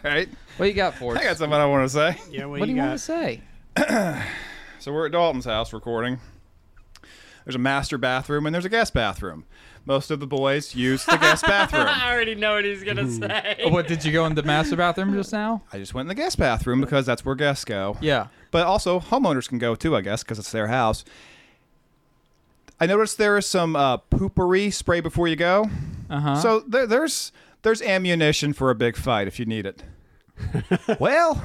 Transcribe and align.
right. 0.04 0.28
What 0.56 0.66
you 0.66 0.74
got 0.74 0.94
for 0.94 1.14
us? 1.14 1.20
I 1.20 1.24
got 1.24 1.36
something 1.36 1.58
I 1.58 1.66
want 1.66 1.84
to 1.84 1.88
say. 1.88 2.16
Yeah, 2.30 2.46
what, 2.46 2.60
what 2.60 2.66
do 2.66 2.72
you 2.72 2.78
want 2.78 2.92
to 2.92 2.98
say? 2.98 3.42
So 4.80 4.94
we're 4.94 5.04
at 5.04 5.12
Dalton's 5.12 5.44
house 5.44 5.74
recording. 5.74 6.20
There's 7.44 7.54
a 7.54 7.58
master 7.58 7.98
bathroom 7.98 8.46
and 8.46 8.54
there's 8.54 8.64
a 8.64 8.70
guest 8.70 8.94
bathroom. 8.94 9.44
Most 9.84 10.10
of 10.10 10.20
the 10.20 10.26
boys 10.26 10.74
use 10.74 11.04
the 11.04 11.18
guest 11.18 11.44
bathroom. 11.46 11.86
I 11.86 12.10
already 12.10 12.34
know 12.34 12.54
what 12.54 12.64
he's 12.64 12.82
gonna 12.82 13.10
say. 13.10 13.60
Oh, 13.64 13.68
what 13.68 13.86
did 13.86 14.06
you 14.06 14.10
go 14.12 14.24
in 14.24 14.34
the 14.34 14.42
master 14.42 14.76
bathroom 14.76 15.12
just 15.12 15.34
now? 15.34 15.60
I 15.70 15.76
just 15.76 15.92
went 15.92 16.04
in 16.04 16.08
the 16.08 16.14
guest 16.14 16.38
bathroom 16.38 16.80
because 16.80 17.04
that's 17.04 17.26
where 17.26 17.34
guests 17.34 17.66
go. 17.66 17.98
Yeah. 18.00 18.28
But 18.50 18.66
also 18.66 19.00
homeowners 19.00 19.46
can 19.50 19.58
go 19.58 19.74
too, 19.74 19.94
I 19.94 20.00
guess, 20.00 20.22
because 20.22 20.38
it's 20.38 20.50
their 20.50 20.68
house. 20.68 21.04
I 22.80 22.86
noticed 22.86 23.18
there 23.18 23.36
is 23.36 23.44
some 23.46 23.76
uh, 23.76 23.98
poopery 23.98 24.72
spray 24.72 25.00
before 25.00 25.28
you 25.28 25.36
go. 25.36 25.68
Uh 26.08 26.20
huh. 26.20 26.36
So 26.36 26.60
there, 26.60 26.86
there's 26.86 27.32
there's 27.62 27.82
ammunition 27.82 28.52
for 28.52 28.70
a 28.70 28.74
big 28.74 28.96
fight 28.96 29.28
if 29.28 29.38
you 29.38 29.46
need 29.46 29.66
it. 29.66 29.82
well, 31.00 31.42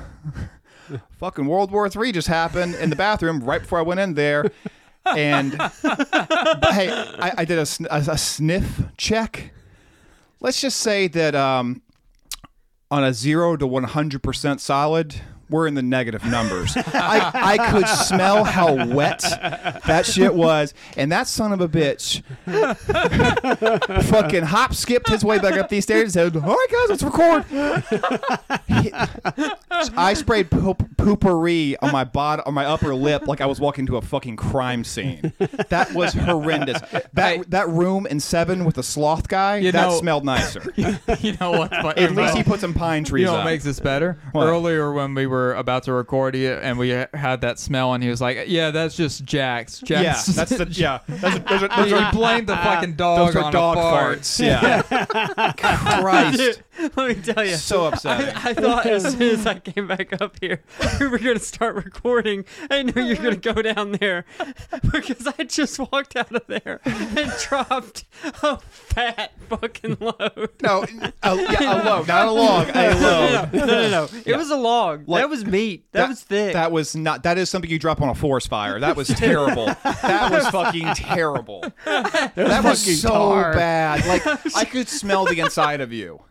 fucking 1.18 1.46
World 1.46 1.72
War 1.72 1.90
Three 1.90 2.12
just 2.12 2.28
happened 2.28 2.76
in 2.76 2.90
the 2.90 2.96
bathroom 2.96 3.42
right 3.42 3.62
before 3.62 3.80
I 3.80 3.82
went 3.82 4.00
in 4.00 4.14
there, 4.14 4.52
and 5.16 5.58
but 5.58 6.74
hey, 6.74 6.90
I, 6.92 7.34
I 7.40 7.46
did 7.46 7.60
a, 7.60 7.68
a, 7.96 8.14
a 8.14 8.18
sniff 8.18 8.84
check. 8.98 9.52
Let's 10.40 10.62
just 10.62 10.80
say 10.80 11.08
that 11.10 11.36
um, 11.36 11.82
on 12.90 13.04
a 13.04 13.14
zero 13.14 13.58
to 13.58 13.68
one 13.68 13.84
hundred 13.84 14.24
percent 14.24 14.62
solid. 14.62 15.16
We're 15.50 15.68
in 15.68 15.76
the 15.76 15.84
negative 15.84 16.24
numbers. 16.26 16.76
I, 16.78 17.32
I 17.34 17.72
could 17.72 17.88
smell 17.88 18.44
how 18.44 18.88
wet 18.88 19.20
that 19.86 20.06
shit 20.06 20.34
was, 20.34 20.74
and 20.98 21.12
that 21.12 21.28
son 21.28 21.52
of 21.54 21.62
a 21.62 21.68
bitch 21.70 22.24
fucking 24.06 24.44
hop 24.44 24.74
skipped 24.74 25.10
his 25.10 25.24
way 25.24 25.40
back 25.40 25.54
up 25.54 25.70
these 25.70 25.84
stairs 25.84 26.16
and 26.16 26.34
said, 26.34 26.44
"All 26.44 26.50
right, 26.50 26.68
guys, 26.72 26.90
let's 26.90 27.04
record." 27.04 27.46
He- 28.68 28.92
I 29.98 30.14
sprayed 30.14 30.50
poop, 30.50 30.80
poopery 30.96 31.76
on 31.82 31.92
my 31.92 32.04
bottom, 32.04 32.44
on 32.48 32.54
my 32.54 32.66
upper 32.66 32.96
lip, 32.96 33.28
like 33.28 33.42
I 33.42 33.46
was 33.46 33.60
walking 33.60 33.86
to 33.88 33.98
a 33.98 34.02
fucking 34.02 34.38
crime 34.38 34.84
scene. 34.84 35.34
That 35.70 35.94
was 35.94 36.14
horrendous. 36.14 36.82
That 37.14 37.50
that 37.52 37.68
room 37.70 38.06
in 38.08 38.20
Seven 38.20 38.66
with 38.66 38.76
the 38.76 38.84
sloth 38.84 39.28
guy, 39.28 39.62
that 39.72 39.74
know- 39.74 40.00
smelled 40.00 40.26
nicer. 40.26 40.64
you 40.76 41.36
know 41.40 41.52
what? 41.52 41.74
At 41.98 42.12
least 42.16 42.36
he 42.38 42.44
put 42.44 42.60
some 42.60 42.74
pine 42.74 43.04
trees 43.04 43.22
You 43.22 43.26
know 43.28 43.34
what 43.34 43.40
up. 43.42 43.46
makes 43.46 43.64
this 43.64 43.80
better? 43.80 44.18
What? 44.32 44.46
Earlier 44.48 44.92
when 44.94 45.14
we 45.14 45.28
were 45.28 45.35
about 45.54 45.84
to 45.84 45.94
record 45.94 46.36
it 46.36 46.62
and 46.64 46.78
we 46.78 46.90
had 46.90 47.42
that 47.42 47.60
smell 47.60 47.94
and 47.94 48.04
he 48.04 48.10
was 48.10 48.22
like, 48.22 48.46
"Yeah, 48.48 48.72
that's 48.72 48.96
just 48.96 49.24
Jack's." 49.26 49.84
yeah, 49.86 50.04
Jack's. 50.04 50.26
that's 50.28 50.50
the 50.58 50.68
yeah. 50.72 51.00
Those 51.08 51.24
are, 51.36 51.40
those 51.40 51.64
are, 51.64 51.68
those 51.68 51.88
he 51.88 51.94
are, 51.94 52.12
blamed 52.12 52.48
the 52.48 52.56
fucking 52.56 52.94
dog 52.96 53.28
those 53.28 53.36
are 53.36 53.44
on 53.46 53.54
dog 53.54 53.78
a 53.78 53.82
fart. 53.82 54.20
farts. 54.20 54.40
Yeah. 54.40 54.82
Christ. 56.02 56.62
Let 56.96 57.08
me 57.08 57.16
tell 57.16 57.46
you. 57.46 57.56
So 57.56 57.86
upsetting. 57.86 58.36
I, 58.36 58.50
I 58.50 58.54
thought 58.54 58.86
as 58.86 59.14
soon 59.14 59.22
as 59.22 59.46
I 59.48 59.60
came 59.60 59.88
back 59.88 60.20
up 60.22 60.36
here, 60.42 60.62
we 61.00 61.08
were 61.08 61.18
gonna 61.20 61.40
start 61.40 61.76
recording. 61.76 62.46
I 62.70 62.84
knew 62.84 63.02
you 63.02 63.16
were 63.16 63.24
gonna 63.24 63.36
go 63.38 63.62
down 63.62 63.94
there 63.94 64.26
because 64.92 65.28
I 65.38 65.44
just 65.44 65.80
walked 65.80 66.16
out 66.16 66.34
of 66.34 66.46
there 66.48 66.82
and 66.86 67.32
dropped 67.42 68.06
a 68.44 68.58
fat 68.60 69.32
fucking 69.50 69.98
load. 70.00 70.50
No, 70.62 70.84
a, 71.24 71.36
yeah, 71.36 71.82
a 71.82 71.86
load, 71.86 72.08
not 72.08 72.28
a 72.28 72.32
log, 72.32 72.70
a 72.74 72.94
load. 72.96 73.54
No, 73.54 73.60
no, 73.60 73.66
no, 73.66 73.90
no. 73.90 74.08
It 74.26 74.36
was 74.36 74.50
a 74.50 74.56
log. 74.58 75.08
Like- 75.08 75.24
that 75.26 75.32
was 75.32 75.44
meat. 75.44 75.92
That, 75.92 76.10
was 76.10 76.22
thick. 76.22 76.54
That 76.54 76.72
was 76.72 76.96
not. 76.96 77.24
That 77.24 77.40
is 77.40 77.50
something 77.50 77.70
you 77.70 77.80
drop 77.80 78.00
on 78.00 78.10
a 78.10 78.16
forest 78.16 78.48
fire. 78.48 78.80
That 78.80 78.96
was 78.96 79.08
terrible. 79.08 79.66
that 79.66 80.30
was 80.32 80.48
fucking 80.50 80.94
terrible. 80.94 81.62
That 81.84 82.34
was 82.64 82.84
fucking 82.84 82.98
so 82.98 83.10
tar. 83.10 83.54
bad. 83.54 84.06
Like 84.06 84.26
I 84.56 84.66
could 84.66 84.88
smell 84.88 85.26
the 85.26 85.40
inside 85.40 85.82
of 85.82 85.92
you. 85.92 86.22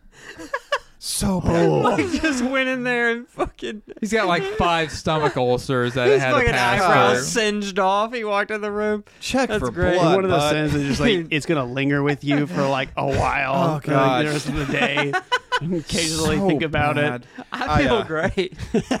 So 1.07 1.39
bad. 1.39 1.69
I 1.85 2.17
just 2.17 2.43
went 2.43 2.67
in 2.67 2.83
there 2.83 3.11
and 3.11 3.27
fucking 3.27 3.83
He's 3.99 4.11
got 4.11 4.27
like 4.27 4.41
five 4.57 4.91
stomach 4.91 5.37
ulcers 5.37 5.93
that 5.93 6.07
his 6.07 6.19
had 6.19 6.29
to 6.29 6.37
fucking 6.37 6.51
pass 6.51 6.81
eyebrows 6.81 7.17
through. 7.17 7.41
singed 7.41 7.77
off. 7.77 8.11
He 8.11 8.23
walked 8.23 8.49
in 8.49 8.61
the 8.61 8.71
room. 8.71 9.03
Check 9.19 9.49
That's 9.49 9.59
for 9.59 9.69
great. 9.69 9.99
blood. 9.99 10.15
one 10.15 10.23
of 10.23 10.31
those 10.31 10.39
bud. 10.39 10.51
things 10.53 10.73
that's 10.73 10.85
just 10.85 10.99
like 10.99 11.27
it's 11.31 11.45
gonna 11.45 11.63
linger 11.63 12.01
with 12.01 12.23
you 12.23 12.47
for 12.47 12.67
like 12.67 12.89
a 12.97 13.05
while. 13.05 13.53
Oh, 13.53 13.73
like, 13.75 13.83
God. 13.83 14.25
the 14.25 14.29
rest 14.31 14.49
of 14.49 14.55
the 14.55 14.65
day. 14.65 15.13
Occasionally 15.77 16.37
So 16.37 16.47
think 16.47 16.63
about 16.63 16.95
bad. 16.95 17.27
I 17.51 17.83
feel 17.83 17.97
uh, 17.97 18.03
great. 18.03 18.57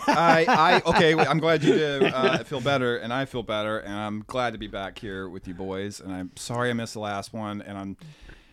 I, 0.07 0.45
I, 0.47 0.81
okay. 0.85 1.15
I'm 1.17 1.39
glad 1.39 1.63
you 1.63 1.73
do 1.73 2.05
uh, 2.05 2.43
feel 2.43 2.61
better, 2.61 2.97
and 2.97 3.11
I 3.11 3.25
feel 3.25 3.43
better, 3.43 3.79
and 3.79 3.93
I'm 3.93 4.23
glad 4.27 4.53
to 4.53 4.59
be 4.59 4.67
back 4.67 4.99
here 4.99 5.27
with 5.27 5.47
you 5.47 5.55
boys. 5.55 5.99
And 5.99 6.13
I'm 6.13 6.31
sorry 6.35 6.69
I 6.69 6.73
missed 6.73 6.93
the 6.93 6.99
last 6.99 7.33
one, 7.33 7.63
and 7.63 7.79
I'm. 7.79 7.97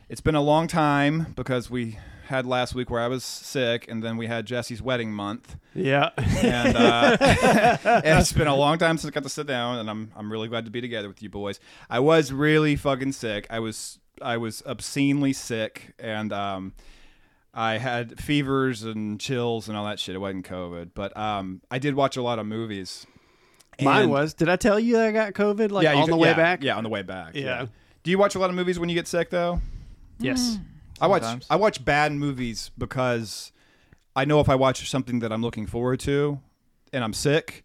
It's 0.09 0.23
been 0.23 0.35
a 0.35 0.43
long 0.43 0.69
time 0.69 1.35
because 1.37 1.71
we 1.71 1.99
had 2.27 2.47
last 2.47 2.75
week 2.75 2.91
where 2.91 3.01
I 3.01 3.09
was 3.09 3.25
sick, 3.25 3.87
and 3.89 4.03
then 4.03 4.17
we 4.17 4.27
had 4.27 4.47
Jesse's 4.47 4.81
wedding 4.83 5.13
month, 5.13 5.57
Yeah. 5.75 6.11
and, 6.17 6.77
uh, 6.77 7.17
and 7.85 8.21
it's 8.21 8.33
been 8.33 8.47
a 8.47 8.57
long 8.57 8.79
time 8.79 8.99
since 8.99 9.11
I 9.11 9.15
got 9.15 9.23
to 9.23 9.29
sit 9.29 9.47
down, 9.47 9.79
and 9.79 9.89
I'm 9.91 10.13
I'm 10.17 10.31
really 10.31 10.49
glad 10.49 10.65
to 10.65 10.71
be 10.71 10.81
together 10.81 11.09
with 11.09 11.23
you 11.23 11.29
boys. 11.29 11.61
I 11.91 12.01
was 12.01 12.33
really 12.33 12.77
fucking 12.77 13.13
sick. 13.13 13.47
I 13.51 13.59
was 13.61 13.99
I 14.21 14.37
was 14.37 14.63
obscenely 14.67 15.33
sick, 15.33 15.95
and 15.99 16.33
um, 16.33 16.73
I 17.55 17.79
had 17.79 18.21
fevers 18.21 18.83
and 18.83 19.21
chills 19.21 19.69
and 19.69 19.77
all 19.77 19.85
that 19.87 19.99
shit. 19.99 20.15
It 20.15 20.19
wasn't 20.19 20.47
COVID, 20.47 20.91
but 20.95 21.17
um, 21.17 21.61
I 21.71 21.79
did 21.79 21.95
watch 21.95 22.17
a 22.17 22.23
lot 22.23 22.39
of 22.39 22.47
movies. 22.47 23.07
Mine 23.81 24.11
was. 24.11 24.35
Did 24.35 24.49
I 24.49 24.57
tell 24.57 24.79
you 24.79 24.99
I 24.99 25.13
got 25.13 25.33
COVID 25.33 25.71
like 25.71 25.85
yeah, 25.85 25.95
you 25.95 26.03
on 26.03 26.11
the 26.11 26.17
way 26.17 26.29
yeah, 26.29 26.37
back? 26.37 26.63
Yeah, 26.63 26.77
on 26.77 26.85
the 26.85 26.91
way 26.91 27.03
back. 27.03 27.35
Yeah. 27.35 27.67
Do 28.03 28.11
you 28.11 28.19
watch 28.19 28.35
a 28.35 28.39
lot 28.39 28.51
of 28.51 28.57
movies 28.57 28.79
when 28.79 28.89
you 28.89 28.95
get 28.95 29.07
sick 29.07 29.31
though? 29.31 29.61
Yes. 30.19 30.59
I 31.03 31.07
watch 31.09 31.45
I 31.51 31.57
watch 31.57 31.85
bad 31.85 32.13
movies 32.13 32.71
because 32.79 33.53
I 34.17 34.25
know 34.25 34.41
if 34.41 34.49
I 34.49 34.55
watch 34.55 34.89
something 34.89 35.19
that 35.21 35.33
I'm 35.33 35.43
looking 35.43 35.67
forward 35.67 36.01
to 36.01 36.41
and 36.93 37.03
I'm 37.05 37.13
sick, 37.13 37.65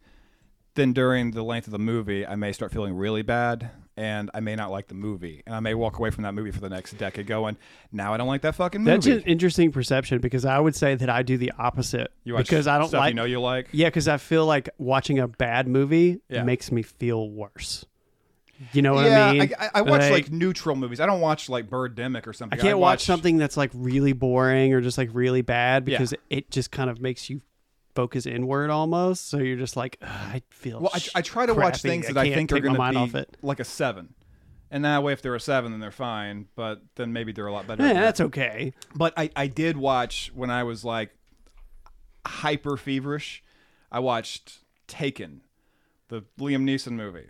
then 0.75 0.94
during 0.94 1.31
the 1.31 1.44
length 1.44 1.68
of 1.68 1.72
the 1.72 1.80
movie 1.80 2.25
I 2.25 2.36
may 2.36 2.52
start 2.52 2.72
feeling 2.72 2.96
really 2.96 3.22
bad 3.22 3.70
and 3.96 4.30
I 4.34 4.40
may 4.42 4.56
not 4.56 4.70
like 4.72 4.88
the 4.88 4.94
movie 4.94 5.42
and 5.46 5.56
I 5.56 5.59
may 5.59 5.74
walk 5.74 5.98
away 5.98 6.12
from 6.12 6.24
that 6.24 6.34
movie 6.34 6.52
for 6.52 6.59
the 6.62 6.70
next 6.70 6.94
decade 6.98 7.25
going, 7.28 7.58
now 7.92 8.14
I 8.14 8.18
don't 8.18 8.28
like 8.28 8.42
that 8.44 8.56
fucking 8.56 8.81
movie. 8.84 8.92
That's 8.96 9.08
an 9.08 9.22
interesting 9.30 9.72
perception 9.72 10.19
because 10.19 10.46
I 10.46 10.59
would 10.59 10.75
say 10.75 10.96
that 10.96 11.09
I 11.09 11.24
do 11.24 11.38
the 11.38 11.52
opposite 11.58 12.12
you 12.24 12.36
watch 12.36 12.48
because 12.48 12.68
I 12.68 12.78
don't 12.78 12.90
stuff 12.90 13.00
like 13.00 13.09
you 13.12 13.16
know 13.16 13.25
you 13.25 13.40
like. 13.42 13.68
Yeah, 13.72 13.88
because 13.88 14.08
I 14.08 14.18
feel 14.18 14.46
like 14.46 14.69
watching 14.78 15.19
a 15.19 15.28
bad 15.28 15.68
movie 15.68 16.19
Yeah. 16.30 16.44
makes 16.44 16.72
me 16.72 16.81
feel 16.84 17.30
worse. 17.30 17.86
You 18.73 18.81
know 18.81 18.95
what 18.95 19.06
yeah, 19.06 19.25
I 19.28 19.34
mean? 19.34 19.53
I, 19.59 19.69
I 19.75 19.81
watch 19.81 20.01
like, 20.01 20.12
Like- 20.12 20.31
neutral 20.31 20.75
movies. 20.75 21.00
I 21.00 21.06
don't 21.06 21.22
watch 21.22 21.47
like 21.50 21.69
Birdemic 21.69 22.25
or 22.28 22.34
something. 22.34 22.57
I 22.57 22.62
can't 22.62 22.79
watch 22.79 23.00
watch 23.00 23.06
something 23.06 23.38
that's 23.38 23.56
like 23.57 23.72
really 23.73 24.13
boring 24.13 24.73
or 24.73 24.81
just 24.81 24.97
like 24.97 25.09
really 25.13 25.41
bad 25.41 25.88
Yeah. 25.88 25.97
because 25.97 26.13
it 26.29 26.50
just 26.50 26.72
kind 26.72 26.90
of 26.90 27.00
makes 27.00 27.29
you 27.29 27.41
focus 27.94 28.25
inward 28.25 28.69
almost. 28.69 29.29
So 29.29 29.38
you're 29.38 29.57
just 29.57 29.75
like, 29.75 29.97
I 30.01 30.41
feel. 30.50 30.79
Well, 30.79 30.91
I, 30.94 31.00
sh- 31.00 31.09
I 31.16 31.22
try 31.22 31.45
to 31.45 31.53
watch 31.53 31.81
things 31.81 32.07
that 32.07 32.18
I, 32.18 32.34
think 32.34 32.51
are 32.51 32.59
going 32.59 32.75
to 32.75 32.81
off 32.81 33.13
be 33.13 33.19
it. 33.19 33.38
like 33.41 33.59
a 33.59 33.63
seven, 33.63 34.16
and 34.72 34.85
that 34.85 35.03
way, 35.03 35.13
if 35.13 35.22
they're 35.22 35.35
a 35.35 35.39
seven, 35.39 35.72
then 35.72 35.79
they're 35.79 35.91
fine. 35.91 36.47
But 36.56 36.81
then 36.95 37.13
maybe 37.13 37.31
they're 37.31 37.47
a 37.47 37.53
lot 37.53 37.68
better. 37.68 37.85
Yeah, 37.85 37.94
that's 37.94 38.22
okay. 38.22 38.74
But 38.95 39.13
I, 39.18 39.29
I 39.35 39.47
did 39.47 39.78
watch 39.78 40.31
when 40.34 40.50
I 40.50 40.63
was 40.63 40.84
like 40.84 41.12
hyper 42.25 42.78
feverish. 42.78 43.44
I 43.91 44.00
watched 44.00 44.59
Taken, 44.88 45.41
the 46.09 46.24
Liam 46.39 46.63
Neeson 46.63 46.94
movie. 46.94 47.28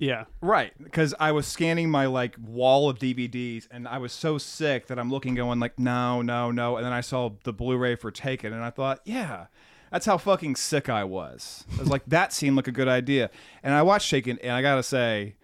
Yeah. 0.00 0.24
Right, 0.40 0.72
because 0.82 1.14
I 1.20 1.30
was 1.32 1.46
scanning 1.46 1.90
my 1.90 2.06
like 2.06 2.34
wall 2.42 2.88
of 2.88 2.98
DVDs, 2.98 3.68
and 3.70 3.86
I 3.86 3.98
was 3.98 4.12
so 4.12 4.38
sick 4.38 4.86
that 4.86 4.98
I'm 4.98 5.10
looking, 5.10 5.34
going 5.34 5.60
like, 5.60 5.78
no, 5.78 6.22
no, 6.22 6.50
no, 6.50 6.76
and 6.76 6.84
then 6.84 6.92
I 6.92 7.02
saw 7.02 7.30
the 7.44 7.52
Blu-ray 7.52 7.96
for 7.96 8.10
Taken, 8.10 8.52
and 8.52 8.64
I 8.64 8.70
thought, 8.70 9.00
yeah, 9.04 9.46
that's 9.92 10.06
how 10.06 10.16
fucking 10.16 10.56
sick 10.56 10.88
I 10.88 11.04
was. 11.04 11.64
I 11.76 11.80
was 11.80 11.88
like, 11.88 12.02
that 12.06 12.32
seemed 12.32 12.56
like 12.56 12.66
a 12.66 12.72
good 12.72 12.88
idea, 12.88 13.30
and 13.62 13.74
I 13.74 13.82
watched 13.82 14.10
Taken, 14.10 14.38
and 14.38 14.52
I 14.52 14.62
gotta 14.62 14.82
say, 14.82 15.36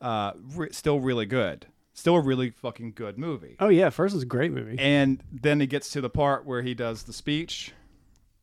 uh, 0.00 0.32
re- 0.54 0.72
still 0.72 1.00
really 1.00 1.26
good, 1.26 1.66
still 1.92 2.16
a 2.16 2.20
really 2.20 2.48
fucking 2.48 2.92
good 2.92 3.18
movie. 3.18 3.56
Oh 3.60 3.68
yeah, 3.68 3.90
first 3.90 4.16
is 4.16 4.22
a 4.22 4.26
great 4.26 4.52
movie. 4.52 4.76
And 4.78 5.22
then 5.30 5.60
it 5.60 5.66
gets 5.66 5.90
to 5.90 6.00
the 6.00 6.10
part 6.10 6.46
where 6.46 6.62
he 6.62 6.72
does 6.72 7.02
the 7.02 7.12
speech, 7.12 7.72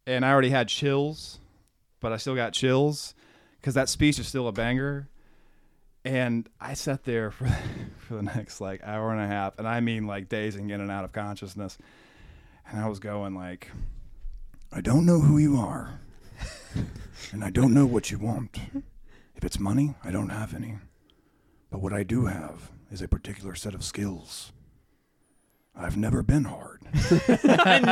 and 0.06 0.24
I 0.24 0.30
already 0.30 0.52
had 0.52 0.68
chills, 0.68 1.40
but 2.00 2.14
I 2.14 2.18
still 2.18 2.36
got 2.36 2.54
chills 2.54 3.16
because 3.60 3.74
that 3.74 3.90
speech 3.90 4.20
is 4.20 4.28
still 4.28 4.48
a 4.48 4.52
banger. 4.52 5.10
And 6.06 6.48
I 6.62 6.76
sat 6.76 7.04
there 7.04 7.32
for 7.32 7.48
for 7.98 8.16
the 8.16 8.22
next 8.22 8.62
like 8.62 8.82
hour 8.84 9.12
and 9.12 9.20
a 9.20 9.28
half, 9.28 9.58
and 9.58 9.68
I 9.68 9.80
mean 9.80 10.06
like 10.06 10.30
dazing 10.30 10.70
in 10.70 10.80
and 10.80 10.92
out 10.92 11.04
of 11.04 11.12
consciousness. 11.12 11.78
And 12.70 12.80
I 12.80 12.88
was 12.88 13.00
going 13.00 13.36
like, 13.36 13.72
I 14.72 14.82
don't 14.82 15.06
know 15.06 15.20
who 15.20 15.40
you 15.40 15.58
are, 15.58 16.00
and 17.32 17.44
I 17.44 17.50
don't 17.50 17.74
know 17.74 17.88
what 17.88 18.12
you 18.12 18.20
want. 18.20 18.58
If 19.36 19.44
it's 19.44 19.60
money, 19.60 19.96
I 20.04 20.12
don't 20.12 20.30
have 20.30 20.54
any. 20.54 20.76
But 21.72 21.82
what 21.82 21.92
I 21.92 22.04
do 22.04 22.28
have 22.28 22.72
is 22.92 23.02
a 23.02 23.08
particular 23.08 23.56
set 23.56 23.74
of 23.74 23.84
skills. 23.84 24.52
I've 25.76 25.98
never 25.98 26.24
been 26.24 26.46
hard. 26.46 26.82
and 27.28 27.90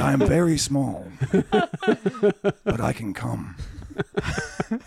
I 0.00 0.12
am 0.12 0.18
very 0.18 0.58
small. 0.58 1.06
but 1.30 2.80
I 2.80 2.92
can 2.92 3.14
come. 3.14 3.56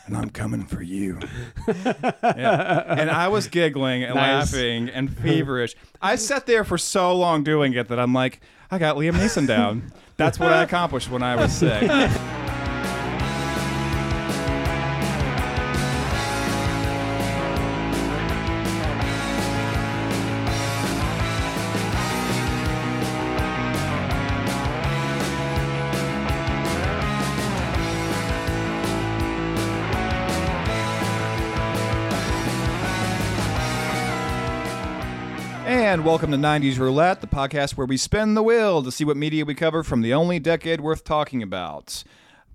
And 0.06 0.16
I'm 0.18 0.30
coming 0.30 0.66
for 0.66 0.82
you. 0.82 1.20
Yeah. 1.68 2.84
And 2.88 3.10
I 3.10 3.28
was 3.28 3.48
giggling 3.48 4.04
and 4.04 4.16
Nice. 4.16 4.52
laughing 4.54 4.90
and 4.90 5.16
feverish. 5.16 5.76
I 6.02 6.16
sat 6.16 6.46
there 6.48 6.64
for 6.64 6.78
so 6.78 7.16
long 7.16 7.44
doing 7.44 7.74
it 7.74 7.88
that 7.90 8.00
I'm 8.00 8.14
like, 8.14 8.42
I 8.72 8.78
got 8.78 8.96
Liam 8.98 9.14
Neeson 9.14 9.48
down. 9.48 9.92
That's 10.18 10.40
what 10.40 10.52
I 10.52 10.64
accomplished 10.64 11.10
when 11.10 11.24
I 11.24 11.36
was 11.36 11.52
sick. 11.54 11.90
welcome 36.06 36.30
to 36.30 36.38
90s 36.38 36.78
Roulette, 36.78 37.20
the 37.20 37.26
podcast 37.26 37.78
where 37.78 37.88
we 37.88 37.98
spin 37.98 38.36
the 38.36 38.44
wheel 38.44 38.84
to 38.84 38.92
see 38.92 39.04
what 39.04 39.18
media 39.18 39.44
we 39.44 39.56
cover 39.56 39.82
from 39.82 40.04
the 40.04 40.14
only 40.14 40.38
decade 40.38 40.80
worth 40.80 41.04
talking 41.04 41.42
about. 41.42 42.04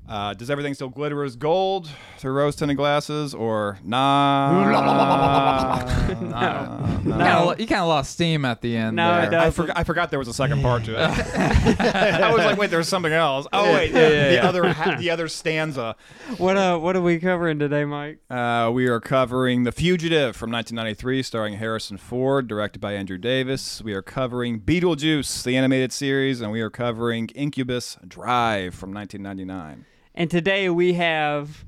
Uh, 0.08 0.34
does 0.34 0.50
everything 0.50 0.74
still 0.74 0.88
glitter 0.88 1.22
as 1.22 1.36
gold 1.36 1.88
through 2.18 2.32
rose 2.32 2.56
tinted 2.56 2.76
glasses, 2.76 3.32
or 3.32 3.78
nah? 3.84 5.78
You 6.10 7.12
kinda- 7.12 7.54
You 7.58 7.66
kind 7.66 7.80
of 7.82 7.88
lost 7.88 8.12
steam 8.12 8.44
at 8.44 8.60
the 8.60 8.76
end. 8.76 8.96
No, 8.96 9.14
there. 9.14 9.24
it 9.26 9.30
does. 9.30 9.42
I, 9.44 9.50
forgot, 9.50 9.78
I 9.78 9.84
forgot 9.84 10.10
there 10.10 10.18
was 10.18 10.26
a 10.28 10.34
second 10.34 10.62
part 10.62 10.84
to 10.84 10.94
it. 10.94 10.98
I 11.80 12.32
was 12.32 12.44
like, 12.44 12.58
wait, 12.58 12.70
there's 12.70 12.88
something 12.88 13.12
else. 13.12 13.46
Oh 13.52 13.72
wait, 13.72 13.92
Yeah, 13.92 14.08
the, 14.08 14.14
yeah, 14.14 14.28
the 14.28 14.34
yeah. 14.34 14.48
other 14.48 14.72
ha- 14.72 14.96
the 14.98 15.10
other 15.10 15.28
stanza. 15.28 15.94
What 16.38 16.56
uh 16.56 16.78
what 16.78 16.96
are 16.96 17.00
we 17.02 17.18
covering 17.20 17.58
today, 17.60 17.84
Mike? 17.84 18.18
Uh, 18.28 18.70
we 18.72 18.86
are 18.88 19.00
covering 19.00 19.62
The 19.62 19.72
Fugitive 19.72 20.34
from 20.36 20.50
1993, 20.50 21.22
starring 21.22 21.54
Harrison 21.54 21.96
Ford, 21.96 22.48
directed 22.48 22.80
by 22.80 22.94
Andrew 22.94 23.18
Davis. 23.18 23.80
We 23.82 23.92
are 23.94 24.02
covering 24.02 24.60
Beetlejuice, 24.60 25.42
the 25.44 25.56
animated 25.56 25.92
series, 25.92 26.40
and 26.40 26.50
we 26.52 26.60
are 26.60 26.70
covering 26.70 27.28
Incubus 27.34 27.96
Drive 28.06 28.74
from 28.74 28.92
1999. 28.92 29.86
And 30.20 30.30
today 30.30 30.68
we 30.68 30.92
have 30.92 31.64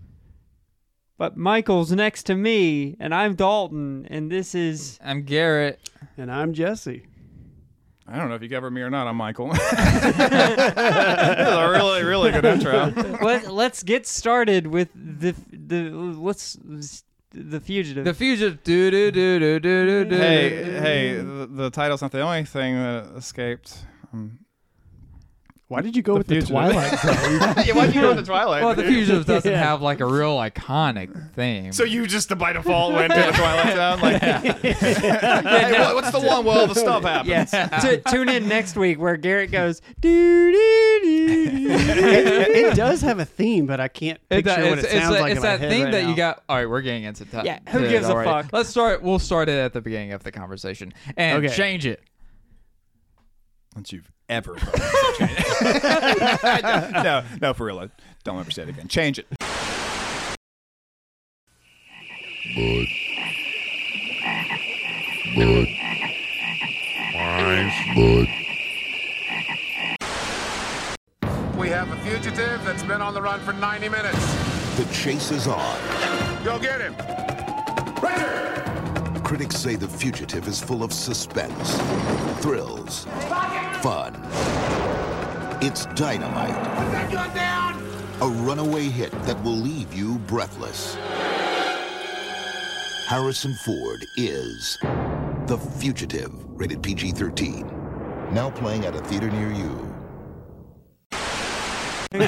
but 1.17 1.39
Michael's 1.39 1.91
next 1.91 2.25
to 2.25 2.35
me 2.35 2.99
and 3.01 3.15
I'm 3.15 3.35
Dalton 3.35 4.07
and 4.11 4.31
this 4.31 4.55
is 4.55 4.99
I'm 5.03 5.23
Garrett. 5.23 5.81
And 6.19 6.31
I'm 6.31 6.53
Jesse. 6.53 7.07
I 8.07 8.19
don't 8.19 8.29
know 8.29 8.35
if 8.35 8.43
you 8.43 8.51
cover 8.51 8.71
me 8.71 8.83
or 8.83 8.91
not. 8.91 9.07
I'm 9.07 9.17
Michael. 9.17 9.53
That's 9.73 11.51
a 11.51 11.71
really, 11.71 12.03
really 12.03 12.31
good 12.31 12.45
intro. 12.45 12.93
let, 13.23 13.51
let's 13.51 13.83
get 13.83 14.07
started 14.07 14.67
with 14.67 14.91
the 14.95 15.35
the 15.51 15.89
let's 15.91 16.59
the 17.31 17.59
fugitive. 17.59 18.05
The 18.05 18.13
fugitive. 18.13 18.63
Do 18.65 18.91
do 18.91 19.11
do 19.11 19.39
do 19.39 19.61
do 19.61 19.87
do 19.87 20.05
do. 20.05 20.15
hey, 20.15 20.63
hey, 20.79 21.15
the, 21.15 21.49
the 21.51 21.71
title's 21.71 22.03
not 22.03 22.13
the 22.13 22.21
only 22.21 22.45
thing 22.45 22.75
that 22.75 23.15
escaped. 23.17 23.79
Um, 24.13 24.41
Why 25.73 25.81
did 25.81 25.97
you 25.97 26.03
go 26.03 26.13
The 26.15 26.19
with 26.19 26.27
the. 26.29 26.43
Twilight 26.43 26.99
Zone? 27.01 27.15
yeah, 27.67 27.73
why'd 27.75 27.95
you 27.95 28.03
go 28.03 28.09
with 28.09 28.19
the 28.19 28.23
Twilight? 28.25 28.63
Well, 28.63 28.75
the 28.75 28.83
fugitive 28.85 29.25
doesn't 29.27 29.51
Yeah. 29.51 29.57
have 29.59 29.81
like 29.81 30.01
a 30.01 30.07
real 30.07 30.37
iconic 30.37 31.33
theme. 31.35 31.73
So 31.73 31.85
you 31.85 32.07
just 32.07 32.37
by 32.37 32.53
default 32.53 32.93
went 32.93 33.13
to 33.13 33.19
the 33.19 33.33
Twilight 33.33 33.75
Zone? 33.75 34.01
Like, 34.01 34.21
hey, 34.23 35.81
what- 35.81 35.95
what's 35.95 36.11
the 36.11 36.21
one? 36.21 36.45
where 36.45 36.59
all 36.59 36.67
the 36.67 36.75
stuff 36.75 37.03
happens. 37.05 37.29
yes. 37.53 37.83
Tu- 37.83 38.03
tune 38.11 38.29
in 38.29 38.49
next 38.49 38.77
week 38.77 38.99
where 39.01 39.17
Garrett 39.17 39.51
goes 39.51 39.81
doo 40.01 40.53
doo 40.53 41.01
doo 41.03 41.51
doo. 41.51 41.71
it, 41.71 42.49
it 42.51 42.77
does 42.77 43.01
have 43.01 43.19
a 43.19 43.25
theme, 43.25 43.67
but 43.67 43.81
I 43.81 43.89
can't 43.89 44.19
It- 44.31 44.45
picture 44.45 44.63
what 44.69 44.79
it 44.79 44.85
it's 44.85 44.93
sounds 44.93 45.15
that- 45.15 45.21
like 45.23 45.31
it's 45.33 45.39
in 45.39 45.43
my 45.43 45.49
that 45.57 45.61
head 45.61 45.71
thing 45.71 45.83
right 45.85 45.93
that 45.93 46.07
you 46.07 46.15
got. 46.15 46.43
All 46.49 46.57
right, 46.57 46.69
we're 46.69 46.83
getting 46.83 47.05
into 47.05 47.25
time. 47.25 47.47
Yeah, 47.47 47.61
who 47.71 47.81
gives 47.89 48.09
a 48.09 48.13
fuck? 48.25 48.53
Let's 48.53 48.69
start. 48.69 49.03
We'll 49.03 49.19
start 49.19 49.49
it 49.49 49.57
at 49.59 49.73
the 49.73 49.81
beginning 49.81 50.13
of 50.13 50.23
the 50.23 50.33
conversation 50.33 50.93
and 51.17 51.45
Okay. 51.45 51.55
change 51.55 51.87
it. 51.87 52.03
Once 53.75 53.91
you've 53.91 54.11
ever 54.29 54.55
no, 57.03 57.25
no, 57.41 57.55
for 57.55 57.67
real. 57.67 57.89
Don't 58.25 58.39
ever 58.39 58.51
say 58.51 58.63
it 58.63 58.69
again. 58.69 58.89
Change 58.89 59.19
it. 59.19 59.27
Bud. 62.55 62.87
Bud. 65.35 65.69
Bud. 67.95 68.29
We 71.57 71.69
have 71.69 71.91
a 71.91 71.97
fugitive 71.99 72.65
that's 72.65 72.83
been 72.83 73.01
on 73.01 73.15
the 73.15 73.23
run 73.23 73.41
for 73.41 73.53
90 73.53 73.89
minutes. 73.89 74.53
The 74.77 74.85
chase 74.93 75.31
is 75.31 75.47
on. 75.47 75.79
Go 76.45 76.59
get 76.59 76.81
him. 76.81 76.95
Critics 79.23 79.57
say 79.57 79.77
The 79.77 79.89
Fugitive 79.89 80.47
is 80.47 80.63
full 80.63 80.83
of 80.83 80.93
suspense, 80.93 81.79
thrills, 82.43 83.05
fun. 83.81 84.13
It's 85.65 85.87
dynamite. 85.95 86.51
A 88.21 88.27
runaway 88.27 88.89
hit 88.89 89.13
that 89.23 89.41
will 89.45 89.53
leave 89.53 89.95
you 89.95 90.19
breathless. 90.27 90.97
Harrison 93.07 93.55
Ford 93.65 94.05
is 94.17 94.77
The 95.47 95.57
Fugitive, 95.79 96.33
rated 96.59 96.83
PG 96.83 97.13
13. 97.13 97.69
Now 98.33 98.51
playing 98.51 98.87
at 98.87 98.97
a 98.97 99.01
theater 99.03 99.31
near 99.31 99.53
you. 99.53 99.89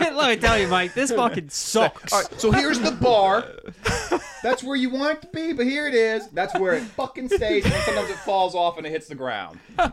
Let 0.00 0.28
me 0.30 0.36
tell 0.36 0.58
you, 0.58 0.68
Mike, 0.68 0.94
this 0.94 1.12
fucking 1.12 1.50
sucks. 1.50 2.14
All 2.14 2.22
right, 2.22 2.40
so 2.40 2.50
here's 2.50 2.80
the 2.80 2.92
bar. 2.92 3.44
That's 4.42 4.62
where 4.62 4.76
you 4.76 4.90
want 4.90 5.18
it 5.18 5.22
to 5.22 5.28
be, 5.28 5.52
but 5.52 5.66
here 5.66 5.86
it 5.88 5.94
is. 5.94 6.28
That's 6.28 6.54
where 6.58 6.74
it 6.74 6.82
fucking 6.82 7.28
stays, 7.28 7.64
and 7.64 7.74
sometimes 7.74 8.10
it 8.10 8.16
falls 8.18 8.54
off 8.54 8.76
and 8.78 8.86
it 8.86 8.90
hits 8.90 9.08
the 9.08 9.14
ground. 9.14 9.58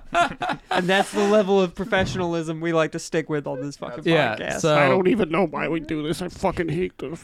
And 0.72 0.90
that's 0.90 1.12
the 1.14 1.24
level 1.26 1.62
of 1.62 1.74
professionalism 1.74 2.60
we 2.60 2.74
like 2.74 2.92
to 2.94 3.00
stick 3.00 3.30
with 3.30 3.48
on 3.48 3.62
this 3.62 3.78
fucking 3.78 4.04
Yeah. 4.04 4.36
podcast. 4.36 4.60
So 4.60 4.78
I 4.78 4.90
don't 4.90 5.08
even 5.08 5.30
know 5.30 5.46
why 5.48 5.70
we 5.70 5.80
do 5.80 6.06
this. 6.06 6.22
I 6.22 6.28
fucking 6.28 6.68
hate 6.68 6.98
this. 6.98 7.24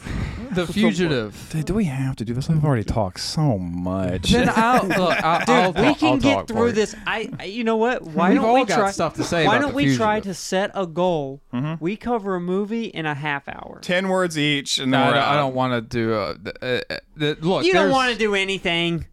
the 0.52 0.66
fugitive. 0.72 1.54
Do 1.66 1.74
we 1.74 1.84
have 1.84 2.16
to 2.16 2.24
do 2.24 2.32
this? 2.32 2.48
I've 2.48 2.64
already 2.64 2.84
talked 2.84 3.20
so 3.20 3.58
much. 3.58 4.30
then 4.30 4.48
I'll 4.54 4.86
look. 4.86 5.22
I'll, 5.22 5.44
I'll, 5.48 5.72
we 5.74 5.80
I'll 5.88 5.94
can 5.96 6.18
get 6.18 6.48
through 6.48 6.68
you. 6.68 6.72
this. 6.72 6.94
I, 7.06 7.30
I- 7.38 7.44
you 7.44 7.62
know 7.62 7.76
what? 7.76 8.02
Why 8.04 8.30
We've 8.30 8.36
don't 8.38 8.46
all 8.46 8.54
we 8.54 8.64
got 8.64 8.78
try? 8.78 8.90
stuff 8.90 9.14
to 9.16 9.24
say 9.24 9.46
why 9.46 9.58
don't 9.58 9.70
The 9.72 9.76
we 9.76 9.96
try 9.96 10.20
to 10.20 10.32
set 10.32 10.70
a 10.74 10.86
goal? 10.86 11.42
We 11.78 11.96
cover 11.96 12.36
a 12.36 12.40
movie 12.40 12.84
in 12.86 13.04
a 13.04 13.14
half 13.14 13.48
hour. 13.48 13.80
Ten 13.82 14.08
words 14.08 14.38
each, 14.38 14.78
and 14.78 14.92
No, 14.92 15.02
I 15.02 15.10
don't, 15.10 15.16
I 15.18 15.36
don't 15.36 15.54
want 15.54 15.72
to 15.74 15.80
do. 15.82 16.14
Uh, 16.14 16.34
the, 16.42 16.84
uh, 16.90 16.96
the, 17.16 17.36
look, 17.40 17.64
You 17.64 17.72
don't 17.72 17.82
there's- 17.84 17.92
want 17.92 18.12
to 18.12 18.18
do 18.18 18.34
anything. 18.34 19.06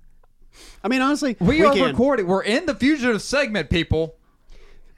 I 0.83 0.87
mean, 0.87 1.01
honestly, 1.01 1.35
We, 1.39 1.63
are 1.63 1.73
can. 1.73 1.83
recording. 1.91 2.27
We're 2.27 2.43
in 2.43 2.65
the 2.65 2.73
fugitive 2.75 3.21
segment, 3.21 3.69
people. 3.69 4.15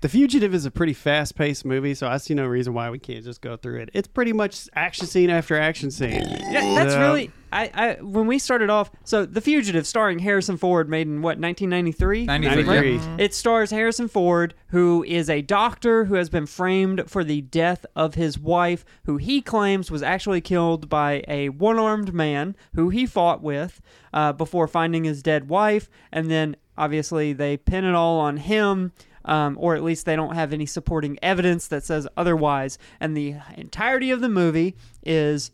The 0.01 0.09
Fugitive 0.09 0.55
is 0.55 0.65
a 0.65 0.71
pretty 0.71 0.93
fast-paced 0.93 1.63
movie, 1.63 1.93
so 1.93 2.07
I 2.07 2.17
see 2.17 2.33
no 2.33 2.47
reason 2.47 2.73
why 2.73 2.89
we 2.89 2.97
can't 2.97 3.23
just 3.23 3.39
go 3.39 3.55
through 3.55 3.81
it. 3.81 3.91
It's 3.93 4.07
pretty 4.07 4.33
much 4.33 4.67
action 4.75 5.05
scene 5.05 5.29
after 5.29 5.55
action 5.55 5.91
scene. 5.91 6.23
Yeah, 6.49 6.73
that's 6.73 6.93
Yeah. 6.95 7.01
really. 7.01 7.31
I, 7.53 7.69
I 7.73 8.01
when 8.01 8.25
we 8.25 8.39
started 8.39 8.71
off. 8.71 8.89
So, 9.03 9.25
The 9.27 9.41
Fugitive, 9.41 9.85
starring 9.85 10.17
Harrison 10.19 10.57
Ford, 10.57 10.89
made 10.89 11.05
in 11.05 11.21
what 11.21 11.37
1993. 11.37 12.25
93. 12.25 12.63
93. 12.63 12.95
yeah. 12.95 13.15
It 13.19 13.35
stars 13.35 13.69
Harrison 13.69 14.07
Ford, 14.07 14.55
who 14.69 15.03
is 15.03 15.29
a 15.29 15.43
doctor 15.43 16.05
who 16.05 16.15
has 16.15 16.29
been 16.29 16.47
framed 16.47 17.03
for 17.07 17.23
the 17.23 17.41
death 17.41 17.85
of 17.95 18.15
his 18.15 18.39
wife, 18.39 18.83
who 19.03 19.17
he 19.17 19.39
claims 19.39 19.91
was 19.91 20.01
actually 20.01 20.41
killed 20.41 20.89
by 20.89 21.23
a 21.27 21.49
one 21.49 21.77
armed 21.77 22.11
man 22.11 22.55
who 22.73 22.89
he 22.89 23.05
fought 23.05 23.43
with 23.43 23.81
uh, 24.13 24.33
before 24.33 24.67
finding 24.67 25.03
his 25.03 25.21
dead 25.21 25.47
wife. 25.47 25.91
And 26.11 26.31
then, 26.31 26.55
obviously, 26.75 27.33
they 27.33 27.55
pin 27.55 27.83
it 27.85 27.93
all 27.93 28.19
on 28.19 28.37
him. 28.37 28.93
Um, 29.25 29.55
or 29.59 29.75
at 29.75 29.83
least 29.83 30.05
they 30.05 30.15
don't 30.15 30.35
have 30.35 30.51
any 30.53 30.65
supporting 30.65 31.17
evidence 31.21 31.67
that 31.67 31.83
says 31.83 32.07
otherwise. 32.17 32.77
And 32.99 33.15
the 33.15 33.35
entirety 33.55 34.11
of 34.11 34.21
the 34.21 34.29
movie 34.29 34.75
is 35.03 35.51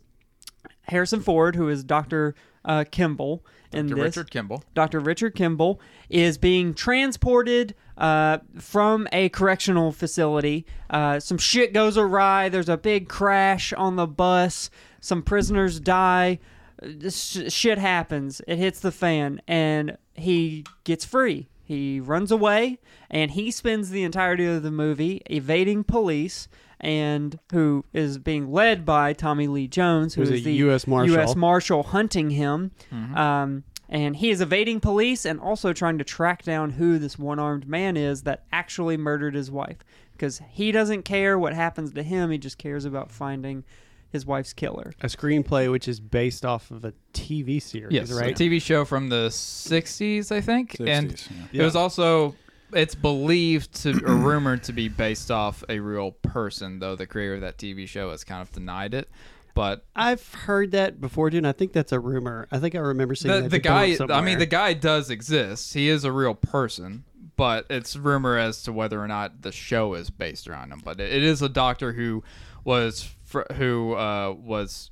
Harrison 0.82 1.20
Ford, 1.20 1.54
who 1.56 1.68
is 1.68 1.84
Dr. 1.84 2.34
Uh, 2.64 2.84
Kimball 2.90 3.44
in 3.72 3.88
To 3.88 3.94
this. 3.94 4.04
Richard 4.16 4.30
Kimball. 4.30 4.64
Dr. 4.74 5.00
Richard 5.00 5.34
Kimball 5.34 5.80
is 6.08 6.38
being 6.38 6.72
transported 6.74 7.74
uh, 7.98 8.38
from 8.58 9.06
a 9.12 9.28
correctional 9.30 9.92
facility. 9.92 10.64
Uh, 10.88 11.20
some 11.20 11.36
shit 11.38 11.72
goes 11.72 11.98
awry. 11.98 12.48
There's 12.48 12.68
a 12.68 12.76
big 12.78 13.08
crash 13.08 13.72
on 13.74 13.96
the 13.96 14.06
bus. 14.06 14.70
Some 15.00 15.22
prisoners 15.22 15.78
die. 15.80 16.38
Uh, 16.82 16.88
This 16.96 17.22
sh- 17.22 17.52
shit 17.52 17.76
happens. 17.78 18.40
It 18.48 18.56
hits 18.56 18.80
the 18.80 18.92
fan, 18.92 19.40
and 19.46 19.98
he 20.14 20.64
gets 20.84 21.04
free. 21.04 21.48
He 21.68 22.00
runs 22.00 22.32
away, 22.32 22.78
and 23.10 23.32
he 23.32 23.50
spends 23.50 23.90
the 23.90 24.02
entirety 24.02 24.46
of 24.46 24.62
the 24.62 24.70
movie 24.70 25.20
evading 25.28 25.84
police. 25.84 26.48
And 26.80 27.38
who 27.52 27.84
is 27.92 28.16
being 28.18 28.50
led 28.52 28.86
by 28.86 29.12
Tommy 29.12 29.48
Lee 29.48 29.66
Jones, 29.66 30.14
who 30.14 30.22
Who's 30.22 30.30
is 30.30 30.40
a 30.40 30.44
the 30.44 30.54
U.S. 30.54 30.86
Marshal. 30.86 31.16
U.S. 31.16 31.34
Marshal 31.34 31.82
hunting 31.82 32.30
him. 32.30 32.70
Um, 33.16 33.64
and 33.88 34.16
he 34.16 34.30
is 34.30 34.40
evading 34.40 34.80
police 34.80 35.24
and 35.24 35.40
also 35.40 35.72
trying 35.72 35.98
to 35.98 36.04
track 36.04 36.42
down 36.44 36.70
who 36.70 36.98
this 36.98 37.18
one 37.18 37.38
armed 37.38 37.66
man 37.68 37.96
is 37.96 38.22
that 38.22 38.44
actually 38.52 38.96
murdered 38.96 39.34
his 39.34 39.50
wife. 39.50 39.78
Because 40.12 40.40
he 40.50 40.72
doesn't 40.72 41.02
care 41.02 41.38
what 41.38 41.52
happens 41.52 41.92
to 41.92 42.02
him, 42.02 42.30
he 42.30 42.38
just 42.38 42.58
cares 42.58 42.84
about 42.84 43.10
finding 43.10 43.64
his 44.10 44.24
wife's 44.26 44.52
killer. 44.52 44.92
A 45.00 45.06
screenplay 45.06 45.70
which 45.70 45.88
is 45.88 46.00
based 46.00 46.44
off 46.44 46.70
of 46.70 46.84
a 46.84 46.92
TV 47.12 47.60
series, 47.60 47.92
Yes, 47.92 48.12
right? 48.12 48.38
a 48.38 48.44
TV 48.44 48.60
show 48.60 48.84
from 48.84 49.08
the 49.08 49.28
'60s, 49.28 50.32
I 50.32 50.40
think, 50.40 50.76
and 50.80 51.12
yeah. 51.52 51.62
it 51.62 51.64
was 51.64 51.76
also 51.76 52.34
it's 52.72 52.94
believed 52.94 53.74
to 53.82 53.90
or 54.04 54.14
rumored 54.16 54.62
to 54.64 54.72
be 54.72 54.88
based 54.88 55.30
off 55.30 55.64
a 55.68 55.78
real 55.80 56.12
person, 56.12 56.78
though 56.78 56.96
the 56.96 57.06
creator 57.06 57.34
of 57.34 57.40
that 57.42 57.58
TV 57.58 57.86
show 57.86 58.10
has 58.10 58.24
kind 58.24 58.42
of 58.42 58.52
denied 58.52 58.94
it. 58.94 59.08
But 59.54 59.84
I've 59.96 60.32
heard 60.34 60.70
that 60.70 61.00
before, 61.00 61.30
dude. 61.30 61.38
and 61.38 61.46
I 61.46 61.52
think 61.52 61.72
that's 61.72 61.90
a 61.90 61.98
rumor. 61.98 62.46
I 62.52 62.58
think 62.58 62.76
I 62.76 62.78
remember 62.78 63.16
seeing 63.16 63.34
the, 63.34 63.40
that 63.42 63.50
the 63.50 63.58
to 63.58 63.68
come 63.68 64.06
guy, 64.06 64.14
I 64.14 64.20
mean, 64.20 64.38
the 64.38 64.46
guy 64.46 64.72
does 64.72 65.10
exist. 65.10 65.74
He 65.74 65.88
is 65.88 66.04
a 66.04 66.12
real 66.12 66.34
person, 66.34 67.02
but 67.34 67.66
it's 67.68 67.96
rumor 67.96 68.36
as 68.38 68.62
to 68.64 68.72
whether 68.72 69.02
or 69.02 69.08
not 69.08 69.42
the 69.42 69.50
show 69.50 69.94
is 69.94 70.10
based 70.10 70.46
around 70.46 70.70
him. 70.72 70.80
But 70.84 71.00
it, 71.00 71.12
it 71.12 71.22
is 71.24 71.42
a 71.42 71.48
doctor 71.48 71.92
who 71.94 72.22
was 72.62 73.16
fr- 73.28 73.52
who 73.54 73.94
uh, 73.94 74.32
was 74.32 74.90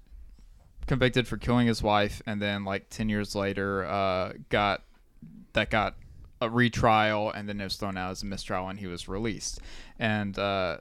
convicted 0.87 1.27
for 1.27 1.37
killing 1.37 1.67
his 1.67 1.83
wife, 1.83 2.23
and 2.27 2.41
then 2.41 2.65
like 2.65 2.89
ten 2.91 3.09
years 3.09 3.35
later, 3.35 3.85
uh, 3.85 4.35
got 4.51 4.83
that 5.55 5.71
got 5.71 5.97
a 6.41 6.51
retrial, 6.51 7.31
and 7.31 7.49
then 7.49 7.61
it 7.61 7.65
was 7.65 7.77
thrown 7.77 7.97
out 7.97 8.11
as 8.11 8.23
a 8.23 8.27
mistrial, 8.27 8.69
and 8.69 8.79
he 8.79 8.87
was 8.87 9.09
released. 9.09 9.61
And 9.99 10.39
uh, 10.39 10.79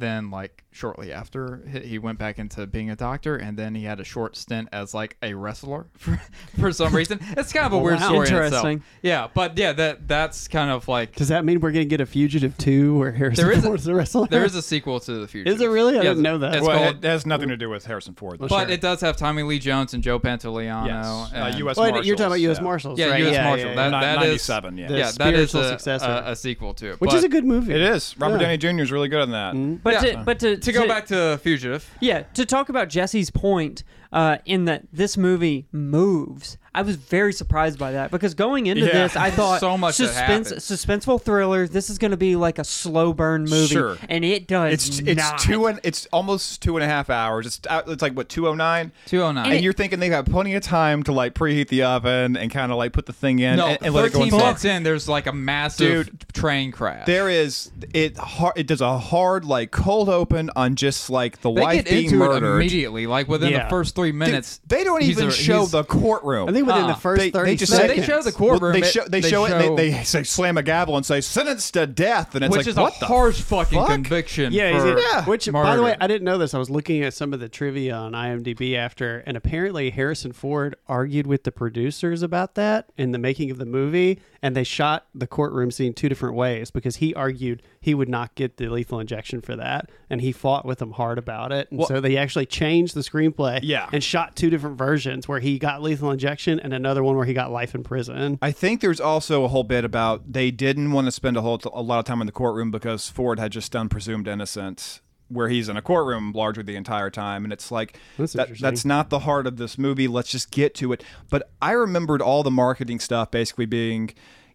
then, 0.00 0.30
like 0.30 0.64
shortly 0.70 1.12
after, 1.12 1.62
he 1.70 1.80
he 1.80 1.98
went 1.98 2.18
back 2.18 2.38
into 2.38 2.66
being 2.66 2.90
a 2.90 2.96
doctor, 2.96 3.36
and 3.36 3.56
then 3.58 3.74
he 3.74 3.84
had 3.84 4.00
a 4.00 4.04
short 4.04 4.36
stint 4.36 4.68
as 4.72 4.94
like 4.94 5.16
a 5.22 5.34
wrestler 5.34 5.86
for, 5.98 6.20
for 6.58 6.72
some 6.72 6.94
reason. 6.94 7.18
It's 7.36 7.52
kind 7.52 7.66
of 7.66 7.72
a 7.72 7.78
weird 7.84 8.00
wow. 8.00 8.06
story 8.08 8.28
in 8.28 8.34
itself. 8.34 8.44
Interesting. 8.66 8.82
Yeah, 9.02 9.28
but 9.34 9.56
yeah, 9.58 9.72
that 9.72 10.08
that's 10.08 10.48
kind 10.48 10.70
of 10.70 10.88
like 10.88 11.14
Does 11.16 11.28
that 11.28 11.44
mean 11.44 11.60
we're 11.60 11.72
gonna 11.72 11.84
get 11.84 12.00
a 12.00 12.06
Fugitive 12.06 12.56
two 12.58 12.98
where 12.98 13.12
Harrison 13.12 13.44
There 13.44 13.52
is 13.52 13.64
a- 13.64 13.66
Ford's 13.68 13.84
the 13.84 13.94
wrestler? 13.94 14.26
there 14.28 14.44
is 14.44 14.54
a 14.54 14.62
sequel 14.62 15.00
to 15.00 15.12
the 15.20 15.28
Fugitive. 15.28 15.54
Is 15.56 15.60
it 15.60 15.66
really? 15.68 15.94
I 15.94 16.02
Yeah, 16.02 16.10
didn't 16.10 16.22
know 16.22 16.38
that. 16.38 16.54
It's 16.56 16.66
well, 16.66 16.78
called, 16.78 17.04
it 17.04 17.08
has 17.08 17.26
nothing 17.26 17.48
to 17.48 17.56
do 17.56 17.68
with 17.68 17.84
Harrison 17.84 18.14
Ford. 18.14 18.38
though. 18.38 18.48
but 18.48 18.70
it 18.70 18.80
does 18.80 19.00
have 19.02 19.16
Tommy 19.16 19.42
Lee 19.42 19.58
Jones 19.58 19.94
and 19.94 20.02
Joe 20.02 20.18
Pantoliano. 20.18 20.86
Yes. 20.86 21.06
Uh, 21.34 21.58
U.S. 21.58 21.76
Well, 21.76 21.86
Marshals. 21.90 22.06
you're 22.06 22.16
talking 22.16 22.26
about 22.26 22.40
U.S. 22.40 22.56
yeah. 22.58 22.62
Marshals, 22.62 22.98
Yeah, 22.98 23.06
right? 23.08 23.20
U.S. 23.20 23.32
Yeah, 23.34 23.44
Marshal. 23.48 23.68
yeah, 23.70 23.74
That, 23.74 23.90
yeah. 23.90 23.98
Ni- 24.00 24.04
that 24.06 24.22
is 24.22 24.48
97, 24.48 24.78
yeah. 24.78 24.82
Yeah, 24.84 24.88
that 25.18 25.34
is 25.34 25.50
spiritual 25.50 25.60
a, 25.60 25.68
successor. 25.68 26.22
a, 26.26 26.30
a 26.30 26.36
sequel 26.36 26.74
to 26.74 26.90
it. 26.92 27.00
which 27.00 27.10
but 27.10 27.16
is 27.18 27.24
a 27.24 27.28
good 27.28 27.44
movie. 27.44 27.72
It 27.74 27.80
is. 27.82 28.16
Robert 28.18 28.40
Yeah. 28.40 28.56
Downey 28.56 28.76
Jr. 28.78 28.82
is 28.82 28.92
really 28.92 29.08
good 29.08 29.22
in 29.22 29.30
that. 29.32 29.54
But 29.82 29.94
Yeah. 29.94 30.00
to, 30.18 30.22
but 30.24 30.38
to, 30.40 30.56
To 30.56 30.72
go 30.72 30.86
back 30.86 31.06
to 31.06 31.38
Fugitive, 31.42 31.88
Yeah, 32.00 32.22
to 32.34 32.44
talk 32.46 32.68
about 32.68 32.88
Jesse's 32.88 33.30
point 33.30 33.82
uh, 34.12 34.38
in 34.44 34.66
that 34.66 34.82
this 34.92 35.16
movie 35.16 35.66
moves, 35.72 36.58
I 36.74 36.82
was 36.82 36.96
very 36.96 37.32
surprised 37.34 37.78
by 37.78 37.92
that 37.92 38.10
because 38.10 38.34
going 38.34 38.66
into 38.66 38.84
Yeah. 38.86 38.92
this, 38.92 39.16
I 39.16 39.30
thought 39.38 39.60
So 39.60 39.76
much 39.76 39.94
suspense, 39.96 40.50
suspenseful 40.52 41.20
thriller. 41.22 41.68
This 41.68 41.90
is 41.90 41.98
going 41.98 42.12
to 42.12 42.16
be 42.16 42.34
like 42.36 42.58
a 42.58 42.64
slow 42.64 43.12
burn 43.12 43.42
movie, 43.44 43.66
Sure. 43.74 43.98
and 44.08 44.24
it 44.24 44.46
does. 44.46 44.72
It's 44.72 44.98
it's 45.00 45.18
not. 45.18 45.38
two 45.38 45.66
and 45.66 45.80
it's 45.82 46.06
almost 46.12 46.62
two 46.62 46.76
and 46.76 46.84
a 46.84 46.86
half 46.86 47.10
hours. 47.10 47.46
It's 47.46 47.60
it's 47.88 48.02
like 48.02 48.14
what 48.14 48.28
two 48.28 48.48
oh 48.48 48.54
nine. 48.54 48.92
two 49.06 49.22
oh 49.22 49.32
nine. 49.32 49.52
And 49.52 49.62
you're 49.64 49.72
thinking 49.74 49.98
they 50.00 50.08
got 50.08 50.24
plenty 50.26 50.54
of 50.54 50.62
time 50.62 51.02
to 51.04 51.12
like 51.12 51.34
preheat 51.34 51.68
the 51.68 51.82
oven 51.84 52.36
and 52.36 52.50
kind 52.50 52.72
of 52.72 52.78
like 52.78 52.92
put 52.92 53.06
the 53.06 53.12
thing 53.12 53.38
in 53.38 53.56
no, 53.56 53.66
and, 53.66 53.78
and 53.82 53.94
let 53.94 54.06
it 54.06 54.12
go 54.12 54.18
thirteen 54.20 54.34
inside. 54.34 54.38
minutes 54.46 54.64
in, 54.64 54.82
there's 54.82 55.08
like 55.08 55.26
a 55.26 55.32
massive 55.32 56.06
Dude, 56.06 56.24
train 56.32 56.72
crash. 56.72 57.06
There 57.06 57.28
is 57.28 57.70
it 57.92 58.16
hard. 58.16 58.56
It 58.56 58.66
does 58.66 58.80
a 58.80 58.98
hard 58.98 59.44
like 59.44 59.70
cold 59.72 60.08
open 60.08 60.50
on 60.56 60.74
just 60.76 61.10
like 61.10 61.40
the 61.42 61.52
they 61.52 61.60
wife 61.60 61.84
get 61.84 61.90
being 61.90 62.04
into 62.04 62.16
it 62.16 62.28
murdered. 62.28 62.56
immediately, 62.56 63.06
like 63.06 63.28
within 63.28 63.52
Yeah. 63.52 63.64
the 63.64 63.70
first 63.70 63.94
three 63.94 64.01
Dude, 64.10 64.18
minutes. 64.18 64.60
they 64.66 64.84
don't 64.84 65.00
he's 65.02 65.10
even 65.12 65.28
a- 65.28 65.30
show 65.30 65.58
he's- 65.60 65.70
the 65.70 65.84
courtroom. 65.84 66.48
I 66.48 66.52
think 66.52 66.66
within 66.66 66.86
the 66.86 66.92
Ah, 66.92 66.96
first 66.96 67.20
they, 67.20 67.30
thirty 67.30 67.52
they 67.52 67.56
just 67.56 67.72
No, 67.72 67.78
say, 67.78 67.86
they 67.88 68.02
show 68.02 68.20
the 68.22 68.32
courtroom. 68.32 68.72
Well, 68.72 68.80
they 68.80 68.82
show 68.90 69.04
they, 69.06 69.20
they 69.20 69.30
show 69.30 69.44
it. 69.44 69.52
And 69.52 69.78
they, 69.78 69.90
they 69.90 70.04
say 70.04 70.22
slam 70.24 70.58
a 70.58 70.62
gavel 70.62 70.96
and 70.96 71.06
say 71.06 71.20
sentenced 71.20 71.74
to 71.74 71.86
death, 71.86 72.34
and 72.34 72.44
it's 72.44 72.50
which 72.52 72.66
like 72.66 72.66
is 72.68 72.76
what 72.76 72.96
a 72.96 73.00
the 73.00 73.06
harsh 73.06 73.40
fucking 73.42 73.78
fuck? 73.78 73.88
conviction. 73.88 74.52
Yeah, 74.52 74.72
he's 74.72 74.82
for 74.82 74.92
in- 74.92 74.98
Yeah. 74.98 75.24
which 75.24 75.50
by 75.52 75.76
the 75.76 75.82
way. 75.82 75.96
I 76.00 76.06
didn't 76.06 76.24
know 76.24 76.38
this. 76.38 76.54
I 76.54 76.58
was 76.58 76.70
looking 76.70 77.02
at 77.02 77.14
some 77.14 77.32
of 77.32 77.40
the 77.40 77.48
trivia 77.48 77.94
on 77.94 78.12
IMDb 78.12 78.74
after, 78.76 79.22
and 79.26 79.36
apparently 79.36 79.90
Harrison 79.90 80.32
Ford 80.32 80.74
argued 80.88 81.26
with 81.26 81.44
the 81.44 81.52
producers 81.52 82.22
about 82.22 82.54
that 82.56 82.90
in 82.96 83.12
the 83.12 83.18
making 83.18 83.50
of 83.50 83.58
the 83.58 83.66
movie, 83.66 84.20
and 84.42 84.56
they 84.56 84.64
shot 84.64 85.06
the 85.14 85.26
courtroom 85.26 85.70
scene 85.70 85.92
two 85.94 86.08
different 86.08 86.34
ways 86.34 86.70
because 86.70 86.96
he 86.96 87.14
argued 87.14 87.62
he 87.82 87.92
would 87.94 88.08
not 88.08 88.34
get 88.36 88.56
the 88.56 88.68
lethal 88.68 88.98
injection 89.00 89.42
for 89.42 89.56
that, 89.56 89.90
and 90.08 90.20
he 90.22 90.32
fought 90.32 90.64
with 90.64 90.78
them 90.78 90.92
hard 90.92 91.18
about 91.18 91.52
it, 91.52 91.68
and 91.70 91.78
Well- 91.80 91.88
so 91.88 92.00
they 92.00 92.16
actually 92.16 92.46
changed 92.46 92.94
the 92.94 93.00
screenplay, 93.00 93.58
Yeah. 93.62 93.88
and 93.92 94.02
shot 94.02 94.36
two 94.36 94.48
different 94.48 94.78
versions 94.78 95.28
where 95.28 95.40
he 95.40 95.58
got 95.58 95.82
lethal 95.82 96.10
injection 96.10 96.58
and 96.60 96.72
another 96.72 97.02
one 97.02 97.16
where 97.16 97.26
he 97.26 97.34
got 97.34 97.50
life 97.52 97.74
in 97.74 97.82
prison. 97.82 98.38
I 98.40 98.52
think 98.52 98.80
there's 98.80 99.00
also 99.00 99.44
a 99.44 99.48
whole 99.48 99.64
bit 99.64 99.84
about 99.84 100.32
they 100.32 100.50
didn't 100.50 100.92
want 100.92 101.06
to 101.08 101.10
spend 101.10 101.36
a 101.36 101.42
whole 101.42 101.60
a 101.74 101.82
lot 101.82 101.98
of 101.98 102.04
time 102.06 102.22
in 102.22 102.26
the 102.26 102.32
courtroom 102.32 102.70
because 102.70 103.10
Ford 103.10 103.38
had 103.38 103.52
just 103.52 103.72
done 103.72 103.88
presumed 103.88 104.28
innocent, 104.28 105.00
where 105.28 105.48
he's 105.48 105.68
in 105.68 105.76
a 105.76 105.82
courtroom 105.82 106.30
largely 106.32 106.62
the 106.62 106.76
entire 106.76 107.10
time, 107.10 107.42
and 107.42 107.52
it's 107.52 107.72
like 107.72 107.98
That's 108.18 108.34
that, 108.34 108.58
that's 108.60 108.84
not 108.84 109.10
the 109.10 109.20
heart 109.20 109.46
of 109.46 109.56
this 109.56 109.76
movie. 109.76 110.06
Let's 110.06 110.30
just 110.30 110.50
get 110.50 110.74
to 110.76 110.92
it. 110.92 111.02
But 111.30 111.50
I 111.60 111.72
remembered 111.72 112.22
all 112.22 112.42
the 112.42 112.50
marketing 112.50 113.00
stuff 113.00 113.30
basically 113.32 113.66
being. 113.66 114.10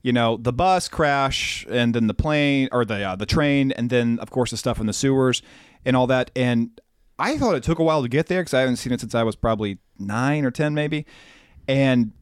You 0.07 0.13
know 0.13 0.37
the 0.37 0.53
bus 0.53 0.87
crash, 0.87 1.65
and 1.69 1.93
then 1.93 2.07
the 2.07 2.13
plane 2.13 2.69
or 2.71 2.85
the 2.85 3.03
uh, 3.03 3.17
the 3.17 3.25
train, 3.25 3.73
and 3.73 3.89
then 3.89 4.19
of 4.19 4.31
course 4.31 4.51
the 4.51 4.55
stuff 4.55 4.79
in 4.79 4.87
the 4.87 4.93
sewers 4.93 5.41
and 5.83 5.97
all 5.97 6.07
that. 6.07 6.31
And 6.33 6.79
I 7.19 7.37
thought 7.37 7.55
it 7.55 7.63
took 7.63 7.77
a 7.77 7.83
while 7.83 8.01
to 8.03 8.07
get 8.07 8.27
there 8.27 8.39
because 8.39 8.53
I 8.53 8.61
haven't 8.61 8.77
seen 8.77 8.93
it 8.93 9.01
since 9.01 9.13
I 9.13 9.23
was 9.23 9.35
probably 9.35 9.79
nine 9.99 10.45
or 10.45 10.51
ten, 10.51 10.73
maybe. 10.73 11.05
And 11.67 12.13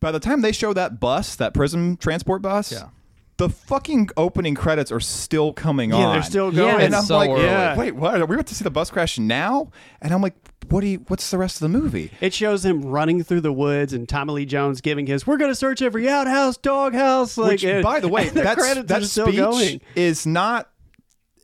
by 0.00 0.10
the 0.10 0.18
time 0.18 0.40
they 0.40 0.50
show 0.50 0.72
that 0.72 0.98
bus, 0.98 1.36
that 1.36 1.54
prison 1.54 1.98
transport 1.98 2.42
bus, 2.42 2.72
Yeah. 2.72 2.88
The 3.48 3.48
fucking 3.50 4.08
opening 4.16 4.54
credits 4.54 4.92
are 4.92 5.00
still 5.00 5.52
coming 5.52 5.90
Yeah, 5.90 5.96
on. 5.96 6.02
Yeah, 6.02 6.12
they're 6.12 6.22
still 6.22 6.54
Yeah, 6.54 6.72
going. 6.72 6.84
and 6.86 6.94
I'm 6.94 7.04
so 7.04 7.16
like, 7.16 7.30
early. 7.30 7.42
Yeah. 7.44 7.76
wait, 7.76 7.94
what? 7.96 8.20
Are 8.20 8.26
we 8.26 8.36
about 8.36 8.46
to 8.46 8.54
see 8.54 8.64
the 8.64 8.70
bus 8.70 8.90
crash 8.90 9.18
now? 9.18 9.70
And 10.00 10.12
I'm 10.14 10.22
like, 10.22 10.34
what 10.68 10.80
do 10.80 10.86
you? 10.86 10.98
What's 11.08 11.30
the 11.30 11.38
rest 11.38 11.56
of 11.56 11.70
the 11.70 11.78
movie? 11.78 12.10
It 12.20 12.32
shows 12.32 12.64
him 12.64 12.82
running 12.82 13.22
through 13.24 13.40
the 13.42 13.52
woods 13.52 13.92
and 13.92 14.08
Tommy 14.08 14.32
Lee 14.32 14.46
Jones 14.46 14.80
giving 14.80 15.06
his 15.06 15.26
"We're 15.26 15.36
going 15.36 15.50
to 15.50 15.54
search 15.56 15.82
every 15.82 16.08
outhouse, 16.08 16.56
doghouse." 16.56 17.36
Like, 17.36 17.50
Which, 17.52 17.64
and- 17.64 17.82
by 17.82 18.00
the 18.00 18.08
way, 18.08 18.28
and 18.28 18.30
the 18.36 18.42
that's, 18.42 18.60
credits 18.62 18.86
that 18.88 19.02
are 19.02 19.06
still 19.06 19.26
speech 19.26 19.36
going. 19.36 19.80
is 19.96 20.24
not 20.26 20.70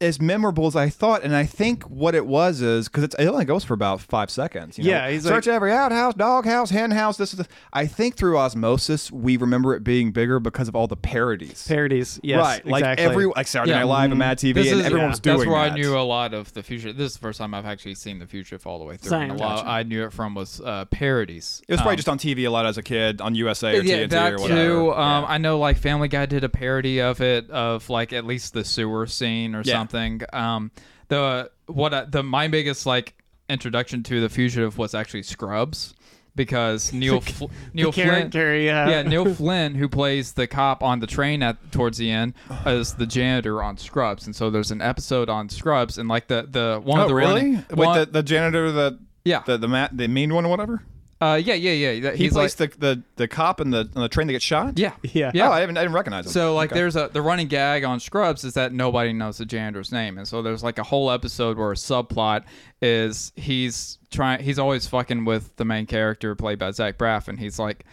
as 0.01 0.21
memorable 0.21 0.67
as 0.67 0.77
I 0.77 0.89
thought. 0.89 1.23
And 1.23 1.35
I 1.35 1.45
think 1.45 1.83
what 1.85 2.15
it 2.15 2.27
was 2.27 2.61
is 2.61 2.89
because 2.89 3.05
it 3.05 3.27
only 3.27 3.45
goes 3.45 3.65
for 3.65 3.75
about 3.75 4.01
five 4.01 4.31
seconds. 4.31 4.79
You 4.79 4.85
know? 4.85 4.91
Yeah, 4.91 5.11
he's 5.11 5.25
search 5.25 5.47
like- 5.47 5.55
every 5.55 5.73
outhouse, 5.73 6.15
doghouse, 6.15 6.71
henhouse. 6.71 7.17
This 7.17 7.33
is. 7.33 7.39
The, 7.41 7.47
I 7.73 7.87
think 7.87 8.17
through 8.17 8.39
osmosis 8.39 9.11
we 9.11 9.37
remember 9.37 9.75
it 9.75 9.85
being 9.85 10.13
bigger 10.13 10.41
because 10.41 10.69
of 10.69 10.77
all 10.77 10.87
the 10.87 10.97
parodies. 10.97 11.67
Parodies, 11.67 12.21
yes, 12.23 12.41
right, 12.41 12.67
like 12.67 12.81
exactly. 12.83 13.05
every 13.07 13.27
like 13.27 13.47
Saturday 13.47 13.73
Yeah. 13.73 13.79
Night 13.79 13.85
Live 13.87 14.11
and 14.11 14.19
Mad 14.19 14.39
TV, 14.39 14.55
This 14.55 14.71
and 14.71 14.81
is- 14.81 14.87
everyone's 14.87 15.19
yeah. 15.19 15.23
doing 15.23 15.39
That's 15.39 15.49
where 15.51 15.65
that. 15.65 15.73
I 15.73 15.77
knew 15.77 15.97
a 15.97 16.01
lot 16.03 16.35
of 16.35 16.53
the 16.53 16.63
Fugitive. 16.63 16.97
This 16.97 17.13
is 17.13 17.15
the 17.15 17.21
first 17.21 17.39
time 17.39 17.55
I've 17.55 17.67
actually 17.67 17.95
seen 17.95 18.19
the 18.19 18.27
Fugitive 18.27 18.67
all 18.67 18.79
the 18.79 18.85
way 18.85 18.97
through. 18.97 19.11
Same. 19.11 19.31
And 19.31 19.41
a 19.41 19.43
lot 19.43 19.57
Gotcha. 19.59 19.69
I 19.69 19.83
knew 19.83 20.05
it 20.05 20.13
from 20.13 20.35
was 20.35 20.61
uh, 20.61 20.85
parodies. 20.87 21.63
It 21.69 21.73
was 21.73 21.81
probably 21.81 21.93
Um, 21.95 21.97
just 21.97 22.09
on 22.09 22.19
TV 22.19 22.47
a 22.47 22.51
lot 22.51 22.67
as 22.67 22.79
a 22.79 22.83
kid 22.83 23.21
on 23.21 23.35
USA 23.35 23.77
or 23.79 23.83
yeah, 23.83 24.05
TNT 24.05 24.11
that 24.11 24.33
or 24.35 24.39
whatever. 24.39 24.63
too. 24.69 24.93
Um, 24.95 25.25
Yeah. 25.25 25.31
I 25.31 25.39
know 25.39 25.59
like 25.59 25.77
Family 25.79 26.09
Guy 26.09 26.27
did 26.27 26.45
a 26.45 26.49
parody 26.49 27.01
of 27.01 27.21
it, 27.21 27.51
of 27.51 27.89
like 27.91 28.13
at 28.13 28.25
least 28.25 28.53
the 28.53 28.65
sewer 28.65 29.07
scene 29.07 29.55
or 29.55 29.63
Yeah. 29.65 29.75
Something. 29.91 30.23
Um, 30.33 30.71
the 31.09 31.51
what 31.67 31.95
I, 31.95 32.05
the 32.05 32.23
my 32.23 32.49
biggest 32.49 32.87
like 32.87 33.15
introduction 33.49 34.03
to 34.05 34.21
the 34.21 34.29
fugitive 34.29 34.79
was 34.79 34.95
actually 34.95 35.23
Scrubs 35.23 35.95
because 36.35 36.93
Neil 36.93 37.21
Fl- 37.21 37.47
Neil 37.73 37.93
Flynn. 37.93 38.31
yeah, 38.33 38.89
Yeah, 38.89 39.03
Neil 39.03 39.35
Flynn, 39.35 39.75
who 39.75 39.89
plays 39.89 40.33
the 40.35 40.47
cop 40.47 40.83
on 40.83 41.01
the 41.01 41.07
train 41.07 41.43
at 41.43 41.73
towards 41.73 41.99
the 41.99 42.11
end, 42.11 42.35
is 42.67 42.95
the 42.95 43.07
janitor 43.07 43.63
on 43.63 43.77
Scrubs, 43.77 44.27
and 44.27 44.37
so 44.37 44.51
there's 44.51 44.71
an 44.71 44.83
episode 44.83 45.29
on 45.29 45.49
Scrubs, 45.49 45.99
and 45.99 46.09
like 46.09 46.29
the 46.29 46.47
the 46.51 46.81
one 46.85 47.01
oh, 47.01 47.05
of 47.05 47.09
the 47.09 47.15
really? 47.15 47.33
running- 47.35 47.55
Wait, 47.71 47.87
one- 47.87 47.99
the, 47.99 48.07
the 48.07 48.23
janitor, 48.23 48.71
the 48.71 48.99
yeah, 49.25 49.43
the 49.47 49.59
the, 49.59 49.69
ma- 49.69 49.89
the 49.93 50.09
mean 50.09 50.33
one 50.35 50.45
or 50.47 50.49
whatever. 50.49 50.83
Uh, 51.21 51.41
yeah, 51.43 51.55
yeah, 51.55 51.73
yeah. 51.73 52.01
that- 52.01 52.17
He 52.17 52.25
He's 52.25 52.33
plays 52.33 52.59
like, 52.61 52.73
the, 52.79 52.79
the 52.95 53.03
the 53.17 53.29
cop 53.29 53.61
in 53.61 53.71
the 53.71 53.89
on 53.97 54.03
the 54.03 54.09
train 54.09 54.27
that 54.29 54.33
gets 54.35 54.45
shot. 54.45 54.79
yeah, 54.79 54.93
yeah, 55.03 55.31
yeah. 55.35 55.49
Oh, 55.49 55.53
I 55.53 55.61
didn't 55.61 55.77
I 55.77 55.83
didn't 55.83 55.95
recognize 55.95 56.27
him. 56.27 56.33
So 56.33 56.55
like 56.55 56.71
Okay. 56.71 56.79
there's 56.81 56.97
a 56.97 57.11
the 57.13 57.23
running 57.23 57.49
gag 57.49 57.85
on 57.85 57.99
Scrubs 58.01 58.45
is 58.45 58.55
that 58.55 58.73
nobody 58.73 59.13
knows 59.13 59.39
the 59.39 59.47
janitor's 59.47 59.91
name, 59.93 60.19
and 60.19 60.27
so 60.29 60.43
there's 60.43 60.63
like 60.63 60.79
a 60.79 60.85
whole 60.85 61.11
episode 61.11 61.57
where 61.59 61.73
a 61.73 61.75
subplot 61.75 62.45
is 62.81 63.33
he's 63.37 63.99
trying 64.11 64.43
he's 64.43 64.59
always 64.59 64.87
fucking 64.87 65.25
with 65.25 65.55
the 65.57 65.65
main 65.65 65.87
character 65.87 66.35
played 66.35 66.59
by 66.59 66.71
Zach 66.71 66.97
Braff, 66.99 67.29
and 67.29 67.39
he's 67.41 67.59
like 67.59 67.85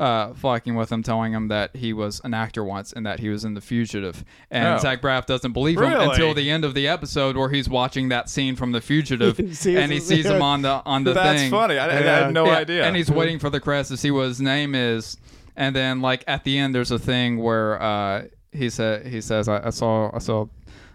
uh, 0.00 0.32
fucking 0.34 0.74
with 0.74 0.90
him, 0.90 1.02
telling 1.02 1.32
him 1.32 1.48
that 1.48 1.76
he 1.76 1.92
was 1.92 2.20
an 2.24 2.32
actor 2.34 2.64
once 2.64 2.92
and 2.92 3.04
that 3.06 3.20
he 3.20 3.28
was 3.28 3.44
in 3.44 3.54
The 3.54 3.60
Fugitive, 3.60 4.24
and 4.50 4.66
Oh. 4.66 4.78
Zach 4.78 5.02
Braff 5.02 5.26
doesn't 5.26 5.52
believe 5.52 5.78
him 5.78 5.90
Really? 5.90 6.06
until 6.06 6.32
the 6.34 6.50
end 6.50 6.64
of 6.64 6.72
the 6.74 6.88
episode 6.88 7.36
where 7.36 7.50
he's 7.50 7.68
watching 7.68 8.08
that 8.08 8.28
scene 8.30 8.56
from 8.56 8.72
The 8.72 8.80
Fugitive, 8.80 9.36
He 9.62 9.76
and 9.76 9.92
he 9.92 10.00
sees 10.00 10.24
him 10.26 10.40
on 10.42 10.62
the 10.62 10.82
on 10.86 11.04
the 11.04 11.12
that's 11.12 11.40
thing. 11.42 11.50
funny. 11.50 11.78
I, 11.78 11.86
I 11.88 11.92
had 12.02 12.32
no 12.32 12.46
Yeah, 12.46 12.56
idea. 12.56 12.84
And 12.84 12.96
he's 12.96 13.10
waiting 13.10 13.38
for 13.38 13.50
the 13.50 13.60
credits 13.60 13.90
to 13.90 13.96
see 13.98 14.10
what 14.10 14.22
his 14.28 14.40
name 14.40 14.74
is. 14.74 15.18
And 15.56 15.76
then 15.76 16.00
like 16.00 16.24
at 16.26 16.44
the 16.44 16.56
end 16.58 16.74
there's 16.74 16.90
a 16.90 16.98
thing 16.98 17.36
where 17.38 17.80
uh 17.82 18.24
he 18.52 18.70
said 18.70 19.06
he 19.06 19.20
says 19.20 19.48
I, 19.48 19.66
I 19.66 19.70
saw 19.70 20.10
I 20.14 20.18
saw 20.18 20.46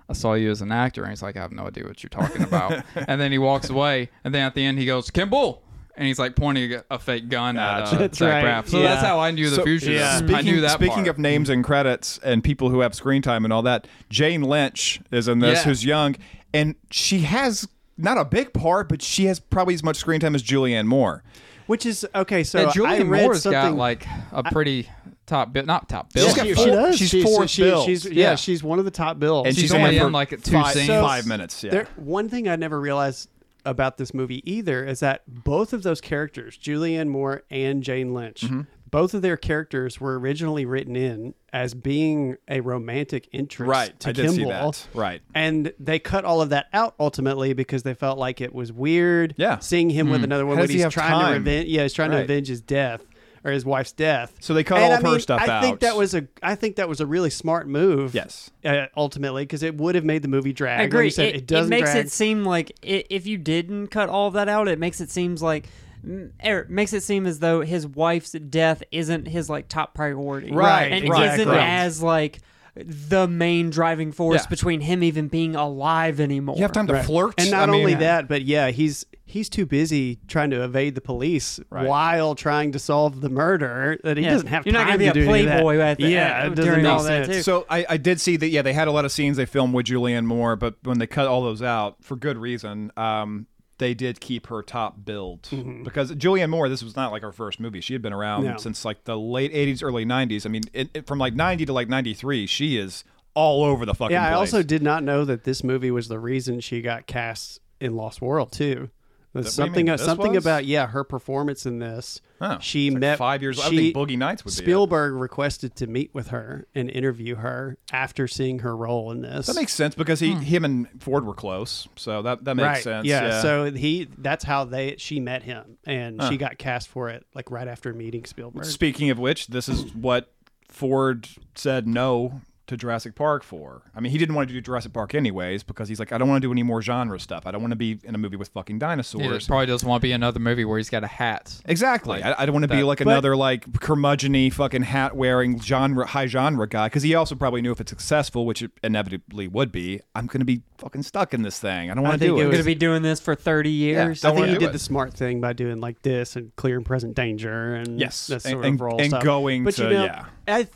I 0.09 0.13
saw 0.13 0.33
you 0.33 0.49
as 0.49 0.61
an 0.61 0.71
actor 0.71 1.01
and 1.03 1.11
he's 1.11 1.21
like 1.21 1.35
I 1.37 1.41
have 1.41 1.51
no 1.51 1.67
idea 1.67 1.83
what 1.83 2.01
you're 2.01 2.09
talking 2.09 2.41
about. 2.41 2.83
and 2.95 3.21
then 3.21 3.31
he 3.31 3.37
walks 3.37 3.69
away 3.69 4.09
and 4.23 4.33
then 4.33 4.41
at 4.43 4.55
the 4.55 4.65
end 4.65 4.79
he 4.79 4.85
goes 4.87 5.11
Kimball 5.11 5.61
and 5.97 6.07
he's 6.07 6.19
like 6.19 6.35
pointing 6.35 6.79
a 6.89 6.99
fake 6.99 7.29
gun 7.29 7.57
at 7.57 7.79
Gotcha. 7.85 7.95
uh, 7.95 7.99
That's 7.99 8.17
Zach 8.17 8.43
right. 8.43 8.63
Braff. 8.63 8.69
So 8.69 8.79
Yeah. 8.81 8.87
that's 8.89 9.01
how 9.05 9.19
I 9.19 9.31
knew 9.31 9.49
the 9.49 9.55
So- 9.57 9.63
Fugitive. 9.63 9.95
yeah. 9.95 10.15
I 10.15 10.17
Speaking, 10.19 10.45
knew 10.55 10.61
that 10.61 10.71
speaking 10.71 10.95
part. 10.95 11.07
of 11.07 11.17
names 11.19 11.49
and 11.49 11.63
credits 11.63 12.19
and 12.23 12.43
people 12.43 12.69
who 12.69 12.81
have 12.81 12.93
screen 12.95 13.21
time 13.21 13.43
and 13.45 13.53
all 13.53 13.61
that, 13.63 13.87
Jane 14.09 14.41
Lynch 14.41 14.99
is 15.11 15.27
in 15.27 15.39
this, 15.39 15.59
Yeah. 15.59 15.63
who's 15.65 15.85
young, 15.85 16.15
and 16.53 16.75
she 16.91 17.19
has 17.21 17.67
not 17.97 18.17
a 18.17 18.25
big 18.25 18.51
part, 18.53 18.89
but 18.89 19.01
she 19.01 19.25
has 19.25 19.39
probably 19.39 19.73
as 19.73 19.83
much 19.83 19.95
screen 19.97 20.19
time 20.19 20.35
as 20.35 20.43
Julianne 20.43 20.85
Moore. 20.85 21.23
Which 21.67 21.85
is 21.85 22.05
okay. 22.13 22.43
So 22.43 22.59
and 22.59 22.67
I 22.69 22.71
Julianne 22.73 23.09
read 23.09 23.21
Moore's 23.23 23.41
something. 23.41 23.59
got 23.59 23.73
like 23.75 24.05
a 24.31 24.43
pretty 24.43 24.87
top 25.25 25.51
bill, 25.51 25.65
not 25.65 25.89
top 25.89 26.13
bill. 26.13 26.23
Yeah, 26.25 26.29
She's 26.29 26.37
got 26.37 26.45
she, 26.45 26.53
four- 26.53 26.63
she 26.65 26.69
does. 26.71 26.97
she's 26.97 27.09
she's 27.09 27.23
fourth 27.23 27.49
she- 27.49 27.61
bills. 27.63 27.85
She's, 27.85 28.05
yeah, 28.05 28.11
Yeah. 28.31 28.35
she's 28.35 28.63
one 28.63 28.77
of 28.77 28.85
the 28.85 28.91
top 28.91 29.17
bills. 29.17 29.47
And 29.47 29.55
she's, 29.55 29.63
she's 29.63 29.73
only 29.73 29.89
in 29.89 29.95
in 29.95 30.01
for 30.01 30.11
like 30.11 30.29
two 30.43 30.51
five, 30.51 30.73
scenes. 30.75 30.89
five 30.89 31.25
minutes. 31.25 31.63
Yeah. 31.63 31.71
There, 31.71 31.87
one 31.95 32.29
thing 32.29 32.47
I 32.47 32.55
never 32.55 32.79
realized 32.79 33.29
about 33.65 33.97
this 33.97 34.13
movie 34.13 34.41
either 34.49 34.85
is 34.85 34.99
that 35.01 35.23
both 35.27 35.73
of 35.73 35.83
those 35.83 35.99
characters, 36.01 36.57
Julianne 36.57 37.07
Moore 37.07 37.43
and 37.49 37.83
Jane 37.83 38.13
Lynch, 38.13 38.41
Mm-hmm. 38.41 38.61
both 38.91 39.13
of 39.13 39.21
their 39.21 39.35
characters 39.37 39.99
were 39.99 40.17
originally 40.19 40.65
written 40.65 40.95
in 40.95 41.33
as 41.51 41.73
being 41.73 42.37
a 42.47 42.59
romantic 42.61 43.27
interest 43.31 43.69
right. 43.69 43.99
to 44.01 44.09
I 44.09 44.13
Kimball. 44.13 44.75
Right. 44.93 45.21
And 45.33 45.73
they 45.79 45.99
cut 45.99 46.25
all 46.25 46.41
of 46.41 46.49
that 46.49 46.67
out 46.73 46.95
ultimately 46.99 47.53
because 47.53 47.83
they 47.83 47.93
felt 47.93 48.17
like 48.19 48.41
it 48.41 48.53
was 48.53 48.71
weird. 48.71 49.33
Yeah. 49.37 49.59
seeing 49.59 49.89
him 49.89 50.09
with 50.09 50.23
another 50.23 50.45
woman. 50.45 50.67
he 50.67 50.73
he's 50.75 50.83
have 50.83 50.93
trying 50.93 51.25
to 51.25 51.33
revenge. 51.39 51.67
Yeah, 51.69 51.83
he's 51.83 51.93
trying 51.93 52.11
to 52.11 52.21
avenge 52.21 52.47
his 52.47 52.61
death 52.61 53.01
or 53.45 53.51
his 53.51 53.63
wife's 53.63 53.91
death. 53.93 54.35
So 54.41 54.53
they 54.53 54.63
cut 54.63 54.77
And 54.79 54.85
all 54.85 54.91
I 54.91 54.95
of 54.95 55.03
her 55.03 55.11
mean, 55.11 55.19
stuff 55.21 55.39
I 55.41 55.61
think 55.61 55.79
that 55.81 55.95
was 55.95 56.13
a. 56.15 56.27
I 56.43 56.55
think 56.55 56.75
that 56.77 56.89
was 56.89 56.99
a 56.99 57.05
really 57.05 57.29
smart 57.29 57.67
move. 57.67 58.13
Yes. 58.15 58.49
Uh, 58.65 58.87
ultimately, 58.97 59.43
because 59.43 59.61
it 59.63 59.77
would 59.77 59.95
have 59.95 60.03
made 60.03 60.23
the 60.23 60.27
movie 60.27 60.51
drag. 60.51 60.79
I 60.79 60.83
Like 60.83 60.87
agree. 60.87 61.05
you 61.05 61.11
said, 61.11 61.27
it, 61.27 61.35
it, 61.35 61.47
doesn't 61.47 61.69
makes 61.69 61.91
drag. 61.91 62.05
it 62.07 62.11
seem 62.11 62.43
like 62.43 62.71
i 62.83 63.03
if 63.09 63.27
you 63.27 63.37
didn't 63.37 63.87
cut 63.87 64.09
all 64.09 64.27
of 64.27 64.33
that 64.33 64.49
out, 64.49 64.67
it 64.67 64.79
makes 64.79 64.99
it 64.99 65.11
seems 65.11 65.41
like 65.43 65.67
mm, 66.05 66.31
er, 66.45 66.65
makes 66.69 66.91
it 66.91 67.03
seem 67.03 67.25
as 67.27 67.39
though 67.39 67.61
his 67.61 67.85
wife's 67.85 68.31
death 68.31 68.81
isn't 68.91 69.27
his 69.27 69.49
like 69.49 69.67
top 69.69 69.93
priority, 69.93 70.51
Right, 70.51 70.91
And 70.91 71.07
right, 71.07 71.33
isn't 71.35 71.47
right. 71.47 71.59
as 71.61 72.01
like 72.01 72.39
the 72.75 73.27
main 73.27 73.69
driving 73.69 74.11
force 74.11 74.41
Yeah. 74.43 74.49
between 74.49 74.81
him 74.81 75.01
even 75.03 75.27
being 75.29 75.55
alive 75.55 76.19
anymore. 76.19 76.55
You 76.57 76.63
have 76.63 76.73
time 76.73 76.87
to 76.87 76.93
Right. 76.93 77.05
flirt. 77.05 77.35
And 77.37 77.49
not 77.51 77.69
I 77.69 77.71
mean, 77.71 77.81
only 77.81 77.93
that, 77.95 78.27
but 78.27 78.41
yeah, 78.41 78.69
he's 78.71 79.05
he's 79.35 79.49
too 79.49 79.65
busy 79.65 80.17
trying 80.29 80.49
to 80.49 80.63
evade 80.63 80.95
the 80.95 81.01
police 81.01 81.59
Right. 81.69 81.85
while 81.85 82.35
trying 82.35 82.71
to 82.71 82.79
solve 82.79 83.19
the 83.19 83.27
murder 83.29 83.99
that 84.05 84.15
he 84.15 84.23
Yeah. 84.23 84.29
doesn't 84.31 84.47
have 84.47 84.65
You're 84.65 84.71
not 84.73 84.87
gonna 84.87 84.97
be 84.97 85.05
to 85.05 85.11
a 85.11 85.13
do 85.13 85.21
any 85.29 85.39
of 85.41 85.45
that. 85.47 85.61
playboy 85.61 85.77
at 85.79 85.97
the- 85.97 86.07
yeah, 86.07 86.19
at- 86.45 86.51
it 86.53 86.55
during 86.55 86.83
make 86.83 86.91
all 86.91 87.03
that, 87.03 87.25
too. 87.25 87.41
So 87.41 87.65
I, 87.69 87.85
I 87.89 87.97
did 87.97 88.21
see 88.21 88.37
that. 88.37 88.47
Yeah, 88.47 88.61
they 88.61 88.71
had 88.71 88.87
a 88.87 88.91
lot 88.91 89.03
of 89.03 89.11
scenes 89.11 89.35
they 89.37 89.45
filmed 89.45 89.73
with 89.73 89.87
Julianne 89.87 90.23
Moore, 90.25 90.55
but 90.55 90.75
when 90.83 90.99
they 90.99 91.07
cut 91.07 91.27
all 91.27 91.41
those 91.43 91.61
out 91.61 91.97
for 92.01 92.15
good 92.15 92.37
reason, 92.37 92.91
um, 92.95 93.47
they 93.77 93.93
did 93.93 94.21
keep 94.21 94.47
her 94.47 94.63
top 94.63 95.03
billed 95.03 95.49
because 95.83 96.09
Julianne 96.13 96.49
Moore. 96.49 96.69
This 96.69 96.81
was 96.81 96.95
not 96.95 97.11
like 97.11 97.21
her 97.21 97.33
first 97.33 97.59
movie. 97.59 97.81
She 97.81 97.91
had 97.91 98.01
been 98.01 98.13
around 98.13 98.43
Mm-hmm. 98.43 98.51
No. 98.51 98.57
since 98.57 98.85
like 98.85 99.03
the 99.03 99.17
late 99.17 99.51
'80s, 99.53 99.83
early 99.83 100.05
'90s. 100.05 100.45
I 100.45 100.49
mean, 100.49 100.63
it, 100.73 100.89
it- 100.93 101.07
from 101.07 101.19
like 101.19 101.33
'90 101.35 101.65
to 101.65 101.73
like 101.73 101.89
'93, 101.89 102.47
she 102.47 102.77
is 102.77 103.03
all 103.33 103.65
over 103.65 103.85
the 103.85 103.93
fucking. 103.93 104.13
Yeah, 104.13 104.23
I 104.27 104.37
place. 104.37 104.53
also 104.53 104.63
did 104.63 104.81
not 104.81 105.03
know 105.03 105.25
that 105.25 105.43
this 105.43 105.61
movie 105.61 105.91
was 105.91 106.07
the 106.07 106.19
reason 106.19 106.61
she 106.61 106.79
got 106.81 107.05
cast 107.05 107.59
in 107.81 107.97
Lost 107.97 108.21
World 108.21 108.53
too. 108.53 108.89
There's 109.35 109.53
That- 109.57 109.63
what 109.63 109.65
do 109.65 109.69
you 109.81 109.85
something 109.85 109.85
mean, 109.87 109.91
this 109.97 110.05
something 110.05 110.31
was? 110.33 110.45
about 110.45 110.65
yeah 110.65 110.87
her 110.87 111.03
performance 111.03 111.65
in 111.65 111.79
this. 111.79 112.21
Huh. 112.41 112.59
She 112.61 112.87
It's 112.87 112.93
like 112.93 112.99
met 113.01 113.17
five 113.17 113.41
years. 113.41 113.59
I 113.59 113.69
think 113.69 113.93
Boogie 113.95 114.17
Nights 114.17 114.45
would 114.45 114.51
be. 114.51 114.55
Spielberg 114.55 115.13
requested 115.13 115.75
to 115.75 115.87
meet 115.87 116.09
with 116.13 116.29
her 116.29 116.67
and 116.73 116.89
interview 116.89 117.35
her 117.35 117.77
after 117.91 118.27
seeing 118.29 118.59
her 118.59 118.75
role 118.75 119.11
in 119.11 119.21
this. 119.21 119.47
That 119.47 119.55
makes 119.57 119.73
sense 119.73 119.93
because 119.93 120.21
he, 120.21 120.31
him 120.31 120.63
and 120.63 120.87
Ford 121.01 121.25
were 121.25 121.33
close, 121.33 121.87
so 121.97 122.21
that 122.21 122.45
that 122.45 122.55
makes 122.55 122.63
Hmm. 122.65 122.67
right. 122.73 122.83
sense. 122.83 123.07
Yeah. 123.07 123.41
So 123.41 123.71
he 123.71 124.07
that's 124.17 124.45
how 124.45 124.63
they 124.63 124.95
she 124.97 125.19
met 125.19 125.43
him 125.43 125.77
and 125.85 126.23
she 126.23 126.37
got 126.37 126.57
cast 126.57 126.87
for 126.87 127.09
it 127.09 127.25
like 127.35 127.51
right 127.51 127.67
after 127.67 127.93
meeting 127.93 128.23
Spielberg. 128.23 128.63
Speaking 128.65 129.09
of 129.09 129.19
which, 129.19 129.47
this 129.47 129.67
is 129.67 129.93
what 129.93 130.31
Ford 130.69 131.27
said 131.55 131.87
no 131.87 132.41
to 132.67 132.77
Jurassic 132.77 133.15
Park 133.15 133.43
for. 133.43 133.83
I 133.95 133.99
mean, 133.99 134.11
he 134.11 134.17
didn't 134.17 134.35
want 134.35 134.47
to 134.47 134.53
do 134.53 134.61
Jurassic 134.61 134.93
Park 134.93 135.13
anyways 135.15 135.63
because 135.63 135.87
he's 135.89 135.99
like, 135.99 136.11
I 136.11 136.17
don't 136.17 136.27
want 136.27 136.41
to 136.41 136.47
do 136.47 136.51
any 136.51 136.63
more 136.63 136.81
genre 136.81 137.19
stuff. 137.19 137.45
I 137.45 137.51
don't 137.51 137.61
want 137.61 137.71
to 137.71 137.75
be 137.77 137.99
in 138.03 138.15
a 138.15 138.17
movie 138.17 138.35
with 138.37 138.49
fucking 138.49 138.79
dinosaurs. 138.79 139.43
He 139.45 139.47
probably 139.47 139.65
doesn't 139.67 139.87
want 139.87 140.01
to 140.01 140.07
be 140.07 140.11
another 140.11 140.39
movie 140.39 140.65
where 140.65 140.77
he's 140.77 140.89
got 140.89 141.03
a 141.03 141.07
hat. 141.07 141.61
Exactly. 141.65 142.23
I, 142.23 142.41
I 142.41 142.45
don't 142.45 142.53
want 142.53 142.63
to 142.63 142.67
be 142.75 142.83
like 142.83 142.99
But- 142.99 143.07
another 143.07 143.35
like 143.35 143.65
curmudgeony 143.71 144.51
fucking 144.51 144.83
hat 144.83 145.15
wearing 145.15 145.59
genre 145.61 146.05
high 146.05 146.27
genre 146.27 146.67
guy 146.67 146.87
because 146.87 147.03
he 147.03 147.15
also 147.15 147.35
probably 147.35 147.61
knew 147.61 147.71
if 147.71 147.79
it's 147.79 147.89
successful, 147.91 148.45
which 148.45 148.61
it 148.61 148.71
inevitably 148.83 149.47
would 149.47 149.71
be, 149.71 150.01
I'm 150.15 150.27
going 150.27 150.39
to 150.39 150.45
be 150.45 150.61
fucking 150.77 151.03
stuck 151.03 151.33
in 151.33 151.41
this 151.43 151.59
thing. 151.59 151.91
I 151.91 151.93
don't 151.93 152.03
want 152.03 152.19
to 152.19 152.27
do 152.27 152.35
it 152.37 152.39
it. 152.41 152.43
I'm 152.45 152.51
going 152.51 152.61
to 152.63 152.65
be 152.65 152.75
doing 152.75 153.01
this 153.01 153.19
for 153.19 153.35
30 153.35 153.69
years. 153.69 154.23
I 154.25 154.29
think 154.29 154.39
wanna 154.39 154.51
he 154.53 154.57
did 154.57 154.69
it. 154.69 154.73
the 154.73 154.79
smart 154.79 155.13
thing 155.13 155.39
by 155.41 155.53
doing 155.53 155.79
like 155.79 156.01
this 156.01 156.35
and 156.35 156.55
clear 156.55 156.77
and 156.77 156.85
present 156.85 157.15
danger 157.15 157.75
and 157.75 157.99
Yes, 157.99 158.27
that 158.27 158.43
and- 158.45 158.51
sort 158.53 158.65
and- 158.65 158.75
of 158.75 158.81
role 158.81 158.99
and 158.99 159.09
stuff. 159.09 159.23
going 159.23 159.63
but 159.63 159.75
to- 159.75 159.83
you 159.83 159.89
know, 159.91 160.03
yeah. 160.05 160.25
I 160.47 160.63
th- 160.63 160.69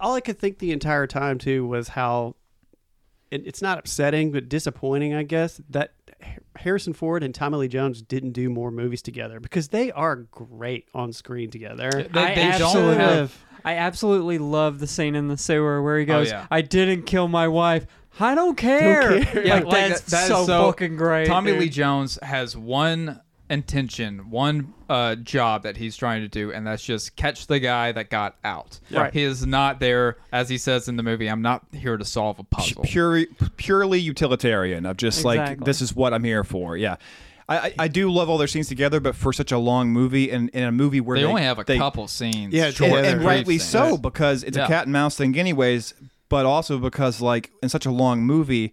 all 0.00 0.14
I 0.14 0.20
could 0.20 0.38
think 0.38 0.58
the 0.58 0.72
entire 0.72 1.06
time 1.06 1.38
too 1.38 1.66
was 1.66 1.88
how 1.88 2.36
it, 3.30 3.46
it's 3.46 3.62
not 3.62 3.78
upsetting 3.78 4.32
but 4.32 4.48
disappointing, 4.48 5.14
I 5.14 5.22
guess, 5.22 5.60
that 5.70 5.92
Harrison 6.56 6.92
Ford 6.92 7.22
and 7.22 7.34
Tommy 7.34 7.58
Lee 7.58 7.68
Jones 7.68 8.02
didn't 8.02 8.32
do 8.32 8.48
more 8.48 8.70
movies 8.70 9.02
together 9.02 9.40
because 9.40 9.68
they 9.68 9.92
are 9.92 10.16
great 10.16 10.88
on 10.94 11.12
screen 11.12 11.50
together. 11.50 11.90
They, 11.90 12.20
I 12.20 12.34
they 12.34 12.58
don't 12.58 12.62
absolutely- 12.62 12.96
have. 12.96 13.44
I 13.64 13.74
absolutely 13.78 14.38
love 14.38 14.78
the 14.78 14.86
scene 14.86 15.16
in 15.16 15.26
the 15.26 15.36
sewer 15.36 15.82
where 15.82 15.98
he 15.98 16.04
oh, 16.04 16.06
goes, 16.06 16.28
yeah. 16.28 16.46
"I 16.52 16.62
didn't 16.62 17.02
kill 17.02 17.26
my 17.26 17.48
wife. 17.48 17.84
I 18.20 18.36
don't 18.36 18.56
care." 18.56 19.24
care. 19.24 19.44
Yeah, 19.44 19.54
like, 19.56 19.64
like, 19.64 19.72
that's 19.72 20.00
that- 20.02 20.10
that 20.12 20.22
is 20.22 20.28
so, 20.28 20.46
so- 20.46 20.66
fucking 20.66 20.96
great. 20.96 21.26
Tommy 21.26 21.50
dude. 21.50 21.60
Lee 21.60 21.68
Jones 21.68 22.16
has 22.22 22.56
one 22.56 23.20
intention, 23.50 24.30
one 24.30 24.74
uh, 24.88 25.14
job 25.16 25.62
that 25.62 25.76
he's 25.76 25.96
trying 25.96 26.22
to 26.22 26.28
do, 26.28 26.52
and 26.52 26.66
that's 26.66 26.84
just 26.84 27.16
catch 27.16 27.46
the 27.46 27.58
guy 27.60 27.92
that 27.92 28.10
got 28.10 28.36
out. 28.44 28.80
Right. 28.90 29.12
He 29.12 29.22
is 29.22 29.46
not 29.46 29.80
there, 29.80 30.16
as 30.32 30.48
he 30.48 30.58
says 30.58 30.88
in 30.88 30.96
the 30.96 31.02
movie. 31.02 31.28
I'm 31.28 31.42
not 31.42 31.64
here 31.72 31.96
to 31.96 32.04
solve 32.04 32.38
a 32.38 32.44
puzzle. 32.44 32.82
pure, 32.84 33.24
purely 33.56 33.98
utilitarian 34.00 34.86
of 34.86 34.96
just 34.96 35.24
like 35.24 35.60
this 35.64 35.80
is 35.80 35.94
what 35.94 36.12
I'm 36.14 36.24
here 36.24 36.44
for. 36.44 36.76
Yeah. 36.76 36.96
I, 37.48 37.58
I, 37.58 37.74
I 37.80 37.88
do 37.88 38.10
love 38.10 38.28
all 38.28 38.38
their 38.38 38.48
scenes 38.48 38.66
together, 38.66 38.98
but 38.98 39.14
for 39.14 39.32
such 39.32 39.52
a 39.52 39.58
long 39.58 39.90
movie 39.90 40.30
and 40.30 40.48
in 40.50 40.64
a 40.64 40.72
movie 40.72 41.00
where 41.00 41.16
they, 41.16 41.22
they, 41.22 41.28
only 41.28 41.42
have 41.42 41.58
a 41.60 41.64
they- 41.64 41.78
couple 41.78 42.08
scenes. 42.08 42.52
Yeah, 42.52 42.70
short 42.70 42.90
and, 43.04 43.06
and 43.06 43.24
rightly 43.24 43.58
scenes. 43.58 43.70
so 43.70 43.96
because 43.96 44.42
it's 44.42 44.56
Yeah. 44.56 44.64
a 44.64 44.68
cat 44.68 44.84
and 44.84 44.92
mouse 44.92 45.16
thing, 45.16 45.38
anyways. 45.38 45.94
But 46.28 46.44
also 46.44 46.78
because 46.78 47.20
like 47.20 47.52
in 47.62 47.68
such 47.68 47.86
a 47.86 47.90
long 47.92 48.22
movie, 48.22 48.72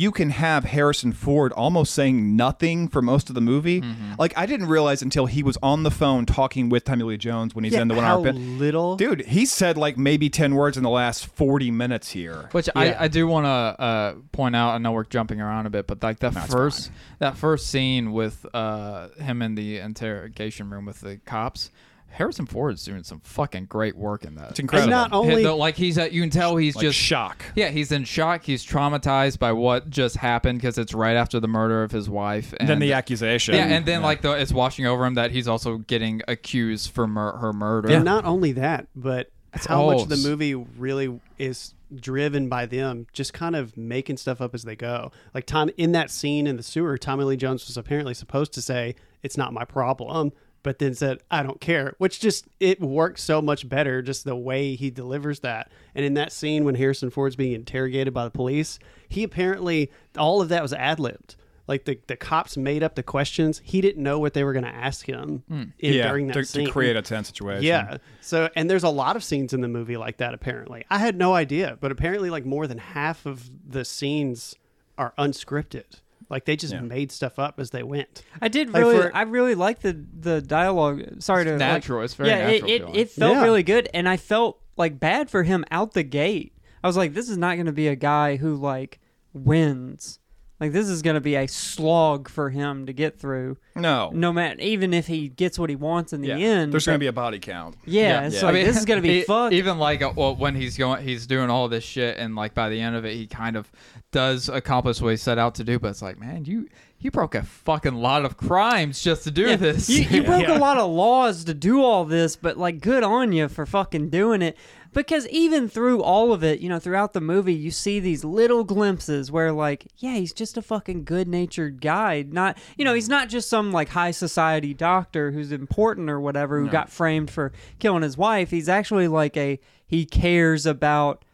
you 0.00 0.10
can 0.10 0.30
have 0.30 0.64
Harrison 0.64 1.12
Ford 1.12 1.52
almost 1.52 1.92
saying 1.92 2.34
nothing 2.34 2.88
for 2.88 3.02
most 3.02 3.28
of 3.28 3.34
the 3.34 3.40
movie. 3.42 3.82
Mm-hmm. 3.82 4.14
Like 4.18 4.32
I 4.36 4.46
didn't 4.46 4.68
realize 4.68 5.02
until 5.02 5.26
he 5.26 5.42
was 5.42 5.58
on 5.62 5.82
the 5.82 5.90
phone 5.90 6.24
talking 6.24 6.70
with 6.70 6.84
Tommy 6.84 7.02
Lee 7.04 7.18
Jones 7.18 7.54
when 7.54 7.64
he's 7.64 7.74
Yeah, 7.74 7.82
in 7.82 7.88
the 7.88 7.94
one 7.94 8.04
how 8.04 8.16
hour 8.18 8.24
bit. 8.24 8.34
little 8.34 8.96
Dude, 8.96 9.26
he 9.26 9.44
said 9.44 9.76
like 9.76 9.98
maybe 9.98 10.30
ten 10.30 10.54
words 10.54 10.76
in 10.78 10.82
the 10.82 10.88
last 10.90 11.26
forty 11.26 11.70
minutes 11.70 12.10
here. 12.10 12.48
Which 12.52 12.68
Yeah. 12.74 12.80
I, 12.98 13.04
I 13.04 13.08
do 13.08 13.26
want 13.26 13.44
to 13.44 13.50
uh, 13.50 14.14
point 14.32 14.56
out. 14.56 14.70
I 14.74 14.78
know 14.78 14.92
we're 14.92 15.04
jumping 15.04 15.40
around 15.40 15.66
a 15.66 15.70
bit, 15.70 15.86
but 15.86 16.02
like 16.02 16.20
that 16.20 16.34
No, 16.34 16.40
it's 16.44 16.52
first 16.52 16.90
that 17.18 17.36
first 17.36 17.66
scene 17.68 18.12
with 18.12 18.46
uh, 18.54 19.08
him 19.18 19.42
in 19.42 19.54
the 19.54 19.78
interrogation 19.78 20.70
room 20.70 20.86
with 20.86 21.00
the 21.00 21.18
cops, 21.26 21.70
Harrison 22.10 22.44
Ford's 22.46 22.84
doing 22.84 23.02
some 23.04 23.20
fucking 23.20 23.66
great 23.66 23.96
work 23.96 24.24
in 24.24 24.34
that. 24.34 24.50
It's 24.50 24.60
incredible. 24.60 24.90
not 24.90 25.12
only- 25.12 25.42
The- 25.44 25.54
like 25.54 25.76
he's 25.76 25.96
at, 25.96 26.12
you 26.12 26.20
can 26.20 26.30
tell 26.30 26.56
he's 26.56 26.76
Like 26.76 26.82
just 26.82 26.98
shock. 26.98 27.42
Yeah, 27.54 27.68
he's 27.68 27.92
in 27.92 28.04
shock. 28.04 28.44
He's 28.44 28.64
traumatized 28.66 29.38
by 29.38 29.52
what 29.52 29.88
just 29.90 30.16
happened 30.16 30.58
because 30.60 30.76
it's 30.78 30.92
right 30.92 31.16
after 31.16 31.40
the 31.40 31.48
murder 31.48 31.82
of 31.82 31.92
his 31.92 32.10
wife. 32.10 32.52
And 32.58 32.68
then 32.68 32.78
the 32.78 32.92
accusation. 32.92 33.54
yeah, 33.54 33.64
and 33.66 33.86
then 33.86 34.02
like 34.02 34.22
the, 34.22 34.32
it's 34.32 34.52
washing 34.52 34.86
over 34.86 35.04
him 35.06 35.14
that 35.14 35.30
he's 35.30 35.48
also 35.48 35.78
getting 35.78 36.20
accused 36.28 36.90
for 36.90 37.06
mur- 37.06 37.36
her 37.38 37.52
murder. 37.52 37.90
And 37.90 38.04
not 38.04 38.24
only 38.24 38.52
that, 38.52 38.88
but 38.94 39.30
how 39.66 39.86
much 39.90 40.08
the 40.08 40.16
movie 40.16 40.54
really 40.54 41.20
is 41.38 41.74
driven 41.94 42.48
by 42.48 42.66
them 42.66 43.06
just 43.12 43.32
kind 43.32 43.56
of 43.56 43.76
making 43.76 44.16
stuff 44.16 44.40
up 44.40 44.54
as 44.54 44.62
they 44.62 44.76
go. 44.76 45.10
Like 45.34 45.44
Tom 45.46 45.70
in 45.76 45.92
that 45.92 46.10
scene 46.10 46.46
in 46.46 46.56
the 46.56 46.62
sewer, 46.62 46.96
Tommy 46.96 47.24
Lee 47.24 47.36
Jones 47.36 47.66
was 47.66 47.76
apparently 47.76 48.14
supposed 48.14 48.52
to 48.54 48.62
say, 48.62 48.94
It's 49.24 49.36
not 49.36 49.52
my 49.52 49.64
problem, 49.64 50.32
but 50.62 50.78
then 50.78 50.94
said, 50.94 51.18
I 51.30 51.42
don't 51.42 51.60
care. 51.60 51.94
Which 51.98 52.20
just 52.20 52.46
it 52.58 52.80
works 52.80 53.22
so 53.22 53.40
much 53.40 53.68
better, 53.68 54.02
just 54.02 54.24
the 54.24 54.36
way 54.36 54.74
he 54.74 54.90
delivers 54.90 55.40
that. 55.40 55.70
And 55.94 56.04
in 56.04 56.14
that 56.14 56.32
scene 56.32 56.64
when 56.64 56.74
Harrison 56.74 57.10
Ford's 57.10 57.36
being 57.36 57.52
interrogated 57.52 58.12
by 58.12 58.24
the 58.24 58.30
police, 58.30 58.78
he 59.08 59.22
apparently 59.22 59.90
all 60.16 60.40
of 60.40 60.48
that 60.50 60.62
was 60.62 60.72
ad 60.72 61.00
libbed. 61.00 61.36
Like 61.66 61.84
the, 61.84 62.00
the 62.08 62.16
cops 62.16 62.56
made 62.56 62.82
up 62.82 62.96
the 62.96 63.02
questions. 63.04 63.60
He 63.62 63.80
didn't 63.80 64.02
know 64.02 64.18
what 64.18 64.34
they 64.34 64.42
were 64.42 64.52
going 64.52 64.64
to 64.64 64.74
ask 64.74 65.06
him 65.06 65.44
hmm. 65.46 65.62
in, 65.78 65.94
yeah, 65.94 66.08
during 66.08 66.26
that 66.26 66.34
to, 66.34 66.44
scene. 66.44 66.66
to 66.66 66.72
create 66.72 66.96
a 66.96 67.02
tense 67.02 67.28
situation. 67.28 67.62
Yeah. 67.62 67.98
So, 68.20 68.50
and 68.56 68.68
there's 68.68 68.82
a 68.82 68.88
lot 68.88 69.14
of 69.14 69.22
scenes 69.22 69.52
in 69.52 69.60
the 69.60 69.68
movie 69.68 69.96
like 69.96 70.16
that, 70.16 70.34
apparently. 70.34 70.84
I 70.90 70.98
had 70.98 71.16
no 71.16 71.32
idea, 71.32 71.78
but 71.80 71.92
apparently, 71.92 72.28
like, 72.28 72.44
more 72.44 72.66
than 72.66 72.78
half 72.78 73.24
of 73.24 73.48
the 73.64 73.84
scenes 73.84 74.56
are 74.98 75.14
unscripted. 75.16 76.00
Like, 76.30 76.44
they 76.44 76.54
just 76.56 76.72
Yeah. 76.72 76.80
made 76.80 77.10
stuff 77.12 77.38
up 77.38 77.58
as 77.58 77.70
they 77.70 77.82
went. 77.82 78.22
I 78.40 78.48
did 78.48 78.70
Like, 78.72 78.82
really, 78.82 78.96
for- 79.02 79.16
I 79.16 79.22
really 79.22 79.54
like 79.56 79.80
the 79.80 79.92
the 80.20 80.40
dialogue. 80.40 81.02
Sorry 81.20 81.44
to 81.44 81.50
like- 81.50 81.58
natural. 81.58 82.02
It's 82.02 82.14
very 82.14 82.28
yeah, 82.30 82.46
natural 82.52 82.70
It, 82.70 82.82
it, 82.82 82.96
it 82.96 83.10
felt 83.10 83.34
Yeah. 83.34 83.42
really 83.42 83.62
good, 83.64 83.88
and 83.92 84.08
I 84.08 84.16
felt 84.16 84.60
like 84.76 84.98
bad 85.00 85.28
for 85.28 85.42
him 85.42 85.64
out 85.70 85.92
the 85.92 86.04
gate. 86.04 86.54
I 86.82 86.86
was 86.86 86.96
like, 86.96 87.12
this 87.12 87.28
is 87.28 87.36
not 87.36 87.56
going 87.56 87.66
to 87.66 87.72
be 87.72 87.88
a 87.88 87.96
guy 87.96 88.36
who 88.36 88.54
like 88.54 89.00
wins. 89.34 90.18
Like 90.60 90.72
this 90.72 90.88
is 90.88 91.00
going 91.00 91.14
to 91.14 91.20
be 91.22 91.36
a 91.36 91.46
slog 91.48 92.28
for 92.28 92.50
him 92.50 92.84
to 92.86 92.92
get 92.92 93.18
through. 93.18 93.56
No. 93.74 94.10
No 94.12 94.30
matter, 94.32 94.60
even 94.60 94.92
if 94.92 95.06
he 95.06 95.28
gets 95.28 95.58
what 95.58 95.70
he 95.70 95.76
wants 95.76 96.12
in 96.12 96.20
the 96.20 96.28
Yeah. 96.28 96.36
end. 96.36 96.72
There's 96.72 96.84
going 96.84 96.96
to 96.96 97.00
be 97.00 97.06
a 97.06 97.12
body 97.12 97.38
count. 97.38 97.76
Yeah, 97.86 98.26
it's 98.26 98.36
Yeah. 98.36 98.42
like 98.42 98.50
I 98.50 98.54
mean, 98.58 98.66
this 98.66 98.76
is 98.76 98.84
going 98.84 99.02
to 99.02 99.08
be 99.08 99.22
fucked. 99.22 99.54
Even 99.54 99.78
like 99.78 100.02
uh, 100.02 100.12
well, 100.14 100.36
when 100.36 100.54
he's 100.54 100.76
going, 100.76 101.02
he's 101.02 101.26
doing 101.26 101.48
all 101.48 101.68
this 101.68 101.82
shit, 101.82 102.18
and 102.18 102.36
like 102.36 102.52
by 102.52 102.68
the 102.68 102.78
end 102.80 102.94
of 102.94 103.04
it, 103.06 103.14
he 103.14 103.26
kind 103.26 103.56
of 103.56 103.72
does 104.12 104.48
accomplish 104.50 105.00
what 105.00 105.10
he 105.10 105.16
set 105.16 105.38
out 105.38 105.54
to 105.54 105.64
do. 105.64 105.78
But 105.78 105.88
it's 105.88 106.02
like, 106.02 106.18
man, 106.18 106.44
you 106.44 106.68
you 107.00 107.10
broke 107.10 107.34
a 107.34 107.42
fucking 107.42 107.94
lot 107.94 108.24
of 108.26 108.36
crimes 108.36 109.02
just 109.02 109.24
to 109.24 109.30
do 109.30 109.48
Yeah, 109.48 109.56
this. 109.56 109.88
You, 109.88 110.02
you 110.10 110.22
broke 110.22 110.42
Yeah. 110.42 110.58
a 110.58 110.60
lot 110.60 110.76
of 110.76 110.90
laws 110.90 111.44
to 111.44 111.54
do 111.54 111.82
all 111.82 112.04
this, 112.04 112.36
but 112.36 112.58
like, 112.58 112.80
good 112.80 113.02
on 113.02 113.32
you 113.32 113.48
for 113.48 113.64
fucking 113.64 114.10
doing 114.10 114.42
it. 114.42 114.56
Because 114.92 115.26
even 115.28 115.68
through 115.68 116.02
all 116.02 116.32
of 116.32 116.42
it, 116.42 116.58
you 116.58 116.68
know, 116.68 116.80
throughout 116.80 117.12
the 117.12 117.20
movie, 117.20 117.54
you 117.54 117.70
see 117.70 118.00
these 118.00 118.24
little 118.24 118.64
glimpses 118.64 119.30
where, 119.30 119.52
like, 119.52 119.86
yeah, 119.98 120.14
he's 120.14 120.32
just 120.32 120.56
a 120.56 120.62
fucking 120.62 121.04
good 121.04 121.28
natured 121.28 121.80
guy. 121.80 122.24
Not, 122.28 122.58
you 122.76 122.84
know, 122.84 122.92
he's 122.92 123.06
mm. 123.06 123.10
not 123.10 123.28
just 123.28 123.48
some 123.48 123.70
like 123.70 123.90
high 123.90 124.10
society 124.10 124.74
doctor 124.74 125.30
who's 125.30 125.52
important 125.52 126.10
or 126.10 126.20
whatever 126.20 126.60
who 126.60 126.68
got 126.68 126.90
framed 126.90 127.30
for 127.30 127.52
killing 127.78 128.02
his 128.02 128.18
wife. 128.18 128.50
He's 128.50 128.68
actually 128.68 129.06
like 129.06 129.36
a, 129.36 129.60
he 129.86 130.04
cares 130.04 130.66
about 130.66 131.24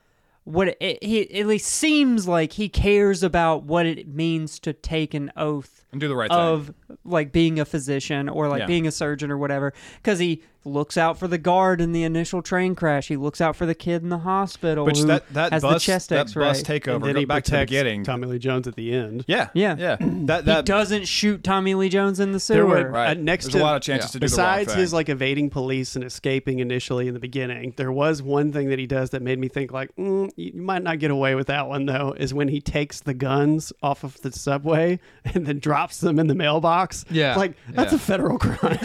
what 0.47 0.77
it, 0.81 1.03
he 1.03 1.39
at 1.41 1.47
least 1.47 1.67
seems 1.67 2.29
like 2.29 2.53
he 2.53 2.69
cares 2.69 3.25
about 3.25 3.65
what 3.65 3.85
it 3.85 4.07
means 4.07 4.61
to 4.61 4.73
take 4.73 5.13
an 5.13 5.33
oath 5.37 5.85
And 5.97 6.01
do 6.01 6.09
the 6.09 6.17
right 6.17 6.31
thing. 6.31 6.39
of 6.39 6.73
like 7.05 7.33
being 7.33 7.59
a 7.61 7.65
physician 7.65 8.29
or 8.29 8.49
like 8.49 8.61
Yeah. 8.61 8.67
being 8.67 8.87
a 8.87 8.93
surgeon 8.93 9.31
or 9.31 9.39
whatever 9.39 9.73
because 10.03 10.19
he 10.19 10.43
looks 10.65 10.97
out 10.97 11.17
for 11.17 11.29
the 11.29 11.39
guard 11.39 11.81
in 11.81 11.93
the 11.93 12.03
initial 12.03 12.43
train 12.43 12.75
crash 12.75 13.07
he 13.07 13.17
looks 13.17 13.41
out 13.41 13.55
for 13.55 13.67
the 13.67 13.75
kid 13.75 14.03
in 14.03 14.09
the 14.09 14.19
hospital 14.19 14.85
Which 14.85 14.99
who 14.99 15.05
that 15.07 15.33
that 15.33 15.53
has 15.53 15.63
bus 15.63 15.75
the 15.75 15.79
chest 15.93 16.09
that 16.09 16.19
x-ray 16.23 16.45
bus 16.45 16.59
And 16.59 16.67
takeover. 16.67 17.05
then 17.05 17.15
he 17.17 17.25
back 17.25 17.45
to 17.45 17.51
the 17.53 17.57
protects 17.59 17.71
beginning. 17.71 18.03
Tommy 18.03 18.27
Lee 18.27 18.41
Jones 18.41 18.67
at 18.67 18.75
the 18.75 18.93
end. 18.93 19.25
Yeah. 19.29 19.49
Yeah. 19.55 19.77
Yeah. 19.79 19.97
That 20.01 20.41
he 20.41 20.47
that 20.47 20.65
doesn't 20.67 21.05
shoot 21.07 21.45
tommy 21.45 21.75
lee 21.77 21.89
jones 21.89 22.19
in 22.19 22.33
the 22.33 22.39
There 22.39 22.41
sewer 22.41 22.65
were- 22.67 22.91
right. 22.91 23.11
Uh, 23.11 23.21
next 23.21 23.45
There's 23.45 23.55
to- 23.55 23.61
a 23.61 23.63
lot 23.63 23.77
of 23.77 23.83
chances 23.83 24.09
yeah. 24.11 24.13
to 24.15 24.19
do 24.19 24.25
Besides 24.25 24.73
thing. 24.73 24.81
his 24.81 24.93
like 24.93 25.09
evading 25.09 25.51
police 25.51 25.95
and 25.95 26.05
escaping 26.05 26.59
initially 26.59 27.07
in 27.07 27.15
the 27.15 27.21
beginning, 27.21 27.73
there 27.77 27.93
was 27.93 28.21
one 28.21 28.51
thing 28.53 28.69
that 28.71 28.81
he 28.81 28.89
does 28.89 29.11
that 29.11 29.23
made 29.23 29.39
me 29.39 29.47
think 29.47 29.71
like, 29.71 29.95
mm, 29.95 30.29
you 30.35 30.51
you 30.53 30.63
might 30.63 30.83
not 30.83 30.99
get 30.99 31.13
away 31.13 31.37
with 31.37 31.47
that 31.47 31.69
one 31.69 31.87
though. 31.87 32.13
Is 32.19 32.35
when 32.35 32.49
he 32.49 32.61
takes 32.61 32.99
the 32.99 33.15
guns 33.15 33.73
off 33.85 34.03
of 34.03 34.21
the 34.23 34.33
subway 34.33 34.99
and 35.25 35.47
then 35.47 35.61
drops 35.61 35.86
them 36.01 36.19
in 36.19 36.27
the 36.27 36.35
mailbox. 36.35 37.05
Yeah. 37.11 37.37
like 37.37 37.55
that's 37.71 37.93
Yeah. 37.93 37.97
a 37.97 37.99
federal 38.01 38.39
crime. 38.39 38.59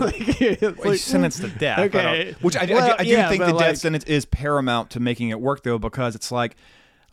like, 0.00 0.40
it's 0.40 0.62
Well, 0.62 0.72
like- 0.78 0.84
he's 0.92 1.04
sentenced 1.04 1.40
to 1.42 1.48
death. 1.48 1.78
I 1.78 1.88
don't- 1.88 2.04
Okay. 2.06 2.34
which 2.40 2.56
I, 2.56 2.62
I 2.62 2.66
do- 2.66 2.74
Well, 2.74 2.96
I 2.98 3.04
do 3.04 3.10
yeah, 3.10 3.28
think 3.28 3.40
but 3.42 3.46
the 3.48 3.54
like- 3.54 3.66
death 3.66 3.78
sentence 3.78 4.04
is 4.04 4.24
paramount 4.24 4.90
to 4.90 5.00
making 5.00 5.28
it 5.30 5.40
work, 5.40 5.62
though, 5.62 5.78
because 5.78 6.14
it's 6.14 6.32
like. 6.32 6.56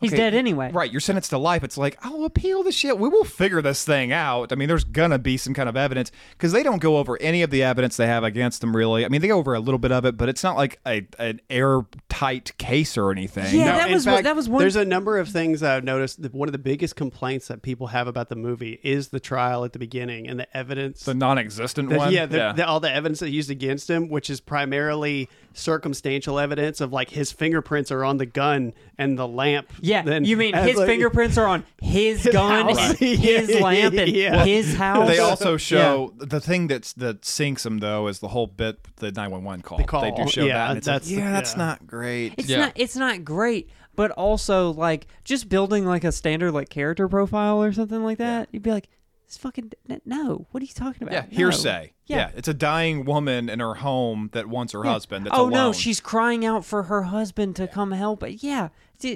He's 0.00 0.12
okay, 0.12 0.18
dead 0.18 0.34
anyway. 0.34 0.70
Right, 0.72 0.90
you're 0.92 1.00
sentenced 1.00 1.30
to 1.30 1.38
life. 1.38 1.64
It's 1.64 1.78
like, 1.78 1.96
I'll 2.02 2.24
appeal 2.24 2.62
the 2.62 2.70
shit. 2.72 2.98
We 2.98 3.08
will 3.08 3.24
figure 3.24 3.62
this 3.62 3.82
thing 3.84 4.12
out. 4.12 4.52
I 4.52 4.54
mean, 4.56 4.68
there's 4.68 4.84
gonna 4.84 5.18
be 5.18 5.36
some 5.38 5.54
kind 5.54 5.68
of 5.70 5.76
evidence 5.76 6.12
because 6.32 6.52
they 6.52 6.62
don't 6.62 6.80
go 6.82 6.98
over 6.98 7.16
any 7.22 7.40
of 7.42 7.50
the 7.50 7.62
evidence 7.62 7.96
they 7.96 8.06
have 8.06 8.22
against 8.22 8.60
them. 8.60 8.76
Really, 8.76 9.04
I 9.06 9.08
mean, 9.08 9.22
they 9.22 9.28
go 9.28 9.38
over 9.38 9.54
a 9.54 9.60
little 9.60 9.78
bit 9.78 9.92
of 9.92 10.04
it, 10.04 10.16
but 10.18 10.28
it's 10.28 10.42
not 10.42 10.56
like 10.56 10.78
a 10.86 11.06
an 11.18 11.40
airtight 11.48 12.56
case 12.58 12.98
or 12.98 13.10
anything. 13.10 13.58
Yeah, 13.58 13.66
No, 13.72 13.76
that 13.78 13.90
was 13.90 14.04
fact, 14.04 14.24
that 14.24 14.36
was 14.36 14.48
one- 14.48 14.60
There's 14.60 14.76
a 14.76 14.84
number 14.84 15.18
of 15.18 15.28
things 15.28 15.62
I've 15.62 15.84
noticed. 15.84 16.20
That 16.22 16.34
one 16.34 16.48
of 16.48 16.52
the 16.52 16.58
biggest 16.58 16.94
complaints 16.96 17.48
that 17.48 17.62
people 17.62 17.86
have 17.88 18.06
about 18.06 18.28
the 18.28 18.36
movie 18.36 18.78
is 18.82 19.08
the 19.08 19.20
trial 19.20 19.64
at 19.64 19.72
the 19.72 19.78
beginning 19.78 20.28
and 20.28 20.38
the 20.38 20.56
evidence. 20.56 21.04
the 21.04 21.14
non-existent 21.14 21.88
The- 21.88 21.96
one. 21.96 22.12
yeah, 22.12 22.26
the, 22.26 22.52
The, 22.54 22.66
all 22.66 22.80
the 22.80 22.92
evidence 22.94 23.20
that 23.20 23.30
used 23.30 23.50
against 23.50 23.88
him, 23.88 24.08
which 24.08 24.28
is 24.28 24.40
primarily 24.40 25.28
circumstantial 25.54 26.38
evidence 26.38 26.80
of 26.80 26.92
like 26.92 27.10
his 27.10 27.32
fingerprints 27.32 27.90
are 27.90 28.04
on 28.04 28.18
the 28.18 28.26
gun 28.26 28.72
and 28.98 29.18
the 29.18 29.26
lamp. 29.26 29.72
Yeah, 29.86 30.02
Then 30.02 30.24
you 30.24 30.36
mean 30.36 30.54
his 30.54 30.76
like- 30.76 30.86
fingerprints 30.86 31.38
are 31.38 31.46
on 31.46 31.64
his, 31.80 32.22
His 32.24 32.32
gun, 32.32 32.68
house. 32.76 32.92
His 32.98 33.60
lamp, 33.60 33.94
and 33.94 34.10
yeah. 34.10 34.44
his 34.44 34.74
house? 34.74 35.08
They 35.08 35.18
also 35.18 35.56
show 35.56 36.12
the 36.18 36.40
thing 36.40 36.66
that's 36.66 36.92
that 36.94 37.24
sinks 37.24 37.64
him 37.64 37.78
though 37.78 38.08
is 38.08 38.18
the 38.20 38.28
whole 38.28 38.46
bit 38.46 38.78
the 38.96 39.12
911 39.12 39.62
call. 39.62 39.78
They 40.02 40.10
do 40.10 40.28
show 40.28 40.44
yeah, 40.44 40.54
that. 40.58 40.68
And 40.70 40.78
it's 40.78 40.86
that's- 40.86 41.10
like, 41.10 41.18
yeah, 41.20 41.32
that's 41.32 41.52
yeah. 41.52 41.58
not 41.58 41.86
great. 41.86 42.34
It's 42.38 42.48
Yeah. 42.48 42.58
not 42.58 42.72
it's 42.76 42.96
not 42.96 43.24
great, 43.24 43.70
but 43.94 44.10
also 44.12 44.72
like 44.72 45.06
just 45.24 45.48
building 45.48 45.84
like 45.86 46.04
a 46.04 46.12
standard 46.12 46.52
like 46.52 46.68
character 46.68 47.08
profile 47.08 47.62
or 47.62 47.72
something 47.72 48.02
like 48.02 48.18
that. 48.18 48.48
You'd 48.52 48.62
be 48.62 48.70
like, 48.70 48.88
"This 49.26 49.36
fucking 49.36 49.72
no. 50.04 50.46
What 50.50 50.62
are 50.62 50.66
you 50.66 50.72
talking 50.72 51.02
about?" 51.02 51.12
yeah, 51.12 51.26
No." 51.30 51.36
hearsay. 51.36 51.92
Yeah. 52.06 52.16
Yeah. 52.16 52.30
it's 52.36 52.48
a 52.48 52.54
dying 52.54 53.04
woman 53.04 53.48
in 53.48 53.58
her 53.60 53.74
home 53.74 54.30
that 54.32 54.48
wants 54.48 54.72
her 54.72 54.84
husband. 54.84 55.26
That's 55.26 55.36
oh 55.36 55.42
alone. 55.42 55.52
no, 55.52 55.72
she's 55.72 56.00
crying 56.00 56.44
out 56.44 56.64
for 56.64 56.84
her 56.84 57.02
husband 57.04 57.56
to 57.56 57.66
come 57.66 57.90
help. 57.92 58.22
Yeah, 58.26 58.68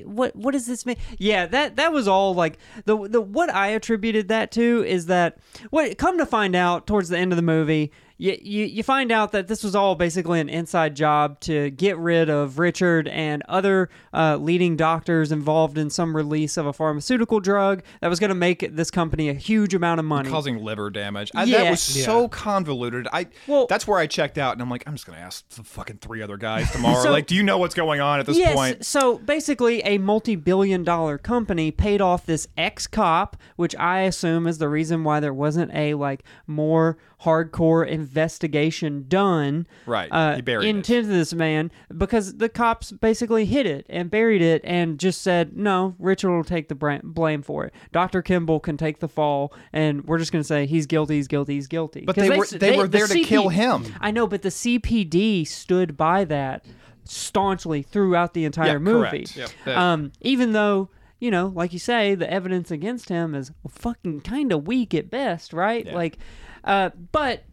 what 0.04 0.34
what 0.34 0.52
does 0.52 0.66
this 0.66 0.84
mean? 0.84 0.96
Yeah, 1.18 1.46
that 1.46 1.76
that 1.76 1.92
was 1.92 2.08
all 2.08 2.34
like 2.34 2.58
the 2.84 2.96
the 3.08 3.20
what 3.20 3.50
I 3.50 3.68
attributed 3.68 4.28
that 4.28 4.50
to 4.52 4.84
is 4.86 5.06
that 5.06 5.38
what 5.70 5.96
come 5.98 6.18
to 6.18 6.26
find 6.26 6.54
out 6.56 6.86
towards 6.86 7.08
the 7.08 7.18
end 7.18 7.32
of 7.32 7.36
the 7.36 7.42
movie. 7.42 7.92
You, 8.20 8.38
you, 8.42 8.66
you 8.66 8.82
find 8.82 9.10
out 9.10 9.32
that 9.32 9.48
this 9.48 9.64
was 9.64 9.74
all 9.74 9.94
basically 9.94 10.40
an 10.40 10.50
inside 10.50 10.94
job 10.94 11.40
to 11.40 11.70
get 11.70 11.96
rid 11.96 12.28
of 12.28 12.58
Richard 12.58 13.08
and 13.08 13.42
other 13.48 13.88
uh, 14.12 14.36
leading 14.36 14.76
doctors 14.76 15.32
involved 15.32 15.78
in 15.78 15.88
some 15.88 16.14
release 16.14 16.58
of 16.58 16.66
a 16.66 16.72
pharmaceutical 16.74 17.40
drug 17.40 17.82
that 18.02 18.08
was 18.08 18.20
going 18.20 18.28
to 18.28 18.34
make 18.34 18.76
this 18.76 18.90
company 18.90 19.30
a 19.30 19.32
huge 19.32 19.72
amount 19.72 20.00
of 20.00 20.04
money. 20.04 20.28
causing 20.28 20.62
liver 20.62 20.90
damage. 20.90 21.30
I, 21.34 21.44
Yeah. 21.44 21.64
That 21.64 21.70
was 21.70 21.80
so 21.80 22.28
convoluted. 22.28 23.08
I 23.10 23.28
Well- 23.46 23.66
that's 23.66 23.86
where 23.86 23.98
I 23.98 24.06
checked 24.06 24.36
out, 24.36 24.52
and 24.52 24.60
I'm 24.60 24.68
like, 24.68 24.84
I'm 24.86 24.92
just 24.92 25.06
gonna 25.06 25.18
ask 25.18 25.48
the 25.48 25.62
fucking 25.64 25.98
three 26.02 26.20
other 26.20 26.36
guys 26.36 26.70
tomorrow. 26.70 27.00
So- 27.02 27.10
like, 27.12 27.26
do 27.26 27.34
you 27.34 27.42
know 27.42 27.56
what's 27.56 27.74
going 27.74 28.02
on 28.02 28.20
at 28.20 28.26
this 28.26 28.36
yes, 28.36 28.54
point? 28.54 28.84
So 28.84 29.16
basically, 29.16 29.80
a 29.84 29.96
multi 29.96 30.36
billion 30.36 30.84
dollar 30.84 31.16
company 31.16 31.70
paid 31.70 32.02
off 32.02 32.26
this 32.26 32.48
ex 32.58 32.86
cop, 32.86 33.38
which 33.56 33.74
I 33.76 34.00
assume 34.00 34.46
is 34.46 34.58
the 34.58 34.68
reason 34.68 35.04
why 35.04 35.20
there 35.20 35.32
wasn't 35.32 35.72
a 35.72 35.94
like 35.94 36.22
more 36.46 36.98
hardcore 37.24 37.86
investigation 37.86 39.04
done. 39.08 39.66
Right, 39.86 40.08
Uh, 40.10 40.36
he 40.36 40.42
buried 40.42 40.74
it. 40.88 41.06
this 41.06 41.34
man 41.34 41.70
because 41.96 42.36
the 42.38 42.48
cops 42.48 42.92
basically 42.92 43.44
hid 43.44 43.66
it 43.66 43.86
and 43.90 44.10
buried 44.10 44.42
it 44.42 44.62
and 44.64 44.98
just 44.98 45.20
said, 45.22 45.56
no, 45.56 45.94
Richard 45.98 46.30
will 46.34 46.44
take 46.44 46.68
the 46.68 47.00
blame 47.04 47.42
for 47.42 47.64
it. 47.66 47.74
Dr. 47.92 48.22
Kimball 48.22 48.60
can 48.60 48.76
take 48.76 49.00
the 49.00 49.08
fall, 49.08 49.52
and 49.72 50.04
we're 50.06 50.18
just 50.18 50.32
going 50.32 50.40
to 50.42 50.46
say 50.46 50.66
he's 50.66 50.86
guilty, 50.86 51.16
he's 51.16 51.28
guilty, 51.28 51.54
he's 51.54 51.66
guilty. 51.66 52.04
but 52.06 52.16
they 52.16 52.30
were- 52.30 52.44
s- 52.44 52.50
they 52.50 52.76
were 52.76 52.84
the 52.84 52.98
there 52.98 53.06
to 53.06 53.20
kill 53.22 53.48
him. 53.50 53.84
I 54.00 54.10
know, 54.10 54.26
but 54.26 54.42
the 54.42 54.48
CPD 54.50 55.44
stood 55.46 55.96
by 55.96 56.24
that 56.24 56.64
staunchly 57.04 57.82
throughout 57.82 58.34
the 58.34 58.44
entire 58.44 58.72
Yeah, 58.74 58.78
movie. 58.78 59.26
correct. 59.26 59.36
Yep. 59.66 59.76
Um, 59.76 60.12
even 60.20 60.52
though 60.52 60.88
you 61.22 61.30
know, 61.30 61.52
like 61.54 61.74
you 61.74 61.78
say, 61.78 62.14
the 62.14 62.30
evidence 62.32 62.70
against 62.70 63.10
him 63.10 63.34
is 63.34 63.52
fucking 63.68 64.22
kind 64.22 64.52
of 64.52 64.66
weak 64.66 64.94
at 64.94 65.10
best, 65.10 65.52
right? 65.52 65.86
Like, 65.92 66.16
uh, 66.64 66.90
but 67.12 67.44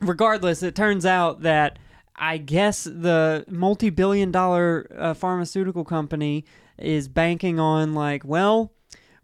regardless, 0.00 0.62
it 0.62 0.74
turns 0.74 1.06
out 1.06 1.42
that 1.42 1.78
I 2.16 2.38
guess 2.38 2.84
the 2.84 3.44
multi-billion-dollar 3.48 4.86
uh, 4.96 5.14
pharmaceutical 5.14 5.84
company 5.84 6.44
is 6.78 7.08
banking 7.08 7.58
on 7.58 7.94
like, 7.94 8.24
well. 8.24 8.72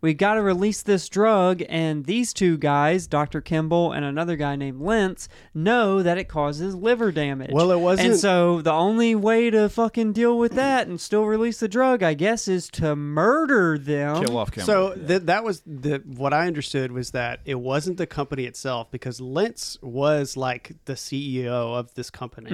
We 0.01 0.15
got 0.15 0.35
to 0.35 0.43
release 0.43 0.81
this 0.83 1.09
drug, 1.09 1.61
and 1.69 2.05
these 2.05 2.33
two 2.33 2.57
guys, 2.57 3.09
Dr. 3.09 3.41
Kimball 3.41 3.91
and 3.93 4.05
another 4.05 4.37
guy 4.37 4.55
named 4.55 4.81
Lentz, 4.81 5.29
know 5.53 6.05
that 6.05 6.17
it 6.19 6.29
causes 6.29 6.75
liver 6.77 7.11
damage. 7.11 7.51
Well, 7.53 7.73
it 7.73 7.81
wasn't- 7.81 8.11
And 8.11 8.17
so 8.21 8.63
the 8.63 8.71
only 8.73 9.17
way 9.17 9.51
to 9.51 9.69
fucking 9.69 10.13
deal 10.13 10.39
with 10.39 10.53
that 10.53 10.87
and 10.87 11.01
still 11.01 11.25
release 11.25 11.59
the 11.59 11.67
drug, 11.67 12.05
I 12.05 12.15
guess, 12.15 12.47
is 12.47 12.69
to 12.71 12.95
murder 12.95 13.77
them. 13.77 14.25
Kill 14.25 14.37
off 14.39 14.53
Kimball. 14.53 14.67
So 14.67 14.95
th- 14.95 15.23
that 15.23 15.43
was 15.43 15.63
the 15.67 16.01
what 16.07 16.33
I 16.33 16.47
understood 16.47 16.93
was 16.93 17.11
that 17.11 17.41
it 17.45 17.57
wasn't 17.59 17.97
the 17.97 18.07
company 18.07 18.45
itself 18.45 18.93
because 18.93 19.21
Lentz 19.21 19.79
was 19.83 20.37
like 20.37 20.77
the 20.85 20.93
CEO 20.95 21.77
of 21.77 21.93
this 21.95 22.09
company, 22.09 22.51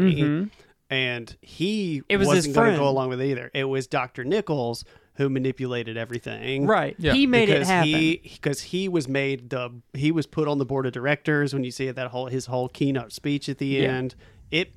and 0.88 1.36
he 1.42 1.98
Mm-hmm. 1.98 2.06
It 2.08 2.16
was 2.16 2.28
his 2.28 2.36
wasn't 2.46 2.54
going 2.54 2.72
to 2.72 2.78
go 2.78 2.88
along 2.88 3.08
with 3.10 3.20
it 3.20 3.26
either. 3.26 3.50
It 3.52 3.64
was 3.64 3.86
Dr. 3.86 4.24
Nichols 4.24 4.84
who 5.16 5.28
manipulated 5.28 5.96
everything, 5.96 6.66
Right. 6.66 6.96
Yeah. 6.98 7.12
He 7.12 7.26
made 7.26 7.46
because 7.46 7.68
it 7.68 7.72
happen. 7.72 7.88
He 7.88 8.20
because 8.34 8.60
he 8.62 8.88
was 8.88 9.06
made 9.08 9.50
the 9.50 9.70
he 9.92 10.10
was 10.10 10.26
put 10.26 10.48
on 10.48 10.58
the 10.58 10.64
board 10.64 10.86
of 10.86 10.92
directors 10.92 11.54
when 11.54 11.62
you 11.64 11.70
see 11.70 11.90
that 11.90 12.08
whole 12.08 12.26
his 12.26 12.46
whole 12.46 12.68
keynote 12.68 13.12
speech 13.12 13.48
at 13.48 13.58
the 13.58 13.66
Yeah. 13.66 13.82
end. 13.92 14.14
It 14.50 14.74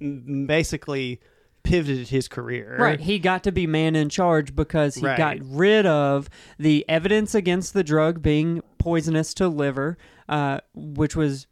basically 0.47 1.19
pivoted 1.63 2.07
his 2.09 2.27
career. 2.27 2.77
Right. 2.79 2.99
He 2.99 3.19
got 3.19 3.43
to 3.43 3.51
be 3.51 3.67
man 3.67 3.95
in 3.95 4.09
charge 4.09 4.55
because 4.55 4.95
he 4.95 5.05
Right. 5.05 5.17
got 5.17 5.37
rid 5.41 5.85
of 5.85 6.29
the 6.57 6.85
evidence 6.87 7.35
against 7.35 7.73
the 7.73 7.83
drug 7.83 8.21
being 8.21 8.61
poisonous 8.77 9.33
to 9.35 9.47
liver, 9.49 9.97
uh, 10.29 10.59
which 10.73 11.15
was 11.15 11.45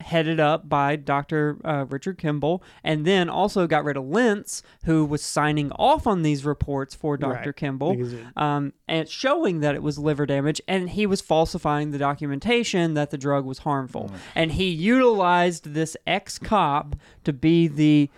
headed 0.00 0.38
up 0.38 0.68
by 0.68 0.96
Dr. 0.96 1.58
Uh, 1.64 1.84
Richard 1.88 2.18
Kimball, 2.18 2.62
and 2.84 3.04
then 3.04 3.28
also 3.28 3.66
got 3.66 3.84
rid 3.84 3.96
of 3.96 4.04
Lentz, 4.04 4.62
who 4.84 5.04
was 5.04 5.22
signing 5.22 5.72
off 5.72 6.06
on 6.06 6.22
these 6.22 6.44
reports 6.44 6.94
for 6.94 7.16
Dr. 7.16 7.48
Right. 7.48 7.56
Kimball, 7.56 7.96
um, 8.36 8.72
and 8.86 9.08
showing 9.08 9.60
that 9.60 9.74
it 9.74 9.82
was 9.82 9.98
liver 9.98 10.26
damage, 10.26 10.60
and 10.68 10.90
he 10.90 11.06
was 11.06 11.20
falsifying 11.20 11.90
the 11.90 11.98
documentation 11.98 12.94
that 12.94 13.10
the 13.10 13.18
drug 13.18 13.44
was 13.44 13.58
harmful, 13.58 14.10
and 14.34 14.52
he 14.52 14.68
utilized 14.68 15.74
this 15.74 15.96
ex 16.06 16.38
cop 16.38 16.96
to 17.24 17.32
be 17.32 17.66
the 17.68 18.10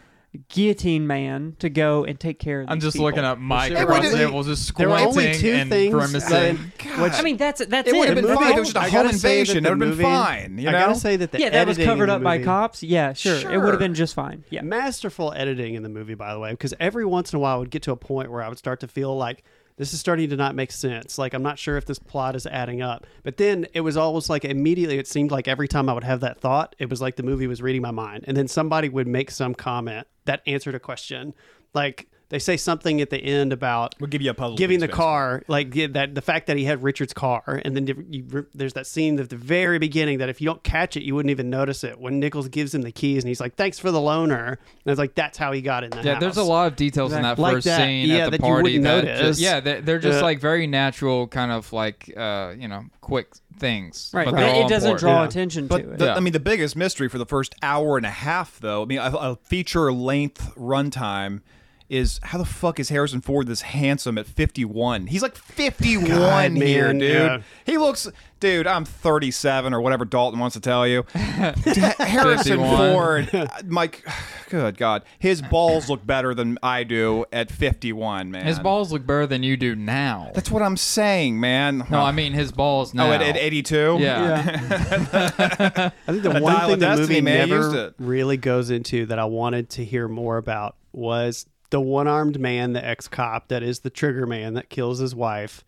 guillotine 0.48 1.06
man 1.06 1.56
to 1.58 1.70
go 1.70 2.04
and 2.04 2.20
take 2.20 2.38
care 2.38 2.60
of. 2.60 2.68
I'm 2.70 2.80
just 2.80 2.96
people. 2.96 3.06
looking 3.06 3.24
at 3.24 3.40
Mike 3.40 3.72
there 3.72 3.84
across 3.84 4.04
were- 4.04 4.10
the 4.10 4.16
table, 4.16 4.42
just 4.42 4.76
there 4.76 4.88
were 4.88 4.98
squinting 4.98 5.18
only 5.26 5.38
two 5.38 5.52
and 5.52 5.70
things 5.70 5.92
grimacing. 5.94 6.30
that- 6.30 7.00
which- 7.00 7.12
I 7.14 7.22
mean, 7.22 7.36
that's 7.38 7.64
that's 7.66 7.88
It 7.88 7.94
it. 7.94 7.98
would 7.98 8.08
have 8.08 8.14
been 8.16 8.26
The 8.26 8.34
fine. 8.34 8.50
if 8.50 8.56
It 8.56 8.60
was 8.60 8.68
just 8.68 8.76
a 8.76 8.80
I 8.80 8.88
home 8.90 9.02
gotta 9.06 9.18
say 9.18 9.28
that 9.28 9.34
invasion. 9.40 9.56
It 9.58 9.60
the 9.62 9.68
would 9.70 9.70
have 9.70 9.78
been 9.78 9.88
movie- 9.90 10.02
fine. 10.02 10.58
You 10.58 10.68
I 10.68 10.72
know? 10.72 10.78
gotta 10.80 10.94
say 11.00 11.16
that 11.16 11.32
the 11.32 11.40
yeah, 11.40 11.48
that 11.50 11.66
was 11.66 11.76
editing 11.78 11.82
in 11.82 11.88
covered 11.96 12.08
the 12.10 12.14
up 12.14 12.22
by 12.22 12.34
movie- 12.36 12.44
cops. 12.44 12.82
Yeah, 12.82 13.12
sure, 13.14 13.36
it 13.36 13.44
would 13.44 13.52
Sure. 13.52 13.70
have 13.70 13.78
been 13.78 13.94
just 13.94 14.14
fine. 14.14 14.44
Yeah, 14.50 14.60
masterful 14.62 15.32
editing 15.34 15.74
in 15.74 15.82
the 15.82 15.88
movie 15.88 16.14
by 16.14 16.32
the 16.34 16.38
way 16.40 16.50
because 16.50 16.74
every 16.78 17.04
once 17.06 17.32
in 17.32 17.36
a 17.38 17.40
while 17.40 17.56
i 17.56 17.58
would 17.58 17.70
get 17.70 17.82
to 17.82 17.92
a 17.92 17.96
point 17.96 18.30
where 18.30 18.42
i 18.42 18.48
would 18.48 18.58
start 18.58 18.80
to 18.80 18.88
feel 18.88 19.16
like 19.16 19.42
this 19.78 19.94
is 19.94 20.00
starting 20.00 20.28
to 20.28 20.36
not 20.36 20.54
make 20.54 20.70
sense. 20.70 21.16
Like 21.16 21.32
i'm 21.32 21.42
not 21.42 21.58
sure 21.58 21.76
if 21.76 21.86
this 21.86 21.98
plot 21.98 22.36
is 22.36 22.46
adding 22.46 22.82
up. 22.82 23.06
But 23.22 23.38
then 23.38 23.66
it 23.72 23.80
was 23.80 23.96
almost 23.96 24.28
like 24.28 24.44
immediately 24.44 24.98
it 24.98 25.08
seemed 25.08 25.30
like 25.30 25.48
every 25.48 25.68
time 25.68 25.88
i 25.88 25.92
would 25.92 26.04
have 26.04 26.20
that 26.20 26.40
thought 26.40 26.76
it 26.78 26.90
was 26.90 27.00
like 27.00 27.16
the 27.16 27.22
movie 27.22 27.46
was 27.46 27.62
reading 27.62 27.82
my 27.82 27.90
mind. 27.90 28.24
And 28.26 28.36
then 28.36 28.48
somebody 28.48 28.88
would 28.88 29.06
make 29.06 29.30
some 29.30 29.54
comment 29.54 30.06
that 30.26 30.42
answered 30.46 30.74
a 30.74 30.80
question. 30.80 31.32
Like 31.72 32.08
they 32.30 32.38
say 32.38 32.56
something 32.58 33.00
at 33.00 33.08
the 33.10 33.16
end 33.18 33.52
about 33.52 33.94
We'll 34.00 34.08
give 34.08 34.20
you 34.22 34.30
a 34.30 34.34
puzzle. 34.34 34.56
giving 34.56 34.80
the 34.80 34.86
piece, 34.88 34.96
car 34.96 35.42
like 35.48 35.74
yeah, 35.74 35.86
that 35.92 36.14
the 36.14 36.20
fact 36.20 36.46
that 36.48 36.56
he 36.56 36.64
had 36.64 36.82
Richard's 36.82 37.12
car 37.14 37.60
and 37.64 37.74
then 37.76 38.06
you, 38.10 38.46
there's 38.54 38.74
that 38.74 38.86
scene 38.86 39.18
at 39.18 39.30
the 39.30 39.36
very 39.36 39.78
beginning 39.78 40.18
that 40.18 40.28
if 40.28 40.40
you 40.40 40.46
don't 40.46 40.62
catch 40.62 40.96
it 40.96 41.02
you 41.04 41.14
wouldn't 41.14 41.30
even 41.30 41.48
notice 41.50 41.84
it 41.84 41.98
when 41.98 42.20
Nichols 42.20 42.48
gives 42.48 42.74
him 42.74 42.82
the 42.82 42.92
keys 42.92 43.22
and 43.24 43.28
he's 43.28 43.40
like 43.40 43.54
thanks 43.56 43.78
for 43.78 43.90
the 43.90 43.98
loaner 43.98 44.48
and 44.48 44.58
it's 44.86 44.98
like 44.98 45.14
that's 45.14 45.38
how 45.38 45.52
he 45.52 45.62
got 45.62 45.84
in 45.84 45.90
the 45.90 46.02
Yeah, 46.02 46.14
house. 46.14 46.20
there's 46.20 46.36
a 46.36 46.42
lot 46.42 46.66
of 46.66 46.76
details 46.76 47.12
in 47.12 47.22
that 47.22 47.38
Like 47.38 47.54
first 47.54 47.66
that, 47.66 47.78
scene 47.78 48.08
yeah, 48.08 48.16
at 48.18 48.24
the 48.26 48.30
that 48.32 48.40
party 48.40 48.78
wouldn't 48.78 48.84
that 48.84 49.04
notice. 49.04 49.38
ju- 49.38 49.44
yeah, 49.44 49.60
they're, 49.60 49.80
they're 49.80 49.98
just 49.98 50.20
Uh, 50.20 50.22
like 50.24 50.40
very 50.40 50.66
natural, 50.66 51.26
kind 51.28 51.50
of 51.52 51.72
like 51.72 52.12
uh, 52.16 52.54
you 52.58 52.68
know, 52.68 52.84
quick 53.00 53.28
things. 53.58 54.10
right. 54.14 54.26
but 54.30 54.34
It, 54.34 54.64
it 54.64 54.68
doesn't 54.68 54.90
important. 54.90 54.98
draw 55.00 55.22
Yeah. 55.22 55.28
attention 55.28 55.66
But 55.66 55.78
to 55.78 55.90
it. 55.92 55.98
the, 55.98 56.04
Yeah. 56.06 56.14
I 56.14 56.20
mean, 56.20 56.32
the 56.32 56.40
biggest 56.40 56.76
mystery 56.76 57.08
for 57.08 57.18
the 57.18 57.26
first 57.26 57.54
hour 57.62 57.96
and 57.96 58.04
a 58.06 58.10
half, 58.10 58.60
though, 58.60 58.82
I 58.82 58.84
mean, 58.84 58.98
a, 58.98 59.10
a 59.10 59.36
feature 59.36 59.92
length 59.92 60.54
runtime 60.56 61.40
is 61.88 62.20
how 62.22 62.38
the 62.38 62.44
fuck 62.44 62.78
is 62.78 62.88
Harrison 62.90 63.20
Ford 63.20 63.46
this 63.46 63.62
handsome 63.62 64.18
at 64.18 64.26
51? 64.26 65.06
He's 65.06 65.22
like 65.22 65.36
51 65.36 66.06
God, 66.08 66.52
here, 66.52 66.86
man, 66.88 66.98
dude. 66.98 67.10
yeah. 67.10 67.42
He 67.64 67.78
looks, 67.78 68.06
dude, 68.40 68.66
I'm 68.66 68.84
37 68.84 69.72
or 69.72 69.80
whatever 69.80 70.04
Dalton 70.04 70.38
wants 70.38 70.54
to 70.54 70.60
tell 70.60 70.86
you. 70.86 71.04
Harrison 71.12 72.58
51. 72.58 72.92
Ford, 72.92 73.34
uh, 73.34 73.46
Mike, 73.66 74.06
good 74.50 74.76
God, 74.76 75.02
his 75.18 75.40
balls 75.40 75.88
look 75.88 76.06
better 76.06 76.34
than 76.34 76.58
I 76.62 76.84
do 76.84 77.24
at 77.32 77.50
51, 77.50 78.30
man. 78.30 78.44
His 78.44 78.58
balls 78.58 78.92
look 78.92 79.06
better 79.06 79.26
than 79.26 79.42
you 79.42 79.56
do 79.56 79.74
now. 79.74 80.30
That's 80.34 80.50
what 80.50 80.62
I'm 80.62 80.76
saying, 80.76 81.40
man. 81.40 81.84
no, 81.90 82.00
I 82.02 82.12
mean 82.12 82.34
his 82.34 82.52
balls 82.52 82.92
now. 82.92 83.08
Oh, 83.08 83.12
at, 83.12 83.22
at 83.22 83.36
82? 83.36 83.96
Yeah. 84.00 84.44
I 86.06 86.12
think 86.12 86.22
the 86.22 86.38
one 86.40 86.52
Dial 86.52 86.68
thing 86.68 86.78
the 86.78 86.86
Destiny, 86.86 87.08
movie 87.08 87.20
man, 87.22 87.48
used 87.48 87.72
never 87.72 87.86
it. 87.88 87.94
really 87.98 88.36
goes 88.36 88.70
into 88.70 89.06
that 89.06 89.18
I 89.18 89.24
wanted 89.24 89.70
to 89.70 89.84
hear 89.84 90.06
more 90.08 90.36
about 90.36 90.76
was 90.92 91.46
the 91.70 91.80
one-armed 91.80 92.38
man 92.40 92.72
the 92.72 92.84
ex-cop 92.84 93.48
that 93.48 93.62
is 93.62 93.80
the 93.80 93.90
trigger 93.90 94.26
man 94.26 94.54
that 94.54 94.68
kills 94.70 94.98
his 94.98 95.14
wife 95.14 95.64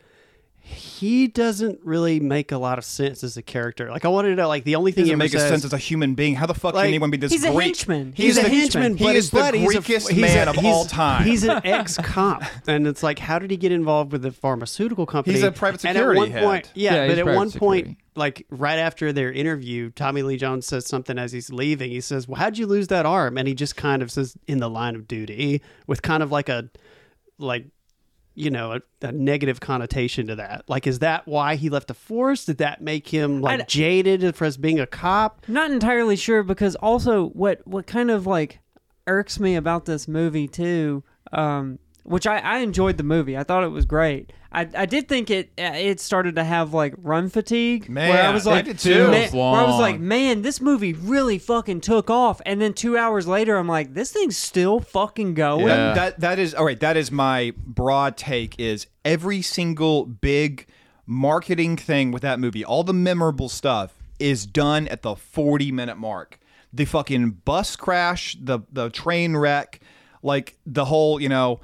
he 0.63 1.27
doesn't 1.27 1.81
really 1.83 2.21
make 2.21 2.53
a 2.53 2.59
lot 2.59 2.77
of 2.79 2.85
sense 2.85 3.25
as 3.25 3.37
a 3.37 3.43
character. 3.43 3.91
Like 3.91 4.05
I 4.05 4.09
wanted 4.09 4.29
to 4.29 4.35
know, 4.37 4.47
like 4.47 4.65
the 4.65 4.77
only 4.77 4.93
thing 4.93 5.05
doesn't 5.05 5.09
he 5.09 5.13
ever 5.15 5.19
make 5.19 5.33
says, 5.33 5.49
sense 5.49 5.65
as 5.65 5.73
a 5.73 5.79
human 5.79 6.15
being. 6.15 6.35
How 6.37 6.47
the 6.47 6.55
fuck 6.55 6.75
Like, 6.75 6.83
can 6.85 6.89
anyone 6.91 7.11
be 7.11 7.17
this 7.17 7.33
he's 7.33 7.45
a 7.45 7.51
henchman. 7.51 8.13
He's, 8.15 8.37
a 8.39 8.43
the- 8.43 8.49
henchman, 8.51 8.97
He 8.97 9.07
is 9.09 9.15
his 9.15 9.31
the 9.31 9.37
blood, 9.39 9.55
he's 9.55 9.75
a- 9.75 9.79
Greekest 9.81 10.11
he's 10.11 10.21
man 10.21 10.47
a- 10.47 10.51
of 10.51 10.57
he's- 10.57 10.67
all 10.75 10.85
time. 10.85 11.25
He's 11.25 11.45
an 11.45 11.61
ex-cop, 11.65 12.43
and 12.69 12.87
it's 12.87 13.03
like, 13.03 13.19
how 13.19 13.39
did 13.39 13.51
he 13.51 13.57
get 13.57 13.73
involved 13.73 14.13
with 14.13 14.21
the 14.23 14.31
pharmaceutical 14.33 15.07
company? 15.07 15.35
He's 15.35 15.43
a 15.43 15.51
private 15.51 15.83
And 15.85 15.97
at 15.97 16.01
security 16.01 16.19
one 16.21 16.31
head. 16.31 16.45
point, 16.45 16.71
yeah, 16.75 16.95
Yeah, 16.95 17.07
but 17.09 17.19
at 17.19 17.25
private 17.25 17.37
one 17.39 17.51
point, 17.53 17.87
security. 17.87 17.97
Like 18.17 18.47
right 18.51 18.79
after 18.79 19.13
their 19.13 19.33
interview, 19.33 19.91
Tommy 19.91 20.23
Lee 20.23 20.37
Jones 20.37 20.67
says 20.67 20.87
something 20.87 21.19
as 21.19 21.33
he's 21.33 21.51
leaving. 21.53 21.91
He 21.91 22.01
says, 22.01 22.27
"Well, 22.27 22.37
how'd 22.41 22.59
you 22.59 22.67
lose 22.67 22.89
that 22.89 23.07
arm?" 23.07 23.39
And 23.39 23.47
he 23.47 23.55
just 23.55 23.77
kind 23.77 24.03
of 24.03 24.11
says, 24.11 24.37
"In 24.47 24.59
the 24.59 24.69
line 24.71 24.95
of 24.97 25.07
duty," 25.09 25.63
with 25.87 26.03
kind 26.03 26.23
of 26.23 26.31
like 26.33 26.49
a, 26.49 26.71
like. 27.39 27.67
You 28.37 28.49
know, 28.49 28.73
a, 28.75 28.81
a 29.03 29.13
negative 29.13 29.61
connotation 29.61 30.29
to 30.29 30.37
that. 30.37 30.63
Like, 30.69 30.87
is 30.87 31.01
that 31.01 31.27
why 31.27 31.57
he 31.57 31.69
left 31.69 31.89
the 31.89 31.95
force? 31.95 32.45
Did 32.47 32.59
that 32.59 32.81
make 32.81 33.09
him 33.09 33.43
like 33.43 33.61
I'd- 33.61 33.65
jaded 33.69 34.35
for 34.37 34.45
us 34.47 34.57
being 34.57 34.79
a 34.79 34.87
cop? 34.87 35.45
Not 35.49 35.71
entirely 35.73 36.15
sure 36.17 36.43
because 36.45 36.75
also 36.77 37.27
what 37.31 37.67
what 37.67 37.87
kind 37.89 38.11
of 38.11 38.27
like 38.27 38.61
irks 39.07 39.41
me 39.41 39.57
about 39.57 39.85
this 39.85 40.07
movie 40.09 40.47
too, 40.47 41.03
um, 41.33 41.81
which 42.11 42.27
I, 42.27 42.39
I 42.39 42.59
enjoyed 42.59 42.97
the 42.97 43.03
movie. 43.05 43.37
I 43.39 43.45
thought 43.45 43.65
it 43.65 43.69
was 43.69 43.85
great. 43.87 44.33
I, 44.53 44.69
I 44.75 44.85
did 44.87 45.09
think 45.09 45.31
it 45.31 45.51
uh, 45.59 45.73
it 45.77 46.01
started 46.01 46.35
to 46.37 46.43
have 46.45 46.75
like 46.75 46.95
run 46.99 47.29
fatigue 47.29 47.89
where 47.89 48.05
I 48.09 48.23
Man, 48.25 48.35
was 48.35 48.47
I 48.49 48.51
like 48.57 48.65
did 48.65 48.79
too. 48.81 49.09
man- 49.09 49.23
was 49.23 49.33
where 49.33 49.43
I 49.45 49.63
was 49.63 49.79
like 49.81 50.01
man 50.01 50.43
this 50.43 50.61
movie 50.61 50.93
really 50.93 51.39
fucking 51.39 51.83
took 51.83 52.11
off 52.11 52.43
and 52.45 52.61
then 52.61 52.73
two 52.75 52.99
hours 52.99 53.29
later 53.29 53.57
I'm 53.57 53.69
like 53.69 53.95
this 53.95 54.11
thing's 54.11 54.37
still 54.37 54.81
fucking 54.81 55.35
going 55.35 55.69
Yeah. 55.69 55.95
That 55.95 56.19
that 56.19 56.39
is 56.41 56.53
all 56.55 56.65
right. 56.65 56.81
That 56.81 56.97
is 56.97 57.13
my 57.13 57.53
broad 57.65 58.17
take. 58.17 58.59
Is 58.59 58.89
every 59.05 59.41
single 59.41 60.05
big 60.05 60.67
marketing 61.07 61.77
thing 61.77 62.11
with 62.11 62.23
that 62.23 62.39
movie, 62.41 62.65
all 62.65 62.83
the 62.85 62.93
memorable 62.95 63.49
stuff, 63.49 63.95
is 64.19 64.47
done 64.47 64.89
at 64.89 65.03
the 65.03 65.15
forty 65.15 65.71
minute 65.73 65.97
mark. 65.97 66.39
The 66.73 66.85
fucking 66.85 67.31
bus 67.45 67.77
crash, 67.77 68.37
the 68.41 68.61
the 68.73 68.91
train 68.91 69.37
wreck, 69.37 69.81
like 70.23 70.57
the 70.67 70.85
whole 70.87 71.21
you 71.21 71.29
know, 71.29 71.61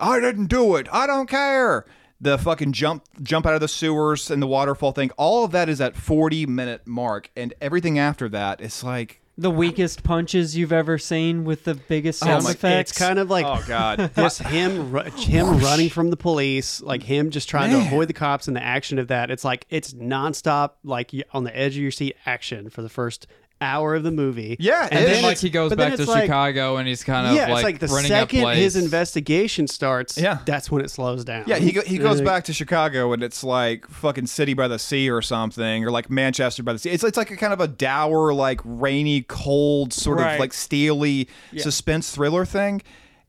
I 0.00 0.18
didn't 0.20 0.46
do 0.46 0.76
it. 0.76 0.88
I 0.92 1.06
don't 1.06 1.28
care. 1.28 1.84
The 2.20 2.36
fucking 2.38 2.72
jump 2.72 3.04
jump 3.22 3.46
out 3.46 3.54
of 3.54 3.60
the 3.60 3.68
sewers 3.68 4.30
and 4.30 4.42
the 4.42 4.46
waterfall 4.46 4.92
thing. 4.92 5.10
All 5.16 5.44
of 5.44 5.52
that 5.52 5.68
is 5.68 5.80
at 5.80 5.96
forty 5.96 6.44
minute 6.46 6.86
mark, 6.86 7.30
and 7.36 7.54
everything 7.60 7.98
after 7.98 8.28
that, 8.30 8.60
it's 8.60 8.84
like. 8.84 9.20
the 9.38 9.50
weakest 9.50 10.02
punches 10.02 10.54
you've 10.54 10.72
ever 10.72 10.98
seen 10.98 11.44
with 11.44 11.64
the 11.64 11.74
biggest 11.74 12.22
oh 12.22 12.26
sound 12.26 12.44
my- 12.44 12.50
effects 12.50 12.90
It's 12.90 12.98
kind 12.98 13.18
of 13.18 13.30
like 13.30 13.46
Oh 13.46 13.64
God! 13.66 14.10
just 14.16 14.40
him 14.42 14.92
ru- 14.92 15.02
him 15.04 15.58
running 15.60 15.88
from 15.88 16.10
the 16.10 16.16
police 16.18 16.82
like 16.82 17.02
him 17.02 17.30
just 17.30 17.48
trying 17.48 17.70
to 17.70 17.78
avoid 17.86 18.08
the 18.08 18.12
cops 18.12 18.48
and 18.48 18.54
the 18.56 18.62
action 18.62 18.98
of 18.98 19.08
that 19.08 19.30
it's 19.30 19.44
like 19.44 19.64
it's 19.70 19.94
nonstop 19.94 20.72
like 20.84 21.12
y- 21.14 21.22
on 21.32 21.44
the 21.44 21.56
edge 21.56 21.74
of 21.76 21.80
your 21.82 21.90
seat 21.90 22.16
action 22.26 22.68
for 22.68 22.82
the 22.82 22.90
first 22.90 23.26
hour 23.62 23.94
of 23.94 24.02
the 24.02 24.10
movie 24.10 24.56
Yeah, 24.58 24.84
and 24.84 24.92
it 24.92 24.96
And 24.96 25.04
is. 25.06 25.10
then 25.16 25.22
like 25.22 25.38
he 25.38 25.50
goes 25.50 25.74
back 25.74 25.94
to 25.96 26.04
like- 26.06 26.22
Chicago 26.22 26.76
and 26.78 26.88
he's 26.88 27.04
kind 27.04 27.26
of 27.26 27.34
yeah 27.34 27.48
like, 27.48 27.52
it's 27.56 27.62
like 27.64 27.78
the 27.80 27.86
running 27.94 28.08
second 28.08 28.40
place. 28.42 28.56
his 28.58 28.76
investigation 28.76 29.66
starts 29.68 30.16
Yeah. 30.16 30.38
that's 30.46 30.70
when 30.70 30.82
it 30.84 30.90
slows 30.90 31.24
down 31.24 31.44
Yeah, 31.46 31.56
he 31.56 31.72
go, 31.72 31.82
he 31.82 31.98
goes 31.98 32.20
back 32.22 32.44
to 32.44 32.52
Chicago 32.54 33.12
and 33.12 33.22
it's 33.22 33.44
like 33.44 33.86
fucking 33.88 34.26
City 34.28 34.54
by 34.54 34.66
the 34.68 34.78
Sea 34.78 35.10
or 35.10 35.20
something, 35.20 35.84
or 35.84 35.90
like 35.90 36.08
Manchester 36.08 36.62
by 36.62 36.72
the 36.72 36.78
Sea. 36.78 36.90
It's 36.90 37.04
it's 37.04 37.16
like 37.18 37.30
a 37.30 37.36
kind 37.36 37.52
of 37.52 37.60
a 37.60 37.68
dour, 37.68 38.32
like 38.32 38.60
rainy, 38.64 39.22
cold, 39.22 39.92
sort 39.92 40.18
Right. 40.20 40.34
of 40.34 40.40
like 40.40 40.52
steely 40.54 41.28
suspense 41.56 42.14
thriller 42.14 42.44
thing. 42.46 42.82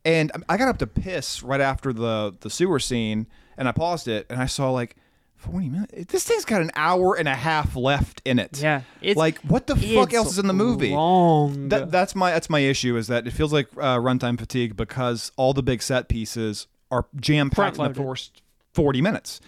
And 0.05 0.31
I 0.49 0.57
got 0.57 0.67
up 0.69 0.77
to 0.79 0.87
piss 0.87 1.43
right 1.43 1.61
after 1.61 1.91
the 1.93 2.33
the 2.39 2.49
sewer 2.49 2.79
scene, 2.79 3.27
and 3.57 3.67
I 3.67 3.71
paused 3.71 4.07
it 4.07 4.25
and 4.29 4.41
I 4.41 4.45
saw 4.45 4.71
like. 4.71 4.95
40 5.41 5.69
minutes. 5.69 6.11
This 6.11 6.23
thing's 6.23 6.45
got 6.45 6.61
an 6.61 6.71
hour 6.75 7.15
and 7.17 7.27
a 7.27 7.35
half 7.35 7.75
left 7.75 8.21
in 8.25 8.39
it. 8.39 8.61
Yeah, 8.61 8.81
it's- 9.01 9.17
like 9.17 9.39
what 9.39 9.67
the 9.67 9.75
fuck 9.75 10.13
else 10.13 10.31
is 10.33 10.39
in 10.39 10.47
the 10.47 10.53
movie? 10.53 10.91
long. 10.91 11.69
That, 11.69 11.91
that's 11.91 12.15
my 12.15 12.31
that's 12.31 12.49
my 12.49 12.59
issue 12.59 12.95
is 12.97 13.07
that 13.07 13.25
it 13.27 13.31
feels 13.31 13.51
like 13.51 13.67
uh, 13.77 13.97
runtime 13.97 14.37
fatigue 14.39 14.75
because 14.77 15.31
all 15.37 15.53
the 15.53 15.63
big 15.63 15.81
set 15.81 16.07
pieces 16.09 16.67
are 16.91 17.05
jam 17.15 17.49
packed 17.49 17.77
in 17.77 17.91
the 17.91 17.93
first 17.93 18.41
forty 18.73 19.01
minutes, 19.01 19.41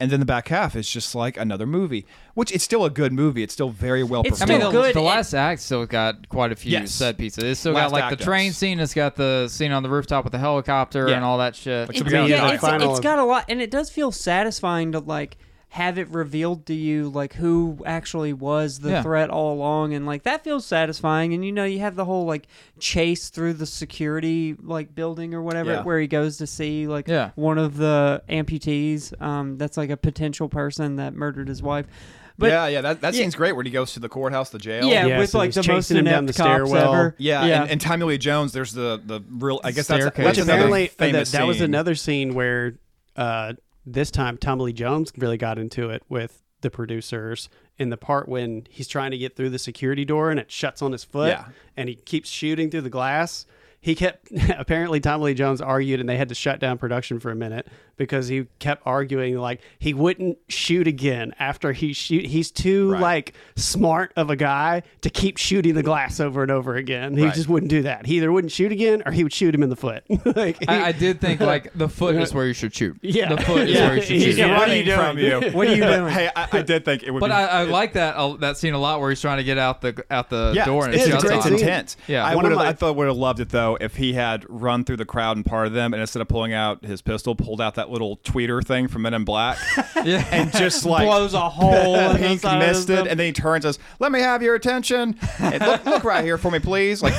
and 0.00 0.10
then 0.10 0.20
the 0.20 0.26
back 0.26 0.48
half 0.48 0.76
is 0.76 0.88
just 0.88 1.14
like 1.14 1.36
another 1.36 1.66
movie. 1.66 2.06
Which 2.34 2.52
it's 2.52 2.62
still 2.62 2.84
a 2.84 2.90
good 2.90 3.12
movie. 3.12 3.42
It's 3.42 3.52
still 3.52 3.70
very 3.70 4.04
well 4.04 4.22
It's 4.24 4.40
I 4.40 4.46
mean, 4.46 4.58
still 4.60 4.70
the, 4.70 4.80
good 4.82 4.94
the 4.94 5.00
last 5.00 5.34
act 5.34 5.60
still 5.60 5.84
got 5.86 6.28
quite 6.28 6.52
a 6.52 6.56
few 6.56 6.70
Yes. 6.72 6.92
set 6.92 7.18
pieces. 7.18 7.42
It's 7.42 7.60
still 7.60 7.72
Last 7.72 7.86
got 7.90 7.92
like 7.92 8.04
act 8.04 8.18
the 8.18 8.24
train 8.24 8.50
does. 8.50 8.58
scene. 8.58 8.78
It's 8.78 8.94
got 8.94 9.16
the 9.16 9.48
scene 9.48 9.72
on 9.72 9.82
the 9.82 9.88
rooftop 9.90 10.22
with 10.24 10.32
the 10.32 10.38
helicopter 10.38 11.08
Yeah. 11.08 11.16
and 11.16 11.24
all 11.24 11.38
that 11.38 11.56
shit. 11.56 11.88
Like 11.88 11.96
It's, 11.96 12.08
the 12.08 12.26
yeah, 12.28 12.46
of 12.48 12.54
it's, 12.54 12.62
it's 12.64 13.00
got 13.00 13.18
a 13.18 13.24
lot, 13.24 13.46
and 13.48 13.60
it 13.60 13.70
does 13.70 13.90
feel 13.90 14.12
satisfying 14.12 14.92
to 14.92 15.00
like 15.00 15.36
have 15.70 15.98
it 15.98 16.08
revealed 16.08 16.64
to 16.64 16.72
you 16.74 17.10
like 17.10 17.34
who 17.34 17.78
actually 17.84 18.32
was 18.32 18.78
the 18.80 18.88
Yeah. 18.90 19.02
threat 19.02 19.28
all 19.28 19.52
along, 19.52 19.92
and 19.92 20.06
like 20.06 20.22
that 20.22 20.42
feels 20.42 20.64
satisfying. 20.64 21.34
And 21.34 21.44
you 21.44 21.52
know, 21.52 21.64
you 21.64 21.80
have 21.80 21.94
the 21.94 22.06
whole 22.06 22.24
like 22.24 22.46
chase 22.80 23.28
through 23.28 23.52
the 23.54 23.66
security 23.66 24.56
like 24.62 24.94
building 24.94 25.34
or 25.34 25.42
whatever, 25.42 25.72
Yeah. 25.72 25.82
where 25.82 26.00
he 26.00 26.06
goes 26.06 26.38
to 26.38 26.46
see 26.46 26.86
like 26.86 27.06
Yeah. 27.06 27.30
one 27.34 27.58
of 27.58 27.76
the 27.76 28.22
amputees. 28.30 29.20
Um, 29.20 29.58
that's 29.58 29.76
like 29.76 29.90
a 29.90 29.96
potential 29.96 30.48
person 30.48 30.96
that 30.96 31.14
murdered 31.14 31.48
his 31.48 31.62
wife. 31.62 31.86
But 32.38 32.50
yeah, 32.50 32.66
yeah, 32.68 32.80
that, 32.82 33.00
that 33.00 33.14
Yeah. 33.14 33.20
scene's 33.22 33.34
great 33.34 33.56
when 33.56 33.66
he 33.66 33.72
goes 33.72 33.92
to 33.94 34.00
the 34.00 34.08
courthouse, 34.08 34.50
the 34.50 34.58
jail. 34.60 34.84
yeah, 34.86 35.06
Yes, 35.06 35.18
with 35.18 35.34
and 35.34 35.38
like 35.38 35.52
the 35.52 35.58
most 35.60 35.66
chasing 35.88 35.96
him 35.98 36.04
down 36.04 36.22
inept 36.24 36.26
the 36.38 36.42
cops 36.42 36.48
stairwell. 36.70 36.94
ever. 36.94 37.14
Yeah, 37.18 37.44
yeah. 37.44 37.62
And, 37.62 37.72
and 37.72 37.80
Tommy 37.80 38.04
Lee 38.06 38.16
Jones, 38.18 38.52
there's 38.52 38.72
the 38.72 39.02
the 39.04 39.20
real. 39.28 39.60
I 39.64 39.72
guess 39.72 39.88
that's 39.88 40.00
Staircase. 40.02 40.24
that's 40.24 40.38
which 40.38 40.44
apparently 40.46 40.84
uh, 40.84 40.86
that, 40.86 40.96
famous 40.98 41.32
that 41.32 41.46
was 41.46 41.60
another 41.60 41.94
scene 41.96 42.34
where 42.34 42.74
uh, 43.16 43.54
this 43.92 44.10
time 44.10 44.36
Tommy 44.36 44.64
Lee 44.64 44.72
Jones 44.72 45.12
really 45.16 45.36
got 45.38 45.58
into 45.58 45.90
it 45.90 46.02
with 46.08 46.42
the 46.60 46.70
producers 46.70 47.48
in 47.78 47.90
the 47.90 47.96
part 47.96 48.28
when 48.28 48.66
he's 48.68 48.88
trying 48.88 49.12
to 49.12 49.18
get 49.18 49.36
through 49.36 49.50
the 49.50 49.58
security 49.58 50.04
door 50.04 50.30
and 50.30 50.40
it 50.40 50.50
shuts 50.50 50.82
on 50.82 50.92
his 50.92 51.04
foot 51.04 51.28
Yeah. 51.28 51.44
and 51.76 51.88
he 51.88 51.94
keeps 51.94 52.28
shooting 52.28 52.70
through 52.70 52.80
the 52.82 52.90
glass. 52.90 53.46
He 53.88 53.94
kept 53.94 54.28
apparently 54.58 55.00
Tommy 55.00 55.24
Lee 55.24 55.34
Jones 55.34 55.60
argued, 55.62 55.98
and 56.00 56.08
they 56.08 56.16
had 56.18 56.28
to 56.28 56.34
shut 56.34 56.60
down 56.60 56.76
production 56.76 57.18
for 57.20 57.30
a 57.30 57.34
minute 57.34 57.66
because 57.96 58.28
he 58.28 58.46
kept 58.58 58.82
arguing 58.86 59.36
like 59.38 59.60
he 59.78 59.94
wouldn't 59.94 60.36
shoot 60.48 60.86
again 60.86 61.34
after 61.38 61.72
he 61.72 61.92
shoot. 61.94 62.26
He's 62.26 62.50
too 62.50 62.92
Right. 62.92 63.00
like 63.02 63.34
smart 63.56 64.12
of 64.16 64.30
a 64.30 64.36
guy 64.36 64.82
to 65.00 65.10
keep 65.10 65.36
shooting 65.38 65.74
the 65.74 65.82
glass 65.82 66.20
over 66.20 66.42
and 66.42 66.50
over 66.50 66.76
again. 66.76 67.16
He 67.16 67.24
Right. 67.24 67.34
just 67.34 67.48
wouldn't 67.48 67.70
do 67.70 67.82
that. 67.82 68.06
He 68.06 68.18
either 68.18 68.30
wouldn't 68.30 68.52
shoot 68.52 68.70
again 68.72 69.02
or 69.06 69.10
he 69.12 69.22
would 69.24 69.32
shoot 69.32 69.54
him 69.54 69.62
in 69.62 69.68
the 69.70 69.76
foot. 69.76 70.04
like, 70.36 70.58
he- 70.60 70.68
I, 70.68 70.88
I 70.88 70.92
did 70.92 71.20
think 71.20 71.40
like 71.40 71.72
the 71.74 71.88
foot 71.98 72.14
is 72.16 72.32
where 72.34 72.46
you 72.46 72.52
should 72.52 72.74
shoot. 72.74 72.98
Yeah. 73.02 73.34
the 73.34 73.42
foot 73.42 73.68
is 73.68 73.74
Yeah. 73.74 73.86
where 73.88 73.96
you 73.96 74.02
should 74.02 74.22
shoot. 74.22 74.36
Yeah, 74.36 74.58
what 74.58 74.68
are 74.68 74.76
you 74.76 74.94
running 74.94 75.16
from 75.16 75.18
you. 75.18 75.50
What 75.56 75.66
are 75.68 75.74
you 75.74 75.82
doing? 75.82 76.08
Hey, 76.12 76.30
I, 76.36 76.48
I 76.52 76.62
did 76.62 76.84
think 76.84 77.02
it 77.02 77.10
would 77.10 77.20
But 77.20 77.28
be. 77.28 77.32
I, 77.32 77.60
I 77.60 77.62
like 77.64 77.94
that 77.94 78.14
uh, 78.16 78.36
that 78.36 78.58
scene 78.58 78.74
a 78.74 78.78
lot 78.78 79.00
where 79.00 79.10
he's 79.10 79.20
trying 79.20 79.38
to 79.38 79.44
get 79.44 79.58
out 79.58 79.80
the 79.80 80.04
out 80.10 80.28
the 80.30 80.52
yeah, 80.54 80.64
door 80.66 80.84
and 80.84 80.94
it's, 80.94 81.06
it 81.06 81.14
it's, 81.14 81.24
it's 81.24 81.46
intense. 81.46 81.96
Yeah. 82.06 82.24
I 82.24 82.34
One 82.36 82.44
would 82.44 82.52
have. 82.52 82.60
I 82.60 82.72
thought 82.74 82.94
would 82.96 83.06
have 83.08 83.16
loved 83.16 83.40
it 83.40 83.48
though 83.48 83.76
if 83.80 83.96
he 83.96 84.12
had 84.14 84.44
run 84.48 84.84
through 84.84 84.96
the 84.98 85.04
crowd 85.04 85.36
and 85.36 85.44
part 85.46 85.66
of 85.66 85.72
them, 85.72 85.92
and 85.92 86.00
instead 86.00 86.20
of 86.20 86.28
pulling 86.28 86.52
out 86.52 86.84
his 86.84 87.02
pistol, 87.02 87.34
pulled 87.34 87.60
out 87.60 87.74
that 87.76 87.90
little 87.90 88.16
tweeter 88.18 88.62
thing 88.64 88.88
from 88.88 89.02
Men 89.02 89.14
in 89.14 89.24
Black, 89.24 89.58
Yeah. 90.04 90.26
and 90.30 90.52
just 90.52 90.84
like 90.84 91.06
blows 91.06 91.34
a 91.34 91.48
hole 91.48 91.94
in 91.96 92.16
pink 92.16 92.40
side 92.40 92.60
of 92.62 92.68
missed 92.68 92.90
it, 92.90 93.06
and 93.06 93.18
then 93.18 93.26
he 93.26 93.32
turns 93.32 93.64
us. 93.64 93.78
Let 93.98 94.12
me 94.12 94.20
have 94.20 94.42
your 94.42 94.54
attention. 94.54 95.16
And 95.38 95.60
look, 95.64 95.84
look 95.84 96.04
right 96.04 96.24
here 96.24 96.38
for 96.38 96.50
me, 96.50 96.58
please. 96.58 97.02
Like 97.02 97.14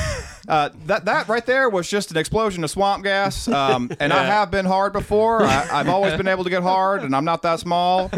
uh, 0.47 0.69
that. 0.85 1.05
That 1.05 1.27
right 1.27 1.45
there 1.45 1.69
was 1.69 1.89
just 1.89 2.11
an 2.11 2.17
explosion 2.17 2.63
of 2.63 2.69
swamp 2.71 3.03
gas. 3.03 3.47
Um, 3.47 3.89
and 3.99 4.11
I 4.13 4.23
have 4.25 4.51
been 4.51 4.65
hard 4.65 4.93
before. 4.93 5.43
I, 5.43 5.67
I've 5.71 5.89
always 5.89 6.15
been 6.15 6.27
able 6.27 6.43
to 6.43 6.49
get 6.49 6.63
hard, 6.63 7.03
and 7.03 7.15
I'm 7.15 7.25
not 7.25 7.41
that 7.43 7.59
small. 7.59 8.09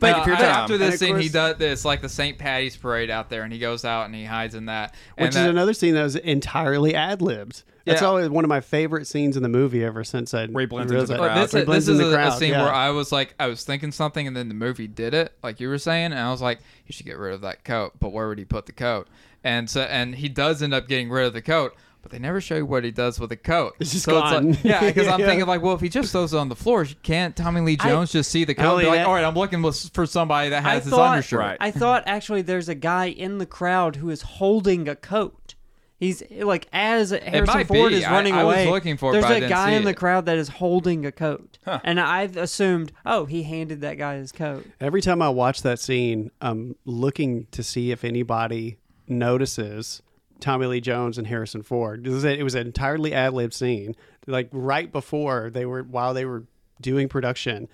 Thank 0.00 0.16
you 0.18 0.22
for 0.24 0.28
your 0.30 0.38
time. 0.38 0.46
After 0.46 0.78
this 0.78 0.94
of 0.94 1.00
scene, 1.00 1.16
he 1.18 1.28
does 1.28 1.56
this 1.56 1.84
like 1.84 2.00
the 2.02 2.08
St. 2.08 2.38
Patty's 2.38 2.76
parade 2.76 3.10
out 3.10 3.28
there, 3.30 3.42
and 3.42 3.52
he 3.52 3.58
goes 3.58 3.84
out 3.84 4.06
and 4.06 4.14
he 4.14 4.24
hides 4.24 4.54
in 4.54 4.66
that. 4.66 4.92
which 5.16 5.26
and 5.26 5.28
is 5.28 5.34
that- 5.34 5.50
another 5.50 5.72
scene 5.74 5.94
that 5.94 6.02
was 6.02 6.16
entirely 6.16 6.94
ad 6.94 7.20
libbed. 7.22 7.62
That's 7.86 8.02
Yeah. 8.02 8.08
always 8.08 8.28
one 8.28 8.44
of 8.44 8.48
my 8.48 8.60
favorite 8.60 9.06
scenes 9.06 9.36
in 9.38 9.42
the 9.42 9.48
movie 9.48 9.82
ever 9.82 10.04
since 10.04 10.34
I 10.34 10.46
Where 10.46 10.60
he 10.60 10.66
blends 10.66 10.92
into 10.92 11.06
the 11.06 11.14
that. 11.14 11.18
crowd. 11.18 11.36
This, 11.44 11.52
Where 11.54 11.62
this 11.62 11.66
blends 11.66 11.88
is 11.88 11.98
a, 12.00 12.04
the 12.04 12.28
a 12.28 12.32
scene 12.32 12.50
yeah. 12.50 12.62
where 12.64 12.72
I 12.72 12.90
was 12.90 13.10
like, 13.10 13.34
I 13.40 13.46
was 13.46 13.64
thinking 13.64 13.90
something, 13.90 14.26
and 14.26 14.36
then 14.36 14.48
the 14.48 14.54
movie 14.54 14.86
did 14.86 15.14
it, 15.14 15.32
like 15.42 15.60
you 15.60 15.68
were 15.68 15.78
saying, 15.78 16.06
and 16.12 16.18
I 16.18 16.30
was 16.30 16.42
like, 16.42 16.60
he 16.84 16.92
should 16.92 17.06
get 17.06 17.16
rid 17.16 17.32
of 17.34 17.40
that 17.40 17.64
coat. 17.64 17.92
But 17.98 18.10
where 18.12 18.28
would 18.28 18.38
he 18.38 18.44
put 18.44 18.66
the 18.66 18.72
coat? 18.72 19.08
And 19.42 19.68
so, 19.70 19.80
and 19.82 20.14
he 20.16 20.28
does 20.28 20.62
end 20.62 20.74
up 20.74 20.88
getting 20.88 21.08
rid 21.08 21.26
of 21.26 21.32
the 21.32 21.40
coat, 21.42 21.74
but 22.02 22.10
they 22.10 22.18
never 22.18 22.40
show 22.40 22.56
you 22.56 22.66
what 22.66 22.84
he 22.84 22.90
does 22.90 23.20
with 23.20 23.30
the 23.30 23.36
coat. 23.36 23.74
It's 23.78 23.92
just 23.92 24.04
so 24.04 24.18
It's 24.18 24.30
gone. 24.30 24.50
like, 24.52 24.64
yeah, 24.64 24.80
because 24.86 25.06
I'm 25.08 25.20
Yeah. 25.20 25.26
thinking 25.26 25.46
like, 25.46 25.62
well, 25.62 25.74
if 25.74 25.80
he 25.80 25.88
just 25.88 26.12
throws 26.12 26.32
it 26.32 26.38
on 26.38 26.48
the 26.48 26.56
floor, 26.56 26.86
can't 27.02 27.36
Tommy 27.36 27.60
Lee 27.60 27.76
Jones 27.76 28.12
just 28.12 28.30
see 28.30 28.44
the 28.44 28.54
coat? 28.54 28.78
and 28.78 28.80
Be 28.80 28.86
like, 28.86 29.06
all 29.06 29.14
right, 29.14 29.24
I'm 29.24 29.34
looking 29.34 29.62
for 29.62 30.06
somebody 30.06 30.50
that 30.50 30.64
I 30.64 30.74
has 30.74 30.84
his 30.84 30.92
thought, 30.92 31.10
undershirt. 31.12 31.38
Right. 31.40 31.56
I 31.60 31.70
thought 31.70 32.02
actually 32.06 32.42
there's 32.42 32.68
a 32.68 32.74
guy 32.74 33.06
in 33.06 33.38
the 33.38 33.46
crowd 33.46 33.96
who 33.96 34.10
is 34.10 34.22
holding 34.22 34.88
a 34.88 34.96
coat. 34.96 35.54
He's 35.98 36.22
like 36.30 36.66
as 36.72 37.10
Harrison 37.10 37.66
Ford 37.66 37.90
be. 37.90 37.98
is 37.98 38.06
running 38.06 38.32
I 38.32 38.42
was 38.42 38.54
away. 38.54 38.70
looking 38.70 38.96
for 38.96 39.10
it, 39.10 39.12
there's 39.20 39.24
but 39.26 39.32
I 39.32 39.36
a 39.36 39.40
didn't 39.40 39.50
guy 39.50 39.68
see 39.72 39.76
in 39.76 39.84
the 39.84 39.90
it. 39.90 39.96
crowd 39.98 40.24
that 40.24 40.38
is 40.38 40.48
holding 40.48 41.04
a 41.04 41.12
coat, 41.12 41.58
and 41.66 42.00
I've 42.00 42.38
assumed, 42.38 42.90
oh, 43.04 43.26
he 43.26 43.42
handed 43.42 43.82
that 43.82 43.98
guy 43.98 44.16
his 44.16 44.32
coat. 44.32 44.64
Every 44.80 45.02
time 45.02 45.20
I 45.20 45.28
watch 45.28 45.60
that 45.60 45.78
scene, 45.78 46.30
I'm 46.40 46.74
looking 46.86 47.48
to 47.50 47.62
see 47.62 47.90
if 47.90 48.02
anybody 48.02 48.78
notices 49.08 50.00
Tommy 50.40 50.66
Lee 50.66 50.80
Jones 50.80 51.18
and 51.18 51.26
Harrison 51.26 51.62
Ford. 51.62 52.06
It 52.06 52.10
was, 52.10 52.24
a- 52.24 52.38
it 52.38 52.42
was 52.42 52.54
an 52.54 52.66
entirely 52.66 53.12
ad 53.12 53.32
lib 53.34 53.52
scene. 53.52 53.94
Like 54.26 54.48
right 54.52 54.90
before 54.90 55.50
they 55.50 55.64
were, 55.66 55.82
while 55.82 56.14
they 56.14 56.24
were 56.24 56.44
doing 56.80 57.08
production, 57.08 57.68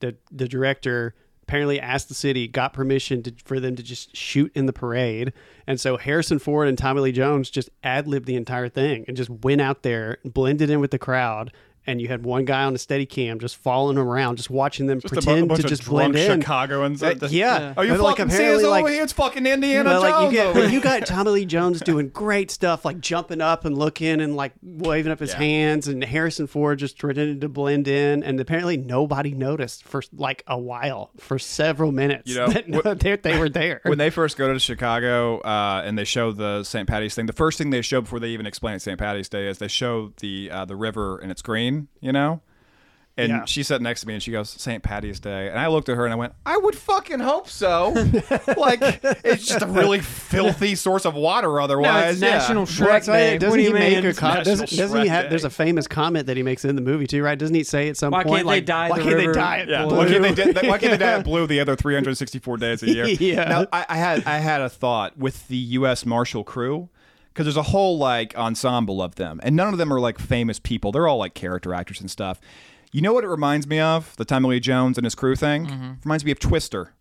the 0.00 0.16
the 0.30 0.48
director 0.48 1.14
apparently 1.42 1.80
asked 1.80 2.08
the 2.08 2.14
city, 2.14 2.46
got 2.46 2.72
permission 2.72 3.22
to, 3.24 3.34
for 3.44 3.58
them 3.58 3.74
to 3.74 3.82
just 3.82 4.14
shoot 4.16 4.52
in 4.54 4.66
the 4.66 4.72
parade, 4.72 5.32
and 5.66 5.80
so 5.80 5.96
Harrison 5.96 6.38
Ford 6.38 6.68
and 6.68 6.78
Tommy 6.78 7.00
Lee 7.00 7.10
Jones 7.12 7.50
just 7.50 7.68
ad 7.82 8.06
libbed 8.06 8.26
the 8.26 8.36
entire 8.36 8.68
thing 8.68 9.04
and 9.08 9.16
just 9.16 9.28
went 9.30 9.60
out 9.60 9.82
there, 9.82 10.18
blended 10.24 10.70
in 10.70 10.78
with 10.80 10.92
the 10.92 10.98
crowd. 10.98 11.52
And 11.90 12.00
you 12.00 12.06
had 12.08 12.24
one 12.24 12.44
guy 12.44 12.62
on 12.64 12.74
a 12.74 12.78
steady 12.78 13.04
cam 13.06 13.40
just 13.40 13.56
following 13.56 13.98
around, 13.98 14.36
just 14.36 14.48
watching 14.48 14.86
them 14.86 15.00
Just 15.00 15.12
a 15.12 15.16
bu- 15.16 15.22
pretend 15.22 15.50
to 15.56 15.62
just 15.64 15.82
drunk 15.82 16.12
blend 16.14 16.16
in. 16.16 16.40
Chicagoans. 16.40 17.02
Uh, 17.02 17.14
yeah. 17.30 17.74
Oh, 17.76 17.82
you 17.82 17.90
But, 17.92 18.00
like, 18.00 18.16
fucking 18.18 18.30
see 18.30 18.36
us 18.36 18.40
apparently, 18.62 18.80
over 18.80 18.88
here? 18.90 19.02
It's 19.02 19.12
fucking 19.12 19.44
Indiana 19.46 19.84
But 19.90 20.00
like 20.02 20.24
you 20.24 20.30
get, 20.30 20.46
over 20.46 20.60
but 20.62 20.72
you 20.72 20.80
got 20.80 21.04
Tommy 21.06 21.30
Lee 21.32 21.44
Jones 21.46 21.80
doing 21.80 22.08
great 22.10 22.50
stuff, 22.52 22.84
like 22.84 23.00
jumping 23.00 23.40
up 23.40 23.64
and 23.64 23.76
looking 23.76 24.20
and 24.20 24.36
like 24.36 24.52
waving 24.62 25.10
up 25.10 25.18
his 25.18 25.30
Yeah. 25.32 25.38
hands, 25.38 25.88
and 25.88 26.04
Harrison 26.04 26.46
Ford 26.46 26.78
just 26.78 26.96
pretending 26.98 27.40
to 27.40 27.48
blend 27.48 27.88
in, 27.88 28.22
and 28.22 28.38
apparently 28.38 28.76
nobody 28.76 29.32
noticed 29.34 29.82
for 29.84 30.02
like 30.12 30.44
a 30.46 30.58
while, 30.58 31.10
for 31.18 31.38
several 31.38 31.90
minutes, 31.90 32.30
You 32.30 32.36
know, 32.36 32.48
that 32.48 32.66
wh- 32.72 32.98
they, 33.02 33.16
they 33.16 33.38
were 33.38 33.48
there. 33.48 33.80
when 33.84 33.98
they 33.98 34.10
first 34.10 34.36
go 34.36 34.52
to 34.52 34.58
Chicago 34.60 35.40
uh, 35.40 35.82
and 35.84 35.98
they 35.98 36.04
show 36.04 36.30
the 36.32 36.62
St. 36.62 36.88
Patty's 36.88 37.14
thing, 37.14 37.26
the 37.26 37.32
first 37.32 37.58
thing 37.58 37.70
they 37.70 37.82
show 37.82 38.00
before 38.00 38.20
they 38.20 38.28
even 38.28 38.46
explain 38.46 38.78
St. 38.78 38.98
Patty's 38.98 39.28
Day 39.28 39.48
is 39.48 39.58
they 39.58 39.68
show 39.68 40.12
the 40.20 40.50
uh, 40.52 40.64
the 40.64 40.76
river 40.76 41.18
and 41.18 41.30
it's 41.30 41.42
green, 41.42 41.79
you 42.00 42.12
know. 42.12 42.40
And 43.16 43.28
Yeah. 43.28 43.44
she 43.44 43.62
sat 43.64 43.82
next 43.82 44.02
to 44.02 44.06
me 44.06 44.14
and 44.14 44.22
she 44.22 44.30
goes, 44.30 44.48
St. 44.48 44.82
Patty's 44.82 45.20
Day. 45.20 45.48
And 45.48 45.58
I 45.58 45.66
looked 45.66 45.90
at 45.90 45.96
her 45.96 46.04
and 46.06 46.12
I 46.12 46.16
went, 46.16 46.32
I 46.46 46.56
would 46.56 46.74
fucking 46.76 47.18
hope 47.20 47.50
so. 47.50 47.90
like, 48.56 48.78
it's 49.24 49.46
just 49.46 49.60
a 49.60 49.66
really 49.66 49.98
filthy 49.98 50.74
source 50.74 51.04
of 51.04 51.14
water 51.14 51.60
otherwise. 51.60 52.14
it's 52.14 52.22
yeah. 52.22 52.38
National 52.38 52.62
Well, 52.62 52.66
Shrek 52.66 52.86
that's 52.86 53.06
Day. 53.08 53.36
Doesn't 53.36 53.58
he 53.60 53.70
make 53.72 54.02
a 54.04 54.14
com- 54.14 54.36
National 54.36 54.44
doesn't, 54.56 54.70
doesn't 54.78 55.02
he 55.02 55.08
have? 55.08 55.28
There's 55.28 55.44
a 55.44 55.50
famous 55.50 55.86
comment 55.86 56.28
that 56.28 56.38
he 56.38 56.42
makes 56.42 56.64
in 56.64 56.76
the 56.76 56.80
movie 56.82 57.06
too, 57.06 57.22
right? 57.22 57.38
Doesn't 57.38 57.54
he 57.54 57.64
say 57.64 57.90
at 57.90 57.98
some 57.98 58.12
Why 58.12 58.22
point 58.22 58.36
can't 58.36 58.46
they 58.46 58.54
like, 58.54 58.64
dye 58.64 58.88
why 58.90 58.98
the 58.98 59.04
can't 59.04 59.16
they 59.18 59.26
die 59.32 59.56
it 59.58 59.68
Yeah, 59.68 59.84
why 59.84 60.06
can't 60.06 60.22
they, 60.22 60.32
did, 60.34 60.56
why 60.68 60.78
can't 60.78 60.92
they 60.92 60.96
die 60.98 61.12
at 61.18 61.24
blue 61.24 61.46
the 61.46 61.60
other 61.60 61.76
364 61.76 62.56
days 62.56 62.82
a 62.82 62.86
year? 62.90 63.04
Yeah. 63.20 63.44
Now, 63.48 63.66
I, 63.70 63.84
I 63.86 63.96
had 63.96 64.24
I 64.24 64.38
had 64.38 64.62
a 64.62 64.70
thought 64.70 65.18
with 65.18 65.46
the 65.48 65.56
U.S. 65.56 66.06
Marshal 66.06 66.42
crew 66.44 66.88
because 67.32 67.46
there's 67.46 67.56
a 67.56 67.62
whole 67.70 67.98
like 67.98 68.36
ensemble 68.36 69.00
of 69.02 69.14
them, 69.16 69.40
and 69.42 69.56
none 69.56 69.72
of 69.72 69.78
them 69.78 69.92
are 69.92 70.00
like 70.00 70.18
famous 70.18 70.58
people. 70.58 70.92
They're 70.92 71.08
all 71.08 71.18
like 71.18 71.34
character 71.34 71.72
actors 71.74 72.00
and 72.00 72.10
stuff. 72.10 72.40
You 72.92 73.02
know 73.02 73.12
what 73.12 73.24
it 73.24 73.28
reminds 73.28 73.66
me 73.66 73.78
of? 73.78 74.16
The 74.16 74.24
Tommy 74.24 74.48
Lee 74.48 74.60
Jones 74.60 74.98
and 74.98 75.04
his 75.04 75.14
crew 75.14 75.36
thing 75.36 75.66
mm-hmm. 75.66 75.92
reminds 76.04 76.24
me 76.24 76.32
of 76.32 76.40
Twister. 76.40 76.92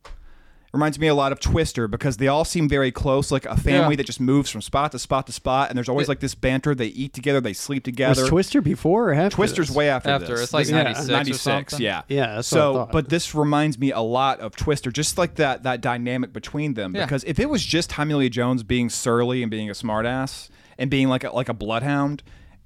Reminds 0.72 1.00
me 1.00 1.08
a 1.08 1.16
lot 1.16 1.32
of 1.32 1.40
Twister 1.40 1.88
because 1.88 2.18
they 2.18 2.28
all 2.28 2.46
seem 2.46 2.70
very 2.70 2.92
close, 2.92 3.32
like 3.32 3.46
a 3.46 3.58
family 3.58 3.94
Yeah. 3.94 3.98
that 3.98 4.06
just 4.06 4.20
moves 4.20 4.52
from 4.52 4.62
spot 4.62 4.92
to 4.92 5.00
spot 5.00 5.26
to 5.26 5.32
spot, 5.34 5.70
and 5.70 5.76
there's 5.78 5.90
always 5.90 6.08
like 6.08 6.20
this 6.20 6.36
banter. 6.36 6.76
They 6.76 6.88
eat 6.88 7.12
together, 7.14 7.42
they 7.42 7.54
sleep 7.54 7.84
together. 7.84 8.22
Was 8.22 8.30
Twister 8.30 8.62
before 8.62 9.10
or 9.10 9.14
after? 9.14 9.36
Twister's 9.36 9.70
this? 9.70 9.76
way 9.76 9.90
after, 9.90 10.10
After. 10.12 10.28
this. 10.28 10.42
It's 10.44 10.54
like 10.54 10.68
This 10.68 10.74
96 10.74 11.10
or 11.10 11.12
96, 11.12 11.42
something. 11.72 11.84
yeah. 11.84 12.02
Yeah, 12.08 12.36
that's 12.36 12.52
what 12.52 12.60
I 12.60 12.62
so, 12.62 12.90
but 12.92 13.10
this 13.10 13.34
reminds 13.34 13.80
me 13.80 13.92
a 13.92 14.00
lot 14.02 14.42
of 14.42 14.56
Twister, 14.56 14.92
just 14.92 15.18
like 15.18 15.36
that 15.36 15.64
that 15.64 15.82
dynamic 15.82 16.34
between 16.34 16.76
them. 16.76 16.96
Yeah. 16.96 17.06
Because 17.06 17.24
if 17.24 17.40
it 17.40 17.50
was 17.50 17.66
just 17.66 17.90
Tommy 17.90 18.14
Lee 18.14 18.30
Jones 18.30 18.62
being 18.62 18.90
surly 18.90 19.42
and 19.42 19.50
being 19.50 19.72
a 19.72 19.74
smartass 19.74 20.50
and 20.78 20.92
being 20.92 21.08
like 21.10 21.24
a, 21.24 21.32
like 21.32 21.50
a 21.50 21.54
bloodhound, 21.56 22.22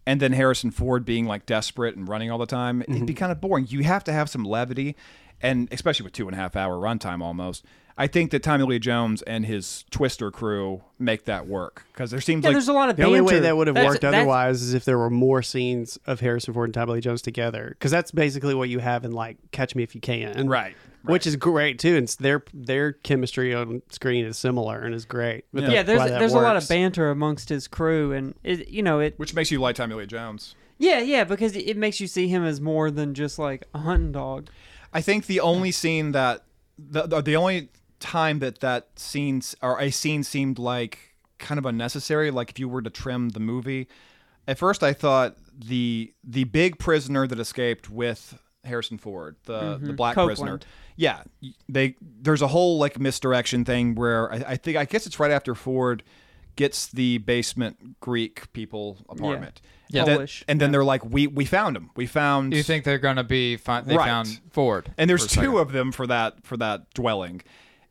and 0.06 0.20
then 0.20 0.34
Harrison 0.34 0.72
Ford 0.72 1.06
being 1.06 1.26
like 1.26 1.46
desperate 1.46 1.96
and 1.96 2.06
running 2.10 2.30
all 2.30 2.38
the 2.38 2.46
time, 2.46 2.82
it'd 2.82 2.96
Mm-hmm. 2.96 3.06
be 3.06 3.14
kind 3.14 3.32
of 3.32 3.40
boring. 3.40 3.66
You 3.70 3.84
have 3.84 4.04
to 4.04 4.12
have 4.12 4.30
some 4.30 4.44
levity, 4.44 4.98
and 5.42 5.70
especially 5.72 6.04
with 6.04 6.12
two 6.12 6.28
and 6.28 6.36
a 6.36 6.38
half 6.38 6.58
hour 6.58 6.76
runtime 6.76 7.22
almost. 7.22 7.64
I 7.98 8.08
think 8.08 8.32
that 8.32 8.42
Tommy 8.42 8.64
Lee 8.66 8.80
Jones 8.80 9.22
and 9.22 9.46
his 9.46 9.86
Twister 9.92 10.32
crew 10.32 10.82
make 10.98 11.26
that 11.26 11.46
work 11.48 11.86
because 11.92 12.10
there 12.10 12.22
seems 12.22 12.44
Yeah, 12.44 12.50
like 12.50 12.56
there's 12.56 12.68
a 12.68 12.74
lot 12.74 12.90
of 12.90 12.96
The 12.96 13.04
banter. 13.04 13.18
only 13.20 13.34
way 13.34 13.40
that 13.42 13.56
would 13.56 13.68
have 13.68 13.76
That's- 13.76 13.92
worked 13.92 14.02
that's- 14.02 14.20
otherwise 14.20 14.62
is 14.64 14.74
if 14.74 14.84
there 14.86 14.98
were 14.98 15.10
more 15.12 15.44
scenes 15.44 16.00
of 16.08 16.20
Harrison 16.20 16.54
Ford 16.56 16.70
and 16.70 16.74
Tommy 16.74 16.94
Lee 16.94 17.02
Jones 17.02 17.22
together, 17.22 17.68
because 17.70 17.92
that's 17.92 18.10
basically 18.12 18.56
what 18.56 18.70
you 18.70 18.80
have 18.80 19.06
in 19.06 19.12
like 19.12 19.38
Catch 19.52 19.76
Me 19.76 19.84
If 19.84 19.94
You 19.94 20.02
Can, 20.02 20.48
Right, 20.50 20.76
Which 21.04 21.28
is 21.28 21.36
great 21.36 21.78
too, 21.80 21.96
and 21.98 22.08
their 22.20 22.44
their 22.54 22.94
chemistry 22.94 23.54
on 23.54 23.82
screen 23.92 24.26
is 24.26 24.38
similar 24.38 24.80
and 24.80 24.96
is 24.96 25.06
great. 25.06 25.46
Yeah. 25.54 25.62
that's 25.62 25.74
Yeah, 25.74 25.84
there's 25.84 26.00
why 26.00 26.10
that 26.10 26.20
there's 26.20 26.34
a 26.34 26.40
lot 26.40 26.56
of 26.56 26.68
banter 26.68 27.10
amongst 27.12 27.50
his 27.50 27.68
crew, 27.68 28.12
and 28.14 28.34
it, 28.44 28.70
you 28.70 28.82
know 28.82 29.00
it. 29.02 29.14
which 29.18 29.34
makes 29.36 29.52
you 29.52 29.60
like 29.62 29.76
Tommy 29.76 29.96
Lee 29.96 30.06
Jones. 30.08 30.56
Yeah, 30.80 31.00
yeah, 31.00 31.24
because 31.26 31.56
it 31.56 31.78
makes 31.78 32.00
you 32.00 32.08
see 32.08 32.28
him 32.28 32.44
as 32.44 32.60
more 32.60 32.90
than 32.90 33.14
just 33.14 33.38
like 33.38 33.68
a 33.76 33.80
hunting 33.80 34.14
dog. 34.14 34.50
I 34.92 35.02
think 35.02 35.28
the 35.28 35.40
only 35.42 35.72
scene 35.72 36.12
that 36.14 36.44
the 36.80 37.06
the, 37.06 37.22
the 37.22 37.36
only 37.36 37.70
time 38.04 38.40
that 38.40 38.60
that 38.60 38.88
scene 39.00 39.42
or 39.62 39.80
a 39.80 39.90
scene 39.90 40.24
seemed 40.24 40.60
like 40.60 41.16
kind 41.40 41.58
of 41.58 41.66
unnecessary, 41.66 42.32
like 42.32 42.50
if 42.52 42.60
you 42.60 42.68
were 42.68 42.82
to 42.82 42.90
trim 42.90 43.30
the 43.30 43.40
movie. 43.40 43.88
At 44.48 44.58
first, 44.58 44.84
I 44.84 44.94
thought 44.94 45.38
the 45.58 46.14
the 46.24 46.44
big 46.44 46.78
prisoner 46.78 47.26
that 47.28 47.40
escaped 47.40 47.90
with 47.90 48.38
Harrison 48.66 48.98
Ford, 48.98 49.38
the 49.46 49.60
the 49.60 49.66
mm-hmm. 49.66 49.96
black 49.96 50.16
prisoner. 50.16 50.60
Yeah, 50.96 51.24
they 51.70 51.96
there's 52.02 52.42
a 52.42 52.48
whole 52.48 52.78
like 52.78 53.00
misdirection 53.00 53.64
thing 53.64 53.96
where 53.96 54.32
I, 54.32 54.44
I 54.50 54.56
think 54.58 54.78
I 54.78 54.86
guess 54.86 55.08
it's 55.08 55.20
right 55.20 55.32
after 55.32 55.56
Ford 55.56 56.04
gets 56.56 56.88
the 56.88 57.18
basement 57.20 58.00
Greek 58.00 58.52
people 58.54 58.98
apartment. 59.10 59.62
Yeah. 59.90 60.02
And 60.02 60.08
then- 60.08 60.28
and 60.48 60.62
then 60.62 60.72
they're 60.72 60.84
like, 60.84 61.06
we 61.06 61.28
we 61.28 61.46
found 61.46 61.78
him. 61.78 61.90
We 61.96 62.06
found. 62.06 62.54
You 62.54 62.64
think 62.64 62.84
they're 62.84 62.98
gonna 62.98 63.24
be? 63.24 63.58
Fi- 63.58 63.82
they 63.82 63.96
Right. 63.96 64.08
found 64.08 64.42
Ford, 64.52 64.92
and 64.98 65.10
there's 65.10 65.34
for 65.34 65.42
two 65.42 65.58
of 65.60 65.72
them 65.72 65.92
for 65.92 66.06
that 66.08 66.46
for 66.46 66.58
that 66.58 66.94
dwelling 66.94 67.42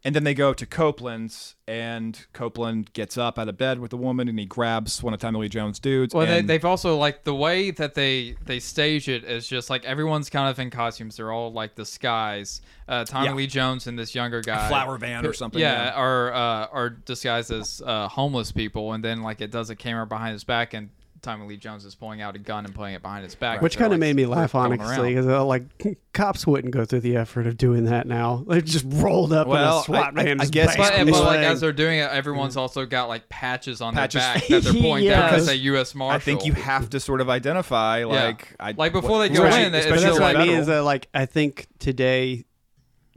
and 0.05 0.15
then 0.17 0.25
they 0.25 0.35
go 0.35 0.53
to 0.53 0.67
copeland's 0.67 1.55
and 1.69 2.27
copeland 2.33 2.93
gets 2.93 3.17
up 3.17 3.39
out 3.39 3.49
of 3.49 3.57
bed 3.57 3.79
with 3.79 3.91
the 3.91 3.97
woman 3.97 4.29
and 4.29 4.39
he 4.39 4.45
grabs 4.45 5.03
one 5.03 5.15
of 5.15 5.21
tommy 5.21 5.39
lee 5.39 5.49
jones 5.49 5.79
dudes 5.79 6.13
Well, 6.15 6.27
they, 6.27 6.41
and 6.41 6.49
they've 6.49 6.65
also 6.65 6.97
like 6.97 7.25
the 7.25 7.35
way 7.35 7.71
that 7.71 7.95
they 7.95 8.35
they 8.45 8.59
stage 8.61 9.09
it 9.09 9.25
is 9.25 9.47
just 9.47 9.71
like 9.71 9.85
everyone's 9.85 10.29
kind 10.29 10.49
of 10.51 10.59
in 10.59 10.71
costumes. 10.71 11.17
They're 11.17 11.31
all 11.33 11.53
like 11.53 11.75
disguised. 11.77 12.63
Uh, 12.89 13.05
Tommy 13.05 13.27
Yeah. 13.27 13.35
Lee 13.35 13.47
Jones 13.47 13.87
and 13.87 13.99
this 13.99 14.15
younger 14.15 14.41
guy, 14.43 14.69
flower 14.69 14.99
van 14.99 15.25
or 15.25 15.33
something, 15.33 15.61
Yeah, 15.61 15.85
yeah. 15.85 15.91
are 15.93 16.33
uh, 16.33 16.67
are 16.73 16.91
disguised 16.91 17.51
as 17.53 17.81
uh, 17.87 18.09
homeless 18.09 18.53
people, 18.53 18.93
and 18.93 19.03
then 19.05 19.23
like 19.23 19.41
it 19.41 19.51
does 19.51 19.71
a 19.71 19.77
camera 19.77 20.07
behind 20.07 20.33
his 20.33 20.45
back 20.45 20.75
and 20.75 20.91
Tommy 21.23 21.47
Lee 21.47 21.57
Jones 21.57 21.85
is 21.85 21.95
pulling 21.95 22.21
out 22.21 22.35
a 22.35 22.39
gun 22.39 22.65
and 22.67 22.75
putting 22.75 22.95
it 22.95 23.03
behind 23.03 23.23
his 23.25 23.35
back, 23.37 23.63
Which 23.63 23.77
kind 23.77 23.87
of 23.93 23.93
like, 23.93 24.01
made 24.01 24.17
me 24.17 24.27
laugh, 24.27 24.53
going 24.53 24.73
honestly, 24.81 25.15
around. 25.15 25.25
because 25.27 25.45
like 25.47 25.99
cops 26.13 26.47
wouldn't 26.47 26.75
go 26.75 26.85
through 26.85 27.01
the 27.01 27.17
effort 27.17 27.47
of 27.47 27.57
doing 27.57 27.85
that 27.85 28.07
now. 28.09 28.45
They 28.49 28.61
just 28.61 28.85
rolled 28.89 29.33
up 29.33 29.47
Well, 29.47 29.77
in 29.79 29.81
a 29.81 29.85
SWAT 29.85 30.19
I- 30.19 30.23
I- 30.31 30.37
I 30.41 30.47
guess- 30.47 30.77
banged 30.77 31.11
But, 31.11 31.19
but 31.21 31.25
like 31.25 31.39
as 31.41 31.61
they're 31.61 31.73
doing 31.73 32.01
it, 32.01 32.11
everyone's 32.11 32.57
also 32.57 32.85
got 32.87 33.09
like 33.09 33.29
patches 33.29 33.81
on 33.81 33.95
Patches. 33.95 34.21
their 34.21 34.35
back 34.35 34.47
that 34.49 34.63
they're 34.65 34.73
pulling 34.83 35.05
down 35.07 35.33
Yes. 35.33 35.41
to 35.43 35.47
say 35.47 35.55
U.S. 35.57 35.95
Marshal. 35.95 36.17
I 36.17 36.19
think 36.19 36.45
you 36.45 36.55
have 36.55 36.91
to 36.91 36.99
sort 37.01 37.21
of 37.21 37.31
identify 37.31 38.05
like 38.05 38.55
I, 38.59 38.73
Like, 38.73 38.93
before 38.93 39.11
what- 39.11 39.19
they 39.21 39.29
go 39.29 39.45
especially- 39.45 39.63
in, 39.67 39.75
it's 39.75 39.87
especially 39.87 40.03
that's 40.05 40.15
still 40.17 40.27
what 40.27 40.37
I 40.37 40.45
mean 40.45 40.57
is 40.59 40.67
that 40.67 40.83
like 40.83 41.09
I 41.15 41.27
think 41.27 41.69
today 41.79 42.45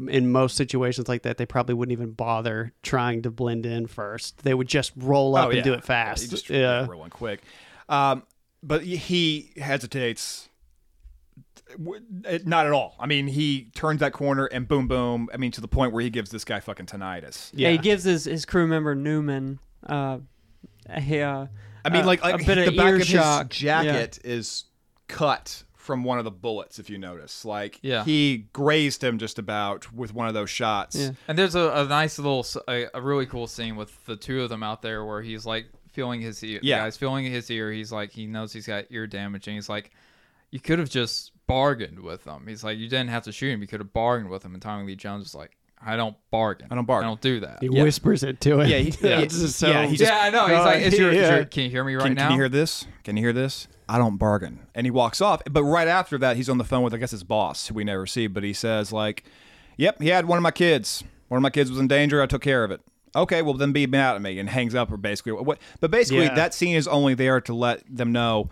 in 0.10 0.30
most 0.30 0.58
situations 0.58 1.08
like 1.08 1.22
that 1.24 1.38
they 1.38 1.46
probably 1.46 1.74
wouldn't 1.74 1.94
even 1.94 2.12
bother 2.12 2.74
trying 2.84 3.22
to 3.22 3.32
blend 3.32 3.66
in 3.66 3.88
first. 3.88 4.44
They 4.44 4.54
would 4.54 4.68
just 4.68 4.92
roll 4.98 5.36
oh, 5.38 5.40
up 5.40 5.48
Oh, 5.48 5.52
and 5.52 5.64
do 5.64 5.72
it 5.74 5.78
You 5.78 5.82
fast. 5.82 6.30
just 6.30 6.50
yeah. 6.50 6.86
rolling 6.86 7.10
quick. 7.12 7.42
Um, 7.90 8.24
but 8.64 8.84
he 8.84 9.52
hesitates. 9.58 10.50
Not 11.78 12.66
at 12.66 12.72
all. 12.72 12.96
I 13.00 13.06
mean, 13.06 13.28
he 13.28 13.70
turns 13.76 14.00
that 14.00 14.14
corner 14.14 14.46
and 14.46 14.68
boom, 14.68 14.88
boom. 14.88 15.30
I 15.34 15.38
mean, 15.38 15.52
to 15.52 15.62
the 15.62 15.68
point 15.68 15.94
where 15.94 16.02
he 16.04 16.10
gives 16.10 16.30
this 16.30 16.46
guy 16.46 16.60
fucking 16.60 16.86
tinnitus. 16.86 17.52
Yeah, 17.54 17.72
he 17.72 17.78
gives 17.78 18.04
his, 18.04 18.26
his 18.26 18.46
crew 18.46 18.68
member 18.68 18.96
Newman 18.96 19.60
uh, 19.86 20.20
a, 20.90 21.22
uh, 21.22 21.48
I 21.84 21.90
mean, 21.90 22.04
a- 22.04 22.08
like, 22.08 22.24
a 22.24 22.38
bit 22.38 22.46
the 22.56 22.68
of 22.70 22.76
back 22.76 22.86
ear 22.88 22.94
of 22.96 23.00
his 23.00 23.08
shock. 23.08 23.50
jacket 23.50 24.20
is 24.24 24.66
cut 25.08 25.64
from 25.76 26.04
one 26.04 26.18
of 26.18 26.24
the 26.24 26.32
bullets. 26.32 26.80
If 26.80 26.90
you 26.90 26.98
notice, 26.98 27.44
like, 27.46 27.80
Yeah. 27.82 28.04
he 28.06 28.48
grazed 28.54 29.04
him 29.04 29.18
just 29.18 29.38
about 29.38 29.92
with 29.92 30.14
one 30.14 30.28
of 30.28 30.34
those 30.34 30.50
shots. 30.50 30.96
Yeah. 30.96 31.12
And 31.28 31.38
there's 31.38 31.56
a, 31.56 31.72
a 31.72 31.86
nice 31.86 32.18
little, 32.20 32.40
s- 32.40 32.58
a, 32.68 32.86
a 32.94 33.02
really 33.02 33.26
cool 33.26 33.48
scene 33.48 33.76
with 33.76 34.06
the 34.06 34.16
two 34.16 34.42
of 34.44 34.50
them 34.50 34.64
out 34.64 34.82
there 34.82 35.04
where 35.04 35.22
he's 35.22 35.46
like 35.46 35.66
feeling 35.96 36.22
his 36.22 36.44
ear. 36.44 36.60
Yeah. 36.62 36.78
The 36.80 36.84
guy's 36.86 36.98
feeling 36.98 37.26
his 37.26 37.50
ear. 37.50 37.72
He's 37.72 37.92
like, 37.92 38.12
he 38.12 38.28
knows 38.28 38.54
he's 38.54 38.68
got 38.68 38.86
ear 38.92 39.08
damage, 39.08 39.48
and 39.48 39.56
he's 39.56 39.70
like, 39.70 39.92
you 40.52 40.60
could 40.60 40.78
have 40.78 40.90
just 40.90 41.32
bargained 41.48 42.00
with 42.00 42.26
him. 42.26 42.46
He's 42.48 42.64
like, 42.64 42.78
you 42.78 42.88
didn't 42.88 43.10
have 43.10 43.24
to 43.24 43.32
shoot 43.32 43.52
him. 43.52 43.62
You 43.62 43.68
could 43.68 43.80
have 43.80 43.92
bargained 43.94 44.30
with 44.30 44.44
him. 44.44 44.54
And 44.54 44.62
Tommy 44.62 44.86
Lee 44.86 44.96
Jones 44.96 45.26
is 45.26 45.36
like, 45.36 45.58
I 45.84 45.96
don't 45.98 46.16
bargain. 46.32 46.68
I 46.72 46.76
don't 46.76 46.86
bargain. 46.86 47.08
I 47.08 47.10
don't 47.10 47.22
do 47.22 47.40
that. 47.42 47.58
He 47.62 47.70
whispers 47.70 48.24
it 48.24 48.40
to 48.42 48.62
him. 48.62 48.70
Yeah, 48.70 48.78
he- 48.78 48.94
yeah, 49.08 49.20
It's 49.20 49.38
just 49.40 49.58
so, 49.58 49.70
yeah, 49.70 49.86
he 49.86 49.98
just- 49.98 50.12
yeah, 50.12 50.20
I 50.22 50.30
know. 50.30 50.46
He's 50.48 50.66
like, 50.66 50.82
it's 50.82 50.98
your, 50.98 51.10
it's 51.12 51.20
yeah. 51.20 51.36
your- 51.36 51.46
can 51.46 51.64
you 51.66 51.70
hear 51.70 51.84
me 51.84 51.96
right 51.96 52.06
Can, 52.06 52.14
now? 52.14 52.28
can 52.28 52.32
you 52.32 52.38
hear 52.42 52.50
this? 52.50 52.86
Can 53.04 53.18
you 53.18 53.24
hear 53.24 53.34
this? 53.34 53.68
I 53.88 53.98
don't 53.98 54.18
bargain. 54.18 54.60
And 54.74 54.88
he 54.88 54.92
walks 54.92 55.22
off. 55.22 55.42
But 55.50 55.64
right 55.64 55.88
after 55.88 56.18
that, 56.20 56.38
he's 56.38 56.50
on 56.50 56.58
the 56.58 56.64
phone 56.64 56.84
with, 56.84 56.94
I 56.94 56.98
guess, 56.98 57.12
his 57.12 57.24
boss, 57.24 57.68
who 57.68 57.76
we 57.76 57.84
never 57.84 58.08
see. 58.08 58.26
But 58.28 58.44
he 58.44 58.54
says, 58.54 58.92
like, 58.92 59.26
yep, 59.78 60.02
he 60.02 60.08
had 60.10 60.26
one 60.26 60.38
of 60.38 60.44
my 60.44 60.52
kids. 60.52 61.04
One 61.28 61.38
of 61.38 61.44
my 61.44 61.50
kids 61.52 61.70
was 61.70 61.80
in 61.80 61.88
danger. 61.88 62.22
I 62.22 62.26
took 62.26 62.42
care 62.42 62.64
of 62.64 62.72
it. 62.72 62.82
Okay, 63.16 63.42
well, 63.42 63.54
then 63.54 63.72
be 63.72 63.88
mad 63.88 64.16
at 64.16 64.22
me. 64.22 64.38
And 64.40 64.50
hangs 64.50 64.76
up, 64.76 64.92
or 64.92 64.98
basically. 64.98 65.32
What, 65.34 65.60
but 65.80 65.90
basically, 65.92 66.26
Yeah. 66.26 66.36
that 66.36 66.54
scene 66.54 66.76
is 66.76 66.88
only 66.88 67.14
there 67.14 67.40
to 67.42 67.54
let 67.54 67.84
them 67.90 68.12
know 68.12 68.50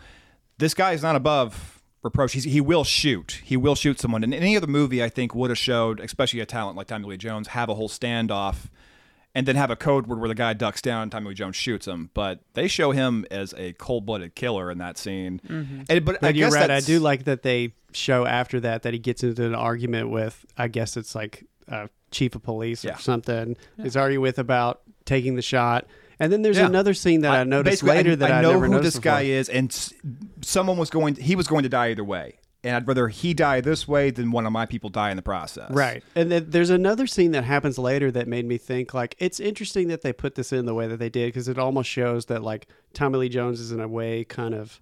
this 0.58 0.74
guy 0.74 0.94
is 0.94 1.02
not 1.04 1.16
above 1.16 1.82
reproach. 2.04 2.34
He's, 2.34 2.44
he 2.44 2.62
will 2.62 2.84
shoot. 2.84 3.42
He 3.44 3.58
will 3.58 3.76
shoot 3.76 4.00
someone. 4.00 4.24
And 4.24 4.34
any 4.34 4.56
other 4.58 4.68
movie, 4.68 5.04
I 5.04 5.10
think, 5.10 5.34
would 5.36 5.50
have 5.50 5.58
showed, 5.58 6.00
especially 6.00 6.40
a 6.40 6.46
talent 6.46 6.78
like 6.78 6.88
Tommy 6.88 7.08
Lee 7.08 7.18
Jones, 7.18 7.50
have 7.50 7.70
a 7.70 7.76
whole 7.76 7.90
standoff 7.90 8.70
and 9.36 9.48
then 9.48 9.56
have 9.56 9.72
a 9.72 9.76
code 9.76 10.06
word 10.06 10.20
where 10.20 10.28
the 10.28 10.36
guy 10.36 10.54
ducks 10.54 10.82
down 10.82 11.04
and 11.04 11.12
Tommy 11.12 11.30
Lee 11.30 11.34
Jones 11.34 11.56
shoots 11.56 11.88
him. 11.88 12.12
But 12.14 12.42
they 12.54 12.68
show 12.68 12.92
him 12.92 13.26
as 13.32 13.54
a 13.58 13.74
cold 13.74 14.06
blooded 14.06 14.36
killer 14.36 14.70
in 14.70 14.78
that 14.78 14.98
scene. 14.98 15.42
Mm-hmm. 15.48 15.82
And, 15.90 16.06
but 16.06 16.16
I 16.16 16.20
But 16.20 16.36
you're 16.36 16.50
guess 16.50 16.56
right. 16.56 16.72
I 16.72 16.80
do 16.82 17.00
like 17.00 17.24
that 17.24 17.42
they 17.42 17.74
show 17.94 18.26
after 18.26 18.60
that 18.60 18.84
that 18.84 18.94
he 18.94 19.00
gets 19.00 19.24
into 19.24 19.46
an 19.46 19.56
argument 19.56 20.10
with, 20.10 20.46
I 20.58 20.68
guess 20.68 20.98
it's 20.98 21.16
like 21.16 21.46
a 21.68 21.90
chief 22.12 22.36
of 22.36 22.44
police 22.44 22.84
Yeah. 22.84 22.96
or 22.96 23.00
something. 23.00 23.58
He's 23.82 23.96
arguing 23.98 24.22
with 24.22 24.40
about 24.40 24.82
taking 25.06 25.36
the 25.36 25.42
shot. 25.42 25.86
And 26.20 26.32
then 26.32 26.42
there's 26.44 26.58
Yeah. 26.58 26.68
another 26.68 26.94
scene 26.94 27.22
that 27.22 27.32
I, 27.32 27.44
noticed 27.44 27.82
basically, 27.84 27.96
later 27.96 28.16
that 28.18 28.32
I, 28.32 28.38
I 28.40 28.42
know 28.42 28.52
never 28.54 28.66
who 28.68 28.72
noticed 28.74 28.98
this 28.98 29.04
guy 29.04 29.22
is, 29.24 29.50
and 29.50 29.72
s- 29.72 29.94
someone 30.42 30.78
was 30.78 30.90
going. 30.90 31.16
He 31.16 31.36
was 31.36 31.48
going 31.48 31.64
to 31.64 31.70
die 31.70 31.90
either 31.90 32.04
way, 32.04 32.38
and 32.64 32.76
I'd 32.76 32.88
rather 32.88 33.08
he 33.08 33.34
die 33.34 33.60
this 33.62 33.88
way 33.88 34.12
than 34.12 34.32
one 34.32 34.46
of 34.46 34.52
my 34.52 34.66
people 34.68 34.90
die 34.92 35.10
in 35.10 35.18
the 35.18 35.24
process. 35.24 35.72
Right. 35.72 36.04
And 36.16 36.32
then 36.32 36.46
there's 36.50 36.70
another 36.70 37.08
scene 37.08 37.32
that 37.32 37.44
happens 37.44 37.78
later 37.80 38.12
that 38.12 38.28
made 38.28 38.46
me 38.46 38.58
think 38.60 38.94
like 38.94 39.16
it's 39.18 39.40
interesting 39.40 39.88
that 39.88 40.04
they 40.04 40.14
put 40.14 40.36
this 40.36 40.54
in 40.54 40.66
the 40.68 40.74
way 40.76 40.88
that 40.88 40.98
they 41.00 41.10
did 41.10 41.30
because 41.30 41.48
it 41.48 41.58
almost 41.58 41.90
shows 41.90 42.28
that 42.28 42.44
like 42.44 42.68
Tommy 42.94 43.18
Lee 43.18 43.30
Jones 43.30 43.60
is 43.60 43.72
in 43.72 43.80
a 43.82 43.88
way 43.88 44.24
kind 44.24 44.54
of 44.54 44.80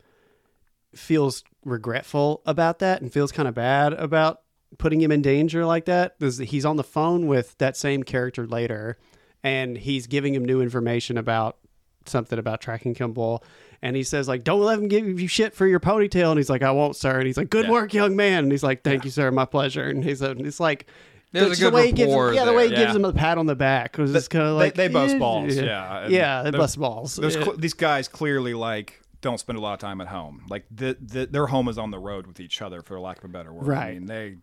feels 0.94 1.44
regretful 1.64 2.42
about 2.46 2.80
that 2.80 3.02
and 3.02 3.12
feels 3.12 3.32
kind 3.32 3.48
of 3.48 3.54
bad 3.56 3.94
about 3.94 4.42
putting 4.78 5.02
him 5.02 5.12
in 5.12 5.22
danger 5.22 5.66
like 5.66 5.86
that. 5.86 6.16
He's 6.20 6.66
on 6.66 6.78
the 6.78 6.84
phone 6.84 7.28
with 7.28 7.58
that 7.60 7.76
same 7.78 8.04
character 8.04 8.48
later 8.48 8.98
and 9.44 9.78
he's 9.78 10.08
giving 10.08 10.34
him 10.36 10.46
new 10.46 10.62
information 10.62 11.18
about 11.18 11.58
something 12.06 12.38
about 12.40 12.62
tracking 12.62 12.94
Kimball. 12.94 13.44
And 13.82 13.96
he 13.96 14.04
says 14.04 14.28
like, 14.28 14.44
"Don't 14.44 14.62
let 14.62 14.78
him 14.78 14.88
give 14.88 15.20
you 15.20 15.28
shit 15.28 15.56
for 15.56 15.66
your 15.66 15.80
ponytail." 15.80 16.30
And 16.30 16.38
he's 16.38 16.50
like, 16.52 16.62
"I 16.62 16.70
won't, 16.72 16.96
sir." 16.96 17.18
And 17.18 17.26
he's 17.26 17.38
like, 17.38 17.50
"Good 17.50 17.66
Yeah. 17.66 17.72
work, 17.72 17.94
young 17.94 18.16
man." 18.16 18.44
And 18.44 18.52
he's 18.52 18.62
like, 18.64 18.84
"Thank 18.84 19.06
you, 19.06 19.10
sir. 19.12 19.32
My 19.32 19.46
pleasure." 19.46 19.90
And 19.90 20.04
he's 20.04 20.22
and 20.22 20.46
it's 20.46 20.60
like, 20.60 20.86
There's 21.32 21.48
just 21.50 21.62
a 21.62 21.64
good 21.66 21.74
the 21.74 21.76
way 21.78 21.86
he 21.88 21.92
gives 21.94 22.14
him, 22.14 22.34
yeah, 22.36 22.46
the 22.46 22.54
way 22.54 22.70
he 22.70 22.76
gives 22.76 22.96
him 22.96 23.06
a 23.06 23.12
pat 23.14 23.40
on 23.40 23.48
the 23.48 23.56
back 23.56 23.98
was 23.98 24.12
just 24.14 24.30
kind 24.30 24.46
of 24.46 24.56
like 24.58 24.76
they 24.76 24.88
bust 24.88 25.16
eh, 25.16 25.18
balls, 25.18 25.56
Yeah, 25.56 25.64
yeah, 25.64 26.08
yeah, 26.10 26.44
they 26.44 26.52
bust 26.52 26.78
balls. 26.80 27.18
Yeah. 27.18 27.30
cl- 27.30 27.58
these 27.58 27.74
guys 27.74 28.08
clearly 28.08 28.54
like 28.54 29.02
don't 29.22 29.40
spend 29.40 29.58
a 29.58 29.62
lot 29.62 29.74
of 29.74 29.80
time 29.80 30.00
at 30.02 30.08
home. 30.08 30.44
Like 30.50 30.66
the, 30.70 30.98
the, 31.02 31.26
their 31.28 31.48
home 31.48 31.68
is 31.68 31.78
on 31.80 31.90
the 31.92 32.00
road 32.00 32.28
with 32.28 32.40
each 32.40 32.62
other, 32.62 32.82
for 32.82 33.00
lack 33.00 33.20
of 33.20 33.26
a 33.26 33.28
better 33.30 33.52
word. 33.54 33.66
I 33.66 33.68
Right. 33.68 33.94
mean, 33.96 34.06
they 34.08 34.36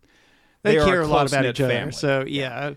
they, 0.63 0.77
are 0.77 0.85
care 0.85 1.01
a 1.01 1.07
lot 1.07 1.27
about 1.27 1.45
each 1.45 1.61
other. 1.61 1.73
family. 1.73 1.91
So 1.93 2.23
yeah, 2.27 2.73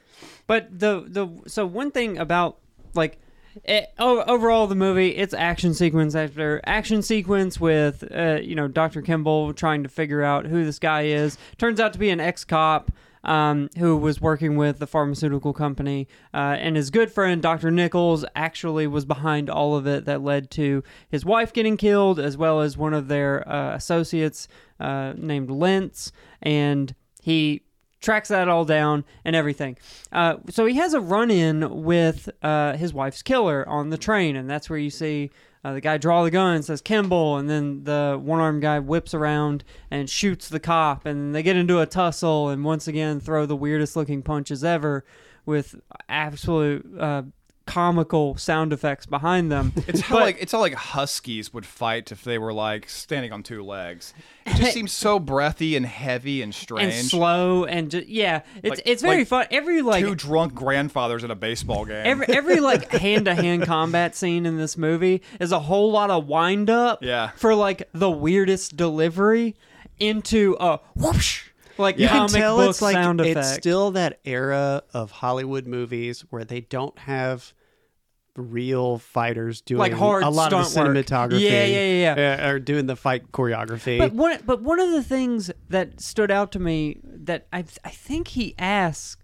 But 0.47 0.79
the 0.79 1.05
the 1.07 1.29
so 1.49 1.67
one 1.67 1.91
thing 1.91 2.19
about 2.19 2.59
like 2.95 3.19
it, 3.65 3.93
overall 3.99 4.67
the 4.67 4.75
movie, 4.75 5.11
it's 5.11 5.35
action 5.35 5.75
sequence 5.75 6.15
after 6.15 6.61
action 6.65 7.03
sequence 7.03 7.61
with 7.61 8.05
uh, 8.15 8.39
you 8.43 8.55
know 8.55 8.69
Dr. 8.69 9.03
Kimball 9.03 9.53
trying 9.53 9.83
to 9.83 9.89
figure 9.89 10.23
out 10.23 10.47
who 10.47 10.65
this 10.65 10.79
guy 10.79 11.03
is. 11.03 11.37
Turns 11.59 11.81
out 11.81 11.93
to 11.93 11.99
be 11.99 12.11
an 12.11 12.21
ex 12.21 12.45
cop. 12.45 12.91
Um, 13.25 13.71
who 13.79 13.97
was 13.97 14.21
working 14.21 14.57
with 14.57 14.81
the 14.81 14.87
pharmaceutical 14.89 15.53
company, 15.53 16.09
uh, 16.35 16.57
and 16.59 16.75
his 16.75 16.91
good 16.91 17.13
friend 17.13 17.41
Dr. 17.41 17.71
Nichols 17.71 18.25
actually 18.35 18.89
was 18.89 19.05
behind 19.05 19.49
all 19.49 19.77
of 19.77 19.87
it 19.87 20.07
that 20.07 20.23
led 20.23 20.51
to 20.51 20.83
his 21.09 21.25
wife 21.25 21.53
getting 21.53 21.77
killed, 21.77 22.19
as 22.19 22.37
well 22.37 22.63
as 22.63 22.77
one 22.77 22.93
of 22.93 23.07
their 23.07 23.49
uh, 23.49 23.77
associates 23.77 24.49
uh, 24.81 25.13
named 25.17 25.53
Lentz, 25.53 26.11
and 26.43 26.97
he 27.23 27.63
tracks 28.03 28.29
that 28.29 28.49
all 28.49 28.65
down 28.65 29.05
and 29.25 29.35
everything. 29.35 29.79
Uh, 30.11 30.37
so 30.51 30.67
he 30.67 30.75
has 30.77 30.93
a 30.93 31.01
run 31.01 31.31
in 31.31 31.83
with 31.83 32.29
uh, 32.43 32.77
his 32.77 32.93
wife's 32.93 33.23
killer 33.23 33.67
on 33.69 33.89
the 33.89 33.97
train, 33.97 34.37
and 34.37 34.51
that's 34.51 34.69
where 34.69 34.79
you 34.79 34.91
see 34.91 35.31
uh, 35.65 35.73
the 35.73 35.81
guy 35.81 35.97
draw 35.97 36.25
the 36.25 36.31
gun, 36.31 36.63
says 36.63 36.83
Kimball, 36.83 37.39
and 37.39 37.49
then 37.49 37.85
the 37.85 38.21
one 38.21 38.41
armed 38.41 38.63
guy 38.63 38.81
whips 38.81 39.15
around 39.15 39.65
and 39.91 40.11
shoots 40.11 40.49
the 40.49 40.61
cop, 40.61 41.07
and 41.07 41.35
they 41.35 41.43
get 41.43 41.57
into 41.57 41.81
a 41.81 41.87
tussle, 41.87 42.49
and 42.49 42.65
once 42.65 42.89
again 42.89 43.21
throw 43.21 43.47
the 43.47 43.57
weirdest 43.57 43.95
looking 43.97 44.23
punches 44.23 44.65
ever 44.65 45.05
with 45.47 45.77
absolute. 46.09 46.85
Comical 47.65 48.37
sound 48.37 48.73
effects 48.73 49.07
behind 49.07 49.51
them 49.53 49.73
It's 49.87 50.01
how 50.01 50.17
But- 50.17 50.23
like 50.23 50.37
it's 50.41 50.53
how 50.53 50.59
like 50.61 50.75
huskies 50.75 51.55
would 51.55 51.65
fight 51.65 52.11
if 52.11 52.25
they 52.25 52.37
were 52.37 52.53
like 52.53 52.89
standing 52.89 53.33
on 53.33 53.43
two 53.43 53.63
legs. 53.65 54.13
It 54.45 54.57
just 54.57 54.73
seems 54.75 54.91
so 54.93 55.19
breathy 55.21 55.77
and 55.77 55.87
heavy 55.87 56.43
and 56.43 56.53
strange. 56.55 56.93
and 56.93 57.07
slow 57.07 57.65
and 57.65 57.91
ju- 57.91 58.05
yeah 58.07 58.43
it's 58.63 58.71
Like- 58.79 58.83
it's 58.85 59.03
very 59.03 59.19
like 59.19 59.29
fun 59.29 59.47
every 59.53 59.81
like 59.81 60.05
Two 60.05 60.15
drunk 60.17 60.55
grandfathers 60.55 61.23
at 61.23 61.31
a 61.31 61.37
baseball 61.37 61.85
game. 61.85 62.03
Every 62.05 62.27
every 62.29 62.61
like 62.61 62.91
hand 62.91 63.27
to 63.27 63.35
hand 63.35 63.63
combat 63.65 64.17
scene 64.17 64.45
in 64.45 64.57
this 64.59 64.77
movie 64.77 65.23
is 65.39 65.53
a 65.53 65.61
whole 65.61 65.93
lot 65.93 66.11
of 66.11 66.27
wind 66.27 66.69
up 66.69 67.03
Yeah. 67.03 67.31
for 67.37 67.55
like 67.55 67.89
the 67.93 68.11
weirdest 68.11 68.77
delivery 68.77 69.55
into 70.01 70.57
a 70.59 70.81
whoosh 70.97 71.45
like 71.79 71.99
you 71.99 72.09
can 72.09 72.29
tell 72.29 72.61
it's 72.63 72.83
like 72.83 72.95
sound 72.95 73.21
effect. 73.21 73.39
it's 73.39 73.53
still 73.55 73.91
that 73.93 74.21
era 74.25 74.83
of 74.93 75.11
Hollywood 75.11 75.67
movies 75.67 76.21
where 76.31 76.45
they 76.45 76.61
don't 76.61 76.99
have 77.01 77.53
real 78.37 78.97
fighters 78.99 79.61
doing 79.61 79.79
Like 79.79 79.93
hard 79.93 80.23
a 80.23 80.31
lot 80.31 80.53
of 80.53 80.61
the 80.61 80.65
stunt 80.65 80.89
work. 80.97 80.97
cinematography. 81.07 81.41
Yeah, 81.41 81.65
yeah, 81.67 82.15
yeah, 82.17 82.47
uh, 82.47 82.49
or 82.51 82.59
doing 82.59 82.87
the 82.87 82.97
fight 82.97 83.31
choreography. 83.31 83.99
but 83.99 84.13
one 84.13 84.39
but 84.47 84.63
one 84.63 84.81
of 84.81 84.91
the 84.91 85.03
things 85.03 85.51
that 85.69 86.01
stood 86.01 86.31
out 86.31 86.53
to 86.53 86.59
me 86.59 86.99
that 87.05 87.47
I 87.53 87.65
I 87.85 87.91
think 87.91 88.29
he 88.29 88.55
asked 88.59 89.23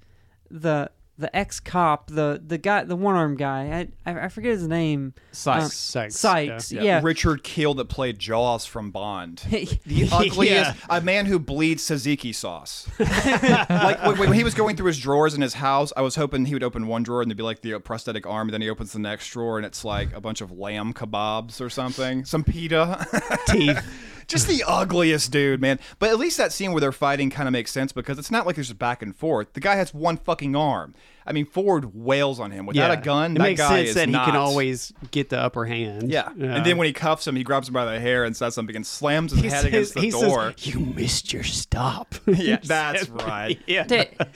the 0.50 0.90
the 1.18 1.34
ex 1.36 1.58
cop 1.58 2.06
the 2.08 2.40
the 2.46 2.56
guy 2.58 2.84
the 2.84 2.94
one 2.94 3.16
armed 3.16 3.38
guy 3.38 3.88
I, 4.06 4.10
I 4.12 4.24
I 4.26 4.28
forget 4.28 4.52
his 4.52 4.68
name 4.68 5.14
Sykes. 5.32 5.64
Um, 5.64 5.70
Sykes, 5.70 6.16
Sykes 6.16 6.72
Yeah, 6.72 6.82
yeah, 6.82 7.00
Richard 7.02 7.42
Kiel 7.42 7.74
that 7.74 7.86
played 7.88 8.18
Jaws 8.20 8.64
from 8.66 8.90
Bond. 8.92 9.42
The 9.50 9.78
Yeah. 9.86 10.06
ugliest, 10.12 10.76
a 10.88 11.00
man 11.00 11.26
who 11.26 11.38
bleeds 11.38 11.82
tzatziki 11.82 12.34
sauce. 12.34 12.88
like 13.00 14.02
when, 14.06 14.18
when 14.18 14.32
he 14.32 14.44
was 14.44 14.54
going 14.54 14.76
through 14.76 14.86
his 14.86 14.98
drawers 14.98 15.34
in 15.34 15.40
his 15.40 15.54
house, 15.54 15.92
I 15.96 16.02
was 16.02 16.14
hoping 16.16 16.46
he 16.46 16.54
would 16.54 16.62
open 16.62 16.86
one 16.86 17.02
drawer 17.02 17.22
and 17.22 17.30
there'd 17.30 17.36
be 17.36 17.42
like 17.42 17.62
the 17.62 17.78
prosthetic 17.80 18.26
arm, 18.26 18.48
and 18.48 18.54
then 18.54 18.62
he 18.62 18.70
opens 18.70 18.92
the 18.92 18.98
next 18.98 19.28
drawer 19.30 19.56
and 19.58 19.66
it's 19.66 19.84
like 19.84 20.12
a 20.14 20.20
bunch 20.20 20.40
of 20.40 20.52
lamb 20.52 20.92
kebabs 20.92 21.60
or 21.60 21.68
something, 21.70 22.24
some 22.24 22.44
pita. 22.44 23.04
teeth. 23.48 23.84
Just 24.28 24.46
the 24.46 24.62
ugliest 24.66 25.32
dude, 25.32 25.58
man. 25.58 25.80
But 25.98 26.10
at 26.10 26.18
least 26.18 26.36
that 26.36 26.52
scene 26.52 26.72
where 26.72 26.82
they're 26.82 26.92
fighting 26.92 27.30
kind 27.30 27.48
of 27.48 27.52
makes 27.52 27.72
sense 27.72 27.92
because 27.92 28.18
it's 28.18 28.30
not 28.30 28.46
like 28.46 28.56
there's 28.56 28.70
a 28.70 28.74
back 28.74 29.00
and 29.00 29.16
forth. 29.16 29.54
The 29.54 29.60
guy 29.60 29.76
has 29.76 29.94
one 29.94 30.18
fucking 30.18 30.54
arm. 30.54 30.94
I 31.28 31.32
mean, 31.32 31.44
Ford 31.46 31.94
wails 31.94 32.40
on 32.40 32.50
him 32.50 32.64
without 32.66 32.90
Yeah. 32.90 32.98
a 32.98 33.02
gun. 33.02 33.32
It 33.32 33.38
that 33.38 33.44
makes 33.44 33.60
guy 33.60 33.68
sense 33.68 33.88
is 33.90 33.94
that 33.96 34.08
not, 34.08 34.24
he 34.24 34.30
can 34.32 34.40
always 34.40 34.92
get 35.10 35.28
the 35.28 35.38
upper 35.38 35.66
hand. 35.66 36.10
Yeah. 36.10 36.30
and 36.30 36.64
then 36.64 36.78
when 36.78 36.86
he 36.86 36.92
cuffs 36.92 37.26
him, 37.26 37.36
he 37.36 37.42
grabs 37.44 37.68
him 37.68 37.74
by 37.74 37.84
the 37.84 38.00
hair 38.00 38.24
and 38.24 38.36
says 38.36 38.54
something 38.54 38.74
and 38.74 38.86
slams 38.86 39.32
his 39.32 39.42
he 39.42 39.48
head 39.48 39.56
says, 39.60 39.64
against 39.66 39.94
the 39.94 40.00
he 40.00 40.10
door. 40.10 40.54
says, 40.56 40.66
"You 40.66 40.80
missed 40.80 41.32
your 41.32 41.42
stop." 41.44 42.14
yeah, 42.26 42.58
that's 42.64 43.08
right. 43.10 43.58
yeah. 43.66 43.86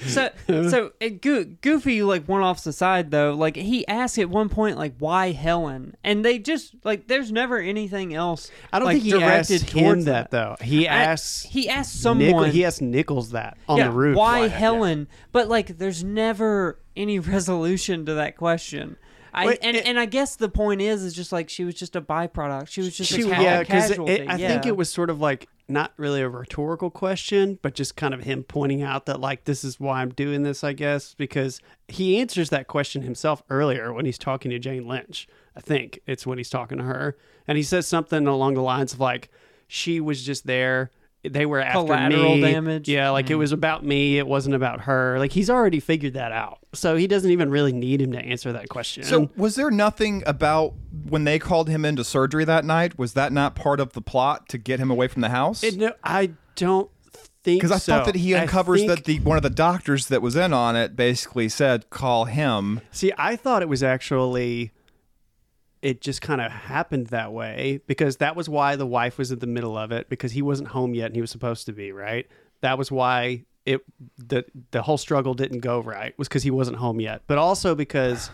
So 0.06 0.30
so 0.46 0.86
uh, 0.86 0.90
it, 1.00 1.22
Go- 1.22 1.44
Goofy 1.44 2.02
like 2.02 2.26
one 2.28 2.42
off 2.42 2.62
the 2.64 2.72
side 2.72 3.10
though. 3.10 3.32
Like 3.34 3.56
he 3.56 3.86
asked 3.88 4.18
at 4.18 4.28
one 4.28 4.48
point 4.48 4.76
like 4.76 4.94
why 4.98 5.32
Helen, 5.32 5.96
and 6.04 6.24
they 6.24 6.38
just 6.38 6.74
like 6.84 7.08
there's 7.08 7.32
never 7.32 7.58
anything 7.58 8.14
else. 8.14 8.50
I 8.72 8.78
don't 8.78 8.86
like, 8.86 9.00
think 9.00 9.04
he 9.04 9.22
asked 9.22 9.48
directed 9.48 9.70
him 9.70 9.84
towards 9.84 10.04
that 10.04 10.30
though. 10.30 10.56
He 10.60 10.86
I- 10.88 11.04
asks 11.04 11.44
he 11.44 11.68
asked 11.68 12.04
Nichol- 12.04 12.30
someone. 12.30 12.50
he 12.50 12.64
asked 12.64 12.82
Nichols 12.82 13.30
that 13.30 13.56
on 13.68 13.78
yeah, 13.78 13.84
the 13.88 13.92
roof. 13.92 14.16
Why 14.16 14.48
Helen? 14.48 15.08
But 15.32 15.48
like 15.48 15.78
there's 15.78 16.04
never 16.04 16.78
any 16.96 17.18
resolution 17.36 18.06
to 18.06 18.14
that 18.14 18.36
question. 18.36 18.96
I, 19.34 19.46
Wait, 19.46 19.58
and, 19.62 19.76
it- 19.76 19.86
and 19.86 19.98
I 19.98 20.04
guess 20.06 20.36
the 20.36 20.48
point 20.50 20.82
is 20.82 21.02
is 21.02 21.14
just 21.14 21.32
like 21.32 21.48
she 21.48 21.64
was 21.64 21.74
just 21.74 21.96
a 21.96 22.02
byproduct. 22.02 22.68
She 22.68 22.82
was 22.82 22.96
just 22.96 23.10
She- 23.10 23.22
a 23.22 23.34
ca- 23.34 23.40
yeah, 23.42 23.58
because. 23.60 23.98
I 23.98 24.04
yeah. 24.36 24.36
think 24.48 24.66
it 24.66 24.76
was 24.76 24.90
sort 24.92 25.08
of 25.10 25.20
like 25.20 25.48
not 25.68 25.92
really 25.96 26.20
a 26.20 26.28
rhetorical 26.28 26.90
question, 26.90 27.58
but 27.62 27.74
just 27.74 27.96
kind 27.96 28.12
of 28.12 28.24
him 28.24 28.42
pointing 28.44 28.82
out 28.82 29.06
that 29.06 29.20
like 29.20 29.44
this 29.44 29.64
is 29.64 29.80
why 29.80 30.02
I'm 30.02 30.10
doing 30.10 30.42
this, 30.42 30.62
I 30.62 30.74
guess, 30.74 31.14
because 31.14 31.62
he 31.88 32.18
answers 32.20 32.50
that 32.50 32.66
question 32.66 33.00
himself 33.00 33.42
earlier 33.48 33.90
when 33.92 34.04
he's 34.04 34.18
talking 34.18 34.50
to 34.50 34.58
Jane 34.58 34.86
Lynch. 34.86 35.26
I 35.56 35.60
think 35.60 36.00
it's 36.06 36.26
when 36.26 36.36
he's 36.36 36.50
talking 36.50 36.76
to 36.78 36.84
her, 36.84 37.16
and 37.48 37.56
he 37.56 37.62
says 37.62 37.86
something 37.86 38.26
along 38.26 38.54
the 38.54 38.60
lines 38.62 38.92
of 38.92 39.00
like, 39.00 39.30
"She 39.66 39.98
was 39.98 40.22
just 40.24 40.46
there." 40.46 40.90
They 41.24 41.46
were 41.46 41.60
after 41.60 41.78
Collateral 41.78 42.34
me. 42.34 42.40
damage? 42.40 42.88
Yeah, 42.88 43.10
like 43.10 43.30
it 43.30 43.34
hmm. 43.34 43.38
was 43.38 43.52
about 43.52 43.84
me. 43.84 44.18
It 44.18 44.26
wasn't 44.26 44.56
about 44.56 44.82
her. 44.82 45.18
Like 45.20 45.32
he's 45.32 45.48
already 45.48 45.78
figured 45.78 46.14
that 46.14 46.32
out, 46.32 46.58
so 46.72 46.96
he 46.96 47.06
doesn't 47.06 47.30
even 47.30 47.48
really 47.48 47.72
need 47.72 48.00
him 48.00 48.10
to 48.12 48.18
answer 48.18 48.52
that 48.52 48.68
question. 48.68 49.04
So, 49.04 49.30
was 49.36 49.54
there 49.54 49.70
nothing 49.70 50.24
about 50.26 50.74
when 51.08 51.22
they 51.22 51.38
called 51.38 51.68
him 51.68 51.84
into 51.84 52.02
surgery 52.02 52.44
that 52.46 52.64
night? 52.64 52.98
Was 52.98 53.14
that 53.14 53.32
not 53.32 53.54
part 53.54 53.78
of 53.78 53.92
the 53.92 54.00
plot 54.00 54.48
to 54.48 54.58
get 54.58 54.80
him 54.80 54.90
away 54.90 55.06
from 55.06 55.22
the 55.22 55.28
house? 55.28 55.62
It- 55.62 55.76
no, 55.76 55.92
I 56.02 56.32
don't 56.56 56.90
think 57.44 57.62
Because 57.62 57.70
I 57.70 57.78
thought 57.78 58.06
that 58.06 58.16
he 58.16 58.34
uncovers 58.34 58.80
think- 58.80 58.90
that 58.90 59.04
the 59.04 59.20
one 59.20 59.36
of 59.36 59.44
the 59.44 59.50
doctors 59.50 60.06
that 60.06 60.22
was 60.22 60.34
in 60.34 60.52
on 60.52 60.74
it 60.74 60.96
basically 60.96 61.48
said, 61.48 61.88
"Call 61.90 62.24
him." 62.24 62.80
See, 62.90 63.12
I 63.16 63.36
thought 63.36 63.62
it 63.62 63.68
was 63.68 63.84
actually 63.84 64.72
it 65.82 66.00
just 66.00 66.22
kind 66.22 66.40
of 66.40 66.50
happened 66.50 67.08
that 67.08 67.32
way 67.32 67.80
because 67.86 68.18
that 68.18 68.36
was 68.36 68.48
why 68.48 68.76
the 68.76 68.86
wife 68.86 69.18
was 69.18 69.32
in 69.32 69.40
the 69.40 69.46
middle 69.46 69.76
of 69.76 69.90
it 69.90 70.08
because 70.08 70.32
he 70.32 70.40
wasn't 70.40 70.68
home 70.68 70.94
yet 70.94 71.06
and 71.06 71.16
he 71.16 71.20
was 71.20 71.30
supposed 71.30 71.66
to 71.66 71.72
be, 71.72 71.90
right? 71.90 72.28
That 72.60 72.78
was 72.78 72.90
why 72.90 73.44
it 73.66 73.80
the 74.16 74.44
the 74.70 74.82
whole 74.82 74.98
struggle 74.98 75.34
didn't 75.34 75.60
go 75.60 75.80
right 75.80 76.16
was 76.18 76.28
because 76.28 76.44
he 76.44 76.50
wasn't 76.50 76.76
home 76.76 77.00
yet. 77.00 77.22
But 77.26 77.38
also 77.38 77.74
because 77.74 78.30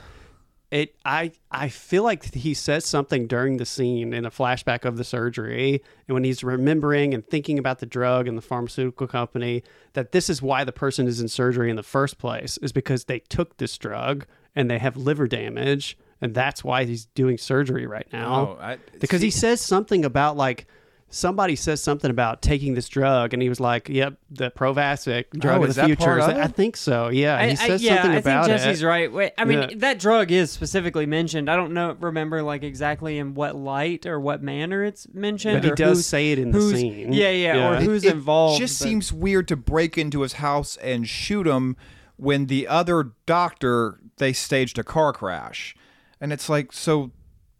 it 0.70 0.94
I 1.07 1.32
I 1.51 1.70
feel 1.70 2.03
like 2.03 2.34
he 2.34 2.53
says 2.53 2.84
something 2.84 3.26
during 3.26 3.57
the 3.57 3.64
scene 3.64 4.12
in 4.12 4.26
a 4.26 4.30
flashback 4.30 4.84
of 4.84 4.99
the 4.99 5.05
surgery 5.05 5.82
and 6.07 6.14
when 6.14 6.24
he's 6.24 6.44
remembering 6.44 7.14
and 7.14 7.26
thinking 7.26 7.59
about 7.59 7.78
the 7.78 7.86
drug 7.86 8.28
and 8.28 8.36
the 8.36 8.42
pharmaceutical 8.42 9.07
company 9.07 9.62
that 9.94 10.12
this 10.12 10.28
is 10.28 10.42
why 10.42 10.64
the 10.64 10.72
person 10.72 11.07
is 11.07 11.20
in 11.20 11.28
surgery 11.28 11.70
in 11.70 11.76
the 11.76 11.82
first 11.82 12.18
place 12.18 12.59
is 12.59 12.72
because 12.72 13.05
they 13.05 13.20
took 13.20 13.57
this 13.57 13.78
drug 13.78 14.26
and 14.55 14.70
they 14.70 14.78
have 14.78 14.99
liver 14.99 15.26
damage 15.26 15.96
and 16.21 16.35
that's 16.35 16.62
why 16.64 16.85
he's 16.85 17.07
doing 17.07 17.39
surgery 17.39 17.87
right 17.87 18.07
now 18.12 18.57
Oh, 18.59 18.62
I- 18.62 18.79
because 19.01 19.21
he 19.23 19.31
says 19.31 19.61
something 19.61 20.05
about 20.05 20.37
like 20.37 20.66
somebody 21.11 21.57
says 21.57 21.83
something 21.83 22.11
about 22.11 22.43
taking 22.43 22.75
this 22.75 22.87
drug 22.87 23.33
and 23.33 23.43
he 23.43 23.49
was 23.49 23.61
like 23.61 23.89
yep 23.89 24.19
the 24.31 24.51
Provasic 24.51 25.31
drug 25.31 25.62
Oh, 25.62 25.64
of 25.64 25.75
the 25.75 25.85
future 25.87 26.19
of 26.19 26.29
I 26.29 26.49
think 26.49 26.77
so 26.77 27.09
yeah 27.09 27.43
he 27.47 27.57
says 27.57 27.81
I, 27.81 27.85
yeah, 27.87 27.95
something 28.03 28.11
I 28.11 28.19
about 28.19 28.45
think 28.47 28.59
Jesse's 28.59 28.83
it 28.83 28.87
right. 28.87 29.11
Wait, 29.11 29.33
I 29.39 29.47
mean, 29.47 29.59
Yeah. 29.62 29.69
that 29.77 29.99
drug 30.01 30.31
is 30.31 30.51
specifically 30.51 31.07
mentioned. 31.07 31.49
I 31.51 31.57
don't 31.57 31.73
know, 31.73 31.97
remember 31.99 32.43
like 32.43 32.62
exactly 32.62 33.16
in 33.16 33.33
what 33.33 33.57
light 33.57 34.05
or 34.05 34.21
what 34.21 34.43
manner 34.43 34.85
it's 34.85 35.07
mentioned. 35.14 35.62
But 35.62 35.64
he 35.71 35.75
does 35.75 36.05
say 36.05 36.31
it 36.33 36.39
in 36.39 36.51
the 36.51 36.59
who's- 36.59 36.79
scene. 36.79 37.12
Yeah, 37.14 37.31
yeah, 37.31 37.55
Yeah. 37.55 37.69
or 37.71 37.75
It- 37.77 37.83
who's 37.85 38.05
it 38.05 38.12
involved. 38.12 38.59
just 38.61 38.79
but- 38.79 38.85
seems 38.89 39.11
weird 39.11 39.49
to 39.49 39.57
break 39.57 39.97
into 39.97 40.21
his 40.21 40.35
house 40.35 40.77
and 40.83 41.09
shoot 41.09 41.47
him 41.47 41.75
when 42.16 42.47
the 42.49 42.66
other 42.69 43.12
doctor 43.25 43.99
they 44.19 44.35
staged 44.35 44.79
a 44.79 44.85
car 44.85 45.14
crash, 45.14 45.75
and 46.21 46.33
it's 46.33 46.49
like, 46.49 46.73
so 46.73 47.11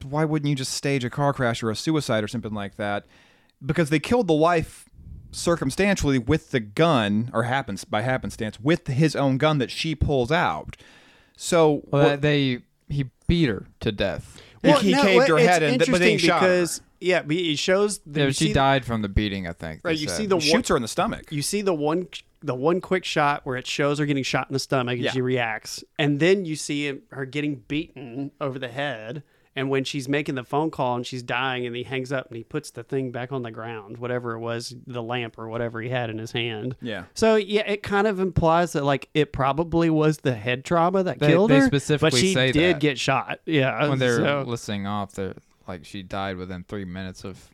why 0.05 0.25
wouldn't 0.25 0.49
you 0.49 0.55
just 0.55 0.73
stage 0.73 1.05
a 1.05 1.11
car 1.11 1.33
crash 1.33 1.63
or 1.63 1.71
a 1.71 1.77
suicide 1.77 2.23
or 2.25 2.29
something 2.29 2.55
like 2.55 2.77
that? 2.77 3.05
Because 3.65 3.91
they 3.91 3.99
killed 3.99 4.27
the 4.29 4.35
wife 4.35 4.89
circumstantially 5.33 6.19
with 6.19 6.51
the 6.51 6.61
gun, 6.61 7.31
or 7.35 7.45
happens 7.45 7.85
by 7.85 8.03
happenstance 8.03 8.59
with 8.61 8.87
his 8.87 9.15
own 9.15 9.39
gun 9.39 9.59
that 9.59 9.71
she 9.71 9.95
pulls 9.95 10.33
out. 10.33 10.77
So 11.37 11.83
Well, 11.91 12.11
what- 12.11 12.23
they 12.23 12.61
he 12.89 13.11
beat 13.27 13.49
her 13.49 13.67
to 13.81 13.93
death. 13.93 14.41
He- 14.63 14.73
he 14.73 14.95
caved 14.95 15.29
her 15.29 15.37
head 15.39 15.63
in, 15.63 15.79
but 15.79 15.87
they 15.87 16.13
interesting 16.15 16.19
shot 16.19 16.41
her. 16.43 16.49
because 16.49 16.81
yeah, 17.01 17.23
but 17.23 17.37
he 17.37 17.55
shows 17.55 18.01
the, 18.07 18.21
Yeah, 18.23 18.27
she 18.31 18.47
see- 18.49 18.53
died 18.53 18.85
from 18.85 19.03
the 19.03 19.09
beating. 19.09 19.47
I 19.47 19.53
think. 19.53 19.83
Right, 19.85 19.97
you 19.97 20.09
said. 20.09 20.17
see 20.17 20.27
the 20.27 20.39
he 20.39 20.51
one, 20.51 20.59
shoots 20.59 20.69
her 20.71 20.77
in 20.77 20.83
the 20.83 20.89
stomach. 20.89 21.31
you 21.31 21.43
see 21.43 21.61
the 21.63 21.75
one 21.75 22.09
the 22.41 22.55
one 22.55 22.81
quick 22.81 23.05
shot 23.05 23.41
where 23.45 23.57
it 23.57 23.67
shows 23.67 23.99
her 23.99 24.07
getting 24.07 24.23
shot 24.23 24.49
in 24.49 24.53
the 24.53 24.59
stomach 24.59 24.95
and 24.97 25.05
Yeah. 25.05 25.11
she 25.13 25.21
reacts, 25.21 25.83
and 25.99 26.21
then 26.21 26.45
you 26.45 26.57
see 26.57 27.01
her 27.11 27.25
getting 27.27 27.57
beaten 27.69 28.31
over 28.41 28.59
the 28.59 28.69
head. 28.69 29.23
And 29.57 29.71
when 29.71 29.83
she's 29.83 30.09
making 30.09 30.37
the 30.37 30.45
phone 30.45 30.71
call 30.71 30.95
and 30.95 31.05
she's 31.05 31.23
dying, 31.25 31.67
and 31.67 31.75
he 31.75 31.83
hangs 31.83 32.13
up 32.13 32.29
and 32.29 32.37
he 32.37 32.45
puts 32.45 32.71
the 32.71 32.85
thing 32.85 33.11
back 33.11 33.33
on 33.33 33.43
the 33.43 33.51
ground, 33.51 33.99
whatever 33.99 34.35
it 34.35 34.39
was, 34.39 34.73
the 34.87 35.03
lamp 35.03 35.37
or 35.37 35.49
whatever 35.49 35.81
he 35.81 35.89
had 35.89 36.11
in 36.11 36.19
his 36.19 36.31
hand. 36.31 36.77
Yeah. 36.81 37.05
So 37.15 37.35
yeah, 37.35 37.63
it 37.69 37.83
kind 37.83 38.07
of 38.07 38.21
implies 38.21 38.75
that 38.75 38.85
like 38.85 39.09
it 39.15 39.33
probably 39.33 39.91
was 39.91 40.19
the 40.19 40.35
head 40.37 40.65
trauma 40.65 41.03
that 41.03 41.19
They- 41.19 41.27
killed 41.27 41.51
they 41.51 41.57
her, 41.57 41.61
but 41.63 41.67
specifically 41.83 42.21
she 42.21 42.35
say 42.35 42.53
did 42.53 42.77
that. 42.77 42.81
get 42.81 43.01
shot. 43.01 43.41
Yeah, 43.47 43.89
when 43.89 43.99
they're 43.99 44.19
so- 44.19 44.45
listening 44.47 44.87
off, 44.87 45.15
they're 45.15 45.35
like 45.67 45.85
she 45.85 46.05
died 46.05 46.37
within 46.37 46.63
three 46.63 46.85
minutes 46.85 47.25
of. 47.25 47.51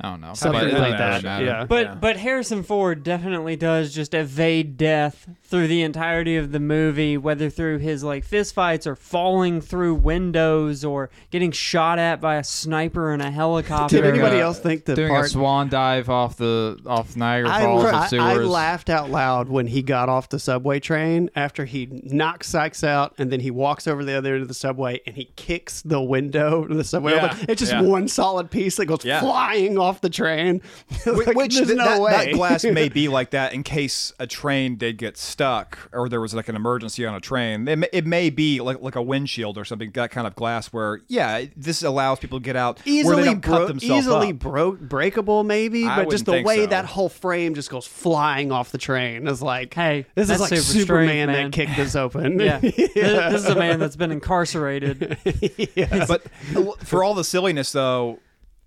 I 0.00 0.10
don't 0.10 0.20
know. 0.20 0.34
Something 0.34 0.60
but 0.62 0.68
it 0.70 0.78
like 0.78 0.98
doesn't 0.98 1.22
that, 1.24 1.42
yeah. 1.42 1.64
But 1.66 1.84
Yeah. 1.86 1.94
but 1.94 2.16
Harrison 2.16 2.62
Ford 2.62 3.02
definitely 3.04 3.54
does 3.56 3.94
just 3.94 4.12
evade 4.12 4.76
death 4.76 5.26
through 5.44 5.68
the 5.68 5.82
entirety 5.82 6.36
of 6.36 6.50
the 6.52 6.58
movie, 6.58 7.16
whether 7.16 7.48
through 7.48 7.78
his 7.78 8.02
like 8.02 8.26
fistfights 8.28 8.86
or 8.86 8.96
falling 8.96 9.60
through 9.60 9.94
windows 9.94 10.84
or 10.84 11.10
getting 11.30 11.52
shot 11.52 11.98
at 11.98 12.20
by 12.20 12.36
a 12.36 12.44
sniper 12.44 13.14
in 13.14 13.20
a 13.20 13.30
helicopter. 13.30 13.96
Did 13.96 14.04
anybody 14.06 14.38
uh, 14.40 14.46
else 14.46 14.58
think 14.58 14.84
that 14.86 14.96
Doing 14.96 15.10
part 15.10 15.26
a 15.26 15.28
swan 15.28 15.68
dive 15.68 16.10
off 16.10 16.36
the 16.36 16.78
off 16.86 17.16
Niagara 17.16 17.50
Falls 17.50 17.84
I, 17.84 17.88
of 17.88 17.94
I 17.94 18.06
sewers. 18.08 18.48
laughed 18.48 18.90
out 18.90 19.10
loud 19.10 19.48
when 19.48 19.68
he 19.68 19.80
got 19.82 20.08
off 20.08 20.28
the 20.28 20.40
subway 20.40 20.80
train 20.80 21.30
after 21.36 21.64
he 21.64 21.86
knocks 22.04 22.48
Sykes 22.48 22.82
out 22.82 23.14
and 23.18 23.30
then 23.30 23.40
he 23.40 23.50
walks 23.50 23.86
over 23.86 24.04
the 24.04 24.14
other 24.14 24.34
end 24.34 24.42
of 24.42 24.48
the 24.48 24.54
subway 24.54 25.00
and 25.06 25.16
he 25.16 25.26
kicks 25.36 25.82
the 25.82 26.02
window 26.02 26.66
to 26.66 26.74
the 26.74 26.84
subway. 26.84 27.12
Yeah. 27.14 27.36
It's 27.48 27.60
just 27.60 27.72
yeah. 27.72 27.80
one 27.80 28.08
solid 28.08 28.50
piece 28.50 28.76
that 28.76 28.86
goes 28.86 29.04
Yeah. 29.04 29.20
flying 29.20 29.78
off 29.78 29.83
the 30.00 30.10
train. 30.10 30.60
Like, 31.06 31.36
Which 31.36 31.54
there's 31.54 31.66
th- 31.68 31.76
no 31.78 31.84
that, 31.84 32.00
way. 32.00 32.12
that 32.12 32.32
glass 32.32 32.64
may 32.64 32.88
be 33.00 33.08
like 33.08 33.30
that 33.30 33.52
in 33.52 33.62
case 33.62 34.12
a 34.18 34.26
train 34.26 34.76
did 34.76 34.96
get 34.98 35.16
stuck 35.16 35.78
or 35.92 36.08
there 36.08 36.20
was 36.20 36.34
like 36.34 36.48
an 36.48 36.56
emergency 36.56 37.04
on 37.06 37.14
a 37.14 37.20
train. 37.20 37.68
It 37.68 37.76
may, 37.76 37.88
it 37.92 38.06
may 38.06 38.30
be 38.30 38.60
like 38.60 38.80
like 38.80 38.96
a 38.96 39.02
windshield 39.02 39.58
or 39.58 39.64
something 39.64 39.90
that 39.92 40.10
kind 40.10 40.26
of 40.26 40.34
glass 40.34 40.68
where 40.68 41.00
yeah, 41.08 41.44
this 41.56 41.82
allows 41.82 42.18
people 42.20 42.40
to 42.40 42.44
get 42.44 42.56
out 42.56 42.78
where 42.78 42.84
they 42.84 42.90
easily 43.00 43.24
don't 43.24 43.40
cut 43.42 43.56
bro- 43.58 43.66
themselves 43.68 44.04
easily 44.06 44.30
up. 44.30 44.38
bro- 44.38 44.72
breakable 44.72 45.44
maybe, 45.44 45.86
I 45.86 46.04
but 46.04 46.10
just 46.10 46.24
the 46.24 46.42
way 46.42 46.60
so. 46.62 46.66
that 46.66 46.84
whole 46.86 47.08
frame 47.08 47.54
just 47.54 47.70
goes 47.70 47.86
flying 47.86 48.50
off 48.50 48.72
the 48.72 48.78
train 48.78 49.26
is 49.28 49.42
like, 49.42 49.72
Hey, 49.74 50.06
this 50.14 50.30
is 50.30 50.40
like 50.40 50.48
super 50.50 50.62
Superman 50.62 51.28
strength, 51.28 51.54
that 51.54 51.66
kicked 51.66 51.76
this 51.76 51.94
open. 51.96 52.40
yeah. 52.40 52.58
This, 52.58 52.74
this 52.94 53.42
is 53.44 53.46
a 53.46 53.54
man 53.56 53.78
that's 53.78 53.96
been 53.96 54.10
incarcerated. 54.12 55.18
but 56.08 56.22
uh, 56.56 56.72
for 56.84 57.04
all 57.04 57.14
the 57.14 57.24
silliness 57.24 57.72
though 57.72 58.18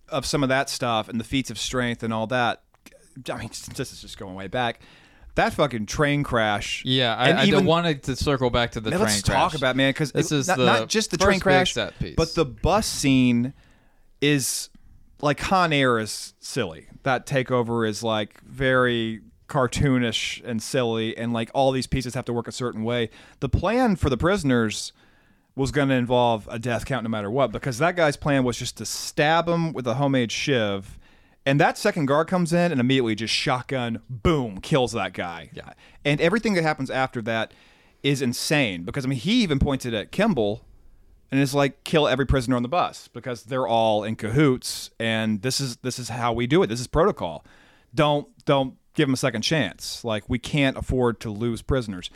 of 0.09 0.25
some 0.25 0.43
of 0.43 0.49
that 0.49 0.69
stuff 0.69 1.09
and 1.09 1.19
the 1.19 1.23
feats 1.23 1.49
of 1.49 1.57
strength 1.59 2.03
and 2.03 2.13
all 2.13 2.27
that, 2.27 2.61
I 3.29 3.37
mean, 3.37 3.49
this 3.75 3.91
is 3.93 4.01
just 4.01 4.17
going 4.17 4.35
way 4.35 4.47
back. 4.47 4.79
That 5.35 5.53
fucking 5.53 5.85
train 5.85 6.23
crash. 6.23 6.81
Yeah, 6.83 7.15
I, 7.15 7.29
and 7.29 7.39
I 7.39 7.45
even- 7.45 7.65
wanted 7.65 8.03
to 8.03 8.15
circle 8.15 8.49
back 8.49 8.71
to 8.71 8.79
the 8.79 8.89
Now, 8.89 8.97
train 8.97 9.07
let's 9.09 9.21
crash. 9.21 9.35
talk 9.51 9.55
about 9.55 9.75
man 9.75 9.91
because 9.91 10.11
This 10.11 10.31
is 10.31 10.47
not, 10.47 10.57
the 10.57 10.65
not 10.65 10.89
just 10.89 11.11
the 11.11 11.17
train 11.17 11.39
crash, 11.39 11.75
but 11.75 12.33
the 12.33 12.43
bus 12.45 12.87
scene 12.87 13.53
is 14.19 14.69
like 15.21 15.37
Con 15.37 15.71
Air 15.73 15.99
is 15.99 16.33
silly. 16.39 16.87
That 17.03 17.27
takeover 17.27 17.87
is 17.87 18.01
like 18.01 18.41
very 18.41 19.21
cartoonish 19.47 20.41
and 20.43 20.61
silly, 20.61 21.15
and 21.17 21.33
like 21.33 21.49
all 21.53 21.71
these 21.71 21.87
pieces 21.87 22.15
have 22.15 22.25
to 22.25 22.33
work 22.33 22.47
a 22.47 22.51
certain 22.51 22.83
way. 22.83 23.09
The 23.39 23.49
plan 23.49 23.95
for 23.95 24.09
the 24.09 24.17
prisoners 24.17 24.91
was 25.57 25.71
going 25.71 25.89
to 25.89 25.95
involve 25.95 26.47
a 26.51 26.59
death 26.59 26.85
count 26.85 27.03
no 27.03 27.09
matter 27.09 27.31
what, 27.31 27.51
because 27.51 27.79
that 27.79 27.95
guy's 27.95 28.15
plan 28.15 28.43
was 28.43 28.57
just 28.57 28.77
to 28.77 28.85
stab 28.85 29.49
him 29.49 29.73
with 29.73 29.87
a 29.87 29.95
homemade 29.95 30.31
shiv. 30.31 30.99
And 31.47 31.59
that 31.59 31.77
second 31.77 32.05
guard 32.05 32.27
comes 32.27 32.53
in 32.53 32.71
and 32.71 32.79
immediately 32.79 33.15
just 33.15 33.33
shotgun, 33.33 34.01
boom, 34.09 34.59
kills 34.59 34.91
that 34.91 35.13
guy. 35.13 35.49
Yeah. 35.53 35.73
And 36.05 36.21
everything 36.21 36.53
that 36.53 36.61
happens 36.61 36.91
after 36.91 37.21
that 37.23 37.53
is 38.03 38.21
insane 38.21 38.83
because 38.83 39.03
I 39.05 39.07
mean 39.07 39.17
he 39.17 39.41
even 39.41 39.57
pointed 39.57 39.93
at 39.93 40.11
Kimball 40.11 40.63
and 41.31 41.41
is 41.41 41.55
like 41.55 41.83
kill 41.83 42.07
every 42.07 42.25
prisoner 42.25 42.55
on 42.55 42.61
the 42.61 42.69
bus 42.69 43.07
because 43.07 43.43
they're 43.43 43.67
all 43.67 44.03
in 44.03 44.15
cahoots 44.15 44.91
and 44.99 45.41
this 45.41 45.59
is 45.59 45.77
this 45.77 45.97
is 45.97 46.09
how 46.09 46.31
we 46.33 46.45
do 46.45 46.61
it. 46.61 46.67
This 46.67 46.79
is 46.79 46.87
protocol. 46.87 47.43
Don't 47.95 48.27
don't 48.45 48.75
give 48.93 49.07
them 49.07 49.15
a 49.15 49.17
second 49.17 49.41
chance. 49.41 50.03
Like 50.03 50.29
we 50.29 50.37
can't 50.37 50.77
afford 50.77 51.19
to 51.21 51.31
lose 51.31 51.61
prisoners. 51.61 52.11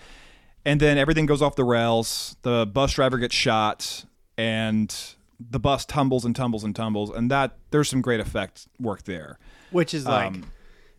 And 0.66 0.80
then 0.80 0.98
everything 0.98 1.26
goes 1.26 1.42
off 1.42 1.56
the 1.56 1.64
rails. 1.64 2.36
The 2.44 2.66
bus 2.66 2.94
driver 2.94 3.18
gets 3.18 3.36
shot, 3.36 4.06
and 4.38 4.96
the 5.40 5.60
bus 5.60 5.86
tumbles 5.86 6.26
and 6.26 6.36
tumbles 6.36 6.64
and 6.64 6.76
tumbles, 6.76 7.10
and 7.10 7.30
that 7.32 7.58
there's 7.72 7.90
some 7.90 8.02
great 8.02 8.20
effect 8.20 8.68
work 8.80 9.04
there. 9.04 9.40
Which 9.72 9.94
is 9.94 10.06
like, 10.06 10.28
Um, 10.34 10.44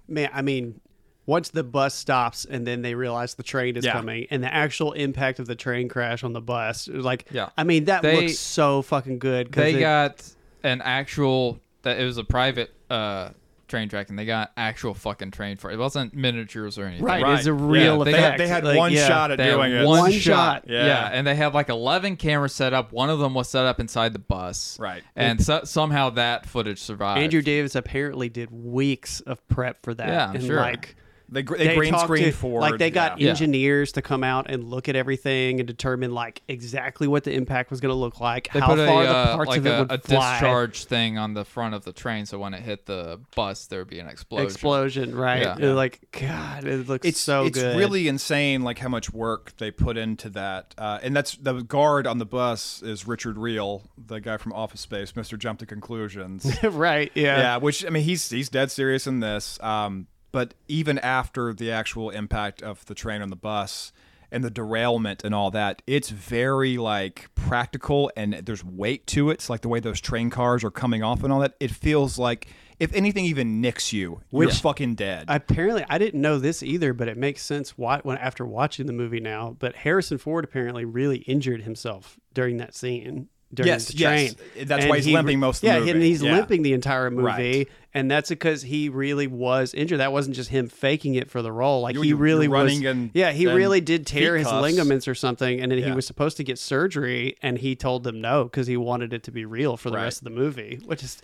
man, 0.08 0.30
I 0.32 0.42
mean, 0.42 0.80
once 1.26 1.50
the 1.50 1.62
bus 1.62 1.94
stops 1.94 2.44
and 2.44 2.66
then 2.66 2.82
they 2.82 2.94
realize 2.96 3.34
the 3.34 3.44
train 3.44 3.76
is 3.76 3.84
Yeah. 3.84 3.92
coming 3.92 4.26
and 4.30 4.42
the 4.42 4.52
actual 4.52 4.92
impact 4.92 5.38
of 5.38 5.46
the 5.46 5.54
train 5.54 5.88
crash 5.88 6.24
on 6.24 6.32
the 6.32 6.40
bus, 6.40 6.88
like, 6.88 7.26
Yeah. 7.30 7.50
I 7.56 7.62
mean, 7.62 7.84
that 7.84 8.02
They- 8.02 8.16
looks 8.26 8.38
so 8.40 8.82
fucking 8.82 9.20
good. 9.20 9.52
They 9.52 9.74
it- 9.76 9.80
got 9.80 10.28
an 10.64 10.80
actual 10.82 11.60
that 11.82 12.00
it 12.00 12.04
was 12.04 12.18
a 12.18 12.24
private 12.24 12.72
uh 12.90 13.28
train 13.72 13.88
track 13.88 14.10
and 14.10 14.18
they 14.18 14.24
got 14.26 14.52
actual 14.56 14.92
fucking 14.94 15.30
train 15.30 15.56
for 15.56 15.70
it. 15.70 15.74
It 15.74 15.78
wasn't 15.78 16.14
miniatures 16.14 16.78
or 16.78 16.84
anything. 16.84 17.04
right, 17.04 17.22
Right. 17.22 17.38
it's 17.38 17.46
a 17.46 17.52
real 17.54 17.98
Yeah, 17.98 18.04
they 18.04 18.10
effect. 18.12 18.30
had- 18.32 18.40
They 18.40 18.48
had 18.48 18.64
Like, 18.64 18.76
one 18.76 18.92
yeah. 18.92 19.08
shot 19.08 19.30
at 19.30 19.38
They 19.38 19.44
had 19.44 19.54
doing 19.56 19.72
it. 19.72 19.84
one, 19.86 19.98
One 20.00 20.12
shot. 20.12 20.20
shot. 20.20 20.64
Yeah. 20.68 20.86
Yeah. 20.86 21.10
and 21.12 21.26
they 21.26 21.34
have 21.34 21.54
like 21.54 21.68
11 21.70 22.16
cameras 22.16 22.54
set 22.54 22.74
up. 22.74 22.92
One 22.92 23.08
of 23.10 23.18
them 23.18 23.32
was 23.34 23.48
set 23.48 23.64
up 23.64 23.80
inside 23.80 24.12
the 24.12 24.18
bus. 24.18 24.78
Right. 24.78 25.02
And 25.16 25.42
so, 25.42 25.62
somehow 25.64 26.10
that 26.10 26.44
footage 26.46 26.78
survived. 26.80 27.20
Andrew 27.20 27.40
Davis 27.42 27.74
apparently 27.74 28.28
did 28.28 28.50
weeks 28.50 29.20
of 29.20 29.44
prep 29.48 29.82
for 29.82 29.94
that. 29.94 30.08
Yeah, 30.08 30.28
I'm 30.28 30.34
and 30.36 30.44
sure. 30.44 30.56
like 30.60 30.94
They, 31.32 31.42
gr- 31.42 31.56
they, 31.56 31.74
green 31.74 31.98
screen 31.98 32.24
to- 32.26 32.32
forward. 32.32 32.60
Like 32.60 32.78
they 32.78 32.90
got 32.90 33.20
Yeah. 33.20 33.30
engineers 33.30 33.92
to 33.92 34.02
come 34.02 34.22
out 34.22 34.50
and 34.50 34.64
look 34.64 34.88
at 34.88 34.96
everything 34.96 35.60
and 35.60 35.66
determine 35.66 36.12
like 36.12 36.42
exactly 36.46 37.08
what 37.08 37.24
the 37.24 37.32
impact 37.32 37.70
was 37.70 37.80
going 37.80 37.90
to 37.92 37.96
look 37.96 38.20
like, 38.20 38.52
They 38.52 38.60
how 38.60 38.66
put 38.68 38.78
a, 38.78 38.86
far 38.86 39.02
the 39.04 39.08
uh, 39.10 39.36
parts 39.36 39.48
like 39.48 39.58
of 39.58 39.66
it 39.66 39.70
a, 39.74 39.78
would 39.80 39.92
a 39.92 39.98
fly. 39.98 40.32
discharge 40.34 40.84
thing 40.84 41.16
on 41.18 41.34
the 41.34 41.44
front 41.44 41.74
of 41.74 41.84
the 41.84 41.92
train, 41.92 42.26
so 42.26 42.38
when 42.38 42.52
it 42.54 42.62
hit 42.62 42.86
the 42.86 43.18
bus, 43.34 43.66
there 43.66 43.80
would 43.80 43.88
be 43.88 43.98
an 43.98 44.08
explosion. 44.08 44.46
explosion, 44.46 45.14
right? 45.16 45.42
Yeah. 45.42 45.56
It, 45.58 45.72
Like 45.74 46.00
God, 46.20 46.64
it 46.66 46.86
looks 46.86 47.06
it's 47.08 47.20
so 47.20 47.46
it's 47.46 47.58
good. 47.58 47.68
It's 47.70 47.78
really 47.78 48.08
insane 48.08 48.62
like 48.62 48.78
how 48.78 48.88
much 48.88 49.12
work 49.12 49.56
they 49.56 49.70
put 49.70 49.96
into 49.96 50.28
that 50.30 50.74
uh, 50.76 50.98
and 51.02 51.16
that's 51.16 51.36
the 51.36 51.62
guard 51.62 52.06
on 52.06 52.18
the 52.18 52.26
bus 52.26 52.82
is 52.82 53.06
Richard 53.06 53.36
Riehle 53.36 53.82
the 53.96 54.20
guy 54.20 54.36
from 54.36 54.52
office 54.52 54.80
space 54.82 55.12
mr 55.12 55.38
jump 55.38 55.58
to 55.60 55.66
conclusions 55.66 56.46
right. 56.62 57.10
Yeah. 57.14 57.38
yeah 57.38 57.56
which 57.56 57.84
i 57.86 57.88
mean 57.88 58.02
he's 58.02 58.28
he's 58.28 58.48
dead 58.48 58.70
serious 58.70 59.06
in 59.06 59.20
this 59.20 59.58
um, 59.62 60.06
but 60.32 60.54
even 60.68 60.98
after 60.98 61.52
the 61.52 61.70
actual 61.70 62.10
impact 62.10 62.62
of 62.62 62.84
the 62.86 62.94
train 62.94 63.22
on 63.22 63.30
the 63.30 63.36
bus 63.36 63.92
and 64.30 64.42
the 64.42 64.50
derailment 64.50 65.22
and 65.24 65.34
all 65.34 65.50
that 65.50 65.82
it's 65.86 66.08
very 66.08 66.78
like 66.78 67.28
practical 67.34 68.10
and 68.16 68.32
there's 68.46 68.64
weight 68.64 69.06
to 69.06 69.30
it 69.30 69.34
it's 69.34 69.50
like 69.50 69.60
the 69.60 69.68
way 69.68 69.78
those 69.78 70.00
train 70.00 70.30
cars 70.30 70.64
are 70.64 70.70
coming 70.70 71.02
off 71.02 71.22
and 71.22 71.32
all 71.32 71.40
that 71.40 71.54
it 71.60 71.70
feels 71.70 72.18
like 72.18 72.48
if 72.80 72.92
anything 72.94 73.24
even 73.26 73.60
nicks 73.60 73.92
you 73.92 74.20
you're 74.32 74.50
fucking 74.62 74.94
dead 74.94 75.26
Apparently, 75.28 75.84
I 75.88 75.98
didn't 75.98 76.20
know 76.20 76.38
this 76.38 76.62
either, 76.62 76.92
but 76.92 77.06
it 77.08 77.16
makes 77.16 77.42
sense 77.42 77.76
why 77.78 78.00
when 78.02 78.16
after 78.18 78.44
watching 78.44 78.86
the 78.86 78.92
movie 78.92 79.20
now. 79.20 79.54
But 79.58 79.76
Harrison 79.76 80.18
Ford 80.18 80.44
apparently 80.44 80.84
really 80.84 81.18
injured 81.18 81.62
himself 81.62 82.18
during 82.34 82.56
that 82.56 82.74
scene. 82.74 83.28
During 83.54 83.68
Yes, 83.68 83.86
the 83.88 83.92
train. 83.98 84.32
yes. 84.56 84.66
That's 84.66 84.82
And 84.84 84.90
why 84.90 84.96
he's 84.96 85.04
he- 85.04 85.12
limping 85.12 85.38
most 85.38 85.58
of 85.58 85.60
the 85.62 85.66
yeah, 85.86 85.92
and 85.92 86.02
he's 86.02 86.22
Yeah. 86.22 86.36
limping 86.36 86.62
the 86.62 86.72
entire 86.72 87.10
movie, 87.10 87.22
Right. 87.24 87.68
and 87.92 88.10
that's 88.10 88.30
because 88.30 88.62
he 88.62 88.88
really 88.88 89.26
was 89.26 89.74
injured. 89.74 90.00
That 90.00 90.10
wasn't 90.10 90.36
just 90.36 90.48
him 90.48 90.68
faking 90.68 91.16
it 91.16 91.30
for 91.30 91.42
the 91.42 91.52
role. 91.52 91.82
Like 91.82 91.94
You- 91.96 92.00
he 92.00 92.12
really 92.14 92.48
running 92.48 92.78
was. 92.82 92.90
and 92.90 93.10
yeah, 93.12 93.30
he 93.32 93.46
really 93.46 93.82
did 93.82 94.06
tear 94.06 94.38
his 94.38 94.50
ligaments 94.50 95.06
or 95.06 95.14
something, 95.14 95.60
and 95.60 95.70
then 95.70 95.82
he 95.82 95.92
was 95.92 96.06
supposed 96.06 96.38
to 96.38 96.44
get 96.44 96.58
surgery, 96.58 97.36
and 97.42 97.58
he 97.58 97.76
told 97.76 98.04
them 98.04 98.22
no 98.22 98.44
because 98.44 98.66
he 98.66 98.76
wanted 98.78 99.12
it 99.12 99.22
to 99.24 99.30
be 99.30 99.44
real 99.44 99.76
for 99.76 99.90
the 99.90 99.96
Right. 99.96 100.04
rest 100.04 100.18
of 100.20 100.24
the 100.24 100.30
movie, 100.30 100.80
which 100.86 101.02
is. 101.02 101.20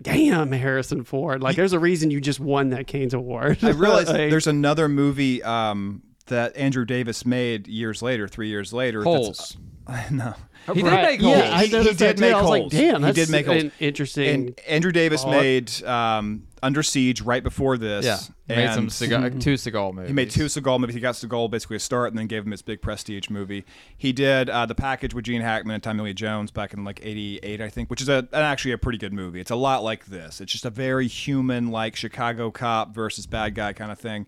Damn, 0.00 0.52
Harrison 0.52 1.04
Ford! 1.04 1.42
Like, 1.42 1.56
there's 1.56 1.74
a 1.74 1.78
reason 1.78 2.10
you 2.10 2.22
just 2.22 2.40
won 2.40 2.70
that 2.70 2.86
Cannes 2.86 3.12
Award. 3.12 3.58
I 3.62 3.70
realize 3.70 4.06
Like- 4.08 4.30
there's 4.30 4.46
another 4.46 4.88
movie 4.88 5.42
um, 5.42 6.00
that 6.28 6.56
Andrew 6.56 6.86
Davis 6.86 7.26
made 7.26 7.68
years 7.68 8.00
later, 8.00 8.26
three 8.26 8.48
years 8.48 8.72
later. 8.72 9.02
Holes. 9.02 9.58
no, 10.10 10.32
He 10.74 10.82
did 10.82 10.88
Right. 10.92 11.02
make 11.02 11.20
Yeah, 11.20 11.28
holes. 11.40 11.42
I 11.52 11.64
He- 11.64 11.76
he 11.78 11.82
did 11.94 11.98
too. 12.16 12.20
make 12.20 12.34
I 12.34 12.40
was 12.40 12.50
like, 12.50 12.60
holes. 12.62 12.72
damn, 12.72 12.96
He 12.96 13.02
that's 13.02 13.14
did 13.14 13.30
make 13.30 13.46
holes. 13.46 13.62
an 13.64 13.72
interesting. 13.80 14.28
and 14.28 14.60
Andrew 14.68 14.92
Davis 14.92 15.22
thought. 15.22 15.30
made 15.32 15.82
um, 15.84 16.42
Under 16.62 16.82
Siege 16.82 17.22
right 17.22 17.42
before 17.42 17.78
this. 17.78 18.04
yeah. 18.04 18.18
He 18.48 18.56
made 18.56 18.70
some 18.74 18.78
and 18.84 18.90
Seagal, 18.90 19.40
two 19.40 19.54
Seagal 19.54 19.94
movies. 19.94 20.08
He 20.08 20.12
made 20.12 20.28
two 20.30 20.46
Seagal 20.46 20.80
movies. 20.80 20.94
He 20.94 21.00
got 21.00 21.14
Seagal 21.14 21.52
basically 21.52 21.76
a 21.76 21.80
start, 21.80 22.08
and 22.10 22.18
then 22.18 22.26
gave 22.26 22.44
him 22.44 22.50
his 22.50 22.62
big 22.62 22.82
prestige 22.82 23.30
movie. 23.30 23.64
He 23.96 24.12
did 24.12 24.50
uh, 24.50 24.66
the 24.66 24.74
package 24.74 25.14
with 25.14 25.24
Gene 25.24 25.40
Hackman 25.40 25.74
and 25.74 25.82
Tommy 25.82 26.02
Lee 26.02 26.12
Jones 26.14 26.50
back 26.50 26.74
in 26.74 26.82
like 26.84 26.98
'88, 27.00 27.60
I 27.60 27.68
think, 27.68 27.88
which 27.90 28.00
is 28.02 28.08
a, 28.08 28.18
an 28.32 28.42
actually 28.42 28.72
a 28.72 28.78
pretty 28.78 28.98
good 28.98 29.12
movie. 29.12 29.38
It's 29.40 29.52
a 29.52 29.56
lot 29.56 29.84
like 29.84 30.06
this. 30.06 30.40
It's 30.40 30.50
just 30.50 30.64
a 30.64 30.70
very 30.70 31.06
human, 31.06 31.70
like 31.70 31.94
Chicago 31.94 32.50
cop 32.50 32.92
versus 32.92 33.24
bad 33.24 33.54
guy 33.54 33.72
kind 33.72 33.92
of 33.92 34.00
thing. 34.00 34.26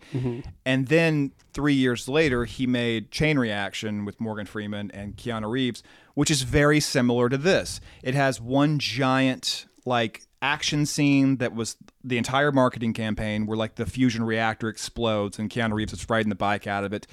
And 0.65 0.87
then 0.87 1.33
three 1.53 1.75
years 1.75 2.09
later, 2.09 2.45
he 2.45 2.67
made 2.69 3.11
Chain 3.11 3.41
Reaction 3.41 4.05
with 4.05 4.21
Morgan 4.21 4.47
Freeman 4.47 4.93
and 4.93 5.17
Keanu 5.17 5.51
Reeves, 5.51 5.83
which 6.15 6.31
is 6.31 6.43
very 6.43 6.81
similar 6.81 7.29
to 7.29 7.37
this. 7.37 7.81
It 8.03 8.15
has 8.15 8.41
one 8.41 8.79
giant 8.79 9.67
like 9.85 10.23
action 10.41 10.87
scene 10.87 11.37
that 11.39 11.55
was 11.55 11.77
the 12.03 12.19
entire 12.19 12.53
marketing 12.53 12.93
campaign 12.93 13.47
where 13.47 13.57
like 13.57 13.77
the 13.77 13.87
fusion 13.87 14.25
reactor 14.25 14.69
explodes 14.69 15.39
and 15.39 15.51
Keanu 15.51 15.73
Reeves 15.73 15.93
is 15.93 16.09
riding 16.09 16.29
the 16.29 16.35
bike 16.35 16.67
out 16.67 16.85
of 16.85 16.93
it. 16.93 17.07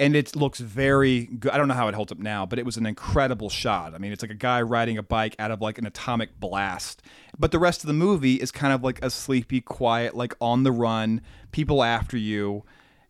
And 0.00 0.16
it 0.16 0.34
looks 0.34 0.58
very 0.58 1.26
good. 1.26 1.52
I 1.52 1.56
don't 1.56 1.68
know 1.68 1.74
how 1.74 1.86
it 1.86 1.94
holds 1.94 2.10
up 2.10 2.18
now, 2.18 2.44
but 2.44 2.58
it 2.58 2.66
was 2.66 2.76
an 2.76 2.84
incredible 2.84 3.48
shot. 3.48 3.94
I 3.94 3.98
mean, 3.98 4.10
it's 4.10 4.22
like 4.22 4.30
a 4.32 4.34
guy 4.34 4.60
riding 4.60 4.98
a 4.98 5.04
bike 5.04 5.36
out 5.38 5.52
of 5.52 5.60
like 5.60 5.78
an 5.78 5.86
atomic 5.86 6.40
blast. 6.40 7.00
But 7.38 7.52
the 7.52 7.60
rest 7.60 7.84
of 7.84 7.86
the 7.86 7.92
movie 7.92 8.34
is 8.34 8.50
kind 8.50 8.72
of 8.72 8.82
like 8.82 9.04
a 9.04 9.10
sleepy, 9.10 9.60
quiet, 9.60 10.16
like 10.16 10.34
on 10.40 10.64
the 10.64 10.72
run, 10.72 11.20
people 11.52 11.84
after 11.84 12.16
you, 12.16 12.64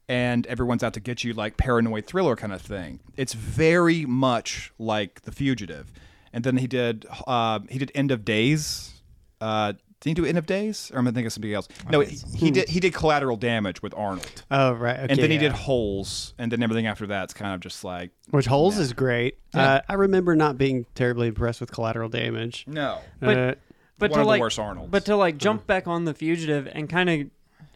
and 0.09 0.47
everyone's 0.47 0.83
out 0.83 0.95
to 0.95 1.01
get 1.01 1.25
you, 1.25 1.33
like 1.33 1.57
paranoid 1.57 2.07
thriller 2.07 2.37
kind 2.37 2.53
of 2.53 2.61
thing. 2.63 3.01
It's 3.17 3.33
very 3.35 4.05
much 4.05 4.73
like 4.79 5.23
The 5.23 5.33
Fugitive. 5.33 5.93
And 6.33 6.43
then 6.45 6.57
he 6.57 6.67
did 6.67 7.07
uh, 7.27 7.61
he 7.69 7.79
did 7.79 7.93
End 7.95 8.11
of 8.11 8.25
Days. 8.25 9.01
Uh, 9.41 9.73
did 10.01 10.11
he 10.11 10.15
do 10.15 10.25
End 10.27 10.37
of 10.37 10.47
Days? 10.47 10.91
Or 10.93 10.99
am 10.99 11.07
I 11.07 11.11
thinking 11.11 11.27
of 11.27 11.33
something 11.33 11.55
else? 11.55 11.69
No, 11.89 12.01
he, 12.01 12.19
he 12.37 12.51
did 12.51 12.69
he 12.69 12.81
did 12.81 12.93
Collateral 12.93 13.37
Damage 13.37 13.83
with 13.83 13.95
Arnold. 13.97 14.43
oh 14.51 14.73
right, 14.73 14.97
okay, 14.99 15.07
and 15.11 15.19
then 15.19 15.31
he 15.31 15.37
yeah. 15.37 15.43
did 15.43 15.53
Holes, 15.53 16.35
and 16.39 16.51
then 16.53 16.63
everything 16.63 16.87
after 16.87 17.07
that's 17.07 17.33
kind 17.33 17.55
of 17.55 17.61
just 17.61 17.85
like 17.85 18.11
which 18.31 18.47
Holes 18.47 18.79
is 18.79 18.93
great. 18.93 19.39
Uh, 19.55 19.81
I 19.89 19.95
remember 19.95 20.35
not 20.37 20.59
being 20.59 20.85
terribly 20.95 21.29
impressed 21.29 21.61
with 21.61 21.71
Collateral 21.73 22.09
Damage. 22.09 22.65
no. 22.67 22.99
But- 23.21 23.37
Uh, 23.39 23.55
but 23.97 24.11
One 24.11 24.19
to 24.19 24.21
of 24.23 24.27
the 24.27 24.29
like, 24.31 24.41
worst 24.41 24.59
Arnolds. 24.59 24.91
But 24.91 25.05
to 25.05 25.15
like 25.15 25.39
jump 25.39 25.69
back 25.69 25.87
on 25.87 26.05
the 26.05 26.15
fugitive 26.15 26.67
and 26.73 26.89
kind 26.89 27.09
of 27.09 27.31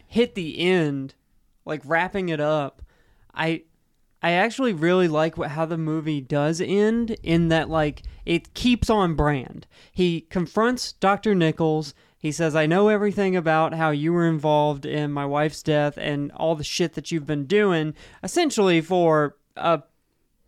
hit 0.05 0.35
the 0.35 0.59
end, 0.59 1.15
like 1.69 1.81
wrapping 1.85 2.27
it 2.29 2.41
up, 2.41 2.81
I 3.33 3.63
I 4.21 4.31
actually 4.31 4.73
really 4.73 5.07
like 5.07 5.37
what, 5.37 5.51
how 5.51 5.65
the 5.65 5.77
movie 5.77 6.19
does 6.19 6.59
end 6.59 7.11
in 7.23 7.47
that 7.47 7.69
like 7.69 8.03
it 8.25 8.53
keeps 8.53 8.89
on 8.89 9.15
brand. 9.15 9.65
He 9.93 10.21
confronts 10.21 10.91
Dr. 10.91 11.33
Nichols. 11.33 11.93
He 12.17 12.33
says, 12.33 12.53
"I 12.53 12.65
know 12.65 12.89
everything 12.89 13.37
about 13.37 13.73
how 13.73 13.91
you 13.91 14.11
were 14.11 14.27
involved 14.27 14.85
in 14.85 15.13
my 15.13 15.25
wife's 15.25 15.63
death 15.63 15.97
and 15.97 16.33
all 16.33 16.55
the 16.55 16.65
shit 16.65 16.95
that 16.95 17.11
you've 17.11 17.25
been 17.25 17.45
doing, 17.45 17.93
essentially 18.21 18.81
for 18.81 19.37
a 19.55 19.83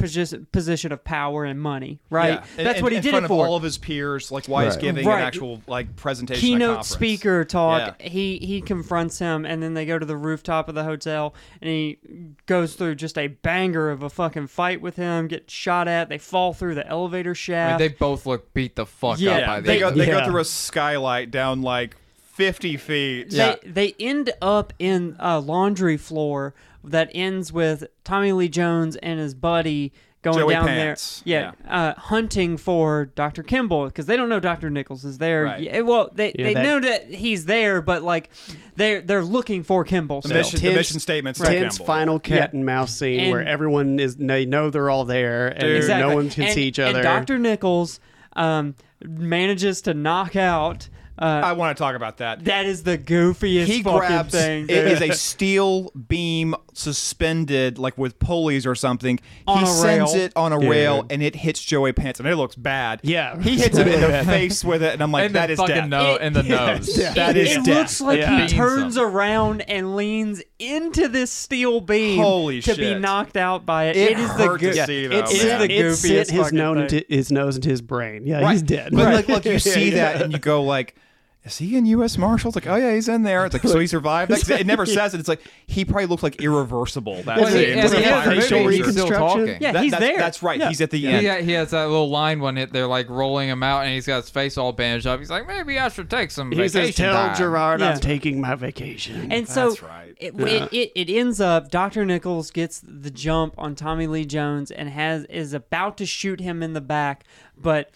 position 0.01 0.47
position 0.51 0.91
of 0.91 1.03
power 1.03 1.45
and 1.45 1.59
money, 1.61 1.99
right? 2.09 2.41
Yeah. 2.57 2.63
That's 2.63 2.77
in- 2.79 2.83
what 2.83 2.91
he 2.91 2.97
in 2.97 3.03
did 3.03 3.09
front 3.11 3.25
it 3.25 3.27
for." 3.27 3.43
of 3.45 3.49
all 3.51 3.55
of 3.57 3.63
his 3.63 3.77
peers, 3.77 4.31
like 4.31 4.47
while 4.47 4.65
he's 4.65 4.77
giving 4.77 5.05
Right. 5.07 5.19
an 5.19 5.25
actual 5.27 5.61
like 5.67 5.95
presentation, 5.95 6.41
keynote 6.41 6.85
speaker 6.85 7.43
talk. 7.45 7.95
Yeah. 7.99 8.09
He 8.09 8.37
he 8.37 8.61
confronts 8.61 9.19
him, 9.19 9.45
and 9.45 9.61
then 9.63 9.73
they 9.73 9.85
go 9.85 9.97
to 9.99 10.05
the 10.05 10.17
rooftop 10.17 10.67
of 10.69 10.75
the 10.75 10.83
hotel, 10.83 11.33
and 11.61 11.69
he 11.69 11.99
goes 12.45 12.75
through 12.75 12.95
just 12.95 13.17
a 13.17 13.27
banger 13.27 13.89
of 13.89 14.03
a 14.03 14.09
fucking 14.09 14.47
fight 14.47 14.81
with 14.81 14.95
him. 14.95 15.27
Get 15.27 15.49
shot 15.49 15.87
at. 15.87 16.09
They 16.09 16.17
fall 16.17 16.53
through 16.53 16.75
the 16.75 16.87
elevator 16.87 17.29
I 17.29 17.31
mean, 17.31 17.35
shaft. 17.35 17.79
they 17.79 17.87
both 17.89 18.25
look 18.25 18.53
beat 18.53 18.75
the 18.75 18.85
fuck 18.85 19.19
Yeah, 19.19 19.31
up 19.37 19.45
by 19.47 19.59
the 19.61 19.67
They 19.67 19.79
go 19.79 19.91
they 19.91 20.05
go 20.07 20.25
through 20.25 20.41
a 20.41 20.45
skylight 20.45 21.31
down 21.31 21.61
like 21.61 21.95
fifty 22.33 22.77
feet. 22.77 23.29
they, 23.29 23.57
they 23.65 23.95
end 23.99 24.31
up 24.41 24.73
in 24.79 25.15
a 25.19 25.39
laundry 25.39 25.97
floor 25.97 26.53
that 26.83 27.09
ends 27.13 27.51
with 27.53 27.85
Tommy 28.03 28.31
Lee 28.31 28.49
Jones 28.49 28.95
and 28.97 29.19
his 29.19 29.33
buddy 29.33 29.91
going 30.23 30.37
Joey 30.37 30.53
down 30.53 30.67
Pants. 30.67 31.23
there, 31.25 31.53
yeah, 31.67 31.67
Uh, 31.67 31.93
hunting 31.99 32.55
for 32.55 33.05
Dr. 33.15 33.41
Kimball 33.41 33.85
because 33.87 34.05
they 34.05 34.15
don't 34.15 34.29
know 34.29 34.39
Dr. 34.39 34.69
Nichols 34.69 35.03
is 35.03 35.17
there. 35.17 35.45
Right. 35.45 35.61
Yeah, 35.63 35.81
well, 35.81 36.11
they, 36.13 36.31
Yeah, 36.37 36.45
they 36.45 36.53
that- 36.53 36.63
know 36.63 36.79
that 36.79 37.09
he's 37.11 37.45
there, 37.45 37.81
but 37.81 38.03
like 38.03 38.29
they're 38.75 39.01
they're 39.01 39.23
looking 39.23 39.63
for 39.63 39.83
Kimball. 39.83 40.21
The 40.21 40.27
still. 40.27 40.37
mission, 40.37 40.59
the 40.59 40.65
Tense- 40.67 40.75
mission 40.77 40.99
statements. 40.99 41.39
to 41.39 41.45
Tense 41.47 41.79
final 41.79 42.19
cat 42.19 42.51
Yeah. 42.53 42.57
and 42.57 42.65
mouse 42.67 42.95
scene 42.95 43.19
And- 43.19 43.31
where 43.31 43.43
everyone 43.43 43.99
is 43.99 44.15
they 44.17 44.45
know 44.45 44.69
they're 44.69 44.91
all 44.91 45.05
there 45.05 45.47
and 45.47 45.63
Exactly. 45.63 46.07
no 46.09 46.15
one 46.15 46.29
can 46.29 46.43
and, 46.43 46.53
see 46.53 46.65
each 46.67 46.77
and 46.77 46.89
other. 46.89 47.01
Dr. 47.01 47.39
Nichols 47.39 47.99
um, 48.35 48.75
manages 49.03 49.81
to 49.81 49.93
knock 49.95 50.35
out. 50.35 50.87
Uh, 51.19 51.41
I 51.43 51.51
want 51.53 51.75
to 51.77 51.81
talk 51.83 51.95
about 51.95 52.17
that. 52.17 52.45
that 52.45 52.65
is 52.65 52.81
the 52.83 52.97
goofiest 52.97 53.65
he 53.65 53.83
fucking 53.83 53.99
grabs 53.99 54.31
thing. 54.33 54.63
it 54.63 54.67
dude. 54.67 54.91
is 54.93 55.01
a 55.01 55.13
steel 55.13 55.91
beam 56.07 56.55
suspended 56.77 57.77
like 57.77 57.97
with 57.97 58.19
pulleys 58.19 58.65
or 58.65 58.75
something. 58.75 59.19
On 59.47 59.57
he 59.59 59.63
a 59.63 59.67
sends 59.67 60.13
rail. 60.13 60.23
it 60.23 60.33
on 60.35 60.53
a 60.53 60.61
Yeah. 60.61 60.69
rail 60.69 61.05
and 61.09 61.21
it 61.23 61.35
hits 61.35 61.61
Joey 61.61 61.93
Pants 61.93 62.19
and 62.19 62.27
it 62.29 62.35
looks 62.35 62.55
bad. 62.55 62.99
Yeah. 63.03 63.39
He 63.41 63.57
hits 63.57 63.77
him 63.77 63.87
in 63.87 63.99
the 64.01 64.23
face 64.25 64.63
with 64.63 64.83
it 64.83 64.93
and 64.93 65.01
I'm 65.01 65.11
like, 65.11 65.25
and 65.25 65.35
that 65.35 65.47
the 65.47 65.53
is 65.53 65.59
fucking 65.59 65.75
death. 65.75 65.87
no, 65.89 66.15
It- 66.15 66.21
and 66.21 66.35
the 66.35 66.43
nose. 66.43 66.97
Yeah. 66.97 67.13
That 67.13 67.35
it, 67.37 67.47
is 67.47 67.57
it 67.57 67.65
death. 67.65 67.77
looks 67.77 68.01
like 68.01 68.19
Yeah. 68.19 68.41
he 68.41 68.47
turns 68.47 68.97
around 68.97 69.61
and 69.61 69.95
leans 69.95 70.41
into 70.59 71.07
this 71.07 71.31
steel 71.31 71.81
beam 71.81 72.19
Holy 72.21 72.61
to 72.61 72.75
be 72.75 72.93
knocked 72.95 73.37
out 73.37 73.65
by 73.65 73.85
it. 73.85 73.95
It 73.97 74.11
it 74.11 74.19
is 74.19 74.27
the 74.35 74.45
hurt 74.45 74.59
to 74.61 74.71
good. 74.71 74.85
see, 74.85 75.07
though, 75.07 75.17
It, 75.17 75.25
It 75.25 75.31
is 75.31 75.43
man. 75.45 75.59
the 75.59 75.65
it 75.65 75.85
goofiest 75.85 75.95
sent 75.97 76.29
his, 76.29 76.41
fucking 76.41 76.57
known 76.57 76.75
thing. 76.75 76.83
into, 76.99 77.05
his 77.09 77.31
nose 77.31 77.55
into 77.55 77.69
his 77.69 77.81
brain. 77.81 78.25
Yeah, 78.25 78.41
Right. 78.41 78.51
he's 78.53 78.61
dead. 78.61 78.91
But 78.93 79.13
like, 79.13 79.29
like 79.29 79.45
you 79.45 79.59
see 79.59 79.91
that 79.91 80.21
and 80.21 80.31
you 80.33 80.39
go 80.39 80.63
like, 80.63 80.95
is 81.43 81.57
he 81.57 81.75
in 81.75 81.87
U.S. 81.87 82.19
Marshals? 82.19 82.53
Like, 82.53 82.67
oh 82.67 82.75
yeah, 82.75 82.93
he's 82.93 83.07
in 83.09 83.23
there. 83.23 83.45
It's 83.47 83.53
like, 83.53 83.63
so 83.63 83.79
he 83.79 83.87
survived. 83.87 84.29
That? 84.31 84.41
'Cause 84.41 84.49
it 84.51 84.67
never 84.67 84.85
says 84.97 85.15
it. 85.15 85.19
It's 85.19 85.27
like 85.27 85.41
he 85.65 85.83
probably 85.85 86.05
looked 86.05 86.21
like 86.21 86.39
irreversible. 86.39 87.23
That 87.23 87.37
Well, 87.39 87.47
he- 87.47 87.53
scene. 87.65 87.73
he 87.73 87.79
has 87.79 87.91
fire 87.93 87.99
a 87.99 88.35
facial 88.35 88.59
movie, 88.63 88.75
extinguisher. 88.77 88.83
he's 88.83 88.91
still 88.93 89.07
talking. 89.09 89.57
Yeah, 89.59 89.71
That- 89.71 89.81
he's 89.83 89.91
that's, 89.91 90.03
there. 90.03 90.17
That's 90.17 90.43
right. 90.43 90.59
Yeah. 90.59 90.67
He's 90.69 90.81
at 90.81 90.91
the 90.91 90.99
He, 90.99 91.07
end. 91.07 91.23
Yeah, 91.23 91.39
he 91.41 91.53
has 91.53 91.71
that 91.71 91.85
little 91.87 92.09
line 92.11 92.41
when 92.41 92.57
it, 92.59 92.71
they're 92.71 92.85
like 92.85 93.09
rolling 93.09 93.49
him 93.49 93.63
out, 93.63 93.85
and 93.85 93.91
he's 93.93 94.05
got 94.05 94.21
his 94.21 94.29
face 94.29 94.55
all 94.57 94.71
bandaged 94.71 95.07
up. 95.07 95.19
He's 95.19 95.31
like, 95.31 95.47
maybe 95.47 95.79
I 95.79 95.89
should 95.89 96.09
take 96.11 96.29
some 96.29 96.51
He 96.51 96.57
vacation 96.57 96.85
says, 96.87 96.95
"Tell 96.95 97.13
time." 97.13 97.35
Gerard 97.35 97.79
Yeah. 97.79 97.93
I'm 97.93 97.99
taking 97.99 98.39
my 98.39 98.53
vacation." 98.53 99.31
And 99.31 99.47
so 99.49 99.69
That's 99.69 99.81
right. 99.81 100.13
it, 100.19 100.39
it, 100.39 100.71
it, 100.73 100.91
it 100.95 101.09
ends 101.11 101.41
up 101.41 101.71
Dr. 101.71 102.05
Nichols 102.05 102.51
gets 102.51 102.81
the 102.85 103.09
jump 103.09 103.55
on 103.57 103.73
Tommy 103.73 104.05
Lee 104.05 104.25
Jones 104.25 104.69
and 104.69 104.89
has 104.89 105.25
is 105.25 105.53
about 105.53 105.97
to 105.97 106.05
shoot 106.05 106.39
him 106.39 106.61
in 106.61 106.73
the 106.73 106.81
back, 106.81 107.23
but 107.57 107.89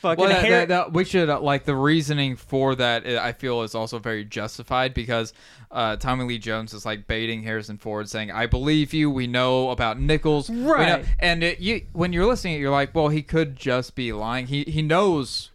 fucking 0.00 0.20
Well, 0.20 0.28
that, 0.30 0.40
Har- 0.42 0.50
that, 0.50 0.68
that- 0.68 0.92
we 0.92 1.04
should 1.04 1.28
uh, 1.30 1.40
like 1.40 1.64
the 1.64 1.74
reasoning 1.76 2.36
for 2.36 2.74
that. 2.74 3.06
uh, 3.06 3.20
I 3.22 3.32
feel 3.32 3.62
is 3.62 3.74
also 3.74 3.98
very 3.98 4.24
justified 4.24 4.92
because 4.94 5.32
uh, 5.70 5.96
Tommy 5.96 6.24
Lee 6.24 6.38
Jones 6.38 6.74
is 6.74 6.84
like 6.84 7.06
baiting 7.06 7.42
Harrison 7.42 7.78
Ford, 7.78 8.08
saying, 8.08 8.30
"I 8.30 8.46
believe 8.46 8.92
you. 8.92 9.10
We 9.10 9.26
know 9.26 9.70
about 9.70 10.00
Nichols, 10.00 10.48
We 10.50 10.56
know-" 10.56 10.72
Right. 10.72 11.04
And 11.20 11.42
it, 11.44 11.60
you, 11.60 11.82
when 11.92 12.12
you're 12.12 12.26
listening, 12.26 12.60
you're 12.60 12.70
like, 12.70 12.94
well, 12.94 13.08
he 13.08 13.22
could 13.22 13.54
just 13.56 13.94
be 13.94 14.12
lying. 14.12 14.46
He 14.48 14.64
he 14.64 14.82
knows 14.82 15.50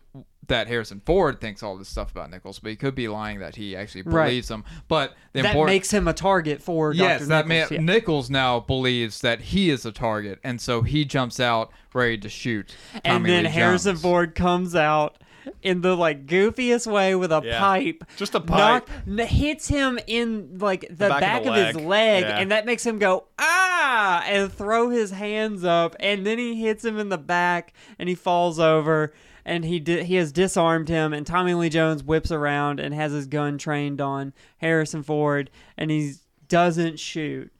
that 0.47 0.67
Harrison 0.67 1.01
Ford 1.05 1.39
thinks 1.41 1.63
all 1.63 1.75
this 1.77 1.89
stuff 1.89 2.11
about 2.11 2.29
Nichols, 2.29 2.59
but 2.59 2.69
he 2.69 2.75
could 2.75 2.95
be 2.95 3.07
lying 3.07 3.39
that 3.39 3.55
he 3.55 3.75
actually 3.75 4.03
Right. 4.03 4.25
believes 4.25 4.49
him. 4.51 4.63
But 4.87 5.15
the 5.33 5.41
that 5.41 5.49
important 5.49 5.73
makes 5.75 5.91
him 5.91 6.07
a 6.07 6.13
target 6.13 6.61
for 6.61 6.93
Yes, 6.93 7.21
Dr. 7.21 7.29
that 7.29 7.47
Nichols. 7.47 7.71
man 7.71 7.79
yeah. 7.87 7.93
Nichols 7.93 8.29
now 8.29 8.59
believes 8.59 9.21
that 9.21 9.41
he 9.41 9.69
is 9.69 9.85
a 9.85 9.91
target, 9.91 10.39
and 10.43 10.61
so 10.61 10.81
he 10.81 11.05
jumps 11.05 11.39
out 11.39 11.71
ready 11.93 12.17
to 12.19 12.29
shoot. 12.29 12.75
and 13.03 13.25
then 13.25 13.45
Lee 13.45 13.49
Harrison 13.49 13.93
Jones. 13.93 14.01
Ford 14.01 14.35
comes 14.35 14.75
out 14.75 15.17
in 15.61 15.81
the 15.81 15.95
like 15.95 16.25
goofiest 16.25 16.91
way 16.91 17.13
with 17.13 17.31
a 17.31 17.39
Yeah. 17.43 17.59
pipe, 17.59 18.03
Just 18.17 18.33
a 18.33 18.39
pipe. 18.39 18.89
n- 19.07 19.19
hits 19.19 19.67
him 19.67 19.99
in 20.07 20.57
like 20.59 20.81
the, 20.89 21.07
back 21.07 21.19
back, 21.21 21.41
of 21.41 21.47
of, 21.49 21.55
the 21.55 21.65
his 21.67 21.75
leg. 21.75 21.85
leg, 21.85 22.23
Yeah. 22.23 22.39
and 22.39 22.51
that 22.51 22.65
makes 22.65 22.83
him 22.85 22.97
go 22.97 23.25
ah 23.39 24.23
and 24.27 24.51
throw 24.51 24.89
his 24.89 25.11
hands 25.11 25.63
up, 25.63 25.95
and 25.99 26.25
then 26.25 26.37
he 26.39 26.59
hits 26.61 26.83
him 26.83 26.97
in 26.97 27.09
the 27.09 27.17
back, 27.19 27.73
and 27.99 28.09
he 28.09 28.15
falls 28.15 28.59
over. 28.59 29.13
And 29.45 29.63
he 29.65 29.79
di- 29.79 30.03
he 30.03 30.15
has 30.15 30.31
disarmed 30.31 30.89
him, 30.89 31.13
and 31.13 31.25
Tommy 31.25 31.53
Lee 31.53 31.69
Jones 31.69 32.03
whips 32.03 32.31
around 32.31 32.79
and 32.79 32.95
has 32.95 33.11
his 33.11 33.27
gun 33.27 33.57
trained 33.59 34.01
on 34.01 34.33
Harrison 34.57 35.03
Ford, 35.03 35.51
and 35.77 35.91
he 35.91 36.13
doesn't 36.47 36.99
shoot. 36.99 37.51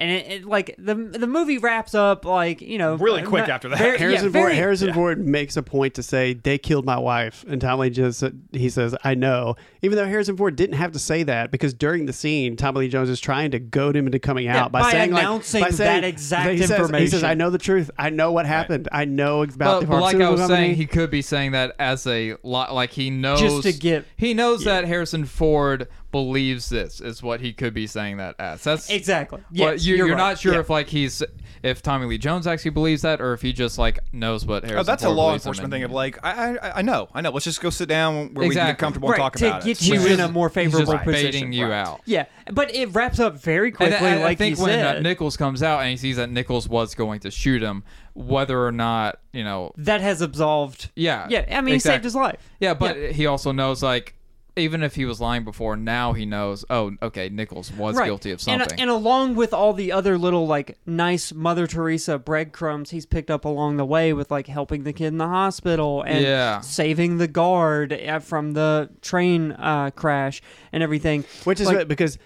And 0.00 0.10
it, 0.12 0.26
it 0.30 0.44
like 0.44 0.76
the 0.78 0.94
the 0.94 1.26
movie 1.26 1.58
wraps 1.58 1.92
up 1.94 2.24
like 2.24 2.60
you 2.60 2.78
know 2.78 2.94
Really 2.94 3.22
uh, 3.22 3.26
quick 3.28 3.42
not- 3.42 3.50
after 3.50 3.68
that. 3.68 3.78
very- 3.78 3.92
yeah, 3.94 3.98
Harrison 3.98 4.32
Ford. 4.32 4.32
very- 4.44 4.54
Harrison 4.54 4.94
Ford 4.94 5.18
makes 5.26 5.56
a 5.56 5.62
point 5.62 5.94
to 5.94 6.04
say 6.04 6.34
they 6.34 6.56
killed 6.56 6.86
my 6.86 6.96
wife, 6.98 7.44
and 7.48 7.60
Tommy 7.60 7.82
Lee 7.84 7.90
just 7.90 8.22
he 8.52 8.68
says, 8.70 8.94
"I 9.02 9.14
know." 9.14 9.56
Even 9.82 9.96
though 9.96 10.06
Harrison 10.06 10.36
Ford 10.36 10.54
didn't 10.54 10.76
have 10.76 10.92
to 10.92 10.98
say 11.00 11.24
that 11.24 11.50
because 11.50 11.74
during 11.74 12.06
the 12.06 12.12
scene, 12.12 12.54
Tommy 12.56 12.80
Lee 12.80 12.88
Jones 12.88 13.08
is 13.08 13.18
trying 13.20 13.50
to 13.50 13.58
goad 13.58 13.96
him 13.96 14.06
into 14.06 14.18
coming 14.20 14.44
Yeah, 14.44 14.62
out 14.64 14.72
by, 14.72 14.82
by 14.82 14.90
saying 14.92 15.10
like 15.10 15.26
by 15.26 15.40
saying, 15.42 15.74
that 15.76 16.04
exact 16.04 16.50
he 16.52 16.58
says, 16.64 16.90
He 16.90 17.06
says, 17.08 17.24
"I 17.24 17.34
know 17.34 17.50
the 17.50 17.58
truth. 17.58 17.90
I 17.98 18.10
know 18.10 18.30
what 18.30 18.46
happened. 18.46 18.88
I 18.92 19.04
know 19.04 19.42
about 19.42 19.56
But, 19.58 19.80
the 19.80 19.86
but 19.86 20.00
like 20.00 20.16
I 20.20 20.30
was 20.30 20.40
company." 20.40 20.58
saying, 20.66 20.74
he 20.76 20.86
could 20.86 21.10
be 21.10 21.22
saying 21.22 21.52
that 21.52 21.74
as 21.80 22.06
a 22.06 22.36
lot, 22.44 22.72
like 22.72 22.90
he 22.92 23.10
knows 23.10 23.40
Just 23.40 23.62
to 23.64 23.72
get- 23.72 24.04
he 24.16 24.32
knows 24.32 24.62
that 24.64 24.84
Harrison 24.84 25.24
Ford 25.24 25.88
believes 26.10 26.70
this 26.70 27.00
is 27.00 27.22
what 27.22 27.40
he 27.40 27.52
could 27.52 27.74
be 27.74 27.86
saying 27.86 28.16
that 28.16 28.34
as. 28.38 28.64
That's 28.64 28.88
Exactly. 28.90 29.40
But 29.50 29.56
Yes, 29.56 29.84
you, 29.84 29.87
you're 29.96 30.06
you're 30.08 30.16
right. 30.16 30.30
not 30.30 30.38
sure 30.38 30.54
Yeah. 30.54 30.60
if 30.60 30.70
like 30.70 30.88
he's 30.88 31.22
if 31.60 31.82
Tommy 31.82 32.06
Lee 32.06 32.18
Jones 32.18 32.46
actually 32.46 32.70
believes 32.70 33.02
that, 33.02 33.20
or 33.20 33.32
if 33.32 33.42
he 33.42 33.52
just 33.52 33.78
like 33.78 33.98
knows 34.12 34.46
what 34.46 34.62
Harrison. 34.62 34.78
Oh, 34.78 34.82
that's 34.84 35.02
a 35.02 35.08
law 35.08 35.32
enforcement 35.34 35.64
and- 35.64 35.72
thing 35.72 35.82
of 35.82 35.90
like, 35.90 36.16
I, 36.24 36.56
I, 36.56 36.78
I 36.78 36.82
know, 36.82 37.08
I 37.12 37.20
know. 37.20 37.30
Let's 37.30 37.44
just 37.44 37.60
go 37.60 37.68
sit 37.70 37.88
down 37.88 38.14
where 38.14 38.26
we 38.26 38.32
can 38.34 38.46
Exactly. 38.52 38.72
get 38.74 38.78
comfortable 38.78 39.08
Right, 39.08 39.16
and 39.16 39.22
talk 39.24 39.36
to 39.36 39.46
about 39.48 39.64
get 39.64 39.80
it. 39.82 39.86
you 39.88 39.94
He's 39.94 40.04
in 40.04 40.18
just- 40.18 40.30
a 40.30 40.32
more 40.32 40.48
he's 40.50 40.70
just 40.70 40.86
position. 40.86 41.04
baiting 41.04 41.52
you 41.52 41.64
Right. 41.66 41.72
out. 41.80 42.00
Yeah, 42.04 42.26
but 42.52 42.72
it 42.72 42.94
wraps 42.94 43.18
up 43.18 43.40
very 43.40 43.72
quickly. 43.72 43.96
And 43.96 44.00
quickly, 44.04 44.22
I, 44.22 44.28
I 44.28 44.34
think 44.36 44.56
you 44.56 44.62
when 44.62 44.72
said. 44.72 44.96
uh, 44.98 45.00
Nichols 45.00 45.36
comes 45.36 45.60
out 45.64 45.80
and 45.80 45.90
he 45.90 45.96
sees 45.96 46.16
that 46.16 46.30
Nichols 46.30 46.68
was 46.68 46.94
going 46.94 47.18
to 47.20 47.30
shoot 47.32 47.60
him, 47.60 47.82
whether 48.14 48.64
or 48.64 48.70
not 48.72 49.18
you 49.32 49.42
know, 49.42 49.72
that 49.78 50.00
has 50.00 50.20
absolved. 50.22 50.90
yeah, 50.94 51.26
Yeah, 51.28 51.44
I 51.50 51.60
mean, 51.60 51.74
he 51.74 51.80
saved 51.80 52.04
his 52.04 52.14
life. 52.14 52.36
Yeah, 52.60 52.74
but 52.74 52.96
he 53.12 53.26
also 53.26 53.50
knows 53.50 53.82
like 53.82 54.14
even 54.58 54.82
if 54.82 54.94
he 54.94 55.04
was 55.04 55.20
lying 55.20 55.44
before, 55.44 55.76
now 55.76 56.12
he 56.12 56.26
knows. 56.26 56.64
Oh, 56.68 56.92
okay, 57.02 57.28
Nichols 57.28 57.72
was 57.72 57.96
right. 57.96 58.06
guilty 58.06 58.30
of 58.30 58.40
And, 58.46 58.60
uh, 58.62 58.64
something. 58.66 58.80
and 58.80 58.90
along 58.90 59.34
with 59.36 59.54
all 59.54 59.72
the 59.72 59.92
other 59.92 60.18
little 60.18 60.46
like 60.46 60.78
nice 60.86 61.32
Mother 61.32 61.66
Teresa 61.66 62.18
breadcrumbs 62.18 62.90
he's 62.90 63.06
picked 63.06 63.30
up 63.30 63.44
along 63.44 63.76
the 63.76 63.84
way 63.86 64.12
with 64.12 64.30
like 64.30 64.46
helping 64.46 64.82
the 64.82 64.92
kid 64.92 65.06
in 65.08 65.18
the 65.18 65.28
hospital 65.28 66.02
and 66.02 66.22
Yeah. 66.24 66.60
saving 66.60 67.18
the 67.18 67.28
guard 67.28 67.92
uh, 67.92 68.18
from 68.18 68.52
the 68.52 68.90
train 69.02 69.52
uh, 69.52 69.90
crash 69.90 70.42
and 70.72 70.82
everything. 70.82 71.24
Which 71.44 71.60
is 71.60 71.66
like, 71.66 71.88
because 71.88 72.18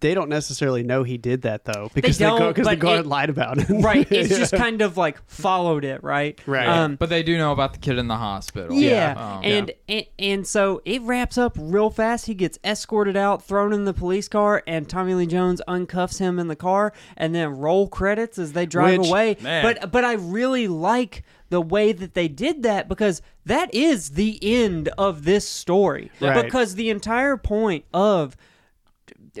they 0.00 0.14
don't 0.14 0.28
necessarily 0.28 0.82
know 0.82 1.02
he 1.02 1.18
did 1.18 1.42
that 1.42 1.64
though 1.64 1.90
because 1.94 2.18
don't, 2.18 2.54
the, 2.56 2.62
the 2.62 2.76
guard 2.76 3.00
it- 3.00 3.06
lied 3.06 3.30
about 3.30 3.58
it. 3.58 3.68
right. 3.82 4.06
It's 4.12 4.30
Yeah. 4.30 4.38
just 4.38 4.52
kind 4.54 4.82
of 4.82 4.96
like 4.96 5.18
followed 5.28 5.84
it, 5.84 6.02
right? 6.02 6.40
Right. 6.46 6.66
Um, 6.68 6.96
but 6.96 7.08
they 7.08 7.22
do 7.22 7.36
know 7.38 7.52
about 7.52 7.72
the 7.72 7.78
kid 7.78 7.98
in 7.98 8.08
the 8.08 8.16
hospital. 8.16 8.76
Yeah, 8.76 9.14
Um, 9.36 9.44
and, 9.44 9.72
and 9.88 10.06
and 10.18 10.46
so 10.46 10.82
it 10.84 11.02
wraps 11.02 11.38
up 11.38 11.56
real 11.58 11.90
fast. 11.90 12.26
He 12.26 12.34
gets 12.34 12.58
escorted 12.64 13.16
out, 13.16 13.42
thrown 13.42 13.72
in 13.72 13.84
the 13.84 13.94
police 13.94 14.28
car, 14.28 14.62
and 14.66 14.88
Tommy 14.88 15.14
Lee 15.14 15.26
Jones 15.26 15.60
uncuffs 15.68 16.18
him 16.18 16.38
in 16.38 16.48
the 16.48 16.56
car, 16.56 16.92
and 17.16 17.34
then 17.34 17.50
roll 17.58 17.88
credits 17.88 18.38
as 18.38 18.52
they 18.52 18.66
drive 18.66 18.98
Which- 19.00 19.08
away. 19.08 19.36
Man. 19.40 19.62
But 19.62 19.90
but 19.92 20.04
I 20.04 20.14
really 20.14 20.68
like 20.68 21.22
the 21.50 21.60
way 21.62 21.92
that 21.92 22.12
they 22.14 22.28
did 22.28 22.62
that 22.64 22.88
because 22.88 23.22
that 23.46 23.72
is 23.74 24.10
the 24.10 24.38
end 24.42 24.88
of 24.98 25.24
this 25.24 25.48
story. 25.48 26.10
Right. 26.20 26.44
Because 26.44 26.74
the 26.74 26.90
entire 26.90 27.36
point 27.38 27.84
of 27.94 28.36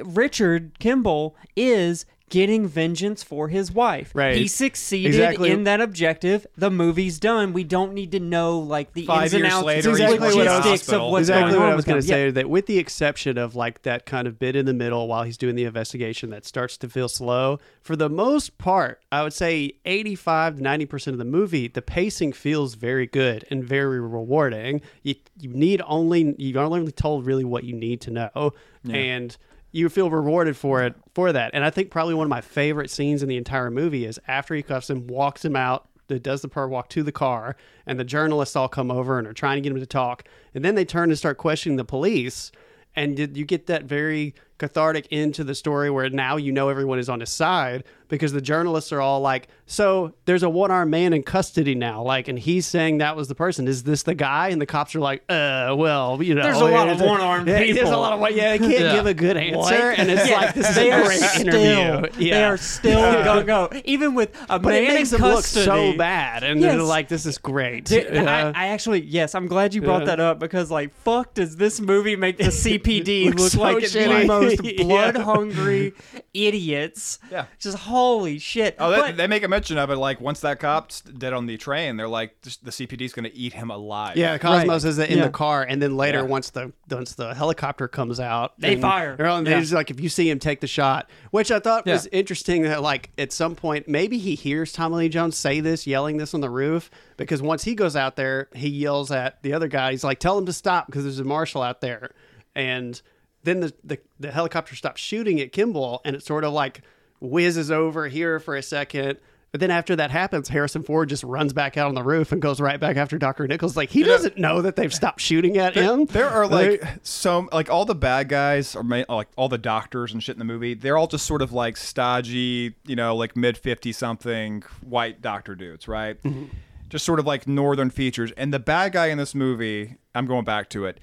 Richard 0.04 0.78
Kimball 0.78 1.36
is 1.56 2.04
getting 2.30 2.68
vengeance 2.68 3.22
for 3.22 3.48
his 3.48 3.72
wife. 3.72 4.10
Right. 4.14 4.36
He 4.36 4.48
succeeded 4.48 5.08
Exactly. 5.14 5.50
in 5.50 5.64
that 5.64 5.80
objective. 5.80 6.46
The 6.58 6.70
movie's 6.70 7.18
done. 7.18 7.54
We 7.54 7.64
don't 7.64 7.94
need 7.94 8.12
to 8.12 8.20
know 8.20 8.58
like 8.58 8.92
the 8.92 9.06
Five 9.06 9.24
ins 9.24 9.32
and 9.32 9.44
years 9.44 9.54
outs, 9.54 9.64
later, 9.64 9.88
he's 9.88 10.00
exactly 10.00 10.18
what 10.36 10.46
I 10.46 10.56
was- 10.58 10.66
logistics 10.66 10.92
of 10.92 11.10
what's 11.10 11.20
exactly 11.22 11.52
going 11.52 11.60
what 11.60 11.66
on 11.68 11.72
I 11.72 11.74
was 11.74 11.86
with 11.86 11.86
going 11.86 11.96
him. 11.96 12.02
to 12.02 12.06
say. 12.08 12.24
Yeah. 12.26 12.30
That 12.32 12.50
with 12.50 12.66
the 12.66 12.76
exception 12.78 13.38
of 13.38 13.56
like 13.56 13.80
that 13.84 14.04
kind 14.04 14.28
of 14.28 14.38
bit 14.38 14.56
in 14.56 14.66
the 14.66 14.74
middle 14.74 15.08
while 15.08 15.22
he's 15.22 15.38
doing 15.38 15.54
the 15.54 15.64
investigation 15.64 16.28
that 16.28 16.44
starts 16.44 16.76
to 16.76 16.88
feel 16.90 17.08
slow, 17.08 17.60
for 17.80 17.96
the 17.96 18.10
most 18.10 18.58
part, 18.58 19.00
I 19.10 19.22
would 19.22 19.32
say 19.32 19.72
85 19.86 20.56
to 20.56 20.62
90 20.62 20.84
percent 20.84 21.14
of 21.14 21.18
the 21.18 21.24
movie, 21.24 21.66
the 21.66 21.80
pacing 21.80 22.34
feels 22.34 22.74
very 22.74 23.06
good 23.06 23.46
and 23.50 23.64
very 23.64 24.00
rewarding. 24.00 24.82
You 25.02 25.14
you 25.40 25.48
need 25.48 25.80
only 25.86 26.34
you 26.36 26.58
are 26.58 26.64
only 26.66 26.92
told 26.92 27.24
really 27.24 27.44
what 27.44 27.64
you 27.64 27.72
need 27.72 28.02
to 28.02 28.10
know, 28.10 28.52
and 28.90 29.34
you 29.70 29.88
feel 29.88 30.10
rewarded 30.10 30.56
for 30.56 30.82
it 30.82 30.94
for 31.14 31.32
that. 31.32 31.50
And 31.54 31.64
I 31.64 31.70
think 31.70 31.90
probably 31.90 32.14
one 32.14 32.24
of 32.24 32.30
my 32.30 32.40
favorite 32.40 32.90
scenes 32.90 33.22
in 33.22 33.28
the 33.28 33.36
entire 33.36 33.70
movie 33.70 34.04
is 34.04 34.18
after 34.26 34.54
he 34.54 34.62
cuffs 34.62 34.90
him, 34.90 35.06
walks 35.06 35.44
him 35.44 35.56
out, 35.56 35.88
does 36.08 36.40
the 36.40 36.48
part 36.48 36.70
walk 36.70 36.88
to 36.88 37.02
the 37.02 37.12
car, 37.12 37.54
and 37.86 38.00
the 38.00 38.04
journalists 38.04 38.56
all 38.56 38.68
come 38.68 38.90
over 38.90 39.18
and 39.18 39.28
are 39.28 39.34
trying 39.34 39.56
to 39.56 39.60
get 39.60 39.72
him 39.72 39.80
to 39.80 39.86
talk, 39.86 40.24
and 40.54 40.64
then 40.64 40.74
they 40.74 40.84
turn 40.84 41.10
and 41.10 41.18
start 41.18 41.36
questioning 41.36 41.76
the 41.76 41.84
police, 41.84 42.50
and 42.96 43.14
did 43.14 43.36
you 43.36 43.44
get 43.44 43.66
that 43.66 43.84
very 43.84 44.34
cathartic 44.58 45.06
end 45.10 45.34
to 45.36 45.44
the 45.44 45.54
story 45.54 45.90
where 45.90 46.08
now 46.10 46.36
you 46.36 46.52
know 46.52 46.68
everyone 46.68 46.98
is 46.98 47.08
on 47.08 47.20
his 47.20 47.30
side 47.30 47.84
because 48.08 48.32
the 48.32 48.40
journalists 48.40 48.90
are 48.90 49.00
all 49.02 49.20
like, 49.20 49.48
so 49.66 50.14
there's 50.24 50.42
a 50.42 50.48
one 50.48 50.70
armed 50.70 50.90
man 50.90 51.12
in 51.12 51.22
custody 51.22 51.74
now, 51.74 52.02
like, 52.02 52.26
and 52.28 52.38
he's 52.38 52.66
saying 52.66 52.98
that 52.98 53.14
was 53.16 53.28
the 53.28 53.34
person. 53.34 53.68
Is 53.68 53.82
this 53.82 54.02
the 54.02 54.14
guy? 54.14 54.48
And 54.48 54.60
the 54.62 54.64
cops 54.66 54.94
are 54.94 55.00
like, 55.00 55.22
uh, 55.28 55.74
well, 55.76 56.22
you 56.22 56.34
know, 56.34 56.42
There's 56.42 56.56
a 56.60 56.64
lot 56.64 56.88
of 56.88 57.00
one-armed 57.02 57.46
yeah, 57.48 57.58
There's 57.58 57.70
a 57.72 57.74
people. 57.74 58.00
lot 58.00 58.12
of 58.30 58.36
yeah, 58.36 58.52
they 58.52 58.58
can't 58.58 58.70
Yeah. 58.72 58.94
give 58.96 59.06
a 59.06 59.12
good 59.14 59.36
answer, 59.36 59.58
What? 59.58 59.98
and 59.98 60.10
it's 60.10 60.26
Yeah, 60.28 60.36
like 60.40 60.54
this 60.54 60.70
is 60.70 60.74
they 60.74 60.90
a 60.90 60.96
are 60.96 61.04
great 61.04 61.18
still, 61.20 61.54
interview. 61.54 62.30
They 62.30 62.44
are 62.44 62.56
still 62.56 62.98
gung 63.00 63.46
go, 63.46 63.68
even 63.84 64.14
with 64.14 64.34
a 64.48 64.58
But 64.58 64.70
man 64.70 64.84
it 64.84 64.94
makes 64.94 65.12
in 65.12 65.20
them 65.20 65.30
look 65.34 65.44
so 65.44 65.94
bad, 65.98 66.42
and 66.44 66.60
Yes. 66.60 66.72
they're 66.72 66.82
like, 66.82 67.08
"This 67.08 67.26
is 67.26 67.36
great." 67.36 67.84
Dude, 67.84 68.06
Yeah. 68.10 68.52
I, 68.56 68.64
I 68.64 68.66
actually, 68.68 69.02
yes, 69.02 69.34
I'm 69.34 69.46
glad 69.48 69.74
you 69.74 69.82
brought 69.82 70.00
Yeah. 70.02 70.06
that 70.16 70.20
up 70.20 70.38
because, 70.38 70.70
like, 70.70 70.94
fuck, 70.94 71.34
does 71.34 71.56
this 71.56 71.78
movie 71.78 72.16
make 72.16 72.38
the 72.38 72.44
CPD 72.44 73.26
Looks 73.26 73.42
look 73.42 73.52
so 73.52 73.60
like 73.60 73.76
shitty. 73.84 74.26
The 74.56 74.62
most 74.62 74.76
most 74.78 74.88
blood 74.88 75.16
hungry 75.16 75.92
idiots. 76.34 77.18
Yeah. 77.30 77.46
Just 77.58 77.78
holy 77.78 78.38
shit. 78.38 78.76
Oh, 78.78 78.90
they, 78.90 78.96
But- 78.98 79.16
they 79.16 79.26
make 79.26 79.42
a 79.42 79.48
mention 79.48 79.78
of 79.78 79.90
it. 79.90 79.96
Like 79.96 80.20
once 80.20 80.40
that 80.40 80.60
cop's 80.60 81.00
dead 81.02 81.32
on 81.32 81.46
the 81.46 81.56
train, 81.56 81.96
they're 81.96 82.08
like, 82.08 82.40
"Just- 82.42 82.64
the 82.64 82.70
CPD's 82.70 83.12
going 83.12 83.24
to 83.24 83.34
eat 83.34 83.52
him 83.52 83.70
alive. 83.70 84.16
Yeah, 84.16 84.38
Cosmos 84.38 84.84
Right. 84.84 84.88
is 84.90 84.98
in 84.98 85.18
Yeah. 85.18 85.24
the 85.24 85.30
car, 85.30 85.62
and 85.62 85.80
then 85.82 85.96
later, 85.96 86.18
Yeah. 86.18 86.24
once 86.24 86.50
the 86.50 86.72
once 86.90 87.14
the 87.14 87.34
helicopter 87.34 87.86
comes 87.88 88.18
out, 88.20 88.58
They 88.58 88.72
and 88.74 88.82
fire. 88.82 89.16
they're 89.16 89.26
on- 89.26 89.44
they 89.44 89.50
Yeah. 89.52 89.60
just 89.60 89.72
like 89.72 89.90
if 89.90 90.00
you 90.00 90.08
see 90.08 90.30
him 90.30 90.38
take 90.38 90.60
the 90.60 90.66
shot, 90.66 91.08
which 91.30 91.50
I 91.50 91.58
thought 91.60 91.86
was 91.86 92.06
interesting. 92.12 92.62
That 92.62 92.82
like 92.82 93.10
at 93.18 93.32
some 93.32 93.54
point, 93.54 93.88
maybe 93.88 94.18
he 94.18 94.34
hears 94.34 94.72
Tommy 94.72 94.96
Lee 94.96 95.08
Jones 95.08 95.36
say 95.36 95.60
this, 95.60 95.86
yelling 95.86 96.16
this 96.16 96.34
on 96.34 96.40
the 96.40 96.50
roof, 96.50 96.90
because 97.16 97.42
once 97.42 97.64
he 97.64 97.74
goes 97.74 97.96
out 97.96 98.16
there, 98.16 98.48
he 98.54 98.68
yells 98.68 99.10
at 99.10 99.42
the 99.42 99.52
other 99.52 99.68
guy. 99.68 99.90
He's 99.90 100.04
like, 100.04 100.18
"Tell 100.18 100.38
him 100.38 100.46
to 100.46 100.52
stop," 100.52 100.86
because 100.86 101.04
there's 101.04 101.18
a 101.20 101.24
marshal 101.24 101.62
out 101.62 101.80
there, 101.80 102.10
and 102.54 103.00
then 103.44 103.60
the, 103.60 103.72
the 103.84 103.98
the 104.18 104.30
helicopter 104.30 104.74
stops 104.76 105.00
shooting 105.00 105.40
at 105.40 105.52
Kimball, 105.52 106.00
and 106.04 106.16
it 106.16 106.22
sort 106.22 106.44
of 106.44 106.52
like 106.52 106.82
whizzes 107.20 107.70
over 107.70 108.08
here 108.08 108.40
for 108.40 108.56
a 108.56 108.62
second. 108.62 109.18
But 109.50 109.60
then 109.60 109.70
after 109.70 109.96
that 109.96 110.10
happens, 110.10 110.50
Harrison 110.50 110.82
Ford 110.82 111.08
just 111.08 111.24
runs 111.24 111.54
back 111.54 111.78
out 111.78 111.88
on 111.88 111.94
the 111.94 112.02
roof 112.02 112.32
and 112.32 112.42
goes 112.42 112.60
right 112.60 112.78
back 112.78 112.98
after 112.98 113.16
Dr. 113.16 113.46
Nichols. 113.46 113.78
Like 113.78 113.88
he 113.88 114.02
doesn't 114.02 114.36
know 114.36 114.60
that 114.60 114.76
they've 114.76 114.92
stopped 114.92 115.20
shooting 115.22 115.56
at 115.56 115.74
him. 115.74 116.04
There 116.04 116.28
are 116.28 116.46
like 116.46 116.84
so 117.02 117.48
like 117.50 117.70
all 117.70 117.86
the 117.86 117.94
bad 117.94 118.28
guys 118.28 118.76
or 118.76 118.82
like 118.82 119.28
all 119.36 119.48
the 119.48 119.56
doctors 119.56 120.12
and 120.12 120.22
shit 120.22 120.34
in 120.34 120.38
the 120.38 120.44
movie. 120.44 120.74
They're 120.74 120.98
all 120.98 121.06
just 121.06 121.24
sort 121.24 121.40
of 121.40 121.52
like 121.52 121.78
stodgy, 121.78 122.74
you 122.84 122.94
know, 122.94 123.16
like 123.16 123.36
mid 123.36 123.56
fifty 123.56 123.90
something 123.90 124.64
white 124.82 125.22
doctor 125.22 125.54
dudes, 125.54 125.88
right? 125.88 126.22
Mm-hmm. 126.22 126.54
Just 126.90 127.06
sort 127.06 127.18
of 127.18 127.26
like 127.26 127.48
northern 127.48 127.88
features. 127.88 128.32
And 128.32 128.52
the 128.52 128.58
bad 128.58 128.92
guy 128.92 129.06
in 129.06 129.16
this 129.16 129.34
movie, 129.34 129.96
I'm 130.14 130.26
going 130.26 130.44
back 130.44 130.68
to 130.70 130.84
it, 130.84 131.00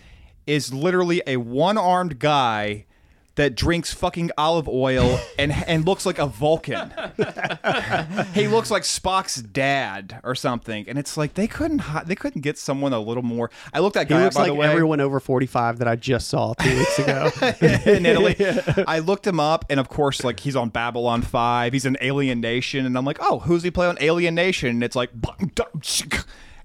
is 0.47 0.73
literally 0.73 1.21
a 1.27 1.37
one 1.37 1.77
armed 1.77 2.19
guy 2.19 2.85
that 3.35 3.55
drinks 3.55 3.93
fucking 3.93 4.31
olive 4.37 4.67
oil 4.67 5.19
and 5.37 5.51
and 5.67 5.85
looks 5.85 6.05
like 6.05 6.19
a 6.19 6.25
Vulcan. 6.25 6.91
he 8.33 8.47
looks 8.47 8.71
like 8.71 8.83
Spock's 8.83 9.35
dad 9.41 10.19
or 10.23 10.35
something, 10.35 10.87
and 10.87 10.97
it's 10.97 11.17
like 11.17 11.33
they 11.33 11.47
couldn't 11.47 11.81
they 12.05 12.15
couldn't 12.15 12.41
get 12.41 12.57
someone 12.57 12.93
a 12.93 12.99
little 12.99 13.23
more. 13.23 13.51
I 13.73 13.79
looked 13.79 13.97
at 13.97 14.07
He 14.07 14.13
guy 14.13 14.17
up, 14.17 14.23
looks 14.23 14.35
by 14.35 14.43
like 14.43 14.49
the 14.49 14.55
way 14.55 14.67
everyone 14.67 15.01
over 15.01 15.19
45 15.19 15.79
that 15.79 15.87
I 15.87 15.95
just 15.95 16.27
saw 16.29 16.53
two 16.53 16.77
weeks 16.77 16.99
ago. 16.99 17.31
in 17.85 18.05
Italy. 18.05 18.35
I 18.87 18.99
looked 18.99 19.27
him 19.27 19.39
up, 19.39 19.65
and 19.69 19.79
of 19.79 19.89
course, 19.89 20.23
like 20.23 20.39
he's 20.39 20.55
on 20.55 20.69
Babylon 20.69 21.21
Five. 21.21 21.73
He's 21.73 21.85
an 21.85 21.97
Alien 22.01 22.39
Nation, 22.39 22.85
and 22.85 22.97
I'm 22.97 23.05
like, 23.05 23.17
oh, 23.19 23.39
who's 23.39 23.63
he 23.63 23.71
play 23.71 23.87
on 23.87 23.97
Alien 23.99 24.35
Nation? 24.35 24.69
And 24.69 24.83
it's 24.83 24.95
like, 24.95 25.11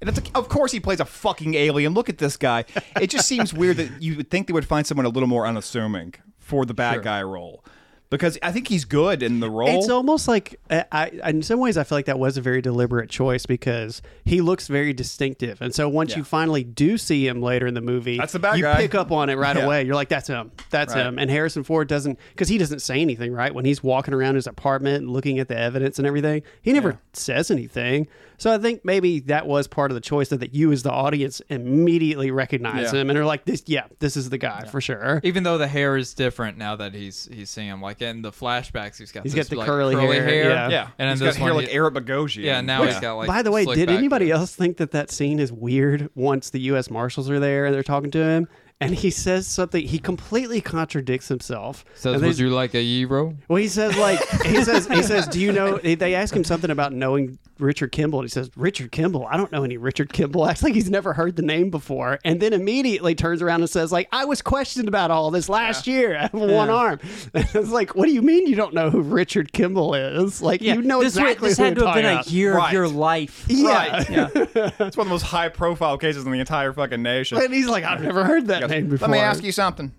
and 0.01 0.09
it's 0.09 0.19
like, 0.21 0.37
of 0.37 0.49
course 0.49 0.73
he 0.73 0.81
plays 0.81 1.01
a 1.01 1.05
fucking 1.05 1.55
alien. 1.55 1.95
Look 1.95 2.09
at 2.09 2.19
this 2.19 2.37
guy. 2.37 2.65
It 3.01 3.09
just 3.11 3.27
seems 3.29 3.53
weird 3.55 3.77
that 3.79 4.03
you 4.03 4.17
would 4.17 4.31
think 4.31 4.47
they 4.47 4.53
would 4.53 4.67
find 4.67 4.87
someone 4.87 5.07
a 5.07 5.11
little 5.11 5.29
more 5.29 5.47
unassuming 5.47 6.15
for 6.39 6.65
the 6.65 6.75
bad 6.75 7.03
guy 7.03 7.23
role. 7.23 7.65
Because 8.09 8.37
I 8.43 8.51
think 8.51 8.67
he's 8.67 8.85
good 8.85 9.23
in 9.23 9.39
the 9.39 9.49
role. 9.49 9.69
It's 9.69 9.89
almost 9.89 10.27
like 10.27 10.59
I, 10.69 10.85
I, 10.91 11.29
in 11.31 11.43
some 11.43 11.61
ways, 11.61 11.79
I 11.79 11.85
feel 11.85 11.97
like 11.97 12.07
that 12.07 12.19
was 12.19 12.37
a 12.37 12.41
very 12.41 12.61
deliberate 12.61 13.09
choice 13.09 13.47
because 13.47 14.03
he 14.25 14.41
looks 14.41 14.67
very 14.67 14.93
distinctive, 14.93 15.63
and 15.63 15.73
so 15.73 15.89
once 15.89 16.11
Yeah. 16.11 16.17
you 16.17 16.25
finally 16.25 16.65
do 16.65 16.99
see 16.99 17.29
him 17.29 17.41
later 17.41 17.69
in 17.69 17.75
the 17.75 17.81
movie, 17.81 18.19
That's 18.19 18.33
the 18.33 18.41
bad 18.41 18.57
you 18.57 18.65
guy. 18.65 18.75
pick 18.79 18.97
up 18.97 19.13
on 19.13 19.31
it 19.31 19.37
right 19.37 19.55
Yeah. 19.57 19.63
away. 19.65 19.85
You're 19.85 19.95
like, 19.95 20.09
"That's 20.09 20.27
him. 20.27 20.51
That's 20.71 20.93
Right. 20.93 21.07
him." 21.07 21.21
And 21.21 21.31
Harrison 21.31 21.63
Ford 21.63 21.87
doesn't 21.87 22.19
because 22.33 22.49
he 22.49 22.59
doesn't 22.59 22.81
say 22.81 23.01
anything, 23.01 23.33
right? 23.33 23.55
When 23.55 23.65
he's 23.65 23.81
walking 23.81 24.13
around 24.13 24.35
his 24.35 24.49
apartment 24.49 25.03
and 25.05 25.13
looking 25.13 25.39
at 25.39 25.47
the 25.47 25.57
evidence 25.57 25.97
and 25.99 26.05
everything, 26.09 26.43
he 26.63 26.73
never 26.73 26.99
says 27.13 27.49
anything. 27.49 28.09
So 28.41 28.51
I 28.53 28.57
think 28.57 28.87
maybe 28.87 29.21
that 29.21 29.47
was 29.47 29.69
part 29.69 29.91
of 29.91 29.95
the 29.97 30.01
choice 30.01 30.31
that, 30.31 30.41
that 30.41 30.55
you, 30.55 30.73
as 30.73 30.83
the 30.83 30.91
audience, 30.91 31.43
immediately 31.51 32.31
recognize 32.31 32.91
Yeah. 32.91 33.01
him 33.01 33.11
and 33.11 33.19
are 33.19 33.25
like, 33.27 33.45
"This, 33.45 33.63
yeah, 33.67 33.85
this 33.99 34.17
is 34.17 34.31
the 34.31 34.39
guy 34.39 34.65
for 34.65 34.81
sure." 34.81 35.21
Even 35.25 35.43
though 35.43 35.59
the 35.59 35.69
hair 35.69 35.95
is 35.99 36.15
different 36.15 36.57
now 36.57 36.75
that 36.77 36.95
he's 36.95 37.29
he's 37.31 37.51
seeing 37.51 37.69
him, 37.69 37.83
like 37.83 38.01
in 38.01 38.23
the 38.23 38.33
flashbacks, 38.33 38.97
he's 38.99 39.13
got 39.13 39.25
He's 39.25 39.35
this, 39.35 39.45
got 39.47 39.51
the 39.51 39.59
like, 39.59 39.67
curly 39.67 39.95
hair, 39.95 40.49
yeah. 40.51 40.69
yeah, 40.71 40.83
and 40.99 41.07
then 41.07 41.11
he's 41.11 41.21
this 41.21 41.37
got 41.37 41.43
hair 41.45 41.55
like 41.55 41.69
he- 41.69 41.75
Eric 41.75 41.95
Bogosian. 41.95 42.43
Yeah, 42.45 42.63
now 42.63 42.83
he's 42.85 42.99
got 42.99 43.15
like. 43.17 43.29
By 43.29 43.43
the 43.43 43.51
way, 43.53 43.67
did 43.67 43.91
anybody 43.91 44.29
hair. 44.29 44.37
else 44.37 44.55
think 44.57 44.79
that 44.79 44.93
that 44.93 45.11
scene 45.11 45.39
is 45.39 45.53
weird 45.53 46.09
once 46.15 46.49
the 46.49 46.61
U.S. 46.61 46.91
Marshals 46.91 47.29
are 47.29 47.41
there 47.41 47.67
and 47.67 47.75
they're 47.75 47.83
talking 47.83 48.11
to 48.13 48.25
him? 48.25 48.49
And 48.83 48.95
he 48.95 49.11
says 49.11 49.47
something. 49.47 49.87
He 49.87 49.99
completely 49.99 50.63
contradicts 50.63 51.29
himself. 51.29 51.85
Says, 51.95 52.15
And 52.15 52.23
"Would 52.25 52.39
you 52.39 52.49
like 52.49 52.73
a 52.75 52.83
gyro?" 52.83 53.37
Well, 53.49 53.59
he 53.59 53.69
says 53.69 53.95
like 53.99 54.19
he 54.47 54.65
says 54.65 54.87
he 54.87 55.03
says, 55.03 55.29
"Do 55.29 55.39
you 55.39 55.53
know?" 55.53 55.77
They 55.77 55.97
they 55.97 56.15
ask 56.15 56.35
him 56.35 56.45
something 56.45 56.71
about 56.71 56.95
knowing 56.95 57.39
Richard 57.61 57.93
Kimball. 57.93 58.21
And 58.21 58.29
he 58.29 58.33
says, 58.33 58.51
"Richard 58.57 58.93
Kimball? 58.93 59.27
I 59.27 59.37
don't 59.37 59.51
know 59.53 59.65
any 59.65 59.77
Richard 59.77 60.13
Kimball." 60.13 60.47
Acts 60.49 60.63
like 60.63 60.75
he's 60.75 60.91
never 60.91 61.13
heard 61.13 61.37
the 61.37 61.43
name 61.43 61.71
before, 61.71 62.19
and 62.25 62.41
then 62.41 62.53
immediately 62.53 63.15
turns 63.15 63.43
around 63.43 63.61
and 63.61 63.71
says, 63.71 63.93
"Like 63.93 64.09
I 64.13 64.25
was 64.25 64.43
questioned 64.43 64.89
about 64.89 65.11
all 65.11 65.31
this 65.31 65.49
last 65.49 65.87
year. 65.87 66.17
I 66.19 66.23
have 66.23 66.33
one 66.35 66.71
arm." 66.71 67.01
And 67.35 67.47
it's 67.55 67.71
like, 67.71 67.95
what 67.95 68.07
do 68.07 68.13
you 68.13 68.23
mean 68.23 68.47
you 68.47 68.57
don't 68.57 68.75
know 68.75 68.91
who 68.91 69.01
Richard 69.03 69.53
Kimball 69.53 69.95
is? 69.95 70.43
Like 70.43 70.61
yeah, 70.63 70.75
you 70.75 70.83
know 70.83 71.01
this, 71.03 71.17
exactly 71.17 71.51
this 71.51 71.59
who 71.59 71.65
had 71.65 71.77
to 71.77 71.87
have 71.87 71.95
been 71.95 72.05
talking 72.05 72.33
a 72.33 72.35
year 72.35 72.57
Right. 72.57 72.67
of 72.69 72.73
your 72.73 72.89
life. 72.89 73.45
Yeah. 73.49 73.69
Right. 73.69 74.11
Yeah. 74.11 74.29
it's 74.35 74.79
one 74.79 74.89
of 74.89 74.95
the 74.97 75.05
most 75.05 75.23
high 75.23 75.49
profile 75.49 75.97
cases 75.99 76.25
in 76.27 76.33
the 76.33 76.41
entire 76.41 76.73
fucking 76.73 77.03
nation. 77.03 77.39
And 77.39 77.53
he's 77.55 77.67
like, 77.69 77.85
I've 77.85 78.03
never 78.03 78.25
heard 78.25 78.47
that 78.49 78.69
name 78.69 78.89
before. 78.89 79.09
Let 79.09 79.13
me 79.15 79.21
ask 79.21 79.43
you 79.45 79.53
something. 79.53 79.93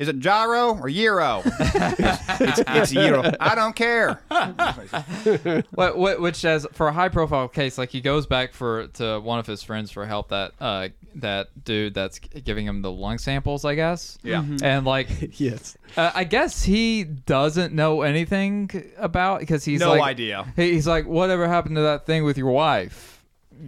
Is 0.00 0.08
it 0.08 0.18
gyro 0.18 0.76
or 0.80 0.88
euro? 0.88 1.42
it's, 1.60 2.60
it's 2.66 2.92
euro. 2.92 3.30
I 3.38 3.54
don't 3.54 3.76
care. 3.76 4.20
What, 5.72 5.96
what, 5.98 6.20
which 6.20 6.36
says 6.36 6.66
for 6.72 6.88
a 6.88 6.92
high 6.92 7.08
profile 7.08 7.48
case, 7.48 7.76
like 7.78 7.90
he 7.90 8.00
goes 8.00 8.26
back 8.26 8.52
for 8.52 8.86
to 8.94 9.20
one 9.20 9.38
of 9.38 9.46
his 9.46 9.62
friends 9.62 9.90
for 9.90 10.06
help 10.06 10.28
that 10.30 10.52
uh 10.60 10.88
that 11.16 11.48
dude 11.64 11.92
that's 11.94 12.18
giving 12.18 12.66
him 12.66 12.82
the 12.82 12.90
lung 12.90 13.18
samples, 13.18 13.64
I 13.64 13.74
guess. 13.74 14.16
Yeah. 14.22 14.42
Mm-hmm. 14.42 14.64
And 14.64 14.86
like, 14.86 15.08
Yes. 15.40 15.76
uh, 15.96 16.10
I 16.14 16.24
guess 16.24 16.62
he 16.62 17.04
doesn't 17.04 17.74
know 17.74 18.02
anything 18.02 18.70
about 18.96 19.40
because 19.40 19.64
he's 19.64 19.80
No 19.80 19.90
like, 19.90 20.02
idea. 20.02 20.50
he- 20.56 20.72
He's 20.72 20.86
like, 20.86 21.06
whatever 21.06 21.46
happened 21.48 21.76
to 21.76 21.82
that 21.82 22.06
thing 22.06 22.24
with 22.24 22.38
your 22.38 22.50
wife? 22.50 23.22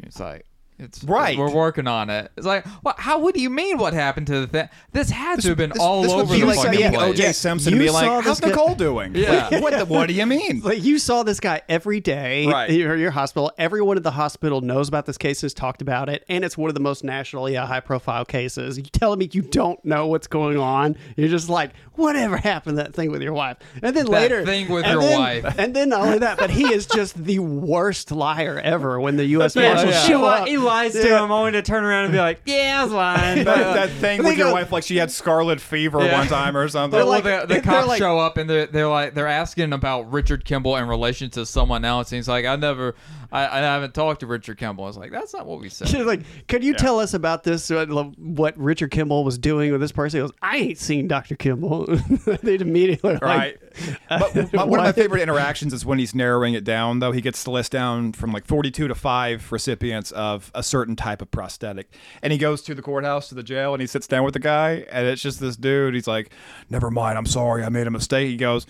It's 0.05 0.19
like. 0.21 0.47
It's 0.79 1.05
Right. 1.05 1.39
We're 1.39 1.53
working 1.55 1.87
on 1.87 2.11
it. 2.11 2.33
It's 2.37 2.47
like, 2.47 2.67
what? 2.83 2.99
How? 2.99 3.19
What 3.21 3.35
do 3.35 3.41
you 3.41 3.51
mean? 3.51 3.79
What 3.79 3.93
happened 3.95 4.27
to 4.29 4.41
the 4.41 4.47
thing? 4.47 4.69
This 4.93 5.11
had 5.11 5.41
to 5.43 5.49
have 5.51 5.57
been 5.57 5.71
This, 5.71 5.79
all 5.79 6.03
this 6.03 6.11
over 6.11 6.25
would 6.25 6.31
be 6.33 6.41
the 6.41 6.47
like 6.47 6.57
fucking 6.57 6.71
me 6.73 6.83
and 6.83 6.95
place. 6.95 7.21
OJ 7.21 7.35
Simpson 7.35 7.73
You 7.75 7.79
being 7.79 7.93
like, 7.93 8.05
this 8.19 8.27
"How's 8.27 8.41
guy- 8.41 8.49
Nicole 8.49 8.75
doing?" 8.75 9.15
Yeah. 9.15 9.49
Like, 9.53 9.63
what? 9.63 9.79
The, 9.79 9.85
what 9.85 10.09
do 10.09 10.15
you 10.15 10.27
mean? 10.27 10.61
Like 10.65 10.83
you 10.83 10.99
saw 10.99 11.23
this 11.23 11.39
guy 11.41 11.63
every 11.69 12.01
day 12.01 12.47
Right. 12.47 12.69
at 12.71 12.99
your 12.99 13.11
hospital. 13.13 13.53
Everyone 13.59 13.97
at 13.97 14.03
the 14.03 14.11
hospital 14.13 14.61
knows 14.61 14.89
about 14.89 15.07
this 15.07 15.19
case, 15.19 15.43
has 15.43 15.55
talked 15.55 15.83
about 15.83 16.09
it, 16.09 16.25
and 16.29 16.45
it's 16.45 16.57
one 16.59 16.69
of 16.69 16.75
the 16.75 16.81
most 16.81 17.05
nationally 17.05 17.57
uh, 17.57 17.67
high 17.67 17.81
profile 17.81 18.25
cases. 18.25 18.77
You 18.77 18.83
telling 18.85 19.19
me 19.19 19.29
you 19.33 19.43
don't 19.43 19.83
know 19.85 20.07
what's 20.09 20.27
going 20.27 20.57
on? 20.59 20.97
You're 21.17 21.29
just 21.29 21.49
like, 21.49 21.73
whatever 21.95 22.37
happened 22.39 22.77
to 22.79 22.83
that 22.85 22.95
thing 22.95 23.11
with 23.13 23.23
your 23.23 23.33
wife? 23.35 23.59
And 23.83 23.95
then 23.97 24.07
That 24.07 24.11
later, 24.11 24.45
thing 24.45 24.69
with 24.69 24.85
and 24.85 24.93
your 24.95 25.03
then- 25.03 25.19
wife. 25.19 25.55
and 25.59 25.75
then 25.77 25.91
not 25.91 26.01
only 26.01 26.19
that, 26.21 26.39
but 26.39 26.51
he 26.51 26.73
is 26.73 26.87
just 26.87 27.23
the 27.23 27.39
worst 27.39 28.11
liar 28.11 28.61
ever. 28.63 28.99
When 29.01 29.17
the 29.17 29.27
U.S. 29.27 29.55
Yeah, 29.63 29.75
Marshals 29.75 29.95
he, 30.03 30.09
show 30.09 30.25
up, 30.25 30.49
he 30.49 30.57
lies 30.63 30.93
to 30.93 31.07
Yeah. 31.07 31.25
him 31.25 31.31
only 31.31 31.53
to 31.53 31.63
turn 31.63 31.85
around 31.85 32.05
and 32.05 32.13
be 32.13 32.19
like, 32.19 32.41
"Yeah, 32.47 32.79
I 32.81 32.85
was 32.85 32.93
lying." 32.93 33.45
that, 33.45 33.57
But 33.57 33.75
that 33.75 33.91
thing 33.91 34.23
They 34.23 34.29
with 34.31 34.39
your 34.39 34.49
go- 34.49 34.53
wife, 34.55 34.73
like 34.73 34.85
she 34.85 34.97
had 34.97 35.11
scarlet 35.11 35.61
fever 35.61 36.03
Yeah. 36.05 36.19
one 36.19 36.27
time 36.29 36.57
or 36.57 36.67
something. 36.69 36.97
They're 36.99 37.05
Well, 37.07 37.21
like- 37.23 37.25
the, 37.25 37.41
the 37.41 37.55
they're 37.55 37.63
cops 37.63 37.89
like- 37.89 37.99
show 37.99 38.19
up 38.19 38.37
and 38.39 38.49
they're, 38.49 38.67
they're 38.67 38.89
like 38.89 39.15
they're 39.15 39.27
asking 39.29 39.73
about 39.73 40.11
Richard 40.13 40.45
Kimball 40.45 40.77
in 40.77 40.89
relation 40.89 41.31
to 41.31 41.45
someone 41.47 41.85
else. 41.85 42.11
And 42.13 42.17
he's 42.17 42.29
like, 42.29 42.45
I 42.47 42.57
never, 42.57 42.95
I, 43.31 43.47
I 43.47 43.59
haven't 43.61 43.95
talked 43.95 44.21
to 44.21 44.27
Richard 44.27 44.59
Kimball. 44.59 44.85
I 44.85 44.89
was 44.89 44.97
like, 44.97 45.11
that's 45.13 45.33
not 45.35 45.47
what 45.47 45.61
we 45.61 45.69
said. 45.69 45.89
She's 45.93 46.05
like, 46.05 46.21
"Could 46.49 46.63
you 46.65 46.75
tell 46.75 46.99
us 47.01 47.15
about 47.15 47.45
this? 47.45 47.71
uh, 47.71 47.87
What 47.87 48.57
Richard 48.59 48.91
Kimball 48.91 49.25
was 49.25 49.39
doing 49.39 49.73
with 49.73 49.81
this 49.81 49.93
person?" 49.93 50.19
He 50.21 50.23
goes, 50.23 50.33
"I 50.43 50.57
ain't 50.59 50.79
seen 50.79 51.09
Doctor 51.09 51.37
Kimball." 51.37 51.87
They'd 52.43 52.61
immediately 52.63 53.19
like, 53.23 53.61
Right. 54.11 54.49
But 54.53 54.69
one 54.69 54.81
of 54.81 54.85
my 54.85 54.93
favorite 54.93 55.23
interactions 55.23 55.73
is 55.73 55.85
when 55.85 55.99
he's 55.99 56.15
narrowing 56.15 56.55
it 56.55 56.65
down, 56.65 56.99
though. 56.99 57.13
He 57.13 57.21
gets 57.21 57.43
the 57.45 57.51
list 57.51 57.73
down 57.73 58.13
from 58.13 58.33
like 58.33 58.47
42 58.47 58.89
to 58.89 58.95
5 58.95 59.53
recipients 59.53 60.11
of 60.13 60.51
a 60.55 60.63
certain 60.63 60.97
type 60.97 61.23
of 61.23 61.31
prosthetic. 61.31 61.91
And 62.23 62.33
he 62.33 62.39
goes 62.39 62.63
to 62.63 62.75
the 62.75 62.83
courthouse, 62.83 63.29
to 63.31 63.35
the 63.35 63.43
jail, 63.43 63.75
and 63.75 63.81
he 63.81 63.87
sits 63.87 64.07
down 64.07 64.25
with 64.25 64.35
the 64.35 64.41
guy. 64.41 64.85
And 64.91 65.07
it's 65.07 65.23
just 65.23 65.41
this 65.41 65.57
dude. 65.57 65.95
He's 65.95 66.07
like, 66.07 66.31
Never 66.71 66.91
mind. 66.91 67.19
I'm 67.19 67.27
sorry. 67.27 67.65
I 67.65 67.69
made 67.69 67.87
a 67.87 67.91
mistake. 67.91 68.29
He 68.29 68.37
goes, 68.37 68.67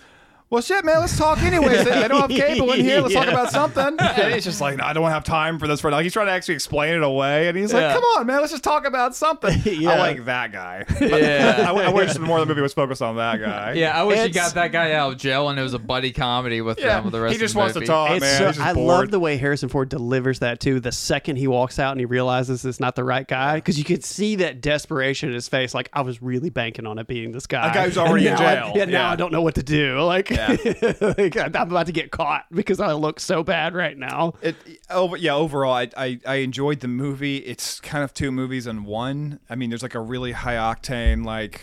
well, 0.53 0.61
shit, 0.61 0.85
man. 0.85 0.99
Let's 0.99 1.17
talk 1.17 1.41
anyways. 1.41 1.83
They 1.83 2.07
don't 2.07 2.21
have 2.21 2.29
cable 2.29 2.71
in 2.73 2.81
here. 2.81 3.01
Let's 3.01 3.13
talk 3.13 3.27
about 3.27 3.49
something. 3.51 3.97
And 4.23 4.33
it's 4.33 4.45
just 4.45 4.61
like, 4.61 4.77
no, 4.77 4.83
I 4.85 4.93
don't 4.93 5.09
have 5.09 5.23
time 5.23 5.57
for 5.59 5.67
this 5.67 5.83
right 5.83 5.89
now. 5.91 5.99
He's 5.99 6.13
trying 6.13 6.27
to 6.27 6.31
actually 6.31 6.53
explain 6.53 6.93
it 6.93 7.01
away, 7.03 7.47
and 7.47 7.57
he's 7.57 7.73
like, 7.73 7.81
Yeah. 7.81 7.93
"Come 7.93 8.03
on, 8.03 8.27
man. 8.27 8.39
Let's 8.39 8.51
just 8.51 8.63
talk 8.63 8.85
about 8.85 9.15
something." 9.15 9.59
Yeah. 9.65 9.91
I 9.93 9.97
like 9.97 10.25
that 10.25 10.51
guy. 10.51 10.85
Yeah. 11.01 11.65
I, 11.67 11.85
I 11.85 11.89
wish 11.89 12.17
more 12.19 12.37
of 12.39 12.47
the 12.47 12.53
movie 12.53 12.61
was 12.61 12.73
focused 12.73 13.01
on 13.01 13.15
that 13.17 13.39
guy. 13.41 13.73
yeah, 13.73 13.99
I 13.99 14.03
wish 14.03 14.21
he 14.21 14.29
got 14.29 14.53
that 14.53 14.71
guy 14.71 14.93
out 14.93 15.13
of 15.13 15.17
jail 15.17 15.49
and 15.49 15.59
it 15.59 15.63
was 15.63 15.73
a 15.73 15.79
buddy 15.79 16.11
comedy 16.11 16.61
with 16.61 16.79
Yeah, 16.79 16.95
them 16.95 17.05
with 17.05 17.13
the 17.13 17.21
rest 17.21 17.33
of 17.35 17.39
the 17.39 17.45
guys. 17.45 17.53
he 17.53 17.55
just 17.55 17.55
of 17.55 17.55
the 17.55 17.59
wants 17.59 17.73
to 17.79 17.85
talk, 17.85 18.11
It's 18.11 18.39
man. 18.39 18.53
so- 18.53 18.61
I 18.63 18.73
bored. 18.73 18.87
love 18.87 19.11
the 19.11 19.19
way 19.19 19.37
Harrison 19.37 19.69
Ford 19.69 19.89
delivers 19.89 20.39
that 20.39 20.59
too. 20.59 20.79
The 20.79 20.91
second 20.91 21.37
he 21.37 21.47
walks 21.47 21.79
out 21.79 21.91
and 21.91 21.99
he 21.99 22.05
realizes 22.05 22.63
it's 22.65 22.79
not 22.79 22.95
the 22.95 23.03
right 23.03 23.27
guy, 23.27 23.55
because 23.55 23.77
you 23.79 23.83
could 23.83 24.03
see 24.05 24.35
that 24.37 24.61
desperation 24.61 25.29
in 25.29 25.35
his 25.35 25.47
face. 25.47 25.73
Like 25.73 25.89
I 25.93 26.01
was 26.01 26.21
really 26.21 26.49
banking 26.51 26.85
on 26.85 26.99
it 26.99 27.07
being 27.07 27.31
this 27.31 27.47
guy, 27.47 27.69
A 27.71 27.73
guy 27.73 27.85
who's 27.85 27.97
already 27.97 28.27
And 28.27 28.37
in 28.39 28.43
now 28.45 28.49
I- 28.49 28.55
jail. 28.55 28.73
yeah, 28.75 28.85
now 28.85 28.91
Yeah. 28.91 29.11
I 29.11 29.15
don't 29.15 29.31
know 29.31 29.41
what 29.41 29.55
to 29.55 29.63
do. 29.63 29.99
Like, 30.01 30.31
Yeah. 30.49 30.93
like, 31.17 31.37
I'm 31.37 31.55
about 31.55 31.85
to 31.87 31.91
get 31.91 32.11
caught 32.11 32.45
because 32.51 32.79
I 32.79 32.93
look 32.93 33.19
so 33.19 33.43
bad 33.43 33.73
right 33.73 33.97
now. 33.97 34.33
It, 34.41 34.55
over, 34.89 35.17
yeah, 35.17 35.35
overall, 35.35 35.73
I, 35.73 35.89
I 35.95 36.19
I 36.25 36.35
enjoyed 36.35 36.79
the 36.79 36.87
movie. 36.87 37.37
It's 37.37 37.79
kind 37.79 38.03
of 38.03 38.13
two 38.13 38.31
movies 38.31 38.67
in 38.67 38.83
one. 38.83 39.39
I 39.49 39.55
mean, 39.55 39.69
there's 39.69 39.83
like 39.83 39.95
a 39.95 40.01
really 40.01 40.31
high 40.31 40.55
octane, 40.55 41.25
like 41.25 41.61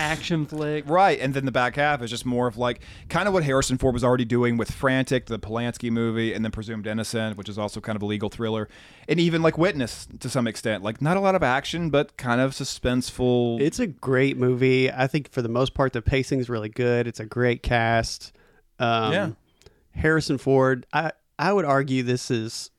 action 0.00 0.46
flick. 0.46 0.88
Right, 0.88 1.20
and 1.20 1.34
then 1.34 1.44
the 1.44 1.52
back 1.52 1.76
half 1.76 2.02
is 2.02 2.10
just 2.10 2.24
more 2.26 2.46
of 2.48 2.56
like 2.56 2.80
kind 3.08 3.28
of 3.28 3.34
what 3.34 3.44
Harrison 3.44 3.78
Ford 3.78 3.92
was 3.94 4.02
already 4.02 4.24
doing 4.24 4.56
with 4.56 4.70
Frantic, 4.70 5.26
the 5.26 5.38
Polanski 5.38 5.90
movie, 5.90 6.32
and 6.32 6.44
then 6.44 6.50
Presumed 6.52 6.86
Innocent, 6.86 7.36
which 7.36 7.48
is 7.48 7.58
also 7.58 7.80
kind 7.80 7.96
of 7.96 8.02
a 8.02 8.06
legal 8.06 8.28
thriller, 8.30 8.68
and 9.08 9.20
even 9.20 9.42
like 9.42 9.58
Witness 9.58 10.08
to 10.20 10.28
some 10.30 10.46
extent. 10.46 10.82
Like 10.82 11.02
not 11.02 11.16
a 11.16 11.20
lot 11.20 11.34
of 11.34 11.42
action, 11.42 11.90
but 11.90 12.16
kind 12.16 12.40
of 12.40 12.52
suspenseful. 12.52 13.60
It's 13.60 13.78
a 13.78 13.86
great 13.86 14.36
movie. 14.36 14.90
I 14.90 15.06
think 15.06 15.30
for 15.30 15.42
the 15.42 15.48
most 15.48 15.74
part, 15.74 15.92
the 15.92 16.02
pacing's 16.02 16.48
really 16.48 16.68
good. 16.70 17.06
It's 17.06 17.20
a 17.20 17.26
great 17.26 17.62
cast. 17.62 18.32
Um, 18.78 19.12
Yeah. 19.12 19.30
Harrison 19.92 20.38
Ford. 20.38 20.86
I 20.92 21.12
I 21.38 21.52
would 21.52 21.64
argue 21.64 22.02
this 22.02 22.30
is 22.30 22.70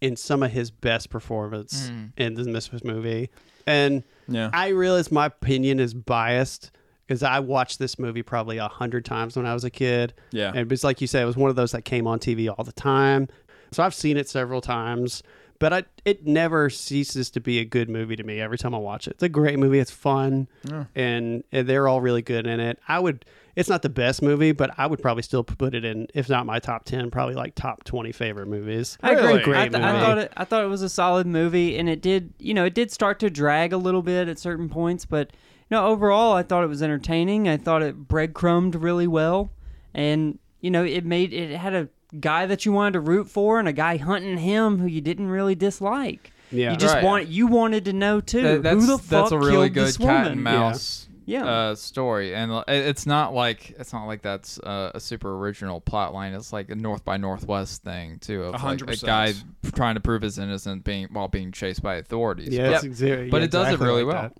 in 0.00 0.16
some 0.16 0.42
of 0.42 0.50
his 0.52 0.70
best 0.70 1.10
performance 1.10 1.90
in 2.16 2.34
this 2.34 2.70
movie, 2.84 3.30
and 3.66 4.04
yeah, 4.28 4.50
I 4.52 4.68
realize 4.68 5.10
my 5.12 5.26
opinion 5.26 5.80
is 5.80 5.94
biased 5.94 6.70
because 7.06 7.22
I 7.22 7.40
watched 7.40 7.78
this 7.78 7.98
movie 7.98 8.22
probably 8.22 8.58
a 8.58 8.68
hundred 8.68 9.04
times 9.04 9.36
when 9.36 9.44
I 9.46 9.52
was 9.54 9.64
a 9.64 9.70
kid. 9.70 10.14
Yeah. 10.32 10.52
and 10.54 10.70
it's 10.72 10.84
like 10.84 11.00
you 11.00 11.06
said, 11.06 11.22
it 11.22 11.26
was 11.26 11.36
one 11.36 11.50
of 11.50 11.56
those 11.56 11.72
that 11.72 11.84
came 11.84 12.06
on 12.06 12.18
TV 12.18 12.48
all 12.56 12.64
the 12.64 12.72
time. 12.72 13.28
So 13.72 13.82
I've 13.82 13.94
seen 13.94 14.16
it 14.16 14.28
several 14.28 14.60
times, 14.60 15.22
but 15.58 15.72
I, 15.72 15.84
it 16.04 16.26
never 16.26 16.70
ceases 16.70 17.30
to 17.32 17.40
be 17.40 17.58
a 17.58 17.64
good 17.64 17.90
movie 17.90 18.16
to 18.16 18.22
me 18.24 18.40
every 18.40 18.56
time 18.56 18.74
I 18.74 18.78
watch 18.78 19.06
it. 19.06 19.14
It's 19.14 19.22
a 19.22 19.28
great 19.28 19.58
movie. 19.58 19.80
It's 19.80 19.90
fun, 19.90 20.48
and, 20.94 21.44
and 21.52 21.68
they're 21.68 21.88
all 21.88 22.00
really 22.00 22.22
good 22.22 22.46
in 22.46 22.60
it. 22.60 22.78
I 22.88 22.98
would. 23.00 23.24
It's 23.56 23.68
not 23.68 23.82
the 23.82 23.88
best 23.88 24.20
movie, 24.22 24.52
but 24.52 24.72
I 24.78 24.86
would 24.86 25.00
probably 25.00 25.22
still 25.22 25.44
put 25.44 25.74
it 25.74 25.84
in, 25.84 26.08
if 26.14 26.28
not 26.28 26.44
my 26.46 26.58
top 26.58 26.84
ten, 26.84 27.10
probably 27.10 27.34
like 27.34 27.54
top 27.54 27.84
twenty 27.84 28.10
favorite 28.12 28.48
movies. 28.48 28.98
I 29.02 29.12
agree. 29.12 29.26
Really? 29.26 29.42
Great 29.42 29.58
I, 29.60 29.68
th- 29.68 29.82
I 29.82 30.00
thought 30.00 30.18
it. 30.18 30.32
I 30.36 30.44
thought 30.44 30.64
it 30.64 30.68
was 30.68 30.82
a 30.82 30.88
solid 30.88 31.26
movie, 31.26 31.78
and 31.78 31.88
it 31.88 32.02
did. 32.02 32.34
You 32.38 32.54
know, 32.54 32.64
it 32.64 32.74
did 32.74 32.90
start 32.90 33.20
to 33.20 33.30
drag 33.30 33.72
a 33.72 33.76
little 33.76 34.02
bit 34.02 34.26
at 34.28 34.38
certain 34.38 34.68
points, 34.68 35.04
but 35.04 35.30
you 35.32 35.76
know, 35.76 35.86
overall, 35.86 36.32
I 36.34 36.42
thought 36.42 36.64
it 36.64 36.68
was 36.68 36.82
entertaining. 36.82 37.48
I 37.48 37.56
thought 37.56 37.82
it 37.82 38.08
breadcrumbed 38.08 38.74
really 38.74 39.06
well, 39.06 39.50
and 39.94 40.38
you 40.60 40.70
know, 40.70 40.84
it 40.84 41.04
made 41.04 41.32
it 41.32 41.56
had 41.56 41.74
a 41.74 41.88
guy 42.20 42.46
that 42.46 42.64
you 42.64 42.72
wanted 42.72 42.92
to 42.94 43.00
root 43.00 43.28
for, 43.28 43.58
and 43.58 43.68
a 43.68 43.72
guy 43.72 43.96
hunting 43.98 44.38
him 44.38 44.78
who 44.78 44.86
you 44.86 45.00
didn't 45.00 45.28
really 45.28 45.54
dislike. 45.54 46.30
Yeah. 46.50 46.70
you 46.72 46.76
just 46.76 46.94
Right. 46.94 47.02
want 47.04 47.28
you 47.28 47.46
wanted 47.48 47.84
to 47.86 47.92
know 47.92 48.20
too. 48.20 48.42
That- 48.42 48.62
that's 48.62 48.80
who 48.80 48.86
the 48.86 48.98
fuck 48.98 49.30
that's 49.30 49.32
a 49.32 49.38
really 49.38 49.68
killed 49.68 49.74
good 49.74 49.86
this 49.86 49.96
cat 49.96 50.06
woman? 50.06 50.32
and 50.32 50.42
mouse 50.44 51.03
Yeah. 51.03 51.03
Uh, 51.32 51.74
story, 51.74 52.34
and 52.34 52.52
uh, 52.52 52.64
it's 52.68 53.06
not 53.06 53.34
like 53.34 53.70
it's 53.78 53.92
not 53.92 54.06
like 54.06 54.22
that's 54.22 54.58
uh, 54.60 54.92
a 54.94 55.00
super 55.00 55.36
original 55.36 55.80
plot 55.80 56.12
line. 56.14 56.34
It's 56.34 56.52
like 56.52 56.70
a 56.70 56.74
North 56.74 57.04
by 57.04 57.16
Northwest 57.16 57.82
thing 57.82 58.18
too, 58.18 58.44
of 58.44 58.62
A 58.62 58.66
like 58.66 58.80
a 58.82 58.96
guy 58.96 59.32
trying 59.74 59.94
to 59.94 60.00
prove 60.00 60.22
his 60.22 60.38
innocence 60.38 60.82
being 60.84 61.08
while 61.12 61.28
being 61.28 61.52
chased 61.52 61.82
by 61.82 61.96
authorities. 61.96 62.48
Yeah, 62.50 62.70
But- 62.72 62.84
it's 62.84 63.00
exa- 63.00 63.30
but 63.30 63.42
it 63.42 63.50
does 63.50 63.72
it 63.72 63.80
really 63.80 64.02
like 64.04 64.12
well. 64.14 64.22
that. 64.22 64.32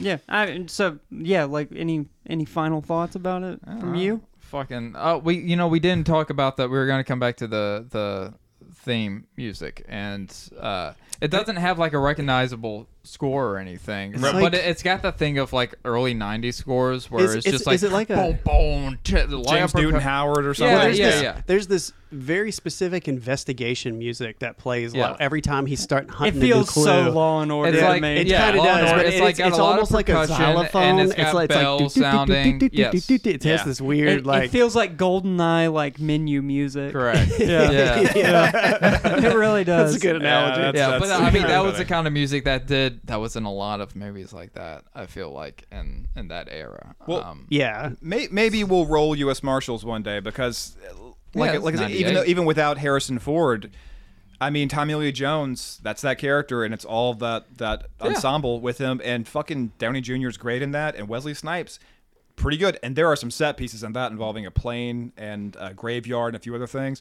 Yeah. 0.00 0.16
I, 0.28 0.64
so 0.68 0.98
yeah, 1.10 1.44
like 1.44 1.68
any 1.76 2.06
any 2.26 2.44
final 2.46 2.80
thoughts 2.80 3.14
about 3.14 3.42
it 3.42 3.60
from 3.64 3.94
Uh, 3.94 3.98
you? 3.98 4.20
Fucking 4.40 4.94
oh, 4.98 5.18
we 5.18 5.36
you 5.38 5.56
know 5.56 5.68
we 5.68 5.80
didn't 5.80 6.06
talk 6.06 6.30
about 6.30 6.56
that. 6.56 6.68
We 6.70 6.76
were 6.78 6.86
gonna 6.86 7.04
come 7.04 7.20
back 7.20 7.36
to 7.38 7.46
the 7.46 7.86
the 7.90 8.34
theme 8.74 9.26
music, 9.36 9.84
and 9.88 10.34
uh, 10.58 10.92
it 11.22 11.30
doesn't 11.30 11.56
have 11.56 11.78
like 11.78 11.92
a 11.92 11.98
recognizable 11.98 12.86
score 13.04 13.48
or 13.50 13.58
anything, 13.58 14.12
It's 14.12 14.22
but 14.22 14.34
like- 14.36 14.54
it, 14.54 14.64
it's 14.64 14.82
got 14.82 15.02
the 15.02 15.10
thing 15.12 15.38
of 15.38 15.52
like 15.52 15.74
early 15.84 16.14
'90s 16.14 16.54
scores 16.54 17.10
where 17.10 17.24
Is- 17.24 17.34
it's 17.36 17.46
is- 17.46 17.52
just 17.52 17.66
like 17.66 17.74
is 17.76 17.82
it 17.84 17.92
like 17.92 18.10
a- 18.10 18.16
boom 18.16 18.38
boom 18.44 18.98
ch- 19.02 19.08
James 19.10 19.34
uppercut- 19.46 19.74
Newton 19.74 20.00
Howard 20.00 20.46
or 20.46 20.54
something. 20.54 20.68
Yeah, 20.72 20.74
Well, 20.78 20.84
there's 20.86 20.98
yeah, 20.98 21.10
this, 21.10 21.22
yeah. 21.22 21.40
There's 21.46 21.66
this 21.66 21.92
very 22.12 22.52
specific 22.52 23.08
investigation 23.08 23.98
music 23.98 24.38
that 24.40 24.58
plays 24.58 24.94
Yeah. 24.94 25.12
like, 25.12 25.16
every 25.20 25.40
time 25.40 25.64
he's 25.64 25.80
starting 25.80 26.10
It 26.10 26.14
hunting 26.14 26.42
a 26.42 26.44
new 26.44 26.52
feels 26.52 26.70
clue. 26.70 26.84
so 26.84 27.10
Law 27.10 27.40
and 27.40 27.50
Order. 27.50 27.70
It's 27.72 27.78
to 27.80 27.88
like. 27.88 28.02
It 28.02 28.26
yeah, 28.26 28.38
kind 28.44 28.58
of 28.58 28.64
does, 28.64 28.82
Order. 28.90 28.96
but 28.98 29.06
It's 29.06 29.14
it's, 29.16 29.22
like 29.24 29.36
got 29.38 29.48
it's 29.48 29.58
a 29.58 29.62
lot 29.62 29.68
of 29.70 29.74
almost 29.76 29.92
like 29.92 30.08
a 30.10 30.12
percussion, 30.12 30.44
and 30.44 30.68
xylophone. 30.70 30.98
it's 31.24 31.34
like 31.34 31.48
bells 31.48 31.94
do- 31.94 32.00
do- 32.00 32.04
do- 32.06 32.10
sounding. 32.12 32.70
Yes. 32.72 33.10
It 33.10 33.42
has 33.44 33.64
this 33.64 33.80
weird 33.80 34.26
like 34.26 34.44
it 34.44 34.50
feels 34.50 34.76
like 34.76 34.96
GoldenEye 34.98 35.72
like 35.72 35.98
menu 35.98 36.42
music. 36.42 36.92
Correct. 36.92 37.32
Yeah. 37.38 37.70
yeah. 37.70 38.12
yeah. 38.16 39.16
it 39.26 39.34
really 39.34 39.64
does. 39.64 39.92
That's 39.92 40.04
a 40.04 40.06
good 40.06 40.16
analogy. 40.16 40.78
Yeah, 40.78 40.98
but 40.98 41.08
that's 41.20 41.22
I 41.22 41.30
mean 41.38 41.46
that 41.46 41.62
was 41.62 41.78
the 41.78 41.84
kind 41.84 42.06
of 42.06 42.12
music 42.12 42.44
that 42.44 42.66
did 42.66 43.06
that 43.06 43.16
was 43.20 43.36
in 43.36 43.44
a 43.44 43.52
lot 43.52 43.80
of 43.80 43.94
movies 43.96 44.32
like 44.32 44.54
that. 44.54 44.84
I 44.94 45.06
feel 45.06 45.30
like 45.30 45.64
in 45.70 46.08
in 46.16 46.28
that 46.28 46.48
era. 46.50 46.94
Well, 47.06 47.22
um, 47.22 47.46
yeah. 47.48 47.90
May, 48.00 48.28
maybe 48.30 48.64
we'll 48.64 48.86
roll 48.86 49.16
U.S. 49.16 49.42
Marshals 49.42 49.84
one 49.84 50.02
day 50.02 50.20
because, 50.20 50.76
uh, 50.90 50.94
like, 51.34 51.54
Yeah, 51.54 51.58
like 51.58 51.90
even 51.90 52.14
though, 52.14 52.24
even 52.24 52.44
without 52.44 52.78
Harrison 52.78 53.18
Ford, 53.18 53.70
I 54.40 54.50
mean 54.50 54.68
Tommy 54.68 54.94
Lee 54.94 55.12
Jones, 55.12 55.78
that's 55.82 56.02
that 56.02 56.18
character, 56.18 56.64
and 56.64 56.74
it's 56.74 56.84
all 56.84 57.14
that 57.14 57.58
that 57.58 57.86
ensemble 58.00 58.60
with 58.60 58.78
him, 58.78 59.00
and 59.04 59.26
fucking 59.26 59.72
Downey 59.78 60.00
Jr. 60.00 60.28
is 60.28 60.36
great 60.36 60.62
in 60.62 60.72
that, 60.72 60.96
and 60.96 61.08
Wesley 61.08 61.34
Snipes, 61.34 61.78
pretty 62.34 62.56
good, 62.56 62.78
and 62.82 62.96
there 62.96 63.06
are 63.06 63.16
some 63.16 63.30
set 63.30 63.56
pieces 63.56 63.82
in 63.82 63.92
that 63.92 64.10
involving 64.10 64.44
a 64.44 64.50
plane 64.50 65.12
and 65.16 65.56
a 65.60 65.72
graveyard 65.72 66.34
and 66.34 66.40
a 66.40 66.42
few 66.42 66.54
other 66.54 66.66
things. 66.66 67.00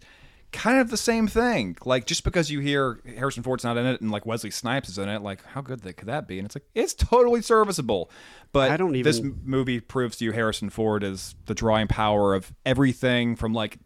Kind 0.51 0.79
of 0.79 0.89
the 0.89 0.97
same 0.97 1.27
thing. 1.27 1.77
Like 1.85 2.05
just 2.05 2.23
because 2.25 2.51
you 2.51 2.59
hear 2.59 2.99
Harrison 3.15 3.41
Ford's 3.41 3.63
not 3.63 3.77
in 3.77 3.85
it 3.85 4.01
and 4.01 4.11
like 4.11 4.25
Wesley 4.25 4.51
Snipes 4.51 4.89
is 4.89 4.97
in 4.97 5.07
it, 5.07 5.21
like 5.21 5.43
how 5.45 5.61
good 5.61 5.79
that, 5.83 5.93
could 5.95 6.07
that 6.09 6.27
be? 6.27 6.39
And 6.39 6.45
it's 6.45 6.55
like 6.55 6.65
it's 6.75 6.93
totally 6.93 7.41
serviceable. 7.41 8.11
But 8.51 8.69
I 8.69 8.75
don't 8.77 8.91
this 9.01 9.19
even- 9.19 9.31
m- 9.31 9.41
movie 9.45 9.79
proves 9.79 10.17
to 10.17 10.25
you 10.25 10.31
Harrison 10.33 10.69
Ford 10.69 11.03
is 11.03 11.35
the 11.45 11.53
drawing 11.55 11.87
power 11.87 12.33
of 12.33 12.51
everything 12.65 13.35
from 13.37 13.53
like 13.53 13.77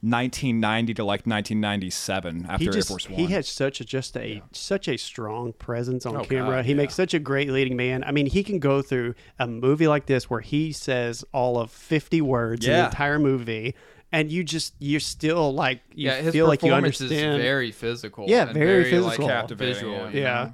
1990 0.00 0.94
to 0.94 1.02
like 1.02 1.26
1997 1.26 2.46
after 2.48 2.62
He 2.62 2.66
Air 2.76 2.82
Force 2.84 3.08
One. 3.10 3.18
he 3.18 3.26
had 3.26 3.44
such 3.44 3.80
a 3.80 3.84
just 3.84 4.16
a 4.16 4.40
such 4.52 4.86
a 4.86 4.96
strong 4.96 5.52
presence 5.52 6.06
on 6.06 6.16
Oh, 6.16 6.22
camera. 6.22 6.58
God, 6.58 6.64
he 6.66 6.70
yeah. 6.70 6.76
makes 6.76 6.94
such 6.94 7.14
a 7.14 7.18
great 7.18 7.50
leading 7.50 7.76
man. 7.76 8.04
I 8.04 8.12
mean, 8.12 8.26
he 8.26 8.44
can 8.44 8.60
go 8.60 8.80
through 8.80 9.16
a 9.40 9.48
movie 9.48 9.88
like 9.88 10.06
this 10.06 10.30
where 10.30 10.38
he 10.40 10.70
says 10.70 11.24
all 11.32 11.58
of 11.58 11.72
50 11.72 12.20
words 12.20 12.64
in 12.64 12.70
Yeah. 12.70 12.82
the 12.82 12.86
entire 12.86 13.18
movie 13.18 13.74
and 14.12 14.30
you 14.30 14.42
just 14.44 14.74
you're 14.78 15.00
still 15.00 15.52
like 15.54 15.80
you 15.94 16.08
yeah, 16.08 16.16
his 16.20 16.32
feel 16.32 16.46
like 16.46 16.62
you 16.62 16.68
performance 16.70 17.00
understand. 17.00 17.36
is 17.36 17.42
very 17.42 17.70
physical. 17.72 18.24
Yeah, 18.28 18.44
and 18.44 18.54
very 18.54 18.82
Like, 18.84 18.90
physical. 18.90 19.28
Captivating, 19.28 19.74
visual. 19.74 20.10
yeah. 20.10 20.20
Yeah. 20.20 20.50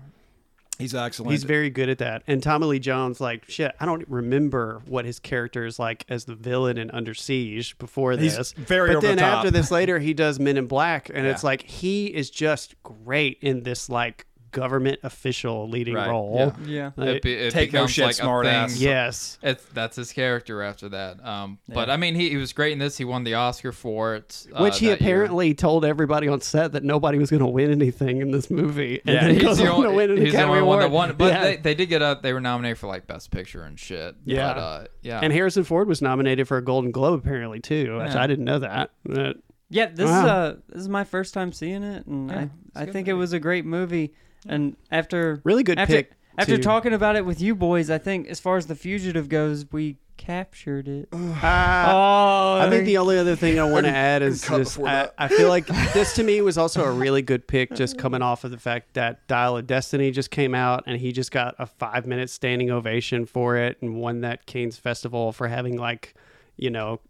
He's 0.77 0.93
excellent. 0.93 1.31
He's 1.31 1.45
very 1.45 1.71
good 1.71 1.89
at 1.89 1.99
that. 1.99 2.25
And 2.27 2.43
Tommy 2.43 2.67
Lee 2.67 2.79
Jones, 2.81 3.21
like 3.21 3.49
shit, 3.49 3.73
I 3.79 3.87
don't 3.87 4.05
remember 4.09 4.83
what 4.87 5.05
his 5.05 5.21
character 5.21 5.65
is 5.65 5.79
like 5.79 6.05
as 6.09 6.25
the 6.25 6.35
villain 6.35 6.79
in 6.79 6.91
Under 6.91 7.15
Siege 7.15 7.79
before 7.79 8.13
He's 8.17 8.37
this. 8.37 8.51
very 8.55 8.89
but 8.89 8.97
over 8.97 9.07
then 9.07 9.17
the 9.17 9.23
top. 9.23 9.37
after 9.37 9.51
this 9.53 9.71
later, 9.71 10.01
he 10.01 10.15
does 10.15 10.41
Men 10.41 10.57
in 10.57 10.67
Black, 10.67 11.11
and 11.15 11.29
it's 11.29 11.45
like 11.45 11.63
he 11.63 12.07
is 12.07 12.29
just 12.29 12.75
great 12.83 13.39
in 13.41 13.63
this 13.63 13.89
like 13.89 14.27
government 14.55 14.99
official 15.03 15.69
leading 15.69 15.95
Right, 15.95 16.09
role. 16.09 16.55
Yeah. 16.65 16.93
Like, 16.97 17.09
It, 17.17 17.23
be, 17.23 17.33
it 17.35 17.51
Take 17.53 17.73
no 17.75 17.87
shit, 17.87 18.07
like 18.07 18.15
smart 18.15 18.47
a 18.47 18.49
thing. 18.49 18.57
ass. 18.57 18.79
yes. 18.79 19.39
It's 19.43 19.63
that's 19.75 19.97
his 19.97 20.13
character 20.13 20.63
after 20.63 20.89
that. 20.89 21.23
Um, 21.25 21.59
but 21.69 21.91
I 21.91 21.97
mean, 21.99 22.15
he, 22.15 22.31
he 22.31 22.37
was 22.37 22.53
great 22.55 22.73
in 22.73 22.79
this. 22.79 22.97
He 22.97 23.05
won 23.05 23.25
the 23.25 23.35
Oscar 23.35 23.73
for 23.73 24.15
it, 24.15 24.47
uh, 24.55 24.63
Which 24.63 24.79
he 24.79 24.87
that 24.87 25.01
year. 25.03 25.09
apparently 25.11 25.53
told 25.55 25.85
everybody 25.85 26.29
on 26.29 26.41
set 26.41 26.73
that 26.73 26.85
nobody 26.85 27.19
was 27.19 27.31
going 27.31 27.41
to 27.43 27.47
win 27.47 27.71
anything 27.71 28.21
in 28.23 28.31
this 28.31 28.51
movie, 28.51 29.01
and 29.05 29.15
Yeah, 29.15 29.27
then 29.27 29.35
he 29.41 29.47
He's 29.47 29.59
the 29.59 29.69
only, 29.71 29.95
win 29.95 30.11
an 30.13 30.17
he's 30.17 30.33
the 30.33 30.39
Academy 30.39 30.59
only 30.61 30.67
one 30.69 30.79
that 30.81 30.91
won. 30.91 31.15
But 31.17 31.33
Yeah. 31.33 31.43
they, 31.43 31.57
they 31.57 31.75
did 31.75 31.87
get 31.91 32.01
up. 32.01 32.23
they 32.23 32.33
were 32.33 32.41
nominated 32.41 32.79
for 32.79 32.87
like 32.87 33.07
Best 33.07 33.31
Picture 33.31 33.65
and 33.65 33.79
shit. 33.79 34.15
Yeah. 34.25 34.55
but, 34.55 34.61
uh, 34.61 34.85
yeah. 35.03 35.21
and 35.23 35.33
Harrison 35.33 35.65
Ford 35.65 35.89
was 35.89 36.01
nominated 36.01 36.49
for 36.49 36.57
a 36.57 36.63
Golden 36.63 36.91
Globe 36.93 37.21
apparently 37.25 37.61
too. 37.61 37.99
Which 37.99 38.13
Yeah. 38.13 38.23
I 38.23 38.27
didn't 38.27 38.45
know 38.45 38.61
that. 38.61 38.91
But 39.05 39.37
Yeah, 39.71 39.87
this 39.87 40.09
is 40.09 40.17
uh 40.17 40.57
this 40.69 40.81
is 40.83 40.89
my 40.89 41.05
first 41.05 41.35
time 41.35 41.53
seeing 41.53 41.83
it, 41.83 42.07
and 42.07 42.31
Yeah, 42.31 42.37
I 42.37 42.43
it's 42.43 42.51
a 42.77 42.81
I 42.81 42.85
good 42.85 42.93
think 42.93 43.09
it 43.09 43.15
was 43.15 43.33
a 43.33 43.41
great 43.41 43.65
movie. 43.65 44.13
And 44.47 44.76
after 44.90 45.40
Really 45.45 45.62
good 45.62 45.78
after, 45.78 45.95
pick, 45.97 46.12
After 46.36 46.57
too. 46.57 46.62
talking 46.62 46.92
about 46.92 47.16
it 47.16 47.24
with 47.24 47.40
you 47.40 47.55
boys, 47.55 47.90
I 47.90 47.99
think 47.99 48.28
as 48.28 48.40
far 48.40 48.57
as 48.57 48.66
the 48.66 48.74
fugitive 48.74 49.28
goes, 49.28 49.66
we 49.72 49.99
captured 50.16 50.86
it. 50.86 51.09
uh, 51.12 51.16
oh, 51.42 52.61
I 52.61 52.68
think 52.70 52.84
the 52.86 52.99
only 52.99 53.18
other 53.18 53.36
thing 53.36 53.59
I 53.59 53.64
want 53.64 53.86
to 53.86 53.90
add 53.95 54.22
is 54.22 54.42
just 54.42 54.78
I. 54.80 55.09
I 55.18 55.28
feel 55.28 55.49
like 55.49 55.66
this 55.92 56.14
to 56.14 56.22
me 56.22 56.40
was 56.40 56.57
also 56.59 56.84
a 56.84 56.90
really 56.92 57.22
good 57.22 57.47
pick, 57.49 57.74
just 57.74 57.99
coming 57.99 58.22
off 58.22 58.45
of 58.45 58.51
the 58.51 58.59
fact 58.59 58.95
that 58.95 59.26
Dial 59.26 59.57
of 59.57 59.66
Destiny 59.66 60.11
just 60.11 60.30
came 60.30 60.55
out 60.55 60.84
and 60.86 61.01
he 61.01 61.12
just 61.12 61.30
got 61.30 61.55
a 61.59 61.66
five 61.66 62.07
minute 62.07 62.30
standing 62.30 62.70
ovation 62.70 63.26
for 63.26 63.57
it 63.57 63.78
and 63.80 63.97
won 63.97 64.20
that 64.20 64.47
Cannes 64.47 64.76
Festival 64.76 65.32
for 65.32 65.49
having 65.49 65.76
like, 65.76 66.14
you 66.57 66.70
know, 66.70 67.01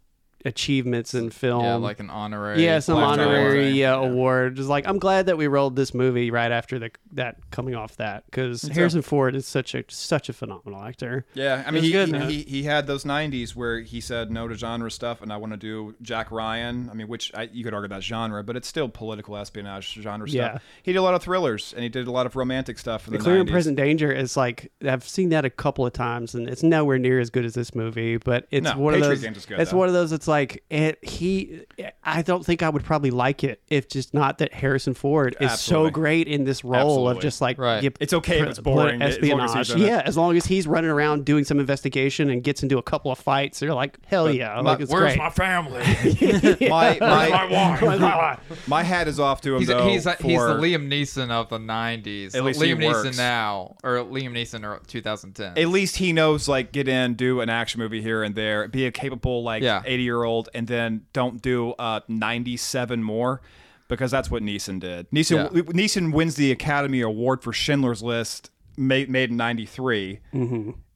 achievements 0.45 1.13
in 1.13 1.29
film. 1.29 1.63
yeah, 1.63 1.75
like 1.75 1.99
an 1.99 2.09
honorary. 2.09 2.63
yeah, 2.63 2.79
some 2.79 2.97
honorary 2.97 3.59
award. 3.63 3.75
yeah, 3.75 3.93
award. 3.95 4.55
Just 4.55 4.69
like 4.69 4.87
I'm 4.87 4.99
glad 4.99 5.25
that 5.25 5.37
we 5.37 5.47
rolled 5.47 5.75
this 5.75 5.93
movie 5.93 6.31
right 6.31 6.51
after 6.51 6.79
the 6.79 6.91
that 7.13 7.37
coming 7.51 7.75
off 7.75 7.97
that 7.97 8.25
because 8.27 8.61
Harrison 8.63 9.01
Ford 9.01 9.35
is 9.35 9.47
such 9.47 9.73
a 9.75 9.83
such 9.89 10.29
a 10.29 10.33
phenomenal 10.33 10.81
actor. 10.83 11.25
Yeah, 11.33 11.63
I 11.65 11.71
mean, 11.71 11.83
he, 11.83 11.91
good, 11.91 12.15
he, 12.15 12.33
he 12.37 12.43
he 12.43 12.63
had 12.63 12.87
those 12.87 13.03
'90s 13.03 13.55
where 13.55 13.79
he 13.81 13.99
said 13.99 14.31
no 14.31 14.47
to 14.47 14.55
genre 14.55 14.91
stuff, 14.91 15.21
and 15.21 15.33
I 15.33 15.37
want 15.37 15.53
to 15.53 15.57
do 15.57 15.95
Jack 16.01 16.31
Ryan. 16.31 16.89
I 16.89 16.93
mean, 16.93 17.07
which 17.07 17.31
I, 17.33 17.43
you 17.51 17.63
could 17.63 17.73
argue 17.73 17.89
that's 17.89 18.05
genre, 18.05 18.43
but 18.43 18.55
it's 18.55 18.67
still 18.67 18.87
political 18.87 19.35
espionage 19.37 19.93
genre 19.93 20.29
Yeah. 20.29 20.49
stuff. 20.51 20.63
He 20.83 20.93
did 20.93 20.99
a 20.99 21.01
lot 21.03 21.15
of 21.15 21.23
thrillers, 21.23 21.73
and 21.73 21.83
he 21.83 21.89
did 21.89 22.07
a 22.07 22.11
lot 22.11 22.25
of 22.25 22.35
romantic 22.35 22.77
stuff 22.77 23.07
in 23.07 23.13
the, 23.13 23.17
The 23.17 23.23
Clear 23.23 23.39
and 23.41 23.49
Present 23.49 23.75
Danger 23.77 24.11
is 24.11 24.37
like 24.37 24.71
I've 24.87 25.07
seen 25.07 25.29
that 25.29 25.43
a 25.45 25.49
couple 25.49 25.85
of 25.85 25.93
times, 25.93 26.35
and 26.35 26.47
it's 26.47 26.61
nowhere 26.63 26.99
near 26.99 27.19
as 27.19 27.29
good 27.31 27.45
as 27.45 27.55
this 27.55 27.73
movie. 27.73 28.17
But 28.17 28.47
it's 28.51 28.63
No, 28.63 28.77
one 28.77 28.93
of 28.93 29.01
those. 29.01 29.21
Good, 29.21 29.59
it's 29.59 29.71
though. 29.71 29.77
one 29.77 29.87
of 29.87 29.93
those. 29.93 30.11
It's 30.11 30.27
like 30.27 30.34
it, 30.69 31.03
he. 31.03 31.61
I 32.03 32.21
don't 32.21 32.45
think 32.45 32.61
I 32.63 32.69
would 32.69 32.83
probably 32.83 33.11
like 33.11 33.43
it 33.43 33.61
if 33.69 33.87
just 33.89 34.13
not 34.13 34.37
that 34.39 34.53
Harrison 34.53 34.93
Ford 34.93 35.35
is 35.39 35.51
Absolutely. 35.51 35.89
so 35.89 35.91
great 35.93 36.27
in 36.27 36.43
this 36.43 36.63
role 36.63 37.09
of 37.09 37.19
just 37.19 37.41
like 37.41 37.57
Right. 37.57 37.83
you- 37.83 37.91
It's 37.99 38.13
okay 38.13 38.39
if 38.41 38.47
it's 38.49 38.59
boring, 38.59 38.99
pl- 38.99 39.07
as 39.07 39.17
long 39.21 39.39
as 39.41 39.51
espionage. 39.55 39.67
he's 39.67 39.75
in 39.75 39.81
it. 39.81 39.85
yeah, 39.87 40.01
as 40.05 40.17
long 40.17 40.37
as 40.37 40.45
he's 40.45 40.67
running 40.67 40.91
around 40.91 41.25
doing 41.25 41.43
some 41.43 41.59
investigation 41.59 42.29
and 42.29 42.43
gets 42.43 42.61
into 42.63 42.77
a 42.77 42.83
couple 42.83 43.11
of 43.11 43.17
fights, 43.17 43.59
they're 43.59 43.73
like, 43.73 43.97
hell 44.07 44.31
yeah, 44.31 44.59
like 44.59 44.79
it's 44.81 44.91
Where's 44.91 45.15
great. 45.15 45.17
my 45.17 45.29
family? 45.29 45.81
My 46.69 46.97
my, 46.99 47.45
wife? 47.89 48.67
my 48.67 48.83
hat 48.83 49.07
is 49.07 49.19
off 49.19 49.41
to 49.41 49.53
him 49.55 49.59
He's, 49.59 49.67
though. 49.67 49.87
he's, 49.87 50.03
he's 50.03 50.39
the 50.39 50.55
Liam 50.55 50.87
Neeson 50.89 51.29
of 51.31 51.49
the 51.49 51.57
'90s. 51.57 52.35
At 52.35 52.43
least 52.43 52.61
he 52.61 52.71
Liam 52.73 52.79
Neeson 52.79 53.17
now, 53.17 53.75
or 53.83 53.97
Liam 53.97 54.31
Neeson 54.31 54.63
or 54.63 54.81
2010. 54.87 55.57
At 55.57 55.69
least 55.69 55.97
he 55.97 56.13
knows 56.13 56.47
like 56.47 56.71
get 56.71 56.87
in, 56.87 57.15
do 57.15 57.41
an 57.41 57.49
action 57.49 57.79
movie 57.79 58.01
here 58.01 58.23
and 58.23 58.35
there, 58.35 58.67
be 58.67 58.85
a 58.85 58.91
capable 58.91 59.43
like 59.43 59.63
Yeah. 59.63 59.81
80 59.85 60.03
year 60.03 60.23
old, 60.23 60.24
and 60.53 60.67
then 60.67 61.05
don't 61.13 61.41
do 61.41 61.71
uh 61.79 62.01
97 62.07 63.03
more. 63.03 63.41
Because 63.87 64.09
that's 64.09 64.31
what 64.31 64.41
Neeson 64.41 64.79
did. 64.79 65.07
Neeson 65.11 65.53
Yeah. 65.53 65.61
Neeson 65.61 66.11
wins 66.11 66.35
the 66.35 66.51
Academy 66.51 67.01
Award 67.01 67.43
for 67.43 67.53
Schindler's 67.53 68.01
List, 68.01 68.49
made, 68.77 69.11
made 69.11 69.29
in 69.29 69.37
'93, 69.37 70.21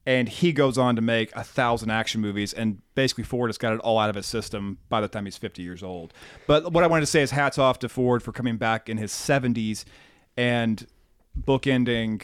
and 0.08 0.28
he 0.28 0.52
goes 0.52 0.76
on 0.80 0.96
to 0.96 1.02
make 1.04 1.32
a 1.36 1.44
thousand 1.44 1.92
action 1.92 2.20
movies. 2.20 2.52
And 2.52 2.82
basically, 2.96 3.26
Ford 3.26 3.50
has 3.50 3.60
got 3.60 3.74
it 3.74 3.80
all 3.82 4.00
out 4.00 4.10
of 4.10 4.16
his 4.16 4.26
system 4.26 4.80
by 4.90 5.02
the 5.02 5.08
time 5.08 5.26
he's 5.26 5.38
50 5.38 5.62
years 5.62 5.84
old. 5.84 6.14
But 6.48 6.74
what 6.74 6.84
I 6.84 6.88
wanted 6.88 7.02
to 7.02 7.06
say 7.06 7.22
is 7.22 7.30
hats 7.30 7.60
off 7.60 7.78
to 7.80 7.90
Ford 7.90 8.24
for 8.24 8.32
coming 8.32 8.58
back 8.58 8.90
in 8.90 8.98
his 8.98 9.12
70s 9.12 9.86
and 10.36 10.88
bookending 11.40 12.24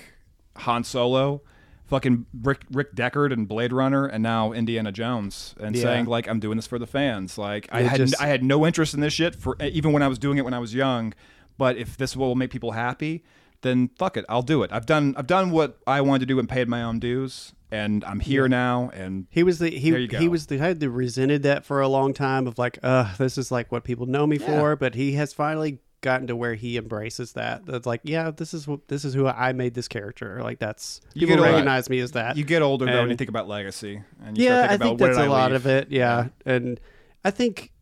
Han 0.58 0.84
Solo, 0.84 1.44
fucking 1.88 2.26
Rick, 2.42 2.62
Rick 2.72 2.96
Deckard 2.96 3.32
and 3.32 3.48
Blade 3.48 3.72
Runner, 3.72 4.06
and 4.06 4.24
now 4.24 4.52
Indiana 4.52 4.92
Jones, 4.92 5.54
and 5.60 5.76
Yeah. 5.76 5.82
saying 5.84 6.06
like 6.06 6.28
I'm 6.28 6.40
doing 6.40 6.56
this 6.58 6.68
for 6.68 6.80
the 6.80 6.88
fans. 6.88 7.38
Like 7.38 7.68
I 7.72 7.82
It 7.82 7.88
had 7.88 7.98
just- 7.98 8.22
I 8.22 8.28
had 8.28 8.44
no 8.44 8.66
interest 8.66 8.94
in 8.94 9.00
this 9.02 9.14
shit 9.14 9.36
for 9.36 9.56
even 9.62 9.92
when 9.92 10.02
I 10.02 10.08
was 10.08 10.18
doing 10.20 10.38
it 10.38 10.46
when 10.46 10.54
I 10.54 10.60
was 10.60 10.74
young, 10.74 11.14
but 11.58 11.78
if 11.78 11.96
this 11.98 12.16
will 12.18 12.36
make 12.36 12.50
people 12.52 12.72
happy, 12.72 13.24
then 13.62 13.90
fuck 13.98 14.18
it, 14.18 14.26
I'll 14.30 14.42
do 14.42 14.64
it. 14.64 14.72
I've 14.74 14.86
done 14.86 15.14
I've 15.18 15.28
done 15.28 15.52
what 15.52 15.78
I 15.88 16.02
wanted 16.02 16.20
to 16.22 16.26
do 16.26 16.40
and 16.40 16.48
paid 16.50 16.68
my 16.68 16.82
own 16.84 17.00
dues, 17.00 17.54
and 17.72 18.04
I'm 18.06 18.20
here 18.20 18.48
now. 18.48 18.92
And 18.94 19.28
He 19.30 19.44
was 19.44 19.60
the 19.60 19.70
he 19.70 19.92
There 19.92 20.00
you 20.00 20.08
go. 20.08 20.18
he 20.20 20.28
was 20.28 20.48
the 20.48 20.58
guy 20.58 20.74
that 20.74 20.90
resented 20.90 21.44
that 21.44 21.66
for 21.66 21.82
a 21.82 21.88
long 21.88 22.14
time 22.14 22.46
of 22.48 22.58
like, 22.58 22.78
uh, 22.84 23.16
this 23.18 23.38
is 23.38 23.52
like 23.52 23.72
what 23.72 23.84
people 23.84 24.06
know 24.06 24.26
me 24.28 24.38
for, 24.38 24.76
but 24.76 24.96
he 24.96 25.14
has 25.14 25.34
finally 25.34 25.80
gotten 26.06 26.28
to 26.28 26.36
where 26.38 26.54
he 26.56 26.78
embraces 26.78 27.34
that. 27.34 27.66
That's 27.66 27.86
like, 27.86 28.00
yeah, 28.04 28.32
this 28.32 28.54
is 28.54 28.66
what 28.68 28.88
this 28.88 29.04
is 29.04 29.14
who 29.14 29.28
I 29.28 29.52
made 29.52 29.74
this 29.74 29.90
character. 29.90 30.42
Like 30.42 30.60
that's 30.60 31.02
You 31.14 31.28
people 31.28 31.44
get 31.44 31.52
recognize 31.52 31.90
me 31.90 32.00
as 32.00 32.14
that. 32.14 32.38
you 32.38 32.46
get 32.46 32.62
older 32.62 32.86
though, 32.86 32.92
and 32.92 33.00
And- 33.02 33.12
you 33.12 33.18
think 33.18 33.30
about 33.30 33.48
legacy. 33.50 34.02
And 34.24 34.38
you 34.38 34.46
yeah, 34.46 34.68
I 34.70 34.78
think 34.78 34.98
that's 35.00 35.18
a 35.18 35.22
I 35.24 35.28
lot 35.28 35.52
leave? 35.52 35.58
of 35.58 35.66
it. 35.68 35.92
Yeah. 35.92 36.30
and 36.46 36.80
I 37.26 37.32
think 37.32 37.74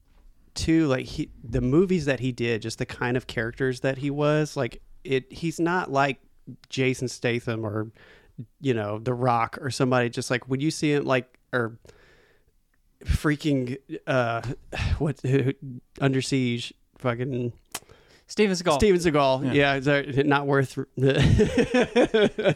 too, 0.55 0.87
like 0.87 1.05
he 1.05 1.29
the 1.43 1.61
movies 1.61 2.05
that 2.05 2.19
he 2.19 2.31
did, 2.31 2.61
just 2.63 2.79
the 2.79 2.85
kind 2.85 3.15
of 3.17 3.27
characters 3.27 3.81
that 3.81 3.97
he 3.99 4.09
was, 4.09 4.55
like 4.57 4.81
it. 5.03 5.31
He's 5.31 5.59
not 5.59 5.91
like 5.91 6.19
Jason 6.69 7.07
Statham 7.07 7.65
or 7.65 7.91
you 8.61 8.73
know 8.73 8.99
The 8.99 9.13
Rock 9.13 9.57
or 9.61 9.69
somebody. 9.69 10.09
Just 10.09 10.31
like 10.31 10.47
when 10.49 10.59
you 10.61 10.71
see 10.71 10.93
him, 10.93 11.05
like 11.05 11.37
or 11.51 11.77
freaking 13.03 13.77
uh, 14.07 14.41
what 14.99 15.19
Under 16.01 16.21
Siege, 16.21 16.73
fucking 16.99 17.53
Steven 18.27 18.55
Seagal. 18.55 18.75
Steven 18.75 18.99
Seagal. 18.99 19.53
Yeah, 19.53 19.75
is 19.75 19.85
that 19.85 20.25
not 20.25 20.47
worth. 20.47 20.77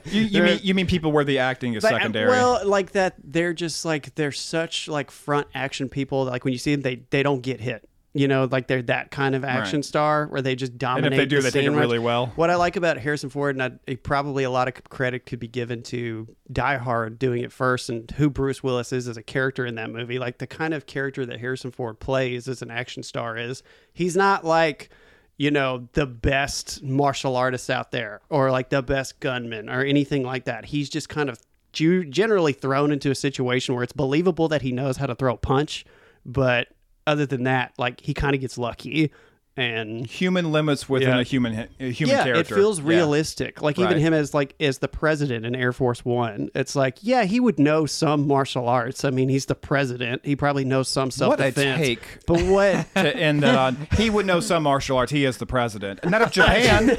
You, 0.05 0.21
you 0.21 0.43
mean 0.43 0.59
you 0.63 0.73
mean 0.73 0.87
people 0.87 1.11
where 1.11 1.23
the 1.23 1.39
acting 1.39 1.73
is 1.73 1.83
But, 1.83 1.93
uh, 1.93 1.97
secondary? 1.97 2.29
Well, 2.29 2.61
like 2.65 2.91
that, 2.91 3.15
they're 3.23 3.53
just 3.53 3.85
like 3.85 4.15
they're 4.15 4.31
such 4.31 4.87
like 4.87 5.11
front 5.11 5.47
action 5.53 5.89
people. 5.89 6.25
Like 6.25 6.43
when 6.45 6.53
you 6.53 6.57
see 6.59 6.73
them, 6.73 6.81
they 6.81 7.03
they 7.09 7.23
don't 7.23 7.41
get 7.41 7.59
hit. 7.59 7.87
You 8.13 8.27
know, 8.27 8.47
like 8.49 8.65
they're 8.65 8.81
that 8.83 9.11
kind 9.11 9.35
of 9.35 9.43
action 9.43 9.79
Right. 9.79 9.85
star 9.85 10.25
where 10.27 10.41
they 10.41 10.55
just 10.55 10.71
and 10.71 10.79
dominate. 10.79 11.13
if 11.13 11.17
they 11.19 11.25
do, 11.27 11.35
the 11.35 11.43
they 11.43 11.49
take 11.51 11.63
it 11.65 11.69
scene 11.69 11.75
really 11.77 11.99
well. 11.99 12.27
What 12.35 12.49
I 12.49 12.55
like 12.55 12.75
about 12.75 12.97
Harrison 12.97 13.29
Ford, 13.29 13.55
and 13.55 13.79
I, 13.87 13.95
probably 13.97 14.43
a 14.43 14.49
lot 14.49 14.67
of 14.67 14.73
credit 14.89 15.27
could 15.27 15.37
be 15.39 15.47
given 15.47 15.83
to 15.83 16.27
Die 16.51 16.77
Hard 16.77 17.19
doing 17.19 17.43
it 17.43 17.51
first, 17.51 17.89
and 17.91 18.09
who 18.11 18.31
Bruce 18.31 18.63
Willis 18.63 18.91
is 18.91 19.07
as 19.07 19.17
a 19.17 19.21
character 19.21 19.67
in 19.67 19.75
that 19.75 19.91
movie. 19.91 20.17
Like 20.17 20.39
the 20.39 20.47
kind 20.47 20.73
of 20.73 20.87
character 20.87 21.27
that 21.27 21.39
Harrison 21.39 21.69
Ford 21.69 21.99
plays 21.99 22.47
as 22.47 22.63
an 22.63 22.71
action 22.71 23.03
star 23.03 23.37
is, 23.37 23.61
he's 23.93 24.15
not 24.15 24.43
like 24.43 24.89
you 25.37 25.51
know 25.51 25.87
the 25.93 26.05
best 26.05 26.83
martial 26.83 27.35
artist 27.35 27.69
out 27.69 27.91
there, 27.91 28.21
or 28.29 28.51
like 28.51 28.69
the 28.69 28.81
best 28.81 29.19
gunman, 29.19 29.69
or 29.69 29.81
anything 29.81 30.23
like 30.23 30.45
that. 30.45 30.65
He's 30.65 30.89
just 30.89 31.09
kind 31.09 31.29
of 31.29 31.39
generally 31.71 32.53
thrown 32.53 32.91
into 32.91 33.11
a 33.11 33.15
situation 33.15 33.75
where 33.75 33.83
it's 33.83 33.93
believable 33.93 34.47
that 34.47 34.63
he 34.63 34.71
knows 34.71 34.97
how 34.97 35.05
to 35.05 35.13
throw 35.13 35.35
a 35.35 35.37
punch, 35.37 35.85
but 36.25 36.69
other 37.05 37.25
than 37.25 37.43
that, 37.43 37.73
like 37.77 38.01
he 38.01 38.13
kind 38.13 38.33
of 38.35 38.41
gets 38.41 38.57
lucky. 38.57 39.11
And 39.57 40.05
human 40.05 40.51
limits 40.51 40.87
within 40.87 41.09
Yeah. 41.09 41.19
a 41.19 41.23
human 41.23 41.67
a 41.79 41.91
human 41.91 42.15
yeah, 42.15 42.23
character. 42.25 42.53
it 42.53 42.57
feels 42.57 42.79
Yeah. 42.79 42.85
realistic. 42.89 43.61
Like 43.61 43.79
even 43.79 43.97
him 43.97 44.13
as 44.13 44.33
like 44.35 44.53
as 44.59 44.77
the 44.77 44.87
president 44.87 45.45
in 45.47 45.55
Air 45.55 45.73
Force 45.73 46.05
One, 46.05 46.49
it's 46.53 46.75
like 46.75 46.97
yeah, 47.01 47.23
he 47.23 47.39
would 47.39 47.57
know 47.57 47.87
some 47.87 48.27
martial 48.27 48.69
arts. 48.69 49.03
I 49.03 49.09
mean, 49.09 49.29
he's 49.29 49.47
the 49.47 49.55
president. 49.55 50.21
He 50.23 50.35
probably 50.35 50.63
knows 50.63 50.89
some 50.89 51.09
self 51.09 51.31
What 51.31 51.41
a 51.41 51.45
defense. 51.51 51.77
take. 51.79 52.01
But 52.27 52.43
what? 52.43 52.85
to 52.95 53.15
end 53.17 53.41
that 53.43 53.55
on. 53.55 53.87
He 53.97 54.09
would 54.11 54.25
know 54.27 54.39
some 54.41 54.61
martial 54.63 54.97
arts. 54.97 55.11
He 55.11 55.25
is 55.25 55.37
the 55.37 55.45
president, 55.47 56.01
and 56.03 56.11
not 56.11 56.21
of 56.21 56.31
Japan. 56.37 56.89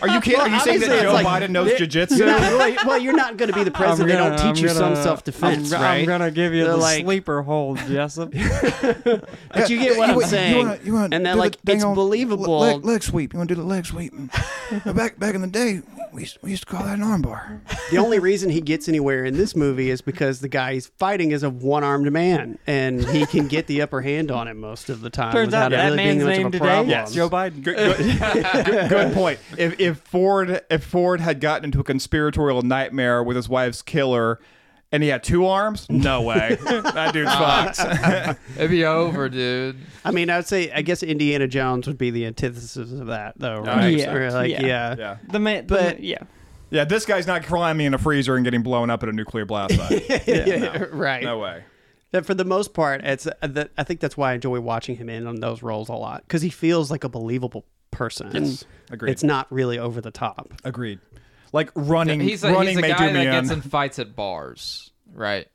are 0.00 0.08
you 0.08 0.20
kidding? 0.20 0.40
Are 0.40 0.48
you 0.48 0.60
saying 0.60 0.80
that 0.80 0.90
it's 0.90 1.02
Joe 1.02 1.12
like- 1.12 1.26
Biden 1.26 1.50
knows 1.50 1.68
You're 1.78 1.88
jujitsu? 1.88 2.20
really- 2.20 2.76
well, 2.86 2.98
you're 2.98 3.16
not 3.16 3.36
going 3.36 3.50
to 3.50 3.54
be 3.56 3.64
the 3.64 3.70
president. 3.70 4.08
they 4.08 4.16
don't 4.16 4.54
teach 4.54 4.62
you 4.62 4.68
some 4.68 4.94
self 4.96 5.24
defense, 5.24 5.72
I'm, 5.72 5.82
right? 5.82 5.96
I'm 6.00 6.06
gonna 6.06 6.30
give 6.30 6.52
you 6.54 6.64
They're 6.64 6.72
the 6.74 6.76
like- 6.78 7.02
sleeper 7.04 7.42
hold, 7.42 7.78
Jessup. 7.88 8.30
But 8.32 9.70
you 9.70 9.78
get 9.78 9.96
what 9.98 10.10
I'm 10.10 10.20
saying. 10.22 10.35
And 10.36 11.26
then 11.26 11.38
like 11.38 11.56
it's 11.66 11.84
believable. 11.84 12.78
leg 12.80 13.02
sweep. 13.02 13.32
You 13.32 13.38
want 13.38 13.48
to 13.48 13.54
do 13.54 13.60
the 13.60 13.66
leg 13.66 13.86
sweep? 13.86 14.12
back 14.84 15.18
back 15.18 15.34
in 15.34 15.40
the 15.40 15.46
day, 15.46 15.82
we, 16.12 16.28
we 16.42 16.50
used 16.50 16.66
to 16.66 16.72
call 16.72 16.84
that 16.84 16.98
an 16.98 17.04
armbar. 17.04 17.60
the 17.90 17.98
only 17.98 18.18
reason 18.18 18.50
he 18.50 18.60
gets 18.60 18.88
anywhere 18.88 19.24
in 19.24 19.36
this 19.36 19.54
movie 19.54 19.90
is 19.90 20.00
because 20.00 20.40
the 20.40 20.48
guy 20.48 20.74
he's 20.74 20.86
fighting 20.86 21.30
is 21.32 21.42
a 21.42 21.50
one 21.50 21.84
armed 21.84 22.10
man, 22.10 22.58
and 22.66 23.04
he 23.08 23.26
can 23.26 23.48
get 23.48 23.66
the 23.66 23.82
upper 23.82 24.00
hand 24.00 24.30
on 24.30 24.48
him 24.48 24.58
most 24.58 24.88
of 24.88 25.00
the 25.00 25.10
time. 25.10 25.32
Turns 25.32 25.54
out 25.54 25.70
without 25.70 25.72
it 25.72 25.76
that 25.76 25.84
really 25.90 25.96
man's 25.96 26.24
name 26.24 26.50
today, 26.50 26.64
problem. 26.64 26.88
Yes. 26.88 27.12
Joe 27.12 27.28
Biden. 27.28 27.62
Good, 27.62 27.76
good, 27.76 28.66
good, 28.66 28.88
good 28.88 29.14
point. 29.14 29.38
If, 29.56 29.78
if 29.80 29.98
Ford 29.98 30.62
if 30.70 30.84
Ford 30.84 31.20
had 31.20 31.40
gotten 31.40 31.66
into 31.66 31.80
a 31.80 31.84
conspiratorial 31.84 32.62
nightmare 32.62 33.22
with 33.22 33.36
his 33.36 33.48
wife's 33.48 33.82
killer, 33.82 34.40
and 34.92 35.02
he 35.02 35.08
had 35.08 35.22
two 35.22 35.46
arms, 35.46 35.86
no 35.90 36.22
way. 36.22 36.56
that 36.64 37.12
dude's 37.12 37.32
fucked. 37.34 38.38
It'd 38.56 38.70
be 38.70 38.84
over, 38.84 39.28
dude. 39.28 39.76
I 40.04 40.10
mean, 40.12 40.30
I 40.30 40.36
would 40.36 40.46
say 40.46 40.70
I 40.72 40.82
guess 40.82 41.02
Indiana 41.02 41.48
Jones 41.48 41.86
would 41.86 41.98
be 41.98 42.10
the 42.10 42.26
antithesis 42.26 42.92
of 42.92 43.06
that, 43.08 43.34
though. 43.38 43.60
Right? 43.62 43.96
think 43.96 44.00
so. 44.02 44.14
Or, 44.14 44.30
like, 44.30 44.50
Yeah. 44.50 44.64
yeah. 44.66 44.94
yeah. 44.98 45.16
The 45.30 45.38
man, 45.40 45.66
But- 45.66 45.96
but 45.96 46.00
yeah, 46.02 46.18
Yeah, 46.70 46.84
this 46.84 47.04
guy's 47.06 47.26
not 47.26 47.42
climbing 47.44 47.86
in 47.86 47.94
a 47.94 47.98
freezer 47.98 48.34
and 48.36 48.44
getting 48.44 48.62
blown 48.62 48.90
up 48.90 49.02
at 49.02 49.08
a 49.08 49.12
nuclear 49.12 49.44
blast 49.44 49.74
site. 49.76 50.26
Yeah, 50.26 50.84
right. 50.90 51.22
No 51.22 51.38
way. 51.38 51.64
That 52.12 52.24
for 52.24 52.34
the 52.34 52.44
most 52.44 52.72
part, 52.72 53.02
it's 53.04 53.26
uh, 53.26 53.32
that 53.42 53.70
I 53.76 53.82
think 53.84 53.98
that's 54.00 54.16
why 54.16 54.30
I 54.30 54.34
enjoy 54.34 54.60
watching 54.60 54.96
him 54.96 55.08
in 55.08 55.26
on 55.26 55.40
those 55.40 55.62
roles 55.62 55.88
a 55.88 55.94
lot 55.94 56.22
because 56.26 56.40
he 56.42 56.50
feels 56.50 56.90
like 56.90 57.02
a 57.02 57.08
believable 57.08 57.64
person. 57.90 58.30
Yes, 58.32 58.64
agreed. 58.90 59.10
It's 59.10 59.24
not 59.24 59.50
really 59.52 59.78
over 59.78 60.00
the 60.00 60.12
top. 60.12 60.52
Agreed. 60.64 61.00
Like 61.52 61.70
running, 61.74 62.20
He's 62.20 62.42
a, 62.44 62.52
running 62.52 62.76
he's 62.76 62.78
a 62.78 62.88
guy 62.88 63.12
that 63.12 63.24
gets 63.24 63.50
in. 63.50 63.56
in 63.58 63.62
fights 63.70 63.98
at 63.98 64.14
bars, 64.16 64.90
right? 65.12 65.46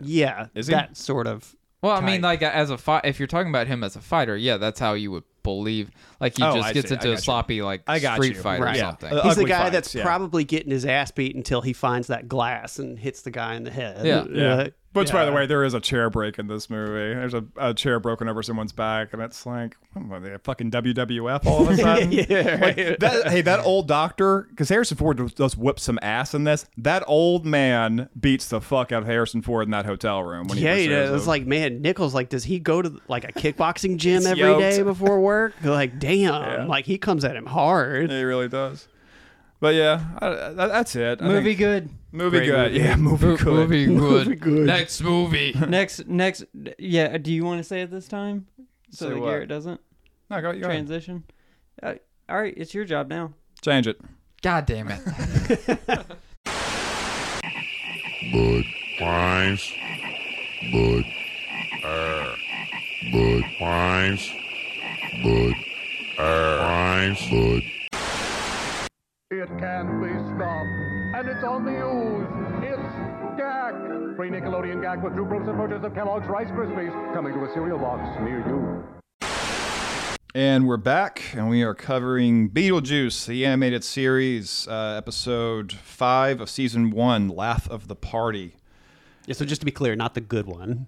Yeah, 0.00 0.46
Is 0.54 0.66
he? 0.66 0.74
that 0.74 0.96
sort 0.96 1.26
of. 1.26 1.54
Well, 1.82 1.94
I 1.94 2.00
mean, 2.00 2.20
like 2.22 2.42
as 2.42 2.70
a 2.70 2.78
fight, 2.78 3.02
if 3.04 3.18
you're 3.20 3.26
talking 3.28 3.50
about 3.50 3.66
him 3.66 3.84
as 3.84 3.96
a 3.96 4.00
fighter, 4.00 4.36
yeah, 4.36 4.56
that's 4.56 4.80
how 4.80 4.94
you 4.94 5.10
would 5.12 5.24
believe. 5.42 5.90
Like 6.20 6.36
he 6.36 6.42
Oh, 6.42 6.54
just 6.56 6.68
I 6.68 6.72
gets 6.72 6.88
see. 6.88 6.94
into 6.94 7.08
a 7.08 7.12
got 7.12 7.18
you. 7.18 7.22
sloppy 7.22 7.62
like 7.62 7.82
I 7.86 7.98
got 8.00 8.16
street 8.16 8.34
you. 8.36 8.42
fight 8.42 8.60
Right. 8.60 8.74
or 8.74 8.78
Yeah. 8.78 8.88
something. 8.90 9.12
Uh, 9.12 9.22
He's 9.22 9.36
the 9.36 9.44
guy 9.44 9.58
fights, 9.64 9.72
that's 9.72 9.94
yeah. 9.94 10.02
probably 10.02 10.42
getting 10.44 10.70
his 10.72 10.84
ass 10.84 11.12
beat 11.12 11.36
until 11.36 11.60
he 11.60 11.72
finds 11.72 12.08
that 12.08 12.28
glass 12.28 12.78
and 12.78 12.98
hits 12.98 13.22
the 13.22 13.30
guy 13.30 13.54
in 13.54 13.62
the 13.62 13.70
head. 13.70 14.04
Yeah. 14.04 14.24
Yeah. 14.28 14.44
Uh, 14.54 14.68
Which, 14.96 15.12
by 15.12 15.24
the 15.24 15.32
way, 15.32 15.46
there 15.46 15.62
is 15.64 15.74
a 15.74 15.80
chair 15.80 16.10
break 16.10 16.38
in 16.38 16.46
this 16.46 16.68
movie. 16.70 17.14
There's 17.14 17.34
a, 17.34 17.44
a 17.56 17.74
chair 17.74 18.00
broken 18.00 18.28
over 18.28 18.42
someone's 18.42 18.72
back, 18.72 19.12
and 19.12 19.22
it's 19.22 19.46
like, 19.46 19.76
what, 19.92 20.22
they, 20.22 20.36
fucking 20.42 20.70
WWF 20.70 21.46
all 21.46 21.62
of 21.62 21.70
a 21.70 21.76
sudden? 21.82 22.12
yeah, 22.12 22.58
Like, 22.60 22.76
right. 22.76 23.00
that, 23.00 23.28
hey, 23.28 23.40
that 23.42 23.60
old 23.64 23.86
doctor, 23.88 24.46
because 24.50 24.68
Harrison 24.68 24.96
Ford 24.96 25.34
does, 25.34 25.56
whip 25.56 25.78
some 25.78 25.98
ass 26.02 26.34
in 26.34 26.44
this. 26.44 26.66
That 26.78 27.04
old 27.06 27.44
man 27.46 28.08
beats 28.18 28.48
the 28.48 28.60
fuck 28.60 28.90
out 28.92 29.02
of 29.02 29.08
Harrison 29.08 29.42
Ford 29.42 29.64
in 29.66 29.70
that 29.70 29.86
hotel 29.86 30.22
room. 30.22 30.48
When 30.48 30.58
he 30.58 30.64
yeah, 30.64 30.76
he 30.76 30.88
does. 30.88 31.10
It's 31.20 31.26
like, 31.26 31.46
man, 31.46 31.82
Nichols, 31.82 32.14
like, 32.14 32.28
does 32.28 32.44
he 32.44 32.58
go 32.58 32.82
to 32.82 33.00
like 33.08 33.24
a 33.24 33.32
kickboxing 33.32 33.96
gym 33.98 34.26
every 34.26 34.40
yoked. 34.42 34.60
day 34.60 34.82
before 34.82 35.20
work? 35.20 35.54
Like, 35.62 35.98
damn, 35.98 36.68
like 36.68 36.86
he 36.86 36.96
comes 36.96 37.24
at 37.24 37.36
him 37.36 37.44
hard. 37.46 38.10
he 38.10 38.22
really 38.22 38.48
does. 38.48 38.88
But 39.60 39.74
yeah, 39.74 40.04
I, 40.18 40.28
that, 40.30 40.54
that's 40.54 40.96
it. 40.96 41.20
I 41.20 41.26
movie 41.28 41.50
think- 41.54 41.58
good. 41.58 41.90
Movie 42.16 42.38
Great 42.38 42.46
good. 42.46 42.72
movie. 42.72 42.84
Yeah, 42.84 42.96
movie 42.96 43.26
Mo- 43.26 43.36
good. 43.36 43.70
Movie 43.70 44.34
good. 44.36 44.66
Next 44.66 45.00
movie. 45.02 45.52
Next, 45.68 46.06
next, 46.06 46.44
yeah. 46.78 47.16
Do 47.18 47.32
you 47.32 47.44
want 47.44 47.58
to 47.60 47.64
say 47.64 47.82
it 47.82 47.90
this 47.90 48.08
time 48.08 48.46
so 48.90 49.06
Say 49.06 49.14
that 49.14 49.20
what? 49.20 49.28
Garrett 49.30 49.48
doesn't 49.48 49.80
No, 50.30 50.36
go, 50.36 50.42
go 50.42 50.48
ahead. 50.50 50.62
transition? 50.62 51.24
Uh, 51.82 51.94
all 52.28 52.40
right, 52.40 52.54
it's 52.56 52.72
your 52.74 52.84
job 52.84 53.08
now. 53.08 53.32
Change 53.62 53.86
it. 53.86 54.00
God 54.42 54.66
damn 54.66 54.88
it. 54.90 55.00
Bud 58.32 58.64
Wise. 59.00 59.72
Bud. 60.72 61.04
Er. 61.84 62.34
Bud. 63.12 63.44
Rhymes. 63.60 64.30
Bud. 65.22 65.54
Rhymes. 66.18 67.20
Bud. 67.30 67.62
It 69.30 69.48
can 69.58 70.00
be 70.00 70.12
stopped, 70.34 70.85
and 71.16 71.28
it's 71.30 71.42
on 71.44 71.64
the 71.64 71.72
ooze. 71.72 72.28
It's 72.62 73.38
Gag. 73.38 73.74
Free 74.16 74.28
Nickelodeon 74.28 74.82
Gag 74.82 75.02
with 75.02 75.16
two 75.16 75.24
proofs 75.24 75.48
and 75.48 75.56
purchase 75.56 75.82
of 75.82 75.94
Kellogg's 75.94 76.26
Rice 76.26 76.48
Krispies 76.48 76.92
coming 77.14 77.32
to 77.32 77.44
a 77.44 77.54
cereal 77.54 77.78
box 77.78 78.02
near 78.20 78.46
you. 78.46 78.84
And 80.34 80.68
we're 80.68 80.76
back, 80.76 81.34
and 81.34 81.48
we 81.48 81.62
are 81.62 81.74
covering 81.74 82.50
Beetlejuice, 82.50 83.24
the 83.26 83.46
animated 83.46 83.82
series, 83.82 84.68
uh, 84.68 84.94
episode 84.98 85.72
five 85.72 86.42
of 86.42 86.50
season 86.50 86.90
one, 86.90 87.28
Laugh 87.28 87.66
of 87.70 87.88
the 87.88 87.96
Party. 87.96 88.56
Yeah, 89.24 89.32
so 89.32 89.46
just 89.46 89.62
to 89.62 89.64
be 89.64 89.72
clear, 89.72 89.96
not 89.96 90.12
the 90.12 90.20
good 90.20 90.46
one, 90.46 90.86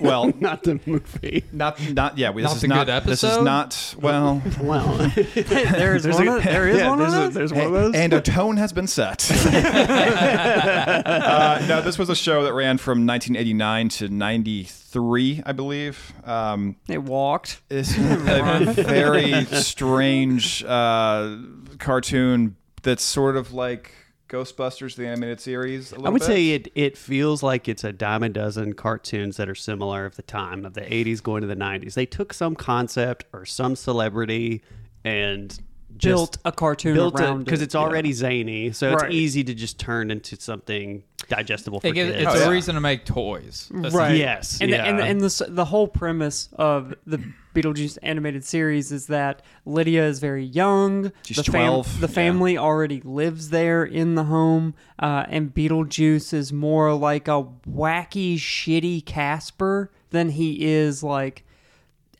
Well, 0.00 0.32
not 0.40 0.62
the 0.64 0.80
movie. 0.86 1.44
not 1.52 1.80
not 1.92 2.18
yeah. 2.18 2.32
This 2.32 2.44
Not 2.44 2.54
is 2.56 2.60
the 2.62 2.68
not. 2.68 2.86
good 2.86 3.04
This 3.04 3.24
is 3.24 3.38
not 3.38 3.94
well. 4.00 4.42
Well, 4.60 4.86
there's, 5.34 6.06
one 6.06 6.28
of, 6.28 6.42
there 6.44 6.68
is 6.68 6.78
yeah, 6.78 6.88
one 6.90 7.00
of 7.00 7.10
there's, 7.10 7.14
a- 7.14 7.16
those. 7.26 7.34
there's 7.34 7.52
one 7.52 7.66
of 7.66 7.72
those. 7.72 7.94
And 7.94 8.12
a 8.12 8.20
tone 8.20 8.56
has 8.58 8.72
been 8.72 8.86
set. 8.86 9.30
uh, 10.28 11.64
no, 11.68 11.80
this 11.80 11.98
was 11.98 12.08
a 12.08 12.16
show 12.16 12.42
that 12.44 12.52
ran 12.52 12.78
from 12.78 13.06
1989 13.06 13.88
to 13.90 14.08
93, 14.08 15.42
I 15.46 15.52
believe. 15.52 16.12
Um, 16.24 16.76
It 16.88 17.02
walked. 17.02 17.60
It's 17.70 17.96
a 17.96 18.72
very 18.82 19.44
strange 19.46 20.64
uh, 20.64 21.36
cartoon 21.78 22.56
that's 22.82 23.02
sort 23.02 23.36
of 23.36 23.52
like 23.52 23.92
Ghostbusters, 24.28 24.94
the 24.96 25.06
animated 25.06 25.40
series. 25.40 25.92
a 25.92 25.94
I 25.94 25.98
little 25.98 26.12
would 26.12 26.18
bit. 26.20 26.26
say 26.26 26.48
it 26.50 26.68
it 26.74 26.96
feels 26.98 27.42
like 27.42 27.68
it's 27.68 27.82
a 27.84 27.92
dime 27.92 28.22
a 28.22 28.28
dozen 28.28 28.74
cartoons 28.74 29.36
that 29.38 29.48
are 29.48 29.54
similar 29.54 30.04
of 30.04 30.16
the 30.16 30.22
time 30.22 30.64
of 30.66 30.74
the 30.74 30.82
80s 30.82 31.22
going 31.22 31.40
to 31.40 31.46
the 31.46 31.56
90s. 31.56 31.94
They 31.94 32.06
took 32.06 32.32
some 32.34 32.54
concept 32.54 33.24
or 33.32 33.44
some 33.46 33.74
celebrity 33.74 34.62
and 35.04 35.58
just 35.96 36.02
Built 36.34 36.38
a 36.44 36.52
cartoon 36.52 36.94
built 36.94 37.18
around 37.18 37.44
because 37.44 37.60
it, 37.62 37.64
it's 37.64 37.74
already 37.74 38.12
zany, 38.12 38.70
so 38.72 38.92
Right. 38.92 39.06
it's 39.06 39.14
easy 39.14 39.42
to 39.44 39.54
just 39.54 39.78
turn 39.80 40.10
into 40.10 40.36
something 40.36 41.02
digestible 41.28 41.80
for 41.80 41.86
It 41.88 41.94
gives- 41.94 42.10
kids. 42.12 42.22
it's 42.22 42.34
Oh, 42.34 42.38
a 42.38 42.44
yeah. 42.46 42.48
reason 42.50 42.74
to 42.74 42.80
make 42.80 43.04
toys. 43.04 43.68
Right. 43.72 44.16
Yes, 44.16 44.58
And 44.60 44.70
yeah. 44.70 44.78
the, 44.82 44.88
and, 44.88 45.00
and 45.00 45.20
the 45.20 45.46
the 45.48 45.64
whole 45.66 45.86
premise 45.88 46.48
of 46.58 46.94
the 47.06 47.20
Beetlejuice 47.54 47.98
animated 48.02 48.44
series 48.44 48.92
is 48.92 49.06
that 49.08 49.42
Lydia 49.66 50.06
is 50.06 50.20
very 50.20 50.44
young. 50.44 51.10
She's 51.24 51.38
the 51.38 51.42
12, 51.42 52.00
The 52.00 52.06
yeah. 52.06 52.12
family 52.14 52.56
already 52.58 53.00
lives 53.04 53.50
there 53.50 53.84
in 53.84 54.14
the 54.14 54.24
home, 54.24 54.74
uh, 54.98 55.24
and 55.28 55.52
Beetlejuice 55.52 56.32
is 56.32 56.52
more 56.52 56.94
like 56.94 57.26
a 57.28 57.44
wacky, 57.68 58.36
shitty 58.36 59.04
Casper 59.04 59.90
than 60.10 60.30
he 60.30 60.64
is 60.66 61.02
like 61.02 61.44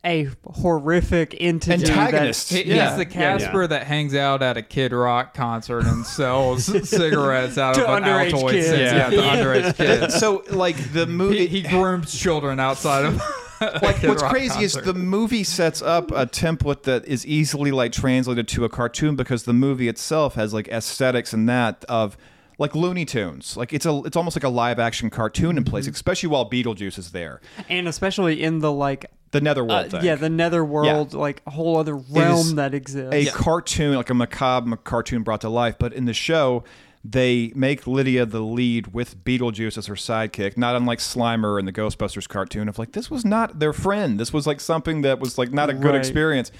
a 0.05 0.29
horrific 0.45 1.35
entity. 1.39 1.83
that- 1.83 1.89
Antagonist. 1.89 2.49
He, 2.51 2.63
Yeah. 2.63 2.89
He's 2.89 2.97
the 2.97 3.05
Casper 3.05 3.67
that 3.67 3.85
hangs 3.87 4.15
out 4.15 4.41
at 4.41 4.57
a 4.57 4.61
Kid 4.61 4.91
Rock 4.93 5.33
concert 5.33 5.85
and 5.85 6.05
sells 6.17 6.65
cigarettes 6.89 7.57
out 7.57 7.77
of 7.77 7.83
an 7.89 8.03
underage 8.03 8.31
Altoid 8.31 8.51
kids. 8.51 8.67
Yeah, 8.69 9.09
Yeah. 9.09 9.09
to 9.09 9.17
underage 9.17 9.75
kids. 9.77 10.15
so 10.15 10.43
like 10.49 10.93
the 10.93 11.05
movie. 11.07 11.47
He, 11.47 11.61
he 11.61 11.67
grooms 11.67 12.17
children 12.17 12.59
outside 12.59 13.05
of. 13.05 13.21
like 13.81 14.01
what's 14.03 14.23
crazy 14.23 14.63
is 14.63 14.71
the 14.73 14.93
movie 14.93 15.43
sets 15.43 15.81
up 15.81 16.11
a 16.11 16.25
template 16.25 16.83
that 16.83 17.05
is 17.05 17.25
easily 17.25 17.71
like 17.71 17.91
translated 17.91 18.47
to 18.47 18.63
a 18.63 18.69
cartoon 18.69 19.17
because 19.17 19.43
the 19.43 19.51
movie 19.51 19.89
itself 19.89 20.35
has 20.35 20.53
like 20.53 20.69
aesthetics 20.69 21.33
and 21.33 21.49
that 21.49 21.83
of 21.89 22.15
like 22.57 22.73
Looney 22.73 23.03
Tunes. 23.03 23.57
Like 23.57 23.73
it's 23.73 23.85
a 23.85 24.01
it's 24.05 24.15
almost 24.15 24.37
like 24.37 24.45
a 24.45 24.49
live 24.49 24.79
action 24.79 25.09
cartoon 25.09 25.57
in 25.57 25.63
Mm-hmm. 25.65 25.69
place, 25.71 25.87
especially 25.87 26.29
while 26.29 26.49
Beetlejuice 26.49 26.97
is 26.97 27.11
there. 27.11 27.41
and 27.67 27.85
especially 27.89 28.41
in 28.41 28.59
the 28.59 28.71
like 28.71 29.11
The 29.31 29.41
Netherworld 29.41 29.85
uh, 29.87 29.89
thing. 29.89 30.03
yeah 30.05 30.15
the 30.15 30.29
netherworld 30.29 31.13
like 31.13 31.41
a 31.45 31.51
whole 31.51 31.77
other 31.77 31.95
realm 31.95 32.55
that 32.55 32.73
exists 32.73 33.13
a 33.13 33.31
cartoon, 33.31 33.95
like 33.95 34.09
a 34.09 34.13
macabre 34.15 34.75
cartoon 34.77 35.23
brought 35.23 35.41
to 35.41 35.49
life. 35.49 35.75
But 35.79 35.93
in 35.93 36.05
the 36.05 36.13
show, 36.13 36.63
they 37.05 37.51
make 37.55 37.85
Lydia 37.87 38.25
the 38.25 38.41
lead 38.41 38.87
with 38.93 39.23
Beetlejuice 39.23 39.77
as 39.77 39.85
her 39.85 39.93
sidekick, 39.95 40.57
not 40.57 40.75
unlike 40.75 40.99
Slimer 40.99 41.59
in 41.59 41.65
the 41.65 41.71
Ghostbusters 41.71 42.27
cartoon. 42.27 42.67
Of 42.67 42.77
like, 42.79 42.91
this 42.93 43.09
was 43.11 43.23
not 43.23 43.59
their 43.59 43.71
friend. 43.73 44.19
This 44.19 44.33
was 44.33 44.45
like 44.47 44.59
something 44.59 45.01
that 45.03 45.19
was 45.19 45.37
like 45.37 45.51
not 45.51 45.69
a 45.69 45.73
good 45.73 45.85
Right. 45.91 45.95
experience. 45.95 46.51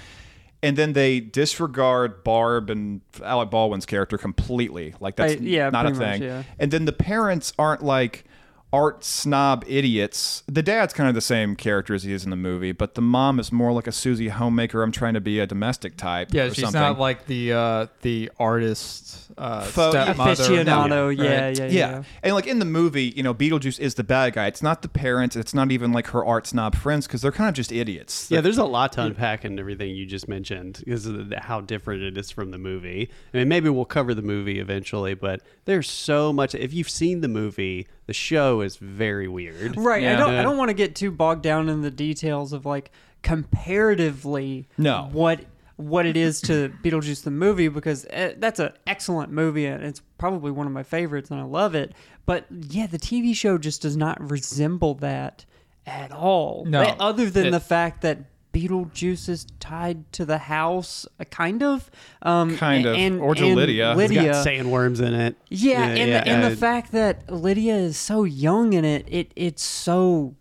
And 0.62 0.78
then 0.78 0.94
they 0.94 1.20
disregard 1.22 2.24
Barb 2.24 2.70
and 2.70 3.02
Alec 3.24 3.50
Baldwin's 3.50 3.86
character 3.86 4.18
completely. 4.18 4.94
Like 5.00 5.16
that's 5.16 5.34
Uh, 5.36 5.38
yeah, 5.42 5.70
not 5.70 5.86
a 5.86 5.90
pretty 5.92 6.00
much, 6.06 6.20
thing. 6.20 6.24
yeah. 6.24 6.44
And 6.60 6.70
then 6.72 6.86
the 6.86 6.92
parents 6.94 7.52
aren't 7.58 7.84
like 7.84 8.26
art 8.72 9.04
snob 9.04 9.64
idiots. 9.68 10.44
The 10.48 10.62
dad's 10.62 10.94
kind 10.94 11.10
of 11.10 11.16
the 11.16 11.22
same 11.22 11.56
character 11.56 11.94
as 11.96 12.04
he 12.04 12.14
is 12.14 12.24
in 12.24 12.30
the 12.30 12.36
movie, 12.36 12.72
but 12.72 12.96
the 12.96 13.02
mom 13.02 13.40
is 13.40 13.52
more 13.52 13.72
like 13.72 13.88
a 13.88 13.92
Susie 13.92 14.28
homemaker. 14.30 14.84
I'm 14.84 14.92
trying 14.92 15.16
to 15.16 15.22
be 15.22 15.40
a 15.40 15.48
domestic 15.48 15.98
type. 15.98 16.30
Yeah, 16.32 16.44
or 16.44 16.54
she's 16.54 16.64
something. 16.66 16.80
not 16.80 17.00
like 17.00 17.26
the 17.26 17.54
uh, 17.54 17.88
the 18.02 18.30
artist 18.40 19.32
uh, 19.38 19.62
Fo- 19.64 19.92
stepmother. 19.92 20.44
aficionado 20.44 21.08
Right. 21.08 21.18
yeah, 21.18 21.50
yeah 21.50 21.72
yeah 21.72 21.90
yeah. 21.92 22.04
And 22.24 22.36
like 22.36 22.46
in 22.48 22.60
the 22.60 22.66
movie, 22.66 23.14
you 23.16 23.24
know, 23.24 23.34
Beetlejuice 23.34 23.80
is 23.80 23.96
the 23.96 24.04
bad 24.04 24.34
guy. 24.34 24.48
It's 24.48 24.62
not 24.62 24.82
the 24.82 24.90
parents. 24.90 25.36
It's 25.36 25.54
not 25.54 25.72
even 25.72 25.92
like 25.92 26.08
her 26.08 26.24
art 26.24 26.46
snob 26.46 26.76
friends 26.76 27.08
because 27.08 27.22
they're 27.22 27.32
kind 27.32 27.50
of 27.50 27.56
just 27.56 27.72
idiots. 27.72 28.30
Yeah, 28.30 28.42
there's 28.42 28.58
a 28.58 28.66
lot 28.66 28.94
to 28.94 29.02
unpack 29.04 29.46
in 29.46 29.58
everything 29.58 29.96
you 29.96 30.06
just 30.06 30.28
mentioned 30.28 30.82
because 30.86 31.06
of 31.06 31.30
the, 31.30 31.40
how 31.40 31.62
different 31.62 32.04
it 32.04 32.18
is 32.18 32.30
from 32.30 32.52
the 32.52 32.58
movie. 32.58 33.10
I 33.34 33.38
mean, 33.38 33.48
maybe 33.48 33.70
we'll 33.70 33.86
cover 33.86 34.14
the 34.14 34.22
movie 34.22 34.60
eventually, 34.60 35.14
but 35.16 35.42
there's 35.66 35.90
so 35.90 36.32
much. 36.32 36.54
If 36.54 36.74
you've 36.74 36.90
seen 36.90 37.22
the 37.22 37.28
movie, 37.28 37.88
the 38.10 38.14
show 38.14 38.62
is 38.62 38.76
very 38.78 39.28
weird. 39.28 39.78
Right. 39.78 40.04
I 40.04 40.16
don't. 40.16 40.34
Yeah. 40.34 40.40
I 40.40 40.42
don't 40.42 40.58
want 40.58 40.70
to 40.70 40.74
get 40.74 40.96
too 40.96 41.12
bogged 41.12 41.44
down 41.44 41.70
in 41.70 41.84
the 41.84 41.92
details 41.92 42.54
of 42.54 42.66
like 42.66 42.90
comparatively. 43.22 44.68
No. 44.80 45.10
What 45.12 45.42
what 45.76 46.08
it 46.08 46.18
is 46.18 46.42
to 46.42 46.70
Beetlejuice 46.84 47.24
the 47.24 47.30
movie 47.30 47.68
because 47.68 48.06
uh, 48.08 48.34
that's 48.38 48.60
an 48.60 48.72
excellent 48.88 49.32
movie 49.32 49.68
and 49.68 49.84
it's 49.84 50.02
probably 50.18 50.50
one 50.50 50.66
of 50.66 50.74
my 50.74 50.82
favorites 50.82 51.30
and 51.30 51.40
I 51.40 51.44
love 51.44 51.76
it. 51.76 51.94
But 52.26 52.48
yeah, 52.50 52.88
the 52.88 52.98
TV 52.98 53.36
show 53.36 53.60
just 53.60 53.84
does 53.84 53.96
not 53.96 54.32
resemble 54.32 54.96
that 54.96 55.46
at 55.86 56.12
all. 56.12 56.66
No. 56.66 56.82
Other 57.00 57.30
than 57.30 57.46
It- 57.48 57.52
the 57.52 57.60
fact 57.60 58.02
that. 58.02 58.18
Beetlejuice 58.54 59.30
is 59.30 59.46
tied 59.60 60.12
to 60.14 60.26
the 60.26 60.38
house, 60.40 61.06
uh, 61.20 61.24
kind 61.26 61.62
of, 61.62 61.90
um, 62.24 62.58
Kind 62.58 62.86
of. 62.86 62.96
and, 62.96 63.20
Or 63.22 63.36
to 63.36 63.46
and 63.46 63.56
Lydia. 63.56 63.92
It's 63.92 64.02
It's 64.02 64.10
Lydia, 64.12 64.32
got 64.32 64.46
sandworms 64.48 65.00
in 65.06 65.14
it. 65.14 65.36
yeah, 65.50 65.86
and, 65.86 66.12
the, 66.12 66.28
and 66.28 66.44
the 66.52 66.58
fact 66.58 66.92
that 66.94 67.32
Lydia 67.32 67.76
is 67.76 67.98
so 67.98 68.24
young 68.24 68.74
in 68.74 68.86
it, 68.86 69.06
it 69.08 69.32
it's 69.36 69.64
so 69.64 70.36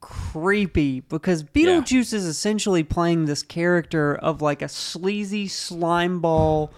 creepy 0.00 1.00
because 1.00 1.44
Beetlejuice 1.44 2.12
is 2.12 2.24
essentially 2.24 2.82
playing 2.82 3.26
this 3.26 3.42
character 3.42 4.14
of 4.14 4.42
like 4.42 4.62
a 4.62 4.68
sleazy 4.68 5.46
slime 5.46 6.20
ball, 6.20 6.72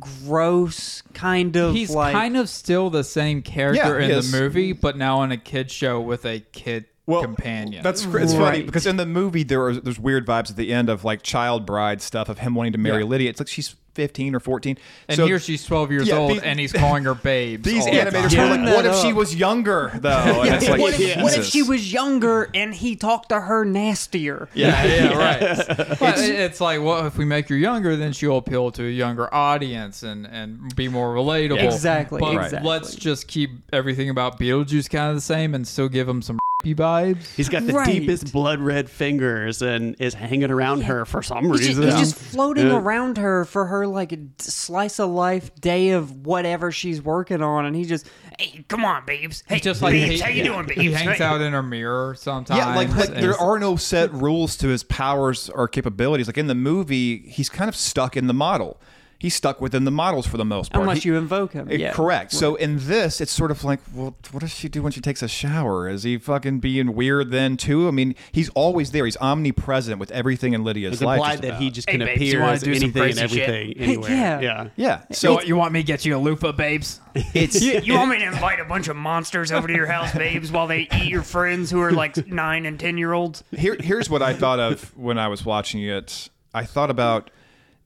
gross 0.00 1.02
kind 1.12 1.56
of 1.56 1.74
He's 1.74 1.90
like 1.90 2.14
kind 2.14 2.36
of 2.36 2.48
still 2.48 2.90
the 2.90 3.04
same 3.04 3.42
character 3.42 4.00
Yeah, 4.00 4.06
in 4.06 4.14
he 4.14 4.20
the 4.28 4.38
movie, 4.40 4.72
but 4.72 4.96
now 4.96 5.18
on 5.18 5.30
a 5.32 5.36
kid 5.36 5.70
show 5.70 6.00
with 6.00 6.24
a 6.24 6.40
kid 6.40 6.86
Well, 7.06 7.20
companion. 7.22 7.82
That's 7.82 8.06
cr- 8.06 8.18
it's 8.20 8.32
funny 8.34 8.62
because 8.62 8.86
in 8.86 8.96
the 8.96 9.04
movie 9.06 9.42
there 9.42 9.62
are 9.66 9.74
there's 9.74 9.98
weird 9.98 10.26
vibes 10.26 10.50
at 10.50 10.56
the 10.56 10.72
end 10.72 10.88
of 10.88 11.04
like 11.04 11.22
child 11.22 11.66
bride 11.66 12.00
stuff 12.00 12.28
of 12.30 12.38
him 12.38 12.54
wanting 12.54 12.72
to 12.72 12.78
marry 12.78 13.02
Yeah. 13.02 13.08
Lydia. 13.08 13.30
It's 13.30 13.40
like 13.40 13.48
she's 13.48 13.74
15 13.92 14.34
or 14.34 14.40
14. 14.40 14.76
and 15.08 15.16
so 15.16 15.24
here 15.26 15.38
she's 15.38 15.64
12 15.64 15.92
years 15.92 16.08
Yeah, 16.08 16.16
old, 16.16 16.32
these- 16.32 16.42
and 16.42 16.58
he's 16.58 16.72
calling 16.72 17.04
her 17.04 17.14
babe. 17.30 17.62
these 17.62 17.86
all 17.86 17.92
the 17.92 17.98
animators 18.00 18.12
time. 18.12 18.22
were 18.22 18.56
Turn 18.56 18.64
like, 18.64 18.74
what 18.74 18.86
if 18.86 18.96
she 18.96 19.12
was 19.12 19.36
younger 19.36 19.92
though? 20.00 20.42
And 20.42 20.54
it's 20.54 20.68
like, 20.68 20.80
what, 20.80 20.98
if, 20.98 21.22
what 21.22 21.36
if 21.38 21.44
she 21.44 21.62
was 21.62 21.92
younger 21.92 22.50
and 22.54 22.74
he 22.74 22.96
talked 22.96 23.28
to 23.28 23.40
her 23.40 23.64
nastier? 23.64 24.48
Yeah, 24.54 24.84
yeah, 24.84 25.16
right. 25.16 25.98
But 26.00 26.18
it- 26.18 26.34
it's 26.40 26.60
like, 26.60 26.80
well, 26.82 27.06
if 27.06 27.16
we 27.18 27.24
make 27.24 27.48
her 27.50 27.56
younger, 27.56 27.94
then 27.96 28.12
she'll 28.14 28.38
appeal 28.38 28.70
to 28.72 28.82
a 28.84 28.90
younger 28.90 29.32
audience 29.32 30.02
and, 30.02 30.26
and 30.26 30.74
be 30.74 30.88
more 30.88 31.14
relatable. 31.14 31.62
Exactly, 31.62 32.18
But 32.18 32.34
exactly. 32.46 32.68
let's 32.68 32.96
just 32.96 33.28
keep 33.28 33.50
everything 33.72 34.08
about 34.10 34.40
Beetlejuice 34.40 34.88
kind 34.90 35.10
of 35.10 35.14
the 35.16 35.20
same 35.20 35.54
and 35.54 35.68
still 35.68 35.88
give 35.88 36.08
him 36.08 36.20
some 36.22 36.38
vibes. 36.72 37.34
He's 37.34 37.48
got 37.48 37.66
the 37.66 37.72
Right. 37.72 37.86
deepest 37.86 38.32
blood 38.32 38.60
red 38.60 38.88
fingers 38.88 39.60
and 39.60 39.96
is 39.98 40.14
hanging 40.14 40.52
around 40.52 40.82
her 40.84 41.04
for 41.04 41.20
some 41.20 41.46
He's 41.50 41.58
just, 41.66 41.68
reason. 41.78 41.82
he's 41.84 41.94
just 42.12 42.14
floating 42.14 42.68
Yeah. 42.68 42.76
around 42.78 43.18
her 43.18 43.44
for 43.44 43.64
her 43.66 43.88
like 43.88 44.16
slice 44.38 45.00
of 45.00 45.10
life 45.10 45.50
day 45.60 45.90
of 45.90 46.24
whatever 46.24 46.70
she's 46.70 47.02
working 47.02 47.42
on, 47.42 47.66
and 47.66 47.74
he 47.74 47.84
just, 47.84 48.06
hey, 48.38 48.64
come 48.68 48.84
on, 48.84 49.04
babes, 49.04 49.42
hey, 49.48 49.56
He's 49.56 49.64
just 49.64 49.82
like 49.82 49.92
babes, 49.94 50.12
he, 50.14 50.18
how 50.20 50.28
you 50.28 50.44
doing, 50.44 50.66
babes? 50.66 50.80
he 50.80 50.92
hangs 50.92 51.18
Hey." 51.18 51.24
out 51.24 51.40
in 51.40 51.52
her 51.52 51.62
mirror 51.62 52.14
sometimes. 52.16 52.58
Yeah, 52.58 52.74
like, 52.76 52.94
like 52.96 53.14
there 53.14 53.36
are 53.36 53.58
no 53.58 53.74
set 53.74 54.12
rules 54.14 54.56
to 54.58 54.68
his 54.68 54.84
powers 54.84 55.50
or 55.50 55.66
capabilities. 55.66 56.28
Like 56.28 56.38
in 56.38 56.46
the 56.46 56.54
movie, 56.54 57.18
he's 57.28 57.48
kind 57.48 57.68
of 57.68 57.74
stuck 57.74 58.16
in 58.16 58.28
the 58.28 58.34
model. 58.34 58.80
He's 59.24 59.34
stuck 59.34 59.58
within 59.60 59.84
the 59.84 59.90
models 59.90 60.26
for 60.26 60.36
the 60.36 60.44
most 60.44 60.70
part. 60.70 60.82
Unless 60.82 61.02
He- 61.02 61.08
you 61.08 61.16
invoke 61.16 61.54
him. 61.54 61.68
Eh, 61.70 61.76
Yeah. 61.76 61.92
Correct. 61.92 62.30
So 62.32 62.56
in 62.56 62.76
this, 62.86 63.20
it's 63.22 63.32
sort 63.32 63.50
of 63.50 63.64
like, 63.64 63.80
well, 63.94 64.14
what 64.32 64.40
does 64.40 64.50
she 64.54 64.68
do 64.68 64.82
when 64.82 64.92
she 64.92 65.00
takes 65.00 65.22
a 65.22 65.28
shower? 65.28 65.88
Is 65.88 66.02
he 66.02 66.18
fucking 66.18 66.60
being 66.60 66.94
weird 66.94 67.30
then 67.30 67.56
too? 67.56 67.88
I 67.88 67.90
mean, 67.90 68.14
he's 68.32 68.50
always 68.50 68.90
there. 68.90 69.06
He's 69.06 69.16
omnipresent 69.16 69.98
with 69.98 70.10
everything 70.10 70.52
in 70.52 70.62
Lydia's 70.62 70.94
It's 70.94 71.02
life. 71.02 71.16
implied 71.18 71.38
that 71.42 71.48
about. 71.48 71.62
he 71.62 71.70
just 71.70 71.88
Hey, 71.88 71.96
can 71.98 72.06
babes, 72.06 72.20
appear 72.20 72.40
wanna 72.40 72.52
as 72.52 72.62
do 72.62 72.70
anything 72.70 72.86
and 72.88 72.94
crazy 72.94 73.28
shit? 73.28 73.48
everything 73.48 73.76
anywhere. 73.78 74.10
Yeah. 74.10 74.40
yeah. 74.40 74.66
yeah. 74.76 75.00
So 75.12 75.40
you 75.40 75.56
want 75.56 75.72
me 75.72 75.80
to 75.80 75.86
get 75.86 76.04
you 76.04 76.16
a 76.16 76.18
loofah, 76.18 76.52
babes? 76.52 77.00
it's 77.14 77.62
You, 77.62 77.80
you 77.80 77.94
want 77.94 78.10
me 78.10 78.18
to 78.18 78.26
invite 78.32 78.60
a 78.60 78.64
bunch 78.64 78.88
of 78.88 78.96
monsters 78.96 79.52
over 79.52 79.66
to 79.66 79.74
your 79.74 79.86
house, 79.86 80.12
babes, 80.12 80.52
while 80.52 80.66
they 80.66 80.88
eat 80.96 81.08
your 81.08 81.22
friends 81.22 81.70
who 81.70 81.80
are 81.80 81.92
like 81.92 82.26
nine 82.26 82.66
and 82.66 82.78
ten 82.78 82.98
year 82.98 83.12
olds? 83.12 83.42
here, 83.56 83.76
here's 83.80 84.10
what 84.10 84.20
I 84.22 84.34
thought 84.34 84.60
of 84.60 84.96
when 84.96 85.16
I 85.18 85.28
was 85.28 85.44
watching 85.46 85.82
it. 85.82 86.28
I 86.52 86.64
thought 86.64 86.90
about 86.90 87.30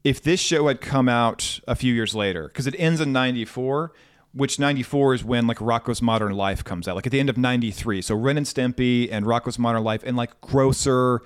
if 0.08 0.22
this 0.22 0.40
show 0.40 0.68
had 0.68 0.80
come 0.80 1.06
out 1.06 1.60
a 1.68 1.74
few 1.74 1.92
years 1.92 2.14
later, 2.14 2.48
because 2.48 2.66
it 2.66 2.74
ends 2.78 2.98
in 2.98 3.12
'94, 3.12 3.92
which 4.32 4.58
'94 4.58 5.14
is 5.14 5.22
when 5.22 5.46
like 5.46 5.58
Rocko's 5.58 6.00
Modern 6.00 6.32
Life 6.32 6.64
comes 6.64 6.88
out, 6.88 6.96
like 6.96 7.04
at 7.04 7.12
the 7.12 7.20
end 7.20 7.28
of 7.28 7.36
'93. 7.36 8.00
So 8.00 8.14
Ren 8.14 8.38
and 8.38 8.46
Stimpy 8.46 9.10
and 9.12 9.26
Rocko's 9.26 9.58
Modern 9.58 9.84
Life, 9.84 10.02
and 10.06 10.16
like 10.16 10.40
grosser, 10.40 11.20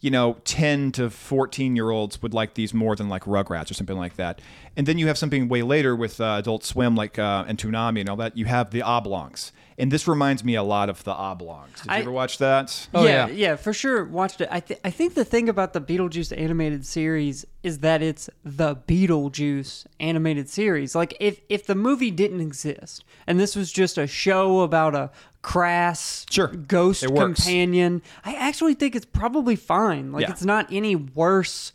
you 0.00 0.10
know, 0.10 0.38
10 0.44 0.92
to 0.92 1.10
14 1.10 1.76
year 1.76 1.90
olds 1.90 2.22
would 2.22 2.32
like 2.32 2.54
these 2.54 2.72
more 2.72 2.96
than 2.96 3.10
like 3.10 3.24
Rugrats 3.24 3.70
or 3.70 3.74
something 3.74 3.98
like 3.98 4.16
that. 4.16 4.40
And 4.78 4.86
then 4.86 4.96
you 4.96 5.08
have 5.08 5.18
something 5.18 5.48
way 5.48 5.62
later 5.62 5.94
with 5.94 6.18
uh, 6.18 6.36
Adult 6.38 6.64
Swim, 6.64 6.96
like 6.96 7.18
uh, 7.18 7.44
and 7.46 7.58
Toonami 7.58 8.00
and 8.00 8.08
all 8.08 8.16
that. 8.16 8.34
You 8.34 8.46
have 8.46 8.70
the 8.70 8.80
Oblongs, 8.80 9.52
and 9.78 9.90
this 9.90 10.06
reminds 10.06 10.42
me 10.44 10.54
a 10.54 10.62
lot 10.62 10.88
of 10.88 11.02
the 11.04 11.12
Oblongs. 11.12 11.80
Did 11.82 11.86
you 11.86 11.92
I- 11.92 11.98
ever 12.00 12.10
watch 12.12 12.38
that? 12.38 12.88
Oh, 12.94 13.04
yeah, 13.04 13.26
yeah. 13.28 13.32
yeah, 13.34 13.56
for 13.56 13.72
sure. 13.72 14.04
Watched 14.04 14.40
it. 14.40 14.48
I 14.50 14.60
th- 14.60 14.80
I 14.84 14.90
think 14.90 15.14
the 15.14 15.24
thing 15.24 15.48
about 15.48 15.72
the 15.72 15.80
Beetlejuice 15.80 16.36
animated 16.38 16.84
series 16.86 17.44
is 17.62 17.78
that 17.78 18.02
it's 18.02 18.28
the 18.44 18.76
Beetlejuice 18.76 19.86
animated 20.00 20.48
series. 20.48 20.94
Like 20.94 21.16
if 21.20 21.40
if 21.48 21.66
the 21.66 21.74
movie 21.74 22.10
didn't 22.10 22.40
exist 22.40 23.04
and 23.26 23.38
this 23.38 23.54
was 23.56 23.70
just 23.72 23.98
a 23.98 24.06
show 24.06 24.60
about 24.60 24.94
a 24.94 25.10
crass 25.42 26.24
Sure. 26.30 26.48
ghost 26.48 27.04
companion, 27.04 28.00
I 28.24 28.34
actually 28.34 28.74
think 28.74 28.94
it's 28.94 29.04
probably 29.06 29.56
fine. 29.56 30.12
Like 30.12 30.22
Yeah. 30.22 30.30
it's 30.30 30.44
not 30.44 30.66
any 30.72 30.94
worse 30.96 31.72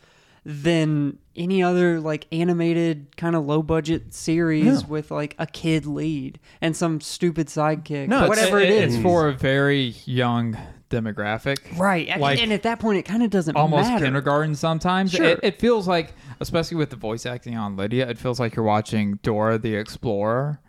than 0.49 1.19
any 1.35 1.61
other 1.61 1.99
like 1.99 2.25
animated 2.31 3.15
kind 3.17 3.35
of 3.35 3.45
low 3.45 3.61
budget 3.61 4.13
series 4.13 4.85
with 4.85 5.11
like 5.11 5.35
a 5.37 5.45
kid 5.45 5.85
lead 5.85 6.39
and 6.61 6.73
some 6.75 7.01
stupid 7.01 7.47
sidekick. 7.47 8.07
No, 8.07 8.29
whatever 8.29 8.57
it 8.57 8.69
is. 8.69 8.95
It's 8.95 9.03
for 9.03 9.27
a 9.27 9.33
very 9.33 9.93
young 10.05 10.57
demographic. 10.89 11.77
Right. 11.77 12.09
I- 12.09 12.15
Like 12.17 12.39
and 12.41 12.53
at 12.53 12.63
that 12.63 12.79
point, 12.79 12.97
it 12.97 13.03
kind 13.03 13.23
of 13.23 13.29
doesn't 13.29 13.57
almost 13.57 13.89
matter. 13.89 14.05
kindergarten 14.05 14.55
sometimes. 14.55 15.11
Sure. 15.11 15.25
It, 15.25 15.39
it 15.43 15.59
feels 15.59 15.85
like, 15.85 16.13
especially 16.39 16.77
with 16.77 16.91
the 16.91 16.95
voice 16.95 17.25
acting 17.25 17.57
on 17.57 17.75
Lydia, 17.75 18.07
it 18.09 18.17
feels 18.17 18.39
like 18.39 18.55
you're 18.55 18.63
watching 18.63 19.19
Dora 19.23 19.57
the 19.57 19.75
Explorer, 19.75 20.61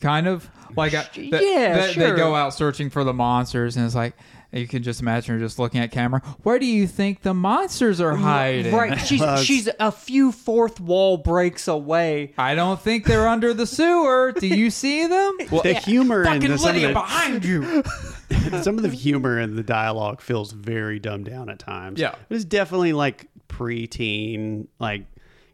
kind 0.00 0.26
of 0.26 0.48
like 0.76 0.94
uh, 0.94 1.04
a, 1.12 1.14
th- 1.14 1.42
Yeah, 1.42 1.88
sure. 1.88 2.10
They 2.10 2.16
go 2.16 2.34
out 2.34 2.54
searching 2.54 2.88
for 2.88 3.04
the 3.04 3.12
monsters, 3.12 3.76
and 3.76 3.84
it's 3.84 3.94
like 3.94 4.14
you 4.58 4.66
can 4.66 4.82
just 4.82 5.00
imagine 5.00 5.34
her 5.34 5.40
just 5.40 5.58
looking 5.58 5.80
at 5.80 5.90
camera. 5.90 6.20
Where 6.42 6.58
do 6.58 6.66
you 6.66 6.86
think 6.86 7.22
the 7.22 7.34
monsters 7.34 8.00
are 8.00 8.16
hiding? 8.16 8.74
Right. 8.74 8.96
She's 9.06 9.22
she's 9.44 9.68
a 9.78 9.92
few 9.92 10.32
fourth 10.32 10.80
wall 10.80 11.16
breaks 11.16 11.68
away. 11.68 12.34
I 12.38 12.54
don't 12.54 12.80
think 12.80 13.04
they're 13.04 13.28
under 13.28 13.54
the 13.54 13.66
sewer. 13.66 14.32
Do 14.32 14.46
you 14.46 14.70
see 14.70 15.06
them? 15.06 15.36
Well, 15.50 15.62
the 15.62 15.74
humor 15.74 16.22
and 16.22 16.42
Fucking 16.42 16.50
the, 16.50 16.58
some, 16.58 16.76
of 16.76 16.82
the, 16.82 16.92
behind 16.92 17.44
you. 17.44 17.82
some 18.62 18.76
of 18.76 18.82
the 18.82 18.88
humor 18.88 19.38
in 19.40 19.56
the 19.56 19.62
dialogue 19.62 20.20
feels 20.20 20.52
very 20.52 20.98
dumbed 20.98 21.26
down 21.26 21.48
at 21.48 21.58
times. 21.58 22.00
Yeah. 22.00 22.14
It's 22.30 22.44
definitely 22.44 22.92
like 22.92 23.26
preteen, 23.48 24.66
like 24.78 25.04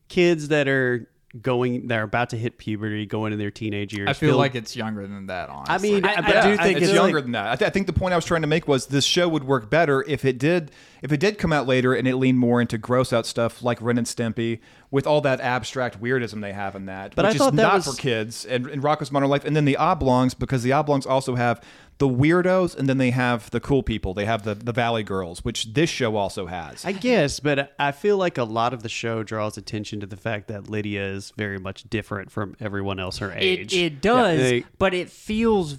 kids 0.09 0.49
that 0.49 0.69
are 0.69 1.09
going, 1.41 1.87
they're 1.87 2.03
about 2.03 2.31
to 2.31 2.37
hit 2.37 2.59
puberty, 2.59 3.07
going 3.07 3.33
into 3.33 3.43
their 3.43 3.51
teenage 3.51 3.95
years. 3.95 4.09
I 4.09 4.13
feel 4.13 4.37
like 4.37 4.55
it's 4.55 4.77
younger 4.77 5.07
than 5.07 5.27
that. 5.27 5.49
Honestly, 5.49 5.73
I 5.75 5.79
mean, 5.95 6.05
I- 6.05 6.21
but 6.21 6.37
I 6.37 6.41
I, 6.41 6.43
do 6.43 6.51
do 6.51 6.57
think 6.57 6.63
think 6.63 6.77
it's, 6.79 6.87
it's 6.89 6.95
younger 6.95 7.17
like- 7.19 7.25
than 7.25 7.33
that. 7.33 7.47
I, 7.53 7.57
th- 7.57 7.67
I 7.69 7.71
think 7.71 7.87
the 7.87 7.93
point 7.95 8.13
I 8.13 8.17
was 8.17 8.25
trying 8.27 8.43
to 8.43 8.47
make 8.47 8.69
was 8.69 8.87
this 8.87 9.05
show 9.05 9.29
would 9.29 9.45
work 9.45 9.71
better 9.71 10.05
if 10.07 10.25
it 10.25 10.39
did 10.39 10.71
if 11.01 11.11
it 11.11 11.19
did 11.19 11.37
come 11.39 11.53
out 11.53 11.67
later 11.67 11.95
and 11.95 12.07
it 12.07 12.15
leaned 12.17 12.39
more 12.39 12.61
into 12.61 12.79
gross 12.79 13.13
out 13.13 13.27
stuff 13.27 13.61
like 13.63 13.81
Ren 13.83 13.99
and 13.99 14.07
Stimpy 14.07 14.61
with 14.91 15.05
all 15.07 15.21
that 15.23 15.41
abstract 15.41 16.01
weirdism 16.01 16.41
they 16.43 16.53
have 16.53 16.77
in 16.77 16.87
that, 16.87 17.15
But 17.17 17.25
I 17.25 17.29
which 17.31 17.39
thought 17.39 17.55
is 17.55 17.57
that 17.57 17.63
not 17.63 17.75
was- 17.77 17.87
for 17.97 18.01
kids 18.01 18.45
and, 18.45 18.67
and 18.67 18.83
Rocko's 18.83 19.11
Modern 19.11 19.29
Life, 19.31 19.45
and 19.45 19.57
then 19.57 19.65
the 19.65 19.77
Oblongs 19.79 20.35
because 20.35 20.63
the 20.63 20.73
Oblongs 20.73 21.07
also 21.07 21.35
have 21.35 21.61
the 22.03 22.09
weirdos 22.09 22.77
and 22.77 22.89
then 22.89 22.99
they 22.99 23.13
have 23.13 23.49
the 23.51 23.61
cool 23.61 23.81
people. 23.85 24.13
They 24.13 24.25
have 24.25 24.43
the 24.43 24.57
the 24.57 24.73
Valley 24.73 25.05
Girls, 25.05 25.45
which 25.45 25.73
this 25.73 25.89
show 25.89 26.17
also 26.17 26.47
has. 26.47 26.85
I 26.85 26.91
guess, 26.91 27.39
but 27.39 27.73
I 27.79 27.93
feel 27.93 28.17
like 28.17 28.39
a 28.39 28.43
lot 28.43 28.75
of 28.75 28.83
the 28.83 28.89
show 28.89 29.23
draws 29.23 29.57
attention 29.57 30.01
to 30.01 30.07
the 30.07 30.17
fact 30.17 30.49
that 30.49 30.69
Lydia 30.69 31.07
is 31.07 31.33
very 31.37 31.61
much 31.61 31.89
different 31.89 32.33
from 32.33 32.57
everyone 32.59 32.99
else 32.99 33.19
her 33.19 33.31
age. 33.33 33.73
It 33.73 33.79
it 33.79 34.01
does, 34.03 34.37
They- 34.41 34.65
but 34.79 34.95
it 34.95 35.11
feels 35.11 35.79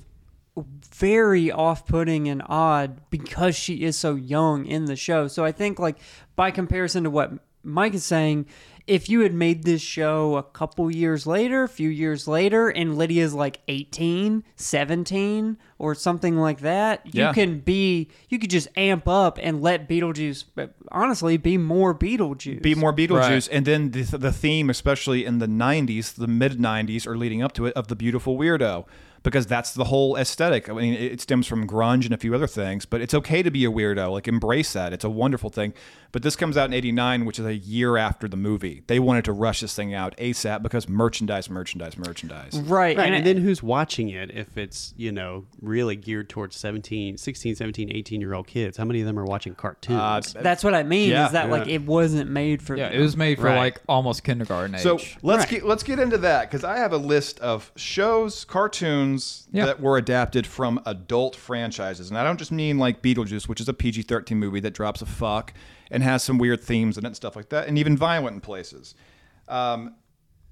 very 0.96 1.52
off-putting 1.52 2.30
and 2.30 2.42
odd 2.46 3.02
because 3.10 3.58
she 3.58 3.84
is 3.84 3.98
so 3.98 4.16
young 4.16 4.66
in 4.66 4.86
the 4.86 4.96
show. 4.96 5.28
So 5.28 5.44
I 5.44 5.52
think 5.52 5.78
like 5.78 5.98
by 6.38 6.52
comparison 6.52 7.04
to 7.04 7.10
what 7.10 7.34
Mike 7.64 7.96
is 7.96 8.06
saying, 8.06 8.46
if 8.86 9.08
you 9.10 9.22
had 9.22 9.34
made 9.34 9.64
this 9.64 9.82
show 9.82 10.36
a 10.36 10.44
couple 10.44 10.92
years 10.92 11.26
later, 11.26 11.64
a 11.64 11.70
few 11.70 11.88
years 11.90 12.28
later, 12.28 12.68
and 12.70 12.98
Lydia's 12.98 13.34
like 13.34 13.62
18, 13.70 14.44
17, 14.56 15.58
or 15.80 15.96
something 15.96 16.38
like 16.38 16.60
that, 16.60 17.02
Yeah. 17.12 17.30
you 17.30 17.34
can 17.34 17.60
be, 17.60 18.10
you 18.30 18.40
could 18.40 18.50
just 18.50 18.68
amp 18.76 19.08
up 19.08 19.40
and 19.42 19.62
let 19.62 19.88
Beetlejuice, 19.88 20.46
honestly, 20.92 21.38
be 21.38 21.58
more 21.58 21.94
Beetlejuice. 21.96 22.62
be 22.62 22.76
more 22.76 22.94
Beetlejuice, 22.94 23.48
Right. 23.48 23.50
and 23.52 23.66
then 23.66 23.92
the, 23.92 24.04
the 24.18 24.32
theme, 24.32 24.70
especially 24.70 25.26
in 25.26 25.40
the 25.40 25.48
'90s, 25.48 26.14
the 26.16 26.28
mid 26.28 26.60
'90s, 26.60 27.08
or 27.08 27.18
leading 27.18 27.42
up 27.42 27.54
to 27.54 27.66
it, 27.66 27.74
of 27.76 27.88
the 27.88 27.96
beautiful 27.96 28.38
weirdo, 28.38 28.86
because 29.24 29.46
that's 29.48 29.74
the 29.74 29.86
whole 29.86 30.18
aesthetic. 30.18 30.68
I 30.70 30.74
mean, 30.74 30.94
it, 30.94 31.14
it 31.14 31.22
stems 31.22 31.48
from 31.48 31.66
grunge 31.68 32.04
and 32.06 32.14
a 32.14 32.18
few 32.18 32.36
other 32.36 32.48
things, 32.48 32.86
but 32.86 33.00
it's 33.00 33.14
okay 33.14 33.42
to 33.44 33.50
be 33.52 33.64
a 33.66 33.72
weirdo. 33.72 34.12
Like 34.12 34.28
embrace 34.28 34.74
that; 34.74 34.92
it's 34.94 35.06
a 35.06 35.10
wonderful 35.10 35.50
thing. 35.50 35.74
But 36.14 36.22
this 36.22 36.36
comes 36.38 36.56
out 36.56 36.66
in 36.68 36.74
'89, 36.74 37.26
which 37.26 37.40
is 37.40 37.46
a 37.46 37.56
year 37.56 37.98
after 37.98 38.28
the 38.30 38.38
movie. 38.38 38.84
They 38.88 39.00
wanted 39.00 39.26
to 39.26 39.34
rush 39.34 39.60
this 39.62 39.76
thing 39.76 39.94
out 39.94 40.16
ASAP 40.18 40.62
because 40.62 40.88
merchandise, 40.88 41.50
merchandise, 41.50 41.98
merchandise. 41.98 42.54
Right. 42.54 42.96
Right, 42.96 43.08
and 43.08 43.16
and, 43.16 43.26
then 43.26 43.38
who's 43.38 43.64
watching 43.64 44.10
it 44.10 44.30
if 44.32 44.56
it's, 44.58 44.94
you 44.96 45.12
know, 45.12 45.46
really 45.62 45.96
geared 45.96 46.30
towards 46.30 46.56
17, 46.56 47.18
16, 47.18 47.56
17, 47.56 47.92
18 47.92 48.22
year 48.22 48.34
old 48.34 48.46
kids? 48.48 48.78
How 48.78 48.86
many 48.86 49.00
of 49.02 49.08
them 49.08 49.18
are 49.18 49.26
watching 49.26 49.56
cartoons? 49.56 50.36
Uh, 50.36 50.42
That's 50.42 50.64
what 50.64 50.76
I 50.76 50.84
mean. 50.84 51.10
Yeah, 51.10 51.26
is 51.26 51.32
that 51.32 51.50
like 51.50 51.68
it 51.68 51.82
wasn't 51.82 52.30
made 52.30 52.62
for 52.62 52.76
yeah, 52.78 52.90
them. 52.90 53.00
it 53.00 53.02
was 53.02 53.18
made 53.18 53.40
for 53.40 53.46
Right. 53.46 53.58
like 53.58 53.82
almost 53.90 54.24
kindergarten 54.24 54.76
age. 54.76 54.82
So 54.82 55.00
let's 55.24 55.46
get 55.50 55.66
let's 55.66 55.82
get 55.84 55.98
into 55.98 56.20
that 56.20 56.50
because 56.50 56.64
I 56.64 56.78
have 56.78 56.94
a 56.94 56.98
list 56.98 57.40
of 57.40 57.72
shows, 57.76 58.46
cartoons 58.46 59.48
Yeah. 59.52 59.66
that 59.66 59.82
were 59.82 59.98
adapted 59.98 60.46
from 60.46 60.80
adult 60.86 61.36
franchises, 61.36 62.10
and 62.10 62.18
I 62.20 62.24
don't 62.24 62.38
just 62.38 62.52
mean 62.52 62.78
like 62.78 63.02
Beetlejuice, 63.02 63.48
which 63.48 63.60
is 63.60 63.68
a 63.68 63.74
PG-13 63.74 64.38
movie 64.38 64.60
that 64.60 64.76
drops 64.76 65.02
a 65.02 65.08
fuck 65.08 65.54
and 65.94 66.04
has 66.04 66.22
some 66.24 66.38
weird 66.38 66.60
themes 66.62 66.98
in 66.98 67.06
it 67.06 67.08
and 67.08 67.16
stuff 67.16 67.36
like 67.38 67.48
that, 67.50 67.68
and 67.70 67.78
even 67.78 67.96
violent 67.96 68.34
in 68.36 68.42
places. 68.42 68.96
Um, 69.48 69.96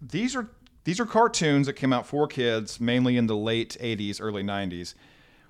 these 0.02 0.36
are 0.36 0.48
these 0.86 1.00
are 1.00 1.06
cartoons 1.06 1.68
that 1.68 1.74
came 1.74 1.92
out 1.92 2.06
for 2.08 2.28
kids, 2.28 2.80
mainly 2.80 3.18
in 3.18 3.28
the 3.28 3.36
late 3.36 3.76
'80s, 3.82 4.22
early 4.22 4.44
'90s. 4.44 4.94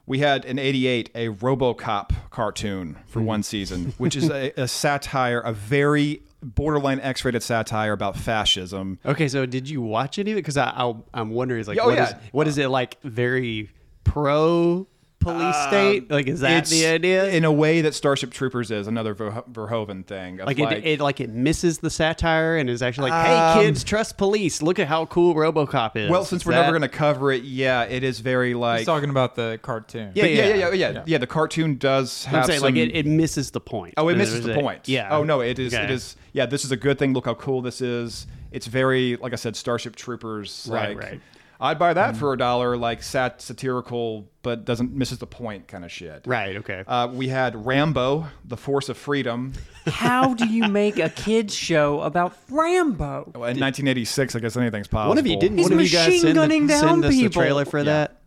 We 0.08 0.20
had 0.20 0.44
in 0.46 0.58
'88 0.58 1.12
a 1.14 1.28
RoboCop 1.30 2.12
cartoon 2.32 2.98
for 3.06 3.22
one 3.22 3.44
season, 3.44 3.94
which 4.00 4.16
is 4.16 4.30
a, 4.30 4.52
a 4.60 4.68
satire, 4.68 5.40
a 5.42 5.54
very 5.54 6.24
borderline 6.44 7.00
X-rated 7.00 7.44
satire 7.44 7.94
about 7.94 8.18
fascism. 8.18 8.98
Okay, 9.06 9.28
so 9.28 9.46
did 9.46 9.70
you 9.70 9.80
watch 9.82 10.18
any 10.18 10.32
of 10.32 10.38
it? 10.38 10.42
Because 10.42 10.58
I, 10.58 10.70
I, 10.72 10.96
I'm 11.14 11.30
wondering, 11.30 11.64
like, 11.66 11.78
Oh, 11.80 11.86
what 11.86 11.96
yeah. 11.96 12.08
is- 12.10 12.16
what 12.32 12.48
is 12.48 12.58
it 12.58 12.70
like? 12.70 13.00
Very 13.04 13.70
pro 14.04 14.88
police 15.22 15.56
state? 15.68 16.12
Like, 16.12 16.28
is 16.28 16.42
that 16.42 16.66
Um, 16.66 16.70
the 16.70 16.86
idea? 16.88 17.30
In 17.30 17.46
a 17.46 17.52
way 17.52 17.82
that 17.82 17.94
Starship 17.96 18.32
Troopers 18.32 18.70
is 18.72 18.88
another 18.88 19.14
Ver- 19.14 19.44
Verhoeven 19.50 20.06
thing. 20.06 20.42
of 20.42 20.48
like, 20.48 20.60
it, 20.60 20.86
it 20.86 21.00
like 21.00 21.22
it 21.22 21.30
misses 21.30 21.78
the 21.78 21.90
satire 21.90 22.58
and 22.58 22.70
is 22.70 22.82
actually 22.82 23.12
like, 23.12 23.30
Um, 23.30 23.58
hey 23.60 23.66
kids, 23.66 23.84
trust 23.86 24.18
police. 24.18 24.62
Look 24.62 24.80
at 24.80 24.88
how 24.88 25.06
cool 25.06 25.34
RoboCop 25.36 25.96
is. 25.96 26.10
well, 26.12 26.26
since 26.26 26.42
Is 26.42 26.46
we're 26.46 26.52
that- 26.54 26.62
never 26.64 26.72
going 26.78 26.82
to 26.90 26.90
cover 26.98 27.32
it, 27.32 27.44
yeah, 27.44 27.84
it 27.84 28.04
is 28.04 28.20
very 28.20 28.54
like. 28.54 28.80
He's 28.80 28.86
talking 28.88 29.10
about 29.10 29.36
the 29.36 29.60
cartoon. 29.62 30.12
Yeah, 30.16 30.24
But 30.24 30.32
yeah, 30.32 30.38
yeah, 30.48 30.56
yeah. 30.56 30.70
yeah, 30.74 30.90
yeah, 30.92 31.04
yeah, 31.06 31.18
The 31.18 31.28
cartoon 31.28 31.78
does 31.78 32.26
I'm 32.28 32.34
have 32.36 32.46
saying 32.48 32.60
some. 32.60 32.66
like 32.74 32.76
it, 32.76 32.96
it 32.96 33.06
misses 33.06 33.52
the 33.52 33.62
point. 33.62 33.94
oh, 33.98 34.10
it 34.10 34.14
Is 34.14 34.18
misses 34.18 34.44
the 34.44 34.52
it? 34.52 34.60
point. 34.62 34.90
Yeah. 34.90 35.08
Oh 35.16 35.24
no, 35.24 35.40
it 35.42 35.60
is. 35.60 35.74
It 35.74 35.78
Okay. 35.82 35.94
is. 35.94 36.16
Yeah, 36.34 36.46
this 36.46 36.66
is 36.66 36.72
a 36.72 36.78
good 36.78 36.98
thing. 37.00 37.14
Look 37.14 37.26
how 37.26 37.36
cool 37.36 37.62
this 37.62 37.82
is. 37.82 38.28
It's 38.52 38.68
very, 38.68 39.16
like 39.16 39.32
I 39.32 39.38
said, 39.38 39.56
Starship 39.56 39.96
Troopers. 39.96 40.68
Right, 40.70 40.90
like, 40.90 40.98
right. 40.98 41.22
I'd 41.62 41.78
buy 41.78 41.94
that 41.94 42.18
for 42.18 42.34
a 42.34 42.38
dollar, 42.38 42.76
like 42.76 43.04
sat 43.04 43.42
satirical, 43.42 44.28
but 44.42 44.66
doesn't 44.66 44.94
misses 44.94 45.20
the 45.20 45.28
point 45.28 45.68
kind 45.68 45.86
of 45.86 45.92
shit. 45.92 46.24
Right. 46.26 46.56
Okay. 46.58 46.84
Uh, 46.88 47.08
we 47.14 47.28
had 47.28 47.66
Rambo, 47.66 48.26
The 48.46 48.58
Force 48.58 48.90
of 48.90 48.98
Freedom. 48.98 49.54
How 49.86 50.34
do 50.34 50.48
you 50.48 50.68
make 50.68 50.98
a 50.98 51.10
kids 51.10 51.54
show 51.54 52.02
about 52.02 52.36
Rambo? 52.50 53.32
Well, 53.36 53.44
in 53.50 53.60
1986, 53.60 54.36
I 54.36 54.40
guess 54.40 54.58
anything's 54.58 54.88
possible. 54.88 55.10
one 55.10 55.18
of 55.20 55.28
you 55.28 55.38
didn't. 55.40 55.58
He's 55.60 55.70
one 55.70 55.74
of 55.80 55.82
you 55.86 55.90
guys 55.90 56.08
machine 56.08 56.22
send, 56.22 56.36
gunning 56.36 56.68
the, 56.68 56.74
down 56.74 56.80
send 56.82 57.06
us 57.06 57.12
the 57.12 57.22
people. 57.22 57.42
trailer 57.42 57.66
for 57.66 57.78
Yeah. 57.80 57.84
that? 57.86 58.18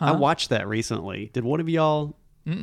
I 0.00 0.12
watched 0.12 0.50
that 0.50 0.66
recently. 0.68 1.30
Did 1.32 1.44
one 1.44 1.60
of 1.60 1.68
y'all 1.68 2.14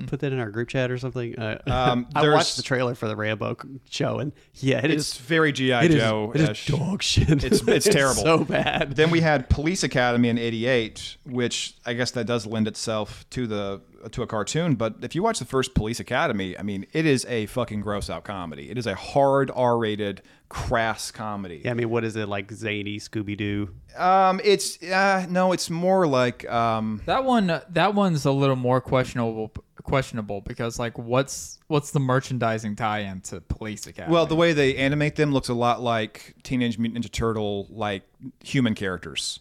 put 0.08 0.20
that 0.20 0.34
in 0.34 0.40
our 0.40 0.50
group 0.52 0.70
chat 0.70 0.92
or 0.92 0.98
something? 0.98 1.38
Uh, 1.38 1.60
Um, 1.68 2.08
I 2.16 2.22
there's- 2.22 2.36
watched 2.36 2.58
the 2.58 2.64
trailer 2.64 2.96
for 2.96 3.08
the 3.08 3.16
Rambo 3.16 3.58
show, 3.90 4.20
and 4.20 4.32
yeah, 4.56 4.80
it 4.84 4.92
It's 4.92 5.14
is 5.14 5.18
very 5.18 5.52
GI 5.52 5.72
is- 5.72 5.96
Joe. 5.96 6.32
it 6.36 6.42
is 6.42 6.66
dog 6.66 7.02
shit. 7.04 7.44
It's 7.44 7.62
it's 7.68 7.88
terrible. 7.88 8.22
so 8.22 8.44
bad. 8.44 8.96
Then 8.96 9.10
we 9.12 9.22
had 9.22 9.50
Police 9.50 9.84
Academy 9.84 10.30
in 10.30 10.38
'88, 10.38 11.18
which 11.26 11.76
I 11.86 11.94
guess 11.94 12.12
that 12.12 12.26
does 12.26 12.46
lend 12.46 12.68
itself 12.68 13.26
to 13.32 13.48
the 13.48 13.82
to 14.12 14.22
a 14.24 14.28
cartoon. 14.28 14.76
But 14.76 14.96
if 15.02 15.16
you 15.16 15.24
watch 15.24 15.40
the 15.40 15.46
first 15.46 15.74
Police 15.74 16.00
Academy, 16.00 16.58
I 16.58 16.62
mean, 16.64 16.86
it 16.94 17.06
is 17.06 17.26
a 17.26 17.46
fucking 17.48 17.82
gross 17.82 18.10
out 18.10 18.24
comedy. 18.24 18.70
It 18.70 18.78
is 18.78 18.88
a 18.88 18.96
hard 18.96 19.52
R-rated, 19.54 20.22
crass 20.48 21.12
comedy. 21.12 21.62
Yeah, 21.66 21.72
I 21.72 21.74
mean, 21.74 21.90
what 21.90 22.04
is 22.04 22.16
it 22.16 22.28
like? 22.30 22.52
Zany 22.52 22.98
Scooby 22.98 23.38
Doo. 23.38 23.70
Um, 23.98 24.40
it's 24.44 24.82
uh, 24.84 25.26
no, 25.30 25.52
it's 25.52 25.70
more 25.70 26.08
like 26.08 26.50
um, 26.50 27.02
That 27.06 27.24
one, 27.24 27.62
that 27.70 27.94
one's 27.94 28.26
a 28.26 28.32
little 28.32 28.56
more 28.56 28.82
questionable. 28.82 29.52
Questionable 29.82 30.42
because 30.42 30.78
like, 30.78 31.00
what's 31.00 31.58
what's 31.68 31.92
the 31.92 32.00
merchandising 32.00 32.76
tie-in 32.76 33.22
to 33.22 33.42
Police 33.42 33.88
Academy? 33.88 34.14
well, 34.14 34.28
the 34.28 34.36
way 34.36 34.54
they 34.54 34.76
animate 34.76 35.16
them 35.16 35.32
looks 35.34 35.50
a 35.50 35.54
lot 35.54 35.82
like 35.82 36.36
Teenage 36.44 36.78
Mutant 36.78 37.04
Ninja 37.04 37.12
Turtle, 37.12 37.66
like 37.72 38.04
human 38.44 38.76
characters. 38.76 39.40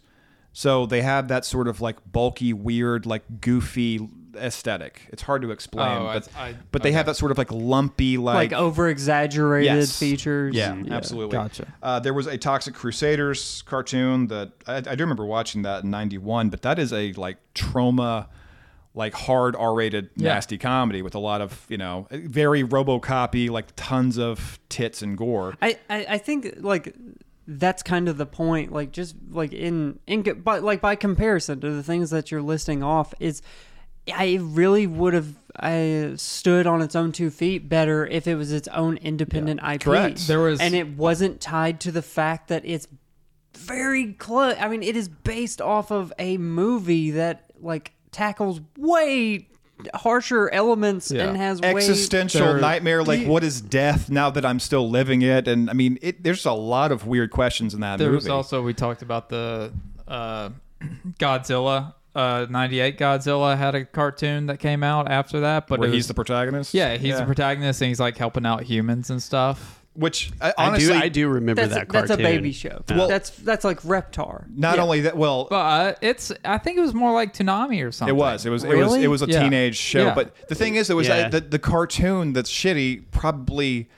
So 0.55 0.86
they 0.86 1.02
have 1.02 1.28
that 1.28 1.44
sort 1.44 1.68
of 1.68 1.80
like 1.82 1.97
bulky, 2.10 2.52
weird, 2.55 3.05
like 3.05 3.40
goofy 3.43 4.09
aesthetic. 4.39 5.02
It's 5.10 5.23
hard 5.23 5.43
to 5.43 5.51
explain, 5.51 5.98
Oh, 5.98 6.05
but 6.05 6.28
I- 6.39 6.55
but 6.73 6.82
they 6.82 6.93
have 6.93 7.06
that 7.06 7.16
sort 7.16 7.31
of 7.31 7.39
like 7.39 7.52
lumpy, 7.52 8.16
like, 8.16 8.52
like, 8.52 8.52
over 8.52 8.89
exaggerated 8.89 9.74
Yes. 9.74 9.98
features. 9.98 10.55
Yeah, 10.55 10.77
absolutely. 10.90 11.36
Gotcha. 11.36 11.66
Uh, 11.82 12.01
there 12.01 12.15
was 12.15 12.27
a 12.27 12.39
Toxic 12.39 12.74
Crusaders 12.74 13.62
cartoon 13.66 14.28
that 14.28 14.52
I, 14.66 14.77
I 14.77 14.81
do 14.94 15.02
remember 15.05 15.27
watching 15.27 15.62
that 15.62 15.85
in 15.85 15.90
'91, 15.90 16.48
but 16.51 16.62
that 16.62 16.78
is 16.78 16.93
a 16.93 17.12
like 17.15 17.36
trauma, 17.55 18.28
like 18.94 19.15
hard 19.15 19.55
R-rated 19.56 20.10
Yeah. 20.16 20.35
nasty 20.35 20.59
comedy 20.59 21.02
with 21.02 21.15
a 21.15 21.19
lot 21.20 21.40
of 21.40 21.65
you 21.69 21.78
know 21.78 22.06
very 22.10 22.62
RoboCopy, 22.65 23.51
like 23.51 23.66
tons 23.77 24.19
of 24.19 24.59
tits 24.69 25.02
and 25.02 25.16
gore. 25.16 25.55
I, 25.60 25.78
I, 25.90 26.06
I 26.10 26.19
think 26.19 26.55
like 26.59 26.94
that's 27.51 27.82
kind 27.82 28.09
of 28.09 28.19
the 28.19 28.27
point. 28.27 28.73
Like 28.73 28.93
just 28.93 29.16
like 29.31 29.52
in 29.52 29.98
in 30.06 30.23
but 30.44 30.62
like 30.62 30.81
by 30.81 30.97
comparison 30.97 31.60
to 31.60 31.70
the 31.70 31.82
things 31.82 32.10
that 32.10 32.31
you're 32.31 32.43
listing 32.43 32.82
off 32.82 33.15
is. 33.20 33.40
I 34.14 34.39
really 34.40 34.86
would 34.86 35.14
have 35.14 35.35
I 35.60 36.12
stood 36.16 36.66
on 36.68 36.82
its 36.82 36.94
own 36.94 37.10
two 37.12 37.30
feet 37.30 37.68
better 37.68 38.06
if 38.06 38.26
it 38.28 38.36
was 38.36 38.52
its 38.52 38.68
own 38.68 38.97
independent 38.98 39.60
IP. 39.62 39.80
Correct. 39.80 40.26
There 40.28 40.40
was- 40.40 40.60
and 40.60 40.74
it 40.74 40.97
wasn't 40.97 41.40
tied 41.40 41.80
to 41.80 41.90
the 41.93 42.02
fact 42.02 42.48
that 42.48 42.62
it's 42.64 42.86
very 43.56 44.12
close. 44.12 44.55
I 44.60 44.68
mean, 44.68 44.82
it 44.85 44.97
is 44.97 45.09
based 45.09 45.60
off 45.60 45.90
of 45.90 46.12
a 46.18 46.36
movie 46.39 47.10
that 47.12 47.51
like 47.60 47.93
tackles 48.12 48.60
way 48.76 49.48
harsher 49.94 50.48
elements 50.51 51.10
Yeah. 51.10 51.26
and 51.28 51.36
has 51.36 51.60
Existential 51.60 52.40
There- 52.47 52.60
nightmare, 52.60 53.02
like 53.02 53.26
what 53.26 53.43
is 53.43 53.60
death 53.60 54.10
now 54.10 54.30
that 54.30 54.44
I'm 54.47 54.60
still 54.60 54.89
living 54.89 55.22
it? 55.22 55.48
And 55.48 55.68
I 55.70 55.72
mean, 55.72 55.98
it, 56.02 56.22
there's 56.22 56.44
a 56.47 56.52
lot 56.52 56.93
of 56.93 57.06
weird 57.06 57.30
questions 57.32 57.74
in 57.74 57.80
that 57.80 57.98
there 57.98 58.09
movie. 58.09 58.16
was 58.16 58.28
also 58.28 58.62
we 58.62 58.74
talked 58.74 59.02
about 59.02 59.28
the 59.28 59.72
uh, 60.06 60.51
Godzilla. 61.18 61.94
Uh, 62.19 62.47
98 62.51 62.99
Godzilla 62.99 63.57
had 63.57 63.74
a 63.77 63.85
cartoon 63.85 64.47
that 64.47 64.59
came 64.59 64.82
out 64.82 65.09
after 65.11 65.40
that, 65.40 65.69
but 65.69 65.78
where 65.78 65.89
it 65.89 65.95
he's 65.95 66.09
the 66.09 66.15
protagonist. 66.15 66.74
yeah, 66.74 66.97
he's 66.97 67.16
the 67.16 67.24
protagonist 67.24 67.81
and 67.81 67.89
he's 67.89 68.01
like 68.01 68.16
helping 68.16 68.45
out 68.45 68.62
humans 68.62 69.11
and 69.11 69.23
stuff. 69.23 69.77
Which 69.95 70.31
I, 70.40 70.53
honestly, 70.59 70.93
I 70.95 70.99
do. 71.01 71.05
I 71.05 71.09
do 71.09 71.28
remember 71.28 71.62
That's, 71.66 71.74
that 71.74 71.89
that's 71.89 72.11
a 72.11 72.16
baby 72.16 72.53
show. 72.53 72.82
Well- 72.89 73.09
that's 73.09 73.31
that's 73.31 73.65
like 73.65 73.81
Reptar. 73.82 74.45
not 74.49 74.77
Yeah. 74.77 74.82
only 74.82 75.01
that. 75.03 75.16
Well, 75.16 75.49
But 75.51 75.57
uh, 75.57 75.95
it's 76.01 76.31
I 76.45 76.59
think 76.59 76.78
it 76.78 76.81
was 76.81 76.95
more 76.95 77.12
like 77.12 77.35
Toonami 77.35 77.85
or 77.85 77.90
something. 77.90 78.15
It 78.15 78.19
was. 78.19 78.47
It 78.47 78.51
was. 78.51 78.62
It 78.65 78.77
was. 78.77 78.95
It 78.95 79.09
was 79.09 79.23
a 79.23 79.27
Yeah. 79.28 79.43
teenage 79.43 79.77
show. 79.77 80.07
Yeah. 80.07 80.15
But 80.15 80.35
the 80.49 80.55
thing 80.55 80.77
is, 80.77 80.89
it 80.90 80.95
was 80.95 81.09
Yeah. 81.09 81.27
uh, 81.27 81.28
the 81.31 81.40
the 81.40 81.59
cartoon 81.59 82.32
that's 82.32 82.51
shitty 82.51 83.05
probably 83.11 83.89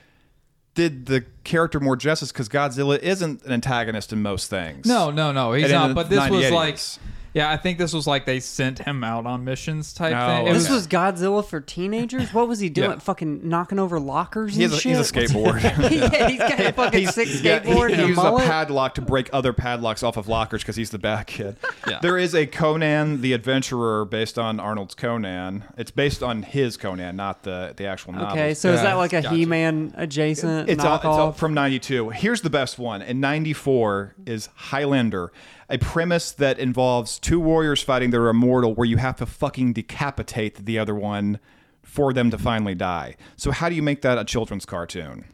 did 0.74 1.06
the 1.06 1.24
character 1.44 1.80
more 1.80 1.96
justice 1.96 2.32
because 2.32 2.48
Godzilla 2.48 2.98
isn't 2.98 3.44
an 3.44 3.52
antagonist 3.52 4.12
in 4.12 4.22
most 4.22 4.48
things. 4.48 4.86
No, 4.86 5.10
no, 5.10 5.32
no, 5.32 5.52
he's 5.52 5.64
And 5.64 5.72
not. 5.72 5.94
But 5.94 6.08
this 6.08 6.20
was 6.20 6.30
98 6.30 6.52
like, 6.52 6.74
is. 6.74 6.98
Yeah, 7.34 7.50
I 7.50 7.56
think 7.56 7.78
this 7.78 7.92
was 7.92 8.06
like 8.06 8.26
they 8.26 8.40
sent 8.40 8.80
him 8.80 9.04
out 9.04 9.26
on 9.26 9.44
missions 9.44 9.92
type 9.92 10.12
No, 10.12 10.26
thing. 10.26 10.46
It 10.48 10.52
This 10.54 10.68
was, 10.68 10.78
was 10.78 10.86
Godzilla 10.88 11.44
for 11.44 11.60
teenagers. 11.60 12.32
What 12.34 12.48
was 12.48 12.58
he 12.60 12.68
doing? 12.70 12.90
Yeah. 12.90 12.98
Fucking 12.98 13.48
knocking 13.48 13.78
over 13.78 14.00
lockers 14.00 14.54
He 14.56 14.64
and 14.64 14.72
has, 14.72 14.78
a, 14.78 14.82
shit. 14.82 14.90
he 14.92 14.96
has 14.96 15.10
a 15.10 15.12
skateboard. 15.12 15.62
yeah, 15.62 16.28
he's 16.28 16.38
got 16.38 16.60
a 16.60 16.72
fucking 16.74 17.06
sick 17.08 17.28
Yeah, 17.42 17.60
skateboard 17.60 17.88
he, 17.88 17.92
and 17.94 17.96
he 17.96 18.02
a 18.02 18.06
uses 18.08 18.18
a 18.18 18.22
mullet. 18.22 18.44
padlock 18.46 18.94
to 18.94 19.00
break 19.02 19.30
other 19.32 19.52
padlocks 19.52 20.02
off 20.02 20.16
of 20.16 20.28
lockers 20.28 20.62
because 20.62 20.76
he's 20.76 20.90
the 20.90 20.98
bad 20.98 21.26
kid. 21.26 21.56
Yeah. 21.88 22.00
There 22.00 22.18
is 22.18 22.34
a 22.34 22.46
Conan 22.46 23.20
the 23.20 23.32
Adventurer 23.32 24.04
based 24.04 24.38
on 24.38 24.58
Arnold's 24.58 24.94
Conan. 24.94 25.64
It's 25.76 25.90
based 25.90 26.22
on 26.22 26.42
his 26.42 26.76
Conan, 26.76 27.16
not 27.16 27.42
the 27.44 27.74
the 27.76 27.86
actual 27.86 28.12
novel. 28.12 28.28
Okay, 28.32 28.54
so 28.54 28.72
is 28.72 28.82
that 28.82 28.94
like 28.94 29.12
a 29.12 29.22
gotcha. 29.22 29.34
He-Man 29.34 29.94
adjacent 29.96 30.68
It's, 30.68 30.84
all, 30.84 30.96
it's 30.96 31.04
all 31.04 31.32
from 31.32 31.54
92. 31.54 32.10
Here's 32.10 32.42
the 32.42 32.50
best 32.50 32.78
one. 32.78 33.02
In 33.02 33.20
94 33.20 34.14
is 34.26 34.48
Highlander, 34.54 35.32
a 35.70 35.78
premise 35.78 36.32
that 36.32 36.58
involves 36.58 37.18
two 37.18 37.40
warriors 37.40 37.82
fighting 37.82 38.10
that 38.10 38.18
are 38.18 38.28
immortal 38.28 38.74
where 38.74 38.86
you 38.86 38.96
have 38.96 39.16
to 39.16 39.26
fucking 39.26 39.72
decapitate 39.72 40.66
the 40.66 40.78
other 40.78 40.94
one 40.94 41.38
for 41.82 42.12
them 42.12 42.30
to 42.30 42.38
finally 42.38 42.74
die. 42.74 43.16
So 43.36 43.52
how 43.52 43.68
do 43.68 43.74
you 43.74 43.82
make 43.82 44.02
that 44.02 44.18
a 44.18 44.24
children's 44.24 44.66
cartoon? 44.66 45.24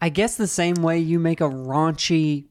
I 0.00 0.08
guess 0.08 0.36
the 0.36 0.46
same 0.46 0.76
way 0.76 0.98
you 0.98 1.18
make 1.18 1.40
a 1.40 1.48
raunchy 1.48 2.46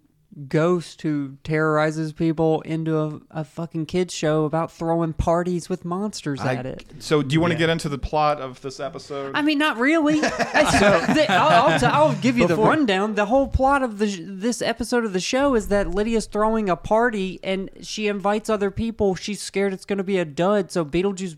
ghost 0.47 1.01
who 1.01 1.37
terrorizes 1.43 2.13
people 2.13 2.61
into 2.61 2.97
a, 2.97 3.19
a 3.31 3.43
fucking 3.43 3.85
kids 3.85 4.13
show 4.13 4.45
about 4.45 4.71
throwing 4.71 5.13
parties 5.13 5.67
with 5.69 5.83
monsters 5.83 6.39
I- 6.39 6.55
at 6.55 6.65
it. 6.65 6.85
So 6.99 7.21
do 7.21 7.33
you 7.33 7.41
want 7.41 7.51
to 7.51 7.57
get 7.57 7.69
into 7.69 7.89
the 7.89 7.97
plot 7.97 8.39
of 8.39 8.61
this 8.61 8.79
episode? 8.79 9.33
I 9.35 9.41
mean, 9.41 9.57
not 9.57 9.77
really. 9.77 10.21
The- 10.31 11.25
I'll, 11.29 11.71
I'll, 11.71 11.79
t- 11.79 11.85
I'll 11.85 12.15
give 12.15 12.37
you 12.37 12.47
the 12.47 12.55
rundown. 12.55 13.15
The 13.15 13.25
whole 13.25 13.47
plot 13.47 13.83
of 13.83 13.97
the 13.97 14.09
sh- 14.09 14.19
this 14.23 14.61
episode 14.61 15.03
of 15.05 15.13
the 15.13 15.19
show 15.19 15.55
is 15.55 15.67
that 15.67 15.89
Lydia's 15.91 16.25
throwing 16.27 16.69
a 16.69 16.75
party 16.75 17.39
and 17.43 17.69
she 17.81 18.07
invites 18.07 18.49
other 18.49 18.71
people. 18.71 19.15
She's 19.15 19.41
scared 19.41 19.73
it's 19.73 19.85
going 19.85 19.97
to 19.97 20.03
be 20.03 20.17
a 20.17 20.25
dud, 20.25 20.71
so 20.71 20.85
Beetlejuice 20.85 21.35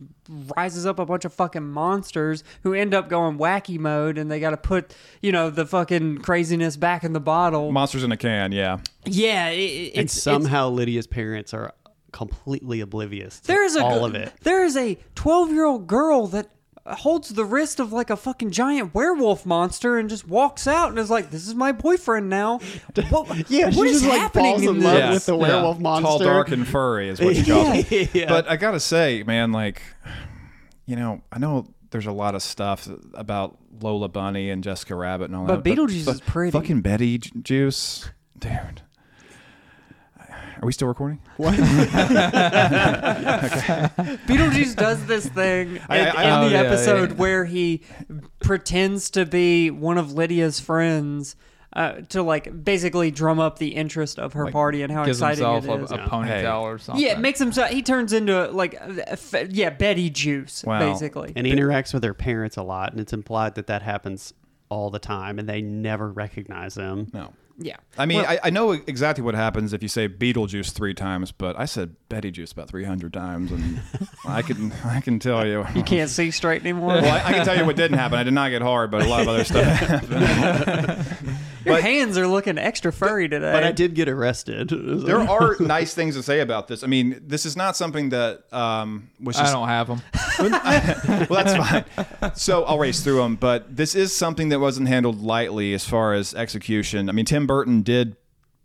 rises 0.55 0.85
up 0.85 0.99
a 0.99 1.05
bunch 1.05 1.25
of 1.25 1.33
fucking 1.33 1.63
monsters 1.63 2.43
who 2.63 2.73
end 2.73 2.93
up 2.93 3.09
going 3.09 3.37
wacky 3.37 3.77
mode, 3.79 4.17
and 4.17 4.29
they 4.31 4.39
got 4.39 4.51
to 4.51 4.57
put 4.57 4.95
you 5.21 5.31
know 5.31 5.49
the 5.49 5.65
fucking 5.65 6.19
craziness 6.19 6.77
back 6.77 7.03
in 7.03 7.13
the 7.13 7.19
bottle. 7.19 7.71
Monsters 7.71 8.03
in 8.03 8.11
a 8.11 8.17
can, 8.17 8.51
yeah. 8.51 8.77
yeah, 9.05 9.49
it, 9.49 9.57
it- 9.59 9.93
And 9.95 10.03
it's 10.05 10.21
somehow 10.21 10.69
Lydia's 10.69 11.07
parents 11.07 11.53
are 11.53 11.73
completely 12.11 12.79
oblivious 12.79 13.39
to 13.39 13.47
There's 13.47 13.75
a 13.75 13.83
all 13.83 14.05
of 14.05 14.13
it. 14.15 14.31
There 14.43 14.63
is 14.63 14.77
a 14.77 14.97
12 15.15 15.51
year 15.51 15.65
old 15.65 15.87
girl 15.87 16.27
that 16.27 16.47
holds 16.85 17.29
the 17.29 17.45
wrist 17.45 17.79
of 17.79 17.93
like 17.93 18.09
a 18.09 18.15
fucking 18.17 18.51
giant 18.51 18.93
werewolf 18.93 19.45
monster 19.45 19.97
and 19.97 20.09
just 20.09 20.27
walks 20.27 20.67
out 20.67 20.89
and 20.89 20.99
is 20.99 21.09
like, 21.09 21.29
"This 21.31 21.47
is 21.47 21.55
my 21.55 21.71
boyfriend 21.71 22.29
now." 22.29 22.59
What, 23.09 23.49
Yeah, 23.49 23.65
what 23.67 23.73
she 23.73 23.81
is 23.81 24.01
just 24.01 24.05
like 24.05 24.19
happening 24.19 24.51
falls 24.51 24.61
in 24.63 24.67
in 24.77 24.81
love 24.83 24.95
this? 24.95 25.13
with 25.13 25.25
the 25.27 25.37
Yeah. 25.37 25.41
werewolf 25.53 25.79
monster. 25.79 26.07
Tall, 26.07 26.19
dark, 26.19 26.49
and 26.51 26.67
furry 26.67 27.09
is 27.09 27.21
what 27.21 27.35
you 27.37 27.45
call 27.45 27.71
it. 27.73 28.13
Yeah. 28.13 28.27
But 28.27 28.49
I 28.49 28.57
gotta 28.57 28.79
say, 28.79 29.23
man, 29.23 29.51
like, 29.51 29.81
you 30.85 30.95
know, 30.95 31.21
I 31.31 31.39
know 31.39 31.67
there's 31.91 32.07
a 32.07 32.11
lot 32.11 32.35
of 32.35 32.41
stuff 32.41 32.89
about 33.13 33.57
Lola 33.81 34.09
Bunny 34.09 34.49
and 34.49 34.63
Jessica 34.63 34.95
Rabbit 34.95 35.25
and 35.25 35.35
all 35.35 35.45
that. 35.45 35.55
But 35.57 35.63
that. 35.63 35.69
Beetlejuice 35.77 36.05
fu- 36.05 36.11
is 36.11 36.21
pretty. 36.21 36.51
Fucking 36.51 36.81
Betty 36.81 37.17
Juice, 37.19 38.09
dude. 38.37 38.81
Are 40.63 40.65
we 40.65 40.71
still 40.71 40.87
recording? 40.87 41.19
What? 41.37 41.53
Beetlejuice 44.27 44.75
does 44.77 45.05
this 45.05 45.27
thing 45.27 45.79
I- 45.89 45.97
in, 45.99 46.07
I- 46.07 46.23
in 46.23 46.29
oh, 46.29 46.45
the 46.45 46.51
yeah, 46.55 46.61
episode 46.61 47.09
yeah. 47.11 47.15
where 47.17 47.43
he 47.45 47.81
pretends 48.41 49.09
to 49.11 49.25
be 49.25 49.69
one 49.71 49.97
of 49.97 50.13
Lydia's 50.13 50.59
friends. 50.61 51.35
Uh, 51.75 52.01
to 52.07 52.21
like 52.21 52.63
basically 52.63 53.09
drum 53.09 53.39
up 53.39 53.57
the 53.57 53.69
interest 53.69 54.19
of 54.19 54.33
her 54.33 54.43
Like, 54.45 54.53
party 54.53 54.83
and 54.83 54.91
how 54.91 55.05
gives 55.05 55.17
exciting 55.17 55.43
himself 55.43 55.79
it 55.79 55.81
a, 55.81 55.83
is. 55.85 55.91
a 55.91 55.97
ponytail 56.07 56.27
Hey. 56.27 56.45
or 56.45 56.77
something. 56.77 57.03
yeah, 57.03 57.13
it 57.13 57.19
makes 57.19 57.41
him 57.41 57.51
so 57.51 57.63
he 57.65 57.81
turns 57.81 58.13
into 58.13 58.45
like 58.51 58.75
a- 58.75 59.03
a 59.07 59.13
f- 59.13 59.47
yeah 59.49 59.71
Betty 59.71 60.11
Juice 60.11 60.63
Wow. 60.63 60.77
basically. 60.79 61.33
and 61.35 61.47
he 61.47 61.51
interacts 61.53 61.91
with 61.91 62.03
her 62.03 62.13
parents 62.13 62.57
a 62.57 62.61
lot, 62.61 62.91
and 62.91 63.01
it's 63.01 63.11
implied 63.11 63.55
that 63.55 63.65
that 63.67 63.81
happens 63.81 64.35
all 64.69 64.91
the 64.91 64.99
time, 64.99 65.39
and 65.39 65.49
they 65.49 65.63
never 65.63 66.11
recognize 66.11 66.75
him. 66.75 67.09
No. 67.11 67.33
Yeah. 67.59 67.77
I 67.97 68.05
mean, 68.07 68.19
Well- 68.23 68.29
I, 68.31 68.39
I 68.45 68.49
know 68.49 68.71
exactly 68.71 69.23
what 69.23 69.35
happens 69.35 69.73
if 69.73 69.81
you 69.83 69.87
say 69.87 70.09
Beetlejuice 70.09 70.71
three 70.71 70.93
times, 70.95 71.31
but 71.31 71.57
I 71.59 71.65
said 71.65 71.95
Betty 72.09 72.31
Juice 72.31 72.51
about 72.51 72.67
three 72.67 72.83
hundred 72.83 73.13
times, 73.13 73.51
and 73.51 73.79
I 74.25 74.41
can 74.41 74.71
I 74.83 75.01
can 75.01 75.19
tell 75.19 75.45
you. 75.45 75.65
You 75.75 75.83
can't 75.83 76.09
see 76.09 76.31
straight 76.31 76.61
anymore. 76.61 76.87
Well, 76.89 77.05
I, 77.05 77.29
I 77.29 77.33
can 77.33 77.45
tell 77.45 77.57
you 77.57 77.65
what 77.65 77.75
didn't 77.75 77.97
happen. 77.99 78.17
I 78.17 78.23
did 78.23 78.33
not 78.33 78.49
get 78.49 78.61
hard, 78.63 78.89
but 78.91 79.03
a 79.03 79.07
lot 79.07 79.21
of 79.21 79.27
other 79.27 79.43
stuff 79.43 79.63
happened. 79.65 81.05
Your 81.65 81.75
but- 81.75 81.83
hands 81.83 82.17
are 82.17 82.27
looking 82.27 82.57
extra 82.57 82.91
furry 82.91 83.29
today. 83.29 83.51
But 83.51 83.63
I 83.63 83.71
did 83.71 83.95
get 83.95 84.09
arrested. 84.09 84.69
there 85.05 85.19
are 85.19 85.55
nice 85.59 85.93
things 85.93 86.15
to 86.15 86.23
say 86.23 86.39
about 86.39 86.67
this. 86.67 86.83
I 86.83 86.87
mean, 86.87 87.21
this 87.25 87.45
is 87.45 87.55
not 87.55 87.77
something 87.77 88.09
that 88.09 88.43
um, 88.53 89.09
was 89.21 89.37
I 89.37 89.51
don't 89.51 89.67
have 89.67 89.87
them. 89.87 90.01
well, 91.29 91.43
that's 91.43 91.55
fine. 91.55 92.35
So 92.35 92.63
I'll 92.63 92.79
race 92.79 93.01
through 93.01 93.17
them, 93.17 93.35
but 93.35 93.75
this 93.75 93.95
is 93.95 94.15
something 94.15 94.49
that 94.49 94.59
wasn't 94.59 94.87
handled 94.87 95.21
lightly 95.21 95.73
as 95.73 95.85
far 95.85 96.13
as 96.13 96.33
execution. 96.33 97.09
I 97.09 97.11
mean, 97.13 97.25
Tim 97.25 97.47
Burton 97.47 97.81
did 97.81 98.15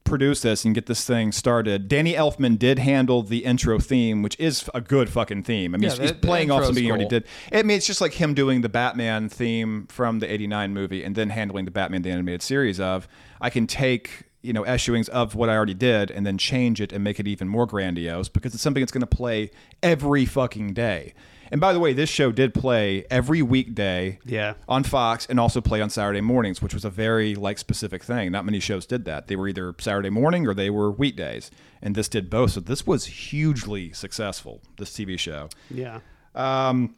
produce 0.09 0.41
this 0.41 0.65
and 0.65 0.75
get 0.75 0.87
this 0.87 1.05
thing 1.05 1.33
started, 1.33 1.89
Danny 1.89 2.15
Elfman 2.15 2.59
did 2.59 2.79
handle 2.79 3.23
the 3.23 3.45
intro 3.45 3.79
theme, 3.79 4.23
which 4.23 4.39
is 4.41 4.69
a 4.75 4.81
good 4.81 5.09
fucking 5.11 5.43
theme. 5.45 5.75
I 5.75 5.79
mean, 5.79 5.83
Yeah, 5.85 5.89
he's, 5.91 5.99
the- 5.99 6.03
he's 6.05 6.13
playing 6.13 6.51
off 6.51 6.65
something 6.65 6.83
he 6.83 6.91
already 6.91 7.07
did. 7.07 7.25
I 7.53 7.63
mean, 7.63 7.77
it's 7.77 7.87
just 7.87 8.01
like 8.01 8.15
him 8.15 8.35
doing 8.35 8.63
the 8.63 8.69
Batman 8.69 9.29
theme 9.29 9.87
from 9.89 10.19
the 10.19 10.31
'89 10.31 10.73
movie 10.73 11.05
and 11.05 11.15
then 11.15 11.31
handling 11.31 11.65
the 11.65 11.71
Batman 11.71 12.03
the 12.03 12.11
animated 12.11 12.43
series. 12.43 12.81
Of 12.81 13.07
I 13.41 13.51
can 13.51 13.67
take 13.67 14.25
you 14.43 14.53
know 14.53 14.63
eschewings 14.63 15.09
of 15.09 15.35
what 15.35 15.49
I 15.49 15.57
already 15.57 15.75
did 15.75 16.11
and 16.11 16.25
then 16.25 16.39
change 16.39 16.81
it 16.81 16.93
and 16.93 17.03
make 17.03 17.19
it 17.19 17.27
even 17.27 17.49
more 17.49 17.67
grandiose 17.67 18.29
because 18.29 18.55
it's 18.55 18.63
something 18.63 18.81
that's 18.81 18.93
going 18.93 19.01
to 19.01 19.07
play 19.07 19.51
every 19.83 20.25
fucking 20.25 20.75
day. 20.75 21.13
And 21.51 21.61
by 21.61 21.73
the 21.73 21.81
way, 21.81 21.93
this 21.93 22.11
show 22.11 22.31
did 22.33 22.53
play 22.55 23.05
every 23.11 23.41
weekday 23.43 24.19
Yeah. 24.25 24.55
on 24.69 24.85
Fox 24.85 25.27
and 25.27 25.41
also 25.41 25.61
play 25.61 25.81
on 25.81 25.91
Saturday 25.91 26.21
mornings, 26.21 26.61
which 26.61 26.75
was 26.75 26.85
a 26.85 26.91
very 26.91 27.35
like 27.35 27.59
specific 27.59 28.03
thing. 28.05 28.31
Not 28.33 28.45
many 28.45 28.61
shows 28.61 28.85
did 28.87 29.05
that. 29.07 29.29
They 29.29 29.37
were 29.37 29.49
either 29.49 29.75
Saturday 29.79 30.11
morning 30.11 30.47
or 30.47 30.55
they 30.55 30.71
were 30.71 30.91
weekdays, 30.91 31.51
and 31.81 31.95
this 31.95 32.09
did 32.09 32.29
both. 32.29 32.53
So 32.53 32.61
this 32.61 32.87
was 32.87 33.07
hugely 33.07 33.93
successful. 33.93 34.61
This 34.79 34.91
TV 34.91 35.19
show. 35.19 35.49
Yeah. 35.71 36.01
Um, 36.35 36.95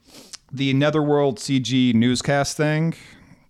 the 0.52 0.74
Netherworld 0.74 1.38
CG 1.38 1.94
newscast 1.94 2.56
thing, 2.56 2.94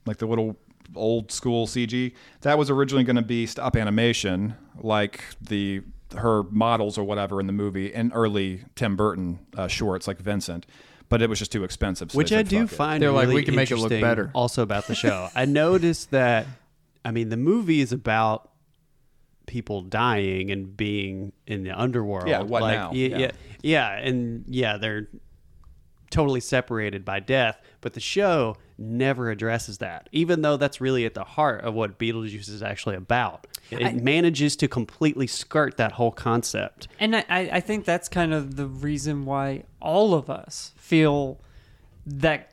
like 0.07 0.19
the 0.19 0.27
little 0.27 0.57
old 0.95 1.33
school 1.33 1.67
CG, 1.67 2.13
that 2.43 2.59
was 2.59 2.69
originally 2.69 3.05
going 3.05 3.17
to 3.17 3.23
be 3.23 3.47
stop 3.47 3.75
animation, 3.77 4.55
like 4.81 5.25
the 5.41 5.81
her 6.17 6.43
models 6.51 6.99
or 6.99 7.05
whatever 7.05 7.39
in 7.41 7.47
the 7.47 7.53
movie 7.53 7.95
and 7.95 8.11
early 8.15 8.65
Tim 8.75 8.97
Burton 8.97 9.39
uh, 9.57 9.69
shorts, 9.69 10.09
like 10.09 10.19
Vincent. 10.19 10.67
But 11.11 11.21
it 11.21 11.29
was 11.29 11.39
just 11.39 11.53
too 11.53 11.65
expensive. 11.65 12.13
so 12.13 12.17
Which 12.17 12.33
I 12.33 12.43
do 12.43 12.67
find 12.67 13.03
They're 13.03 13.11
like, 13.11 13.25
really 13.25 13.35
"We 13.35 13.45
can 13.45 13.55
make 13.57 13.71
it 13.71 13.75
look 13.75 13.93
interesting 13.93 14.01
better." 14.01 14.31
Also 14.33 14.63
about 14.63 14.87
the 14.87 14.95
show, 14.95 15.29
I 15.35 15.45
noticed 15.45 16.13
that. 16.13 16.47
I 17.05 17.11
mean, 17.11 17.29
the 17.29 17.37
movie 17.37 17.81
is 17.81 17.93
about 17.93 18.51
people 19.47 19.83
dying 19.83 20.51
and 20.51 20.77
being 20.77 21.33
in 21.47 21.65
the 21.65 21.79
underworld. 21.79 22.29
Yeah, 22.29 22.43
what 22.43 22.63
like, 22.63 22.79
now? 22.79 22.93
Yeah, 22.93 23.09
Yeah. 23.09 23.19
yeah, 23.19 23.31
yeah, 23.63 23.99
and 23.99 24.45
yeah, 24.47 24.77
they're 24.77 25.09
totally 26.11 26.41
separated 26.41 27.05
by 27.05 27.21
death. 27.21 27.61
But 27.81 27.95
the 27.95 28.01
show 28.01 28.57
never 28.81 29.31
addresses 29.31 29.79
that, 29.79 30.09
even 30.11 30.43
though 30.43 30.57
that's 30.57 30.81
really 30.81 31.05
at 31.05 31.15
the 31.15 31.23
heart 31.25 31.63
of 31.63 31.75
what 31.75 31.99
Beetlejuice 31.99 32.49
is 32.49 32.63
actually 32.63 32.97
about. 32.97 33.47
It 33.71 33.85
I- 33.85 33.93
manages 33.93 34.57
to 34.57 34.69
completely 34.69 35.27
skirt 35.27 35.77
that 35.77 35.93
whole 35.93 36.11
concept. 36.11 36.89
And 36.99 37.15
I, 37.15 37.25
I 37.29 37.39
I 37.53 37.61
think 37.61 37.85
that's 37.85 38.09
kind 38.09 38.33
of 38.33 38.57
the 38.57 38.67
reason 38.67 39.25
why 39.25 39.65
all 39.81 40.15
of 40.15 40.29
us 40.31 40.73
feel 40.77 41.41
that 42.07 42.51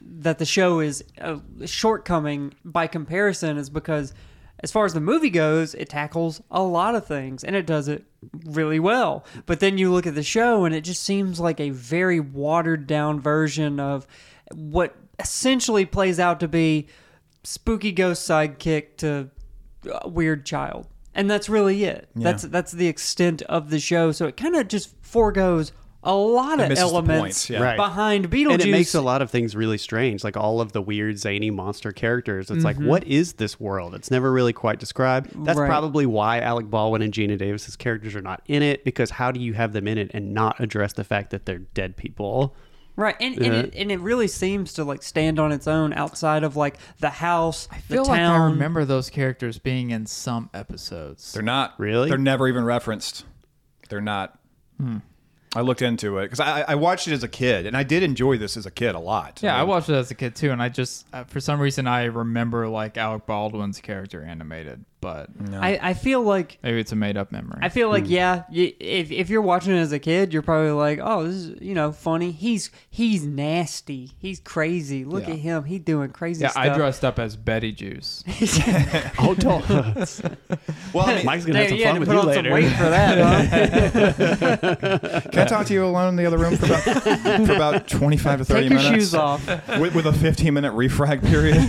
that 0.00 0.38
the 0.38 0.46
show 0.46 0.80
is 0.80 1.04
a 1.18 1.38
shortcoming 1.66 2.54
by 2.64 2.86
comparison 2.86 3.56
is 3.58 3.70
because 3.70 4.14
as 4.60 4.72
far 4.72 4.84
as 4.84 4.92
the 4.92 5.00
movie 5.00 5.30
goes, 5.30 5.74
it 5.74 5.88
tackles 5.88 6.42
a 6.50 6.62
lot 6.62 6.96
of 6.96 7.06
things 7.06 7.44
and 7.44 7.54
it 7.54 7.64
does 7.66 7.86
it 7.86 8.04
really 8.44 8.80
well. 8.80 9.24
But 9.46 9.60
then 9.60 9.78
you 9.78 9.92
look 9.92 10.06
at 10.06 10.16
the 10.16 10.22
show 10.24 10.64
and 10.64 10.74
it 10.74 10.80
just 10.80 11.02
seems 11.02 11.38
like 11.38 11.60
a 11.60 11.70
very 11.70 12.18
watered 12.18 12.86
down 12.88 13.20
version 13.20 13.78
of 13.78 14.06
what 14.52 14.96
essentially 15.18 15.84
plays 15.84 16.20
out 16.20 16.40
to 16.40 16.48
be 16.48 16.88
spooky 17.44 17.92
ghost 17.92 18.28
sidekick 18.28 18.96
to 18.98 19.30
a 20.02 20.08
weird 20.08 20.44
child. 20.44 20.86
And 21.14 21.28
that's 21.30 21.48
really 21.48 21.84
it. 21.84 22.08
That's 22.14 22.44
that's 22.44 22.72
the 22.72 22.86
extent 22.86 23.42
of 23.42 23.70
the 23.70 23.80
show. 23.80 24.12
So 24.12 24.26
it 24.26 24.36
kind 24.36 24.54
of 24.54 24.68
just 24.68 24.94
foregoes 25.02 25.72
a 26.04 26.14
lot 26.14 26.60
of 26.60 26.70
elements 26.78 27.20
points, 27.20 27.50
yeah. 27.50 27.60
Right. 27.60 27.76
behind 27.76 28.30
Beetlejuice. 28.30 28.52
And 28.52 28.62
it 28.62 28.70
makes 28.70 28.94
a 28.94 29.00
lot 29.00 29.20
of 29.20 29.30
things 29.32 29.56
really 29.56 29.78
strange, 29.78 30.22
like 30.22 30.36
all 30.36 30.60
of 30.60 30.70
the 30.70 30.80
weird 30.80 31.18
zany 31.18 31.50
monster 31.50 31.90
characters. 31.90 32.50
It's 32.52 32.62
like, 32.62 32.76
mm-hmm. 32.76 32.86
what 32.86 33.04
is 33.04 33.32
this 33.32 33.58
world? 33.58 33.96
It's 33.96 34.10
never 34.10 34.30
really 34.30 34.52
quite 34.52 34.78
described. 34.78 35.30
That's 35.44 35.58
Right. 35.58 35.66
probably 35.66 36.06
why 36.06 36.38
Alec 36.38 36.70
Baldwin 36.70 37.02
and 37.02 37.12
Geena 37.12 37.36
Davis's 37.36 37.74
characters 37.74 38.14
are 38.14 38.22
not 38.22 38.42
in 38.46 38.62
it, 38.62 38.84
because 38.84 39.10
how 39.10 39.32
do 39.32 39.40
you 39.40 39.54
have 39.54 39.72
them 39.72 39.88
in 39.88 39.98
it 39.98 40.12
and 40.14 40.32
not 40.32 40.60
address 40.60 40.92
the 40.92 41.04
fact 41.04 41.30
that 41.30 41.46
they're 41.46 41.58
dead 41.58 41.96
people? 41.96 42.54
Right, 42.98 43.14
and 43.20 43.38
and, 43.38 43.54
it, 43.54 43.74
and 43.76 43.92
it 43.92 44.00
really 44.00 44.26
seems 44.26 44.72
to 44.72 44.82
like 44.82 45.04
stand 45.04 45.38
on 45.38 45.52
its 45.52 45.68
own 45.68 45.92
outside 45.92 46.42
of 46.42 46.56
like 46.56 46.78
the 46.98 47.10
house, 47.10 47.68
I 47.70 47.78
feel 47.78 48.02
the 48.02 48.10
like 48.10 48.18
town. 48.18 48.40
I 48.40 48.44
remember 48.46 48.84
those 48.84 49.08
characters 49.08 49.56
being 49.56 49.92
in 49.92 50.04
some 50.06 50.50
episodes. 50.52 51.32
They're 51.32 51.40
not 51.40 51.74
Really? 51.78 52.08
They're 52.08 52.18
never 52.18 52.48
even 52.48 52.64
referenced. 52.64 53.24
They're 53.88 54.00
not. 54.00 54.36
I 55.54 55.60
looked 55.60 55.80
into 55.80 56.18
it 56.18 56.24
because 56.24 56.40
I, 56.40 56.62
I 56.62 56.74
watched 56.74 57.06
it 57.06 57.12
as 57.12 57.22
a 57.22 57.28
kid, 57.28 57.66
and 57.66 57.76
I 57.76 57.84
did 57.84 58.02
enjoy 58.02 58.36
this 58.36 58.56
as 58.56 58.66
a 58.66 58.70
kid 58.70 58.96
a 58.96 58.98
lot. 58.98 59.38
Yeah, 59.44 59.56
I 59.56 59.62
watched 59.62 59.88
it 59.88 59.94
as 59.94 60.10
a 60.10 60.16
kid 60.16 60.34
too, 60.34 60.50
and 60.50 60.60
I 60.60 60.68
just 60.68 61.06
uh, 61.12 61.22
for 61.22 61.38
some 61.38 61.60
reason 61.60 61.86
I 61.86 62.06
remember 62.06 62.66
like 62.66 62.96
Alec 62.96 63.26
Baldwin's 63.26 63.80
character 63.80 64.24
animated, 64.24 64.84
but 65.00 65.30
I, 65.52 65.78
I 65.80 65.94
feel 65.94 66.22
like 66.22 66.58
maybe 66.62 66.80
it's 66.80 66.92
a 66.92 66.96
made 66.96 67.16
up 67.16 67.30
memory. 67.32 67.58
I 67.62 67.68
feel 67.68 67.88
like 67.88 68.08
yeah, 68.08 68.42
y 68.50 68.74
if 68.80 69.10
if 69.12 69.30
you're 69.30 69.42
watching 69.42 69.72
it 69.74 69.78
as 69.80 69.92
a 69.92 69.98
kid, 69.98 70.32
you're 70.32 70.42
probably 70.42 70.72
like, 70.72 70.98
oh, 71.02 71.24
this 71.24 71.34
is 71.34 71.60
you 71.62 71.74
know 71.74 71.92
funny. 71.92 72.32
He's 72.32 72.70
he's 72.90 73.24
nasty. 73.24 74.12
He's 74.18 74.40
crazy. 74.40 75.04
Look 75.04 75.26
Yeah. 75.28 75.34
at 75.34 75.38
him. 75.38 75.64
He 75.64 75.78
doing 75.78 76.10
crazy 76.10 76.42
yeah, 76.42 76.48
stuff. 76.50 76.64
I 76.64 76.74
dressed 76.74 77.04
up 77.04 77.18
as 77.18 77.36
Betty 77.36 77.72
Juice. 77.72 78.24
Oh, 79.20 79.34
don't. 79.34 79.68
Well, 80.92 81.06
I 81.06 81.16
mean, 81.16 81.24
Mike's 81.26 81.44
gonna 81.44 81.58
have 81.58 81.68
Damn, 81.70 81.78
some 81.78 81.92
fun 81.96 82.00
with 82.00 82.08
put 82.08 82.14
you 82.14 82.20
on 82.20 82.26
later. 82.26 82.42
some 82.48 82.52
weight 82.52 82.72
for 82.72 82.88
that. 82.90 83.18
Huh? 83.98 85.20
can 85.30 85.38
I 85.40 85.44
talk 85.44 85.66
to 85.66 85.74
you 85.74 85.84
alone 85.84 86.08
in 86.10 86.16
the 86.16 86.26
other 86.26 86.38
room 86.38 86.56
for 86.56 86.66
about, 86.66 87.46
for 87.46 87.52
about 87.52 87.88
twenty-five 87.98 88.38
to 88.38 88.44
thirty 88.44 88.68
Take 88.68 88.70
your 88.70 88.80
minutes? 88.82 89.04
shoes 89.06 89.14
off. 89.14 89.46
with, 89.78 89.94
with 89.94 90.06
a 90.06 90.12
15 90.12 90.54
minute 90.54 90.72
refrag 90.74 91.20
period. 91.26 91.68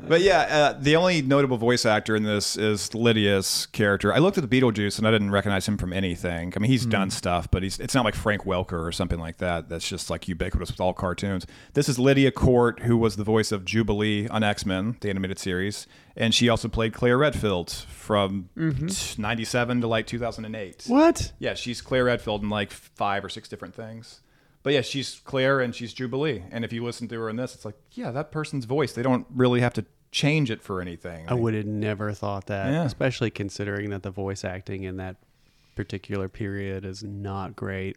but 0.00 0.20
yeah, 0.20 0.38
uh, 0.40 0.72
the 0.80 0.96
only 0.96 1.22
notable 1.22 1.57
voice 1.58 1.84
actor 1.84 2.16
in 2.16 2.22
this 2.22 2.56
is 2.56 2.94
Lydia's 2.94 3.66
character. 3.72 4.12
I 4.14 4.18
looked 4.18 4.38
at 4.38 4.48
the 4.48 4.60
Beetlejuice 4.60 4.98
and 4.98 5.06
I 5.06 5.10
didn't 5.10 5.30
recognize 5.30 5.68
him 5.68 5.76
from 5.76 5.92
anything. 5.92 6.52
I 6.56 6.58
mean, 6.58 6.70
he's 6.70 6.86
done 6.86 7.08
hmm. 7.08 7.12
stuff, 7.12 7.50
but 7.50 7.62
he's 7.62 7.78
it's 7.78 7.94
not 7.94 8.04
like 8.04 8.14
Frank 8.14 8.44
Welker 8.44 8.86
or 8.86 8.92
something 8.92 9.18
like 9.18 9.38
that. 9.38 9.68
That's 9.68 9.86
just 9.86 10.08
like 10.08 10.28
ubiquitous 10.28 10.70
with 10.70 10.80
all 10.80 10.94
cartoons. 10.94 11.46
This 11.74 11.88
is 11.88 11.98
Lydia 11.98 12.30
Court, 12.30 12.80
who 12.80 12.96
was 12.96 13.16
the 13.16 13.24
voice 13.24 13.52
of 13.52 13.64
Jubilee 13.64 14.28
on 14.28 14.42
X 14.42 14.64
Men, 14.64 14.96
the 15.00 15.10
animated 15.10 15.38
series, 15.38 15.86
and 16.16 16.34
she 16.34 16.48
also 16.48 16.68
played 16.68 16.94
Claire 16.94 17.18
Redfield 17.18 17.70
from 17.70 18.48
mm-hmm. 18.56 19.20
'97 19.20 19.80
to 19.82 19.86
like 19.86 20.06
2008. 20.06 20.84
what? 20.86 21.32
Yeah, 21.38 21.54
she's 21.54 21.80
Claire 21.80 22.04
Redfield 22.04 22.42
in 22.42 22.48
like 22.48 22.70
five 22.70 23.24
or 23.24 23.28
six 23.28 23.48
different 23.48 23.74
things. 23.74 24.20
But 24.62 24.72
yeah, 24.72 24.80
she's 24.80 25.20
Claire 25.24 25.60
and 25.60 25.74
she's 25.74 25.94
Jubilee. 25.94 26.42
And 26.50 26.64
if 26.64 26.72
you 26.72 26.84
listen 26.84 27.08
to 27.08 27.20
her 27.20 27.30
in 27.30 27.36
this, 27.36 27.54
it's 27.54 27.64
like, 27.64 27.76
yeah, 27.92 28.10
that 28.10 28.32
person's 28.32 28.64
voice. 28.64 28.92
They 28.92 29.02
don't 29.02 29.26
really 29.30 29.60
have 29.60 29.72
to 29.74 29.86
change 30.10 30.50
it 30.50 30.62
for 30.62 30.80
anything. 30.80 31.26
I 31.28 31.34
would 31.34 31.54
have 31.54 31.66
never 31.66 32.12
thought 32.12 32.46
that, 32.46 32.72
Yeah. 32.72 32.84
especially 32.84 33.30
considering 33.30 33.90
that 33.90 34.02
the 34.02 34.10
voice 34.10 34.44
acting 34.44 34.84
in 34.84 34.96
that 34.96 35.16
particular 35.76 36.28
period 36.28 36.84
is 36.84 37.02
not 37.02 37.54
great. 37.54 37.96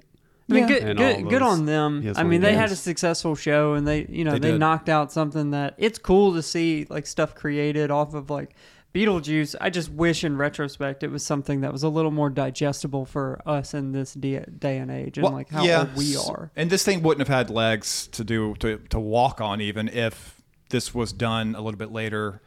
I 0.50 0.54
mean, 0.54 0.68
good, 0.68 0.98
good, 0.98 1.30
good 1.30 1.42
those- 1.42 1.60
on 1.60 1.66
them. 1.66 2.14
I 2.18 2.24
mean, 2.24 2.42
it 2.42 2.48
they 2.48 2.54
had 2.56 2.72
a 2.72 2.76
successful 2.76 3.36
show, 3.36 3.74
and 3.74 3.88
they, 3.88 4.06
you 4.10 4.26
know, 4.26 4.34
They 4.34 4.52
they, 4.52 4.58
knocked 4.58 4.90
out 4.90 5.12
something 5.12 5.52
that 5.52 5.76
it's 5.78 5.98
cool 5.98 6.34
to 6.34 6.42
see, 6.42 6.86
like 6.90 7.08
stuff 7.08 7.34
created 7.36 7.90
off 7.90 8.14
of 8.14 8.30
like 8.30 8.54
Beetlejuice. 8.94 9.56
I 9.62 9.70
just 9.70 9.90
wish, 9.90 10.26
in 10.26 10.36
retrospect, 10.36 11.04
it 11.04 11.10
was 11.12 11.24
something 11.26 11.62
that 11.62 11.72
was 11.72 11.84
a 11.84 11.90
little 11.90 12.12
more 12.12 12.30
digestible 12.30 13.06
for 13.06 13.42
us 13.46 13.74
in 13.74 13.94
this 13.94 14.14
day, 14.14 14.44
day 14.60 14.78
and 14.80 14.92
age, 14.92 15.18
and 15.18 15.24
Well, 15.24 15.34
like 15.34 15.50
how 15.50 15.64
yeah, 15.64 15.80
old 15.82 15.96
we 15.96 16.18
are. 16.18 16.52
And 16.58 16.70
this 16.70 16.84
thing 16.84 17.02
wouldn't 17.02 17.26
have 17.26 17.34
had 17.34 17.50
legs 17.50 18.08
to 18.08 18.26
do 18.26 18.54
to, 18.56 18.80
to 18.90 19.00
walk 19.00 19.40
on 19.40 19.62
even 19.62 19.88
if 19.88 20.41
this 20.72 20.93
was 20.93 21.14
done 21.14 21.56
a 21.56 21.61
little 21.61 21.77
bit 21.77 21.91
later, 21.91 22.41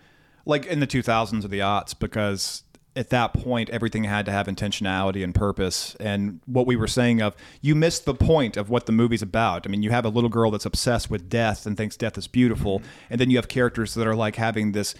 like 0.45 0.67
in 0.67 0.81
the 0.81 0.87
2000s 0.87 1.45
or 1.45 1.49
the 1.49 1.61
aughts, 1.61 1.99
because 1.99 2.65
at 2.97 3.11
that 3.11 3.35
point 3.35 3.69
everything 3.71 4.05
had 4.05 4.25
to 4.25 4.33
have 4.33 4.47
intentionality 4.47 5.25
and 5.25 5.35
purpose. 5.35 5.97
And 5.99 6.41
what 6.47 6.67
we 6.67 6.77
were 6.77 6.87
saying 6.87 7.21
of 7.21 7.35
you 7.61 7.75
missed 7.75 8.05
the 8.05 8.15
point 8.15 8.57
of 8.57 8.71
what 8.71 8.87
the 8.87 8.93
movie's 8.93 9.23
about. 9.23 9.67
I 9.67 9.71
mean, 9.71 9.83
you 9.83 9.91
have 9.91 10.05
a 10.05 10.09
little 10.09 10.31
girl 10.31 10.51
that's 10.51 10.67
obsessed 10.67 11.11
with 11.11 11.29
death 11.29 11.67
and 11.67 11.77
thinks 11.77 11.97
death 11.97 12.17
is 12.19 12.27
beautiful, 12.27 12.83
and 13.11 13.21
then 13.21 13.31
you 13.31 13.37
have 13.37 13.49
characters 13.49 13.95
that 13.95 14.07
are 14.07 14.15
like 14.15 14.37
having 14.37 14.73
this 14.73 14.95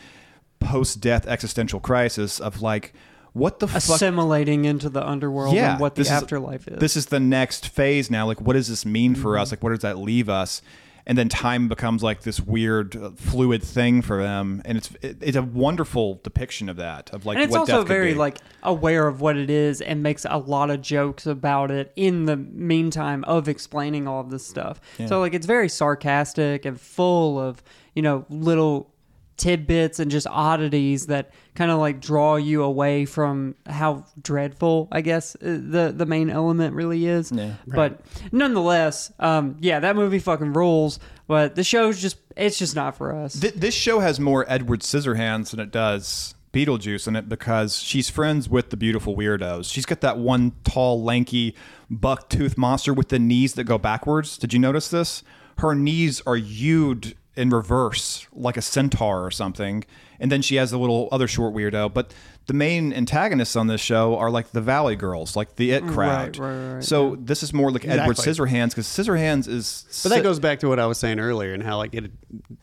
post-death 0.61 1.27
existential 1.27 1.81
crisis 1.81 2.41
of 2.41 2.63
like. 2.63 2.95
What 3.33 3.59
the 3.59 3.67
fuck? 3.67 3.79
Assimilating 3.79 4.65
into 4.65 4.89
the 4.89 5.05
underworld 5.05 5.57
and 5.57 5.81
what 5.81 5.97
the 5.97 6.03
this 6.03 6.07
is- 6.07 6.13
afterlife 6.13 6.69
is. 6.69 6.79
This 6.79 6.97
is 6.97 7.07
the 7.07 7.19
next 7.19 7.67
phase 7.69 8.09
now. 8.09 8.27
Like, 8.27 8.41
what 8.41 8.53
does 8.53 8.69
this 8.69 8.87
mean 8.87 9.17
for 9.17 9.33
mm-hmm. 9.33 9.43
us? 9.43 9.51
Like, 9.51 9.61
where 9.61 9.73
does 9.73 9.83
that 9.83 9.99
leave 9.99 10.29
us? 10.29 10.63
And 11.07 11.19
then 11.19 11.29
time 11.29 11.69
becomes 11.69 12.03
like 12.03 12.23
this 12.23 12.41
weird, 12.41 12.97
uh, 12.97 13.11
fluid 13.11 13.63
thing 13.63 14.01
for 14.01 14.23
them, 14.23 14.63
and 14.65 14.79
it's 14.79 14.91
it, 15.03 15.19
it's 15.21 15.37
a 15.37 15.43
wonderful 15.43 16.19
depiction 16.23 16.71
of 16.71 16.77
that. 16.77 17.11
Of 17.13 17.27
like, 17.27 17.37
and 17.37 17.45
it's 17.45 17.53
what 17.53 17.61
also 17.61 17.73
death 17.73 17.81
could 17.81 17.89
very 17.89 18.13
be. 18.13 18.19
like 18.19 18.39
aware 18.63 19.07
of 19.07 19.21
what 19.21 19.37
it 19.37 19.51
is 19.51 19.83
and 19.83 20.03
makes 20.03 20.25
a 20.25 20.39
lot 20.39 20.71
of 20.71 20.81
jokes 20.81 21.27
about 21.27 21.71
it 21.71 21.93
in 21.95 22.25
the 22.25 22.37
meantime 22.37 23.23
of 23.25 23.49
explaining 23.49 24.09
all 24.09 24.21
of 24.21 24.31
this 24.31 24.47
stuff. 24.47 24.81
So 25.07 25.21
like 25.21 25.35
it's 25.35 25.47
very 25.47 25.69
sarcastic 25.69 26.65
and 26.65 26.81
full 26.81 27.39
of, 27.39 27.63
you 27.95 28.01
know, 28.01 28.25
little 28.31 28.94
tidbits 29.37 29.99
and 29.99 30.11
just 30.11 30.27
oddities 30.29 31.07
that 31.07 31.33
kind 31.55 31.71
of 31.71 31.79
like 31.79 32.01
draw 32.01 32.37
you 32.37 32.63
away 32.63 33.05
from 33.05 33.55
how 33.67 34.05
dreadful 34.23 34.89
I 34.93 35.01
guess 35.01 35.35
uh, 35.37 35.39
the 35.43 35.93
the 35.97 36.07
main 36.07 36.31
element 36.31 36.75
really 36.75 37.07
is. 37.07 37.33
Yeah. 37.33 37.55
But 37.67 38.01
nonetheless, 38.33 39.13
um 39.19 39.57
yeah, 39.61 39.81
that 39.81 39.97
movie 39.97 40.19
fucking 40.19 40.53
rules, 40.53 41.01
but 41.27 41.55
the 41.57 41.65
show's 41.65 42.01
just 42.01 42.17
it's 42.37 42.59
just 42.59 42.77
not 42.77 42.97
for 42.97 43.15
us. 43.15 43.39
Th- 43.39 43.55
this 43.55 43.75
show 43.75 44.01
has 44.01 44.21
more 44.21 44.45
Edward 44.49 44.81
Scissorhands 44.81 45.51
than 45.51 45.61
it 45.61 45.71
does 45.71 46.35
Beetlejuice 46.53 47.09
in 47.09 47.17
it 47.17 47.29
because 47.29 47.79
she's 47.79 48.09
friends 48.09 48.49
with 48.49 48.71
the 48.71 48.77
beautiful 48.77 49.17
weirdos. 49.17 49.71
She's 49.71 49.85
got 49.85 50.01
that 50.03 50.19
one 50.19 50.53
tall, 50.63 51.03
lanky, 51.03 51.57
buck 51.91 52.29
tooth 52.29 52.57
monster 52.57 52.95
with 52.95 53.09
the 53.09 53.19
knees 53.19 53.55
that 53.55 53.65
go 53.65 53.77
backwards. 53.79 54.39
Did 54.39 54.53
you 54.53 54.61
notice 54.61 54.89
this? 54.89 55.25
Her 55.59 55.75
knees 55.75 56.23
are 56.27 56.37
hewed 56.37 57.17
in 57.37 57.51
reverse 57.51 58.27
like 58.33 58.57
a 58.57 58.63
centaur 58.63 59.25
or 59.25 59.31
something. 59.31 59.85
And 60.21 60.31
then 60.31 60.43
she 60.43 60.55
has 60.57 60.73
a 60.73 60.79
little 60.79 61.09
other 61.11 61.27
short 61.27 61.53
weirdo. 61.55 61.93
But 61.93 62.15
the 62.47 62.53
main 62.55 62.93
antagonists 62.93 63.57
on 63.57 63.67
this 63.67 63.81
show 63.81 64.17
are 64.17 64.31
like 64.31 64.53
the 64.53 64.61
Valley 64.61 64.95
Girls, 64.97 65.35
like 65.35 65.57
the 65.57 65.73
It 65.73 65.83
crowd. 65.85 66.39
right, 66.39 66.55
right, 66.57 66.75
right, 66.75 66.85
so 66.85 67.17
this 67.19 67.43
is 67.43 67.53
more 67.53 67.71
like 67.73 67.85
Edward 67.87 68.13
Exactly. 68.19 68.33
Scissorhands 68.47 68.69
because 68.71 68.87
Scissorhands 68.87 69.49
is. 69.49 70.01
But 70.05 70.11
that 70.11 70.23
goes 70.23 70.39
back 70.39 70.61
to 70.61 70.69
what 70.69 70.79
I 70.79 70.87
was 70.87 70.99
saying 70.99 71.19
earlier 71.19 71.53
and 71.55 71.63
how 71.63 71.77
like 71.79 71.95
it 71.95 72.11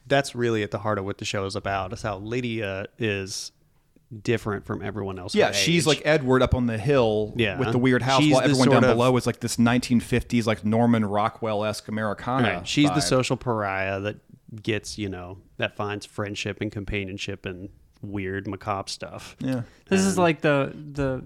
that's 0.08 0.34
really 0.36 0.64
at 0.64 0.72
the 0.72 0.80
heart 0.80 0.98
of 1.00 1.06
what 1.06 1.18
the 1.18 1.26
show 1.26 1.46
is 1.46 1.56
about. 1.56 1.92
Is 1.94 2.02
how 2.02 2.18
Lydia 2.20 2.88
is 2.98 3.52
different 4.24 4.66
from 4.66 4.82
everyone 4.82 5.18
else. 5.18 5.34
Yeah, 5.34 5.52
she's 5.52 5.84
age. 5.84 5.88
like 5.88 6.02
Edward 6.06 6.42
up 6.42 6.54
on 6.54 6.68
the 6.68 6.78
hill 6.78 7.34
Yeah. 7.38 7.58
with 7.58 7.72
the 7.72 7.78
weird 7.78 8.02
house, 8.02 8.22
She's 8.22 8.34
while 8.34 8.44
everyone 8.44 8.70
down 8.70 8.84
of- 8.84 8.90
below 8.92 9.16
is 9.18 9.26
like 9.26 9.40
this 9.40 9.56
1950s, 9.58 10.46
like 10.46 10.66
Norman 10.66 11.06
Rockwell 11.06 11.64
esque 11.64 11.88
Americana. 11.88 12.56
Right. 12.56 12.68
She's 12.68 12.90
the 12.90 13.00
social 13.00 13.38
pariah 13.38 14.00
that 14.02 14.18
gets, 14.62 14.98
you 14.98 15.10
know, 15.10 15.38
that 15.58 15.76
finds 15.76 16.06
friendship 16.06 16.60
and 16.62 16.72
companionship 16.72 17.46
and 17.46 17.70
weird 18.02 18.48
macabre 18.48 18.90
stuff. 18.90 19.36
Yeah. 19.40 19.62
This 19.88 20.02
is 20.02 20.18
like 20.18 20.42
the 20.42 20.74
the 20.76 21.24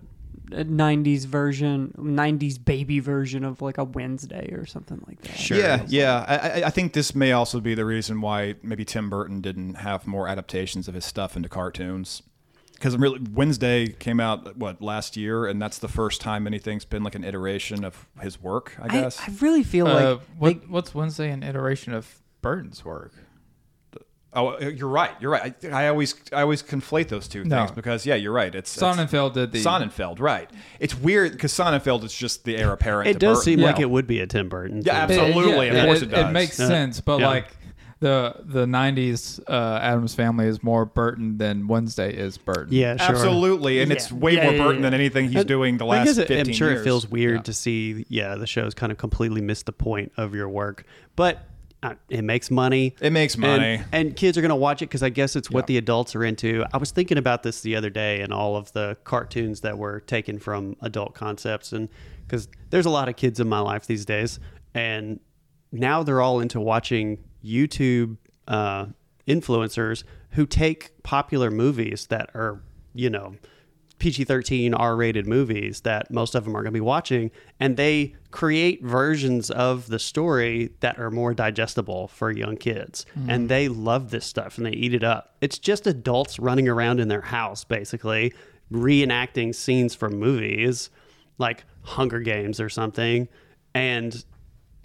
90s 0.51 1.25
version, 1.25 1.93
90s 1.97 2.63
baby 2.63 2.99
version 2.99 3.43
of 3.43 3.61
like 3.61 3.77
a 3.77 3.83
Wednesday 3.83 4.51
or 4.53 4.65
something 4.65 5.03
like 5.07 5.19
that. 5.21 5.49
Yeah, 5.49 5.83
yeah. 5.87 6.25
I, 6.27 6.35
I- 6.61 6.67
I 6.67 6.69
think 6.69 6.93
this 6.93 7.15
may 7.15 7.31
also 7.31 7.59
be 7.59 7.73
the 7.73 7.85
reason 7.85 8.21
why 8.21 8.55
maybe 8.61 8.85
Tim 8.85 9.09
Burton 9.09 9.41
didn't 9.41 9.75
have 9.75 10.05
more 10.05 10.27
adaptations 10.27 10.87
of 10.87 10.93
his 10.93 11.05
stuff 11.05 11.35
into 11.35 11.49
cartoons. 11.49 12.21
Because 12.73 12.97
really, 12.97 13.21
Wednesday 13.31 13.87
came 13.87 14.19
out 14.19 14.57
what 14.57 14.81
last 14.81 15.15
year, 15.15 15.45
and 15.45 15.61
that's 15.61 15.77
the 15.79 15.87
first 15.87 16.19
time 16.19 16.45
anything's 16.45 16.83
been 16.83 17.03
like 17.03 17.15
an 17.15 17.23
iteration 17.23 17.85
of 17.85 18.05
his 18.21 18.39
work. 18.41 18.75
I 18.81 18.85
I, 18.85 18.87
guess. 18.89 19.17
I 19.21 19.31
really 19.39 19.63
feel 19.63 19.87
Uh, 19.87 19.93
like 20.15 20.21
what, 20.37 20.69
what's 20.69 20.93
Wednesday 20.93 21.31
an 21.31 21.41
iteration 21.41 21.93
of 21.93 22.19
Burton's 22.45 22.85
work? 22.85 23.11
oh, 24.33 24.59
you're 24.59 24.89
right. 24.89 25.11
You're 25.21 25.31
right. 25.31 25.55
I, 25.63 25.85
I 25.85 25.87
always, 25.87 26.13
I 26.33 26.41
always 26.41 26.61
conflate 26.61 27.07
those 27.07 27.27
two 27.27 27.45
No. 27.45 27.59
things 27.59 27.71
because 27.71 28.05
yeah, 28.05 28.15
you're 28.15 28.33
right. 28.33 28.53
It's 28.53 28.75
it's- 28.75 28.97
Sonnenfeld 28.97 29.33
did 29.33 29.51
the 29.53 29.63
Sonnenfeld, 29.63 30.19
right? 30.19 30.49
It's 30.79 30.93
weird 30.93 31.31
because 31.31 31.53
Sonnenfeld 31.53 32.03
is 32.03 32.13
just 32.13 32.43
the 32.43 32.57
heir 32.57 32.71
apparent. 32.73 33.09
It 33.09 33.13
to 33.13 33.19
does 33.19 33.37
Burton. 33.39 33.43
seem 33.45 33.59
like 33.61 33.79
it 33.79 33.89
would 33.89 34.07
be 34.07 34.19
a 34.19 34.27
Tim 34.27 34.49
Burton. 34.49 34.81
Yeah, 34.85 35.07
thing. 35.07 35.19
absolutely. 35.21 35.67
yeah, 35.67 35.73
of 35.73 35.85
course 35.85 36.01
it, 36.01 36.07
does. 36.11 36.33
makes 36.33 36.59
Yeah. 36.59 36.67
sense, 36.67 36.99
but 37.01 37.21
Yeah. 37.21 37.27
like 37.27 37.47
the 38.01 38.35
the 38.43 38.65
'90s 38.65 39.39
uh, 39.47 39.79
Addams 39.81 40.13
Family 40.15 40.47
is 40.47 40.61
more 40.61 40.83
Burton 40.85 41.37
than 41.37 41.67
Wednesday 41.67 42.13
is 42.13 42.37
Burton. 42.37 42.67
Yeah, 42.73 42.97
sure. 42.97 43.15
Absolutely, 43.15 43.79
and 43.79 43.89
it's 43.89 44.11
way 44.11 44.33
Yeah, 44.35 44.43
more 44.43 44.51
yeah, 44.51 44.63
Burton 44.63 44.81
yeah. 44.83 44.89
than 44.89 44.93
anything 44.95 45.27
he's 45.29 45.35
And 45.37 45.47
doing 45.47 45.77
the 45.77 45.85
last 45.85 46.09
it- 46.17 46.27
15 46.27 46.39
I'm 46.39 46.51
sure 46.53 46.71
years. 46.71 46.81
it 46.81 46.83
feels 46.83 47.07
weird 47.07 47.35
Yeah. 47.37 47.41
to 47.43 47.53
see, 47.53 48.05
yeah, 48.09 48.35
the 48.35 48.47
show's 48.47 48.73
kind 48.73 48.91
of 48.91 48.97
completely 48.97 49.39
missed 49.39 49.65
the 49.65 49.71
point 49.71 50.11
of 50.17 50.35
your 50.35 50.49
work, 50.49 50.83
but 51.15 51.37
uh, 51.37 51.39
it 52.09 52.23
makes 52.23 52.49
money. 52.51 52.95
It 53.01 53.11
makes 53.11 53.33
And- 53.35 53.41
money. 53.43 53.81
and, 53.91 54.15
kids 54.15 54.37
are 54.37 54.41
going 54.41 54.49
to 54.49 54.55
watch 54.55 54.81
it 54.81 54.85
because 54.85 55.03
I 55.03 55.09
guess 55.09 55.35
it's 55.35 55.49
what 55.51 55.63
Yeah. 55.63 55.67
the 55.67 55.77
adults 55.77 56.15
are 56.15 56.23
into. 56.23 56.63
I 56.73 56.77
was 56.77 56.91
thinking 56.91 57.17
about 57.17 57.43
this 57.43 57.61
the 57.61 57.75
other 57.75 57.89
day 57.89 58.21
and 58.21 58.31
all 58.33 58.55
of 58.55 58.71
the 58.73 58.97
cartoons 59.03 59.61
that 59.61 59.77
were 59.77 59.99
taken 60.01 60.39
from 60.39 60.75
adult 60.81 61.13
concepts, 61.15 61.73
and 61.73 61.89
because 62.27 62.47
there's 62.69 62.85
a 62.85 62.89
lot 62.89 63.07
of 63.09 63.15
kids 63.15 63.39
in 63.39 63.47
my 63.49 63.59
life 63.59 63.85
these 63.87 64.05
days, 64.05 64.39
and 64.73 65.19
now 65.71 66.03
they're 66.03 66.21
all 66.21 66.39
into 66.39 66.59
watching 66.59 67.19
YouTube 67.43 68.17
uh, 68.47 68.85
influencers 69.27 70.03
who 70.31 70.45
take 70.45 70.91
popular 71.03 71.49
movies 71.51 72.07
that 72.07 72.29
are, 72.35 72.61
you 72.93 73.09
know, 73.09 73.35
PG 74.05 74.25
13 74.25 74.75
R 74.75 74.95
rated 74.95 75.25
movies 75.25 75.81
that 75.81 76.11
most 76.11 76.35
of 76.35 76.43
them 76.43 76.55
are 76.55 76.61
going 76.61 76.71
to 76.71 76.77
be 76.77 76.79
watching, 76.79 77.31
and 77.59 77.75
they 77.75 78.13
create 78.29 78.83
versions 78.83 79.49
of 79.49 79.87
the 79.87 79.97
story 79.97 80.69
that 80.81 80.99
are 80.99 81.09
more 81.09 81.33
digestible 81.33 82.07
for 82.09 82.29
young 82.29 82.55
kids. 82.55 83.07
Hmm. 83.15 83.29
And 83.31 83.49
they 83.49 83.67
love 83.67 84.11
this 84.11 84.23
stuff 84.23 84.59
and 84.59 84.67
they 84.67 84.73
eat 84.73 84.93
it 84.93 85.03
up. 85.03 85.35
It's 85.41 85.57
just 85.57 85.87
adults 85.87 86.37
running 86.37 86.69
around 86.69 86.99
in 86.99 87.07
their 87.07 87.21
house, 87.21 87.63
basically, 87.63 88.31
reenacting 88.71 89.55
scenes 89.55 89.95
from 89.95 90.19
movies 90.19 90.91
like 91.39 91.63
Hunger 91.81 92.19
Games 92.19 92.59
or 92.59 92.69
something. 92.69 93.27
And 93.73 94.23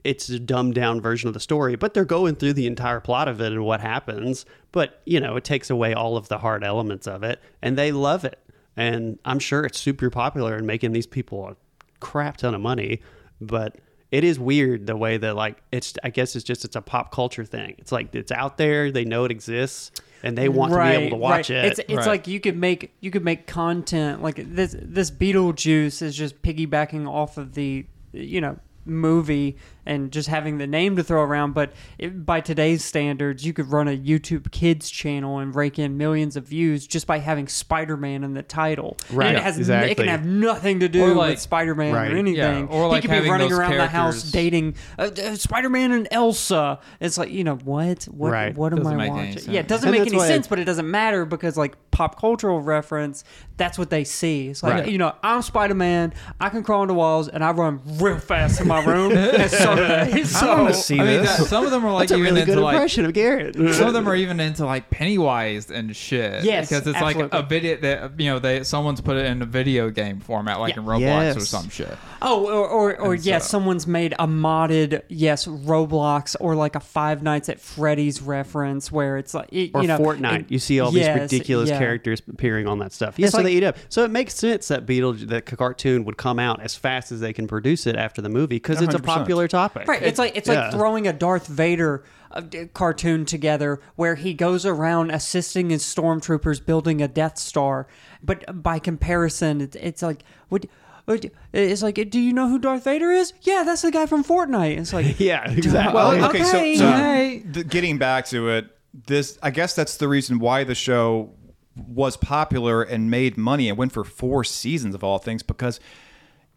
it's 0.02 0.30
a 0.30 0.38
dumbed 0.38 0.76
down 0.76 1.02
version 1.02 1.28
of 1.28 1.34
the 1.34 1.40
story, 1.40 1.76
but 1.76 1.92
they're 1.92 2.06
going 2.06 2.36
through 2.36 2.54
the 2.54 2.66
entire 2.66 3.00
plot 3.00 3.28
of 3.28 3.38
it 3.42 3.52
and 3.52 3.66
what 3.66 3.82
happens. 3.82 4.46
But, 4.72 5.02
you 5.04 5.20
know, 5.20 5.36
it 5.36 5.44
takes 5.44 5.68
away 5.68 5.92
all 5.92 6.16
of 6.16 6.28
the 6.28 6.38
hard 6.38 6.64
elements 6.64 7.06
of 7.06 7.22
it, 7.22 7.38
and 7.60 7.76
they 7.76 7.92
love 7.92 8.24
it. 8.24 8.38
And 8.80 9.18
I'm 9.26 9.38
sure 9.38 9.64
it's 9.64 9.78
super 9.78 10.08
popular 10.08 10.56
and 10.56 10.66
making 10.66 10.92
these 10.92 11.06
people 11.06 11.46
a 11.46 11.56
crap 12.00 12.38
ton 12.38 12.54
of 12.54 12.62
money. 12.62 13.02
But 13.38 13.76
it 14.10 14.24
is 14.24 14.38
weird 14.38 14.86
the 14.86 14.96
way 14.96 15.18
that, 15.18 15.36
like, 15.36 15.62
it's, 15.70 15.92
I 16.02 16.08
guess 16.08 16.34
it's 16.34 16.44
just, 16.44 16.64
it's 16.64 16.76
a 16.76 16.80
pop 16.80 17.12
culture 17.12 17.44
thing. 17.44 17.74
It's 17.76 17.92
like, 17.92 18.14
it's 18.14 18.32
out 18.32 18.56
there, 18.56 18.90
they 18.90 19.04
know 19.04 19.24
it 19.24 19.30
exists, 19.30 19.92
and 20.22 20.36
they 20.36 20.48
want 20.48 20.72
to 20.72 20.78
be 20.78 20.88
able 20.88 21.10
to 21.10 21.16
watch 21.16 21.50
right. 21.50 21.58
it. 21.58 21.64
It's 21.66 21.78
it's 21.80 21.92
Right. 21.92 22.06
like 22.06 22.26
you 22.26 22.40
could 22.40 22.56
make 22.56 22.92
you 23.00 23.10
could 23.10 23.24
make 23.24 23.46
content 23.46 24.22
like 24.22 24.36
this. 24.54 24.74
This 24.80 25.10
Beetlejuice 25.10 26.00
is 26.00 26.16
just 26.16 26.40
piggybacking 26.42 27.06
off 27.06 27.36
of 27.36 27.54
the 27.54 27.86
you 28.12 28.40
know 28.40 28.58
movie 28.84 29.56
and 29.86 30.10
just 30.12 30.28
having 30.28 30.58
the 30.58 30.66
name 30.66 30.96
to 30.96 31.02
throw 31.02 31.22
around. 31.22 31.52
But 31.54 31.72
it, 31.98 32.24
by 32.26 32.40
today's 32.40 32.84
standards, 32.84 33.44
you 33.44 33.52
could 33.52 33.70
run 33.70 33.88
a 33.88 33.96
YouTube 33.96 34.50
Kids 34.50 34.90
channel 34.90 35.38
and 35.38 35.54
rake 35.54 35.78
in 35.78 35.96
millions 35.96 36.36
of 36.36 36.46
views 36.46 36.86
just 36.86 37.06
by 37.06 37.18
having 37.18 37.48
Spider 37.48 37.96
Man 37.96 38.24
in 38.24 38.34
the 38.34 38.42
title. 38.42 38.96
Right, 39.10 39.28
And 39.28 39.36
it 39.38 39.42
has 39.42 39.70
n- 39.70 39.84
it 39.88 39.96
can 39.96 40.08
have 40.08 40.24
nothing 40.24 40.80
to 40.80 40.88
do 40.88 41.14
like- 41.14 41.30
with 41.30 41.40
Spider 41.40 41.74
Man 41.74 41.94
Right. 41.94 42.12
or 42.12 42.16
anything. 42.16 42.36
Yeah, 42.68 42.74
or 42.74 42.88
like 42.88 43.02
he 43.02 43.08
could 43.08 43.22
be 43.22 43.30
running 43.30 43.48
those 43.48 43.58
around 43.58 43.76
the 43.76 43.86
house 43.86 44.22
dating 44.30 44.74
uh, 44.98 45.10
uh, 45.16 45.34
Spider 45.36 45.68
Man 45.70 45.92
and 45.92 46.08
Elsa. 46.10 46.78
It's 47.00 47.18
like 47.18 47.30
you 47.30 47.44
know 47.44 47.56
what 47.56 48.04
what 48.04 48.32
Right. 48.32 48.56
what 48.56 48.72
am 48.72 48.78
Doesn't 48.82 49.00
I 49.00 49.08
watching? 49.08 49.52
Yeah, 49.52 49.60
it 49.60 49.68
doesn't 49.68 49.88
And 49.88 49.96
make 49.98 50.06
any 50.06 50.16
why 50.16 50.24
I- 50.24 50.28
sense, 50.28 50.46
but 50.46 50.58
it 50.58 50.64
doesn't 50.64 50.90
matter 50.90 51.24
because 51.24 51.56
like 51.56 51.76
pop 51.90 52.18
cultural 52.20 52.60
reference, 52.60 53.24
that's 53.56 53.78
what 53.78 53.90
they 53.90 54.04
see. 54.04 54.48
It's 54.48 54.62
like 54.62 54.72
Right. 54.74 54.88
you 54.88 54.98
know, 54.98 55.14
I'm 55.22 55.42
Spider 55.42 55.74
Man, 55.74 56.12
I 56.40 56.48
can 56.48 56.62
crawl 56.62 56.82
into 56.82 56.94
walls, 56.94 57.28
and 57.28 57.44
I 57.44 57.50
run 57.52 57.80
real 57.98 58.18
fast 58.18 58.60
in 58.60 58.68
my 58.68 58.84
room. 58.84 59.12
and 59.16 59.50
so 59.50 59.69
do 59.76 59.86
they. 60.12 60.24
So 60.24 60.46
I 60.50 60.60
want 60.62 60.74
to 60.74 60.80
see 60.80 60.98
I 61.00 61.04
mean, 61.04 61.22
this. 61.22 61.36
that, 61.38 61.46
some 61.46 61.64
of 61.64 61.70
them 61.70 61.84
are 61.84 61.92
like 61.92 62.08
That's 62.08 62.12
a 62.12 62.14
even 62.22 62.28
really 62.34 62.40
into 62.42 62.54
good 62.54 62.62
like 62.62 62.74
impression 62.74 63.04
of 63.04 63.12
Garrett. 63.12 63.54
some 63.74 63.88
of 63.88 63.92
them 63.94 64.08
are 64.08 64.14
even 64.16 64.40
into 64.40 64.64
like 64.66 64.90
Pennywise 64.90 65.70
and 65.70 65.94
shit. 65.94 66.44
Yes, 66.44 66.68
because 66.68 66.86
it's 66.86 67.00
like 67.00 67.16
a 67.16 67.42
video 67.42 67.76
that 67.78 68.18
you 68.20 68.30
know 68.30 68.38
they 68.38 68.64
someone's 68.64 69.00
put 69.00 69.16
it 69.16 69.26
in 69.26 69.42
a 69.42 69.46
video 69.46 69.90
game 69.90 70.20
format, 70.20 70.60
like 70.60 70.74
Yeah. 70.76 70.80
in 70.82 70.86
Roblox 70.86 71.00
or 71.36 71.38
Yes. 71.38 71.48
some 71.48 71.68
shit. 71.68 71.96
Oh, 72.22 72.46
or 72.46 72.68
or, 72.68 72.96
or 73.00 73.14
And 73.14 73.24
yes, 73.24 73.44
so- 73.44 73.50
someone's 73.50 73.86
made 73.86 74.12
a 74.18 74.26
modded 74.26 75.02
yes 75.08 75.46
Roblox 75.46 76.36
or 76.40 76.54
like 76.54 76.74
a 76.76 76.80
Five 76.80 77.22
Nights 77.22 77.48
at 77.48 77.60
Freddy's 77.60 78.20
reference 78.22 78.90
where 78.90 79.16
it's 79.18 79.34
like 79.34 79.48
it, 79.52 79.70
or 79.74 79.82
you 79.82 79.88
know 79.88 79.98
Fortnite. 79.98 80.40
it- 80.40 80.50
you 80.50 80.58
see 80.58 80.80
all 80.80 80.92
yes, 80.92 81.06
these 81.14 81.22
ridiculous 81.32 81.70
yeah. 81.70 81.78
characters 81.78 82.22
appearing 82.28 82.66
on 82.66 82.78
that 82.80 82.92
stuff. 82.92 83.18
Yeah, 83.18 83.26
It's 83.26 83.32
so 83.32 83.38
like- 83.38 83.46
they 83.46 83.52
eat 83.52 83.64
up. 83.64 83.76
So 83.88 84.04
it 84.04 84.10
makes 84.10 84.34
sense 84.34 84.68
that 84.68 84.86
Beetle 84.86 85.12
that 85.14 85.46
cartoon 85.46 86.04
would 86.04 86.16
come 86.16 86.38
out 86.38 86.60
as 86.60 86.74
fast 86.74 87.12
as 87.12 87.20
they 87.20 87.32
can 87.32 87.46
produce 87.46 87.86
it 87.86 87.96
after 87.96 88.20
the 88.22 88.28
movie 88.28 88.56
because 88.56 88.80
it's 88.80 88.94
a 88.94 88.98
popular 88.98 89.46
topic. 89.48 89.59
Right. 89.86 90.02
It's 90.02 90.18
like 90.18 90.36
it's 90.36 90.48
yeah. 90.48 90.62
like 90.64 90.72
throwing 90.72 91.06
a 91.06 91.12
Darth 91.12 91.46
Vader 91.46 92.04
uh, 92.32 92.42
cartoon 92.74 93.24
together 93.24 93.80
where 93.96 94.14
he 94.14 94.34
goes 94.34 94.64
around 94.64 95.10
assisting 95.10 95.70
his 95.70 95.82
stormtroopers 95.82 96.64
building 96.64 97.02
a 97.02 97.08
Death 97.08 97.38
Star, 97.38 97.86
but 98.22 98.62
by 98.62 98.78
comparison, 98.78 99.60
it's, 99.60 99.76
it's 99.76 100.02
like 100.02 100.22
what. 100.48 100.66
what- 101.06 101.24
It's 101.52 101.82
like, 101.82 101.96
do 102.10 102.20
you 102.20 102.32
know 102.32 102.48
who 102.48 102.58
Darth 102.60 102.84
Vader 102.84 103.10
is? 103.10 103.32
Yeah, 103.42 103.64
that's 103.64 103.82
the 103.82 103.90
guy 103.90 104.06
from 104.06 104.22
Fortnite. 104.22 104.78
It's 104.78 104.92
like, 104.92 105.18
yeah, 105.30 105.50
exactly. 105.50 105.94
Well, 105.94 106.12
okay, 106.26 106.42
Okay, 106.42 106.74
so, 106.74 106.84
so 106.84 106.90
hey. 106.92 107.42
th- 107.52 107.66
getting 107.68 107.98
back 107.98 108.26
to 108.26 108.48
it, 108.50 108.70
this 109.06 109.36
I 109.42 109.50
guess 109.50 109.74
that's 109.74 109.96
the 109.96 110.06
reason 110.06 110.38
why 110.38 110.62
the 110.62 110.74
show 110.76 111.30
was 111.76 112.16
popular 112.16 112.82
and 112.82 113.10
made 113.10 113.36
money 113.36 113.68
and 113.68 113.76
went 113.78 113.90
for 113.92 114.04
four 114.04 114.44
seasons 114.44 114.94
of 114.94 115.02
all 115.02 115.18
things 115.18 115.42
because 115.42 115.80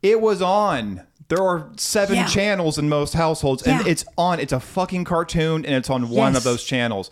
it 0.04 0.20
was 0.22 0.42
on. 0.42 1.02
There 1.30 1.42
are 1.42 1.70
seven 1.78 2.16
Yeah. 2.18 2.28
channels 2.28 2.78
in 2.78 2.90
most 2.90 3.14
households, 3.14 3.64
and 3.64 3.86
Yeah. 3.86 3.92
it's 3.92 4.06
on. 4.18 4.40
It's 4.40 4.54
a 4.54 4.60
fucking 4.60 5.06
cartoon, 5.06 5.66
and 5.66 5.74
it's 5.76 5.90
on 5.90 6.10
one 6.10 6.34
Yes. 6.34 6.38
of 6.38 6.44
those 6.44 6.64
channels. 6.64 7.10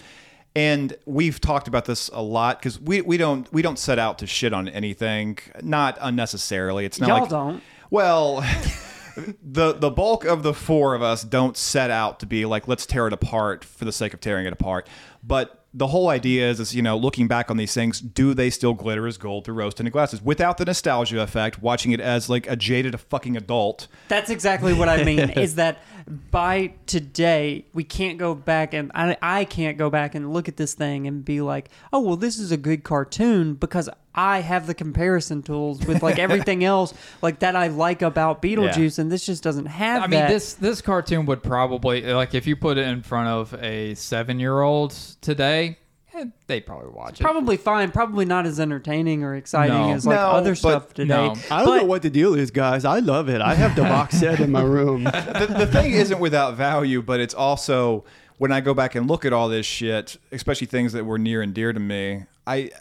And 0.54 0.96
we've 1.06 1.40
talked 1.40 1.68
about 1.70 1.86
this 1.86 2.10
a 2.14 2.22
lot 2.22 2.60
because 2.60 2.80
we, 2.80 3.00
we 3.02 3.16
don't 3.18 3.52
we 3.54 3.62
don't 3.62 3.80
set 3.80 3.98
out 4.00 4.20
to 4.20 4.28
shit 4.28 4.52
on 4.54 4.68
anything, 4.68 5.38
not 5.62 5.98
unnecessarily. 6.02 6.84
It's 6.86 7.00
not 7.00 7.08
Y'all 7.08 7.20
like 7.22 7.30
don't. 7.30 7.64
well, 7.90 8.44
the 9.44 9.74
the 9.74 9.90
bulk 9.90 10.26
of 10.26 10.44
the 10.44 10.54
four 10.54 10.94
of 10.94 11.02
us 11.02 11.24
don't 11.24 11.56
set 11.56 11.90
out 11.90 12.20
to 12.20 12.26
be 12.26 12.46
like 12.46 12.68
let's 12.68 12.86
tear 12.86 13.08
it 13.08 13.14
apart 13.14 13.64
for 13.64 13.86
the 13.86 13.92
sake 13.94 14.14
of 14.14 14.20
tearing 14.20 14.46
it 14.46 14.52
apart. 14.54 14.88
But 15.24 15.61
the 15.74 15.88
whole 15.88 16.10
idea 16.10 16.50
is, 16.50 16.60
is, 16.60 16.76
you 16.76 16.82
know, 16.82 16.98
looking 16.98 17.28
back 17.28 17.50
on 17.50 17.58
these 17.58 17.74
things, 17.74 18.02
do 18.02 18.34
they 18.34 18.50
still 18.50 18.74
glitter 18.74 19.08
as 19.08 19.18
gold 19.18 19.46
through 19.46 19.56
rose 19.56 19.74
tinted 19.74 19.94
glasses 19.94 20.22
without 20.22 20.58
the 20.58 20.66
nostalgia 20.66 21.22
effect? 21.22 21.62
Watching 21.62 21.92
it 21.92 22.02
as 22.02 22.30
like 22.30 22.48
a 22.48 22.56
jaded 22.56 23.00
fucking 23.00 23.38
adult. 23.38 23.88
That's 24.10 24.30
exactly 24.30 24.74
what 24.74 24.90
I 24.90 25.04
mean. 25.04 25.20
is 25.32 25.56
that 25.56 25.80
by 26.08 26.74
today 26.86 27.66
we 27.74 27.84
can't 27.84 28.18
go 28.18 28.36
back 28.36 28.74
and 28.74 28.92
I, 28.94 29.18
I 29.22 29.46
can't 29.46 29.78
go 29.78 29.90
back 29.90 30.16
and 30.16 30.34
look 30.34 30.48
at 30.48 30.58
this 30.58 30.74
thing 30.74 31.08
and 31.08 31.24
be 31.24 31.42
like, 31.42 31.70
oh 31.92 32.00
well, 32.00 32.16
this 32.16 32.40
is 32.40 32.52
a 32.52 32.58
good 32.58 32.84
cartoon 32.84 33.56
because 33.56 33.90
I 34.14 34.40
have 34.40 34.68
the 34.68 34.74
comparison 34.74 35.42
tools 35.42 35.86
with 35.86 36.04
like 36.04 36.20
everything 36.20 36.64
else 36.64 36.94
like 37.22 37.40
that 37.40 37.56
I 37.56 37.68
like 37.68 38.02
about 38.02 38.42
Beetlejuice, 38.42 39.00
and 39.00 39.12
this 39.12 39.26
just 39.26 39.44
doesn't 39.44 39.68
have 39.68 40.04
I 40.04 40.08
mean, 40.08 40.20
that. 40.20 40.30
this 40.30 40.54
this 40.54 40.82
cartoon 40.82 41.26
would 41.28 41.44
probably 41.44 42.02
like 42.14 42.34
if 42.34 42.48
you 42.48 42.56
put 42.56 42.78
it 42.78 42.88
in 42.88 43.02
front 43.02 43.30
of 43.30 43.54
a 43.64 43.96
seven 43.96 44.40
year 44.40 44.62
old 44.62 44.92
today, 45.22 45.78
eh, 46.14 46.26
they'd 46.48 46.66
probably 46.66 46.90
watch 46.92 47.20
it. 47.20 47.24
Probably 47.24 47.58
fine. 47.58 47.92
Probably 47.92 48.26
not 48.26 48.46
as 48.46 48.60
entertaining 48.60 49.24
or 49.24 49.36
exciting 49.36 49.76
No. 49.76 49.94
as 49.94 50.06
like 50.06 50.16
No, 50.18 50.28
other 50.28 50.52
but- 50.52 50.58
stuff 50.58 50.94
today. 50.94 51.08
no. 51.10 51.36
I 51.50 51.64
don't 51.66 51.78
know 51.78 51.86
what 51.86 52.02
the 52.02 52.10
deal 52.10 52.34
is, 52.36 52.52
guys. 52.52 52.86
I 52.86 53.00
love 53.00 53.30
it. 53.30 53.42
I 53.42 53.54
have 53.56 53.76
the 53.76 53.84
box 53.84 54.18
set 54.20 54.40
in 54.40 54.52
my 54.52 54.62
room. 54.64 55.04
the, 55.06 55.56
the 55.58 55.68
thing 55.68 55.92
isn't 55.94 56.20
without 56.20 56.56
value, 56.56 57.02
but 57.02 57.20
it's 57.20 57.34
also 57.34 58.04
when 58.38 58.52
I 58.52 58.60
go 58.62 58.74
back 58.74 58.96
and 58.96 59.08
look 59.08 59.26
at 59.26 59.34
all 59.34 59.50
this 59.50 59.66
shit, 59.66 60.18
especially 60.32 60.68
things 60.68 60.94
that 60.94 61.06
were 61.06 61.18
near 61.20 61.42
and 61.42 61.54
dear 61.54 61.74
to 61.74 61.80
me, 61.80 62.24
I 62.48 62.72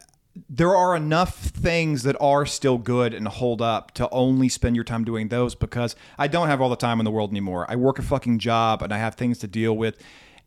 there 0.48 0.74
are 0.77 0.94
enough 0.94 1.36
things 1.36 2.05
that 2.05 2.16
are 2.20 2.47
still 2.47 2.78
good 2.78 3.12
and 3.12 3.27
hold 3.27 3.61
up 3.61 3.93
to 3.94 4.09
only 4.11 4.48
spend 4.48 4.77
your 4.77 4.85
time 4.85 5.05
doing 5.05 5.27
those 5.28 5.57
because 5.57 5.97
I 6.19 6.28
don't 6.28 6.47
have 6.47 6.61
all 6.61 6.70
the 6.70 6.77
time 6.77 7.01
in 7.01 7.05
the 7.05 7.11
world 7.11 7.31
anymore. 7.32 7.66
I 7.69 7.74
work 7.74 7.98
a 7.98 8.02
fucking 8.02 8.39
job 8.39 8.81
and 8.81 8.94
I 8.94 8.98
have 8.98 9.16
things 9.16 9.39
to 9.39 9.48
deal 9.48 9.77
with 9.77 9.98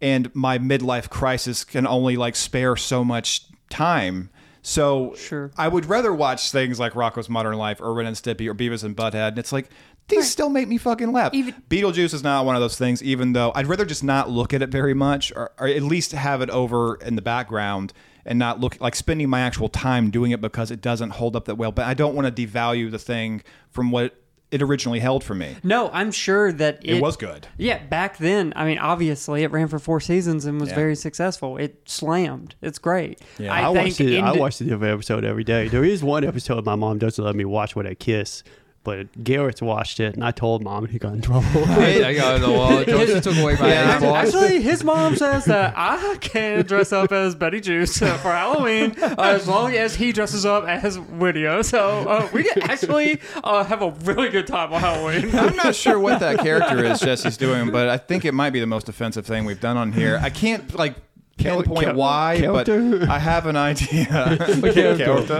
and 0.03 0.29
my 0.35 0.59
midlife 0.59 1.09
crisis 1.09 1.63
can 1.63 1.87
only 1.87 2.17
like 2.17 2.35
spare 2.35 2.75
so 2.75 3.03
much 3.05 3.45
time. 3.69 4.29
So 4.61 5.13
Sure. 5.17 5.49
I 5.57 5.67
would 5.69 5.85
rather 5.85 6.13
watch 6.13 6.51
things 6.51 6.79
like 6.79 6.93
Rocko's 6.93 7.29
Modern 7.29 7.55
Life 7.57 7.79
or 7.81 7.93
Ren 7.93 8.05
and 8.05 8.15
Stimpy 8.15 8.47
or 8.47 8.53
Beavis 8.53 8.83
and 8.83 8.95
Butthead. 8.95 9.29
And 9.29 9.39
it's 9.39 9.51
like 9.53 9.69
these 10.09 10.29
still 10.29 10.49
make 10.49 10.67
me 10.67 10.77
fucking 10.77 11.13
laugh. 11.13 11.33
Even- 11.33 11.55
Beetlejuice 11.69 12.13
is 12.13 12.21
not 12.21 12.45
one 12.45 12.55
of 12.55 12.61
those 12.61 12.77
things, 12.77 13.01
even 13.01 13.31
though 13.31 13.53
I'd 13.55 13.67
rather 13.67 13.85
just 13.85 14.03
not 14.03 14.29
look 14.29 14.53
at 14.53 14.61
it 14.61 14.69
very 14.69 14.93
much 14.93 15.31
or, 15.35 15.51
or 15.57 15.67
at 15.67 15.81
least 15.81 16.11
have 16.11 16.41
it 16.41 16.49
over 16.49 16.95
in 16.95 17.15
the 17.15 17.21
background 17.21 17.93
and 18.25 18.37
not 18.37 18.59
look 18.59 18.79
like 18.81 18.95
spending 18.95 19.29
my 19.29 19.39
actual 19.39 19.69
time 19.69 20.09
doing 20.09 20.31
it 20.31 20.41
because 20.41 20.69
it 20.69 20.81
doesn't 20.81 21.11
hold 21.11 21.35
up 21.37 21.45
that 21.45 21.55
well. 21.55 21.71
But 21.71 21.85
I 21.85 21.93
don't 21.93 22.13
want 22.13 22.33
to 22.33 22.47
devalue 22.47 22.91
the 22.91 22.99
thing 22.99 23.41
from 23.69 23.91
what 23.91 24.15
it 24.53 24.61
originally 24.61 24.99
held 24.99 25.23
for 25.23 25.33
me. 25.35 25.55
No, 25.63 25.89
I'm 25.91 26.11
sure 26.11 26.51
that 26.53 26.79
it, 26.83 26.97
It 26.97 27.01
was 27.01 27.17
good. 27.17 27.47
Yeah, 27.57 27.83
back 27.87 28.17
then, 28.17 28.53
I 28.55 28.65
mean, 28.65 28.77
obviously, 28.77 29.43
it 29.43 29.51
ran 29.51 29.67
for 29.67 29.79
four 29.79 29.99
seasons 29.99 30.45
and 30.45 30.59
was 30.59 30.69
Yeah. 30.69 30.75
very 30.75 30.95
successful. 30.95 31.57
It 31.57 31.81
slammed. 31.85 32.55
It's 32.61 32.77
great. 32.79 33.19
Yeah. 33.39 33.53
I, 33.53 33.61
I, 33.63 33.69
watch 33.69 33.93
think 33.93 33.95
the 33.97 34.19
I 34.19 34.31
watched 34.33 34.59
the 34.59 34.65
different 34.65 34.93
episode 34.93 35.25
every 35.25 35.43
day. 35.43 35.67
There 35.67 35.83
is 35.83 36.03
one 36.03 36.23
episode 36.23 36.63
my 36.65 36.75
mom 36.75 36.99
doesn't 36.99 37.23
let 37.23 37.35
me 37.35 37.45
watch 37.45 37.75
when 37.75 37.87
I 37.87 37.95
kiss, 37.95 38.43
but 38.83 39.23
Garrett's 39.23 39.61
watched 39.61 39.99
it, 39.99 40.15
and 40.15 40.23
I 40.23 40.31
told 40.31 40.63
mom, 40.63 40.83
and 40.83 40.91
he 40.91 40.99
got 40.99 41.13
in 41.13 41.21
trouble. 41.21 41.45
I, 41.55 42.03
I 42.05 42.13
got 42.13 42.41
the 42.41 42.51
wall. 42.51 42.83
Josie 42.85 43.21
took 43.21 43.37
away 43.37 43.55
my 43.59 43.69
Yeah, 43.69 43.99
Xbox. 43.99 44.13
actually, 44.25 44.61
his 44.61 44.83
mom 44.83 45.15
says 45.15 45.45
that 45.45 45.73
I 45.77 46.17
can 46.19 46.65
dress 46.65 46.91
up 46.91 47.11
as 47.11 47.33
Betty 47.35 47.61
Juice 47.61 48.01
uh, 48.01 48.17
for 48.17 48.31
Halloween 48.31 48.93
as 48.99 49.47
long 49.47 49.73
as 49.73 49.95
he 49.95 50.11
dresses 50.11 50.45
up 50.45 50.65
as 50.65 50.99
Whittier. 50.99 51.63
So 51.63 52.07
uh, 52.07 52.29
we 52.33 52.43
can 52.43 52.63
actually 52.63 53.21
uh, 53.43 53.63
have 53.63 53.81
a 53.81 53.91
really 54.03 54.29
good 54.29 54.47
time 54.47 54.73
on 54.73 54.81
Halloween. 54.81 55.33
I'm 55.35 55.55
not 55.55 55.75
sure 55.75 55.97
what 55.99 56.19
that 56.19 56.39
character 56.39 56.83
is 56.83 56.99
Jesse's 56.99 57.37
doing, 57.37 57.71
but 57.71 57.87
I 57.89 57.97
think 57.97 58.25
it 58.25 58.33
might 58.33 58.49
be 58.51 58.59
the 58.59 58.67
most 58.67 58.89
offensive 58.89 59.25
thing 59.25 59.45
we've 59.45 59.61
done 59.61 59.77
on 59.77 59.93
here. 59.93 60.19
I 60.21 60.29
can't 60.29 60.75
like 60.75 60.95
pinpoint 61.37 61.85
Kel- 61.87 61.95
why, 61.95 62.37
Kelter? 62.39 62.99
but 63.01 63.09
I 63.09 63.19
have 63.19 63.45
an 63.45 63.55
idea. 63.55 64.05
Kelter. 64.05 64.97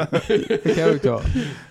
Kelter. 0.08 0.76
character. 0.76 1.20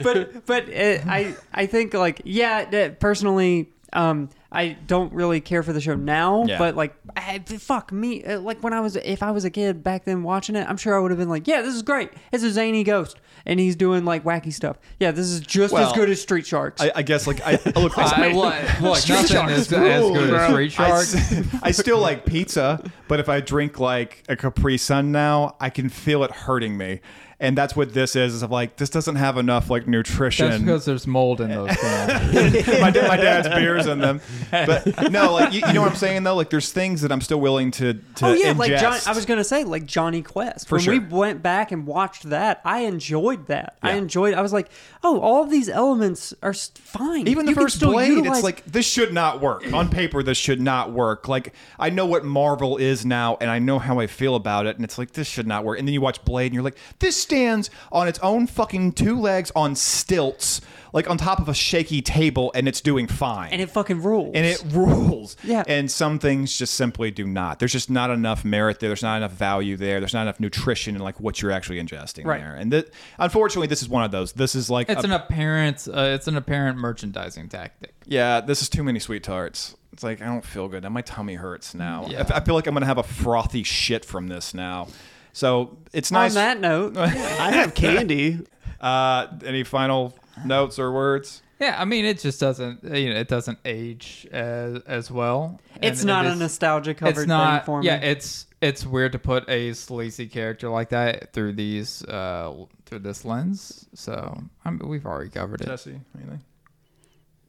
but 0.03 0.47
but 0.47 0.65
uh, 0.69 0.99
I 1.07 1.35
I 1.53 1.66
think 1.66 1.94
like 1.94 2.20
yeah 2.24 2.89
personally 2.90 3.70
um 3.93 4.28
I 4.53 4.77
don't 4.87 5.12
really 5.12 5.41
care 5.41 5.62
for 5.62 5.73
the 5.73 5.81
show 5.81 5.95
now 5.95 6.45
Yeah. 6.45 6.59
but 6.59 6.77
like 6.77 6.95
I, 7.16 7.39
fuck 7.39 7.91
me 7.93 8.23
uh, 8.24 8.41
like 8.41 8.62
when 8.62 8.73
I 8.73 8.81
was 8.81 8.97
if 8.97 9.23
I 9.23 9.31
was 9.31 9.45
a 9.45 9.51
kid 9.51 9.83
back 9.83 10.05
then 10.05 10.23
watching 10.23 10.57
it 10.57 10.66
I'm 10.69 10.77
sure 10.77 10.97
I 10.97 11.01
would 11.01 11.11
have 11.11 11.19
been 11.19 11.29
like 11.29 11.49
yeah 11.49 11.62
this 11.62 11.74
is 11.74 11.83
great 11.83 12.11
it's 12.33 12.43
a 12.45 12.51
zany 12.51 12.85
ghost 12.85 13.19
and 13.47 13.59
he's 13.59 13.74
doing 13.77 14.05
like 14.05 14.24
wacky 14.24 14.53
stuff 14.53 14.79
yeah 15.01 15.11
this 15.11 15.27
is 15.27 15.41
just 15.41 15.74
as 15.74 15.93
good 15.93 16.09
as 16.11 16.20
Street 16.20 16.47
Sharks 16.47 16.81
I, 16.83 16.93
I 16.97 17.03
guess 17.03 17.27
like 17.27 17.41
I 17.41 17.53
look. 17.77 17.97
I, 17.99 18.29
I, 18.29 18.33
look, 18.33 18.55
look 18.81 19.09
nothing 19.09 19.49
is 19.49 19.61
as 19.62 19.69
good 19.69 20.31
as 20.35 20.51
Street 20.51 20.73
Sharks. 20.73 21.15
I, 21.15 21.19
Shark. 21.19 21.47
s- 21.47 21.59
I 21.62 21.70
still 21.70 21.99
like 21.99 22.24
pizza, 22.27 22.83
but 23.09 23.20
if 23.20 23.29
I 23.29 23.41
drink 23.41 23.81
like 23.81 24.23
a 24.29 24.37
Capri 24.37 24.77
Sun 24.79 25.12
now, 25.12 25.57
I 25.61 25.70
can 25.70 25.89
feel 25.89 26.23
it 26.24 26.31
hurting 26.31 26.77
me. 26.77 27.01
And 27.43 27.59
that's 27.59 27.74
what 27.77 27.93
this 27.93 28.14
is. 28.16 28.32
Is 28.35 28.43
of 28.43 28.51
like 28.51 28.77
this 28.77 28.89
doesn't 28.89 29.16
have 29.16 29.36
enough 29.36 29.69
like 29.69 29.86
nutrition. 29.89 30.48
That's 30.48 30.62
because 30.62 30.85
there's 30.85 31.06
mold 31.06 31.40
in 31.40 31.51
those 31.51 31.77
cans. 31.77 32.32
my, 32.81 32.90
da- 32.90 33.09
my 33.09 33.16
dad's 33.16 33.48
beers 33.48 33.86
in 33.86 33.98
them. 33.98 34.20
But 34.51 35.10
no, 35.10 35.32
like 35.32 35.52
you, 35.52 35.60
you 35.66 35.73
know 35.73 35.82
what 35.82 35.90
I'm 35.90 35.97
saying 35.97 36.23
though. 36.23 36.36
Like 36.36 36.51
there's 36.51 36.70
things 36.73 37.01
that 37.02 37.10
I'm 37.12 37.20
still 37.20 37.40
willing 37.40 37.73
to 37.73 37.94
to 37.94 38.27
Oh 38.27 38.32
yeah, 38.32 38.52
ingest. 38.55 38.59
like 38.59 38.77
John, 38.81 38.98
I 39.06 39.12
was 39.12 39.27
gonna 39.27 39.43
say 39.43 39.64
like 39.64 39.86
Jonny 39.86 40.23
Quest. 40.23 40.69
For 40.69 40.77
when 40.77 40.85
sure. 40.85 40.93
we 40.94 40.98
went 41.01 41.43
back 41.43 41.73
and 41.73 41.85
watched 41.85 42.31
that, 42.31 42.60
I 42.64 42.81
enjoyed 42.82 43.48
that. 43.48 43.77
I 43.82 43.90
Yeah. 43.90 43.97
enjoyed. 43.97 44.35
I 44.35 44.40
was 44.40 44.52
like, 44.52 44.70
oh, 45.02 45.19
all 45.20 45.43
of 45.43 45.51
these 45.51 45.69
elements 45.69 46.32
are 46.44 46.55
fine. 46.55 47.27
Even 47.27 47.47
the 47.47 47.51
You 47.52 47.56
first 47.56 47.81
Blade, 47.81 48.09
utilize- 48.10 48.36
it's 48.39 48.44
like 48.44 48.64
this 48.66 48.86
should 48.86 49.12
not 49.12 49.40
work 49.40 49.73
on 49.73 49.89
paper. 49.89 50.23
This 50.23 50.39
should 50.39 50.60
not 50.60 50.93
work. 50.93 51.27
Like 51.27 51.55
I 51.78 51.90
know 51.90 52.06
what 52.06 52.24
Marvel 52.24 52.77
is 52.77 53.05
now, 53.05 53.36
and 53.40 53.51
I 53.51 53.59
know 53.59 53.81
how 53.81 53.98
I 53.98 54.06
feel 54.06 54.36
about 54.36 54.66
it, 54.66 54.77
and 54.77 54.85
it's 54.85 54.97
like 54.97 55.10
this 55.12 55.27
should 55.27 55.48
not 55.48 55.64
work. 55.64 55.81
And 55.81 55.89
then 55.89 55.93
you 55.93 56.01
watch 56.01 56.24
Blade, 56.24 56.47
and 56.47 56.55
you're 56.55 56.62
like, 56.62 56.78
this 57.01 57.16
stands 57.33 57.71
on 57.91 58.09
its 58.09 58.19
own 58.19 58.47
fucking 58.47 58.93
two 58.93 59.19
legs 59.19 59.51
on 59.57 59.75
stilts, 59.75 60.61
like 60.93 61.09
on 61.09 61.17
top 61.17 61.41
of 61.41 61.49
a 61.49 61.55
shaky 61.55 62.03
table, 62.03 62.53
and 62.55 62.69
it's 62.69 62.81
doing 62.83 63.07
fine. 63.07 63.51
and 63.53 63.63
it 63.63 63.71
fucking 63.71 64.03
rules. 64.03 64.33
and 64.35 64.45
it 64.45 64.63
rules. 64.71 65.37
Yeah. 65.43 65.63
And 65.67 65.91
some 65.91 66.19
things 66.19 66.57
just 66.57 66.75
simply 66.75 67.11
do 67.11 67.27
not. 67.27 67.59
There's 67.59 67.73
just 67.73 67.89
not 67.91 68.11
enough 68.11 68.45
merit 68.45 68.81
there. 68.81 68.91
There's 68.91 69.03
not 69.03 69.17
enough 69.17 69.33
value 69.33 69.77
there. 69.77 69.99
There's 70.01 70.13
not 70.13 70.23
enough 70.23 70.41
nutrition 70.41 70.95
in 70.95 71.01
like 71.01 71.19
what 71.21 71.41
you're 71.41 71.51
actually 71.53 71.81
ingesting 71.83 72.27
Right. 72.27 72.41
there. 72.41 72.55
And 72.55 72.71
that, 72.73 72.91
unfortunately, 73.19 73.69
this 73.69 73.81
is 73.83 73.89
one 73.89 74.05
of 74.05 74.11
those. 74.11 74.33
This 74.35 74.55
is 74.55 74.69
like 74.69 74.91
It's 74.91 75.03
a- 75.03 75.07
an 75.07 75.13
apparent. 75.13 75.89
Uh, 75.89 76.01
it's 76.15 76.29
an 76.29 76.37
apparent 76.37 76.77
merchandising 76.79 77.49
tactic. 77.49 77.95
yeah, 78.07 78.41
this 78.43 78.61
is 78.61 78.69
too 78.69 78.83
many 78.85 78.99
sweet 78.99 79.23
tarts. 79.23 79.75
It's 79.95 80.03
like 80.03 80.21
I 80.23 80.27
don't 80.27 80.45
feel 80.45 80.69
good. 80.69 80.83
Now 80.83 80.89
my 80.89 81.03
tummy 81.03 81.35
hurts 81.35 81.75
now. 81.75 82.07
Yeah. 82.09 82.27
I, 82.31 82.37
I 82.39 82.41
feel 82.41 82.55
like 82.55 82.67
I'm 82.67 82.75
gonna 82.75 82.87
have 82.87 82.99
a 82.99 83.03
frothy 83.03 83.63
shit 83.63 84.05
from 84.05 84.29
this 84.29 84.55
now. 84.55 84.89
So 85.33 85.79
it's 85.93 86.11
on 86.13 86.17
nice. 86.21 86.33
On 86.33 86.35
that 86.37 86.61
note, 86.61 86.97
I 86.97 87.51
have 87.53 87.75
candy. 87.75 88.41
uh, 88.81 89.27
any 89.45 89.65
final 89.65 90.15
notes 90.45 90.79
or 90.79 90.93
words? 90.93 91.43
Yeah, 91.61 91.77
I 91.79 91.85
mean, 91.85 92.05
it 92.05 92.19
just 92.19 92.41
doesn't. 92.41 92.83
You 92.83 93.15
know, 93.15 93.21
it 93.21 93.29
doesn't 93.29 93.59
age 93.65 94.27
as 94.33 94.83
as 94.87 95.11
well. 95.11 95.61
it's 95.81 96.01
And 96.01 96.09
not 96.09 96.25
it 96.27 96.31
a 96.31 96.33
is- 96.33 96.39
nostalgia 96.41 96.93
covered 96.95 97.19
It's 97.19 97.27
not. 97.27 97.63
thing 97.63 97.67
for 97.67 97.81
me. 97.81 97.87
yeah, 97.87 97.97
it's 97.97 98.47
it's 98.61 98.85
weird 98.85 99.13
to 99.13 99.19
put 99.19 99.49
a 99.49 99.73
sleazy 99.73 100.27
character 100.27 100.69
like 100.69 100.89
that 100.91 101.33
through 101.33 101.53
these 101.55 102.05
uh 102.05 102.53
through 102.87 102.99
this 103.01 103.25
lens. 103.25 103.87
So 103.95 104.43
I 104.65 104.71
mean, 104.71 104.89
we've 104.89 105.07
already 105.07 105.31
covered 105.31 105.61
it. 105.61 105.67
Jesse, 105.67 106.01
anything? 106.17 106.43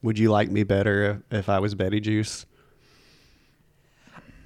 Would 0.02 0.18
you 0.18 0.30
like 0.30 0.50
me 0.50 0.62
better 0.64 1.22
if, 1.30 1.38
if 1.40 1.48
I 1.48 1.58
was 1.58 1.74
Betty 1.74 1.98
Juice? 2.00 2.46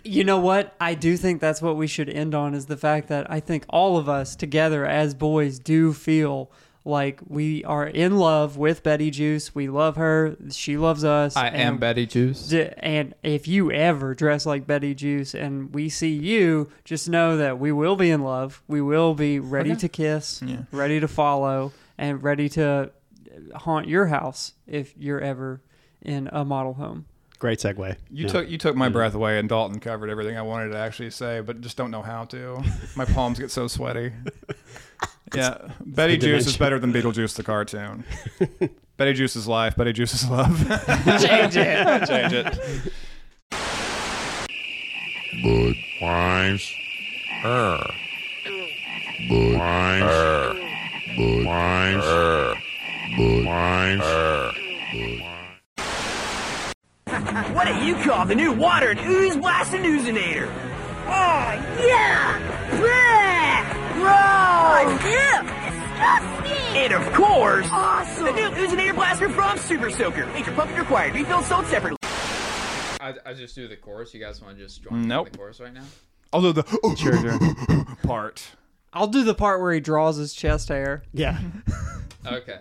You 0.09 0.25
know 0.25 0.39
what? 0.39 0.75
I 0.81 0.95
do 0.95 1.17
think 1.17 1.41
that's 1.41 1.61
what 1.61 1.77
we 1.77 1.87
should 1.87 2.09
end 2.09 2.35
on 2.35 2.55
is 2.55 2.67
the 2.67 2.77
fact 2.77 3.09
that 3.09 3.31
I 3.31 3.41
think 3.41 3.65
all 3.69 3.97
of 3.99 4.09
us 4.09 4.35
together 4.37 4.87
as 4.87 5.15
boys 5.15 5.59
do 5.59 5.93
feel 5.93 6.51
like 6.85 7.21
we 7.27 7.63
are 7.65 7.87
in 7.87 8.17
love 8.17 8.57
with 8.57 8.83
Betty 8.83 9.11
Juice. 9.11 9.55
We 9.55 9.69
love 9.69 9.97
her. 9.97 10.37
She 10.51 10.79
loves 10.79 11.05
us. 11.05 11.37
I 11.37 11.49
am 11.49 11.77
Betty 11.77 12.07
Juice. 12.07 12.49
D- 12.49 12.71
And 12.79 13.15
if 13.23 13.47
you 13.47 13.71
ever 13.71 14.15
dress 14.15 14.47
like 14.47 14.67
Betty 14.67 14.95
Juice 14.95 15.35
and 15.35 15.75
we 15.75 15.91
see 15.91 16.13
you, 16.15 16.71
just 16.85 17.07
know 17.09 17.37
that 17.37 17.59
we 17.59 17.73
will 17.73 17.97
be 17.97 18.11
in 18.11 18.23
love. 18.23 18.63
We 18.69 18.81
will 18.81 19.13
be 19.15 19.39
ready 19.39 19.77
to 19.77 19.89
kiss, 19.89 20.41
Yeah. 20.43 20.63
ready 20.73 20.99
to 21.01 21.09
follow, 21.09 21.73
and 21.99 22.23
ready 22.23 22.49
to 22.51 22.91
haunt 23.55 23.87
your 23.89 24.07
house 24.07 24.55
if 24.67 24.95
you're 24.97 25.21
ever 25.21 25.61
in 26.01 26.29
a 26.33 26.45
model 26.45 26.75
home. 26.75 27.05
Great 27.39 27.61
segue. 27.61 27.97
You 28.11 28.27
Yeah. 28.27 28.33
took 28.33 28.49
you 28.51 28.59
took 28.59 28.75
my 28.75 28.89
breath 28.89 29.15
away, 29.15 29.39
and 29.39 29.49
Dalton 29.49 29.79
covered 29.81 30.11
everything 30.11 30.37
I 30.37 30.43
wanted 30.43 30.71
to 30.71 30.79
actually 30.79 31.11
say, 31.11 31.41
but 31.41 31.61
just 31.61 31.77
don't 31.77 31.91
know 31.93 32.03
how 32.03 32.25
to. 32.27 32.63
My 32.97 33.05
palms 33.05 33.39
get 33.39 33.51
so 33.51 33.67
sweaty. 33.69 34.13
Yeah, 35.35 35.59
Betty 35.85 36.17
the 36.17 36.27
Juice 36.27 36.47
is 36.47 36.57
better 36.57 36.79
than 36.79 36.91
Beetlejuice 36.91 37.37
the 37.37 37.43
cartoon. 37.43 38.03
Betty 38.97 39.13
Juice 39.13 39.37
is 39.37 39.47
life. 39.47 39.77
Betty 39.77 39.93
Juice 39.93 40.15
is 40.15 40.27
love. 40.27 40.59
Change 41.23 41.55
it. 41.55 42.09
Change 42.09 42.33
it. 42.33 42.59
Bud 45.45 45.75
Wise. 46.01 46.73
Er. 47.45 47.91
Bud 49.29 49.59
Wise. 49.59 50.03
Er. 50.03 50.55
Bud 51.19 51.45
Wise. 51.45 52.05
Er. 52.05 52.55
Bud 53.19 53.45
Wise. 53.45 54.01
Er. 54.01 54.53
What 57.55 57.67
do 57.67 57.75
you 57.85 57.95
call 57.97 58.25
the 58.27 58.35
new 58.35 58.53
water 58.53 58.91
and 58.91 59.01
ooze 59.01 59.37
blasting 59.37 59.83
oozinator? 59.83 60.47
Oh, 61.07 61.77
yeah! 61.87 62.39
Bleh! 62.71 63.65
Gross! 63.95 65.03
Ew! 65.05 65.43
Disgusting! 65.69 66.77
And 66.77 66.93
of 66.95 67.13
course, 67.13 67.67
Awesome! 67.71 68.25
the 68.25 68.33
new 68.33 68.49
Oozinator 68.51 68.95
Blaster 68.95 69.29
from 69.29 69.59
Super 69.59 69.91
Soaker. 69.91 70.27
Major 70.29 70.53
pumping 70.53 70.77
required. 70.77 71.15
Refill 71.15 71.43
sold 71.43 71.67
separately. 71.67 71.99
I, 73.01 73.15
I 73.27 73.35
just 73.35 73.55
do 73.55 73.69
the 73.69 73.77
chorus. 73.77 74.13
You 74.15 74.21
guys 74.21 74.41
want 74.41 74.57
to 74.57 74.63
just 74.65 74.83
join 74.83 75.01
me 75.03 75.07
Nope. 75.07 75.27
in 75.29 75.33
the 75.33 75.39
chorus 75.39 75.61
right 75.61 75.73
now? 75.73 75.85
Although 76.33 76.53
the 76.53 76.65
sure, 77.87 77.87
part. 78.03 78.45
I'll 78.93 79.07
do 79.07 79.25
the 79.25 79.35
part 79.35 79.61
where 79.61 79.73
he 79.73 79.81
draws 79.81 80.17
his 80.17 80.33
chest 80.35 80.69
hair. 80.69 81.03
Yeah. 81.13 81.39
Okay. 82.27 82.59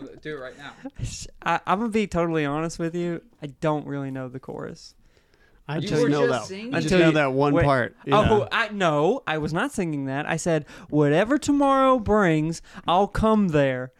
Well, 0.00 0.08
do 0.22 0.36
it 0.36 0.40
right 0.40 0.56
now. 0.58 0.72
I, 1.42 1.60
I'm 1.66 1.78
gonna 1.80 1.90
be 1.90 2.06
totally 2.06 2.44
honest 2.44 2.78
with 2.78 2.94
you. 2.94 3.22
I 3.42 3.46
don't 3.46 3.86
really 3.86 4.10
know 4.10 4.28
the 4.28 4.40
chorus. 4.40 4.94
I 5.66 5.76
You 5.78 5.88
just 5.88 6.02
were 6.02 6.08
know 6.08 6.26
just 6.26 6.48
that. 6.48 6.54
singing. 6.54 6.74
I 6.74 6.80
just 6.80 6.92
know 6.92 7.06
you- 7.06 7.12
that 7.12 7.32
one 7.32 7.54
wait- 7.54 7.64
part. 7.64 7.96
you 8.04 8.12
oh, 8.14 8.24
know. 8.24 8.48
I 8.52 8.68
no, 8.68 9.22
I 9.26 9.38
was 9.38 9.52
not 9.52 9.72
singing 9.72 10.06
that. 10.06 10.26
I 10.26 10.36
said, 10.36 10.66
"Whatever 10.90 11.38
tomorrow 11.38 11.98
brings, 11.98 12.60
I'll 12.86 13.08
come 13.08 13.48
there." 13.48 13.92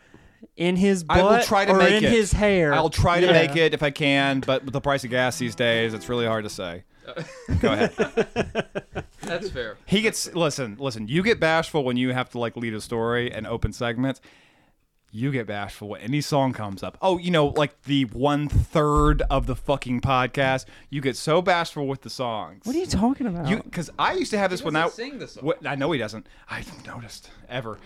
In 0.56 0.76
his 0.76 1.02
butt 1.02 1.18
I 1.18 1.22
will 1.22 1.42
try 1.42 1.64
to 1.64 1.72
or 1.72 1.78
make 1.78 1.94
in 1.94 2.04
it. 2.04 2.12
his 2.12 2.30
hair. 2.32 2.72
I'll 2.74 2.90
try 2.90 3.18
to 3.18 3.26
Yeah. 3.26 3.32
make 3.32 3.56
it 3.56 3.74
if 3.74 3.82
I 3.82 3.90
can, 3.90 4.38
but 4.40 4.62
with 4.64 4.72
the 4.72 4.80
price 4.80 5.02
of 5.02 5.10
gas 5.10 5.36
these 5.38 5.56
days, 5.56 5.94
it's 5.94 6.08
really 6.08 6.26
hard 6.26 6.44
to 6.44 6.50
say. 6.50 6.84
Go 7.60 7.72
ahead. 7.72 7.92
That's 9.22 9.50
fair. 9.50 9.76
He 9.86 10.00
gets 10.00 10.32
listen, 10.34 10.76
listen. 10.78 11.08
You 11.08 11.22
get 11.24 11.40
bashful 11.40 11.82
when 11.82 11.96
you 11.96 12.12
have 12.12 12.30
to 12.30 12.38
like 12.38 12.56
lead 12.56 12.72
a 12.74 12.80
story 12.80 13.32
and 13.32 13.46
open 13.48 13.72
segments. 13.72 14.20
You 15.16 15.30
get 15.30 15.46
bashful 15.46 15.90
when 15.90 16.00
any 16.00 16.20
song 16.20 16.52
comes 16.52 16.82
up. 16.82 16.98
Oh, 17.00 17.18
you 17.18 17.30
know, 17.30 17.46
like 17.46 17.80
the 17.82 18.06
one 18.06 18.48
third 18.48 19.22
of 19.30 19.46
the 19.46 19.54
fucking 19.54 20.00
podcast. 20.00 20.64
You 20.90 21.00
get 21.00 21.16
so 21.16 21.40
bashful 21.40 21.86
with 21.86 22.00
the 22.00 22.10
songs. 22.10 22.62
What 22.64 22.74
are 22.74 22.80
you 22.80 22.86
talking 22.86 23.28
about? 23.28 23.48
You 23.48 23.62
because 23.62 23.90
I 23.96 24.14
used 24.14 24.32
to 24.32 24.38
have 24.38 24.50
this 24.50 24.64
when 24.64 24.74
I 24.74 24.88
sing 24.88 25.20
the 25.20 25.28
song. 25.28 25.52
Wh- 25.62 25.66
I 25.68 25.76
know 25.76 25.92
he 25.92 26.00
doesn't. 26.00 26.26
I've 26.50 26.84
noticed 26.84 27.30
ever. 27.48 27.78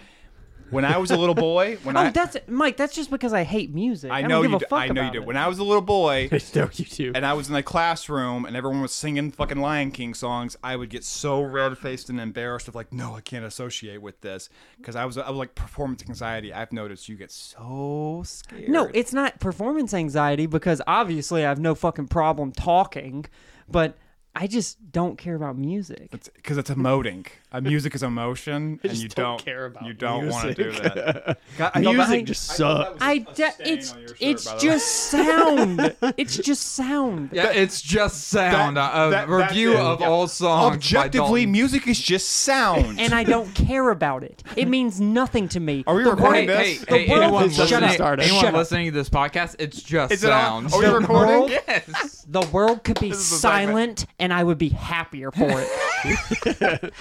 When 0.71 0.85
I 0.85 0.99
was 0.99 1.11
a 1.11 1.17
little 1.17 1.35
boy, 1.35 1.79
when 1.83 1.97
oh, 1.97 2.01
I 2.01 2.11
that's 2.11 2.37
Mike. 2.47 2.77
That's 2.77 2.95
just 2.95 3.11
because 3.11 3.33
I 3.33 3.45
hate 3.45 3.75
music. 3.75 4.11
I 4.11 4.19
I, 4.19 4.23
know 4.23 4.43
don't 4.43 4.43
give 4.43 4.51
you 4.51 4.57
a 4.57 4.61
do, 4.61 4.77
I 4.77 4.89
know 4.89 5.05
you 5.07 5.11
do. 5.13 5.19
it. 5.19 5.27
When 5.27 5.37
I 5.37 5.49
was 5.49 5.59
a 5.59 5.65
little 5.65 5.83
boy, 5.83 6.29
I 6.33 6.41
know 6.55 6.69
you 6.73 6.85
do. 6.85 7.13
and 7.15 7.25
I 7.25 7.33
was 7.33 7.49
in 7.49 7.55
the 7.55 7.63
classroom 7.63 8.45
and 8.45 8.57
everyone 8.57 8.83
was 8.83 8.93
singing 8.93 9.31
fucking 9.31 9.59
Lion 9.59 9.91
King 9.91 10.15
songs, 10.15 10.57
I 10.63 10.77
would 10.77 10.91
get 10.91 11.05
so 11.05 11.43
red 11.43 11.77
faced 11.79 12.11
and 12.11 12.21
embarrassed 12.21 12.69
of 12.69 12.75
like, 12.75 12.93
no, 12.93 13.15
I 13.15 13.21
can't 13.21 13.45
associate 13.45 14.03
with 14.03 14.21
this 14.21 14.49
because 14.77 14.97
I 14.97 15.05
was 15.05 15.17
I 15.17 15.29
was 15.31 15.39
like 15.39 15.55
performance 15.55 16.05
anxiety. 16.07 16.53
I've 16.53 16.73
noticed 16.73 17.09
you 17.09 17.17
get 17.17 17.31
so 17.31 18.23
scared. 18.25 18.69
No, 18.69 18.91
it's 18.95 19.13
not 19.13 19.41
performance 19.41 19.95
anxiety 19.95 20.47
because 20.47 20.83
obviously 20.87 21.45
I 21.45 21.49
have 21.49 21.59
no 21.59 21.75
fucking 21.75 22.09
problem 22.09 22.53
talking, 22.53 23.27
but 23.69 23.97
I 24.35 24.47
just 24.47 24.93
don't 24.93 25.19
care 25.19 25.35
about 25.35 25.59
music. 25.59 26.11
because 26.13 26.59
it's 26.59 26.71
emoting. 26.71 27.27
Uh, 27.51 27.61
music 27.61 27.95
is 27.95 28.03
emotion, 28.05 28.79
and 28.85 28.97
you 28.97 29.09
don't 29.09 29.39
don't 29.39 29.45
care 29.45 29.67
about 29.67 29.85
You 29.87 29.95
don't 29.95 30.29
want 30.29 30.49
to 30.49 30.55
do 30.55 30.65
music. 30.71 30.95
that. 30.95 31.77
Music 31.81 32.27
just 32.27 32.45
sucks. 32.45 32.99
I 33.01 33.19
de- 33.19 33.53
it's 33.61 33.93
on 33.93 33.99
your 34.01 34.09
shirt, 34.09 34.17
it's 34.21 34.45
by 34.45 34.51
the 34.51 34.57
way. 34.57 34.63
just 34.63 34.87
sound. 34.87 35.97
it's 36.19 36.37
just 36.37 36.63
sound. 36.75 37.31
Yeah, 37.33 37.51
it's 37.51 37.81
just 37.81 38.29
sound. 38.29 38.77
That- 38.77 38.93
a 38.95 39.11
that- 39.11 39.29
that's 39.29 39.31
review 39.51 39.73
it. 39.73 39.81
of 39.81 40.01
Yeah. 40.01 40.09
all 40.09 40.29
songs. 40.29 40.75
Objectively, 40.77 41.41
Dalton. 41.41 41.53
music 41.53 41.89
is 41.89 41.99
just 41.99 42.29
sound. 42.29 43.01
And 43.01 43.13
I 43.15 43.25
don't 43.25 43.53
care 43.55 43.91
about 43.91 44.23
it. 44.23 44.43
It 44.57 44.69
means 44.69 45.01
nothing 45.01 45.49
to 45.49 45.61
me. 45.61 45.83
Are 45.87 45.95
we 45.97 46.05
The 46.05 46.11
recording 46.11 46.47
world- 46.49 46.61
this? 46.61 46.85
hey, 46.85 47.07
hey, 47.07 47.11
world- 47.11 47.23
anyone 47.25 47.51
Shut 47.51 47.59
listening, 47.71 47.85
up. 47.89 47.95
Start 47.95 48.21
anyone 48.21 48.41
Shut 48.41 48.55
up. 48.55 48.59
listening 48.59 48.87
to 48.87 48.93
this 48.93 49.09
podcast, 49.09 49.57
it's 49.59 49.83
just 49.83 50.13
Is 50.13 50.23
it 50.23 50.31
on? 50.31 50.69
sound. 50.69 50.75
Are 50.75 50.79
we 50.81 50.85
The 50.87 50.99
recording? 51.01 51.49
yes. 51.67 52.25
The 52.29 52.43
world 52.53 52.85
could 52.85 53.01
be 53.01 53.09
is 53.11 53.19
the 53.31 53.37
segment. 53.37 53.69
silent, 54.01 54.07
and 54.19 54.28
I 54.33 54.45
would 54.45 54.59
be 54.59 54.69
happier 54.71 55.31
for 55.31 55.49
it. 55.51 55.69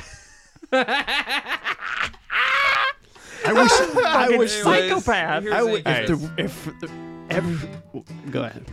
I 3.45 3.53
wish. 3.53 3.71
I 3.71 3.87
Fucking 4.23 4.37
wish. 4.37 4.51
psychopath. 4.61 5.43
here's 5.43 5.55
I 5.55 5.61
the- 5.61 5.67
would, 5.67 5.87
here's 5.87 6.09
if, 6.09 6.35
the, 6.35 6.43
if 6.43 6.65
the, 6.81 6.89
every. 7.29 7.69
Go 8.31 8.43
ahead. 8.43 8.65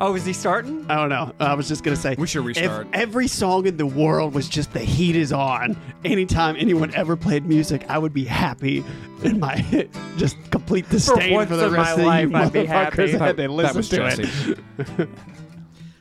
Oh, 0.00 0.14
is 0.14 0.24
he 0.24 0.32
starting? 0.32 0.86
I 0.88 0.94
don't 0.94 1.08
know. 1.08 1.34
I 1.40 1.54
was 1.54 1.66
just 1.66 1.82
gonna 1.82 1.96
say 1.96 2.14
We 2.16 2.28
should 2.28 2.44
restart. 2.44 2.86
If 2.86 2.92
every 2.94 3.26
song 3.26 3.66
in 3.66 3.78
the 3.78 3.86
world 3.86 4.32
was 4.32 4.48
just 4.48 4.72
the 4.72 4.78
heat 4.78 5.16
is 5.16 5.32
on, 5.32 5.76
anytime 6.04 6.54
anyone 6.56 6.94
ever 6.94 7.16
played 7.16 7.44
music, 7.46 7.84
I 7.88 7.98
would 7.98 8.12
be 8.12 8.22
happy 8.24 8.84
in 9.24 9.40
my 9.40 9.56
just 10.16 10.36
complete 10.52 10.88
disdain 10.88 11.34
once 11.34 11.50
for, 11.50 11.56
the 11.56 11.66
in 11.66 11.72
rest 11.72 11.96
my 11.98 12.20
of 12.20 12.30
you 12.30 12.36
life, 12.36 12.46
I'd 12.46 12.52
be 12.52 12.64
happy. 12.64 12.96
motherfuckers 12.96 13.18
that 13.18 13.36
they 13.36 13.46
that 13.48 13.74
was 13.74 13.88
to 13.88 13.96
Jesse. 13.96 14.54
it. 15.02 15.08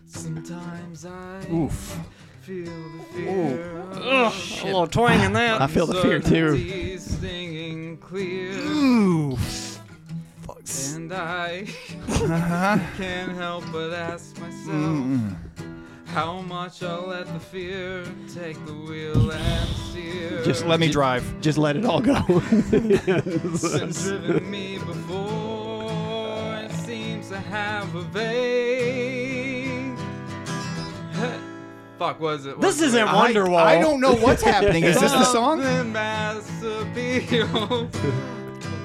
Sometimes 0.06 0.77
I 1.06 1.46
Oof. 1.52 2.00
feel 2.42 2.66
the 2.66 3.04
fear. 3.14 3.80
A 3.82 4.32
little 4.66 4.88
twang 4.88 5.22
in 5.24 5.34
that. 5.34 5.62
I 5.62 5.68
feel 5.68 5.86
the 5.86 6.02
fear 6.02 6.20
too. 6.20 6.58
Certainty 6.58 6.98
stinging 6.98 7.98
clear. 7.98 8.52
Ooh. 8.60 9.38
And 10.96 11.14
I 11.14 11.66
Uh-huh. 12.10 12.78
can't 12.98 13.32
help 13.38 13.64
but 13.72 13.94
ask 13.94 14.38
myself 14.40 14.66
Mm. 14.68 15.36
how 16.08 16.42
much 16.42 16.84
I'll 16.84 17.08
let 17.08 17.26
the 17.34 17.40
fear 17.40 18.04
take 18.34 18.58
the 18.66 18.74
wheel 18.74 19.32
and 19.32 19.70
steer. 19.90 20.44
Just 20.44 20.66
let 20.66 20.80
me 20.82 20.90
drive. 20.90 21.24
Just 21.42 21.58
let 21.58 21.78
it 21.78 21.86
all 21.86 22.02
go. 22.02 22.18
It's 22.74 24.04
driven 24.08 24.50
me 24.52 24.78
before. 24.80 26.58
It 26.66 26.72
seems 26.86 27.30
to 27.30 27.38
have 27.40 27.96
a 27.96 28.02
vague. 28.02 29.37
Fuck, 31.98 32.20
was 32.20 32.46
it? 32.46 32.60
This 32.62 32.80
was 32.80 32.94
it? 32.94 32.98
isn't 32.98 33.08
Wonderwall. 33.08 33.58
I, 33.58 33.78
I 33.78 33.82
don't 33.82 34.00
know 34.00 34.14
what's 34.16 34.44
happening. 34.44 34.84
Is 34.84 35.00
this 35.00 35.12
the 35.12 35.24
song? 35.24 35.62
Something 35.64 35.92
mass 35.94 36.48
appeal. 36.64 37.90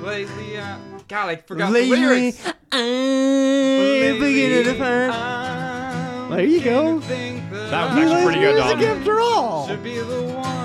Lately, 0.02 0.58
I, 0.58 0.78
God, 1.08 1.28
I 1.28 1.36
forgot 1.36 1.72
Lately, 1.72 1.96
the 1.96 2.00
lyrics. 2.06 2.52
I'm 2.72 4.18
beginning 4.18 4.64
to 4.64 4.74
find. 4.78 6.32
There 6.32 6.44
you 6.44 6.60
go. 6.64 6.98
beginning 6.98 7.00
to 7.00 7.06
think 7.06 7.50
That 7.50 7.62
was 7.62 7.72
I 7.72 8.00
actually 8.02 8.24
pretty 8.24 8.40
good, 8.40 8.54
music 8.54 8.78
Dalton. 8.80 8.98
after 8.98 9.20
all. 9.20 9.68
Should 9.68 9.82
be 9.84 9.98
the 9.98 10.22
one 10.22 10.61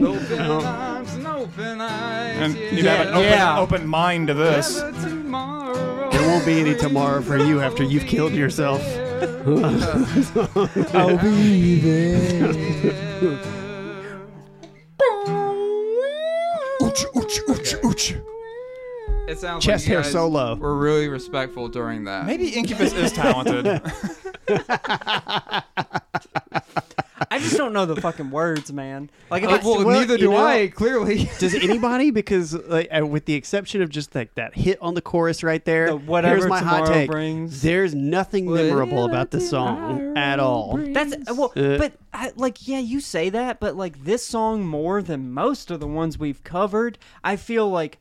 Open 0.09 0.41
arms 0.41 1.15
and 1.15 1.27
open 1.27 1.81
eyes. 1.81 2.37
And 2.39 2.57
yeah. 2.57 2.71
you 2.73 2.89
have 2.89 3.07
an 3.07 3.15
open, 3.15 3.23
Yeah. 3.23 3.61
open 3.61 3.87
mind 3.87 4.27
to 4.29 4.35
this. 4.35 4.75
Whatever 4.75 5.01
tomorrow 5.03 6.11
There 6.11 6.27
won't 6.29 6.45
be 6.45 6.59
any 6.61 6.75
tomorrow 6.75 7.23
for 7.23 7.39
you 7.39 7.61
after 7.61 7.85
you've 7.85 8.07
killed 8.07 8.33
yourself. 8.33 8.83
I'll 10.95 11.17
be 11.19 11.81
there. 11.81 12.53
Ooch, 16.83 17.05
ooch, 17.15 17.39
ooch, 17.49 17.75
ooch. 17.83 18.32
It 19.29 19.39
sounds 19.39 19.65
Chest 19.65 19.85
like 19.85 19.89
you 19.89 19.95
hair 19.95 20.03
guys 20.03 20.13
We're 20.61 20.75
really 20.75 21.09
respectful 21.09 21.69
during 21.69 22.05
that. 22.05 22.27
Maybe 22.27 22.49
Incubus 22.49 22.93
is 22.93 23.13
talented. 23.13 23.67
I 27.31 27.39
just 27.39 27.57
don't 27.57 27.73
know 27.73 27.87
the 27.87 27.99
fucking 28.01 28.31
words, 28.31 28.73
man. 28.73 29.09
Like 29.31 29.43
if 29.45 29.49
Uh, 29.49 29.53
I, 29.53 29.59
well, 29.65 29.85
well, 29.87 30.01
neither 30.01 30.19
do 30.19 30.33
know- 30.33 30.37
I. 30.45 30.69
Clearly. 30.69 31.31
Does 31.39 31.55
anybody? 31.63 32.11
Because 32.11 32.53
like, 32.53 32.89
uh, 32.95 33.07
with 33.07 33.25
the 33.25 33.35
exception 33.35 33.81
of 33.81 33.89
just 33.89 34.15
like 34.15 34.35
that 34.35 34.55
hit 34.55 34.77
on 34.83 34.95
the 34.95 35.01
chorus 35.01 35.43
right 35.43 35.65
there, 35.65 35.87
The 35.87 35.97
whatever 35.97 36.37
here's 36.37 36.49
my 36.49 36.59
hot 36.61 36.79
tomorrow 36.81 36.93
take. 36.95 37.11
brings. 37.11 37.63
There's 37.63 37.95
nothing 37.95 38.53
memorable 38.53 39.05
about 39.05 39.31
the 39.31 39.41
song 39.41 40.17
at 40.19 40.41
all. 40.41 40.77
That's 40.79 41.15
well, 41.33 41.53
Uh, 41.57 41.79
but 41.79 41.93
I, 42.13 42.33
like, 42.37 42.67
yeah, 42.69 42.81
you 42.81 43.01
say 43.01 43.31
that, 43.31 43.61
but 43.61 43.77
like 43.77 44.05
this 44.05 44.27
song 44.27 44.67
more 44.67 45.01
than 45.01 45.33
most 45.33 45.71
of 45.71 45.81
the 45.81 45.87
ones 45.87 46.19
we've 46.19 46.43
covered, 46.45 46.99
I 47.25 47.37
feel 47.37 47.71
like 47.71 47.99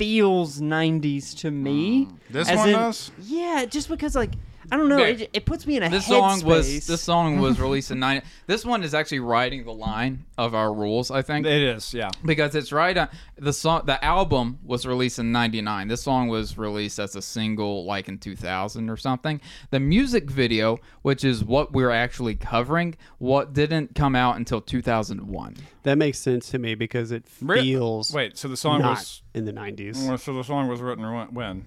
feels 0.00 0.60
'90s 0.60 1.34
to 1.40 1.50
me. 1.50 2.06
Mm. 2.06 2.12
This 2.30 2.48
As 2.48 2.56
one 2.56 2.68
in- 2.70 2.74
does? 2.74 3.10
Yeah, 3.22 3.66
just 3.66 3.88
because 3.88 4.14
like 4.16 4.32
I 4.72 4.76
don't 4.76 4.88
know, 4.88 5.00
Okay. 5.00 5.24
it, 5.24 5.30
it 5.32 5.44
puts 5.46 5.66
me 5.66 5.76
in 5.76 5.82
a 5.82 5.88
this 5.90 6.06
song 6.06 6.42
was 6.44 6.86
this 6.86 7.00
song 7.02 7.38
was 7.40 7.58
released 7.66 7.90
in 7.90 7.98
nine. 7.98 8.22
This 8.46 8.64
one 8.64 8.82
is 8.82 8.94
actually 8.94 9.20
riding 9.20 9.64
the 9.64 9.72
line 9.72 10.24
of 10.38 10.54
our 10.54 10.72
rules, 10.72 11.10
I 11.10 11.22
think, 11.22 11.46
It 11.46 11.62
is, 11.62 11.92
yeah. 11.92 12.10
because 12.24 12.54
it's 12.54 12.70
right 12.72 12.96
on 12.96 13.08
the 13.36 13.52
song. 13.52 13.82
The 13.86 14.02
album 14.04 14.58
was 14.64 14.86
released 14.86 15.18
in 15.18 15.32
'99. 15.32 15.88
This 15.88 16.02
song 16.02 16.28
was 16.28 16.56
released 16.58 16.98
as 16.98 17.16
a 17.16 17.22
single, 17.22 17.84
like 17.84 18.08
in 18.08 18.18
2000 18.18 18.88
or 18.88 18.96
something. 18.96 19.40
The 19.70 19.80
music 19.80 20.30
video, 20.30 20.78
which 21.02 21.24
is 21.24 21.42
what 21.44 21.72
we're 21.72 21.90
actually 21.90 22.34
covering, 22.36 22.94
what 23.18 23.52
didn't 23.52 23.94
come 23.94 24.14
out 24.14 24.36
until 24.36 24.60
2001. 24.60 25.56
That 25.82 25.96
makes 25.98 26.18
sense 26.18 26.50
to 26.50 26.58
me 26.58 26.74
because 26.74 27.10
it 27.10 27.26
feels 27.26 28.12
Wait, 28.12 28.36
so 28.36 28.48
the 28.48 28.56
song 28.56 28.80
not 28.82 28.98
was. 28.98 29.22
in 29.34 29.46
the 29.46 29.52
90s. 29.52 30.18
So 30.20 30.34
the 30.34 30.44
song 30.44 30.68
was 30.68 30.80
written 30.80 31.04
when- 31.12 31.34
when? 31.34 31.64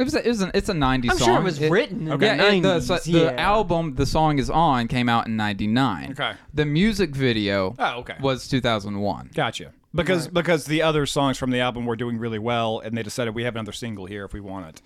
It 0.00 0.04
was 0.04 0.14
a, 0.14 0.24
it 0.24 0.28
was 0.28 0.40
an, 0.40 0.50
it's 0.54 0.68
a 0.70 0.72
90s 0.72 1.10
I'm 1.10 1.18
song. 1.18 1.28
sure 1.28 1.36
it 1.38 1.44
was 1.44 1.60
written 1.60 2.08
in 2.08 2.20
yeah, 2.20 2.36
the 2.36 2.48
it- 2.56 2.62
90s. 2.64 2.82
so- 2.82 3.12
the 3.12 3.18
yeah. 3.26 3.32
album 3.42 3.94
the 3.96 4.06
song 4.06 4.38
is 4.38 4.48
on 4.48 4.88
came 4.88 5.08
out 5.08 5.26
in 5.26 5.36
99. 5.36 6.12
Okay. 6.12 6.32
The 6.54 6.64
music 6.64 7.14
video 7.14 7.74
Oh, 7.78 7.98
okay. 8.00 8.16
was 8.20 8.48
2001. 8.48 9.30
Gotcha. 9.34 9.72
because 9.94 10.26
because 10.28 10.64
the 10.64 10.82
other 10.82 11.04
songs 11.06 11.36
from 11.36 11.50
the 11.50 11.60
album 11.60 11.84
were 11.86 11.96
doing 11.96 12.16
really 12.18 12.38
well, 12.38 12.80
and 12.80 12.96
they 12.96 13.02
decided 13.02 13.34
we 13.34 13.44
have 13.44 13.54
another 13.56 13.72
single 13.72 14.06
here 14.06 14.24
if 14.24 14.32
we 14.32 14.40
want 14.40 14.66
it, 14.68 14.82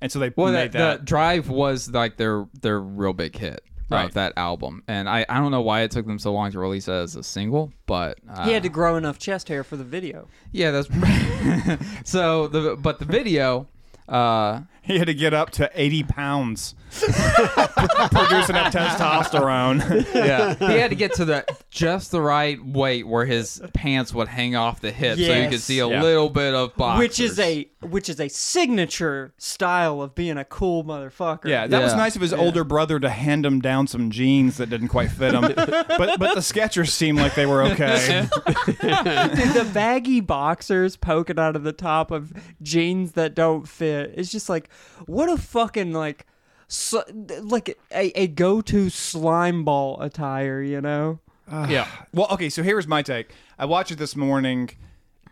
and 0.00 0.10
so 0.10 0.18
they 0.18 0.32
Well, 0.34 0.52
made 0.52 0.72
that, 0.72 0.78
that. 0.78 0.98
the 1.00 1.04
Drive 1.04 1.48
was 1.50 1.90
like 1.90 2.16
their 2.16 2.46
their 2.62 2.80
real 2.80 3.12
big 3.12 3.36
hit 3.36 3.62
Right. 3.90 4.06
of 4.06 4.14
that 4.14 4.32
album, 4.38 4.82
and 4.88 5.10
I, 5.10 5.26
I 5.28 5.40
don't 5.40 5.50
know 5.50 5.60
why 5.60 5.82
it 5.82 5.90
took 5.90 6.06
them 6.06 6.18
so 6.18 6.32
long 6.32 6.50
to 6.52 6.58
release 6.58 6.88
it 6.88 6.92
as 6.92 7.16
a 7.16 7.22
single, 7.22 7.70
but 7.84 8.18
uh, 8.28 8.44
he 8.46 8.52
had 8.52 8.62
to 8.62 8.70
grow 8.70 8.96
enough 8.96 9.18
chest 9.18 9.46
hair 9.48 9.62
for 9.62 9.76
the 9.76 9.84
video. 9.84 10.26
yeah, 10.52 10.70
that's 10.70 10.88
so 12.04 12.48
the 12.48 12.76
but 12.80 12.98
the 12.98 13.04
video. 13.04 13.68
Uh, 14.08 14.60
he 14.86 14.98
had 14.98 15.06
to 15.06 15.14
get 15.14 15.32
up 15.34 15.50
to 15.52 15.70
eighty 15.74 16.02
pounds, 16.02 16.74
producing 16.90 18.56
enough 18.56 18.72
testosterone. 18.72 20.14
yeah, 20.14 20.54
he 20.58 20.78
had 20.78 20.90
to 20.90 20.96
get 20.96 21.14
to 21.14 21.24
the 21.24 21.44
just 21.70 22.10
the 22.10 22.20
right 22.20 22.64
weight 22.64 23.06
where 23.06 23.24
his 23.24 23.62
pants 23.72 24.12
would 24.14 24.28
hang 24.28 24.56
off 24.56 24.80
the 24.80 24.90
hip, 24.92 25.16
so 25.18 25.22
you 25.22 25.44
could 25.44 25.52
Yes. 25.52 25.64
see 25.64 25.78
a 25.78 25.88
Yeah. 25.88 26.02
little 26.02 26.28
bit 26.30 26.54
of 26.54 26.74
boxers. 26.76 26.98
Which 26.98 27.20
is 27.20 27.38
a 27.38 27.68
which 27.82 28.08
is 28.08 28.18
a 28.18 28.28
signature 28.28 29.34
style 29.36 30.00
of 30.00 30.14
being 30.14 30.38
a 30.38 30.44
cool 30.44 30.84
motherfucker. 30.84 31.44
Yeah, 31.46 31.66
that 31.66 31.82
was 31.82 31.92
Yeah. 31.92 31.98
nice 31.98 32.16
of 32.16 32.22
his 32.22 32.32
older 32.32 32.64
brother 32.64 32.98
to 32.98 33.10
hand 33.10 33.44
him 33.44 33.60
down 33.60 33.86
some 33.86 34.10
jeans 34.10 34.56
that 34.56 34.70
didn't 34.70 34.88
quite 34.88 35.10
fit 35.10 35.34
him. 35.34 35.42
but 35.54 36.18
but 36.18 36.34
the 36.34 36.40
Skechers 36.40 36.88
seemed 36.90 37.18
like 37.18 37.34
they 37.34 37.46
were 37.46 37.62
okay. 37.64 38.26
Dude, 38.66 38.78
the 38.80 39.70
baggy 39.72 40.20
boxers 40.20 40.96
poking 40.96 41.38
out 41.38 41.56
of 41.56 41.62
the 41.62 41.72
top 41.72 42.10
of 42.10 42.32
jeans 42.62 43.12
that 43.12 43.34
don't 43.34 43.68
fit. 43.68 44.14
It's 44.16 44.30
just 44.30 44.48
like 44.48 44.68
what 45.06 45.28
a 45.28 45.36
fucking 45.36 45.92
like 45.92 46.26
sl- 46.68 46.98
like 47.40 47.76
a, 47.90 48.20
a 48.20 48.26
go-to 48.26 48.90
slime 48.90 49.64
ball 49.64 50.00
attire, 50.00 50.62
you 50.62 50.80
know? 50.80 51.20
yeah. 51.50 51.88
Well, 52.12 52.28
okay. 52.32 52.48
So 52.48 52.62
here's 52.62 52.86
my 52.86 53.02
take. 53.02 53.30
I 53.58 53.66
watched 53.66 53.90
it 53.90 53.98
this 53.98 54.16
morning, 54.16 54.70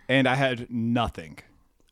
and 0.09 0.28
I 0.28 0.35
had 0.35 0.70
nothing. 0.70 1.39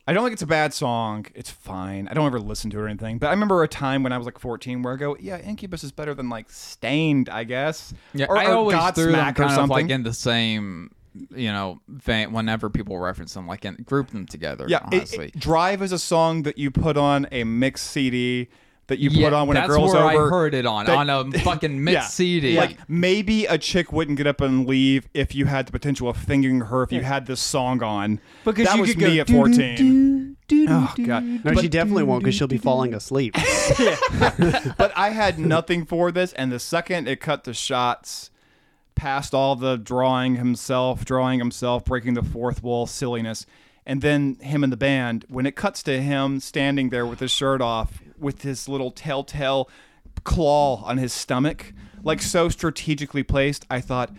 I 0.06 0.12
don't 0.12 0.24
think 0.24 0.32
it's 0.32 0.42
a 0.42 0.46
bad 0.46 0.74
song. 0.74 1.26
It's 1.34 1.50
fine. 1.50 2.08
I 2.08 2.14
don't 2.14 2.26
ever 2.26 2.40
listen 2.40 2.68
to 2.70 2.78
it 2.78 2.82
or 2.82 2.88
anything. 2.88 3.18
But 3.18 3.28
I 3.28 3.30
remember 3.30 3.62
a 3.62 3.68
time 3.68 4.02
when 4.02 4.12
I 4.12 4.18
was 4.18 4.24
like 4.24 4.38
14 4.40 4.82
where 4.82 4.94
I 4.94 4.96
go, 4.96 5.16
yeah, 5.20 5.38
Incubus 5.38 5.84
is 5.84 5.92
better 5.92 6.14
than 6.14 6.28
like 6.28 6.50
Staind, 6.50 7.28
I 7.28 7.44
guess. 7.44 7.94
Yeah, 8.12 8.26
or, 8.28 8.36
I 8.36 8.46
or 8.46 8.54
always 8.54 8.76
threw 8.94 9.12
them 9.12 9.14
Godsmack 9.14 9.30
or 9.30 9.34
kind 9.34 9.50
of 9.50 9.54
something. 9.54 9.68
like 9.68 9.90
in 9.90 10.02
the 10.02 10.12
same, 10.12 10.90
you 11.14 11.52
know, 11.52 11.80
vein. 11.88 12.32
Whenever 12.32 12.70
people 12.70 12.98
reference 12.98 13.34
them, 13.34 13.46
like 13.46 13.64
in, 13.64 13.74
group 13.76 14.10
them 14.10 14.26
together. 14.26 14.66
yeah, 14.68 14.80
honestly. 14.84 15.26
it- 15.34 15.38
Drive 15.38 15.82
is 15.82 15.92
a 15.92 15.98
song 15.98 16.42
that 16.44 16.58
you 16.58 16.70
put 16.70 16.96
on 16.96 17.26
a 17.32 17.44
mixed 17.44 17.86
CD 17.88 18.48
that 18.86 18.98
you 18.98 19.08
Yeah, 19.10 19.28
put 19.28 19.32
on 19.34 19.46
when 19.46 19.54
that's 19.54 19.66
a 19.66 19.68
girl's 19.72 19.92
where 19.94 20.02
over. 20.02 20.26
I 20.26 20.30
heard 20.30 20.52
it 20.54 20.66
on 20.66 20.84
that- 20.86 21.08
on 21.08 21.10
a 21.34 21.38
fucking 21.44 21.82
mixed 21.84 21.94
Yeah. 21.94 22.06
CD. 22.08 22.56
Like 22.56 22.76
maybe 22.88 23.46
a 23.46 23.56
chick 23.56 23.92
wouldn't 23.92 24.16
get 24.18 24.26
up 24.26 24.40
and 24.40 24.66
leave 24.66 25.08
if 25.14 25.32
you 25.34 25.46
had 25.46 25.66
the 25.66 25.72
potential 25.72 26.08
of 26.08 26.16
fingering 26.16 26.60
her 26.62 26.82
if 26.82 26.90
you 26.90 27.00
had 27.02 27.26
this 27.26 27.40
song 27.40 27.82
on. 27.84 28.20
Because 28.44 28.66
that 28.66 28.74
you 28.76 28.80
was 28.80 28.90
could 28.90 28.98
go 29.00 29.06
me 29.08 29.20
at 29.20 29.28
doo-doo, 29.28 29.38
14. 29.38 29.76
doo, 29.76 30.34
doo, 30.48 30.66
Oh 30.68 30.92
god. 31.04 31.22
No, 31.24 31.38
but, 31.44 31.60
she 31.60 31.68
definitely 31.68 32.02
won't 32.02 32.24
because 32.24 32.34
she'll 32.34 32.48
be 32.48 32.58
falling 32.58 32.92
asleep. 32.92 33.34
but 34.76 34.92
I 34.96 35.10
had 35.10 35.38
nothing 35.38 35.84
for 35.86 36.10
this 36.10 36.32
and 36.32 36.50
the 36.50 36.58
second 36.58 37.06
it 37.08 37.20
cut 37.20 37.44
the 37.44 37.54
shots 37.54 38.30
past 39.00 39.32
all 39.32 39.56
the 39.56 39.78
drawing 39.78 40.36
himself, 40.36 41.06
drawing 41.06 41.38
himself, 41.38 41.86
breaking 41.86 42.12
the 42.12 42.22
fourth 42.22 42.62
wall 42.62 42.86
silliness, 42.86 43.46
and 43.86 44.02
then 44.02 44.34
him 44.42 44.62
and 44.62 44.70
the 44.70 44.76
band, 44.76 45.24
when 45.30 45.46
it 45.46 45.56
cuts 45.56 45.82
to 45.82 46.02
him 46.02 46.38
standing 46.38 46.90
there 46.90 47.06
with 47.06 47.18
his 47.18 47.30
shirt 47.30 47.62
off 47.62 48.02
with 48.18 48.42
his 48.42 48.68
little 48.68 48.90
telltale 48.90 49.70
claw 50.24 50.82
on 50.84 50.98
his 50.98 51.14
stomach, 51.14 51.72
like 52.02 52.20
so 52.20 52.50
strategically 52.50 53.22
placed, 53.22 53.64
I 53.70 53.80
thought 53.80 54.14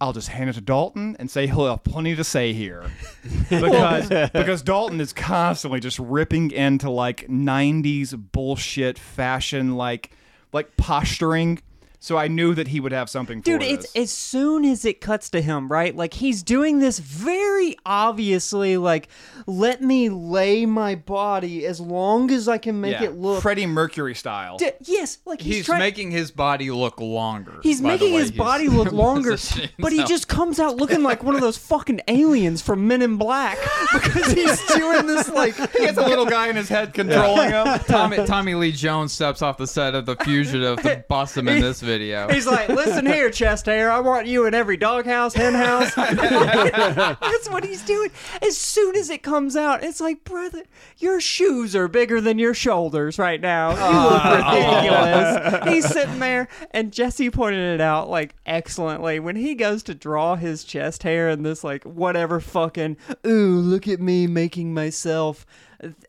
I'll 0.00 0.12
just 0.12 0.30
hand 0.30 0.50
it 0.50 0.54
to 0.54 0.60
Dalton 0.60 1.14
and 1.20 1.30
say 1.30 1.46
he'll 1.46 1.68
have 1.68 1.84
plenty 1.84 2.16
to 2.16 2.24
say 2.24 2.52
here. 2.52 2.82
because 3.48 4.08
because 4.08 4.60
Dalton 4.62 5.00
is 5.00 5.12
constantly 5.12 5.78
just 5.78 6.00
ripping 6.00 6.50
into 6.50 6.90
like 6.90 7.28
90s 7.28 8.32
bullshit 8.32 8.98
fashion 8.98 9.76
like 9.76 10.10
like 10.52 10.76
posturing. 10.76 11.60
So 12.06 12.16
I 12.16 12.28
knew 12.28 12.54
that 12.54 12.68
he 12.68 12.78
would 12.78 12.92
have 12.92 13.10
something 13.10 13.40
for 13.40 13.46
Dude, 13.46 13.62
this. 13.62 13.84
it's 13.84 13.96
as 13.96 14.10
soon 14.12 14.64
as 14.64 14.84
it 14.84 15.00
cuts 15.00 15.28
to 15.30 15.40
him, 15.42 15.66
right? 15.66 15.92
Like 15.92 16.14
he's 16.14 16.44
doing 16.44 16.78
this 16.78 17.00
very 17.00 17.76
obviously 17.84 18.76
like 18.76 19.08
let 19.48 19.82
me 19.82 20.08
lay 20.08 20.66
my 20.66 20.94
body 20.94 21.66
as 21.66 21.80
long 21.80 22.30
as 22.30 22.46
I 22.46 22.58
can 22.58 22.80
make 22.80 22.92
yeah, 22.92 23.06
it 23.06 23.16
look 23.16 23.42
Freddie 23.42 23.66
Mercury 23.66 24.14
style. 24.14 24.56
D- 24.56 24.70
yes, 24.84 25.18
like 25.26 25.40
he's, 25.40 25.56
he's 25.56 25.66
trying 25.66 25.80
making 25.80 26.12
his 26.12 26.30
body 26.30 26.70
look 26.70 27.00
longer. 27.00 27.58
He's 27.64 27.80
making 27.80 28.14
way 28.14 28.20
his 28.20 28.30
he's 28.30 28.38
body 28.38 28.68
look 28.68 28.92
longer, 28.92 29.36
but 29.76 29.90
he 29.90 30.04
just 30.04 30.28
comes 30.28 30.60
out 30.60 30.76
looking 30.76 31.02
like 31.02 31.24
one 31.24 31.34
of 31.34 31.40
those 31.40 31.58
fucking 31.58 32.02
aliens 32.06 32.62
from 32.62 32.86
Men 32.86 33.02
in 33.02 33.16
Black 33.16 33.58
because 33.92 34.30
he's 34.30 34.64
doing 34.66 35.08
this 35.08 35.28
like 35.28 35.56
he 35.72 35.86
has 35.86 35.98
a 35.98 36.06
little 36.06 36.26
guy 36.26 36.46
in 36.46 36.54
his 36.54 36.68
head 36.68 36.94
controlling 36.94 37.50
him. 37.50 37.80
Tommy 37.80 38.24
Tommy 38.26 38.54
Lee 38.54 38.70
Jones 38.70 39.12
steps 39.12 39.42
off 39.42 39.56
the 39.56 39.66
set 39.66 39.96
of 39.96 40.06
The 40.06 40.14
Fugitive 40.14 40.80
to 40.82 41.04
bust 41.08 41.36
him 41.36 41.48
in 41.48 41.60
this 41.60 41.80
video. 41.80 41.95
He's 42.30 42.46
like, 42.46 42.68
listen 42.68 43.06
here, 43.06 43.30
chest 43.30 43.66
hair. 43.66 43.90
I 43.90 44.00
want 44.00 44.26
you 44.26 44.46
in 44.46 44.54
every 44.54 44.76
doghouse, 44.76 45.34
hen 45.34 45.54
house. 45.54 45.94
That's 45.94 47.48
what 47.50 47.64
he's 47.64 47.82
doing. 47.82 48.10
As 48.42 48.56
soon 48.56 48.96
as 48.96 49.10
it 49.10 49.22
comes 49.22 49.56
out, 49.56 49.82
it's 49.82 50.00
like, 50.00 50.24
brother, 50.24 50.62
your 50.98 51.20
shoes 51.20 51.74
are 51.76 51.88
bigger 51.88 52.20
than 52.20 52.38
your 52.38 52.54
shoulders 52.54 53.18
right 53.18 53.40
now. 53.40 53.70
You 53.70 54.10
look 54.10 54.22
ah. 54.24 55.50
ridiculous. 55.52 55.74
he's 55.74 55.92
sitting 55.92 56.18
there, 56.18 56.48
and 56.70 56.92
Jesse 56.92 57.30
pointed 57.30 57.74
it 57.74 57.80
out 57.80 58.08
like 58.08 58.34
excellently 58.46 59.20
when 59.20 59.36
he 59.36 59.54
goes 59.54 59.82
to 59.84 59.94
draw 59.94 60.36
his 60.36 60.64
chest 60.64 61.02
hair 61.02 61.28
and 61.28 61.44
this 61.44 61.64
like 61.64 61.84
whatever 61.84 62.40
fucking 62.40 62.96
ooh, 63.26 63.60
look 63.60 63.88
at 63.88 64.00
me 64.00 64.26
making 64.26 64.74
myself. 64.74 65.46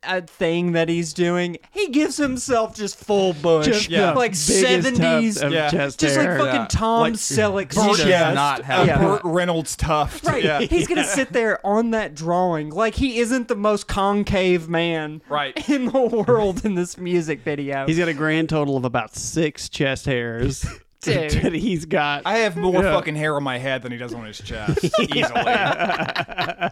A 0.04 0.22
thing 0.22 0.72
that 0.72 0.88
he's 0.88 1.12
doing, 1.14 1.58
he 1.72 1.90
gives 1.90 2.16
himself 2.18 2.76
just 2.76 2.96
full 2.96 3.34
bush, 3.34 3.66
Just 3.66 3.90
Yeah. 3.90 4.14
like 4.14 4.34
seventies, 4.34 5.42
Yeah. 5.42 5.70
just 5.70 6.02
hair. 6.02 6.38
like 6.38 6.40
fucking 6.40 6.62
Yeah. 6.62 6.68
Tom 6.70 7.00
Like 7.02 7.14
Selleck 7.14 7.76
Burt, 7.76 7.98
does 7.98 8.06
yeah, 8.06 8.34
not 8.34 8.64
have 8.64 8.88
Yeah. 8.88 8.98
Burt 9.00 9.22
Reynolds 9.26 9.76
tuft. 9.76 10.26
Right. 10.26 10.44
Yeah. 10.44 10.62
He's 10.62 10.88
gonna 10.88 11.04
sit 11.04 11.34
there 11.34 11.66
on 11.66 11.92
that 11.92 12.16
drawing 12.16 12.70
like 12.70 12.96
he 12.96 13.20
isn't 13.20 13.48
the 13.50 13.56
most 13.56 13.88
concave 13.88 14.70
man 14.70 15.22
Right. 15.30 15.68
in 15.70 15.86
the 15.88 16.00
world 16.28 16.64
in 16.66 16.76
this 16.76 16.98
music 16.98 17.42
video. 17.44 17.86
He's 17.86 17.98
got 18.00 18.08
a 18.08 18.14
grand 18.14 18.50
total 18.50 18.78
of 18.78 18.86
about 18.86 19.16
six 19.16 19.68
chest 19.70 20.06
hairs 20.06 20.66
Dude. 21.02 21.32
that 21.32 21.54
he's 21.54 21.86
got. 21.86 22.24
I 22.26 22.40
have 22.40 22.56
more 22.58 22.84
Yeah. 22.84 22.94
fucking 22.94 23.16
hair 23.16 23.36
on 23.36 23.44
my 23.44 23.58
head 23.60 23.84
than 23.84 23.92
he 23.92 23.98
does 23.98 24.14
on 24.14 24.26
his 24.26 24.40
chest. 24.40 24.84
Easily. 25.00 25.44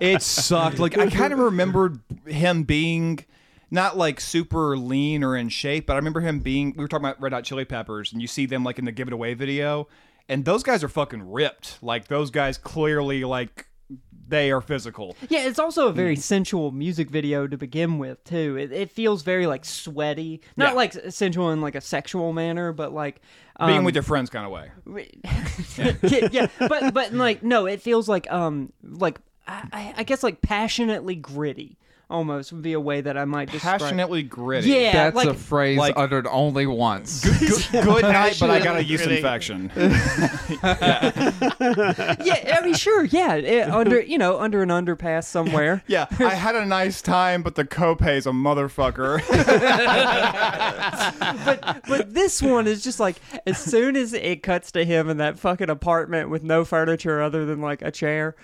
it 0.02 0.22
sucked. 0.22 0.80
Like 0.80 0.98
I 0.98 1.10
kind 1.10 1.34
of 1.34 1.40
remembered 1.52 2.00
him 2.26 2.64
being 2.64 3.20
not 3.72 3.98
like 3.98 4.20
super 4.20 4.78
lean 4.78 5.24
or 5.24 5.36
in 5.36 5.50
shape, 5.50 5.88
but 5.88 5.94
I 5.94 5.98
remember 5.98 6.22
him 6.22 6.40
being 6.40 6.74
we 6.76 6.84
were 6.84 6.88
talking 6.88 7.06
about 7.06 7.22
Red 7.22 7.34
Hot 7.34 7.44
Chili 7.44 7.66
Peppers 7.66 8.14
and 8.14 8.22
you 8.22 8.28
see 8.28 8.46
them 8.46 8.64
like 8.64 8.80
in 8.80 8.86
the 8.86 8.92
Give 8.92 9.08
It 9.08 9.14
Away 9.14 9.34
video 9.34 9.88
and 10.28 10.44
those 10.46 10.64
guys 10.64 10.84
are 10.84 10.90
fucking 10.90 11.32
ripped. 11.32 11.78
Like 11.84 12.08
those 12.08 12.32
guys 12.32 12.58
clearly 12.58 13.24
like 13.26 13.65
they 14.28 14.52
are 14.52 14.62
physical. 14.62 15.16
yeah, 15.30 15.46
it's 15.48 15.60
also 15.60 15.88
a 15.88 15.92
Mm. 15.92 15.96
very 15.96 16.16
sensual 16.16 16.72
music 16.72 17.10
video 17.10 17.48
to 17.48 17.58
begin 17.58 17.98
with 18.00 18.24
too. 18.24 18.58
It, 18.58 18.72
it 18.72 18.92
feels 18.92 19.22
very 19.24 19.46
like 19.48 19.66
sweaty, 19.66 20.42
not 20.58 20.70
Yeah. 20.70 20.74
like 20.76 20.94
sensual 21.10 21.52
in 21.52 21.62
like 21.62 21.76
a 21.76 21.82
sexual 21.82 22.34
manner, 22.34 22.72
but 22.72 22.94
like 22.94 23.22
um, 23.58 23.68
Being 23.70 23.84
with 23.84 23.96
your 23.96 24.04
friends 24.04 24.30
kind 24.30 24.46
of 24.46 24.52
way. 24.52 24.72
yeah, 25.78 26.30
yeah, 26.32 26.48
but 26.60 26.94
but 26.94 27.14
like 27.14 27.44
no, 27.44 27.66
it 27.68 27.82
feels 27.82 28.10
like 28.10 28.30
um 28.32 28.72
like 28.84 29.20
I, 29.48 29.64
I- 29.72 29.94
I 29.98 30.04
guess 30.04 30.24
like 30.24 30.42
passionately 30.42 31.16
gritty 31.16 31.78
almost 32.10 32.54
would 32.54 32.62
be 32.62 32.74
a 32.74 32.80
way 32.80 33.02
that 33.02 33.18
I 33.18 33.26
might 33.26 33.52
describe. 33.52 33.80
Passionately 33.80 34.24
gritty. 34.24 34.70
Yeah, 34.70 34.92
That's 34.92 35.16
like 35.16 35.30
a 35.30 35.34
phrase 35.34 35.78
like- 35.78 35.98
uttered 35.98 36.28
only 36.28 36.68
once. 36.68 37.24
Good, 37.24 37.84
good 37.84 38.02
night, 38.04 38.38
but 38.40 38.50
I 38.50 38.60
got 38.60 38.78
a 38.78 38.84
yeast 38.84 39.04
gritty. 39.04 39.18
infection. 39.18 39.72
yeah, 40.66 41.12
I 42.58 42.62
mean 42.64 42.74
sure, 42.74 43.04
yeah, 43.06 43.36
it, 43.36 43.70
under 43.70 44.02
you 44.02 44.18
know 44.18 44.40
under 44.40 44.62
an 44.62 44.70
underpass 44.70 45.26
somewhere. 45.26 45.84
Yeah, 45.88 46.08
I 46.20 46.36
had 46.36 46.56
a 46.56 46.66
nice 46.66 47.02
time, 47.02 47.44
but 47.44 47.56
the 47.56 47.66
copay's 47.66 48.26
a 48.26 48.32
motherfucker. 48.32 49.22
but 51.46 51.82
but 51.88 52.14
this 52.14 52.42
one 52.42 52.68
is 52.68 52.84
just 52.84 53.00
like 53.00 53.18
as 53.46 53.58
soon 53.58 53.96
as 53.96 54.14
it 54.14 54.44
cuts 54.44 54.72
to 54.74 54.86
him 54.86 55.10
in 55.10 55.18
that 55.18 55.40
fucking 55.40 55.70
apartment 55.70 56.30
with 56.30 56.44
no 56.44 56.66
furniture 56.66 57.22
other 57.22 57.46
than 57.46 57.62
like 57.62 57.82
a 57.82 57.92
chair 57.92 58.36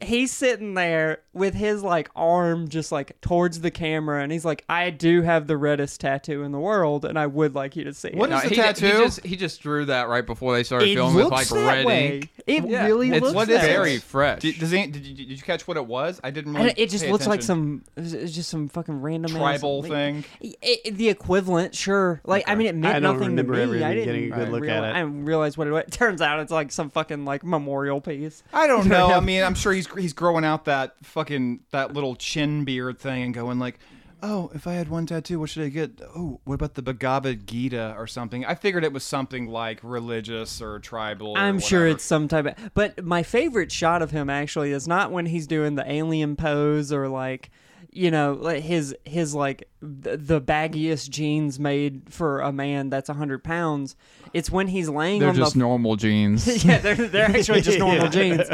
he's 0.00 0.30
sitting 0.32 0.74
there 0.74 1.20
with 1.32 1.54
his 1.54 1.82
like 1.82 2.10
arm 2.16 2.68
just 2.68 2.90
like 2.90 3.20
towards 3.20 3.60
the 3.60 3.70
camera 3.70 4.22
and 4.22 4.32
he's 4.32 4.44
like 4.44 4.64
i 4.68 4.90
do 4.90 5.22
have 5.22 5.46
the 5.46 5.56
reddest 5.56 6.00
tattoo 6.00 6.42
in 6.42 6.52
the 6.52 6.58
world 6.58 7.04
and 7.04 7.18
i 7.18 7.26
would 7.26 7.54
like 7.54 7.76
you 7.76 7.84
to 7.84 7.92
see 7.94 8.10
What 8.14 8.30
it 8.30 8.34
is 8.36 8.42
the 8.42 8.48
he, 8.48 8.54
tattoo? 8.56 8.86
He 8.86 8.92
just, 8.92 9.26
he 9.26 9.36
just 9.36 9.60
drew 9.62 9.84
that 9.86 10.08
right 10.08 10.24
before 10.26 10.54
they 10.54 10.62
started 10.64 10.88
it 10.88 10.94
filming 10.94 11.16
with 11.16 11.26
looks 11.26 11.50
like 11.52 11.60
that 11.60 11.66
red 11.68 11.84
way. 11.86 12.14
ink. 12.16 12.28
it 12.46 12.64
Yeah. 12.68 12.86
really 12.86 13.10
it's 13.10 13.20
looks 13.22 13.34
what 13.34 13.48
is 13.48 13.60
that 13.60 13.66
very 13.66 13.82
way. 13.92 13.98
fresh. 13.98 14.40
Did, 14.40 14.58
does 14.58 14.70
he, 14.70 14.86
did, 14.86 15.04
you, 15.06 15.14
did 15.14 15.28
you 15.30 15.38
catch 15.38 15.68
what 15.68 15.76
it 15.76 15.86
was? 15.86 16.20
I 16.24 16.30
didn't 16.30 16.56
I 16.56 16.58
really. 16.60 16.70
don't- 16.70 16.78
it 16.78 16.90
just 16.90 17.04
pay 17.04 17.12
looks 17.12 17.26
like 17.26 17.40
attention. 17.42 17.84
some 17.96 18.04
it's 18.22 18.34
just 18.34 18.48
some 18.48 18.68
fucking 18.68 19.00
random 19.02 19.32
ass- 19.36 19.38
tribal 19.38 19.82
like- 19.82 19.90
thing. 19.90 20.24
It, 20.40 20.56
it- 20.84 20.96
the 20.96 21.08
equivalent, 21.10 21.74
sure. 21.74 22.20
Like 22.24 22.44
I 22.48 22.54
mean, 22.54 22.66
it 22.68 22.74
meant 22.74 22.96
I 22.96 23.00
don't 23.00 23.18
nothing 23.18 23.36
to 23.36 23.42
me. 23.44 23.60
ever 23.60 23.72
I 23.74 23.76
even 23.76 23.90
didn't 23.90 24.04
getting 24.06 24.32
a 24.32 24.36
good 24.36 24.48
look 24.48 24.62
at 24.62 24.66
realize, 24.66 24.90
it. 24.90 24.96
I 24.96 25.00
didn't 25.02 25.24
realize 25.26 25.58
what 25.58 25.66
it 25.66 25.70
was. 25.72 25.84
Turns 25.90 26.20
out 26.22 26.40
it's 26.40 26.50
like 26.52 26.72
some 26.72 26.90
fucking 26.90 27.24
like 27.24 27.44
memorial 27.44 28.00
piece. 28.00 28.42
I 28.52 28.66
don't 28.66 28.86
know. 28.88 29.08
I 29.12 29.20
mean, 29.20 29.42
I'm 29.42 29.54
sure 29.54 29.72
he's 29.72 29.86
he's 29.98 30.12
growing 30.12 30.44
out 30.44 30.64
that 30.66 30.94
fucking 31.02 31.60
that 31.70 31.92
little 31.94 32.16
chin 32.16 32.64
beard 32.64 32.98
thing 32.98 33.22
and 33.22 33.34
going 33.34 33.58
like, 33.58 33.78
"Oh, 34.22 34.50
if 34.54 34.66
I 34.66 34.74
had 34.74 34.88
one 34.88 35.06
tattoo, 35.06 35.40
what 35.40 35.50
should 35.50 35.64
I 35.64 35.68
get? 35.68 36.00
Oh, 36.14 36.40
what 36.44 36.54
about 36.54 36.74
the 36.74 36.82
Bhagavad 36.82 37.46
Gita 37.46 37.94
or 37.98 38.06
something?" 38.06 38.44
I 38.44 38.54
figured 38.54 38.84
it 38.84 38.92
was 38.92 39.04
something 39.04 39.46
like 39.46 39.80
religious 39.82 40.60
or 40.62 40.78
tribal. 40.78 41.32
or 41.32 41.38
I'm 41.38 41.58
sure 41.60 41.86
it's 41.86 42.04
some 42.04 42.28
type 42.28 42.46
of. 42.46 42.74
But 42.74 43.04
my 43.04 43.22
favorite 43.22 43.72
shot 43.72 44.02
of 44.02 44.10
him 44.10 44.28
actually 44.30 44.72
is 44.72 44.86
not 44.88 45.10
when 45.12 45.26
he's 45.26 45.46
doing 45.46 45.74
the 45.74 45.90
alien 45.90 46.36
pose 46.36 46.92
or 46.92 47.08
like, 47.08 47.50
you 47.92 48.10
know, 48.10 48.36
his 48.48 48.94
his 49.04 49.34
like 49.34 49.68
the, 49.82 50.16
the 50.16 50.40
baggiest 50.40 51.08
jeans 51.10 51.58
made 51.58 52.02
for 52.08 52.40
a 52.40 52.52
man 52.52 52.90
that's 52.90 53.08
hundred 53.10 53.42
pounds. 53.42 53.96
It's 54.32 54.48
when 54.50 54.68
he's 54.68 54.88
laying 54.88 55.18
They're 55.20 55.30
on 55.30 55.34
just 55.34 55.54
the. 55.54 55.58
normal 55.58 55.96
jeans. 55.96 56.64
yeah, 56.64 56.78
they're 56.78 56.94
they're 56.94 57.30
actually 57.36 57.62
just 57.62 57.78
normal 57.80 58.04
Yeah. 58.04 58.08
jeans. 58.10 58.48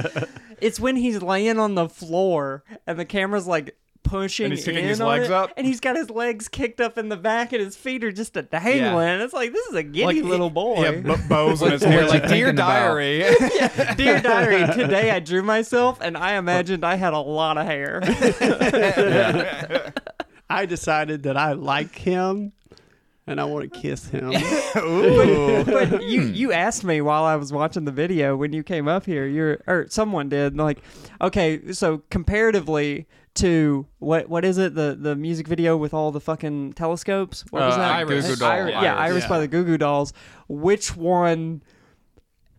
It's 0.61 0.81
when 0.81 0.97
he's 0.97 1.23
laying 1.23 1.59
on 1.59 1.75
the 1.75 1.89
floor 1.89 2.65
and 2.87 2.99
the 2.99 3.05
camera's 3.05 3.47
like 3.47 3.77
pushing 4.03 4.45
And 4.47 4.55
he's 4.55 4.65
kicking 4.65 4.85
in 4.85 4.89
his 4.89 5.01
legs 5.01 5.27
it, 5.27 5.33
up? 5.33 5.51
and 5.57 5.67
he's 5.67 5.81
got 5.81 5.97
his 5.97 6.11
legs 6.11 6.47
kicked 6.47 6.81
up 6.81 6.97
in 6.97 7.09
the 7.09 7.17
back, 7.17 7.53
and 7.53 7.61
his 7.61 7.75
feet 7.75 8.05
are 8.05 8.13
just 8.13 8.37
a 8.37 8.43
dangling. 8.43 9.21
It's 9.21 9.35
like 9.35 9.53
this 9.53 9.67
is 9.67 9.75
a 9.75 9.83
giddy 9.83 10.23
Like, 10.23 10.31
little 10.31 10.49
boy. 10.51 10.83
Yeah, 10.85 10.91
b- 11.17 11.23
bows 11.29 11.61
in 11.61 11.73
his 11.73 11.83
hair, 11.83 12.07
like 12.07 12.23
dear 12.23 12.29
thinking 12.29 12.49
about?" 12.51 12.69
diary. 12.69 13.19
Dear 13.97 14.21
Diary, 14.21 14.73
today 14.75 15.11
I 15.11 15.19
drew 15.19 15.43
myself 15.43 15.99
and 16.01 16.17
I 16.17 16.35
imagined 16.37 16.85
I 16.85 16.95
had 16.95 17.15
a 17.15 17.19
lot 17.19 17.59
of 17.59 17.67
hair. 17.67 18.01
I 20.49 20.67
decided 20.67 21.25
that 21.25 21.37
I 21.37 21.53
like 21.55 21.97
him 21.97 22.53
and 23.27 23.41
I 23.41 23.45
want 23.45 23.73
to 23.73 23.81
kiss 23.81 24.09
him. 24.09 24.31
but 24.75 26.03
you 26.05 26.23
you 26.23 26.53
asked 26.53 26.85
me 26.85 27.01
while 27.01 27.25
I 27.25 27.37
was 27.37 27.53
watching 27.53 27.85
the 27.85 27.93
video 27.93 28.37
when 28.37 28.53
you 28.53 28.63
came 28.63 28.89
up 28.89 29.07
here, 29.07 29.27
you're 29.27 29.59
or 29.67 29.87
someone 29.89 30.29
did 30.29 30.57
like, 30.57 30.79
okay, 31.21 31.73
so 31.73 32.03
comparatively 32.11 33.07
to 33.35 33.87
what 33.99 34.29
what 34.29 34.45
is 34.45 34.59
it 34.59 34.75
the 34.75 34.97
the 34.99 35.15
music 35.17 35.47
video 35.47 35.77
with 35.77 35.93
all 35.93 36.11
the 36.13 36.21
fucking 36.21 36.73
telescopes? 36.75 37.45
What 37.51 37.63
was 37.63 37.75
Uh, 37.75 37.79
that? 37.79 37.91
Iris. 37.97 38.25
Goo 38.27 38.35
Goo 38.35 38.41
Doll. 38.41 38.51
Iris- 38.51 38.71
yeah, 38.73 38.95
Iris. 38.97 39.13
Iris 39.15 39.27
by 39.27 39.39
the 39.41 39.49
Goo 39.49 39.65
Goo 39.65 39.79
Dolls. 39.79 40.13
Which 40.49 40.97
one? 40.97 41.63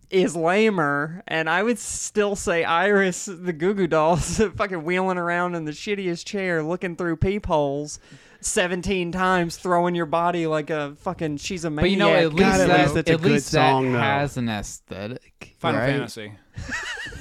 Is 0.09 0.37
lamer, 0.37 1.21
and 1.27 1.49
I 1.49 1.61
would 1.63 1.77
still 1.77 2.37
say 2.37 2.63
Iris, 2.63 3.25
the 3.25 3.51
Goo 3.51 3.73
Goo 3.73 3.87
Dolls, 3.87 4.37
fucking 4.55 4.85
wheeling 4.85 5.17
around 5.17 5.53
in 5.55 5.65
the 5.65 5.73
shittiest 5.73 6.23
chair, 6.25 6.63
looking 6.63 6.95
through 6.95 7.17
peepholes, 7.17 7.99
seventeen 8.41 9.11
times, 9.11 9.57
throwing 9.57 9.95
your 9.95 10.05
body 10.05 10.47
like 10.47 10.69
a 10.69 10.95
fucking 11.01 11.37
she's 11.37 11.65
a 11.65 11.69
maniac. 11.69 11.83
But 11.83 11.91
you 11.91 11.97
know, 11.97 12.13
at 12.13 12.33
least 12.33 12.39
God, 12.39 12.61
at 12.61 12.67
that, 12.67 12.79
least 12.81 12.93
that's 12.95 13.09
a 13.09 13.13
at 13.13 13.21
good 13.21 13.31
least 13.31 13.47
song, 13.47 13.85
that 13.85 13.91
though. 13.91 14.03
has 14.03 14.37
an 14.37 14.49
aesthetic. 14.49 15.55
Final 15.59 15.79
right? 15.81 15.89
Fantasy. 15.91 16.31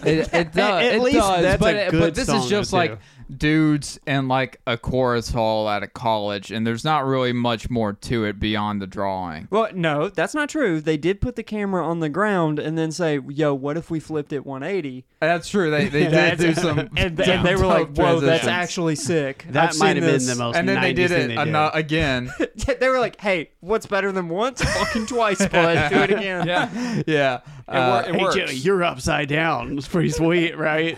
It, 0.05 0.33
it 0.35 0.53
does. 0.53 0.85
At 0.85 0.95
it 0.95 1.03
least 1.03 1.19
does. 1.19 1.43
that's 1.43 1.61
but, 1.61 1.75
a 1.75 1.91
good 1.91 2.01
but 2.01 2.15
this 2.15 2.27
song, 2.27 2.43
is 2.43 2.49
just 2.49 2.73
like 2.73 2.93
too. 2.93 2.99
Dudes 3.35 3.98
in 4.07 4.28
like 4.28 4.61
a 4.66 4.77
chorus 4.77 5.31
hall 5.31 5.69
at 5.69 5.82
a 5.82 5.86
college, 5.86 6.51
and 6.51 6.66
there's 6.66 6.85
not 6.85 7.05
really 7.05 7.32
much 7.32 7.69
more 7.70 7.93
to 7.93 8.24
it 8.24 8.39
beyond 8.39 8.81
the 8.81 8.86
drawing. 8.86 9.48
Well, 9.51 9.69
no, 9.74 10.09
that's 10.09 10.35
not 10.35 10.48
true. 10.48 10.81
They 10.81 10.97
did 10.97 11.20
put 11.20 11.36
the 11.36 11.43
camera 11.43 11.86
on 11.86 12.01
the 12.01 12.09
ground 12.09 12.59
and 12.59 12.77
then 12.77 12.93
say, 12.93 13.20
"Yo, 13.28 13.55
what 13.55 13.77
if 13.77 13.90
we 13.90 14.01
flipped 14.01 14.32
it 14.32 14.47
180?" 14.47 15.05
That's 15.20 15.48
true. 15.48 15.70
They 15.70 15.89
they 15.89 16.09
did 16.09 16.39
do 16.39 16.55
some, 16.55 16.78
And, 16.97 17.19
and 17.20 17.47
they 17.47 17.57
were 17.57 17.66
like, 17.66 17.94
dope 17.94 17.98
"Whoa, 17.98 18.20
that's 18.20 18.47
actually 18.47 18.97
sick." 18.97 19.47
That 19.51 19.70
I've 19.70 19.78
might 19.78 19.94
seen 19.94 20.03
have 20.03 20.19
been 20.19 20.27
the 20.27 20.35
most 20.36 20.57
And 20.57 20.69
then 20.69 20.81
they 20.81 20.93
did 20.93 21.11
thing 21.11 21.31
it 21.31 21.36
they 21.36 21.44
did. 21.44 21.70
again. 21.74 22.31
they 22.81 22.89
were 22.89 22.98
like, 23.01 23.20
"Hey, 23.20 23.51
what's 23.61 23.86
better 23.86 24.12
than 24.12 24.28
once? 24.28 24.62
Fucking 24.62 25.07
twice, 25.07 25.39
bud. 25.47 25.90
Do 25.90 25.97
it 25.98 26.11
again." 26.11 26.47
Yeah, 26.47 27.03
yeah. 27.07 27.40
Uh, 27.69 28.05
it 28.07 28.15
Hey, 28.15 28.23
works. 28.23 28.37
Joey, 28.37 28.55
you're 28.55 28.85
upside 28.85 29.29
down. 29.29 29.77
It's 29.77 29.89
pretty 29.89 30.11
sweet, 30.11 30.57
right? 30.59 30.97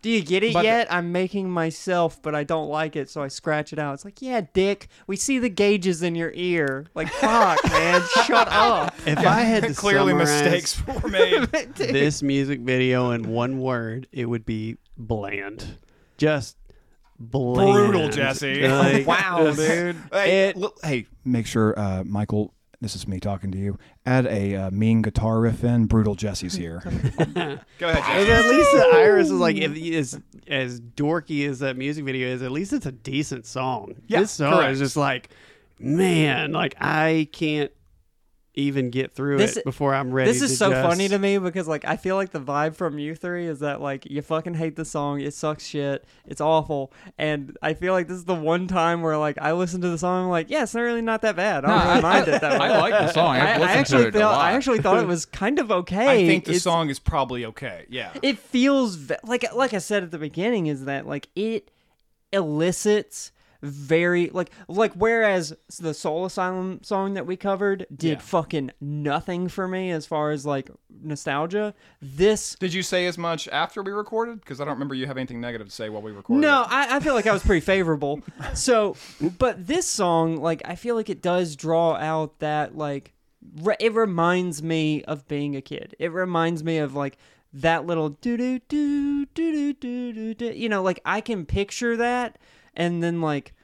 Do 0.00 0.10
you 0.10 0.22
get 0.22 0.42
it 0.42 0.54
But- 0.54 0.64
yet? 0.64 0.86
I'm 0.90 1.12
making 1.12 1.50
myself, 1.50 2.22
but 2.22 2.34
I 2.34 2.42
don't 2.44 2.68
like 2.68 2.96
it, 2.96 3.10
so 3.10 3.22
I 3.22 3.28
scratch 3.28 3.72
it 3.72 3.78
out. 3.78 3.94
It's 3.94 4.04
like, 4.04 4.22
yeah, 4.22 4.40
dick. 4.54 4.88
We 5.06 5.16
see 5.16 5.38
the 5.38 5.48
gauges 5.50 6.02
in 6.02 6.14
your 6.14 6.32
ear. 6.34 6.86
Like, 6.94 7.08
fuck, 7.08 7.62
man, 7.68 8.02
shut 8.24 8.48
up. 8.50 8.94
If 9.06 9.18
I 9.18 9.40
had 9.40 9.64
to 9.64 9.74
Clearly, 9.74 10.12
summarize 10.12 10.42
mistakes 10.42 10.86
were 11.02 11.08
made. 11.10 11.42
this 11.76 12.22
music 12.22 12.60
video 12.60 13.10
in 13.10 13.28
one 13.30 13.58
word, 13.60 14.08
it 14.12 14.24
would 14.26 14.46
be 14.46 14.78
bland. 14.96 15.78
Just 16.16 16.56
bland. 17.18 17.74
Brutal, 17.92 18.08
Jesse. 18.08 18.66
Like, 18.66 19.06
wow, 19.06 19.52
dude. 19.54 19.96
Hey, 20.12 20.48
It- 20.48 20.56
look- 20.56 20.78
hey, 20.82 21.06
make 21.26 21.46
sure, 21.46 21.78
uh, 21.78 22.04
Michael. 22.04 22.54
This 22.80 22.94
is 22.94 23.08
me 23.08 23.18
talking 23.20 23.50
to 23.52 23.58
you. 23.58 23.78
Add 24.04 24.26
a 24.26 24.54
uh, 24.56 24.70
mean 24.70 25.00
guitar 25.02 25.40
riff 25.40 25.64
in. 25.64 25.86
Brutal 25.86 26.14
Jesse's 26.14 26.54
here. 26.56 26.80
Go 26.84 26.88
ahead, 26.90 27.58
And 27.80 28.26
Jesse. 28.26 28.32
at 28.32 28.44
least 28.50 28.70
the 28.72 28.90
Iris 28.98 29.26
is 29.26 29.32
like 29.32 29.56
if, 29.56 29.76
as 29.94 30.20
as 30.46 30.80
dorky 30.80 31.48
as 31.48 31.60
that 31.60 31.76
music 31.76 32.04
video 32.04 32.28
is. 32.28 32.42
At 32.42 32.52
least 32.52 32.72
it's 32.72 32.86
a 32.86 32.92
decent 32.92 33.46
song. 33.46 33.94
Yeah, 34.06 34.20
this 34.20 34.32
song 34.32 34.52
correct. 34.54 34.72
is 34.72 34.78
just 34.78 34.96
like, 34.96 35.30
man, 35.78 36.52
like 36.52 36.74
I 36.80 37.28
can't 37.32 37.70
even 38.58 38.88
get 38.88 39.12
through 39.14 39.36
This- 39.36 39.58
it 39.58 39.64
before 39.64 39.94
I'm 39.94 40.10
ready. 40.10 40.30
This 40.32 40.40
is 40.40 40.52
to 40.52 40.56
so 40.56 40.70
just- 40.70 40.82
funny 40.88 41.08
to 41.08 41.18
me 41.18 41.36
because 41.36 41.68
like 41.68 41.84
I 41.84 41.96
feel 41.96 42.16
like 42.16 42.30
the 42.30 42.40
vibe 42.40 42.74
from 42.74 42.98
you 42.98 43.14
three 43.14 43.46
is 43.46 43.60
that 43.60 43.82
like 43.82 44.10
you 44.10 44.22
fucking 44.22 44.54
hate 44.54 44.76
the 44.76 44.84
song, 44.86 45.20
it 45.20 45.34
sucks 45.34 45.66
shit, 45.66 46.04
it's 46.26 46.40
awful, 46.40 46.90
and 47.18 47.56
I 47.60 47.74
feel 47.74 47.92
like 47.92 48.08
this 48.08 48.16
is 48.16 48.24
the 48.24 48.34
one 48.34 48.66
time 48.66 49.02
where 49.02 49.18
like 49.18 49.36
I 49.40 49.52
listen 49.52 49.82
to 49.82 49.90
the 49.90 49.98
song, 49.98 50.24
I'm 50.24 50.30
like 50.30 50.48
yeah, 50.48 50.62
it's 50.62 50.74
not 50.74 50.80
really 50.80 51.02
not 51.02 51.20
that 51.22 51.36
bad. 51.36 51.64
I 51.64 51.68
don't 51.68 51.78
No, 51.78 51.84
really 51.84 51.98
I- 51.98 52.00
mind 52.00 52.28
it 52.28 52.40
that 52.40 52.52
I 52.52 52.68
much. 52.68 52.80
like 52.80 52.92
the 52.92 53.12
song. 53.12 53.36
I've 53.36 53.42
I, 53.42 53.44
I 53.44 53.58
listened 53.58 53.68
to 53.72 53.78
actually 53.78 54.02
it 54.04 54.08
a 54.08 54.18
thought 54.18 54.32
lot. 54.32 54.44
I 54.44 54.52
actually 54.52 54.78
thought 54.80 55.02
it 55.02 55.06
was 55.16 55.26
kind 55.26 55.58
of 55.58 55.70
okay. 55.70 56.08
I 56.08 56.26
think 56.26 56.44
the 56.46 56.50
It's- 56.52 56.62
song 56.62 56.88
is 56.88 56.98
probably 56.98 57.44
okay. 57.44 57.84
Yeah. 57.90 58.10
it 58.22 58.38
feels 58.38 58.94
ve- 58.96 59.16
like 59.24 59.44
like 59.54 59.74
I 59.74 59.78
said 59.78 60.02
at 60.02 60.10
the 60.10 60.18
beginning 60.18 60.66
is 60.66 60.86
that 60.86 61.06
like 61.06 61.28
it 61.36 61.70
elicits 62.32 63.32
very 63.62 64.30
like 64.30 64.50
like 64.68 64.92
whereas 64.94 65.54
the 65.78 65.94
Soul 65.94 66.24
Asylum 66.24 66.80
song 66.82 67.14
that 67.14 67.26
we 67.26 67.36
covered 67.36 67.86
did 67.94 68.18
yeah. 68.18 68.18
fucking 68.18 68.72
nothing 68.80 69.48
for 69.48 69.66
me 69.68 69.90
as 69.90 70.06
far 70.06 70.30
as 70.30 70.46
like 70.46 70.70
nostalgia. 71.02 71.74
This 72.00 72.56
Did 72.56 72.74
you 72.74 72.82
say 72.82 73.06
as 73.06 73.18
much 73.18 73.48
after 73.48 73.82
we 73.82 73.92
recorded? 73.92 74.40
Because 74.40 74.60
I 74.60 74.64
don't 74.64 74.74
remember 74.74 74.94
you 74.94 75.06
have 75.06 75.16
anything 75.16 75.40
negative 75.40 75.68
to 75.68 75.74
say 75.74 75.88
while 75.88 76.02
we 76.02 76.12
recorded. 76.12 76.42
No, 76.42 76.64
I, 76.68 76.96
I 76.96 77.00
feel 77.00 77.14
like 77.14 77.26
I 77.26 77.32
was 77.32 77.42
pretty 77.42 77.64
favorable. 77.64 78.20
so 78.54 78.96
but 79.38 79.66
this 79.66 79.86
song, 79.86 80.36
like 80.36 80.62
I 80.64 80.74
feel 80.74 80.94
like 80.94 81.10
it 81.10 81.22
does 81.22 81.56
draw 81.56 81.94
out 81.94 82.38
that 82.40 82.76
like 82.76 83.12
re- 83.62 83.76
it 83.80 83.94
reminds 83.94 84.62
me 84.62 85.02
of 85.04 85.26
being 85.28 85.56
a 85.56 85.60
kid. 85.60 85.94
It 85.98 86.12
reminds 86.12 86.64
me 86.64 86.78
of 86.78 86.94
like 86.94 87.18
that 87.52 87.86
little 87.86 88.10
do 88.10 88.36
do 88.36 88.58
do 88.68 89.24
do 89.26 89.72
do 89.72 90.12
do 90.12 90.34
do 90.34 90.46
you 90.46 90.68
know 90.68 90.82
like 90.82 91.00
I 91.06 91.20
can 91.22 91.46
picture 91.46 91.96
that 91.96 92.38
and 92.76 93.02
then, 93.02 93.20
like, 93.20 93.54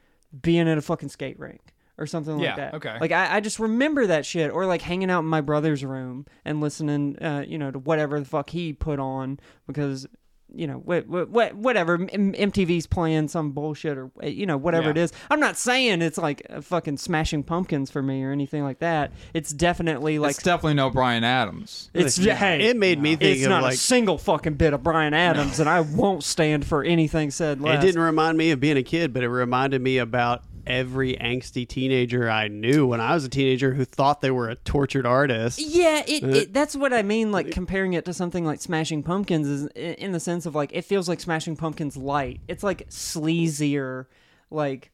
being 0.40 0.68
at 0.68 0.78
a 0.78 0.82
fucking 0.82 1.09
skate 1.10 1.39
rink. 1.39 1.60
Or 1.98 2.06
something 2.06 2.39
Yeah, 2.40 2.48
like 2.48 2.56
that. 2.56 2.74
okay. 2.74 2.98
Like 3.01 3.12
I, 3.12 3.36
I 3.36 3.40
just 3.40 3.60
remember 3.60 4.06
that 4.06 4.24
shit, 4.24 4.51
or 4.51 4.64
like 4.64 4.80
hanging 4.80 5.10
out 5.10 5.20
in 5.20 5.26
my 5.26 5.43
brother's 5.43 5.84
room 5.84 6.24
and 6.44 6.60
listening, 6.60 7.16
uh, 7.22 7.44
you 7.47 7.59
know, 7.59 7.70
to 7.70 7.78
whatever 7.78 8.18
the 8.18 8.24
fuck 8.24 8.48
he 8.51 8.72
put 8.72 8.98
on 8.98 9.39
because 9.66 10.06
you 10.55 10.66
know, 10.66 10.83
wh- 10.87 11.07
wh- 11.11 11.29
wh- 11.31 11.57
whatever 11.57 11.95
M- 11.95 12.33
MTV's 12.33 12.87
playing 12.87 13.29
some 13.29 13.53
bullshit 13.53 13.97
or 13.99 14.11
uh, 14.23 14.27
you 14.27 14.47
know 14.47 14.57
whatever 14.57 14.85
Yeah. 14.87 14.91
it 14.91 14.97
is. 14.99 15.12
I'm 15.31 15.41
not 15.41 15.57
saying 15.57 16.03
it's 16.03 16.19
like 16.19 16.43
fucking 16.62 16.99
Smashing 16.99 17.43
Pumpkins 17.43 17.91
for 17.91 18.03
me 18.03 18.23
or 18.23 18.33
anything 18.33 18.62
like 18.62 18.79
that. 18.81 19.12
It's 19.35 19.53
definitely 19.53 20.19
like 20.19 20.33
it's 20.37 20.43
definitely 20.43 20.74
no 20.74 20.91
Bryan 20.91 21.24
Adams. 21.24 21.91
it's 21.95 22.16
hey, 22.16 22.69
It 22.69 22.77
made 22.77 23.01
me 23.01 23.16
think 23.16 23.37
it's 23.37 23.45
of 23.45 23.51
not 23.51 23.62
like 23.62 23.74
a 23.74 23.77
single 23.79 24.19
fucking 24.19 24.55
bit 24.55 24.73
of 24.73 24.83
Bryan 24.83 25.15
Adams, 25.15 25.61
and 25.61 25.69
I 25.69 25.81
won't 25.81 26.24
stand 26.24 26.65
for 26.66 26.83
anything 26.85 27.31
said 27.31 27.61
it 27.61 27.81
didn't 27.81 28.01
remind 28.03 28.37
me 28.39 28.51
of 28.51 28.61
being 28.61 28.77
a 28.77 28.83
kid, 28.83 29.12
but 29.12 29.23
it 29.23 29.29
reminded 29.29 29.81
me 29.81 29.99
about 29.99 30.43
every 30.66 31.14
angsty 31.16 31.66
teenager 31.66 32.30
I 32.30 32.48
knew 32.48 32.86
when 32.86 33.01
I 33.01 33.14
was 33.14 33.24
a 33.24 33.28
teenager 33.28 33.72
who 33.74 33.84
thought 33.84 34.20
they 34.20 34.30
were 34.30 34.48
a 34.48 34.55
tortured 34.55 35.06
artist. 35.06 35.59
Yeah, 35.60 36.02
it, 36.06 36.22
Uh, 36.22 36.28
it 36.28 36.52
that's 36.52 36.76
what 36.76 36.93
I 36.93 37.02
mean. 37.02 37.32
Like 37.32 37.51
comparing 37.51 37.94
it 37.94 38.05
to 38.06 38.14
something 38.14 38.44
like 38.44 38.60
Smashing 38.60 39.02
Pumpkins 39.02 39.47
is 39.48 39.66
in 39.74 40.12
the 40.12 40.20
sense 40.20 40.47
of 40.47 40.55
like 40.55 40.70
it 40.72 40.82
feels 40.84 41.09
like 41.09 41.20
Smashing 41.20 41.56
Pumpkins 41.56 41.97
light. 41.97 42.40
It's 42.48 42.62
like 42.62 42.89
sleazier, 42.90 44.06
like 44.51 44.90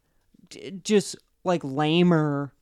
just 0.83 1.17
like 1.45 1.63
lamer, 1.65 2.53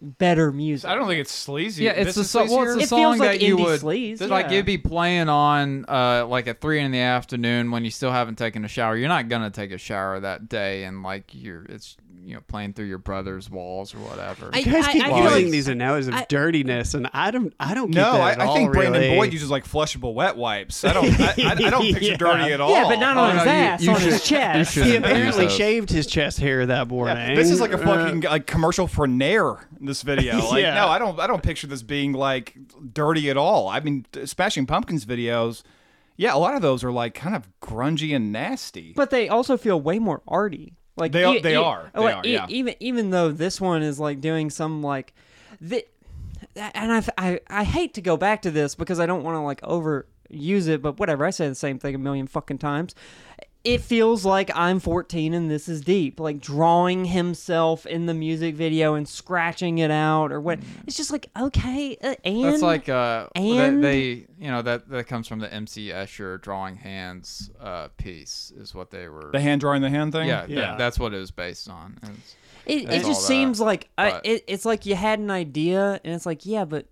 better 0.00 0.52
music. 0.52 0.88
I 0.90 0.94
don't 0.94 1.06
think 1.06 1.20
it's 1.20 1.30
sleazy. 1.30 1.84
Yeah, 1.84 1.92
it's 1.92 2.16
a, 2.16 2.20
the 2.20 2.24
so, 2.24 2.44
well, 2.44 2.62
it's 2.62 2.72
sleazier? 2.72 2.76
the 2.76 2.82
It 2.82 2.88
song 2.88 3.18
like 3.18 3.20
that 3.20 3.40
you 3.40 3.56
would 3.56 3.80
sleaze, 3.80 4.28
like 4.28 4.46
yeah. 4.46 4.52
you'd 4.52 4.66
be 4.66 4.78
playing 4.78 5.28
on 5.28 5.84
uh 5.88 6.26
like 6.26 6.46
at 6.46 6.60
three 6.60 6.80
in 6.80 6.90
the 6.92 7.00
afternoon 7.00 7.70
when 7.70 7.84
you 7.84 7.90
still 7.90 8.10
haven't 8.12 8.36
taken 8.36 8.64
a 8.64 8.68
shower. 8.68 8.96
You're 8.96 9.08
not 9.08 9.28
gonna 9.28 9.50
take 9.50 9.70
a 9.72 9.78
shower 9.78 10.18
that 10.20 10.48
day, 10.48 10.84
and 10.84 11.02
like 11.02 11.30
you're 11.32 11.64
it's 11.64 11.96
you 12.24 12.34
know 12.34 12.40
playing 12.46 12.72
through 12.72 12.84
your 12.86 12.98
brother's 12.98 13.50
walls 13.50 13.94
or 13.94 13.98
whatever. 13.98 14.50
I- 14.52 14.58
You 14.58 14.72
guys 14.72 14.86
keep 14.88 15.02
I 15.04 15.08
feel 15.08 15.18
using 15.24 15.42
like- 15.44 15.50
these 15.52 15.68
analogies 15.68 16.08
of 16.08 16.14
I- 16.14 16.26
dirtiness, 16.28 16.94
and 16.94 17.08
I 17.12 17.30
don't, 17.30 17.52
I 17.58 17.74
don't 17.74 17.90
get 17.90 18.00
No, 18.00 18.12
that 18.12 18.20
I, 18.20 18.32
at 18.32 18.40
I 18.40 18.44
all, 18.46 18.54
think 18.56 18.72
Brandon 18.72 19.00
really. 19.02 19.16
Boyd 19.16 19.32
uses 19.32 19.50
like 19.50 19.66
flushable 19.66 20.14
wet 20.14 20.36
wipes. 20.36 20.84
I 20.84 20.92
don't. 20.92 21.20
I, 21.20 21.24
I, 21.26 21.34
I 21.38 21.54
don't 21.70 21.82
picture 21.82 22.04
Yeah. 22.04 22.16
dirty 22.16 22.52
at 22.52 22.60
all. 22.60 22.70
yeah, 22.70 22.84
but 22.88 22.98
not 23.00 23.16
Oh, 23.16 23.20
on 23.20 23.36
no, 23.36 23.42
his 23.42 23.44
you- 23.46 23.50
ass, 23.52 23.82
you 23.82 23.90
on 23.90 24.00
his 24.00 24.04
should- 24.24 24.30
you 24.32 24.36
chest. 24.38 24.74
He 24.74 24.96
apparently 24.96 25.48
shaved 25.48 25.90
his 25.90 26.06
chest 26.06 26.38
hair 26.38 26.64
that 26.66 26.88
morning. 26.88 27.16
Yeah, 27.16 27.34
this 27.34 27.50
is 27.50 27.60
like 27.60 27.72
a 27.72 27.80
Uh, 27.82 27.84
fucking 27.84 28.20
like 28.22 28.46
commercial 28.46 28.86
for 28.86 29.06
Nair. 29.06 29.68
This 29.80 30.02
video, 30.02 30.36
like, 30.50 30.62
Yeah. 30.62 30.74
no, 30.74 30.86
I 30.88 30.98
don't. 31.00 31.18
I 31.18 31.26
don't 31.26 31.42
picture 31.42 31.66
this 31.66 31.82
being 31.82 32.12
like 32.12 32.54
dirty 32.92 33.30
at 33.30 33.36
all. 33.36 33.68
I 33.68 33.80
mean, 33.80 34.06
Smashing 34.24 34.66
Pumpkins 34.66 35.04
videos. 35.04 35.62
Yeah, 36.16 36.34
a 36.34 36.38
lot 36.38 36.54
of 36.54 36.62
those 36.62 36.84
are 36.84 36.92
like 36.92 37.14
kind 37.14 37.34
of 37.34 37.48
grungy 37.60 38.14
and 38.14 38.30
nasty. 38.30 38.92
but 38.94 39.10
they 39.10 39.28
also 39.28 39.56
feel 39.56 39.80
way 39.80 39.98
more 39.98 40.22
arty. 40.28 40.74
Like 40.96 41.12
They 41.12 41.24
are- 41.24 41.40
they 41.40 41.56
are. 41.56 41.90
They 41.94 42.00
like, 42.00 42.16
are, 42.16 42.22
e- 42.26 42.32
yeah. 42.34 42.46
Even 42.48 42.74
even 42.80 43.10
though 43.10 43.30
this 43.32 43.60
one 43.60 43.82
is 43.82 43.98
like 43.98 44.20
doing 44.20 44.50
some 44.50 44.82
like, 44.82 45.14
the, 45.60 45.84
and 46.56 46.92
I 46.92 47.02
I 47.18 47.40
I 47.48 47.64
hate 47.64 47.94
to 47.94 48.02
go 48.02 48.16
back 48.16 48.42
to 48.42 48.50
this 48.50 48.74
because 48.74 49.00
I 49.00 49.06
don't 49.06 49.22
want 49.22 49.36
to 49.36 49.40
like 49.40 49.60
overuse 49.62 50.68
it, 50.68 50.82
but 50.82 50.98
whatever. 50.98 51.24
I 51.24 51.30
say 51.30 51.48
the 51.48 51.54
same 51.54 51.78
thing 51.78 51.94
a 51.94 51.98
million 51.98 52.26
fucking 52.26 52.58
times. 52.58 52.94
It 53.64 53.80
feels 53.80 54.24
like 54.24 54.50
I'm 54.56 54.80
14 54.80 55.34
and 55.34 55.48
this 55.48 55.68
is 55.68 55.82
deep, 55.82 56.18
like 56.18 56.40
drawing 56.40 57.04
himself 57.04 57.86
in 57.86 58.06
the 58.06 58.14
music 58.14 58.56
video 58.56 58.94
and 58.94 59.08
scratching 59.08 59.78
it 59.78 59.90
out 59.92 60.32
or 60.32 60.40
what. 60.40 60.58
It's 60.86 60.96
just 60.96 61.12
like 61.12 61.28
okay, 61.38 61.96
uh, 62.02 62.16
and 62.24 62.44
That's 62.44 62.60
like 62.62 62.88
uh, 62.88 63.28
they, 63.36 63.58
and 63.58 63.84
they, 63.84 64.02
you 64.38 64.50
know, 64.50 64.62
that 64.62 64.88
that 64.88 65.04
comes 65.06 65.28
from 65.28 65.38
the 65.38 65.52
MC 65.52 65.90
Escher 65.90 66.40
drawing 66.42 66.74
hands 66.74 67.50
uh, 67.60 67.88
piece 67.96 68.52
is 68.56 68.74
what 68.74 68.90
they 68.90 69.08
were. 69.08 69.30
The 69.32 69.40
hand 69.40 69.60
drawing 69.60 69.82
the 69.82 69.90
hand 69.90 70.10
thing? 70.12 70.26
Yeah, 70.28 70.44
Yeah. 70.48 70.58
yeah, 70.58 70.76
that's 70.76 70.98
what 70.98 71.14
it 71.14 71.18
was 71.18 71.30
based 71.30 71.68
on. 71.70 71.98
It's- 72.02 72.36
It, 72.64 72.86
that's 72.86 72.96
it 73.04 73.08
just 73.08 73.22
all 73.22 73.26
seems 73.26 73.58
that. 73.58 73.64
like 73.64 73.88
I, 73.98 74.20
it, 74.24 74.44
it's 74.46 74.64
like 74.64 74.86
you 74.86 74.94
had 74.96 75.18
an 75.20 75.30
idea, 75.30 76.00
and 76.04 76.14
it's 76.14 76.26
like, 76.26 76.46
yeah, 76.46 76.64
but 76.64 76.78
it- 76.80 76.88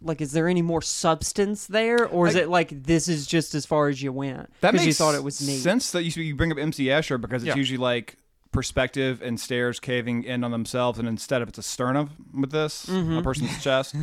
like, 0.00 0.20
is 0.20 0.32
there 0.32 0.48
any 0.48 0.62
more 0.62 0.80
substance 0.82 1.66
there, 1.66 2.06
or 2.06 2.26
is 2.28 2.34
Like- 2.34 2.44
it 2.44 2.48
like 2.48 2.82
this 2.84 3.08
is 3.08 3.26
just 3.26 3.54
as 3.54 3.66
far 3.66 3.88
as 3.88 4.02
you 4.02 4.12
went 4.12 4.48
That 4.60 4.72
because 4.72 4.86
makes 4.86 4.86
you 4.86 5.04
thought 5.04 5.14
it 5.14 5.22
was 5.22 5.46
neat? 5.46 5.58
sense 5.58 5.90
that 5.92 6.02
you, 6.04 6.22
you 6.22 6.34
bring 6.34 6.50
up 6.50 6.58
MC 6.58 6.84
Escher 6.86 7.20
because 7.20 7.42
it's 7.42 7.48
Yeah. 7.48 7.56
usually 7.56 7.76
like 7.78 8.16
perspective 8.56 9.22
and 9.22 9.38
stairs 9.38 9.78
caving 9.78 10.24
in 10.24 10.42
on 10.42 10.50
themselves, 10.50 10.98
and 10.98 11.06
instead 11.06 11.42
of 11.42 11.48
it's 11.48 11.58
a 11.58 11.62
sternum 11.62 12.10
with 12.34 12.50
this, 12.50 12.86
Mm-hmm. 12.86 13.18
a 13.18 13.22
person's 13.22 13.62
chest, 13.62 13.94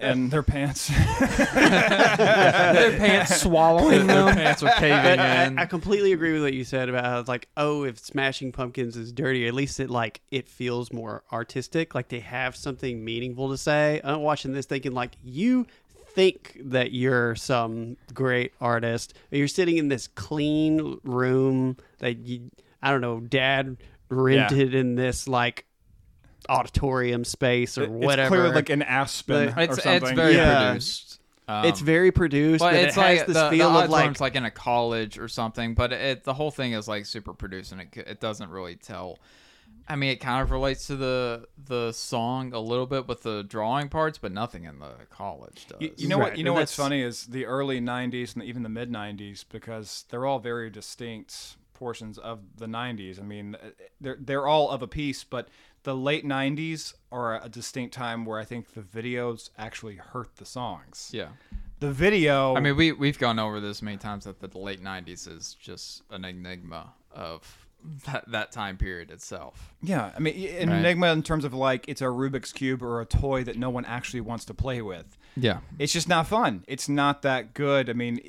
and 0.00 0.30
their 0.32 0.42
pants. 0.42 0.88
Their 1.52 2.98
pants 2.98 3.36
swallowing 3.42 4.06
them, 4.06 4.26
their 4.26 4.34
pants 4.34 4.62
are 4.62 4.70
caving 4.72 5.16
But 5.16 5.18
I, 5.20 5.44
in. 5.44 5.58
I 5.58 5.66
completely 5.66 6.12
agree 6.12 6.32
with 6.32 6.42
what 6.42 6.54
you 6.54 6.64
said 6.64 6.88
about 6.88 7.04
how 7.04 7.20
it's 7.20 7.28
like, 7.28 7.48
oh, 7.56 7.84
if 7.84 7.98
Smashing 7.98 8.52
Pumpkins 8.52 8.96
is 8.96 9.12
dirty, 9.12 9.46
at 9.46 9.54
least 9.54 9.78
it 9.80 9.90
like 9.90 10.20
it 10.30 10.48
feels 10.48 10.92
more 10.92 11.22
artistic. 11.32 11.94
Like 11.94 12.08
they 12.08 12.20
have 12.20 12.56
something 12.56 13.04
meaningful 13.04 13.50
to 13.50 13.56
say. 13.58 14.00
I'm 14.02 14.20
watching 14.20 14.52
this 14.52 14.66
thinking 14.66 14.92
like 14.92 15.12
you 15.22 15.66
think 16.14 16.58
that 16.64 16.92
you're 16.92 17.34
some 17.36 17.96
great 18.12 18.52
artist. 18.60 19.14
You're 19.30 19.48
sitting 19.48 19.78
in 19.78 19.88
this 19.88 20.08
clean 20.08 20.98
room 21.04 21.76
that 21.98 22.18
you, 22.18 22.50
I 22.82 22.90
don't 22.90 23.00
know, 23.00 23.20
dad 23.20 23.76
rented 24.08 24.74
in 24.74 24.94
this 24.94 25.28
like 25.28 25.66
auditorium 26.48 27.24
space 27.24 27.78
or 27.78 27.84
It's 27.84 27.90
whatever. 27.92 28.28
clearly 28.36 28.54
like 28.54 28.70
an 28.70 28.82
Aspen 28.82 29.52
But- 29.54 29.58
or 29.58 29.62
it's 29.74 29.82
something. 29.82 30.02
it's 30.02 30.10
very 30.12 30.34
Yeah. 30.34 30.68
produced. 30.70 31.20
Um, 31.48 31.64
it's 31.64 31.80
very 31.80 32.12
produced, 32.12 32.60
but 32.60 32.70
but, 32.72 32.74
it's 32.74 32.96
it 32.96 33.00
has 33.00 33.18
like 33.18 33.26
this 33.26 33.36
the, 33.36 33.50
feel 33.50 33.72
the 33.72 33.80
of 33.84 33.90
like 33.90 34.20
like 34.20 34.36
in 34.36 34.44
a 34.44 34.50
college 34.50 35.18
or 35.18 35.28
something. 35.28 35.74
But 35.74 35.92
it 35.92 36.24
the 36.24 36.34
whole 36.34 36.50
thing 36.50 36.72
is 36.72 36.86
like 36.88 37.04
super 37.04 37.34
produced 37.34 37.72
and 37.72 37.80
it 37.80 37.88
it 37.96 38.20
doesn't 38.20 38.50
really 38.50 38.76
tell. 38.76 39.18
I 39.88 39.96
mean, 39.96 40.10
it 40.10 40.20
kind 40.20 40.40
of 40.40 40.52
relates 40.52 40.86
to 40.86 40.96
the 40.96 41.48
the 41.66 41.90
song 41.92 42.52
a 42.54 42.60
little 42.60 42.86
bit 42.86 43.08
with 43.08 43.22
the 43.22 43.42
drawing 43.42 43.88
parts, 43.88 44.18
but 44.18 44.30
nothing 44.32 44.64
in 44.64 44.78
the 44.78 44.92
college 45.10 45.66
does. 45.66 45.80
You, 45.80 45.90
you 45.96 46.08
know 46.08 46.18
Right, 46.18 46.30
what? 46.30 46.38
You 46.38 46.44
know 46.44 46.52
and 46.52 46.60
what's 46.60 46.74
funny 46.74 47.02
is 47.02 47.26
the 47.26 47.44
early 47.46 47.80
'90s 47.80 48.34
and 48.34 48.44
even 48.44 48.62
the 48.62 48.68
mid 48.68 48.90
'90s 48.90 49.44
because 49.48 50.04
they're 50.10 50.24
all 50.24 50.38
very 50.38 50.70
distinct 50.70 51.56
portions 51.82 52.16
of 52.18 52.38
the 52.56 52.66
'90s. 52.66 53.18
I 53.18 53.24
mean, 53.24 53.56
uh, 53.56 53.70
they're 54.00 54.18
they're 54.20 54.46
all 54.46 54.70
of 54.70 54.82
a 54.82 54.86
piece, 54.86 55.24
but 55.24 55.48
the 55.82 55.96
late 55.96 56.24
'90s 56.24 56.94
are 57.10 57.42
a 57.42 57.48
distinct 57.48 57.92
time 57.92 58.24
where 58.24 58.38
I 58.38 58.44
think 58.44 58.74
the 58.74 58.82
videos 58.82 59.50
actually 59.58 59.96
hurt 59.96 60.36
the 60.36 60.44
songs. 60.46 61.10
yeah. 61.12 61.30
The 61.80 61.90
video. 61.90 62.54
I 62.54 62.60
mean, 62.60 62.76
we 62.76 62.92
we've 62.92 63.18
gone 63.18 63.40
over 63.40 63.58
this 63.58 63.82
many 63.82 63.96
times 63.96 64.24
that 64.24 64.38
the 64.38 64.46
late 64.56 64.80
'90s 64.80 65.26
is 65.36 65.56
just 65.60 66.02
an 66.10 66.24
enigma 66.24 66.92
of 67.10 67.66
that 68.06 68.30
that 68.30 68.52
time 68.52 68.76
period 68.76 69.10
itself. 69.10 69.74
Yeah, 69.82 70.12
I 70.16 70.20
mean, 70.20 70.36
an 70.62 70.68
Right. 70.70 70.78
enigma 70.78 71.08
in 71.12 71.24
terms 71.24 71.44
of 71.44 71.52
like 71.52 71.84
it's 71.88 72.00
a 72.00 72.04
Rubik's 72.20 72.52
cube 72.52 72.80
or 72.84 73.00
a 73.00 73.04
toy 73.06 73.42
that 73.42 73.56
no 73.58 73.70
one 73.70 73.84
actually 73.86 74.20
wants 74.20 74.44
to 74.44 74.54
play 74.54 74.80
with. 74.80 75.18
Yeah. 75.36 75.58
It's 75.80 75.92
just 75.92 76.08
not 76.08 76.28
fun. 76.28 76.62
It's 76.68 76.88
not 76.88 77.22
that 77.22 77.52
good. 77.54 77.90
I 77.90 77.94
mean, 77.94 78.20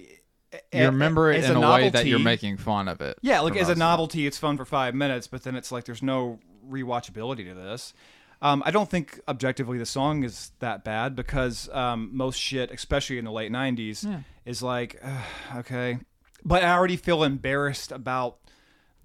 You 0.72 0.86
remember 0.86 1.32
it 1.32 1.44
as 1.44 1.50
in 1.50 1.58
a, 1.58 1.72
way 1.72 1.90
that 1.90 2.06
you're 2.06 2.20
making 2.20 2.58
fun 2.58 2.88
of 2.88 3.02
it. 3.02 3.18
Yeah, 3.22 3.40
like 3.42 3.56
as 3.56 3.62
a 3.62 3.62
most 3.62 3.70
of 3.72 3.78
it. 3.78 3.80
novelty, 3.80 4.28
it's 4.28 4.38
fun 4.38 4.58
for 4.58 4.66
five 4.66 4.94
minutes, 4.96 5.28
but 5.28 5.44
then 5.44 5.56
it's 5.56 5.72
like 5.72 5.86
there's 5.86 6.04
no 6.04 6.40
rewatchability 6.70 7.48
to 7.48 7.54
this. 7.54 7.94
Um, 8.42 8.62
I 8.66 8.72
don't 8.72 8.90
think 8.90 9.22
objectively 9.28 9.78
the 9.78 9.86
song 9.86 10.24
is 10.24 10.52
that 10.60 10.84
bad 10.84 11.16
because 11.16 11.70
um, 11.70 12.10
most 12.12 12.38
shit, 12.38 12.72
especially 12.72 13.18
in 13.18 13.26
the 13.26 13.32
late 13.32 13.52
'90s, 13.52 14.24
is 14.46 14.62
like 14.62 15.00
uh, 15.04 15.58
okay, 15.60 16.00
but 16.44 16.64
I 16.64 16.74
already 16.74 16.98
feel 16.98 17.24
embarrassed 17.24 17.92
about 17.92 18.40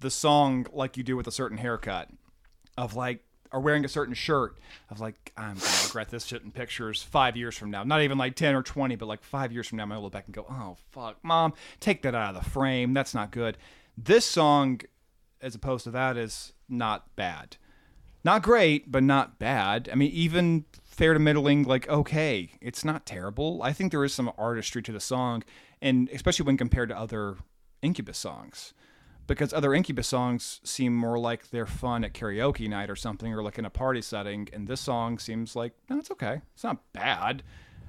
the 0.01 0.11
song 0.11 0.67
like 0.73 0.97
you 0.97 1.03
do 1.03 1.15
with 1.15 1.27
a 1.27 1.31
certain 1.31 1.57
haircut, 1.57 2.09
of 2.77 2.95
like 2.95 3.23
or 3.51 3.59
wearing 3.59 3.83
a 3.85 3.87
certain 3.89 4.13
shirt 4.13 4.57
of 4.89 4.99
like 4.99 5.31
I'm 5.37 5.55
gonna 5.55 5.83
regret 5.85 6.09
this 6.09 6.25
shit 6.25 6.43
in 6.43 6.51
pictures 6.51 7.01
five 7.01 7.35
years 7.35 7.57
from 7.57 7.71
now. 7.71 7.83
Not 7.83 8.01
even 8.01 8.17
like 8.17 8.35
ten 8.35 8.55
or 8.55 8.63
twenty, 8.63 8.95
but 8.95 9.07
like 9.07 9.23
five 9.23 9.51
years 9.51 9.67
from 9.67 9.77
now, 9.77 9.83
I'm 9.83 9.89
gonna 9.89 10.01
look 10.01 10.13
back 10.13 10.25
and 10.25 10.35
go, 10.35 10.45
oh 10.49 10.77
fuck, 10.91 11.17
mom, 11.23 11.53
take 11.79 12.01
that 12.03 12.15
out 12.15 12.35
of 12.35 12.43
the 12.43 12.49
frame. 12.49 12.93
That's 12.93 13.13
not 13.13 13.31
good. 13.31 13.57
This 13.97 14.25
song, 14.25 14.81
as 15.41 15.55
opposed 15.55 15.83
to 15.85 15.91
that, 15.91 16.17
is 16.17 16.53
not 16.67 17.15
bad. 17.15 17.57
Not 18.23 18.43
great, 18.43 18.91
but 18.91 19.03
not 19.03 19.39
bad. 19.39 19.89
I 19.91 19.95
mean, 19.95 20.11
even 20.11 20.65
fair 20.83 21.13
to 21.13 21.19
middling, 21.19 21.63
like 21.63 21.87
okay, 21.89 22.51
it's 22.61 22.85
not 22.85 23.05
terrible. 23.05 23.61
I 23.63 23.73
think 23.73 23.91
there 23.91 24.03
is 24.03 24.13
some 24.13 24.31
artistry 24.37 24.81
to 24.83 24.91
the 24.91 24.99
song, 24.99 25.43
and 25.81 26.09
especially 26.13 26.45
when 26.45 26.57
compared 26.57 26.89
to 26.89 26.97
other 26.97 27.37
Incubus 27.81 28.17
songs 28.17 28.73
because 29.29 29.53
other 29.53 29.73
Incubus 29.73 30.07
songs 30.07 30.59
seem 30.63 30.95
more 30.95 31.17
like 31.17 31.51
they're 31.51 31.65
fun 31.65 32.03
at 32.03 32.13
karaoke 32.13 32.67
night 32.67 32.89
or 32.89 32.95
something, 32.95 33.33
or 33.33 33.41
like 33.41 33.57
in 33.57 33.65
a 33.65 33.69
party 33.69 34.01
setting. 34.01 34.49
And 34.51 34.67
this 34.67 34.81
song 34.81 35.19
seems 35.19 35.55
like 35.55 35.73
no, 35.89 35.99
it's 35.99 36.11
okay. 36.11 36.41
It's 36.53 36.63
not 36.63 36.91
bad. 36.91 37.43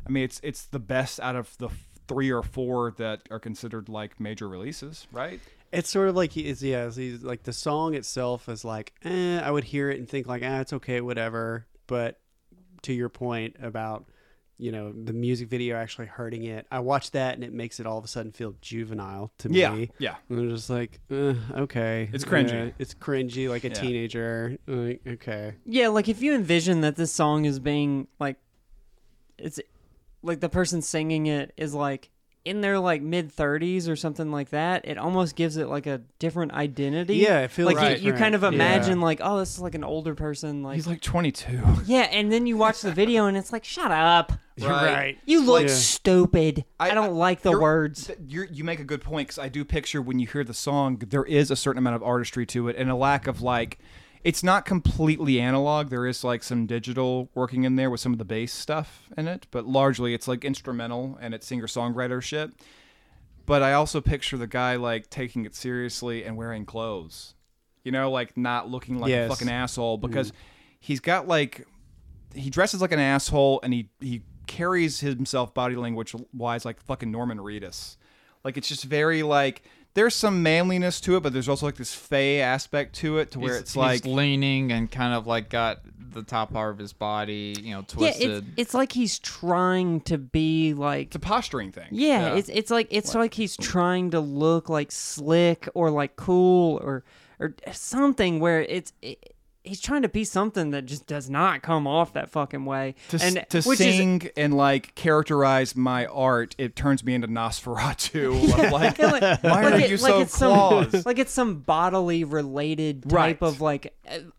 I 0.07 0.11
mean, 0.11 0.25
it's 0.25 0.41
it's 0.45 0.67
the 0.67 0.79
best 0.79 1.19
out 1.19 1.37
of 1.37 1.57
the 1.59 1.71
three 2.07 2.31
or 2.31 2.43
four 2.43 2.93
that 2.99 3.23
are 3.31 3.41
considered 3.41 3.89
like 3.89 4.21
major 4.21 4.49
releases, 4.49 5.07
right? 5.13 5.41
It's 5.73 5.89
sort 5.89 6.09
of 6.09 6.17
like 6.17 6.33
he 6.33 6.47
is, 6.47 6.63
yeah. 6.63 6.91
He's 6.91 7.23
like 7.23 7.45
the 7.45 7.53
song 7.53 7.95
itself 7.95 8.49
is 8.49 8.65
like, 8.65 8.93
eh, 9.05 9.41
I 9.41 9.51
would 9.51 9.65
hear 9.65 9.91
it 9.91 9.99
and 9.99 10.09
think 10.09 10.27
like, 10.27 10.43
ah, 10.45 10.61
it's 10.61 10.73
okay, 10.75 11.01
whatever. 11.01 11.67
But 11.87 12.21
to 12.83 12.93
your 12.93 13.09
point 13.09 13.57
about, 13.63 14.07
you 14.61 14.71
know, 14.73 14.93
the 14.93 15.13
music 15.15 15.49
video 15.49 15.77
actually 15.77 16.07
hurting 16.07 16.45
it, 16.45 16.67
I 16.71 16.81
watched 16.81 17.15
that 17.15 17.35
and 17.35 17.43
it 17.43 17.53
makes 17.53 17.81
it 17.81 17.87
all 17.87 17.97
of 17.99 18.05
a 18.05 18.09
sudden 18.09 18.31
feel 18.33 18.55
juvenile 18.61 19.33
to 19.39 19.49
Yeah, 19.49 19.71
me. 19.71 19.91
yeah. 19.99 20.17
And 20.29 20.39
I'm 20.39 20.51
just 20.51 20.69
like, 20.69 21.01
eh, 21.11 21.35
okay, 21.55 22.11
It's 22.13 22.25
cringy. 22.25 22.69
Uh, 22.69 22.73
it's 22.79 22.93
cringy, 22.95 23.49
like 23.49 23.65
a 23.65 23.71
Yeah. 23.71 23.81
teenager. 23.81 24.59
Like, 24.67 25.01
okay, 25.07 25.55
Yeah, 25.65 25.89
like 25.89 26.09
if 26.09 26.21
you 26.21 26.35
envision 26.35 26.83
that 26.83 26.97
this 26.97 27.11
song 27.13 27.47
is 27.47 27.59
being 27.59 28.07
like, 28.19 28.37
it's 29.39 29.59
like 30.23 30.41
the 30.41 30.51
person 30.51 30.83
singing 30.83 31.27
it 31.27 31.53
is 31.57 31.73
like 31.75 32.11
in 32.45 32.63
their 32.63 32.79
like 32.79 33.03
mid 33.03 33.35
30s 33.35 33.87
or 33.89 33.97
something 33.97 34.33
like 34.33 34.49
that. 34.51 34.87
It 34.89 34.97
almost 34.97 35.37
gives 35.37 35.57
it 35.59 35.67
like 35.69 35.87
a 35.87 36.01
different 36.19 36.53
identity. 36.53 37.17
Yeah, 37.17 37.41
it 37.41 37.51
feels 37.51 37.67
like 37.67 37.77
Right. 37.77 38.01
you, 38.01 38.13
you 38.13 38.19
kind 38.19 38.35
of 38.35 38.43
imagine 38.45 38.99
Yeah. 38.99 39.05
like, 39.05 39.21
oh, 39.23 39.39
this 39.41 39.55
is 39.55 39.61
like 39.61 39.75
an 39.75 39.85
older 39.85 40.15
person. 40.15 40.63
Like 40.63 40.77
He's 40.77 40.87
like 40.87 41.03
22. 41.03 41.61
yeah, 41.87 42.03
and 42.11 42.33
then 42.33 42.47
you 42.47 42.57
watch 42.57 42.81
the 42.81 42.93
video 42.93 43.27
and 43.27 43.37
it's 43.37 43.53
like, 43.53 43.65
shut 43.65 43.91
up. 43.91 44.33
Right. 44.61 45.17
You 45.25 45.43
look 45.43 45.63
Yeah. 45.63 45.69
stupid. 45.75 46.67
I, 46.79 46.93
don't 46.93 47.15
like 47.15 47.41
the 47.41 47.51
You're- 47.51 47.63
words. 47.63 48.11
You're, 48.27 48.45
you 48.45 48.63
make 48.63 48.79
a 48.79 48.85
good 48.85 49.01
point 49.01 49.29
because 49.29 49.39
I 49.39 49.49
do 49.49 49.65
picture 49.65 50.03
when 50.03 50.19
you 50.19 50.27
hear 50.27 50.45
the 50.45 50.53
song, 50.53 50.99
there 51.09 51.25
is 51.25 51.51
a 51.51 51.57
certain 51.57 51.79
amount 51.79 51.97
of 51.97 52.03
artistry 52.03 52.45
to 52.47 52.69
it 52.69 52.77
and 52.77 52.91
a 52.91 52.95
lack 52.95 53.27
of 53.27 53.41
like, 53.41 53.79
it's 54.23 54.43
not 54.43 54.65
completely 54.65 55.41
analog. 55.41 55.89
There 55.89 56.07
is 56.07 56.23
like 56.25 56.43
some 56.43 56.67
digital 56.67 57.31
working 57.35 57.65
in 57.65 57.77
there 57.77 57.91
with 57.91 58.01
some 58.01 58.13
of 58.13 58.19
the 58.19 58.25
bass 58.25 58.53
stuff 58.53 59.09
in 59.17 59.27
it, 59.29 59.47
but 59.51 59.67
largely 59.67 60.13
it's 60.13 60.29
like 60.29 60.45
instrumental 60.45 61.19
and 61.21 61.33
it's 61.35 61.47
singer 61.47 61.67
songwriter 61.67 62.23
shit. 62.23 62.51
But 63.47 63.63
I 63.63 63.73
also 63.73 64.01
picture 64.01 64.37
the 64.37 64.47
guy 64.47 64.77
like 64.77 65.09
taking 65.11 65.45
it 65.47 65.55
seriously 65.55 66.25
and 66.25 66.37
wearing 66.37 66.67
clothes, 66.67 67.35
you 67.83 67.93
know, 67.93 68.11
like 68.11 68.37
not 68.37 68.71
looking 68.71 68.99
like 68.99 69.11
Yes. 69.11 69.31
a 69.31 69.35
fucking 69.35 69.49
asshole 69.49 69.99
mm-hmm. 69.99 70.07
because 70.07 70.33
he's 70.81 71.01
got 71.01 71.27
like 71.27 71.67
he 72.35 72.51
dresses 72.51 72.81
like 72.81 72.93
an 72.93 73.01
asshole 73.01 73.61
and 73.63 73.73
he 73.73 73.89
he 74.01 74.23
carries 74.47 75.01
himself 75.01 75.55
body 75.55 75.77
language 75.77 76.15
wise 76.33 76.65
like 76.65 76.81
fucking 76.83 77.11
Norman 77.11 77.39
Reedus. 77.39 77.97
Like 78.45 78.57
it's 78.57 78.69
just 78.69 78.85
very 78.85 79.23
like 79.23 79.63
there's 79.95 80.15
some 80.15 80.43
manliness 80.43 81.01
to 81.03 81.17
it, 81.17 81.23
but 81.23 81.33
there's 81.33 81.49
also 81.49 81.67
like 81.67 81.77
this 81.77 81.95
fey 81.95 82.41
aspect 82.41 82.95
to 82.97 83.19
it 83.19 83.33
to 83.33 83.41
where 83.41 83.51
He's- 83.55 83.61
it's 83.63 83.71
he's 83.75 83.77
like 83.79 84.05
leaning 84.05 84.71
and 84.73 84.91
kind 84.91 85.15
of 85.15 85.27
like 85.27 85.49
got 85.51 85.81
the 86.13 86.23
top 86.25 86.53
part 86.53 86.73
of 86.73 86.79
his 86.79 86.93
body, 86.93 87.55
you 87.63 87.71
know, 87.73 87.79
Yeah, 87.81 87.85
twisted. 87.87 88.31
it's, 88.31 88.47
it's 88.57 88.75
like 88.75 88.91
he's 88.93 89.19
trying 89.21 90.01
to 90.03 90.19
be 90.19 90.75
like 90.75 91.07
it's 91.09 91.17
a 91.17 91.21
posturing 91.21 91.71
thing. 91.73 91.87
Yeah, 91.93 92.29
Yeah. 92.33 92.35
it's 92.37 92.49
it's 92.49 92.71
like 92.71 92.89
it's 92.91 93.15
like 93.15 93.35
he's 93.35 93.57
trying 93.57 94.11
to 94.11 94.21
look 94.21 94.69
like 94.69 94.91
slick 94.91 95.69
or 95.75 95.91
like 95.91 96.17
cool 96.17 96.81
or 96.83 97.05
or 97.39 97.55
something 97.73 98.41
where 98.41 98.61
it's 98.63 98.93
it, 99.03 99.35
he's 99.63 99.81
trying 99.81 100.03
to 100.03 100.09
be 100.09 100.25
something 100.25 100.71
that 100.71 100.87
just 100.87 101.07
does 101.07 101.29
not 101.29 101.63
come 101.63 101.87
off 101.87 102.15
that 102.15 102.31
fucking 102.31 102.65
way. 102.65 102.95
To, 103.11 103.19
and 103.23 103.45
to 103.51 103.63
which 103.63 103.81
is- 103.81 103.97
sing 103.97 104.29
and 104.37 104.55
like 104.57 104.95
characterize 104.95 105.77
my 105.77 106.07
art, 106.07 106.55
it 106.59 106.75
turns 106.77 107.05
me 107.05 107.15
into 107.15 107.29
Nosferatu. 107.29 108.55
I'm 108.59 108.73
like, 108.73 108.99
like, 108.99 109.43
why 109.43 109.63
like 109.63 109.75
are 109.75 109.77
it- 109.79 109.91
you 109.91 109.97
like 109.99 110.11
so 110.13 110.21
it's 110.21 110.37
some- 110.37 110.53
claws? 110.89 111.07
like 111.07 111.19
it's 111.19 111.33
some 111.33 111.57
bodily 111.61 112.25
related 112.25 113.03
type 113.05 113.13
Right. 113.13 113.39
of 113.43 113.61
like 113.61 113.95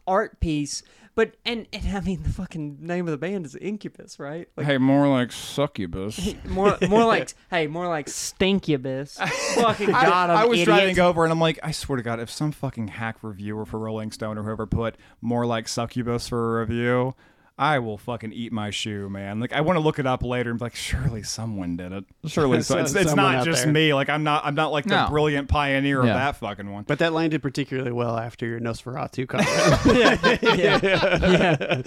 art 0.07 0.39
piece. 0.39 0.83
But 1.21 1.35
and, 1.45 1.67
and 1.71 1.95
I 1.95 1.99
mean 1.99 2.23
the 2.23 2.29
fucking 2.29 2.77
name 2.79 3.07
of 3.07 3.11
the 3.11 3.17
band 3.19 3.45
is 3.45 3.55
Incubus, 3.55 4.17
right? 4.17 4.47
Like, 4.57 4.65
hey, 4.65 4.79
more 4.79 5.07
like 5.07 5.31
succubus. 5.31 6.33
more 6.47 6.79
more 6.89 7.05
like 7.05 7.35
hey, 7.51 7.67
more 7.67 7.87
like 7.87 8.07
Stinkubus. 8.07 9.17
fucking 9.53 9.93
I, 9.93 10.05
god, 10.07 10.31
I 10.31 10.41
I'm 10.41 10.49
was 10.49 10.61
idiot. 10.61 10.65
driving 10.65 10.99
over 10.99 11.23
and 11.23 11.31
I'm 11.31 11.39
like, 11.39 11.59
I 11.61 11.73
swear 11.73 11.97
to 11.97 12.01
God, 12.01 12.19
if 12.19 12.31
some 12.31 12.51
fucking 12.51 12.87
hack 12.87 13.17
reviewer 13.21 13.67
for 13.67 13.77
Rolling 13.77 14.09
Stone 14.09 14.39
or 14.39 14.43
whoever 14.45 14.65
put 14.65 14.95
more 15.21 15.45
like 15.45 15.67
succubus 15.67 16.27
for 16.27 16.57
a 16.57 16.61
review, 16.61 17.13
I 17.61 17.77
will 17.77 17.99
fucking 17.99 18.33
eat 18.33 18.51
my 18.51 18.71
shoe, 18.71 19.07
man. 19.07 19.39
Like, 19.39 19.53
I 19.53 19.61
want 19.61 19.77
to 19.77 19.81
look 19.81 19.99
it 19.99 20.07
up 20.07 20.23
later 20.23 20.49
and 20.49 20.57
be 20.57 20.65
like, 20.65 20.75
surely 20.75 21.21
someone 21.21 21.77
did 21.77 21.91
it. 21.91 22.05
Surely 22.25 22.63
so. 22.63 22.73
So- 22.75 22.79
It's, 22.79 22.95
it's 22.95 23.13
not 23.13 23.45
just 23.45 23.65
there. 23.65 23.71
me. 23.71 23.93
Like, 23.93 24.09
I'm 24.09 24.23
not. 24.23 24.43
I'm 24.45 24.55
not 24.55 24.71
like 24.71 24.85
the 24.85 25.03
No. 25.03 25.09
brilliant 25.09 25.47
pioneer 25.47 26.03
Yeah. 26.03 26.09
of 26.09 26.15
that 26.15 26.35
fucking 26.37 26.71
one. 26.71 26.85
But 26.87 26.97
that 26.99 27.13
landed 27.13 27.41
particularly 27.43 27.91
well 27.91 28.17
after 28.17 28.47
your 28.47 28.59
Nosferatu 28.59 29.27
comment. 29.27 29.47
yeah, 30.57 31.83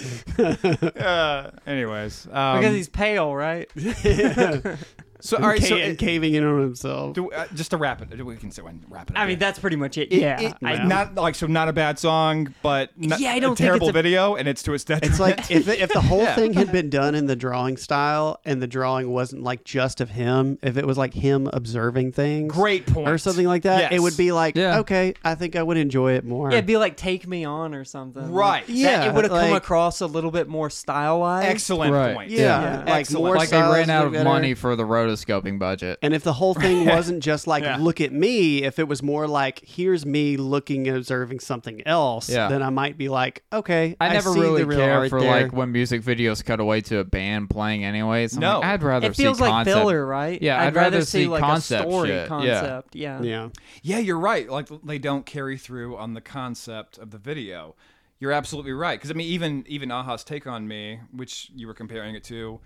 yeah. 0.99 1.05
uh, 1.05 1.51
anyways, 1.67 2.29
um, 2.31 2.61
because 2.61 2.75
he's 2.77 2.89
pale, 2.89 3.35
right? 3.35 3.69
So 5.25 5.37
all 5.39 5.49
right. 5.49 5.63
So 5.63 5.77
and 5.77 5.97
caving 5.99 6.35
in 6.35 6.45
on 6.45 6.61
himself. 6.61 7.15
do, 7.15 7.31
uh, 7.31 7.47
just 7.55 7.71
to 7.71 7.77
wrap 7.77 8.03
it, 8.03 8.25
we 8.25 8.37
can 8.37 8.51
sit 8.51 8.65
and 8.65 8.85
wrap 8.89 9.11
it. 9.11 9.17
up 9.17 9.23
I 9.23 9.27
mean, 9.27 9.39
that's 9.39 9.59
pretty 9.59 9.77
much 9.77 9.97
it. 9.99 10.13
It- 10.13 10.21
yeah, 10.21 10.41
it- 10.41 10.55
I, 10.63 10.85
not 10.85 11.15
like 11.15 11.35
so. 11.35 11.47
Not 11.47 11.69
a 11.69 11.73
bad 11.73 11.99
song, 11.99 12.55
but 12.63 12.91
not, 12.97 13.21
Yeah, 13.21 13.33
I 13.33 13.39
don't 13.39 13.57
think 13.57 13.67
terrible 13.67 13.89
it's 13.89 13.97
a- 13.97 14.03
video, 14.03 14.35
and 14.37 14.47
it's 14.47 14.63
to 14.65 14.75
its 14.75 14.85
detriment. 14.85 15.11
It's 15.13 15.21
like 15.21 15.51
if 15.51 15.67
if 15.69 15.93
the 15.93 16.01
whole 16.01 16.19
Yeah. 16.25 16.35
thing 16.35 16.53
had 16.53 16.71
been 16.73 16.91
done 16.91 17.15
in 17.15 17.27
the 17.27 17.37
drawing 17.37 17.77
style, 17.77 18.41
and 18.45 18.61
the 18.63 18.67
drawing 18.67 19.11
wasn't 19.11 19.43
like 19.43 19.65
just 19.65 20.01
of 20.01 20.11
him, 20.11 20.59
if 20.63 20.77
it 20.77 20.87
was 20.87 20.99
like 20.99 21.15
him 21.15 21.49
observing 21.53 22.13
things, 22.13 22.53
Great 22.53 22.87
point. 22.87 23.09
or 23.09 23.17
something 23.19 23.47
like 23.47 23.63
that, 23.63 23.93
it 23.93 24.01
would 24.01 24.17
be 24.17 24.33
like, 24.33 24.57
Yeah. 24.57 24.81
okay, 24.81 25.15
I 25.25 25.35
think 25.35 25.57
I 25.57 25.63
would 25.63 25.77
enjoy 25.77 26.13
it 26.13 26.25
more. 26.25 26.51
yeah, 26.51 26.59
it'd 26.59 26.67
be 26.67 26.77
like 26.77 26.97
"Take 26.97 27.27
Me 27.27 27.45
On" 27.45 27.75
or 27.75 27.85
something. 27.85 28.31
Right. 28.31 28.59
Like, 28.59 28.67
that- 28.67 28.73
Yeah, 28.75 29.05
it 29.09 29.15
would 29.15 29.25
have 29.25 29.33
come 29.33 29.53
across 29.55 30.01
a 30.01 30.07
little 30.07 30.31
bit 30.31 30.49
more 30.49 30.69
stylized. 30.71 31.49
excellent 31.49 31.93
Right. 31.93 32.15
point. 32.15 32.31
yeah, 32.31 32.39
Yeah. 32.41 32.79
like 32.87 33.01
Excellent. 33.01 33.25
more 33.25 33.37
like 33.37 33.49
they 33.49 33.61
ran 33.61 33.91
out 33.91 34.07
of 34.07 34.13
better. 34.13 34.25
money 34.25 34.55
for 34.55 34.77
the 34.77 34.85
rotoscoping 35.15 35.59
budget. 35.59 35.99
And 36.03 36.15
if 36.15 36.23
the 36.23 36.33
whole 36.33 36.55
thing 36.55 36.85
wasn't 36.87 37.23
just 37.23 37.47
like, 37.47 37.63
Yeah. 37.65 37.77
look 37.77 38.01
at 38.01 38.13
me, 38.13 38.63
if 38.65 38.79
it 38.79 38.89
was 38.89 39.03
more 39.03 39.27
like, 39.27 39.61
here's 39.65 40.05
me 40.05 40.37
looking 40.37 40.87
and 40.89 40.97
observing 40.97 41.41
something 41.41 41.87
else, 41.87 42.29
Yeah. 42.29 42.49
then 42.49 42.63
I 42.63 42.71
might 42.71 42.97
be 42.99 43.09
like, 43.09 43.43
okay, 43.53 43.97
I 44.01 44.13
never 44.13 44.33
see 44.33 44.41
really 44.41 44.65
the 44.65 44.75
care 44.77 44.99
art 44.99 45.11
for 45.11 45.21
there. 45.21 45.31
like 45.45 45.53
when 45.53 45.73
music 45.73 46.03
videos 46.03 46.45
cut 46.45 46.61
away 46.61 46.81
to 46.83 46.99
a 46.99 47.05
band 47.05 47.51
playing 47.51 47.85
anyways. 47.85 48.35
I'm 48.35 48.41
No. 48.41 48.59
like, 48.61 48.65
I'd 48.69 48.83
rather 48.83 49.07
It 49.09 49.17
feels 49.17 49.39
see 49.39 49.43
like 49.45 49.51
concept. 49.51 49.77
filler, 49.79 50.07
right? 50.07 50.41
Yeah, 50.41 50.61
I'd, 50.61 50.67
I'd 50.69 50.77
rather 50.77 51.01
see, 51.03 51.23
see 51.23 51.27
like 51.29 51.41
concept 51.41 51.87
a 51.87 51.91
story 51.91 52.09
shit. 52.09 52.17
Yeah. 52.23 52.27
concept. 52.29 52.97
Yeah. 52.97 53.23
yeah. 53.23 53.49
Yeah, 53.83 53.99
you're 53.99 54.19
right. 54.19 54.49
Like 54.49 54.69
they 54.85 54.99
don't 54.99 55.27
carry 55.27 55.57
through 55.59 55.97
on 55.97 56.15
the 56.15 56.21
concept 56.21 56.99
of 56.99 57.11
the 57.11 57.19
video. 57.19 57.75
You're 58.21 58.33
absolutely 58.33 58.73
right. 58.73 58.99
Because 58.99 59.11
I 59.11 59.15
mean, 59.15 59.27
even 59.29 59.65
even 59.67 59.91
a-ha's 59.91 60.25
take 60.25 60.47
on 60.47 60.67
me, 60.67 61.01
which 61.13 61.51
you 61.55 61.67
were 61.67 61.75
comparing 61.75 62.15
it 62.15 62.25
to, 62.25 62.61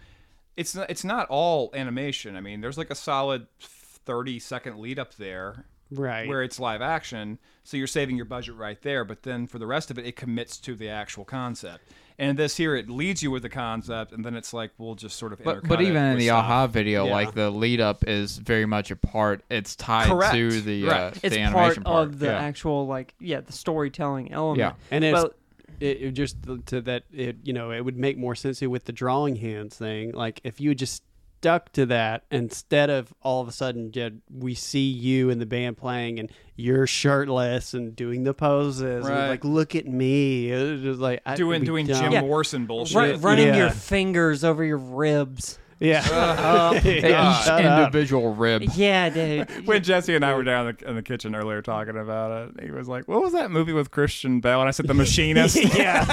it's 0.59 0.75
not, 0.75 0.91
it's 0.91 1.05
not 1.05 1.27
all 1.31 1.71
animation. 1.75 2.37
I 2.37 2.41
mean, 2.43 2.61
there's 2.61 2.77
like 2.77 2.91
a 2.91 2.95
solid 2.95 3.47
thirty 3.61 4.39
second 4.39 4.79
lead 4.79 4.99
up 4.99 5.15
there, 5.15 5.65
Right. 5.91 6.29
where 6.29 6.43
it's 6.43 6.59
live 6.59 6.83
action. 6.83 7.39
So 7.65 7.77
you're 7.77 7.87
saving 7.87 8.17
your 8.17 8.25
budget 8.25 8.57
right 8.57 8.81
there. 8.83 9.05
But 9.05 9.23
then 9.23 9.47
for 9.47 9.59
the 9.59 9.67
rest 9.67 9.91
of 9.91 9.99
it, 9.99 10.07
it 10.07 10.17
commits 10.17 10.59
to 10.59 10.75
the 10.75 10.89
actual 10.89 11.25
concept. 11.25 11.85
And 12.21 12.37
this 12.37 12.57
here, 12.57 12.75
it 12.75 12.91
leads 12.91 13.23
you 13.23 13.31
with 13.31 13.43
the 13.43 13.49
concept, 13.49 14.11
and 14.13 14.25
then 14.25 14.35
it's 14.35 14.53
like 14.53 14.73
we'll 14.77 14.97
just 14.97 15.17
sort 15.17 15.33
of. 15.33 15.45
But 15.45 15.69
but 15.69 15.81
even 15.81 16.03
in 16.03 16.19
the 16.19 16.27
stuff. 16.27 16.43
a-ha 16.45 16.67
video, 16.67 17.07
Yeah. 17.07 17.13
like 17.13 17.35
the 17.35 17.49
lead 17.51 17.81
up 17.81 18.03
is 18.09 18.39
very 18.39 18.67
much 18.67 18.91
a 18.91 18.97
part. 18.97 19.45
It's 19.51 19.77
tied 19.77 20.09
Correct. 20.09 20.35
to 20.35 20.61
the 20.61 20.89
uh, 20.91 21.11
It's 21.23 21.35
the 21.37 21.45
part, 21.53 21.85
part, 21.85 22.09
of 22.09 22.19
the 22.19 22.27
yeah. 22.27 22.39
actual 22.41 22.87
like 22.89 23.15
yeah 23.21 23.41
the 23.41 23.53
storytelling 23.53 24.33
element. 24.33 24.59
Yeah. 24.59 24.73
And 24.91 25.05
it's 25.05 25.23
But- 25.23 25.37
it, 25.81 26.01
it 26.03 26.11
just 26.13 26.37
to 26.67 26.81
that 26.83 27.05
it 27.13 27.37
you 27.45 27.53
know 27.53 27.71
it 27.71 27.81
would 27.85 27.97
make 27.97 28.17
more 28.19 28.35
sense 28.35 28.61
with 28.61 28.85
the 28.85 28.93
drawing 28.93 29.37
hands 29.37 29.77
thing. 29.77 30.13
Like 30.13 30.41
if 30.45 30.61
you 30.61 30.75
just 30.75 31.03
stuck 31.41 31.71
to 31.71 31.87
that 31.87 32.25
instead 32.33 32.91
of 32.91 33.15
all 33.23 33.41
of 33.41 33.47
a 33.47 33.53
sudden 33.53 33.93
yeah, 33.95 34.09
we 34.29 34.55
see 34.55 34.89
you 34.89 35.31
and 35.31 35.41
the 35.41 35.47
band 35.47 35.77
playing 35.77 36.19
and 36.19 36.33
you're 36.57 36.85
shirtless 36.87 37.75
and 37.75 37.95
doing 37.95 38.25
the 38.25 38.35
poses 38.35 38.83
and 38.83 39.05
Right. 39.15 39.29
like 39.29 39.45
look 39.45 39.77
at 39.77 39.87
me 39.87 40.51
it 40.51 40.73
was 40.73 40.83
just 40.83 40.99
like 41.01 41.21
I, 41.25 41.37
doing 41.37 41.63
doing 41.63 41.87
don't- 41.87 42.03
Jim 42.03 42.13
Yeah. 42.13 42.23
Morrison 42.23 42.67
bullshit. 42.67 42.97
Run, 42.97 43.21
running 43.21 43.47
Yeah. 43.49 43.57
your 43.57 43.71
fingers 43.71 44.43
over 44.43 44.65
your 44.65 44.79
ribs. 44.79 45.61
Yeah 45.81 46.73
They 46.83 47.01
Yeah, 47.11 47.39
each 47.39 47.45
shut 47.45 47.65
up. 47.65 47.87
individual 47.87 48.35
rib. 48.35 48.63
Yeah, 48.75 49.09
dude. 49.11 49.67
when 49.67 49.83
Jesse 49.83 50.15
and 50.15 50.25
I 50.25 50.35
were 50.35 50.43
down 50.45 50.69
in 50.69 50.77
the, 50.79 50.89
in 50.91 50.97
the 50.97 51.03
kitchen 51.03 51.35
earlier 51.35 51.63
talking 51.63 51.97
about 51.97 52.51
it, 52.57 52.65
he 52.65 52.71
was 52.71 52.89
like, 52.89 53.07
"What 53.09 53.23
was 53.23 53.33
that 53.33 53.51
movie 53.51 53.73
with 53.73 53.91
Christian 53.91 54.41
Bale?" 54.41 54.61
And 54.61 54.69
I 54.69 54.73
said, 54.73 54.87
"The 54.89 54.95
Machinist." 54.95 55.57
yeah 55.77 56.05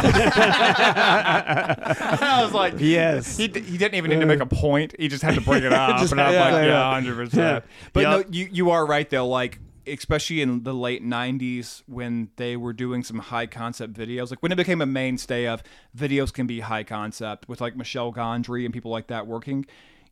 I 1.05 2.41
was 2.43 2.53
like, 2.53 2.75
yes 2.77 3.37
He, 3.37 3.43
he 3.43 3.77
didn't 3.77 3.95
even 3.95 4.09
need 4.11 4.19
to 4.19 4.25
make 4.25 4.39
a 4.41 4.45
point. 4.45 4.95
He 4.99 5.07
just 5.07 5.23
had 5.23 5.35
to 5.35 5.41
bring 5.41 5.63
it 5.63 5.73
up. 5.73 5.99
Just 5.99 6.11
and 6.11 6.21
I'm 6.21 6.33
had 6.33 6.33
to 6.33 6.39
like, 6.39 6.53
say 6.53 6.65
it. 6.65 6.67
yeah, 6.69 6.93
hundred 6.93 7.15
percent. 7.15 7.65
But 7.93 8.01
Yup. 8.01 8.11
no, 8.27 8.31
you 8.31 8.49
you 8.51 8.69
are 8.71 8.85
right 8.85 9.09
though. 9.09 9.27
Like 9.27 9.59
especially 9.87 10.41
in 10.41 10.63
the 10.63 10.73
late 10.73 11.03
'90s 11.03 11.83
when 11.87 12.29
they 12.35 12.55
were 12.57 12.73
doing 12.73 13.03
some 13.03 13.19
high 13.19 13.47
concept 13.47 13.93
videos, 13.93 14.29
like 14.29 14.41
when 14.41 14.51
it 14.51 14.55
became 14.55 14.81
a 14.81 14.85
mainstay 14.85 15.47
of 15.47 15.63
videos 15.97 16.33
can 16.33 16.47
be 16.47 16.61
high 16.61 16.83
concept 16.83 17.47
with 17.47 17.61
like 17.61 17.75
Michel 17.75 18.13
Gondry 18.13 18.65
and 18.65 18.73
people 18.73 18.91
like 18.91 19.07
that 19.07 19.27
working. 19.27 19.65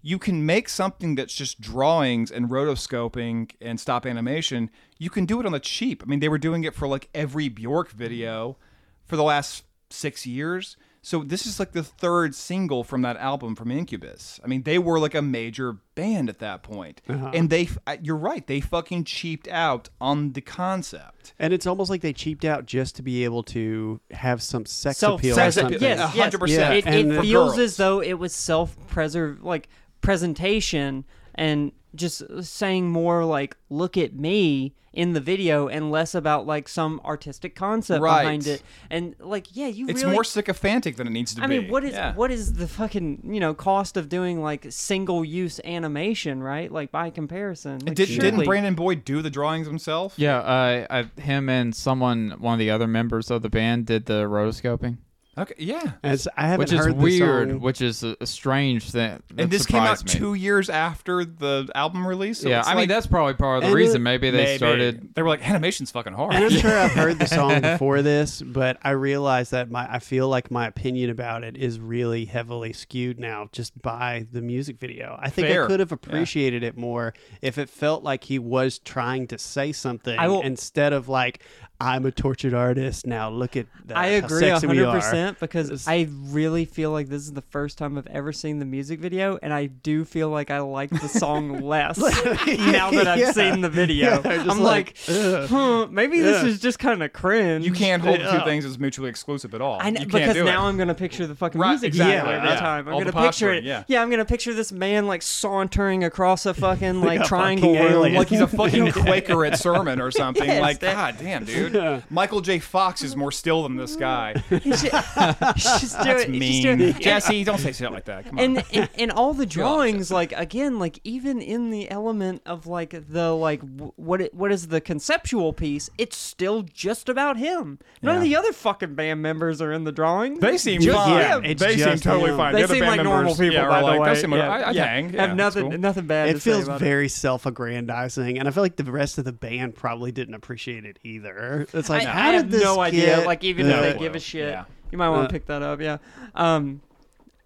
You 0.05 0.19
can 0.19 0.45
make 0.45 0.67
something 0.67 1.15
that's 1.15 1.33
just 1.33 1.61
drawings 1.61 2.29
and 2.29 2.49
rotoscoping 2.49 3.51
and 3.61 3.79
stop 3.79 4.05
animation. 4.05 4.69
You 4.97 5.09
can 5.09 5.25
do 5.25 5.39
it 5.39 5.45
on 5.45 5.53
the 5.53 5.61
cheap. 5.61 6.03
I 6.03 6.07
mean, 6.07 6.19
they 6.19 6.27
were 6.27 6.37
doing 6.37 6.65
it 6.65 6.75
for 6.75 6.89
like 6.89 7.07
every 7.15 7.47
Bjork 7.47 7.89
video 7.89 8.57
for 9.05 9.15
the 9.15 9.23
last 9.23 9.63
six 9.89 10.25
years. 10.25 10.75
So 11.05 11.21
this 11.21 11.45
is 11.45 11.59
like 11.59 11.73
the 11.73 11.83
third 11.83 12.33
single 12.33 12.85
from 12.85 13.01
that 13.01 13.17
album 13.17 13.55
from 13.55 13.69
Incubus. 13.71 14.39
I 14.41 14.47
mean, 14.47 14.63
they 14.63 14.79
were 14.79 14.99
like 15.01 15.13
a 15.13 15.21
major 15.21 15.73
band 15.95 16.29
at 16.29 16.39
that 16.39 16.63
point, 16.63 17.01
uh-huh. 17.09 17.31
and 17.33 17.49
they, 17.49 17.67
you're 18.01 18.15
right. 18.15 18.47
They 18.47 18.61
fucking 18.61 19.03
cheaped 19.03 19.49
out 19.49 19.89
on 19.99 20.31
the 20.31 20.39
concept. 20.39 21.33
and 21.37 21.51
it's 21.53 21.67
almost 21.67 21.89
like 21.89 21.99
they 21.99 22.13
cheaped 22.13 22.45
out 22.45 22.65
just 22.65 22.95
to 22.95 23.01
be 23.03 23.25
able 23.25 23.43
to 23.43 23.99
have 24.11 24.41
some 24.41 24.65
sex 24.65 24.97
Self 24.97 25.19
appeal 25.19 25.33
or 25.33 25.35
sex 25.35 25.55
something. 25.55 25.75
appeal. 25.75 25.89
Yes, 25.89 25.99
A 25.99 26.15
yes. 26.15 26.23
hundred 26.23 26.39
percent. 26.39 26.73
It, 26.75 26.85
And 26.87 27.11
it 27.11 27.15
for 27.17 27.21
feels 27.21 27.55
girls. 27.55 27.59
as 27.59 27.77
though 27.77 28.01
it 28.01 28.13
was 28.13 28.33
self-preserve, 28.33 29.43
like 29.43 29.67
presentation, 29.99 31.03
and 31.35 31.71
just 31.95 32.23
saying 32.43 32.89
more 32.89 33.25
like 33.25 33.57
"look 33.69 33.97
at 33.97 34.13
me" 34.13 34.73
in 34.93 35.13
the 35.13 35.19
video, 35.19 35.67
and 35.67 35.89
less 35.89 36.13
about 36.13 36.45
like 36.45 36.67
some 36.69 37.01
artistic 37.03 37.55
concept 37.55 37.99
Right. 37.99 38.21
behind 38.21 38.45
it. 38.45 38.61
And 38.91 39.15
like, 39.19 39.47
yeah, 39.55 39.65
you 39.65 39.87
It's 39.87 40.03
really. 40.03 40.13
more 40.13 40.23
sycophantic 40.23 40.97
than 40.97 41.07
it 41.07 41.09
needs 41.09 41.33
to 41.33 41.43
I 41.43 41.47
be. 41.47 41.55
I 41.55 41.59
mean, 41.61 41.71
what 41.71 41.83
is 41.83 41.93
Yeah. 41.93 42.13
what 42.13 42.29
is 42.29 42.53
the 42.53 42.67
fucking 42.67 43.21
you 43.33 43.39
know 43.39 43.55
cost 43.55 43.97
of 43.97 44.07
doing 44.07 44.41
like 44.43 44.67
single 44.69 45.25
use 45.25 45.59
animation, 45.65 46.43
right? 46.43 46.71
Like 46.71 46.91
by 46.91 47.09
comparison, 47.09 47.79
like, 47.85 47.95
Did, 47.95 48.07
didn't 48.09 48.43
Brandon 48.45 48.75
Boyd 48.75 49.03
do 49.03 49.23
the 49.23 49.31
drawings 49.31 49.65
himself? 49.65 50.13
Yeah, 50.17 50.37
uh, 50.37 50.85
I, 51.17 51.21
him 51.21 51.49
and 51.49 51.73
someone, 51.75 52.35
one 52.39 52.53
of 52.53 52.59
the 52.59 52.69
other 52.69 52.85
members 52.87 53.31
of 53.31 53.41
the 53.41 53.49
band, 53.49 53.87
did 53.87 54.05
the 54.05 54.25
rotoscoping, 54.25 54.97
Okay. 55.35 55.55
Yeah. 55.57 55.93
As 56.03 56.27
I 56.37 56.43
haven't 56.43 56.59
which 56.59 56.73
is 56.73 56.79
heard 56.85 56.91
the 56.97 57.01
weird, 57.01 57.49
song. 57.49 57.59
which 57.59 57.81
is 57.81 58.03
a, 58.03 58.15
a 58.21 58.27
strange 58.27 58.91
thing. 58.91 59.21
And 59.35 59.49
this 59.49 59.65
came 59.65 59.81
out 59.81 60.03
me. 60.05 60.11
two 60.11 60.35
years 60.35 60.69
after 60.69 61.25
the 61.25 61.67
album 61.73 62.05
release. 62.05 62.39
So 62.41 62.49
yeah, 62.49 62.61
I 62.63 62.69
like- 62.69 62.77
mean 62.77 62.87
that's 62.89 63.07
probably 63.07 63.33
part 63.33 63.63
of 63.63 63.69
the 63.69 63.75
reason. 63.75 64.01
it- 64.01 64.03
Maybe 64.03 64.29
they 64.29 64.43
maybe. 64.43 64.57
started. 64.57 65.15
They 65.15 65.23
were 65.23 65.29
like, 65.29 65.47
animation's 65.49 65.89
fucking 65.89 66.13
hard. 66.13 66.35
And 66.35 66.45
I'm 66.45 66.51
sure 66.51 66.77
I've 66.77 66.91
heard 66.91 67.17
the 67.17 67.25
song 67.25 67.61
before 67.61 68.03
this, 68.03 68.41
but 68.43 68.77
I 68.83 68.91
realize 68.91 69.49
that 69.49 69.71
my 69.71 69.91
I 69.91 69.97
feel 69.99 70.29
like 70.29 70.51
my 70.51 70.67
opinion 70.67 71.09
about 71.09 71.43
it 71.43 71.57
is 71.57 71.79
really 71.79 72.25
heavily 72.25 72.71
skewed 72.73 73.19
now 73.19 73.49
just 73.51 73.81
by 73.81 74.27
the 74.31 74.41
music 74.41 74.77
video. 74.79 75.17
I 75.19 75.29
think 75.31 75.47
Fair. 75.47 75.63
I 75.63 75.67
could 75.67 75.79
have 75.79 75.91
appreciated 75.91 76.61
it 76.63 76.77
more 76.77 77.13
if 77.41 77.57
it 77.57 77.69
felt 77.69 78.03
like 78.03 78.23
he 78.25 78.37
was 78.37 78.77
trying 78.77 79.25
to 79.27 79.39
say 79.39 79.71
something 79.71 80.19
will- 80.21 80.41
instead 80.41 80.93
of 80.93 81.09
like 81.09 81.41
I'm 81.81 82.05
a 82.05 82.11
tortured 82.11 82.53
artist 82.53 83.05
now. 83.05 83.29
Look 83.29 83.57
at 83.57 83.65
that. 83.87 83.97
I 83.97 84.11
how 84.19 84.25
agree 84.25 84.39
sexy 84.41 84.67
we 84.67 84.77
hundred 84.77 84.89
are." 84.89 84.95
percent. 84.95 85.37
percent 85.37 85.39
because 85.39 85.87
I 85.87 86.07
really 86.09 86.63
feel 86.63 86.91
like 86.91 87.09
this 87.09 87.23
is 87.23 87.33
the 87.33 87.41
first 87.41 87.77
time 87.77 87.97
I've 87.97 88.07
ever 88.07 88.31
seen 88.31 88.59
the 88.59 88.65
music 88.65 89.01
video, 89.01 89.37
and 89.41 89.51
I 89.53 89.65
do 89.65 90.05
feel 90.05 90.29
like 90.29 90.49
I 90.49 90.59
like 90.59 90.91
the 90.91 91.09
song 91.09 91.59
less 91.67 91.97
now 92.47 92.91
that 92.91 93.07
I've 93.07 93.19
Yeah. 93.23 93.31
seen 93.33 93.61
the 93.61 93.69
video. 93.69 94.21
Yeah, 94.23 94.45
I'm 94.49 94.61
like, 94.61 94.95
like, 95.09 95.49
huh, 95.49 95.87
maybe 95.89 96.21
this 96.21 96.43
is 96.43 96.59
just 96.61 96.79
kind 96.79 97.03
of 97.03 97.11
cringe. 97.11 97.65
You 97.65 97.73
can't 97.73 98.01
hold 98.01 98.19
the 98.21 98.31
two 98.31 98.45
things 98.45 98.63
as 98.65 98.79
mutually 98.79 99.09
exclusive 99.09 99.53
at 99.53 99.59
all. 99.61 99.77
I 99.81 99.89
know, 99.89 99.99
you 100.01 100.07
can't 100.07 100.11
because 100.23 100.35
do 100.35 100.43
now 100.45 100.65
it. 100.65 100.69
I'm 100.69 100.77
gonna 100.77 100.95
picture 100.95 101.27
the 101.27 101.35
fucking 101.35 101.59
Right, 101.59 101.69
music 101.71 101.89
exactly, 101.89 102.15
video 102.21 102.37
every 102.37 102.49
yeah. 102.49 102.59
time. 102.59 102.87
I'm 102.87 102.97
gonna 102.99 103.11
picture 103.11 103.51
it. 103.51 103.63
yeah. 103.65 103.83
I'm 104.01 104.09
gonna 104.09 104.23
picture 104.25 104.53
this 104.53 104.71
man 104.71 105.05
like 105.07 105.21
sauntering 105.21 106.03
across 106.05 106.45
a 106.45 106.53
fucking 106.53 107.01
like 107.01 107.21
a 107.21 107.23
triangle 107.25 107.73
fucking 107.73 107.83
room. 107.91 107.93
alien. 108.03 108.15
like 108.15 108.29
he's 108.29 108.39
a 108.41 108.47
fucking 108.47 108.91
Quaker 108.93 109.43
at 109.45 109.59
sermon 109.59 109.99
or 109.99 110.11
something. 110.11 110.45
Yes, 110.47 110.61
like, 110.61 110.79
that- 110.79 110.93
God 110.93 111.15
damn, 111.19 111.43
dude. 111.43 111.62
Michael 112.09 112.41
J. 112.41 112.59
Fox 112.59 113.01
is 113.03 113.15
more 113.15 113.31
still 113.31 113.63
than 113.63 113.75
this 113.75 113.95
guy. 113.95 114.33
He's 114.49 114.81
just, 114.81 114.83
he's 114.83 115.63
just 115.81 116.01
doing, 116.01 116.05
That's 116.07 116.23
he's 116.25 116.49
just 116.49 116.63
doing- 116.63 116.79
mean. 116.79 116.93
Jesse, 116.99 117.43
don't 117.43 117.57
say 117.59 117.71
shit 117.71 117.91
like 117.91 118.05
that. 118.05 118.25
Come 118.25 118.37
on. 118.39 118.43
and, 118.43 118.63
and 118.73 118.89
and 118.97 119.11
all 119.11 119.33
the 119.33 119.45
drawings 119.45 120.11
like 120.11 120.31
again 120.33 120.79
like 120.79 120.99
even 121.03 121.41
in 121.41 121.69
the 121.69 121.89
element 121.91 122.41
of 122.45 122.67
like 122.67 122.95
the 123.09 123.31
like 123.31 123.59
w- 123.61 123.91
what 123.95 124.21
it, 124.21 124.33
what 124.33 124.51
is 124.51 124.67
the 124.67 124.79
conceptual 124.81 125.53
piece 125.53 125.89
it's 125.97 126.15
still 126.17 126.61
just 126.61 127.09
about 127.09 127.37
him 127.37 127.79
none 128.01 128.15
of 128.17 128.21
the 128.23 128.35
other 128.35 128.51
fucking 128.53 128.95
band 128.95 129.21
members 129.21 129.61
are 129.61 129.71
in 129.71 129.83
the 129.83 129.91
drawing 129.91 130.39
they 130.39 130.57
seem 130.57 130.81
Just- 130.81 130.97
fine. 130.97 131.09
yeah, 131.19 131.39
it's 131.43 131.61
they 131.61 131.75
seem 131.77 131.85
just 131.85 132.03
totally 132.03 132.31
him. 132.31 132.37
fine. 132.37 132.53
they 132.53 132.59
the 132.59 132.63
other 132.65 132.73
seem 132.75 132.81
band 132.83 132.89
like 132.91 132.97
members, 132.97 133.13
normal 133.13 133.33
people 133.35 133.53
yeah, 133.53 133.67
by 133.67 133.77
are 133.77 133.79
the 133.81 133.85
like, 133.87 133.99
way 134.01 134.13
They 134.13 134.21
seem, 134.21 134.31
yeah, 134.33 134.49
I, 134.49 134.59
I 134.59 134.71
yeah. 134.71 134.85
hang. 134.85 135.03
have 135.05 135.13
Yeah, 135.13 135.25
that's 135.27 135.37
nothing 135.37 135.69
cool. 135.71 135.79
nothing 135.79 136.07
bad 136.07 136.29
it 136.29 136.33
to 136.33 136.39
say 136.39 136.51
feels 136.51 136.67
about 136.67 136.79
very 136.79 137.09
self-aggrandizing, 137.09 138.39
and 138.39 138.47
I 138.47 138.51
feel 138.51 138.63
like 138.63 138.75
the 138.75 138.83
rest 138.85 139.17
of 139.17 139.25
the 139.25 139.33
band 139.33 139.75
probably 139.75 140.11
didn't 140.11 140.33
appreciate 140.35 140.85
it 140.85 140.99
either. 141.03 141.52
It's 141.73 141.89
like, 141.89 142.05
I, 142.05 142.11
how 142.11 142.29
I 142.29 142.31
did 142.31 142.37
have 142.37 142.51
this 142.51 142.63
no 142.63 142.79
idea 142.79 143.05
get- 143.17 143.25
like 143.25 143.43
even 143.43 143.67
No 143.67 143.81
if 143.83 143.93
they 143.93 143.99
give 143.99 144.15
a 144.15 144.19
shit 144.19 144.49
Yeah. 144.49 144.65
you 144.91 144.97
might 144.97 145.09
want 145.09 145.25
Uh, 145.25 145.27
to 145.27 145.33
pick 145.33 145.45
that 145.47 145.61
up 145.61 145.79
yeah 145.81 145.97
um 146.35 146.81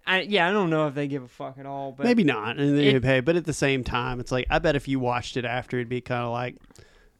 I, 0.06 0.20
yeah 0.22 0.48
I 0.48 0.52
don't 0.52 0.70
know 0.70 0.86
if 0.88 0.94
they 0.94 1.06
give 1.06 1.22
a 1.22 1.28
fuck 1.28 1.58
at 1.58 1.66
all 1.66 1.92
but 1.92 2.04
Maybe 2.06 2.24
not, 2.24 2.56
and 2.56 2.78
It- 2.78 2.92
they 2.94 3.00
pay. 3.00 3.20
But 3.20 3.36
at 3.36 3.44
the 3.44 3.52
same 3.52 3.84
time, 3.84 4.20
it's 4.20 4.32
like 4.32 4.46
I 4.48 4.58
bet 4.58 4.74
if 4.76 4.88
you 4.88 4.98
watched 4.98 5.36
it 5.36 5.44
after, 5.44 5.76
it'd 5.76 5.88
be 5.90 6.00
kind 6.00 6.24
of 6.24 6.30
like, 6.32 6.56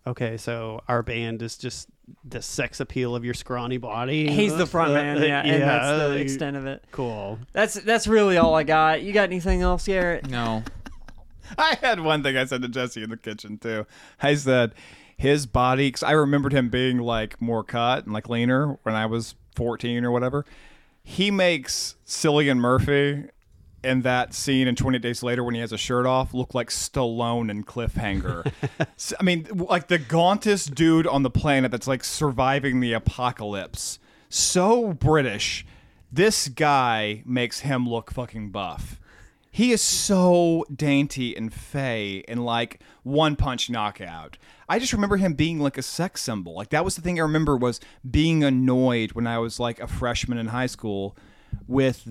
okay, 0.07 0.39
so 0.39 0.81
our 0.89 1.03
band 1.03 1.43
is 1.43 1.59
just 1.59 1.89
the 2.25 2.41
sex 2.41 2.81
appeal 2.81 3.15
of 3.15 3.23
your 3.27 3.35
scrawny 3.35 3.77
body. 3.77 4.31
he's 4.31 4.57
the 4.57 4.65
front 4.65 4.93
Uh, 4.93 4.95
man 4.95 5.19
uh, 5.19 5.21
yeah, 5.27 5.43
and 5.43 5.63
that's 5.63 6.01
the 6.03 6.09
like, 6.09 6.21
extent 6.21 6.57
of 6.57 6.65
it 6.65 6.83
Cool. 6.91 7.39
that's 7.53 7.75
that's 7.75 8.07
really 8.07 8.39
all 8.39 8.55
I 8.55 8.63
got 8.63 9.03
you 9.03 9.13
got 9.13 9.25
anything 9.25 9.61
else 9.61 9.85
Garrett 9.87 10.27
No. 10.31 10.63
I 11.59 11.77
had 11.83 12.01
one 12.01 12.23
thing 12.23 12.39
I 12.39 12.47
said 12.47 12.63
to 12.63 12.69
Jesse 12.69 13.03
in 13.03 13.11
the 13.11 13.17
kitchen 13.19 13.59
too. 13.59 13.87
I 14.23 14.35
said 14.35 14.73
his 15.19 15.47
body, 15.47 15.89
because 15.89 16.05
I 16.05 16.13
remembered 16.13 16.53
him 16.53 16.71
being 16.71 16.99
like 16.99 17.43
more 17.43 17.65
cut 17.65 18.05
and 18.05 18.15
like 18.15 18.29
leaner 18.29 18.79
when 18.85 18.95
I 18.95 19.05
was 19.05 19.35
14 19.57 20.05
or 20.05 20.13
whatever. 20.13 20.47
He 21.03 21.31
makes 21.31 21.97
Cillian 22.07 22.59
Murphy 22.59 23.25
in 23.83 24.03
that 24.03 24.33
scene 24.33 24.69
in 24.69 24.77
20 24.77 24.99
Days 25.01 25.23
Later 25.23 25.43
when 25.43 25.55
he 25.55 25.61
has 25.61 25.73
a 25.73 25.79
shirt 25.79 26.07
off 26.07 26.35
look 26.35 26.55
like 26.55 26.71
Stallone 26.71 27.51
and 27.51 27.67
Cliffhanger. 27.67 28.51
I 29.21 29.23
mean, 29.23 29.47
like 29.53 29.89
the 29.89 29.99
gauntest 29.99 30.75
dude 30.75 31.07
on 31.07 31.25
the 31.25 31.31
planet 31.31 31.73
that's 31.73 31.89
like 31.89 32.05
surviving 32.05 32.81
the 32.81 32.93
apocalypse. 32.93 33.99
So 34.29 34.93
British. 34.93 35.67
This 36.11 36.49
guy 36.49 37.23
makes 37.27 37.61
him 37.61 37.89
look 37.89 38.11
fucking 38.13 38.51
buff. 38.51 39.01
He 39.59 39.73
is 39.73 39.83
so 39.83 40.65
dainty 40.73 41.37
and 41.37 41.53
fey 41.53 42.23
and 42.29 42.45
like 42.45 42.79
one 43.03 43.35
punch 43.35 43.69
knockout. 43.69 44.39
I 44.69 44.79
just 44.79 44.93
remember 44.93 45.17
him 45.17 45.35
being 45.35 45.59
like 45.59 45.77
a 45.77 45.83
sex 45.83 46.23
symbol. 46.23 46.55
Like 46.55 46.69
that 46.69 46.85
was 46.85 46.95
the 46.95 47.03
thing 47.03 47.19
I 47.19 47.23
remember 47.23 47.57
was 47.57 47.81
being 48.09 48.45
annoyed 48.45 49.15
when 49.15 49.27
I 49.27 49.39
was 49.39 49.59
like 49.59 49.81
a 49.81 49.89
freshman 49.89 50.39
in 50.39 50.47
high 50.47 50.67
school 50.67 51.17
with 51.67 52.07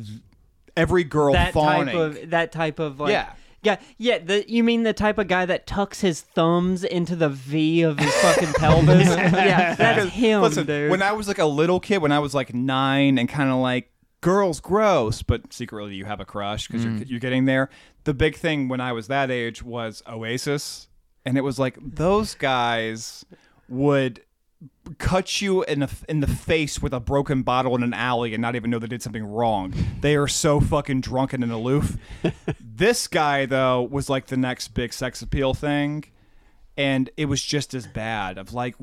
every 0.75 1.05
girl 1.05 1.31
that 1.35 1.53
fawning. 1.53 1.85
type 1.85 1.95
of 1.95 2.29
that 2.31 2.51
type 2.51 2.79
of 2.79 2.99
like 2.99 3.11
Yeah. 3.11 3.31
yeah 3.63 3.77
yeah 3.97 4.17
the 4.17 4.43
you 4.51 4.61
mean 4.61 4.83
the 4.83 4.91
type 4.91 5.17
of 5.17 5.29
guy 5.29 5.45
that 5.45 5.65
tucks 5.65 6.01
his 6.01 6.19
thumbs 6.19 6.83
into 6.83 7.15
the 7.15 7.29
V 7.29 7.83
of 7.83 7.97
his 7.97 8.13
fucking 8.15 8.51
pelvis 8.55 9.07
yeah 9.07 9.73
that's 9.73 10.09
him 10.13 10.41
Listen, 10.41 10.65
dude 10.65 10.91
when 10.91 11.01
I 11.01 11.13
was 11.13 11.29
like 11.29 11.39
a 11.39 11.45
little 11.45 11.79
kid, 11.79 11.99
when 11.99 12.11
I 12.11 12.19
was 12.19 12.35
like 12.35 12.53
nine 12.53 13.17
and 13.17 13.29
kind 13.29 13.49
of 13.49 13.55
like 13.55 13.89
girls 14.22 14.60
gross, 14.60 15.22
but 15.22 15.53
secretly 15.53 15.95
you 15.95 16.06
have 16.06 16.19
a 16.19 16.26
crush 16.26 16.68
because 16.68 16.84
you're, 16.84 16.94
mm. 16.94 17.10
you're 17.10 17.19
getting 17.19 17.45
there. 17.45 17.69
The 18.03 18.14
big 18.14 18.35
thing 18.35 18.68
when 18.68 18.81
I 18.81 18.91
was 18.94 19.07
that 19.07 19.31
age 19.31 19.64
was 19.64 20.03
Oasis, 20.07 20.88
and 21.26 21.38
it 21.38 21.41
was 21.41 21.60
like 21.60 21.77
those 21.81 22.35
guys 22.35 23.26
would 23.69 24.22
cut 24.98 25.41
you 25.41 25.64
in 25.64 25.81
the 25.81 25.89
in 26.10 26.19
the 26.22 26.27
face 26.27 26.81
with 26.81 26.94
a 26.94 26.99
broken 26.99 27.44
bottle 27.44 27.76
in 27.76 27.84
an 27.84 27.94
alley 27.94 28.34
and 28.34 28.41
not 28.41 28.56
even 28.56 28.72
know 28.72 28.80
they 28.80 28.88
did 28.88 29.03
something 29.03 29.26
wrong. 29.26 29.73
They 30.02 30.15
are 30.15 30.27
so 30.27 30.60
fucking 30.60 31.02
drunken 31.02 31.44
and 31.44 31.52
aloof. 31.52 31.98
this 32.60 33.07
guy 33.07 33.45
though 33.45 33.84
was 33.84 34.10
like 34.10 34.27
the 34.27 34.38
next 34.38 34.69
big 34.69 34.94
sex 34.94 35.22
appeal 35.22 35.53
thing. 35.53 36.06
And 36.77 37.09
it 37.17 37.25
was 37.25 37.43
just 37.43 37.73
as 37.73 37.87
bad. 37.87 38.37
Of 38.37 38.53
like, 38.53 38.75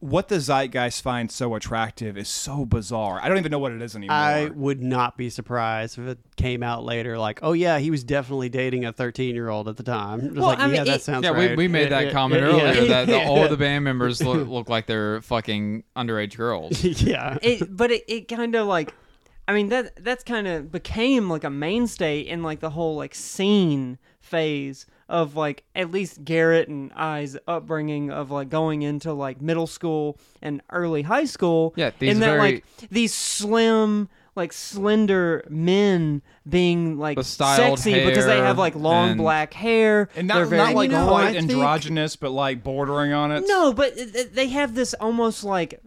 what 0.00 0.28
the 0.28 0.40
zeitgeist 0.40 1.02
finds 1.02 1.34
so 1.34 1.54
attractive 1.54 2.16
is 2.16 2.28
so 2.28 2.64
bizarre. 2.64 3.20
I 3.22 3.28
don't 3.28 3.36
even 3.36 3.50
know 3.52 3.58
what 3.58 3.72
it 3.72 3.82
is 3.82 3.94
anymore. 3.94 4.16
I 4.16 4.46
would 4.46 4.82
not 4.82 5.18
be 5.18 5.28
surprised 5.28 5.98
if 5.98 6.06
it 6.06 6.18
came 6.36 6.62
out 6.62 6.82
later, 6.84 7.18
like, 7.18 7.40
oh 7.42 7.52
yeah, 7.52 7.78
he 7.78 7.90
was 7.90 8.04
definitely 8.04 8.48
dating 8.48 8.86
a 8.86 8.92
13 8.92 9.34
year 9.34 9.50
old 9.50 9.68
at 9.68 9.76
the 9.76 9.82
time. 9.82 10.20
Just 10.22 10.34
Well, 10.36 10.46
like, 10.46 10.60
I 10.60 10.66
mean, 10.66 10.76
yeah, 10.76 10.84
that 10.84 10.96
it- 10.96 11.02
sounds 11.02 11.24
Yeah, 11.24 11.30
right. 11.32 11.50
we, 11.50 11.64
we 11.64 11.68
made 11.68 11.90
that 11.90 12.10
comment 12.10 12.42
earlier 12.42 12.72
yeah. 12.72 12.84
that 12.86 13.06
the, 13.06 13.22
all 13.26 13.44
of 13.44 13.50
the 13.50 13.56
band 13.58 13.84
members 13.84 14.22
look, 14.22 14.48
look 14.48 14.68
like 14.70 14.86
they're 14.86 15.20
fucking 15.20 15.84
underage 15.94 16.36
girls. 16.36 16.82
yeah. 17.02 17.36
it 17.42 17.76
but 17.76 17.90
it, 17.90 18.04
it 18.08 18.28
kind 18.28 18.54
of 18.54 18.66
like 18.66 18.94
I 19.46 19.52
mean 19.52 19.68
that 19.68 20.02
that's 20.02 20.24
kind 20.24 20.46
of 20.46 20.72
became 20.72 21.28
like 21.28 21.44
a 21.44 21.50
mainstay 21.50 22.20
in 22.20 22.42
like 22.42 22.60
the 22.60 22.70
whole 22.70 22.96
like 22.96 23.14
scene 23.14 23.98
phase 24.20 24.86
of 25.12 25.36
like 25.36 25.62
at 25.76 25.90
least 25.90 26.24
Garrett 26.24 26.68
and 26.68 26.90
I's 26.94 27.36
upbringing 27.46 28.10
of 28.10 28.30
like 28.30 28.48
going 28.48 28.80
into 28.80 29.12
like 29.12 29.42
middle 29.42 29.66
school 29.66 30.18
and 30.40 30.62
early 30.70 31.02
high 31.02 31.26
school. 31.26 31.74
Yeah, 31.76 31.90
these 31.98 32.14
in 32.14 32.20
that 32.20 32.26
very- 32.30 32.40
like 32.40 32.64
these 32.90 33.12
slim 33.14 34.08
like 34.34 34.54
slender 34.54 35.44
men 35.50 36.22
being 36.48 36.96
like 36.98 37.22
sexy 37.22 37.92
because 38.06 38.24
they 38.24 38.38
have 38.38 38.56
like 38.56 38.74
long 38.74 39.10
and- 39.10 39.18
black 39.18 39.52
hair 39.52 40.08
and 40.16 40.30
They're 40.30 40.40
not, 40.40 40.48
very 40.48 40.62
not 40.62 40.74
like 40.74 40.90
you 40.90 40.96
know, 40.96 41.06
quite 41.08 41.24
I 41.26 41.32
think- 41.34 41.50
androgynous, 41.52 42.16
but 42.16 42.30
like 42.30 42.64
bordering 42.64 43.12
on 43.12 43.30
it. 43.32 43.44
no, 43.46 43.74
but 43.74 43.94
th- 43.94 44.12
th- 44.14 44.28
they 44.32 44.48
have 44.48 44.74
this 44.74 44.94
almost 44.94 45.44
like 45.44 45.80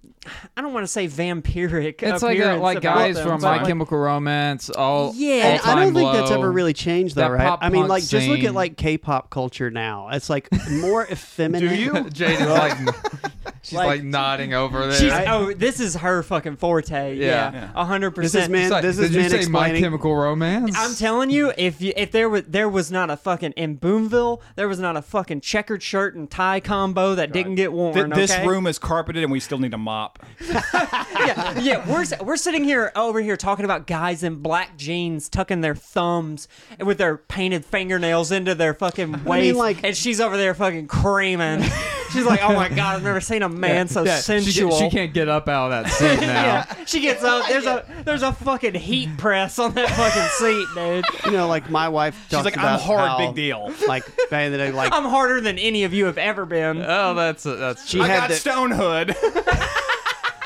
I 0.55 0.61
don't 0.61 0.73
want 0.73 0.83
to 0.83 0.87
say 0.87 1.07
vampiric. 1.07 2.01
It's 2.01 2.23
like 2.23 2.39
a, 2.39 2.55
like 2.55 2.81
guys 2.81 3.15
them, 3.15 3.27
from 3.27 3.41
My 3.41 3.57
like, 3.57 3.67
Chemical 3.67 3.97
Romance. 3.97 4.69
All 4.69 5.13
Yeah, 5.15 5.47
And 5.47 5.61
I 5.61 5.75
don't 5.75 5.93
think 5.93 6.11
that's 6.13 6.31
ever 6.31 6.51
really 6.51 6.73
changed, 6.73 7.15
though, 7.15 7.21
That 7.21 7.31
right? 7.31 7.57
I 7.61 7.69
mean, 7.69 7.81
punk 7.83 7.89
like, 7.89 8.07
just 8.07 8.27
look 8.27 8.43
at 8.43 8.53
like 8.53 8.77
K-pop 8.77 9.29
culture 9.29 9.69
now. 9.69 10.09
It's 10.09 10.29
like 10.29 10.47
more 10.69 11.05
effeminate. 11.11 11.69
Do 11.69 11.75
you? 11.75 11.91
Jaden's 12.15 12.47
like, 12.49 13.53
she's 13.61 13.73
Like- 13.73 13.87
like, 13.87 14.03
nodding 14.03 14.53
over 14.53 14.87
there. 14.87 14.99
She's, 14.99 15.11
oh, 15.27 15.53
this 15.53 15.79
is 15.79 15.95
her 15.95 16.23
fucking 16.23 16.57
forte. 16.57 17.15
Yeah. 17.15 17.25
Yeah, 17.51 17.69
a 17.75 17.85
hundred 17.85 18.15
This 18.15 18.27
is 18.27 18.31
percent. 18.33 18.51
man. 18.51 18.69
Like, 18.69 18.81
this 18.81 18.97
is 18.97 19.09
did 19.11 19.15
you 19.15 19.29
man 19.29 19.43
say 19.43 19.49
My. 19.49 19.79
Chemical 19.79 20.15
Romance? 20.15 20.75
I'm 20.77 20.95
telling 20.95 21.29
you, 21.29 21.51
if 21.57 21.81
you 21.81 21.93
if 21.95 22.11
there 22.11 22.29
was 22.29 22.43
there 22.47 22.69
was 22.69 22.91
not 22.91 23.09
a 23.09 23.17
fucking 23.17 23.51
in 23.53 23.77
Boomville, 23.77 24.41
there 24.55 24.67
was 24.67 24.79
not 24.79 24.95
a 24.95 25.01
fucking 25.01 25.41
checkered 25.41 25.83
shirt 25.83 26.15
and 26.15 26.29
tie 26.29 26.59
combo 26.59 27.15
that 27.15 27.31
didn't 27.31 27.55
get 27.55 27.73
worn. 27.73 27.93
Th- 27.93 28.07
this 28.15 28.31
okay? 28.31 28.47
room 28.47 28.67
is 28.67 28.79
carpeted, 28.79 29.23
and 29.23 29.31
we 29.31 29.39
still 29.39 29.57
need 29.59 29.73
a 29.73 29.77
mop. 29.77 30.14
yeah, 30.49 31.59
yeah, 31.59 31.89
we're 31.91 32.03
we're 32.23 32.37
sitting 32.37 32.63
here 32.63 32.91
over 32.95 33.21
here 33.21 33.37
talking 33.37 33.65
about 33.65 33.87
guys 33.87 34.21
in 34.23 34.35
black 34.37 34.77
jeans 34.77 35.29
tucking 35.29 35.61
their 35.61 35.75
thumbs 35.75 36.47
with 36.79 36.97
their 36.97 37.17
painted 37.17 37.63
fingernails 37.65 38.31
into 38.31 38.53
their 38.53 38.73
fucking 38.73 39.23
waist, 39.23 39.55
like- 39.57 39.83
and 39.83 39.95
she's 39.95 40.19
over 40.19 40.35
there 40.37 40.53
fucking 40.53 40.87
creaming. 40.87 41.63
She's 42.11 42.25
like, 42.25 42.41
"Oh 42.43 42.53
my 42.53 42.69
god, 42.69 42.95
I've 42.97 43.03
never 43.03 43.19
seen 43.19 43.41
a 43.43 43.49
man 43.49 43.87
so 43.87 44.03
Yeah, 44.03 44.17
she, 44.17 44.21
sensual." 44.21 44.69
get- 44.71 44.79
she 44.79 44.89
can't 44.89 45.13
get 45.13 45.27
up 45.29 45.47
out 45.49 45.71
of 45.71 45.83
that 45.85 45.91
seat 45.93 46.21
now. 46.21 46.43
yeah, 46.43 46.85
she 46.85 46.99
gets 47.01 47.23
up. 47.23 47.47
There's 47.47 47.65
a 47.65 47.85
there's 48.05 48.21
a 48.23 48.31
fucking 48.33 48.75
heat 48.75 49.17
press 49.17 49.57
on 49.59 49.73
that 49.73 49.89
fucking 49.89 50.29
seat, 50.37 50.67
dude. 50.75 51.05
You 51.25 51.37
know, 51.37 51.47
like 51.47 51.69
my 51.69 51.89
wife 51.89 52.15
She's 52.29 52.43
like, 52.43 52.53
about 52.55 52.79
I'm 52.79 52.85
hard, 52.85 53.09
how, 53.09 53.17
big 53.17 53.35
deal. 53.35 53.73
Like 53.87 54.03
back 54.29 54.45
in 54.45 54.51
the 54.51 54.57
day, 54.57 54.71
like 54.71 54.93
I'm 54.93 55.05
harder 55.05 55.41
than 55.41 55.57
any 55.57 55.83
of 55.85 55.93
you 55.93 56.05
have 56.05 56.17
ever 56.17 56.45
been. 56.45 56.81
Oh, 56.85 57.13
that's 57.15 57.43
that's. 57.43 57.87
she 57.89 57.99
I 57.99 58.07
had 58.07 58.19
got 58.19 58.29
the, 58.29 58.35
Stone 58.35 58.71
Hood. 58.71 59.15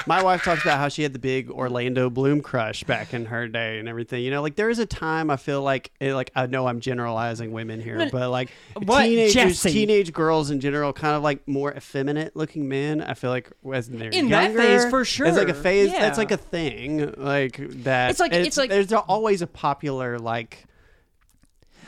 my 0.09 0.23
wife 0.23 0.43
talks 0.43 0.63
about 0.63 0.79
how 0.79 0.87
she 0.89 1.03
had 1.03 1.13
the 1.13 1.19
big 1.19 1.51
Orlando 1.51 2.09
Bloom 2.09 2.41
crush 2.41 2.83
back 2.83 3.13
in 3.13 3.25
her 3.25 3.47
day 3.47 3.77
and 3.77 3.87
everything. 3.87 4.23
You 4.23 4.31
know, 4.31 4.41
like 4.41 4.55
there 4.55 4.71
is 4.71 4.79
a 4.79 4.85
time 4.87 5.29
I 5.29 5.37
feel 5.37 5.61
like 5.61 5.91
it, 5.99 6.15
like 6.15 6.31
I 6.35 6.47
know 6.47 6.65
I'm 6.67 6.79
generalizing 6.79 7.51
women 7.51 7.79
here, 7.79 8.09
but 8.11 8.31
like 8.31 8.49
What, 8.73 9.03
teenagers, 9.03 9.33
Jesse? 9.33 9.71
teenage 9.71 10.11
girls 10.11 10.49
in 10.49 10.59
general, 10.61 10.91
kind 10.93 11.15
of 11.15 11.21
like 11.21 11.47
more 11.47 11.71
effeminate 11.71 12.35
looking 12.35 12.67
men. 12.67 13.01
I 13.01 13.13
feel 13.13 13.29
like 13.29 13.51
as 13.71 13.87
they're 13.87 14.09
In 14.09 14.29
that 14.29 14.55
phase, 14.55 14.89
for 14.89 15.05
sure, 15.05 15.27
it's 15.27 15.37
like 15.37 15.49
a 15.49 15.53
phase. 15.53 15.91
Yeah. 15.91 15.99
That's 16.01 16.17
like 16.17 16.31
a 16.31 16.37
thing, 16.37 17.13
like 17.15 17.57
that. 17.83 18.09
It's 18.09 18.19
like- 18.19 18.33
it's 18.33 18.57
like- 18.57 18.71
there's 18.71 18.91
always 18.91 19.43
a 19.43 19.47
popular 19.47 20.17
like. 20.17 20.65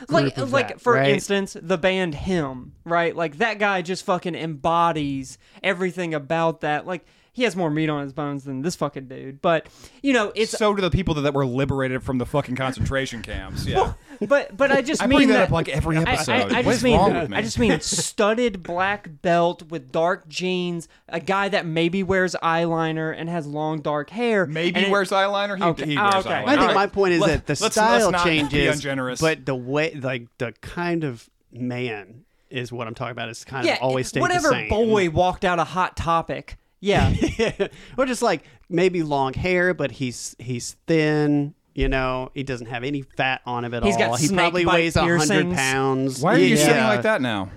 like 0.08 0.36
like 0.38 0.68
that, 0.68 0.80
for 0.80 0.94
right? 0.94 1.10
instance 1.10 1.56
the 1.60 1.78
band 1.78 2.12
him 2.14 2.72
right 2.84 3.14
like 3.14 3.38
that 3.38 3.60
guy 3.60 3.82
just 3.82 4.04
fucking 4.04 4.34
embodies 4.34 5.38
everything 5.62 6.12
about 6.12 6.62
that 6.62 6.86
like 6.88 7.04
he 7.34 7.44
has 7.44 7.56
more 7.56 7.70
meat 7.70 7.88
on 7.88 8.02
his 8.02 8.12
bones 8.12 8.44
than 8.44 8.60
this 8.60 8.76
fucking 8.76 9.06
dude. 9.06 9.40
But 9.40 9.66
you 10.02 10.12
know, 10.12 10.32
it's 10.34 10.52
so 10.52 10.74
do 10.74 10.82
the 10.82 10.90
people 10.90 11.14
that, 11.14 11.22
that 11.22 11.32
were 11.34 11.46
liberated 11.46 12.02
from 12.02 12.18
the 12.18 12.26
fucking 12.26 12.56
concentration 12.56 13.22
camps. 13.22 13.66
Yeah. 13.66 13.94
but 14.20 14.54
but 14.56 14.70
I 14.70 14.82
just 14.82 15.02
I 15.02 15.06
mean 15.06 15.20
bring 15.20 15.28
that 15.30 15.44
up, 15.44 15.50
like, 15.50 15.68
every 15.68 15.96
episode. 15.96 16.32
I, 16.32 16.40
I, 16.40 16.42
What 16.42 16.64
just 16.64 16.76
is 16.76 16.84
mean 16.84 16.98
wrong 16.98 17.14
with 17.14 17.30
me? 17.30 17.36
I 17.38 17.42
just 17.42 17.58
mean 17.58 17.80
studded 17.80 18.62
black 18.62 19.08
belt 19.22 19.62
with 19.70 19.90
dark 19.90 20.28
jeans, 20.28 20.88
a 21.08 21.20
guy 21.20 21.48
that 21.48 21.64
maybe 21.64 22.02
wears 22.02 22.36
eyeliner 22.42 23.14
and 23.16 23.28
has 23.30 23.46
long 23.46 23.80
dark 23.80 24.10
hair. 24.10 24.46
Maybe 24.46 24.76
and 24.76 24.86
it- 24.86 24.90
wears 24.90 25.10
eyeliner. 25.10 25.56
He, 25.56 25.62
Okay, 25.62 25.86
he 25.86 25.96
oh, 25.96 26.02
wears 26.02 26.26
okay. 26.26 26.34
eyeliner. 26.34 26.48
I 26.48 26.56
think 26.58 26.74
my 26.74 26.86
point 26.86 27.14
is 27.14 27.20
Let- 27.22 27.46
that 27.46 27.56
the 27.58 27.62
let's- 27.64 27.74
style 27.74 28.10
let's 28.10 28.24
changes, 28.24 28.76
ungenerous. 28.76 29.20
but 29.20 29.46
the 29.46 29.54
way, 29.54 29.94
like 29.94 30.26
the 30.36 30.52
kind 30.60 31.02
of 31.04 31.30
man 31.50 32.24
is 32.50 32.70
what 32.70 32.86
I'm 32.86 32.94
talking 32.94 33.12
about. 33.12 33.30
Is 33.30 33.44
kind 33.44 33.66
yeah, 33.66 33.76
of 33.76 33.82
always 33.82 34.08
stayed 34.08 34.20
whatever 34.20 34.48
the 34.48 34.54
same. 34.54 34.68
boy 34.68 35.08
walked 35.08 35.44
out 35.46 35.58
a 35.58 35.64
hot 35.64 35.96
topic. 35.96 36.56
Yeah, 36.84 37.14
or 37.96 38.04
just 38.04 38.20
like 38.22 38.42
maybe 38.68 39.02
long 39.02 39.32
hair, 39.32 39.72
but 39.72 39.92
he's 39.92 40.36
he's 40.38 40.76
thin. 40.86 41.54
You 41.74 41.88
know, 41.88 42.30
he 42.34 42.42
doesn't 42.42 42.66
have 42.66 42.84
any 42.84 43.00
fat 43.00 43.40
on 43.46 43.64
him 43.64 43.72
at 43.72 43.82
He's 43.82 43.94
all. 43.94 44.10
got 44.10 44.20
he 44.20 44.26
snake 44.26 44.38
probably 44.38 44.64
bite 44.66 44.74
weighs 44.74 44.94
hundred 44.94 45.20
piercings. 45.28 45.54
pounds. 45.56 46.20
Why 46.20 46.34
are 46.34 46.38
you 46.38 46.56
Yeah. 46.56 46.64
sitting 46.66 46.82
like 46.84 47.02
that 47.02 47.22
now? 47.22 47.48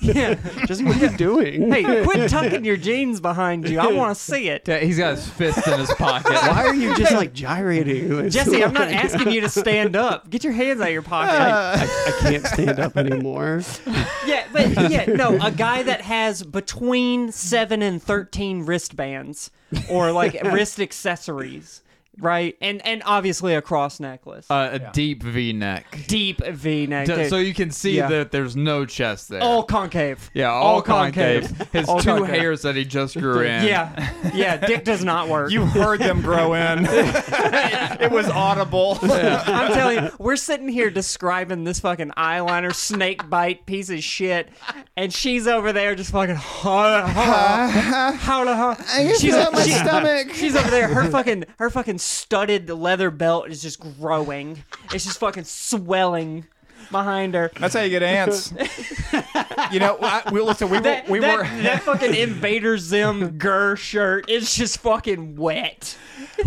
Yeah. 0.00 0.34
Jesse, 0.66 0.84
what 0.84 0.96
are 0.96 1.06
you 1.06 1.16
doing? 1.16 1.70
Hey, 1.72 2.02
quit 2.04 2.30
tucking 2.30 2.64
your 2.64 2.76
jeans 2.76 3.20
behind 3.20 3.68
you. 3.68 3.78
I 3.78 3.92
want 3.92 4.16
to 4.16 4.22
see 4.22 4.48
it. 4.48 4.66
Yeah, 4.66 4.78
he's 4.78 4.98
got 4.98 5.16
his 5.16 5.28
fist 5.28 5.66
in 5.66 5.78
his 5.78 5.92
pocket. 5.94 6.32
Why 6.32 6.64
are 6.66 6.74
you 6.74 6.94
just 6.96 7.12
like 7.12 7.32
gyrating? 7.32 8.12
It's 8.18 8.34
Jesse, 8.34 8.62
I'm 8.64 8.72
not 8.72 8.88
like- 8.88 9.04
asking 9.04 9.30
you 9.32 9.40
to 9.42 9.48
stand 9.48 9.96
up. 9.96 10.28
Get 10.30 10.44
your 10.44 10.52
hands 10.52 10.80
out 10.80 10.88
of 10.88 10.92
your 10.92 11.02
pocket. 11.02 11.34
I, 11.40 11.82
I 11.82 12.10
can't 12.20 12.46
stand 12.46 12.78
up 12.80 12.96
anymore. 12.96 13.62
Yeah, 14.26 14.44
but 14.52 14.90
yeah, 14.90 15.06
no, 15.06 15.38
a 15.40 15.50
guy 15.50 15.82
that 15.82 16.02
has 16.02 16.42
between 16.42 17.32
seven 17.32 17.82
and 17.82 18.02
thirteen 18.02 18.64
wristbands 18.66 19.50
or 19.90 20.12
like 20.12 20.40
wrist 20.44 20.80
accessories, 20.80 21.82
right? 22.20 22.56
And 22.60 22.84
and 22.86 23.02
obviously 23.06 23.54
a 23.54 23.62
cross 23.62 24.00
necklace, 24.00 24.46
Uh, 24.50 24.70
a 24.72 24.78
deep 24.92 25.22
V-neck, 25.22 26.04
deep 26.06 26.44
V 26.44 26.86
neck, 26.86 27.06
D- 27.06 27.28
so 27.28 27.36
you 27.36 27.54
can 27.54 27.70
see 27.70 27.96
Yeah. 27.96 28.08
that 28.08 28.30
there's 28.32 28.56
no 28.56 28.84
chest 28.86 29.28
there. 29.28 29.42
all 29.42 29.62
concave. 29.62 30.30
yeah, 30.34 30.50
all, 30.50 30.82
concave. 30.82 31.48
His 31.72 31.88
All 31.88 32.00
two 32.00 32.16
concave. 32.18 32.34
hairs 32.34 32.62
that 32.62 32.76
he 32.76 32.84
just 32.84 33.16
grew 33.18 33.40
in. 33.42 33.64
Yeah, 33.64 34.12
yeah, 34.34 34.56
dick 34.56 34.84
does 34.84 35.04
not 35.04 35.28
work. 35.34 35.50
You 35.50 35.64
heard 35.66 36.00
them 36.00 36.20
grow 36.22 36.54
in. 36.54 36.86
it 36.90 38.10
was 38.10 38.28
audible. 38.28 38.98
I'm 39.02 39.72
telling 39.72 40.04
you, 40.04 40.10
we're 40.18 40.36
sitting 40.36 40.68
here 40.68 40.90
describing 40.90 41.64
this 41.64 41.80
fucking 41.80 42.10
eyeliner 42.16 42.74
snake 42.74 43.28
bite 43.28 43.66
piece 43.66 43.90
of 43.90 44.02
shit, 44.02 44.48
and 44.96 45.12
she's 45.12 45.46
over 45.46 45.72
there 45.72 45.94
just 45.94 46.10
fucking. 46.10 46.36
She's 49.18 49.32
my 49.34 49.62
she- 49.64 49.70
stomach. 49.72 50.32
She's 50.34 50.54
over 50.56 50.70
there. 50.70 50.88
Her 50.88 51.10
fucking 51.10 51.44
her 51.58 51.70
fucking 51.70 51.98
studded 52.08 52.68
leather 52.70 53.10
belt 53.10 53.48
is 53.48 53.62
just 53.62 53.80
growing. 53.80 54.64
It's 54.92 55.04
just 55.04 55.18
fucking 55.18 55.44
swelling 55.44 56.46
behind 56.90 57.34
her. 57.34 57.50
That's 57.58 57.74
how 57.74 57.82
you 57.82 57.90
get 57.90 58.02
ants. 58.02 58.52
you 59.72 59.78
know, 59.80 59.98
I, 60.00 60.22
we 60.32 60.40
listen. 60.40 60.70
We 60.70 60.78
were 60.78 60.82
That, 60.84 61.08
we 61.08 61.18
that, 61.20 61.36
were 61.38 61.62
that 61.62 61.82
fucking 61.84 62.14
Invader 62.14 62.78
Zim 62.78 63.38
GIR 63.38 63.76
shirt 63.76 64.28
is 64.30 64.54
just 64.54 64.78
fucking 64.78 65.36
wet. 65.36 65.96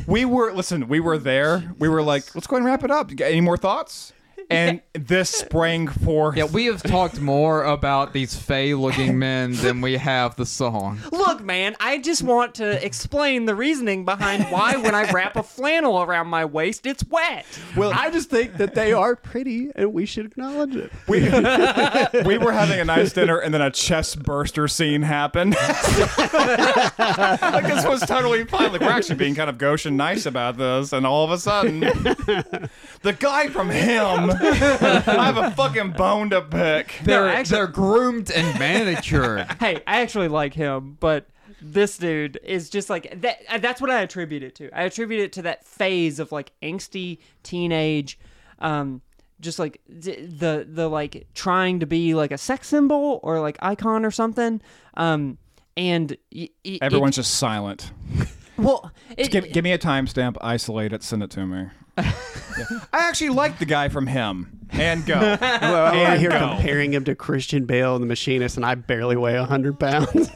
we 0.07 0.25
were 0.25 0.51
listen. 0.53 0.87
We 0.87 0.99
were 0.99 1.17
there. 1.17 1.73
We 1.79 1.89
were 1.89 2.01
like, 2.01 2.33
let's 2.35 2.47
go 2.47 2.55
ahead 2.55 2.63
and 2.63 2.65
wrap 2.65 2.83
it 2.83 2.91
up. 2.91 3.09
You 3.11 3.17
got 3.17 3.25
any 3.25 3.41
more 3.41 3.57
thoughts? 3.57 4.13
And 4.51 4.81
this 4.93 5.29
sprang 5.29 5.87
forth. 5.87 6.37
Yeah, 6.37 6.45
we 6.45 6.65
have 6.65 6.83
talked 6.83 7.19
more 7.19 7.63
about 7.63 8.13
these 8.13 8.35
fey-looking 8.35 9.17
men 9.17 9.53
than 9.53 9.81
we 9.81 9.97
have 9.97 10.35
the 10.35 10.45
song. 10.45 10.99
Look, 11.11 11.41
man, 11.41 11.75
I 11.79 11.99
just 11.99 12.23
want 12.23 12.55
to 12.55 12.83
explain 12.85 13.45
the 13.45 13.55
reasoning 13.55 14.05
behind 14.05 14.45
why 14.45 14.77
when 14.77 14.95
I 14.95 15.11
wrap 15.11 15.35
a 15.35 15.43
flannel 15.43 16.01
around 16.01 16.27
my 16.27 16.45
waist, 16.45 16.85
it's 16.85 17.03
wet. 17.05 17.45
Well, 17.75 17.91
I 17.93 18.09
just 18.09 18.29
think 18.29 18.57
that 18.57 18.75
they 18.75 18.93
are 18.93 19.15
pretty, 19.15 19.71
and 19.75 19.93
we 19.93 20.05
should 20.05 20.25
acknowledge 20.25 20.75
it. 20.75 20.91
we, 21.07 21.21
we 22.25 22.37
were 22.37 22.51
having 22.51 22.79
a 22.79 22.85
nice 22.85 23.13
dinner, 23.13 23.37
and 23.37 23.53
then 23.53 23.61
a 23.61 23.71
chest 23.71 24.23
burster 24.23 24.67
scene 24.67 25.01
happened. 25.01 25.55
like 25.61 27.65
this 27.65 27.85
was 27.85 28.01
totally 28.01 28.45
fine. 28.45 28.71
Like 28.71 28.81
we're 28.81 28.89
actually 28.89 29.15
being 29.15 29.35
kind 29.35 29.49
of 29.49 29.57
gauche 29.57 29.85
and 29.85 29.97
nice 29.97 30.25
about 30.25 30.57
this, 30.57 30.93
and 30.93 31.05
all 31.05 31.25
of 31.25 31.31
a 31.31 31.37
sudden, 31.37 31.79
the 31.79 33.15
guy 33.17 33.47
from 33.47 33.69
him, 33.69 34.29
I 34.43 35.25
have 35.25 35.37
a 35.37 35.51
fucking 35.51 35.91
bone 35.91 36.29
to 36.31 36.41
pick. 36.41 36.93
They're 37.03 37.27
actually- 37.29 37.57
they're 37.57 37.67
groomed 37.67 38.31
and 38.31 38.57
manicured. 38.59 39.47
Hey, 39.59 39.81
I 39.87 40.01
actually 40.01 40.27
like 40.27 40.53
him, 40.53 40.97
but 40.99 41.27
this 41.61 41.97
dude 41.97 42.39
is 42.43 42.69
just 42.69 42.89
like 42.89 43.21
that. 43.21 43.39
uh, 43.49 43.57
That's 43.59 43.79
what 43.81 43.89
I 43.91 44.01
attribute 44.01 44.43
it 44.43 44.55
to. 44.55 44.69
I 44.77 44.83
attribute 44.83 45.19
it 45.21 45.33
to 45.33 45.41
that 45.43 45.65
phase 45.65 46.19
of 46.19 46.31
like 46.31 46.51
angsty 46.63 47.19
teenage, 47.43 48.17
um, 48.59 49.01
just 49.39 49.59
like 49.59 49.79
d- 49.99 50.25
the 50.25 50.65
the 50.69 50.89
like 50.89 51.27
trying 51.35 51.79
to 51.81 51.85
be 51.85 52.13
like 52.15 52.31
a 52.31 52.37
sex 52.37 52.67
symbol 52.67 53.19
or 53.23 53.39
like 53.39 53.57
icon 53.61 54.05
or 54.05 54.11
something. 54.11 54.61
Um, 54.95 55.37
and 55.77 56.17
y- 56.33 56.49
y- 56.65 56.79
Everyone's 56.81 57.17
it, 57.17 57.21
just 57.21 57.35
silent. 57.35 57.91
well, 58.57 58.91
it, 59.17 59.31
Give, 59.31 59.51
give 59.51 59.63
me 59.63 59.71
a 59.71 59.77
timestamp, 59.79 60.37
isolate 60.41 60.93
it, 60.93 61.03
send 61.03 61.21
it 61.23 61.29
to 61.31 61.45
me. 61.45 61.67
Yeah. 61.97 62.13
I 62.93 63.07
actually 63.07 63.29
like 63.29 63.59
the 63.59 63.65
guy 63.65 63.89
from 63.89 64.07
him. 64.07 64.57
And 64.73 65.05
go. 65.05 65.19
Well, 65.41 65.93
I'm 65.93 66.17
here 66.17 66.29
go. 66.29 66.39
comparing 66.39 66.93
him 66.93 67.03
to 67.03 67.13
Christian 67.13 67.65
Bale 67.65 67.95
and 67.95 68.01
the 68.01 68.07
Machinist, 68.07 68.55
and 68.55 68.65
I 68.65 68.75
barely 68.75 69.17
weigh 69.17 69.35
hundred 69.35 69.77
pounds. 69.79 70.29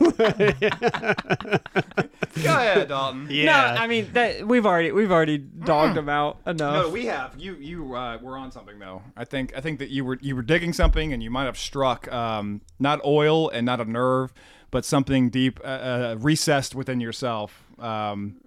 Go 2.44 2.54
ahead, 2.54 2.90
Dalton. 2.90 3.28
no, 3.30 3.52
I 3.54 3.88
mean 3.88 4.10
that 4.14 4.46
we've 4.46 4.66
already 4.66 4.92
we've 4.92 5.12
already 5.12 5.38
dogged 5.38 5.98
him 5.98 6.10
out 6.10 6.42
enough. 6.46 6.86
No, 6.86 6.90
we 6.90 7.06
have. 7.06 7.34
You 7.38 7.56
you 7.56 7.96
uh, 7.96 8.18
were 8.22 8.38
on 8.38 8.52
something 8.52 8.78
though. 8.78 9.02
I 9.16 9.24
think 9.24 9.56
I 9.56 9.62
think 9.62 9.80
that 9.80 9.90
you 9.90 10.04
were 10.04 10.18
you 10.22 10.36
were 10.36 10.42
digging 10.42 10.74
something 10.74 11.14
and 11.14 11.24
you 11.24 11.32
might 11.32 11.46
have 11.46 11.58
struck 11.58 12.12
um, 12.12 12.60
not 12.78 13.04
oil 13.06 13.50
and 13.50 13.66
not 13.66 13.80
a 13.80 13.86
nerve, 13.86 14.34
but 14.70 14.84
something 14.84 15.30
deep 15.30 15.60
uh, 15.64 15.68
uh, 15.68 16.16
recessed 16.20 16.76
within 16.76 17.00
yourself. 17.00 17.64
Um, 17.80 18.42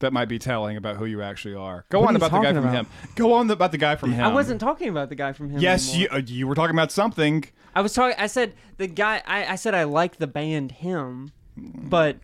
that 0.00 0.12
might 0.12 0.28
be 0.28 0.38
telling 0.38 0.76
about 0.76 0.96
who 0.96 1.04
you 1.06 1.22
actually 1.22 1.54
are. 1.54 1.84
Go 1.90 2.00
What 2.00 2.08
on 2.08 2.14
are 2.14 2.18
about 2.18 2.30
the 2.32 2.40
guy 2.40 2.52
from 2.52 2.64
about? 2.64 2.74
him. 2.74 2.86
Go 3.14 3.32
on 3.34 3.50
about 3.50 3.70
the 3.72 3.78
guy 3.78 3.96
from 3.96 4.12
him. 4.12 4.24
I 4.24 4.32
wasn't 4.32 4.60
talking 4.60 4.88
about 4.88 5.08
the 5.08 5.14
guy 5.14 5.32
from 5.32 5.50
him. 5.50 5.60
Yes, 5.60 5.94
anymore. 5.94 6.08
you 6.12 6.18
uh, 6.18 6.22
you 6.26 6.46
were 6.48 6.54
talking 6.54 6.74
about 6.74 6.90
something. 6.92 7.44
I 7.74 7.80
was 7.82 7.92
talking. 7.94 8.16
I 8.18 8.26
said 8.26 8.54
the 8.78 8.86
guy. 8.88 9.22
I, 9.26 9.52
I 9.52 9.54
said 9.54 9.74
I 9.74 9.84
like 9.84 10.16
the 10.16 10.26
band 10.26 10.72
him, 10.72 11.30
but 11.56 12.16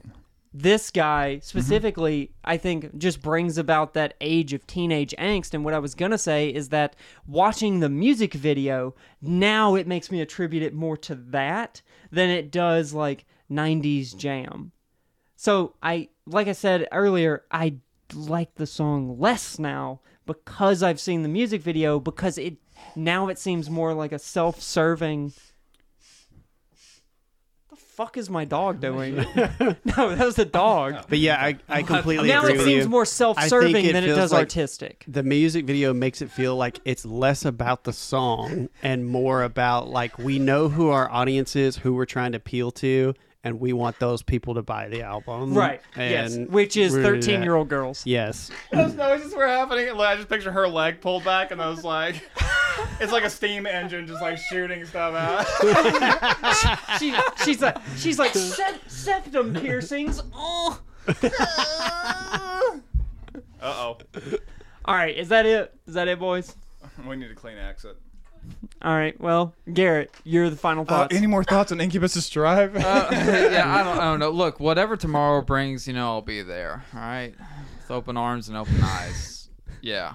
this 0.53 0.91
guy 0.91 1.39
specifically, 1.43 2.31
I 2.43 2.57
think, 2.57 2.97
just 2.97 3.21
brings 3.21 3.59
about 3.59 3.93
that 3.93 4.15
age 4.23 4.55
of 4.55 4.67
teenage 4.67 5.15
angst. 5.19 5.53
And 5.53 5.65
what 5.65 5.75
I 5.75 5.79
was 5.79 5.95
gonna 5.95 6.17
say 6.19 6.49
is 6.49 6.71
that 6.71 6.97
watching 7.27 7.81
the 7.81 7.91
music 7.91 8.33
video 8.33 8.95
now, 9.21 9.75
it 9.75 9.87
makes 9.87 10.11
me 10.11 10.21
attribute 10.23 10.63
it 10.63 10.73
more 10.75 10.97
to 10.99 11.15
that 11.15 11.83
than 12.11 12.31
it 12.31 12.51
does 12.51 12.95
like 12.95 13.27
'90s 13.51 14.17
jam. 14.17 14.73
So 15.47 15.75
I, 15.81 16.09
like 16.27 16.49
I 16.49 16.53
said 16.53 16.89
earlier, 16.91 17.45
I 17.53 17.77
like 18.13 18.57
the 18.57 18.67
song 18.67 19.21
less 19.21 19.61
now 19.61 20.01
because 20.27 20.83
I've 20.83 20.99
seen 20.99 21.23
the 21.23 21.29
music 21.29 21.63
video 21.63 22.01
because 22.01 22.37
it 22.37 22.57
now 22.97 23.29
it 23.29 23.39
seems 23.39 23.71
more 23.71 23.95
like 23.95 24.11
a 24.11 24.19
self-serving. 24.19 25.35
The 27.71 27.77
fuck 27.77 28.17
is 28.17 28.29
my 28.29 28.45
dog 28.45 28.81
doing? 28.81 29.15
no, 29.37 30.17
that 30.17 30.19
was 30.19 30.35
the 30.35 30.45
dog. 30.45 31.05
but 31.09 31.19
yeah, 31.19 31.41
I, 31.41 31.59
I 31.69 31.83
completely 31.85 32.27
now 32.27 32.41
agree 32.41 32.55
it 32.55 32.57
with 32.57 32.67
seems 32.67 32.85
you. 32.87 32.91
more 32.91 33.05
self-serving 33.05 33.73
think 33.73 33.93
than 33.93 34.03
it 34.03 34.17
does 34.17 34.33
like 34.33 34.41
artistic. 34.41 35.05
The 35.07 35.23
music 35.23 35.65
video 35.65 35.95
makes 35.95 36.23
it 36.23 36.31
feel 36.33 36.57
like 36.57 36.81
it's 36.85 37.07
less 37.07 37.45
about 37.45 37.85
the 37.85 37.93
song 37.93 38.69
and 38.83 39.07
more 39.07 39.45
about 39.45 39.89
like 39.89 40.19
we 40.19 40.41
know 40.41 40.69
who 40.71 40.89
our 40.89 41.09
audience 41.09 41.55
is, 41.55 41.77
who 41.77 41.95
we're 41.95 42.05
trying 42.05 42.33
to 42.33 42.39
appeal 42.39 42.73
to, 42.73 43.15
and 43.47 43.61
we 43.61 43.73
want 43.73 43.97
those 44.01 44.23
people 44.25 44.55
to 44.55 44.63
buy 44.63 44.89
the 44.89 45.03
album. 45.03 45.55
Right. 45.55 45.81
yes. 45.97 46.37
Which 46.37 46.77
is 46.77 46.93
we're 46.93 47.03
gonna 47.03 47.15
do 47.15 47.21
that. 47.21 47.27
thirteen-year-old 47.27 47.69
girls. 47.69 48.05
Yes. 48.05 48.51
Those 48.73 48.95
noises 48.95 49.33
were 49.35 49.47
happening. 49.47 49.89
and 49.89 50.01
I 50.03 50.17
just 50.17 50.29
picture 50.29 50.51
her 50.51 50.67
leg 50.67 51.01
pulled 51.01 51.25
back, 51.25 51.53
and 51.53 51.63
I 51.63 51.69
was 51.69 51.85
like, 51.85 52.17
it's 53.01 53.13
like 53.13 53.23
a 53.23 53.31
steam 53.31 53.65
engine 53.67 54.09
just 54.09 54.21
like 54.21 54.37
shooting 54.37 54.85
stuff 54.85 55.15
out. 55.15 55.47
she, 56.99 57.15
she's 57.45 57.63
like, 57.63 57.77
she's 57.97 58.19
like 58.19 58.35
"Sep- 58.35 58.91
septum 58.91 59.55
piercings. 59.55 60.21
Oh. 60.35 60.81
Uh 61.09 62.81
oh. 63.63 63.99
All 64.85 64.95
right, 64.95 65.17
is 65.17 65.29
that 65.29 65.47
it? 65.47 65.73
Is 65.87 65.95
that 65.95 66.09
it, 66.09 66.19
boys? 66.19 66.57
We 67.07 67.15
need 67.17 67.31
a 67.31 67.35
clean 67.35 67.59
exit. 67.59 67.97
All 68.83 68.95
right. 68.95 69.19
Well, 69.21 69.55
Garrett, 69.73 70.11
you're 70.25 70.51
the 70.51 70.57
final 70.57 70.85
Uh, 70.89 71.09
any 71.11 71.27
more 71.27 71.43
thoughts 71.45 71.73
on 71.73 71.81
Incubus's 71.81 72.29
Drive? 72.29 72.77
Uh, 72.77 73.09
yeah, 73.13 73.65
I 73.67 73.83
don't, 73.83 73.99
I 73.99 74.05
don't 74.05 74.19
know. 74.21 74.31
Look, 74.31 74.61
whatever 74.61 74.97
tomorrow 74.97 75.43
brings, 75.43 75.87
you 75.87 75.93
know, 75.95 76.07
I'll 76.07 76.23
be 76.23 76.43
there. 76.43 76.85
All 76.95 77.01
right, 77.01 77.35
with 77.79 77.91
open 77.91 78.17
arms 78.17 78.49
and 78.49 78.57
open 78.57 78.81
eyes. 78.83 79.49
Yeah. 79.81 80.15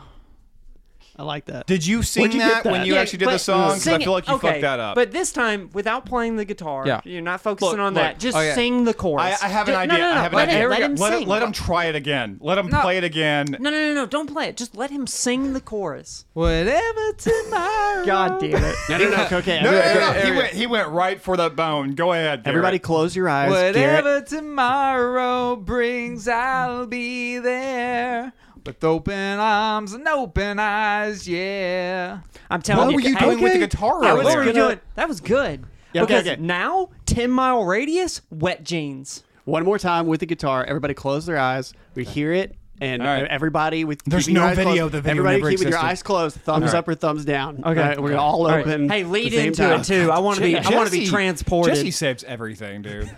I 1.18 1.24
like 1.24 1.46
that. 1.46 1.68
Did 1.68 1.86
you 1.86 2.04
sing 2.04 2.32
you 2.32 2.40
get 2.40 2.64
that, 2.64 2.72
when 2.72 2.86
you 2.86 2.94
Yeah, 2.94 3.02
actually 3.02 3.20
did 3.20 3.30
the 3.30 3.38
song? 3.38 3.74
Because 3.74 3.88
I 3.88 4.00
feel 4.00 4.14
like 4.14 4.28
you 4.28 4.36
okay, 4.36 4.48
fucked 4.48 4.62
that 4.62 4.80
up. 4.80 4.96
But 4.96 5.12
this 5.12 5.32
time, 5.32 5.70
without 5.74 6.06
playing 6.06 6.38
the 6.38 6.46
guitar, 6.46 6.88
Yeah. 6.88 7.02
you're 7.04 7.22
not 7.22 7.42
focusing 7.42 7.72
Look, 7.72 7.80
on 7.80 7.94
look, 7.94 8.02
that. 8.02 8.20
Just 8.20 8.38
oh, 8.38 8.40
okay. 8.40 8.54
sing 8.56 8.86
the 8.86 8.94
chorus. 8.94 9.42
I, 9.42 9.46
I 9.46 9.50
have 9.50 9.68
an 9.68 9.76
idea. 9.76 9.98
No, 9.98 10.04
no, 10.04 10.14
no. 10.14 10.20
I 10.20 10.24
have 10.24 10.32
an 10.32 10.38
let, 10.38 10.50
idea. 10.50 10.64
Him, 10.64 10.70
let 10.70 10.82
him 10.82 10.96
let, 10.96 11.20
sing. 11.20 11.28
let 11.28 11.44
him 11.44 11.52
try 11.52 11.86
it 11.86 11.96
again. 11.96 12.38
Let 12.42 12.58
him 12.58 12.68
No. 12.68 12.82
play 12.82 12.98
it 12.98 13.04
again. 13.04 13.48
No, 13.60 13.70
no, 13.70 13.72
no, 13.72 13.94
no. 13.94 14.06
Don't 14.06 14.32
play 14.32 14.48
it. 14.48 14.58
Just 14.58 14.76
let 14.76 14.90
him 14.90 15.06
sing 15.06 15.54
the 15.54 15.62
chorus. 15.62 16.26
Whatever 16.34 17.14
tomorrow. 17.18 18.06
God 18.06 18.40
damn 18.40 18.64
it. 18.64 18.76
No, 18.90 18.98
no, 18.98 19.10
no. 19.10 19.28
Okay, 19.42 19.62
No, 19.62 19.72
no, 19.72 19.78
no, 19.80 20.14
no, 20.14 20.20
He 20.22 20.32
went. 20.32 20.54
He 20.54 20.68
went 20.68 20.90
right 20.90 21.22
for 21.22 21.36
the 21.38 21.50
bone. 21.50 21.96
Go 21.96 22.14
ahead. 22.14 22.44
Garrett. 22.44 22.48
everybody 22.48 22.80
close 22.80 23.16
your 23.16 23.28
eyes. 23.30 23.52
Garrett. 23.52 23.76
Whatever 23.76 24.22
tomorrow 24.22 25.56
brings, 25.56 26.28
I'll 26.28 26.86
be 26.86 27.38
there. 27.40 28.34
With 28.66 28.84
open 28.84 29.14
arms 29.40 29.94
and 29.94 30.08
open 30.08 30.60
eyes, 30.60 31.28
yeah. 31.28 32.20
I'm 32.50 32.62
telling 32.62 32.86
What 32.86 32.92
you. 32.92 32.96
What 32.96 33.04
were 33.04 33.10
you 33.10 33.16
hey, 33.18 33.26
doing 33.26 33.42
with 33.44 33.54
the 33.54 33.60
guitar 33.60 34.04
Hey, 34.04 34.14
what 34.14 34.24
were 34.24 34.30
you 34.44 34.54
gonna- 34.54 34.54
doing? 34.54 34.80
That 34.96 35.08
was 35.08 35.20
good. 35.20 35.66
Yeah, 35.94 36.04
okay, 36.04 36.14
because 36.20 36.28
okay. 36.34 36.42
now, 36.42 36.90
10 37.08 37.32
mile 37.32 37.64
radius, 37.66 38.22
wet 38.30 38.64
jeans. 38.64 39.24
One 39.46 39.66
more 39.66 39.80
time 39.80 40.06
with 40.06 40.20
the 40.20 40.26
guitar. 40.28 40.64
Everybody 40.64 40.94
close 40.94 41.26
their 41.26 41.38
eyes. 41.40 41.74
We 41.96 42.04
hear 42.06 42.32
it. 42.34 42.56
And 42.80 43.02
All 43.02 43.08
right. 43.08 43.26
everybody 43.26 43.84
with 43.84 44.02
There's 44.06 44.24
keeping 44.26 44.36
your 44.36 44.44
no 44.46 44.50
eyes 44.52 44.56
video. 44.58 44.74
closed- 44.76 44.94
The 44.94 45.02
video 45.02 45.12
everybody 45.24 45.38
never 45.38 45.50
keep 45.50 45.60
with 45.60 45.68
your 45.70 45.78
eyes 45.80 46.02
closed, 46.04 46.36
thumbs 46.38 46.64
All 46.64 46.68
right. 46.68 46.76
up 46.76 46.88
or 46.88 46.96
thumbs 46.96 47.26
down. 47.26 47.58
Okay. 47.66 47.68
All 47.82 47.88
right, 47.90 48.02
we're 48.02 48.10
gonna 48.10 48.22
all 48.22 48.42
All 48.44 48.48
right. 48.48 48.66
open. 48.66 48.90
Hey, 48.90 49.04
lead 49.04 49.34
the 49.34 49.40
into 49.48 49.62
time. 49.64 49.82
it 49.82 49.86
too. 49.86 50.10
I 50.12 50.20
want 50.20 50.38
to 50.38 50.44
be. 50.44 50.56
I 50.58 50.70
want 50.70 50.86
to 50.88 50.92
be 50.92 51.00
Jesse- 51.02 51.12
transported. 51.12 51.76
Jesse 51.76 51.92
saves 51.92 52.24
everything, 52.24 52.82
dude. 52.84 53.12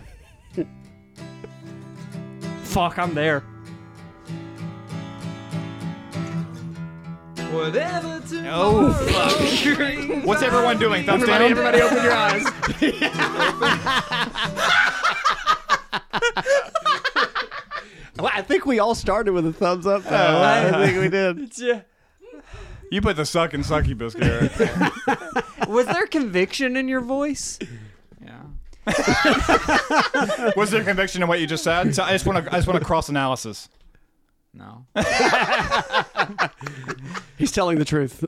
Fuck, 2.64 2.98
I'm 2.98 3.14
there. 3.14 3.44
Whatever 7.54 8.22
oh, 8.24 8.28
tomorrow 8.28 8.56
Oh, 8.56 8.94
fuck. 8.94 9.38
brings, 9.78 10.26
What's 10.26 10.42
everyone 10.42 10.80
doing? 10.80 11.06
Thumbs 11.06 11.26
down. 11.26 11.42
Everybody, 11.42 11.80
everybody, 11.80 11.82
open 11.82 12.04
your 12.04 12.14
eyes. 12.14 12.44
well, 18.18 18.32
I 18.34 18.42
think 18.42 18.66
we 18.66 18.80
all 18.80 18.96
started 18.96 19.34
with 19.34 19.46
a 19.46 19.54
thumbs 19.54 19.86
up. 19.86 20.04
Though. 20.04 20.16
Uh, 20.16 20.72
I 20.74 20.88
think 20.88 21.00
we 21.00 21.10
did. 21.10 21.84
You 22.92 23.02
put 23.02 23.16
the 23.16 23.26
suck 23.26 23.54
in 23.56 23.64
succubus, 23.64 24.14
Garrett. 24.14 24.52
Was 25.68 25.88
there 25.88 26.06
conviction 26.06 26.78
in 26.78 26.88
your 26.88 27.02
voice? 27.02 27.58
Yeah. 28.24 28.44
Was 30.56 30.70
there 30.70 30.84
conviction 30.84 31.24
in 31.24 31.28
what 31.28 31.40
you 31.40 31.48
just 31.48 31.64
said? 31.64 31.96
So 31.96 32.04
I 32.04 32.12
just 32.12 32.28
want 32.28 32.46
to. 32.46 32.54
I 32.54 32.58
just 32.58 32.68
want 32.68 32.80
to 32.80 32.86
cross 32.86 33.10
analysis. 33.10 33.68
No. 34.54 34.86
He's 37.38 37.52
telling 37.52 37.80
the 37.80 37.86
truth. 37.86 38.24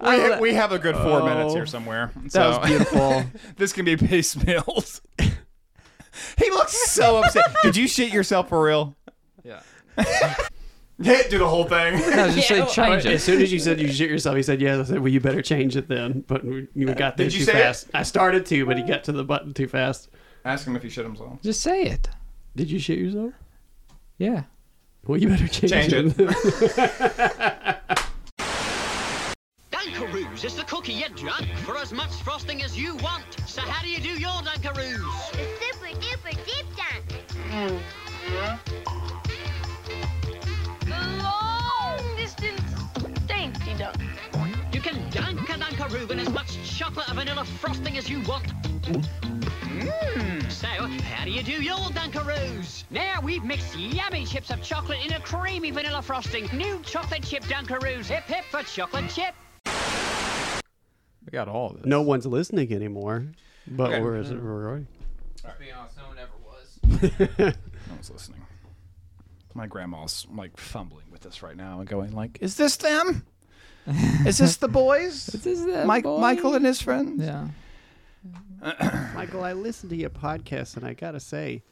We, 0.00 0.06
oh, 0.06 0.38
we 0.40 0.54
have 0.54 0.70
a 0.70 0.78
good 0.78 0.94
four 0.94 1.22
Oh. 1.22 1.24
minutes 1.24 1.54
here 1.54 1.62
oh. 1.62 1.66
somewhere. 1.66 2.12
That 2.32 2.46
was 2.46 2.68
beautiful. 2.68 3.24
this 3.56 3.72
can 3.72 3.84
be 3.84 3.96
piecemeals. 3.96 5.02
he 5.18 6.50
looks 6.50 6.90
so 6.90 7.22
upset. 7.22 7.44
Did 7.62 7.76
you 7.76 7.88
shit 7.88 8.12
yourself 8.12 8.48
for 8.48 8.62
real? 8.62 8.96
Yeah. 9.44 9.60
Yeah, 11.00 11.22
do 11.28 11.38
the 11.38 11.46
whole 11.48 11.64
thing. 11.64 11.94
No, 11.94 12.30
just 12.30 12.48
say 12.48 12.64
change 12.66 13.06
it. 13.06 13.12
As 13.14 13.22
soon 13.22 13.40
as 13.40 13.52
you 13.52 13.60
said 13.60 13.80
you 13.80 13.90
shit 13.92 14.10
yourself, 14.10 14.36
he 14.36 14.42
said, 14.42 14.60
"Yeah." 14.60 14.80
I 14.80 14.82
said, 14.82 14.98
"Well, 14.98 15.12
you 15.12 15.20
better 15.20 15.42
change 15.42 15.76
it 15.76 15.86
then." 15.86 16.24
But 16.26 16.44
we, 16.44 16.66
we 16.74 16.88
uh, 16.88 16.94
got 16.94 17.16
there 17.16 17.26
Did 17.26 17.34
you 17.34 17.46
too 17.46 17.52
say 17.52 17.68
it? 17.68 17.84
I 17.94 18.02
started 18.02 18.44
to, 18.46 18.66
but 18.66 18.76
he 18.76 18.82
got 18.82 19.04
to 19.04 19.12
the 19.12 19.22
button 19.22 19.54
too 19.54 19.68
fast. 19.68 20.08
Ask 20.44 20.66
him 20.66 20.74
if 20.74 20.82
he 20.82 20.88
shit 20.88 21.04
himself. 21.04 21.40
Just 21.40 21.60
say 21.60 21.84
it. 21.84 22.08
Did 22.56 22.68
you 22.68 22.80
shit 22.80 22.98
yourself? 22.98 23.32
Yeah. 24.18 24.44
Well, 25.06 25.18
you 25.20 25.28
better 25.28 25.46
change, 25.46 25.70
Change 25.70 26.14
it. 26.18 27.56
Dunkaroos 30.38 30.44
is 30.44 30.54
the 30.54 30.64
cookie 30.64 30.92
you 30.92 31.08
drunk 31.08 31.48
for 31.64 31.76
as 31.76 31.92
much 31.92 32.12
frosting 32.22 32.62
as 32.62 32.78
you 32.78 32.94
want. 32.96 33.24
So 33.46 33.60
how 33.60 33.82
do 33.82 33.88
you 33.88 33.98
do 33.98 34.20
your 34.20 34.30
Dunkaroos? 34.30 35.32
The 35.32 35.48
super 35.58 35.88
duper 35.98 36.30
deep 36.46 36.66
dunk. 36.76 37.06
The 40.86 41.00
long 41.24 42.16
distance 42.16 42.60
dainty 43.26 43.74
dunk. 43.76 43.96
You 44.72 44.80
can 44.80 45.10
dunk 45.10 45.40
a 45.48 45.54
Dunkaroo 45.54 46.08
in 46.12 46.20
as 46.20 46.30
much 46.30 46.56
chocolate 46.78 47.10
or 47.10 47.14
vanilla 47.14 47.44
frosting 47.44 47.98
as 47.98 48.08
you 48.08 48.20
want. 48.20 48.46
Mmm. 48.84 50.52
So, 50.52 50.68
how 50.68 51.24
do 51.24 51.32
you 51.32 51.42
do 51.42 51.60
your 51.60 51.78
Dunkaroos? 51.78 52.84
Now 52.90 53.20
we've 53.20 53.42
mixed 53.42 53.76
yummy 53.76 54.24
chips 54.24 54.50
of 54.50 54.62
chocolate 54.62 55.04
in 55.04 55.14
a 55.14 55.20
creamy 55.20 55.72
vanilla 55.72 56.00
frosting. 56.00 56.48
New 56.52 56.78
chocolate 56.84 57.24
chip 57.24 57.42
Dunkaroos. 57.44 58.06
Hip 58.06 58.24
hip 58.24 58.44
for 58.44 58.62
chocolate 58.62 59.10
chip. 59.10 59.34
We 61.30 61.36
got 61.36 61.46
all 61.48 61.70
of 61.70 61.76
this. 61.76 61.86
no 61.86 62.00
one's 62.00 62.24
listening 62.24 62.72
anymore, 62.72 63.26
but 63.66 63.90
Okay. 63.90 64.00
we're, 64.00 64.12
we're 64.12 64.22
mm-hmm. 64.22 64.46
recording. 64.46 64.86
To 65.36 65.52
be 65.60 65.70
honest, 65.70 65.96
no 65.98 66.08
one 66.08 66.18
ever 66.18 66.32
was. 66.42 67.54
No 67.88 67.94
one's 67.94 68.10
listening. 68.10 68.40
My 69.54 69.66
grandma's 69.66 70.26
like 70.34 70.56
fumbling 70.56 71.04
with 71.10 71.20
this 71.20 71.42
right 71.42 71.56
now 71.56 71.80
and 71.80 71.88
going 71.88 72.12
like, 72.12 72.38
"Is 72.40 72.56
this 72.56 72.76
them? 72.76 73.26
Is 74.26 74.38
this 74.38 74.56
the 74.56 74.68
boys? 74.68 75.26
This 75.32 75.44
is 75.46 75.66
that 75.66 75.86
Mike, 75.86 76.04
boy. 76.04 76.18
Michael 76.18 76.54
and 76.54 76.64
his 76.64 76.80
friends?" 76.80 77.22
Yeah. 77.22 77.48
Michael, 79.14 79.44
I 79.44 79.52
listened 79.52 79.90
to 79.90 79.96
your 79.96 80.10
podcast, 80.10 80.76
and 80.76 80.86
I 80.86 80.94
gotta 80.94 81.20
say, 81.20 81.62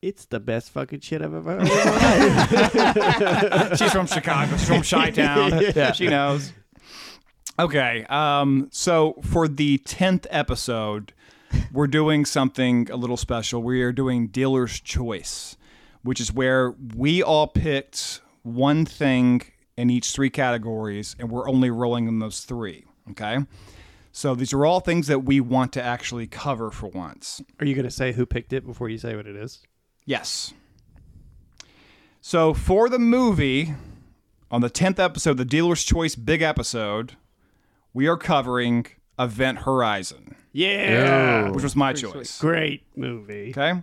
it's 0.00 0.24
the 0.26 0.40
best 0.40 0.70
fucking 0.70 1.00
shit 1.00 1.20
I've 1.20 1.34
ever 1.34 1.52
heard. 1.52 1.62
in 1.62 1.68
my 1.68 3.42
life. 3.68 3.78
She's 3.78 3.92
from 3.92 4.06
Chicago. 4.06 4.56
She's 4.56 4.68
from 4.68 4.82
Chi-Town. 4.82 5.62
Yeah. 5.74 5.92
She 5.92 6.08
knows. 6.08 6.52
Okay. 7.58 8.04
Um, 8.08 8.68
so 8.72 9.16
for 9.22 9.48
the 9.48 9.78
10th 9.78 10.26
episode, 10.30 11.12
we're 11.72 11.86
doing 11.86 12.24
something 12.24 12.90
a 12.90 12.96
little 12.96 13.16
special. 13.16 13.62
We 13.62 13.82
are 13.82 13.92
doing 13.92 14.28
Dealer's 14.28 14.80
Choice, 14.80 15.56
which 16.02 16.20
is 16.20 16.32
where 16.32 16.74
we 16.96 17.22
all 17.22 17.46
picked 17.46 18.20
one 18.42 18.84
thing 18.84 19.42
in 19.76 19.90
each 19.90 20.12
three 20.12 20.30
categories, 20.30 21.16
and 21.18 21.30
we're 21.30 21.48
only 21.48 21.70
rolling 21.70 22.08
in 22.08 22.18
those 22.18 22.40
three. 22.40 22.84
Okay. 23.10 23.38
So 24.12 24.34
these 24.34 24.52
are 24.52 24.66
all 24.66 24.80
things 24.80 25.06
that 25.06 25.20
we 25.20 25.40
want 25.40 25.72
to 25.72 25.82
actually 25.82 26.26
cover 26.26 26.70
for 26.70 26.88
once. 26.88 27.40
Are 27.58 27.66
you 27.66 27.74
gonna 27.74 27.90
say 27.90 28.12
who 28.12 28.26
picked 28.26 28.52
it 28.52 28.66
before 28.66 28.90
you 28.90 28.98
say 28.98 29.16
what 29.16 29.26
it 29.26 29.36
is? 29.36 29.60
Yes. 30.04 30.52
So 32.20 32.52
for 32.52 32.88
the 32.88 32.98
movie, 32.98 33.74
on 34.50 34.60
the 34.60 34.70
10th 34.70 34.98
episode, 34.98 35.38
the 35.38 35.46
Dealer's 35.46 35.82
Choice 35.82 36.14
big 36.14 36.42
episode, 36.42 37.16
we 37.94 38.06
are 38.06 38.16
covering 38.16 38.86
Event 39.18 39.58
Horizon, 39.60 40.36
Yeah, 40.52 41.50
which 41.50 41.62
was 41.62 41.76
my 41.76 41.92
choice. 41.92 42.38
great 42.38 42.84
movie. 42.96 43.50
Okay. 43.56 43.82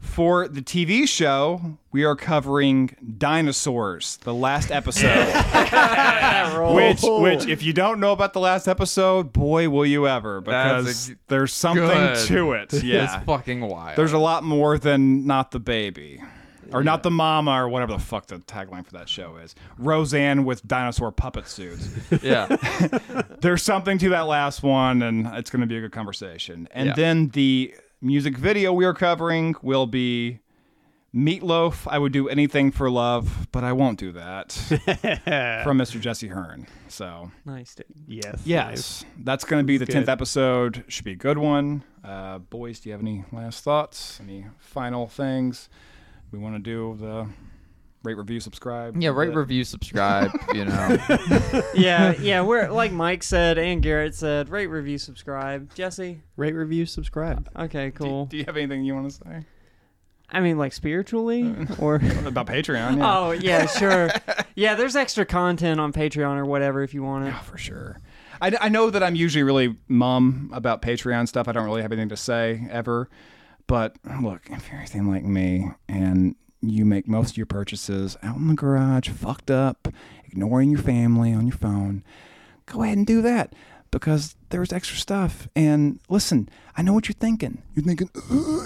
For 0.00 0.46
the 0.46 0.62
TV 0.62 1.08
show, 1.08 1.78
we 1.90 2.04
are 2.04 2.14
covering 2.14 2.96
Dinosaurs, 3.18 4.18
the 4.18 4.32
last 4.34 4.70
episode. 4.70 5.26
which, 6.74 7.00
oh. 7.02 7.20
which, 7.22 7.46
if 7.46 7.62
you 7.62 7.72
don't 7.72 7.98
know 7.98 8.12
about 8.12 8.32
the 8.32 8.40
last 8.40 8.68
episode, 8.68 9.32
boy, 9.32 9.68
will 9.68 9.86
you 9.86 10.06
ever, 10.06 10.40
because 10.40 10.84
That's 10.84 11.10
a- 11.10 11.16
there's 11.28 11.52
something 11.52 11.86
Good. 11.86 12.26
to 12.28 12.52
it. 12.52 12.72
Yeah. 12.84 13.16
It's 13.16 13.24
fucking 13.24 13.62
wild. 13.62 13.96
There's 13.96 14.12
a 14.12 14.18
lot 14.18 14.44
more 14.44 14.78
than 14.78 15.26
not 15.26 15.50
the 15.50 15.60
baby. 15.60 16.22
Or 16.72 16.82
not 16.84 17.02
the 17.02 17.10
mama, 17.10 17.52
or 17.52 17.68
whatever 17.68 17.92
the 17.92 17.98
fuck 17.98 18.26
the 18.26 18.38
tagline 18.38 18.84
for 18.84 18.92
that 18.92 19.08
show 19.08 19.36
is. 19.36 19.54
Roseanne 19.78 20.44
with 20.44 20.66
dinosaur 20.66 21.12
puppet 21.12 21.46
suits. 21.48 21.88
yeah. 22.22 22.46
There's 23.40 23.62
something 23.62 23.98
to 23.98 24.08
that 24.10 24.26
last 24.26 24.62
one, 24.62 25.02
and 25.02 25.26
it's 25.34 25.50
going 25.50 25.60
to 25.60 25.66
be 25.66 25.76
a 25.76 25.80
good 25.80 25.92
conversation. 25.92 26.68
And 26.72 26.88
Yeah. 26.88 26.94
then 26.94 27.28
the 27.28 27.74
music 28.00 28.36
video 28.36 28.72
we 28.72 28.84
are 28.84 28.94
covering 28.94 29.54
will 29.62 29.86
be 29.86 30.40
Meatloaf. 31.14 31.86
I 31.90 31.98
would 31.98 32.12
do 32.12 32.28
anything 32.28 32.70
for 32.70 32.90
love, 32.90 33.48
but 33.52 33.64
I 33.64 33.72
won't 33.72 33.98
do 33.98 34.12
that. 34.12 34.52
from 35.64 35.78
Mr. 35.78 35.98
Jesse 36.00 36.28
Hearn. 36.28 36.66
So 36.88 37.30
Nice, 37.46 37.74
dude. 37.74 37.86
Yes. 38.06 38.42
yes, 38.44 39.04
that's 39.20 39.44
going 39.44 39.60
to 39.62 39.64
be 39.66 39.78
the 39.78 39.86
Good. 39.86 39.92
tenth 39.92 40.08
episode. 40.08 40.84
Should 40.88 41.04
be 41.04 41.12
a 41.12 41.16
good 41.16 41.38
one. 41.38 41.84
Uh, 42.04 42.38
boys, 42.38 42.80
do 42.80 42.88
you 42.88 42.92
have 42.92 43.00
any 43.00 43.24
last 43.32 43.64
thoughts? 43.64 44.20
Any 44.22 44.46
final 44.58 45.06
things? 45.06 45.68
We 46.32 46.38
want 46.38 46.54
to 46.56 46.58
do 46.58 46.96
the 47.00 47.28
rate, 48.02 48.16
review, 48.16 48.40
subscribe. 48.40 49.00
Yeah, 49.00 49.10
rate, 49.10 49.32
The- 49.32 49.38
review, 49.38 49.64
subscribe, 49.64 50.30
you 50.54 50.64
know. 50.64 50.98
yeah, 51.74 52.14
yeah. 52.20 52.42
We're 52.42 52.70
like 52.70 52.92
Mike 52.92 53.22
said 53.22 53.58
and 53.58 53.82
Garrett 53.82 54.14
said. 54.14 54.48
Rate, 54.48 54.66
review, 54.68 54.98
subscribe. 54.98 55.74
Jesse. 55.74 56.20
Rate, 56.36 56.54
review, 56.54 56.86
subscribe. 56.86 57.48
Okay, 57.56 57.90
cool. 57.92 58.26
do 58.26 58.36
you 58.36 58.44
have 58.44 58.56
anything 58.56 58.84
you 58.84 58.94
want 58.94 59.10
to 59.10 59.16
say 59.16 59.44
I 60.28 60.40
mean, 60.40 60.58
like 60.58 60.72
spiritually, 60.72 61.54
or 61.78 61.96
about 62.26 62.46
Patreon? 62.46 62.98
Yeah. 62.98 63.18
oh 63.18 63.30
yeah, 63.32 63.66
sure. 63.66 64.10
Yeah, 64.58 64.74
there's 64.74 64.96
extra 64.96 65.26
content 65.26 65.80
on 65.80 65.92
Patreon 65.92 66.38
or 66.38 66.46
whatever 66.46 66.82
if 66.82 66.94
you 66.94 67.02
want 67.02 67.24
it. 67.24 67.28
Yeah, 67.28 67.40
for 67.40 67.58
sure. 67.58 68.00
I, 68.40 68.56
I 68.58 68.68
know 68.70 68.88
that 68.88 69.02
I'm 69.02 69.14
usually 69.14 69.42
really 69.42 69.76
mum 69.86 70.48
about 70.54 70.80
Patreon 70.80 71.28
stuff. 71.28 71.46
I 71.46 71.52
don't 71.52 71.66
really 71.66 71.82
have 71.82 71.92
anything 71.92 72.08
to 72.08 72.16
say 72.16 72.66
ever. 72.70 73.10
But 73.66 73.96
look, 74.22 74.42
if 74.50 74.68
you're 74.68 74.78
anything 74.78 75.08
like 75.08 75.24
me 75.24 75.70
and 75.88 76.36
you 76.60 76.84
make 76.84 77.08
most 77.08 77.32
of 77.32 77.36
your 77.36 77.46
purchases 77.46 78.16
out 78.22 78.36
in 78.36 78.48
the 78.48 78.54
garage, 78.54 79.08
fucked 79.08 79.50
up, 79.50 79.88
ignoring 80.24 80.70
your 80.70 80.80
family 80.80 81.32
on 81.32 81.46
your 81.46 81.56
phone, 81.56 82.04
go 82.66 82.82
ahead 82.82 82.98
and 82.98 83.06
do 83.06 83.22
that 83.22 83.52
because 83.90 84.36
there's 84.50 84.72
extra 84.72 84.96
stuff. 84.98 85.48
And 85.56 86.00
listen, 86.08 86.48
I 86.76 86.82
know 86.82 86.92
what 86.92 87.08
you're 87.08 87.14
thinking. 87.14 87.62
You're 87.74 87.84
thinking, 87.84 88.10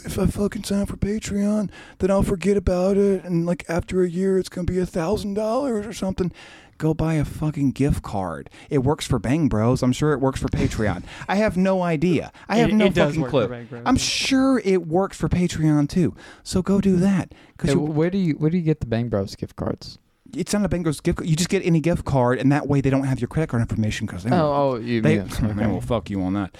if 0.04 0.18
I 0.18 0.26
fucking 0.26 0.64
sign 0.64 0.82
up 0.82 0.88
for 0.88 0.96
Patreon, 0.96 1.70
then 1.98 2.10
I'll 2.10 2.22
forget 2.22 2.56
about 2.56 2.96
it, 2.96 3.24
and 3.24 3.46
like 3.46 3.64
after 3.68 4.02
a 4.02 4.08
year, 4.08 4.38
it's 4.38 4.48
gonna 4.48 4.64
be 4.66 4.78
a 4.78 4.86
thousand 4.86 5.34
dollars 5.34 5.86
or 5.86 5.92
something. 5.92 6.32
Go 6.78 6.94
buy 6.94 7.14
a 7.14 7.26
fucking 7.26 7.72
gift 7.72 8.02
card. 8.02 8.48
It 8.70 8.78
works 8.78 9.06
for 9.06 9.18
Bang 9.18 9.48
Bros. 9.48 9.82
I'm 9.82 9.92
sure 9.92 10.12
it 10.14 10.18
works 10.20 10.40
for 10.40 10.48
Patreon. 10.48 11.02
I 11.28 11.36
have 11.36 11.54
no 11.54 11.82
idea. 11.82 12.32
I 12.48 12.56
have 12.56 12.70
It- 12.70 12.74
no 12.74 12.86
it 12.86 12.94
does 12.94 13.08
fucking 13.16 13.20
work 13.20 13.30
for 13.30 13.46
clue. 13.46 13.48
Bang 13.48 13.66
Bros, 13.66 13.82
I'm 13.84 13.96
sure 13.96 14.62
it 14.64 14.86
works 14.86 15.18
for 15.18 15.28
Patreon 15.28 15.90
too. 15.90 16.14
So 16.42 16.62
go 16.62 16.80
do 16.80 16.96
that 16.96 17.34
because 17.56 17.74
Hey, 17.74 17.76
where 17.76 18.08
do 18.08 18.16
you 18.16 18.32
where 18.34 18.48
do 18.48 18.56
you 18.56 18.62
get 18.62 18.80
the 18.80 18.86
Bang 18.86 19.10
Bros 19.10 19.36
gift 19.36 19.56
cards? 19.56 19.98
It's 20.36 20.52
not 20.52 20.64
a 20.64 20.68
Bang 20.68 20.82
Bros 20.82 21.00
gift. 21.00 21.18
card. 21.18 21.28
You 21.28 21.36
just 21.36 21.48
get 21.50 21.64
any 21.64 21.80
gift 21.80 22.04
card, 22.04 22.38
and 22.38 22.50
that 22.52 22.66
way 22.68 22.80
they 22.80 22.90
don't 22.90 23.04
have 23.04 23.20
your 23.20 23.28
credit 23.28 23.48
card 23.48 23.60
information 23.60 24.06
because 24.06 24.24
they 24.24 24.30
Oh, 24.30 24.36
will- 24.36 24.72
oh, 24.72 24.76
you 24.76 25.00
they, 25.00 25.18
mean- 25.18 25.26
they 25.28 25.34
mm-hmm. 25.34 25.70
will 25.70 25.80
fuck 25.80 26.10
you 26.10 26.22
on 26.22 26.34
that. 26.34 26.56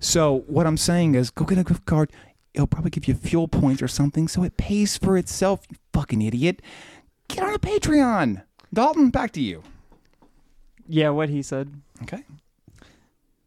So 0.00 0.44
what 0.46 0.66
I'm 0.66 0.76
saying 0.76 1.14
is, 1.14 1.30
go 1.30 1.44
get 1.44 1.58
a 1.58 1.64
gift 1.64 1.84
card. 1.86 2.10
It'll 2.54 2.66
probably 2.66 2.90
give 2.90 3.06
you 3.06 3.14
fuel 3.14 3.46
points 3.48 3.80
or 3.82 3.88
something, 3.88 4.26
so 4.28 4.42
it 4.42 4.56
pays 4.56 4.96
for 4.96 5.16
itself. 5.16 5.60
You 5.70 5.76
fucking 5.92 6.20
idiot. 6.22 6.62
Get 7.28 7.44
on 7.44 7.54
a 7.54 7.58
Patreon. 7.58 8.42
Dalton, 8.72 9.10
back 9.10 9.30
to 9.32 9.40
you. 9.40 9.62
Yeah, 10.88 11.10
what 11.10 11.28
he 11.28 11.42
said. 11.42 11.72
Okay. 12.02 12.24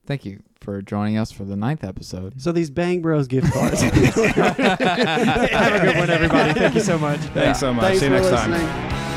Thank 0.06 0.24
you 0.26 0.42
for 0.62 0.82
joining 0.82 1.18
us 1.18 1.32
for 1.32 1.44
the 1.44 1.56
ninth 1.58 1.84
episode. 1.84 2.42
So 2.42 2.52
these 2.54 2.70
Bang 2.70 3.02
Bros 3.02 3.28
gift 3.28 3.52
cards. 3.52 3.82
Have 3.82 3.98
a 3.98 5.80
good 5.82 5.98
one, 5.98 6.10
everybody. 6.10 6.54
Thank 6.54 6.76
you 6.76 6.82
so 6.82 6.98
much. 6.98 7.20
Thanks 7.20 7.60
so 7.60 7.74
much. 7.74 7.84
Thanks 7.84 8.00
See 8.00 8.06
you 8.06 8.12
for 8.18 8.22
next 8.22 8.30
time. 8.42 8.52
listening. 8.52 9.13